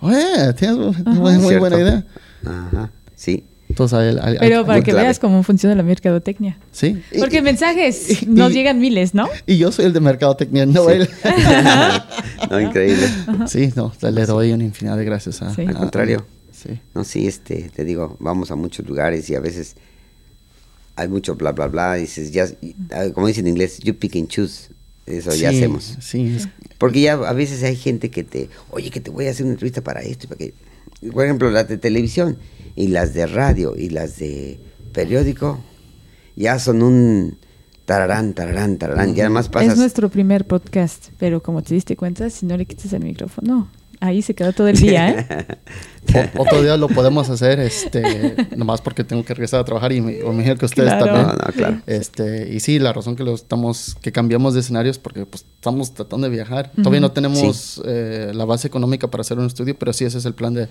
Oye, 0.00 0.52
tienes 0.58 0.76
muy, 0.76 0.88
Ajá. 1.06 1.12
muy 1.20 1.38
Cierto. 1.40 1.58
buena 1.60 1.78
idea. 1.80 2.06
Ajá, 2.44 2.90
sí. 3.14 3.44
Entonces, 3.70 4.16
pero 4.38 4.66
para 4.66 4.80
que 4.82 4.90
clave. 4.90 5.04
veas 5.04 5.18
cómo 5.18 5.42
funciona 5.42 5.74
la 5.74 5.82
mercadotecnia. 5.82 6.58
sí. 6.72 7.02
Y- 7.10 7.18
Porque 7.18 7.40
mensajes 7.42 8.22
y- 8.22 8.26
nos 8.26 8.50
y- 8.52 8.54
llegan 8.54 8.78
miles, 8.80 9.14
¿no? 9.14 9.28
Y 9.46 9.56
yo 9.56 9.72
soy 9.72 9.86
el 9.86 9.92
de 9.94 10.00
mercadotecnia, 10.00 10.66
no 10.66 10.84
Sí. 10.84 10.92
él. 10.92 11.08
no, 12.50 12.60
increíble. 12.60 13.08
sí, 13.46 13.72
no, 13.74 13.92
le 14.02 14.26
doy 14.26 14.52
una 14.52 14.64
infinidad 14.64 14.96
de 14.96 15.04
gracias 15.04 15.42
a... 15.42 15.54
Sí. 15.54 15.62
a- 15.62 15.68
Al 15.70 15.74
contrario. 15.76 16.26
Sí. 16.52 16.78
No, 16.94 17.04
sí, 17.04 17.26
este, 17.26 17.70
te 17.74 17.84
digo, 17.84 18.16
vamos 18.20 18.50
a 18.50 18.56
muchos 18.56 18.86
lugares 18.86 19.28
y 19.30 19.34
a 19.34 19.40
veces 19.40 19.76
hay 20.96 21.08
mucho 21.08 21.34
bla, 21.36 21.52
bla, 21.52 21.66
bla. 21.68 21.94
Dices, 21.94 22.30
ya, 22.32 22.46
ah, 22.92 23.06
como 23.14 23.26
dicen 23.26 23.46
en 23.46 23.52
inglés, 23.54 23.78
you 23.80 23.94
pick 23.94 24.16
and 24.16 24.28
choose. 24.28 24.68
Eso 25.06 25.34
ya 25.34 25.50
hacemos. 25.50 25.96
Sí, 26.00 26.34
es- 26.36 26.48
Porque 26.78 27.00
ya 27.02 27.12
a 27.14 27.32
veces 27.32 27.62
hay 27.62 27.76
gente 27.76 28.10
que 28.10 28.24
te, 28.24 28.48
oye, 28.70 28.90
que 28.90 29.00
te 29.00 29.10
voy 29.10 29.26
a 29.26 29.30
hacer 29.30 29.44
una 29.44 29.52
entrevista 29.52 29.82
para 29.82 30.00
esto 30.02 30.28
para 30.28 30.36
aquello. 30.36 30.54
Por 31.12 31.24
ejemplo, 31.24 31.50
las 31.50 31.68
de 31.68 31.76
televisión 31.76 32.38
y 32.74 32.88
las 32.88 33.12
de 33.12 33.26
radio 33.26 33.74
y 33.76 33.90
las 33.90 34.18
de 34.18 34.58
periódico 34.92 35.60
ya 36.36 36.58
son 36.58 36.82
un 36.82 37.36
tararán, 37.84 38.32
tararán, 38.32 38.78
tararán. 38.78 39.14
Y 39.14 39.20
además 39.20 39.48
pasas. 39.50 39.72
Es 39.74 39.78
nuestro 39.78 40.08
primer 40.08 40.46
podcast, 40.46 41.08
pero 41.18 41.42
como 41.42 41.62
te 41.62 41.74
diste 41.74 41.96
cuenta, 41.96 42.30
si 42.30 42.46
no 42.46 42.56
le 42.56 42.64
quitas 42.64 42.92
el 42.94 43.04
micrófono, 43.04 43.68
ahí 44.06 44.22
se 44.22 44.34
queda 44.34 44.52
todo 44.52 44.68
el 44.68 44.76
día, 44.76 45.10
¿eh? 45.10 45.46
o- 46.38 46.42
otro 46.42 46.62
día 46.62 46.76
lo 46.76 46.88
podemos 46.88 47.30
hacer, 47.30 47.58
este, 47.60 48.36
nomás 48.56 48.80
porque 48.82 49.04
tengo 49.04 49.24
que 49.24 49.32
regresar 49.34 49.60
a 49.60 49.64
trabajar 49.64 49.92
y 49.92 50.00
me, 50.00 50.18
imagino 50.18 50.56
que 50.56 50.66
ustedes 50.66 50.90
Claro. 50.90 51.06
también. 51.06 51.26
No, 51.26 51.32
no, 51.32 51.52
claro. 51.54 51.80
Este, 51.86 52.52
y 52.52 52.60
sí, 52.60 52.78
la 52.78 52.92
razón 52.92 53.16
que 53.16 53.24
lo 53.24 53.34
estamos, 53.34 53.96
que 54.02 54.12
cambiamos 54.12 54.54
de 54.54 54.60
escenarios 54.60 54.98
porque 54.98 55.24
pues 55.26 55.44
estamos 55.54 55.94
tratando 55.94 56.28
de 56.28 56.34
viajar. 56.34 56.70
Todavía 56.76 57.00
no 57.00 57.12
tenemos 57.12 57.80
eh, 57.86 58.32
la 58.34 58.44
base 58.44 58.68
económica 58.68 59.08
para 59.10 59.22
hacer 59.22 59.38
un 59.38 59.46
estudio, 59.46 59.76
pero 59.78 59.92
sí 59.94 60.04
ese 60.04 60.18
es 60.18 60.24
el 60.26 60.34
plan 60.34 60.52
de 60.54 60.64
uh, 60.64 60.66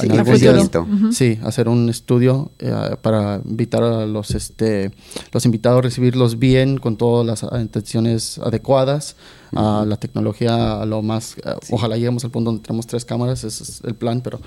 Sí, 0.00 0.06
en 0.06 0.12
a 0.12 0.14
algún 0.20 0.38
día- 0.38 0.54
futuro. 0.54 0.86
Sí, 1.12 1.38
hacer 1.42 1.68
un 1.68 1.88
estudio 1.90 2.50
eh, 2.58 2.72
para 3.02 3.40
invitar 3.44 3.82
a 3.82 4.06
los 4.06 4.30
este 4.30 4.90
los 5.32 5.44
invitados, 5.44 5.82
recibirlos 5.84 6.38
bien 6.38 6.78
con 6.78 6.96
todas 6.96 7.26
las 7.26 7.52
intenciones 7.60 8.38
adecuadas, 8.38 9.16
a 9.54 9.84
la 9.86 9.96
tecnología 9.96 10.80
a 10.82 10.86
lo 10.86 11.02
más 11.02 11.36
eh, 11.44 11.54
ojalá 11.70 11.96
lleguemos 11.96 12.24
al 12.24 12.30
punto 12.30 12.50
donde 12.50 12.64
tenemos 12.66 12.86
tres 12.86 13.04
cámaras, 13.04 13.44
ese 13.44 13.62
es 13.62 13.80
el 13.84 13.94
plan, 13.94 14.20
pero 14.22 14.40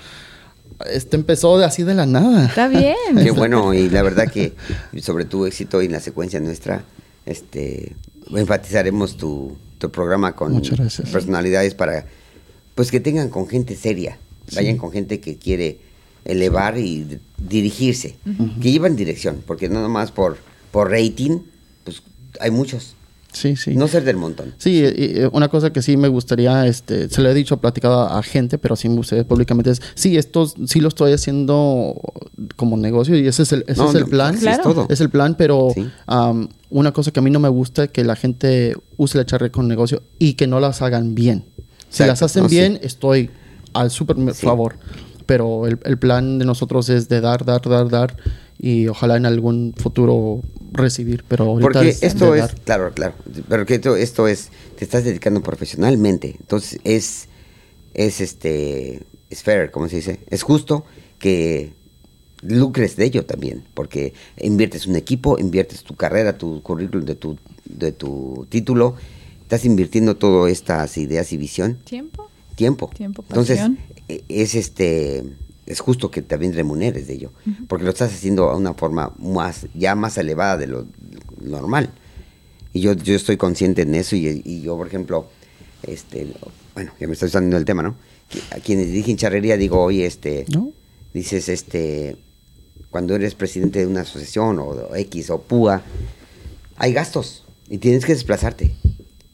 este 0.92 1.16
empezó 1.16 1.58
de 1.58 1.66
así 1.66 1.84
de 1.84 1.93
la 1.93 2.06
nada. 2.06 2.45
Está 2.48 2.67
bien. 2.67 2.95
Qué 3.24 3.32
bueno, 3.32 3.74
y 3.74 3.90
la 3.90 4.01
verdad 4.01 4.27
que 4.32 4.53
sobre 5.01 5.25
tu 5.25 5.45
éxito 5.45 5.82
y 5.82 5.85
en 5.85 5.92
la 5.93 6.00
secuencia 6.00 6.40
nuestra, 6.40 6.84
este, 7.25 7.95
enfatizaremos 8.35 9.16
tu, 9.17 9.56
tu 9.77 9.90
programa 9.92 10.34
con 10.35 10.51
Muchas 10.53 10.77
gracias. 10.77 11.09
personalidades 11.09 11.75
para, 11.75 12.06
pues 12.75 12.92
que 12.92 13.00
tengan 13.00 13.30
con 13.30 13.48
gente 13.48 13.75
seria, 13.75 14.17
vayan 14.56 14.77
con 14.77 14.92
gente 14.92 15.19
que 15.19 15.38
quiere 15.38 15.80
elevar 16.25 16.77
y 16.77 17.03
d- 17.03 17.19
dirigirse, 17.38 18.16
que 18.61 18.72
llevan 18.72 18.95
dirección, 18.95 19.43
porque 19.45 19.69
no 19.69 19.82
nomás 19.82 20.11
por, 20.11 20.38
por 20.72 20.90
rating, 20.92 21.40
pues 21.84 22.01
hay 22.42 22.50
muchos, 22.51 22.95
Sí, 23.35 23.55
sí. 23.55 23.75
no 23.75 23.88
ser 23.88 24.03
del 24.05 24.15
montón. 24.17 24.53
Sí, 24.57 24.81
y- 24.83 25.19
y 25.22 25.30
una 25.33 25.49
cosa 25.49 25.72
que 25.73 25.81
sí 25.81 25.97
me 25.97 26.07
gustaría, 26.07 26.65
este, 26.67 27.09
se 27.09 27.22
lo 27.22 27.30
he 27.30 27.33
dicho, 27.33 27.57
platicado 27.57 27.99
a, 27.99 28.17
a 28.17 28.23
gente, 28.23 28.57
pero 28.57 28.75
sí 28.75 28.88
me 28.89 28.95
gustaría 28.95 29.27
públicamente 29.27 29.72
es, 29.72 29.81
sí, 29.93 30.17
esto 30.17 30.51
sí 30.65 30.80
lo 30.80 30.88
estoy 30.88 31.11
haciendo 31.11 32.01
como 32.55 32.77
negocio 32.77 33.17
y 33.17 33.27
ese 33.27 33.43
es 33.43 33.51
el, 33.51 33.65
ese 33.67 33.81
No, 33.81 33.89
es 33.89 33.95
el 33.95 34.05
plan. 34.05 34.35
es 34.35 34.61
todo. 34.61 34.88
Es 34.89 35.01
el 35.01 35.09
plan, 35.09 35.35
pero 35.38 35.69
Sí. 35.75 35.85
am, 36.07 36.47
una 36.69 36.91
cosa 36.93 37.11
que 37.11 37.19
a 37.19 37.23
mí 37.23 37.30
no 37.30 37.39
me 37.39 37.49
gusta 37.49 37.83
es 37.85 37.89
que 37.91 38.03
la 38.03 38.15
gente 38.15 38.75
use 38.97 39.17
la 39.17 39.25
charre 39.25 39.51
con 39.51 39.67
negocio 39.67 40.01
y 40.17 40.33
que 40.33 40.47
no 40.47 40.59
las 40.59 40.81
hagan 40.81 41.14
bien. 41.14 41.45
Si 41.89 42.03
Exacto. 42.03 42.07
las 42.07 42.22
hacen 42.23 42.43
No, 42.43 42.49
sí. 42.49 42.55
bien, 42.55 42.80
estoy 42.81 43.30
al 43.73 43.91
súper 43.91 44.15
Sí. 44.33 44.45
favor. 44.45 44.77
Pero 45.25 45.65
el, 45.67 45.80
el 45.85 45.97
plan 45.97 46.38
de 46.39 46.45
nosotros 46.45 46.88
es 46.89 47.09
de 47.09 47.19
dar, 47.19 47.43
dar, 47.45 47.61
dar, 47.67 47.89
dar 47.89 48.15
y 48.65 48.87
ojalá 48.87 49.15
en 49.15 49.27
algún 49.27 49.75
futuro 49.77 50.41
recibir. 50.71 51.23
Pero 51.27 51.45
ahorita 51.45 51.69
Porque 51.71 51.89
es 51.89 52.01
esto 52.01 52.33
es, 52.33 52.41
dar. 52.41 52.55
claro, 52.61 52.91
claro, 52.95 53.13
pero 53.47 53.63
que 53.67 53.75
esto, 53.75 53.95
esto 53.95 54.27
es, 54.27 54.49
te 54.75 54.83
estás 54.83 55.03
dedicando 55.03 55.43
profesionalmente, 55.43 56.35
entonces 56.39 56.79
es, 56.83 57.27
es 57.93 58.21
este, 58.21 59.03
es 59.29 59.43
fair, 59.43 59.69
como 59.69 59.87
se 59.87 59.97
dice, 59.97 60.19
es 60.31 60.41
justo 60.41 60.83
que 61.19 61.73
lucres 62.41 62.95
de 62.95 63.05
ello 63.05 63.23
también, 63.27 63.63
porque 63.75 64.13
inviertes 64.41 64.87
un 64.87 64.95
equipo, 64.95 65.37
inviertes 65.37 65.83
tu 65.83 65.93
carrera, 65.95 66.39
tu 66.39 66.63
currículum 66.63 67.05
de 67.05 67.13
tu, 67.13 67.37
de 67.65 67.91
tu 67.91 68.47
título, 68.49 68.95
estás 69.43 69.63
invirtiendo 69.65 70.15
todas 70.17 70.51
estas 70.51 70.97
ideas 70.97 71.31
y 71.33 71.37
visión, 71.37 71.77
¿Tiempo? 71.83 72.31
tiempo. 72.55 72.89
Tiempo, 72.95 73.23
Entonces, 73.29 73.57
pasión. 73.59 73.77
e- 74.07 74.23
es 74.27 74.55
este 74.55 75.23
es 75.65 75.79
justo 75.79 76.11
que 76.11 76.21
también 76.21 76.53
remuneres 76.53 77.07
de 77.07 77.13
ello, 77.13 77.31
porque 77.67 77.85
lo 77.85 77.91
estás 77.91 78.13
haciendo 78.13 78.49
a 78.49 78.55
una 78.55 78.73
forma 78.73 79.13
más 79.17 79.67
ya 79.73 79.95
más 79.95 80.17
elevada 80.17 80.57
de 80.57 80.67
lo 80.67 80.85
normal. 81.41 81.89
Y 82.73 82.81
yo, 82.81 82.93
yo 82.93 83.15
estoy 83.15 83.37
consciente 83.37 83.83
en 83.83 83.95
eso 83.95 84.15
y, 84.15 84.41
y 84.43 84.61
yo, 84.61 84.75
por 84.77 84.87
ejemplo, 84.87 85.27
este, 85.83 86.27
bueno, 86.73 86.91
ya 86.99 87.07
me 87.07 87.13
estoy 87.13 87.29
saliendo 87.29 87.55
del 87.55 87.65
tema, 87.65 87.83
¿no? 87.83 87.95
A 88.51 88.59
quienes 88.59 88.87
dirigen 88.87 89.17
charrería 89.17 89.57
digo, 89.57 89.81
oye, 89.81 90.05
este, 90.05 90.45
¿No? 90.49 90.71
dices, 91.13 91.47
este, 91.47 92.17
cuando 92.89 93.15
eres 93.15 93.33
presidente 93.35 93.79
de 93.79 93.87
una 93.87 94.01
asociación 94.01 94.59
o, 94.59 94.67
o 94.67 94.95
X 94.95 95.29
o 95.29 95.41
PUA, 95.41 95.81
hay 96.77 96.93
gastos 96.93 97.45
y 97.69 97.77
tienes 97.77 98.05
que 98.05 98.13
desplazarte. 98.13 98.75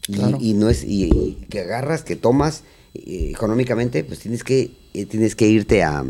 Y-. 0.07 0.49
Y, 0.49 0.53
no 0.53 0.69
es, 0.69 0.83
y, 0.83 1.05
y 1.05 1.45
que 1.49 1.61
agarras, 1.61 2.03
que 2.03 2.15
tomas 2.15 2.63
eh, 2.93 3.31
económicamente, 3.31 4.03
pues 4.03 4.19
tienes 4.19 4.43
que, 4.43 4.71
eh, 4.93 5.05
tienes 5.05 5.35
que 5.35 5.47
irte 5.47 5.83
a 5.83 6.03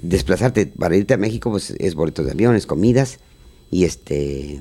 desplazarte. 0.00 0.66
Para 0.66 0.96
irte 0.96 1.14
a 1.14 1.18
México, 1.18 1.50
pues 1.50 1.70
es 1.78 1.94
boletos 1.94 2.26
de 2.26 2.32
aviones, 2.32 2.66
comidas 2.66 3.18
y 3.70 3.84
este. 3.84 4.60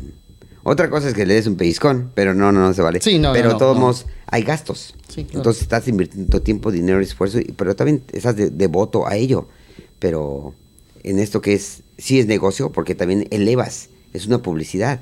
Otra 0.64 0.90
cosa 0.90 1.08
es 1.08 1.14
que 1.14 1.26
le 1.26 1.34
des 1.36 1.48
un 1.48 1.56
pellizcón, 1.56 2.12
pero 2.14 2.34
no, 2.34 2.52
no, 2.52 2.60
no 2.60 2.74
se 2.74 2.82
vale. 2.82 3.00
Sí, 3.02 3.20
no, 3.20 3.32
pero 3.32 3.48
no, 3.50 3.54
de 3.54 3.60
todos 3.60 3.76
no. 3.78 3.84
modos, 3.84 4.06
hay 4.26 4.44
gastos. 4.44 4.96
Sí, 5.08 5.24
claro. 5.24 5.40
Entonces 5.40 5.62
estás 5.62 5.88
invirtiendo 5.88 6.42
tiempo, 6.42 6.72
dinero 6.72 7.00
y 7.02 7.06
esfuerzo, 7.06 7.40
y- 7.40 7.54
pero 7.56 7.74
también 7.76 8.04
estás 8.12 8.36
de- 8.36 8.50
devoto 8.50 9.08
a 9.08 9.16
ello. 9.16 9.48
Pero 10.00 10.54
en 11.04 11.20
esto 11.20 11.40
que 11.42 11.54
es, 11.54 11.84
sí 11.98 12.20
es 12.20 12.26
negocio, 12.28 12.72
porque 12.74 12.96
también 12.96 13.28
elevas, 13.32 13.88
es 14.14 14.28
una 14.28 14.42
publicidad. 14.42 15.00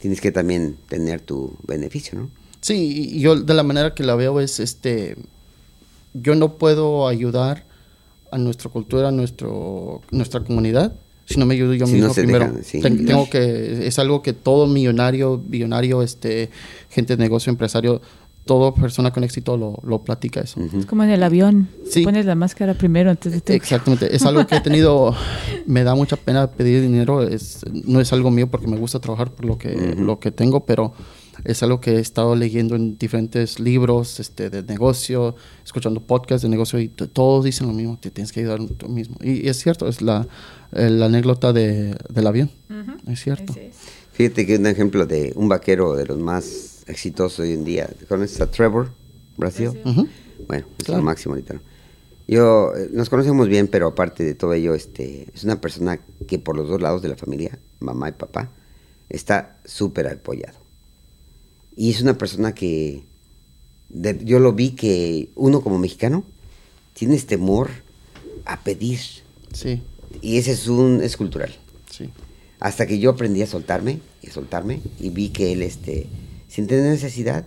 Tienes 0.00 0.20
que 0.20 0.32
también 0.32 0.76
tener 0.88 1.20
tu 1.22 1.56
beneficio, 1.66 2.18
¿no? 2.18 2.30
Sí, 2.60 3.10
y 3.14 3.20
yo 3.20 3.36
de 3.36 3.54
la 3.54 3.62
manera 3.62 3.94
que 3.94 4.02
la 4.02 4.16
veo 4.16 4.38
es, 4.40 4.60
este, 4.60 5.16
yo 6.14 6.34
no 6.34 6.54
puedo 6.58 7.06
ayudar 7.08 7.64
a 8.32 8.38
nuestra 8.38 8.70
cultura, 8.70 9.08
a 9.08 9.12
nuestro, 9.12 10.00
nuestra 10.10 10.40
comunidad, 10.40 10.92
si 11.26 11.38
no 11.38 11.46
me 11.46 11.54
ayudo 11.54 11.74
yo 11.74 11.86
Si 11.86 11.92
mismo 11.94 12.08
no 12.08 12.14
se 12.14 12.22
primero. 12.22 12.46
dejan, 12.46 12.64
sí. 12.64 12.80
Ten- 12.80 13.06
tengo 13.06 13.28
que, 13.30 13.86
es 13.86 13.98
algo 13.98 14.22
que 14.22 14.32
todo 14.32 14.66
millonario, 14.66 15.38
billonario, 15.38 16.02
este, 16.02 16.50
gente 16.90 17.16
de 17.16 17.22
negocio, 17.22 17.50
empresario, 17.50 18.00
toda 18.44 18.74
persona 18.74 19.12
con 19.12 19.22
éxito 19.22 19.56
lo, 19.56 19.78
lo 19.84 20.02
platica 20.02 20.40
eso. 20.40 20.60
Es 20.76 20.86
como 20.86 21.04
en 21.04 21.10
el 21.10 21.22
avión. 21.22 21.68
Sí. 21.88 22.02
Pones 22.02 22.26
la 22.26 22.34
máscara 22.34 22.74
primero 22.74 23.10
antes 23.10 23.32
de 23.32 23.40
tu... 23.40 23.52
Exactamente, 23.52 24.14
es 24.14 24.24
algo 24.24 24.44
que 24.46 24.56
he 24.56 24.60
tenido, 24.60 25.14
me 25.66 25.84
da 25.84 25.94
mucha 25.94 26.16
pena 26.16 26.48
pedir 26.48 26.82
dinero, 26.82 27.22
es, 27.22 27.60
no 27.72 28.00
es 28.00 28.12
algo 28.12 28.30
mío 28.32 28.48
porque 28.50 28.66
me 28.66 28.76
gusta 28.76 28.98
trabajar 28.98 29.30
por 29.30 29.44
lo 29.44 29.56
que, 29.58 29.94
lo 29.96 30.18
que 30.18 30.32
tengo, 30.32 30.64
pero 30.64 30.92
es 31.44 31.62
algo 31.62 31.80
que 31.80 31.92
he 31.96 32.00
estado 32.00 32.34
leyendo 32.36 32.76
en 32.76 32.98
diferentes 32.98 33.58
libros 33.60 34.20
este, 34.20 34.50
de 34.50 34.62
negocio, 34.62 35.34
escuchando 35.64 36.00
podcasts 36.00 36.42
de 36.42 36.48
negocio 36.48 36.78
y 36.78 36.88
todos 36.88 37.44
dicen 37.44 37.66
lo 37.66 37.72
mismo, 37.72 37.98
te 38.00 38.10
tienes 38.10 38.32
que 38.32 38.40
ayudar 38.40 38.60
tú 38.76 38.88
mismo. 38.88 39.16
Y, 39.22 39.46
y 39.46 39.48
es 39.48 39.58
cierto, 39.58 39.88
es 39.88 40.02
la, 40.02 40.26
eh, 40.72 40.90
la 40.90 41.06
anécdota 41.06 41.52
de, 41.52 41.96
del 42.08 42.26
avión, 42.26 42.50
es 43.06 43.20
cierto. 43.22 43.54
Es. 43.56 43.76
Fíjate 44.12 44.46
que 44.46 44.56
un 44.56 44.66
ejemplo 44.66 45.06
de 45.06 45.32
un 45.36 45.48
vaquero 45.48 45.94
de 45.94 46.04
los 46.06 46.18
más 46.18 46.82
exitosos 46.86 47.40
hoy 47.40 47.52
en 47.52 47.64
día. 47.64 47.88
¿Conoces 48.08 48.40
a 48.40 48.50
Trevor, 48.50 48.90
Brasil? 49.36 49.70
Bueno, 50.46 50.66
es 50.78 50.84
Claro. 50.84 51.00
lo 51.00 51.04
máximo 51.04 51.34
ahorita. 51.34 51.54
¿no? 51.54 51.60
Yo, 52.28 52.72
eh, 52.76 52.90
nos 52.92 53.08
conocemos 53.10 53.48
bien, 53.48 53.66
pero 53.66 53.88
aparte 53.88 54.22
de 54.22 54.34
todo 54.34 54.52
ello, 54.52 54.74
este, 54.74 55.26
es 55.34 55.42
una 55.44 55.60
persona 55.60 55.98
que 56.28 56.38
por 56.38 56.54
los 56.56 56.68
dos 56.68 56.80
lados 56.80 57.02
de 57.02 57.08
la 57.08 57.16
familia, 57.16 57.58
mamá 57.80 58.08
y 58.10 58.12
papá, 58.12 58.50
está 59.08 59.56
súper 59.64 60.06
apoyado. 60.06 60.58
Y 61.76 61.90
es 61.90 62.00
una 62.02 62.18
persona 62.18 62.54
que, 62.54 63.02
de- 63.88 64.20
yo 64.24 64.38
lo 64.38 64.52
vi 64.52 64.70
que 64.70 65.30
uno 65.34 65.60
como 65.62 65.78
mexicano, 65.78 66.24
tienes 66.94 67.26
temor 67.26 67.70
a 68.44 68.60
pedir. 68.60 68.98
Sí, 69.52 69.82
Y 70.22 70.36
ese 70.38 70.52
es 70.52 70.66
un, 70.68 71.02
es 71.02 71.16
cultural. 71.16 71.54
sí. 71.90 72.10
Hasta 72.60 72.86
que 72.86 72.98
yo 72.98 73.08
aprendí 73.10 73.40
a 73.40 73.46
soltarme 73.46 74.00
y 74.22 74.28
a 74.28 74.32
soltarme 74.34 74.80
y 75.00 75.08
vi 75.08 75.30
que 75.30 75.52
él, 75.52 75.62
este, 75.62 76.06
sin 76.46 76.66
tener 76.66 76.90
necesidad, 76.90 77.46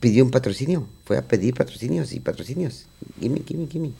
pidió 0.00 0.24
un 0.24 0.30
patrocinio. 0.30 0.86
Fue 1.04 1.18
a 1.18 1.28
pedir 1.28 1.54
patrocinios 1.54 2.12
y 2.14 2.20
patrocinios. 2.20 2.86
Gimme, 3.20 3.42
gimme, 3.46 3.66
gimme. 3.70 3.90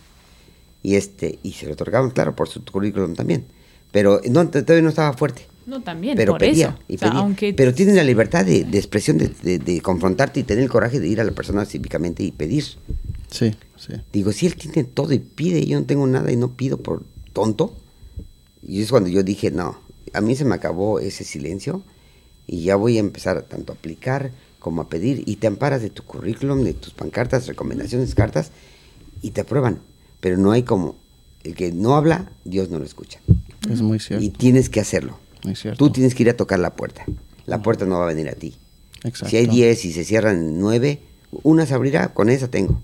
Y 0.82 0.94
este, 0.94 1.39
y 1.42 1.52
se 1.52 1.66
lo 1.66 1.73
otorgaban, 1.74 2.10
claro, 2.12 2.34
por 2.34 2.49
su 2.49 2.65
currículum 2.65 3.15
también. 3.15 3.44
Pero 3.91 4.20
no, 4.31 4.49
todavía 4.49 4.82
no 4.82 4.89
estaba 4.89 5.12
fuerte. 5.12 5.42
No, 5.66 5.82
también, 5.82 6.16
Pero 6.16 6.32
por 6.32 6.41
pedía, 6.41 6.68
eso. 6.68 6.78
y 6.89 6.97
O 6.97 6.99
sea, 6.99 7.08
pedía. 7.10 7.20
aunque... 7.20 7.55
Pero 7.55 7.73
tienen 7.74 7.97
la 7.97 8.05
libertad 8.05 8.44
de, 8.44 8.65
de 8.65 8.78
expresión, 8.78 9.18
de, 9.18 9.28
de- 9.28 9.58
de 9.58 9.81
confrontarte 9.81 10.41
y 10.41 10.42
tener 10.42 10.65
el 10.65 10.70
coraje 10.70 10.99
de 11.00 11.08
ir 11.08 11.20
a 11.20 11.24
la 11.24 11.32
persona 11.32 11.65
cívicamente 11.65 12.23
y 12.24 12.32
pedir. 12.32 12.65
Sí, 13.31 13.52
sí. 13.76 13.94
Digo, 14.12 14.32
si 14.32 14.47
él 14.47 14.57
tiene 14.57 14.84
todo 14.84 15.12
y 15.12 15.18
pide, 15.18 15.60
y 15.60 15.66
yo 15.66 15.81
no 15.81 15.86
tengo 15.86 16.07
nada 16.07 16.31
y 16.32 16.36
no 16.36 16.50
pido 16.57 16.78
por 16.78 17.05
tonto. 17.32 17.74
Y 18.66 18.82
es 18.82 18.91
cuando 18.91 19.08
yo 19.08 19.23
dije, 19.23 19.50
no, 19.50 19.78
a 20.12 20.20
mí 20.20 20.34
se 20.36 20.44
me 20.44 20.55
acabó 20.55 20.99
ese 21.00 21.24
silencio 21.24 21.82
y 22.47 22.62
ya 22.65 22.76
voy 22.76 22.97
a 22.97 23.00
empezar 23.00 23.36
a 23.39 23.42
tanto 23.42 23.73
a 23.73 23.76
aplicar 23.76 24.31
como 24.58 24.82
a 24.82 24.89
pedir 24.89 25.23
y 25.26 25.36
te 25.36 25.47
amparas 25.47 25.82
de 25.82 25.91
tu 25.91 26.02
currículum, 26.05 26.62
de 26.62 26.73
tus 26.74 26.92
pancartas, 26.92 27.47
recomendaciones, 27.47 28.15
cartas 28.15 28.50
y 29.23 29.31
te 29.31 29.41
aprueban. 29.41 29.78
Pero 30.20 30.36
no 30.36 30.52
hay 30.52 30.62
como, 30.62 30.97
el 31.42 31.55
que 31.55 31.73
no 31.73 31.97
habla, 31.97 32.31
Dios 32.44 32.68
no 32.70 32.78
lo 32.78 32.84
escucha. 32.84 33.20
Es 33.70 33.81
muy 33.82 33.97
Y 33.97 34.00
cierto. 34.00 34.39
tienes 34.39 34.68
que 34.68 34.78
hacerlo. 34.81 35.18
Es. 35.49 35.65
Tú 35.77 35.91
tienes 35.91 36.15
que 36.15 36.23
ir 36.23 36.31
a 36.31 36.37
tocar 36.37 36.59
la 36.59 36.75
puerta. 36.77 37.05
La 37.47 37.62
puerta 37.62 37.85
no 37.87 37.99
va 37.99 38.05
a 38.05 38.09
venir 38.09 38.29
a 38.29 38.33
ti. 38.35 38.55
Exacto. 39.05 39.29
Si 39.29 39.37
hay 39.37 39.47
10 39.47 39.85
y 39.85 39.93
se 39.93 40.05
cierran 40.05 40.61
9, 40.61 41.01
una 41.43 41.67
se 41.67 41.75
abrirá, 41.75 42.15
con 42.15 42.29
esa 42.31 42.49
tengo. 42.49 42.81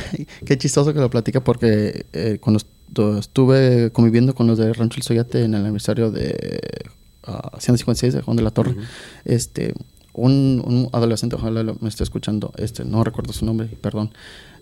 Qué 0.44 0.58
chistoso 0.58 0.92
que 0.92 1.00
lo 1.00 1.10
platica 1.10 1.42
porque 1.44 2.06
eh, 2.12 2.38
cuando 2.40 2.60
estu- 2.60 3.18
estuve 3.18 3.90
conviviendo 3.92 4.34
con 4.34 4.46
los 4.46 4.58
de 4.58 4.72
Rancho 4.72 4.96
El 4.98 5.02
Soyate 5.04 5.44
en 5.44 5.54
el 5.54 5.62
aniversario 5.62 6.10
de 6.10 6.58
ah, 7.24 7.52
156 7.58 8.14
de 8.14 8.22
Juan 8.22 8.36
de 8.36 8.42
la 8.42 8.50
Torre, 8.50 8.74
este, 9.24 9.74
un, 10.12 10.62
un 10.66 10.88
adolescente, 10.92 11.36
ojalá 11.36 11.62
me 11.80 11.88
esté 11.88 12.02
escuchando, 12.02 12.52
este, 12.58 12.84
no 12.84 13.04
recuerdo 13.04 13.32
su 13.32 13.44
nombre, 13.46 13.68
perdón, 13.68 14.12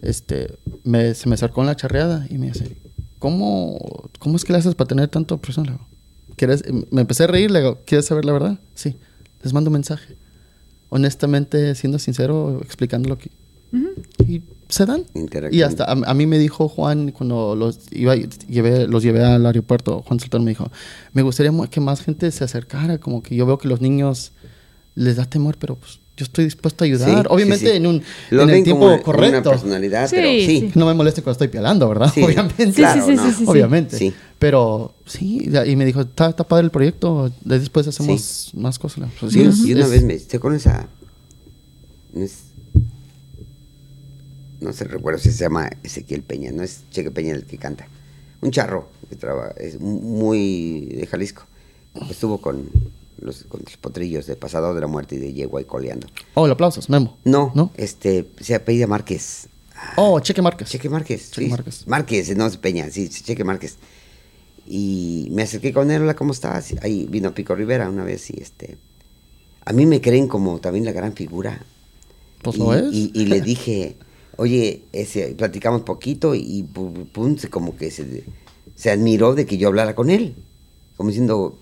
este, 0.03 0.55
me, 0.85 1.15
se 1.15 1.29
me 1.29 1.35
acercó 1.35 1.63
en 1.63 1.69
la 1.69 1.77
charreada 1.77 2.27
y 2.31 2.37
me 2.39 2.49
dice, 2.49 2.77
¿cómo, 3.19 3.79
cómo 4.19 4.37
es 4.37 4.45
que 4.45 4.53
le 4.53 4.59
haces 4.59 4.75
para 4.75 4.89
tener 4.89 5.09
tanto 5.09 5.39
presión? 5.39 5.81
¿Quieres? 6.39 6.63
Me 6.91 7.03
empecé 7.03 7.25
a 7.25 7.27
reír, 7.27 7.51
le 7.51 7.59
digo, 7.59 7.79
¿quieres 7.85 8.07
saber 8.07 8.25
la 8.25 8.33
verdad? 8.33 8.59
Sí, 8.75 8.97
les 9.43 9.53
mando 9.53 9.69
un 9.69 9.75
mensaje. 9.75 10.17
Honestamente, 10.89 11.75
siendo 11.75 11.99
sincero, 11.99 12.61
explicando 12.65 13.11
lo 13.11 13.19
que... 13.19 13.31
Y 14.27 14.41
se 14.69 14.87
dan. 14.87 15.05
Y 15.51 15.63
hasta 15.63 15.85
a, 15.85 15.93
a 15.93 16.15
mí 16.15 16.27
me 16.27 16.39
dijo 16.39 16.69
Juan 16.69 17.11
cuando 17.11 17.55
los 17.55 17.81
iba 17.91 18.15
llevé, 18.17 18.87
los 18.87 19.03
llevé 19.03 19.25
al 19.25 19.45
aeropuerto, 19.45 20.03
Juan 20.03 20.21
Sultán 20.21 20.45
me 20.45 20.53
dijo, 20.53 20.71
me 21.13 21.23
gustaría 21.23 21.53
que 21.69 21.81
más 21.81 22.03
gente 22.03 22.31
se 22.31 22.45
acercara, 22.45 22.99
como 22.99 23.23
que 23.23 23.35
yo 23.35 23.45
veo 23.47 23.59
que 23.59 23.69
los 23.69 23.81
niños 23.81 24.33
les 24.95 25.17
da 25.17 25.25
temor, 25.25 25.57
pero 25.59 25.77
pues 25.77 26.01
yo 26.19 26.25
estoy 26.25 26.45
dispuesto 26.45 26.83
a 26.83 26.87
ayudar. 26.87 27.23
Sí, 27.23 27.27
Obviamente 27.31 27.71
sí. 27.71 27.77
en 27.77 27.87
un 27.87 28.03
Lo 28.31 28.43
en 28.43 28.51
el 28.51 28.65
tiempo 28.65 28.81
como 28.81 28.95
Una 28.95 29.03
correcto. 29.03 29.51
personalidad, 29.51 30.09
Sí, 30.11 30.17
pero 30.17 30.29
sí. 30.29 30.47
sí. 30.47 30.73
No 30.75 30.85
me 30.87 30.93
moleste 30.95 31.23
cuando 31.23 31.33
estoy 31.33 31.49
pialando, 31.49 31.89
¿verdad? 31.89 32.11
Sí. 32.13 32.23
Obviamente. 32.25 32.67
Sí, 32.67 32.73
Claro, 32.73 33.07
sí, 33.07 33.11
sí, 33.13 33.17
no. 33.17 33.33
sí. 33.33 33.45
Obviamente. 33.47 33.97
Sí. 33.97 34.13
Pero 34.41 34.95
sí, 35.07 35.49
y 35.67 35.77
me 35.77 35.85
dijo, 35.85 36.01
está, 36.03 36.29
está 36.31 36.45
padre 36.45 36.65
el 36.65 36.71
proyecto, 36.71 37.33
de- 37.45 37.59
después 37.59 37.87
hacemos 37.89 38.51
más 38.55 38.79
cosas. 38.79 39.09
Pues, 39.19 39.33
Sí, 39.33 39.43
es- 39.43 39.59
y 39.61 39.73
una 39.75 39.85
es- 39.85 39.91
vez 39.91 40.03
me 40.05 40.15
estoy 40.15 40.39
con 40.41 40.55
esa. 40.55 40.87
es- 42.15 42.43
no 44.61 44.73
sé, 44.73 44.85
recuerdo 44.85 45.21
si 45.21 45.31
se 45.31 45.39
llama 45.39 45.71
Ezequiel 45.85 46.23
Peña, 46.23 46.51
no 46.51 46.63
es 46.65 46.81
Cheque 46.91 47.11
Peña 47.13 47.33
el 47.35 47.45
que 47.45 47.59
canta. 47.59 47.87
Un 48.41 48.51
charro 48.51 48.89
que 49.09 49.17
trabaja, 49.17 49.53
es 49.59 49.79
muy 49.81 50.87
de 50.87 51.07
Jalisco. 51.07 51.45
Estuvo 52.11 52.39
con 52.39 52.69
los, 53.21 53.45
con 53.45 53.61
los 53.65 53.77
potrillos 53.77 54.27
de 54.27 54.37
Pasado 54.37 54.75
de 54.75 54.81
la 54.81 54.87
Muerte 54.87 55.17
y 55.17 55.19
de 55.19 55.33
Yegua 55.33 55.61
y 55.61 55.65
Coleando. 55.65 56.07
Oh, 56.35 56.47
el 56.47 56.53
aplausos, 56.53 56.89
Memo. 56.91 57.17
No, 57.25 57.53
¿No? 57.55 57.71
este, 57.77 58.27
se 58.41 58.55
apellida 58.55 58.87
Márquez. 58.87 59.49
Oh, 59.97 60.19
Cheque 60.21 60.43
Márquez. 60.43 60.69
Cheque 60.69 60.89
Márquez. 60.89 61.31
Cheque 61.31 61.47
sí. 61.47 61.51
Márquez. 61.51 61.87
Márquez, 61.87 62.37
no 62.37 62.51
Peña, 62.61 62.91
sí, 62.91 63.09
Cheque 63.09 63.45
Márquez. 63.45 63.77
Y 64.67 65.29
me 65.31 65.43
acerqué 65.43 65.73
con 65.73 65.91
él, 65.91 66.03
hola, 66.03 66.15
¿cómo 66.15 66.33
estás? 66.33 66.75
Ahí 66.83 67.07
vino 67.09 67.33
Pico 67.35 67.55
Rivera 67.55 67.89
una 67.89 68.05
vez 68.05 68.29
y 68.31 68.41
este... 68.41 68.77
A 69.65 69.73
mí 69.73 69.85
me 69.87 70.01
creen 70.01 70.29
como 70.29 70.61
también 70.61 70.85
la 70.85 70.93
gran 70.93 71.13
figura. 71.15 71.63
Pues 72.43 72.57
y, 72.57 72.59
lo 72.59 72.75
es. 72.75 72.93
Y, 72.93 73.11
y 73.15 73.27
le 73.27 73.41
dije, 73.43 73.97
oye, 74.37 74.83
ese, 74.93 75.35
platicamos 75.35 75.83
poquito 75.83 76.35
y 76.35 76.63
pu- 76.73 77.07
pum, 77.13 77.37
se- 77.37 77.51
como 77.51 77.77
que 77.77 77.91
se, 77.91 78.25
se 78.75 78.91
admiró 78.91 79.35
de 79.35 79.45
que 79.47 79.59
yo 79.59 79.69
hablara 79.69 79.95
con 79.95 80.09
él. 80.11 80.35
Como 80.97 81.11
diciendo, 81.11 81.59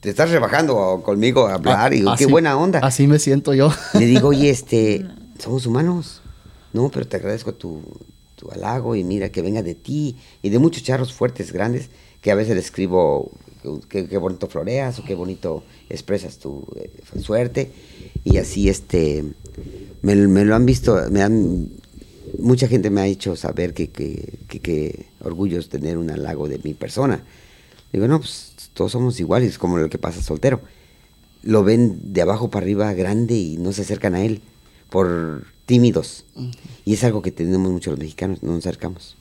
te 0.00 0.10
estás 0.10 0.30
rebajando 0.30 1.02
conmigo 1.04 1.46
a 1.46 1.54
hablar 1.54 1.92
y 1.94 2.00
Ah, 2.06 2.14
qué 2.16 2.24
así- 2.24 2.30
buena 2.32 2.56
onda. 2.56 2.78
Así 2.80 3.06
me 3.06 3.18
siento 3.18 3.54
yo. 3.54 3.70
Le 3.94 4.06
digo, 4.06 4.28
oye, 4.28 4.50
este, 4.50 5.06
somos 5.38 5.66
humanos. 5.66 6.20
No, 6.72 6.90
pero 6.90 7.06
te 7.06 7.16
agradezco 7.16 7.54
tu, 7.54 7.82
tu 8.36 8.50
halago 8.50 8.94
y 8.94 9.02
mira 9.04 9.30
que 9.30 9.42
venga 9.42 9.62
de 9.62 9.74
ti 9.74 10.16
y 10.42 10.50
de 10.50 10.58
muchos 10.58 10.82
charros 10.82 11.12
fuertes, 11.12 11.52
grandes, 11.52 11.88
que 12.20 12.30
a 12.30 12.34
veces 12.34 12.54
le 12.54 12.60
escribo 12.60 13.30
qué 13.88 14.06
qué 14.06 14.18
bonito 14.18 14.46
floreas 14.46 14.98
o 14.98 15.04
qué 15.04 15.14
bonito 15.14 15.64
expresas 15.88 16.38
tu 16.38 16.64
eh, 16.76 16.90
suerte. 17.20 17.72
Y 18.24 18.36
así, 18.36 18.68
este, 18.68 19.24
me, 20.02 20.14
me 20.14 20.44
lo 20.44 20.54
han 20.54 20.66
visto, 20.66 20.96
me 21.10 21.22
han, 21.22 21.68
mucha 22.38 22.68
gente 22.68 22.90
me 22.90 23.00
ha 23.00 23.06
hecho 23.06 23.34
saber 23.34 23.72
que, 23.74 23.88
que, 23.88 24.38
que, 24.46 24.60
que 24.60 25.06
orgullo 25.20 25.58
es 25.58 25.68
tener 25.68 25.98
un 25.98 26.10
halago 26.10 26.46
de 26.48 26.60
mi 26.62 26.74
persona. 26.74 27.24
Digo, 27.92 28.06
no, 28.08 28.18
pues 28.20 28.52
todos 28.74 28.92
somos 28.92 29.18
iguales, 29.20 29.58
como 29.58 29.78
lo 29.78 29.88
que 29.88 29.98
pasa 29.98 30.22
soltero 30.22 30.60
lo 31.44 31.62
ven 31.62 32.12
de 32.12 32.20
abajo 32.20 32.50
para 32.50 32.64
arriba 32.64 32.92
grande 32.94 33.34
y 33.36 33.56
no 33.58 33.72
se 33.72 33.82
acercan 33.82 34.14
a 34.16 34.22
él 34.24 34.42
por 34.90 35.46
tímidos. 35.66 36.24
Y 36.84 36.94
es 36.94 37.04
algo 37.04 37.22
que 37.22 37.30
tenemos 37.30 37.70
mucho 37.70 37.90
los 37.90 37.98
mexicanos, 38.00 38.42
no 38.42 38.50
nos 38.52 38.66
acercamos. 38.66 39.16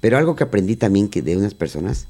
Pero 0.00 0.18
algo 0.18 0.36
que 0.36 0.44
aprendí 0.44 0.76
también 0.76 1.08
que 1.08 1.22
de 1.22 1.36
unas 1.36 1.54
personas 1.54 2.06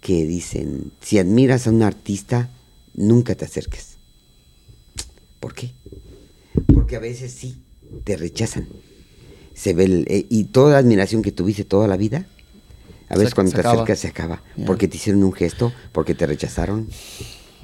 que 0.00 0.24
dicen, 0.24 0.92
si 1.00 1.18
admiras 1.18 1.66
a 1.66 1.70
un 1.70 1.82
artista, 1.82 2.48
nunca 2.94 3.34
te 3.34 3.44
acerques. 3.44 3.96
¿Por 5.40 5.52
qué? 5.54 5.72
Porque 6.72 6.96
a 6.96 7.00
veces 7.00 7.32
sí, 7.32 7.56
te 8.04 8.16
rechazan. 8.16 8.68
Se 9.52 9.74
ve 9.74 9.84
el- 9.84 10.06
eh, 10.08 10.26
y 10.28 10.44
toda 10.44 10.72
la 10.74 10.78
admiración 10.78 11.22
que 11.22 11.32
tuviste 11.32 11.64
toda 11.64 11.88
la 11.88 11.96
vida, 11.96 12.26
a 13.08 13.14
Se- 13.14 13.18
veces 13.20 13.34
cuando 13.34 13.50
se 13.50 13.56
te 13.56 13.60
acaba. 13.60 13.74
acercas 13.74 13.98
se 13.98 14.08
acaba. 14.08 14.42
Porque 14.66 14.88
te 14.88 14.96
hicieron 14.96 15.22
un 15.24 15.32
gesto, 15.32 15.72
porque 15.92 16.14
te 16.14 16.26
rechazaron 16.26 16.88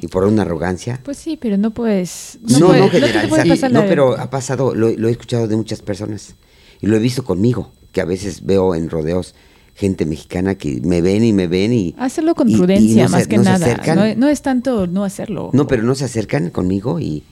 y 0.00 0.08
por 0.08 0.24
una 0.24 0.42
arrogancia. 0.42 1.00
Pues 1.04 1.18
sí, 1.18 1.36
pero 1.40 1.56
no 1.58 1.72
puedes. 1.72 2.38
No, 2.42 2.58
No, 2.58 2.68
no, 2.68 2.84
te 2.86 2.90
generalizar. 3.00 3.28
puede 3.28 3.46
pasar 3.48 3.72
no, 3.72 3.80
pero 3.86 4.18
ha 4.18 4.30
pasado, 4.30 4.74
lo, 4.74 4.90
lo 4.90 5.08
he 5.08 5.10
escuchado 5.10 5.46
de 5.48 5.56
muchas 5.56 5.82
personas. 5.82 6.34
Y 6.80 6.86
lo 6.86 6.96
he 6.96 7.00
visto 7.00 7.24
conmigo, 7.24 7.72
que 7.92 8.00
a 8.00 8.04
veces 8.06 8.44
veo 8.46 8.74
en 8.74 8.88
rodeos 8.90 9.34
gente 9.74 10.04
mexicana 10.04 10.56
que 10.56 10.80
me 10.82 11.00
ven 11.00 11.24
y 11.24 11.32
me 11.32 11.46
ven 11.46 11.72
y... 11.72 11.94
Hacerlo 11.98 12.34
con 12.34 12.48
y- 12.50 12.54
y 12.54 12.56
prudencia, 12.56 13.02
no 13.04 13.08
se- 13.08 13.16
más 13.16 13.26
que 13.28 13.36
no 13.38 13.44
se 13.44 13.50
nada. 13.50 14.14
no 14.14 14.28
es 14.28 14.42
tanto 14.42 14.86
no 14.86 15.04
hacerlo. 15.04 15.50
No, 15.54 15.66
pero 15.66 15.82
no 15.82 15.94
se 15.94 16.04
acercan 16.04 16.50
conmigo 16.50 17.00
y 17.00 17.22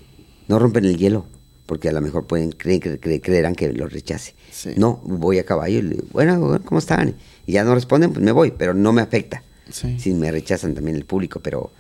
no 0.49 0.59
rompen 0.59 0.85
el 0.87 0.97
hielo, 0.97 1.27
porque 1.69 1.91
a 1.91 1.93
lo 1.93 2.01
mejor 2.01 2.27
pueden 2.27 2.51
creer, 2.51 2.81
cre- 2.81 2.99
cre- 2.99 3.21
creerán 3.23 3.55
que 3.55 3.71
lo 3.73 3.87
rechace. 3.87 4.35
Sí. 4.51 4.71
No, 4.77 5.01
voy 5.05 5.39
a 5.39 5.45
caballo 5.45 5.79
y 5.79 5.83
le 5.83 5.89
digo, 5.97 6.07
bueno, 6.13 6.41
bueno, 6.41 6.65
¿cómo 6.65 6.79
están? 6.79 7.15
Y 7.47 7.53
ya 7.53 7.63
no 7.63 7.75
responden, 7.75 8.13
pues 8.13 8.25
me 8.25 8.33
voy, 8.33 8.51
pero 8.57 8.73
no 8.73 8.93
me 8.95 9.03
afecta. 9.03 9.43
Sí. 9.71 10.01
Si 10.01 10.15
me 10.15 10.31
rechazan 10.33 10.75
también 10.75 10.97
el 10.97 11.05
público, 11.05 11.41
pero 11.41 11.71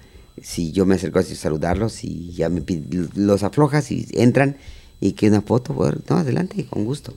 si 0.42 0.72
yo 0.72 0.84
me 0.84 0.96
acerco 0.96 1.18
a 1.18 1.22
saludarlos 1.22 2.04
y 2.04 2.32
ya 2.32 2.50
me 2.50 2.62
los 3.14 3.42
aflojas 3.42 3.90
y 3.90 4.06
entran 4.12 4.58
y 5.00 5.12
que 5.12 5.28
una 5.28 5.40
foto, 5.40 5.72
bueno, 5.72 5.98
no, 6.08 6.16
adelante, 6.18 6.66
con 6.66 6.84
gusto. 6.84 7.14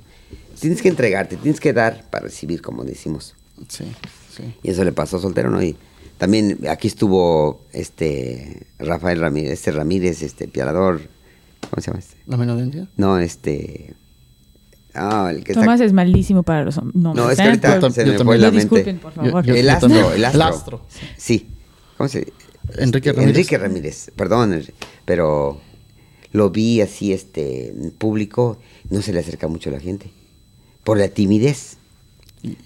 Tienes 0.60 0.82
que 0.82 0.88
entregarte, 0.88 1.36
tienes 1.36 1.60
que 1.60 1.74
dar 1.74 2.10
para 2.10 2.24
recibir, 2.26 2.62
como 2.62 2.84
decimos. 2.86 3.36
Sí, 3.68 3.84
sí. 4.36 4.56
Y 4.64 4.72
eso 4.72 4.84
le 4.86 4.94
pasó 4.94 5.18
a 5.18 5.22
Soltero, 5.22 5.50
¿no? 5.50 5.62
Y 5.62 5.76
también 6.18 6.60
aquí 6.70 6.88
estuvo 6.88 7.66
este 7.74 8.66
Rafael 8.80 9.20
Ramírez, 9.20 9.52
este 9.54 9.72
Ramírez, 9.72 10.22
este 10.24 10.48
pialador, 10.48 11.02
¿cómo 11.70 11.82
se 11.82 11.88
llama 11.92 12.00
este? 12.00 12.16
¿La 12.28 12.38
menudencia? 12.38 12.88
No, 12.98 13.18
este... 13.20 13.94
Ah, 14.94 15.30
el 15.34 15.44
que 15.46 15.54
Tomás 15.54 15.76
está... 15.76 15.86
es 15.86 15.94
malísimo 15.94 16.44
para 16.44 16.66
los 16.66 16.78
hom- 16.78 16.92
nombres. 16.94 17.26
No, 17.26 17.32
es 17.32 17.38
que 17.38 17.44
ahorita 17.44 17.80
Por- 17.80 17.94
se 17.94 18.06
yo 18.06 18.12
me 18.14 18.24
fue 18.26 18.38
la 18.38 18.48
Yo 18.48 18.52
mente. 18.54 18.76
disculpen, 18.76 18.98
por 19.00 19.14
favor. 19.14 19.46
Yo- 19.46 19.56
el 19.56 19.66
yo 19.66 19.72
astro, 19.72 20.14
el 20.14 20.26
astro. 20.26 20.42
El 20.42 20.42
astro, 20.54 20.82
sí. 21.18 21.48
¿Cómo 21.98 22.10
se 22.10 22.34
Enrique 22.78 23.10
este, 23.10 23.20
Ramírez. 23.22 23.38
Enrique 23.38 23.58
Ramírez, 23.58 24.12
perdón, 24.16 24.62
pero 25.06 25.62
lo 26.34 26.50
vi 26.50 26.82
así 26.82 27.14
este 27.14 27.70
en 27.70 27.92
público, 27.92 28.60
no 28.90 29.02
se 29.02 29.14
le 29.14 29.20
acerca 29.20 29.48
mucho 29.48 29.70
a 29.70 29.74
la 29.74 29.80
gente. 29.80 30.12
Por 30.84 30.98
la 30.98 31.08
timidez. 31.08 31.78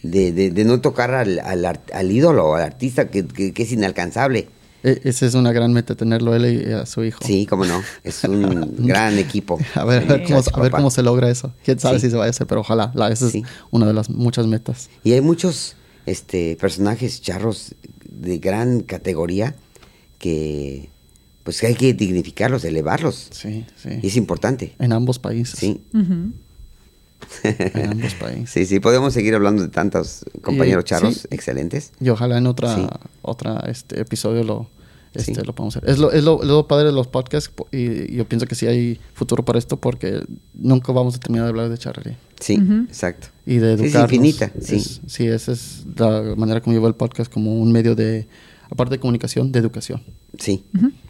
De, 0.03 0.31
de- 0.31 0.51
de 0.51 0.63
no 0.65 0.79
tocar 0.79 1.13
al, 1.13 1.37
al, 1.39 1.65
al 1.65 2.11
ídolo, 2.11 2.55
al 2.55 2.63
artista 2.63 3.09
que, 3.09 3.25
que- 3.27 3.51
que 3.53 3.63
es 3.63 3.71
inalcanzable. 3.73 4.47
E- 4.87 5.01
esa 5.03 5.25
es 5.25 5.33
una 5.33 5.51
gran 5.51 5.73
meta, 5.73 5.95
tenerlo 5.95 6.35
él 6.35 6.45
y 6.69 6.71
a 6.71 6.85
su 6.85 7.03
hijo. 7.03 7.19
Sí, 7.25 7.45
cómo 7.45 7.65
no. 7.65 7.81
Es 8.03 8.23
un 8.23 8.75
gran 8.85 9.17
equipo. 9.17 9.57
A 9.73 9.83
ver, 9.83 10.03
Sí, 10.03 10.09
a 10.09 10.11
ver 10.13 10.23
cómo, 10.25 10.37
muchacho, 10.37 10.55
a 10.57 10.61
ver 10.61 10.71
papá. 10.71 10.77
cómo 10.77 10.91
se 10.91 11.01
logra 11.03 11.29
eso. 11.29 11.51
Quién 11.63 11.79
sabe 11.79 11.99
Sí. 11.99 12.05
si 12.07 12.11
se 12.11 12.17
va 12.17 12.25
a 12.25 12.29
hacer, 12.29 12.45
pero 12.47 12.61
ojalá. 12.61 12.91
La, 12.93 13.09
esa 13.09 13.29
Sí. 13.29 13.39
es 13.45 13.49
una 13.71 13.87
de 13.87 13.93
las 13.93 14.09
muchas 14.09 14.45
metas. 14.47 14.89
Y 15.03 15.13
hay 15.13 15.21
muchos 15.21 15.75
este, 16.05 16.55
personajes 16.61 17.21
charros 17.21 17.73
de 18.07 18.37
gran 18.37 18.81
categoría 18.81 19.55
que 20.19 20.89
pues 21.43 21.59
que 21.61 21.67
hay 21.67 21.75
que 21.75 21.93
dignificarlos, 21.93 22.63
elevarlos. 22.65 23.27
Sí, 23.31 23.65
sí. 23.75 23.89
Y 24.01 24.07
es 24.07 24.15
importante. 24.15 24.73
En 24.79 24.93
ambos 24.93 25.19
países. 25.19 25.59
Sí. 25.59 25.81
En 25.93 27.89
ambos 27.91 28.13
países. 28.15 28.49
Sí, 28.53 28.65
sí, 28.65 28.79
podemos 28.79 29.13
seguir 29.13 29.35
hablando 29.35 29.61
de 29.63 29.69
tantos 29.69 30.25
compañeros 30.41 30.83
Y- 30.85 30.87
charros 30.87 31.15
sí. 31.15 31.27
excelentes. 31.31 31.91
Y 31.99 32.09
ojalá 32.09 32.37
en 32.37 32.47
otra, 32.47 32.75
Sí. 32.75 32.87
otra 33.21 33.63
este 33.67 33.99
episodio 34.01 34.43
lo, 34.43 34.67
este, 35.15 35.35
Sí. 35.35 35.41
lo 35.43 35.53
podamos 35.53 35.77
hacer. 35.77 35.89
Es 35.89 35.97
lo, 35.97 36.11
es 36.11 36.23
lo, 36.23 36.41
es 36.41 36.47
lo 36.47 36.67
padre 36.67 36.87
de 36.87 36.91
los 36.91 37.07
podcasts 37.07 37.49
po- 37.53 37.67
y, 37.71 38.13
y 38.13 38.15
yo 38.17 38.27
pienso 38.27 38.45
que 38.45 38.55
sí 38.55 38.67
hay 38.67 38.99
futuro 39.13 39.43
para 39.45 39.57
esto 39.59 39.77
porque 39.77 40.21
nunca 40.53 40.91
vamos 40.91 41.15
a 41.15 41.19
terminar 41.19 41.45
de 41.45 41.49
hablar 41.49 41.69
de 41.69 41.77
charrería 41.77 42.17
Sí, 42.39 42.59
exacto. 42.89 43.27
y 43.45 43.57
de 43.57 43.77
Sí, 43.77 43.83
es 43.85 43.89
educarnos. 43.95 44.11
infinita, 44.13 44.51
sí. 44.61 44.75
Es- 44.75 45.01
sí, 45.07 45.27
esa 45.27 45.51
es 45.53 45.85
la 45.97 46.35
manera 46.35 46.61
como 46.61 46.73
llevo 46.73 46.87
el 46.87 46.95
podcast 46.95 47.31
como 47.31 47.55
un 47.59 47.71
medio 47.71 47.95
de, 47.95 48.27
aparte 48.69 48.95
de 48.95 48.99
comunicación, 48.99 49.51
de 49.51 49.59
educación. 49.59 50.01
Sí. 50.39 50.63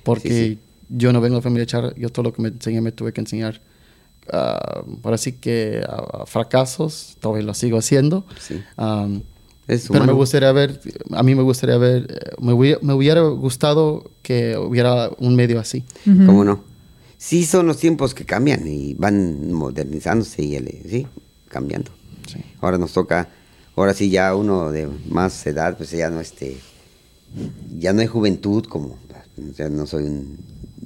Porque 0.04 0.30
Sí, 0.30 0.36
sí. 0.54 0.60
yo 0.90 1.12
no 1.14 1.22
vengo 1.22 1.38
de 1.38 1.42
familia 1.42 1.66
charra, 1.66 1.94
yo 1.98 2.10
todo 2.10 2.24
lo 2.24 2.34
que 2.34 2.42
me 2.42 2.50
enseñé 2.50 2.82
me 2.82 2.92
tuve 2.92 3.12
que 3.14 3.22
enseñar. 3.22 3.60
ah, 4.32 4.84
ahora 5.04 5.18
sí 5.20 5.34
que 5.34 5.84
a, 5.88 6.26
fracasos, 6.26 7.16
todavía 7.20 7.46
lo 7.46 7.54
sigo 7.54 7.78
haciendo. 7.78 8.26
Sí. 8.40 8.60
Es 9.68 9.88
Pero 9.92 10.06
me 10.06 10.14
gustaría 10.14 10.52
ver, 10.52 10.80
a 11.12 11.24
mí 11.24 11.34
me 11.34 11.42
gustaría 11.42 11.78
ver, 11.78 12.08
eh, 12.10 12.32
me 12.40 12.54
hubiera, 12.54 12.80
me 12.84 12.94
hubiera 12.94 13.22
gustado 13.22 14.12
que 14.22 14.56
hubiera 14.58 15.10
un 15.18 15.36
medio 15.36 15.60
así. 15.60 15.84
¿Cómo 16.04 16.44
no? 16.44 16.64
Sí, 17.18 17.46
son 17.46 17.66
los 17.66 17.78
tiempos 17.78 18.14
que 18.14 18.26
cambian 18.26 18.68
y 18.68 18.94
van 18.94 19.52
modernizándose 19.52 20.44
y 20.44 20.58
sí, 20.88 21.08
cambiando. 21.48 21.92
Sí. 22.32 22.40
Ahora 22.62 22.78
nos 22.78 22.94
toca, 22.94 23.30
ahora 23.76 23.96
sí 23.96 24.12
ya 24.12 24.36
uno 24.36 24.72
de 24.72 24.88
más 25.10 25.46
edad, 25.48 25.76
pues 25.78 25.90
ya 25.90 26.12
no 26.12 26.22
este, 26.22 26.58
ya 27.80 27.94
no 27.94 28.02
hay 28.02 28.08
juventud 28.08 28.66
como, 28.66 29.00
sea, 29.56 29.70
no 29.70 29.88
soy 29.88 30.04
un, 30.04 30.38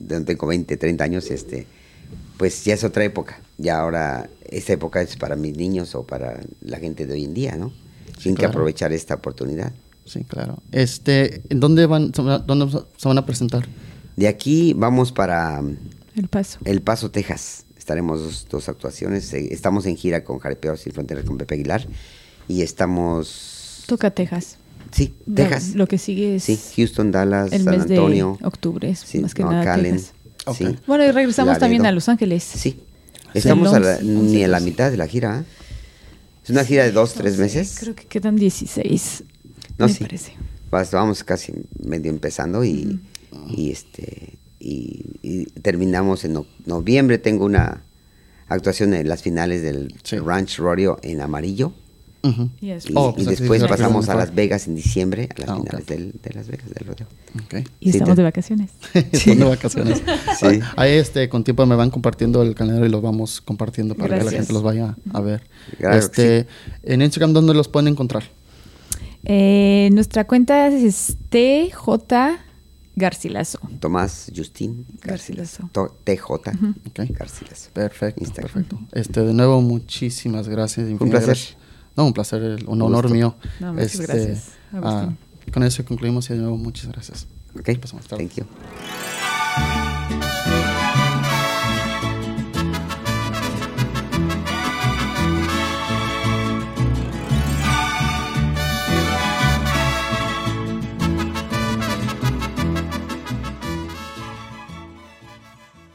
no 0.07 0.23
tengo 0.23 0.47
20, 0.47 0.77
30 0.77 1.03
años, 1.03 1.29
este, 1.31 1.67
pues 2.37 2.63
ya 2.63 2.75
es 2.75 2.83
otra 2.85 3.03
época. 3.03 3.41
Ya 3.57 3.79
ahora 3.79 4.29
esta 4.47 4.73
época 4.73 5.01
es 5.01 5.17
para 5.17 5.35
mis 5.35 5.57
niños 5.57 5.93
o 5.95 6.03
para 6.03 6.41
la 6.61 6.79
gente 6.79 7.05
de 7.05 7.13
hoy 7.13 7.25
en 7.25 7.33
día, 7.33 7.55
¿no? 7.57 7.73
Tienen 8.21 8.35
que 8.35 8.39
claro. 8.41 8.51
aprovechar 8.51 8.91
esta 8.93 9.15
oportunidad. 9.15 9.71
Sí, 10.05 10.23
claro. 10.23 10.57
Este, 10.71 11.41
¿en 11.49 11.59
dónde 11.59 11.85
van, 11.85 12.13
se 12.13 12.21
van- 12.21 12.43
dónde 12.47 12.79
se 12.97 13.07
van 13.07 13.17
a 13.17 13.25
presentar? 13.25 13.67
De 14.15 14.27
aquí 14.27 14.73
vamos 14.73 15.11
para 15.11 15.61
El 16.15 16.27
paso. 16.27 16.59
El 16.65 16.81
Paso, 16.81 17.11
Texas. 17.11 17.65
Estaremos 17.77 18.19
dos, 18.21 18.47
dos 18.49 18.69
actuaciones. 18.69 19.31
Eh, 19.33 19.47
Estamos 19.51 19.85
en 19.85 19.95
gira 19.97 20.23
con 20.23 20.39
Jarepeos 20.39 20.81
Sin 20.81 20.93
Fronteras 20.93 21.25
con 21.25 21.37
Pepe 21.37 21.55
Aguilar. 21.55 21.87
Y 22.47 22.61
estamos. 22.63 23.83
Toca 23.87 24.11
Texas. 24.11 24.57
Sí, 24.91 25.13
Texas. 25.35 25.75
Lo 25.75 25.87
que 25.87 25.97
sigue 25.99 26.35
es 26.37 26.43
Sí, 26.43 26.59
Houston, 26.77 27.11
Dallas, 27.11 27.51
el 27.51 27.63
San 27.63 27.73
mes 27.77 27.81
Antonio. 27.89 28.37
de 28.39 28.47
octubre, 28.47 28.89
es 28.89 28.99
Sí, 28.99 29.19
más 29.19 29.33
que 29.35 29.43
no, 29.43 29.51
nada 29.51 29.63
Callen. 29.63 29.93
Texas. 29.97 30.13
Sí. 30.57 30.65
Ok. 30.65 30.75
Bueno, 30.87 31.05
y 31.05 31.11
regresamos 31.11 31.59
también 31.59 31.83
Laredo. 31.83 31.91
a 31.93 31.95
Los 31.95 32.09
Ángeles. 32.09 32.43
Sí. 32.43 32.81
Estamos 33.35 33.71
a 33.73 33.79
la- 33.79 33.97
11, 33.97 34.03
ni 34.05 34.43
a 34.43 34.47
la 34.47 34.57
12. 34.59 34.71
mitad 34.71 34.89
de 34.91 34.97
la 34.97 35.05
gira. 35.07 35.41
¿eh? 35.41 35.43
Es 36.49 36.51
una 36.51 36.65
gira 36.65 36.83
de 36.83 36.91
dos, 36.91 37.13
tres 37.13 37.37
meses. 37.37 37.77
Creo 37.79 37.93
que 37.93 38.05
quedan 38.05 38.35
16. 38.35 39.23
No, 39.77 39.85
me 39.87 39.93
sí. 39.93 40.03
parece. 40.03 40.33
Vas- 40.71 40.91
vamos 40.91 41.23
casi 41.23 41.53
medio 41.83 42.09
empezando 42.09 42.63
y, 42.63 42.99
y 43.49 43.69
este 43.71 44.39
y, 44.59 45.05
y 45.21 45.45
terminamos 45.61 46.25
en 46.25 46.33
no- 46.33 46.47
noviembre. 46.65 47.19
Tengo 47.19 47.45
una 47.45 47.83
actuación 48.47 48.95
en 48.95 49.07
las 49.07 49.21
finales 49.21 49.61
del 49.61 49.93
Sí. 50.03 50.17
Ranch 50.17 50.57
Rodeo 50.57 50.97
en 51.03 51.21
amarillo. 51.21 51.71
Y, 52.21 52.71
Oh, 52.95 53.13
pues 53.15 53.27
después 53.27 53.63
pasamos 53.63 54.09
a 54.09 54.15
Las. 54.15 54.35
Vegas 54.35 54.67
en 54.67 54.75
diciembre, 54.75 55.29
a 55.37 55.39
las 55.41 55.49
Ah, 55.51 55.55
finales 55.57 55.85
del- 55.87 56.11
de 56.21 56.33
Las 56.33 56.47
Vegas 56.47 56.69
del 56.73 56.87
rodeo. 56.87 57.07
Y 57.79 57.91
Sí, 57.91 57.97
estamos 57.97 58.15
te- 58.15 58.21
de 58.21 58.23
vacaciones. 58.23 58.71
Son 59.13 59.37
de 59.39 59.45
vacaciones. 59.45 60.01
Sí. 60.39 60.59
Ahí 60.75 60.91
este, 60.93 61.29
con 61.29 61.43
tiempo 61.45 61.65
me 61.65 61.75
van 61.75 61.89
compartiendo 61.91 62.41
el 62.41 62.55
calendario 62.55 62.87
y 62.87 62.91
los 62.91 63.01
vamos 63.01 63.39
compartiendo 63.39 63.95
para 63.95 64.17
que 64.19 64.25
la 64.25 64.31
gente 64.31 64.51
los 64.51 64.63
vaya 64.63 64.97
a 65.13 65.21
ver. 65.21 65.43
Claro 65.77 65.95
este, 65.97 66.47
En 66.83 67.01
Instagram, 67.01 67.31
¿dónde 67.33 67.53
los 67.53 67.67
pueden 67.69 67.87
encontrar? 67.87 68.23
Eh, 69.25 69.89
nuestra 69.93 70.25
cuenta 70.25 70.67
es 70.67 71.15
TJ 71.29 72.37
Garcilaso. 72.95 73.59
Tomás 73.79 74.29
Justín 74.35 74.85
Garcilaso. 75.01 75.69
TJ 76.03 76.21
Ok. 76.33 77.09
Garcilaso. 77.17 77.69
Perfecto, 77.73 78.21
Instagram. 78.21 78.51
perfecto. 78.53 78.79
Este, 78.91 79.21
de 79.21 79.33
nuevo, 79.33 79.61
muchísimas 79.61 80.49
gracias. 80.49 80.89
Un 80.89 80.97
placer. 80.97 81.27
gracias. 81.27 81.55
No, 81.99 82.05
un 82.05 82.13
placer, 82.13 82.63
un 82.65 82.81
honor 82.81 83.03
gusto. 83.03 83.09
mío. 83.13 83.35
No, 83.59 83.73
muchas 83.73 83.93
Este, 83.93 84.05
gracias, 84.05 84.51
ah, 84.71 85.09
con 85.51 85.63
eso 85.63 85.83
concluimos 85.83 86.29
y 86.29 86.33
de 86.33 86.39
nuevo, 86.39 86.55
muchas 86.55 86.87
gracias. 86.87 87.27
Ok, 87.59 87.77
Pasamos 87.77 88.05
thank 88.07 88.35
you. 88.35 88.45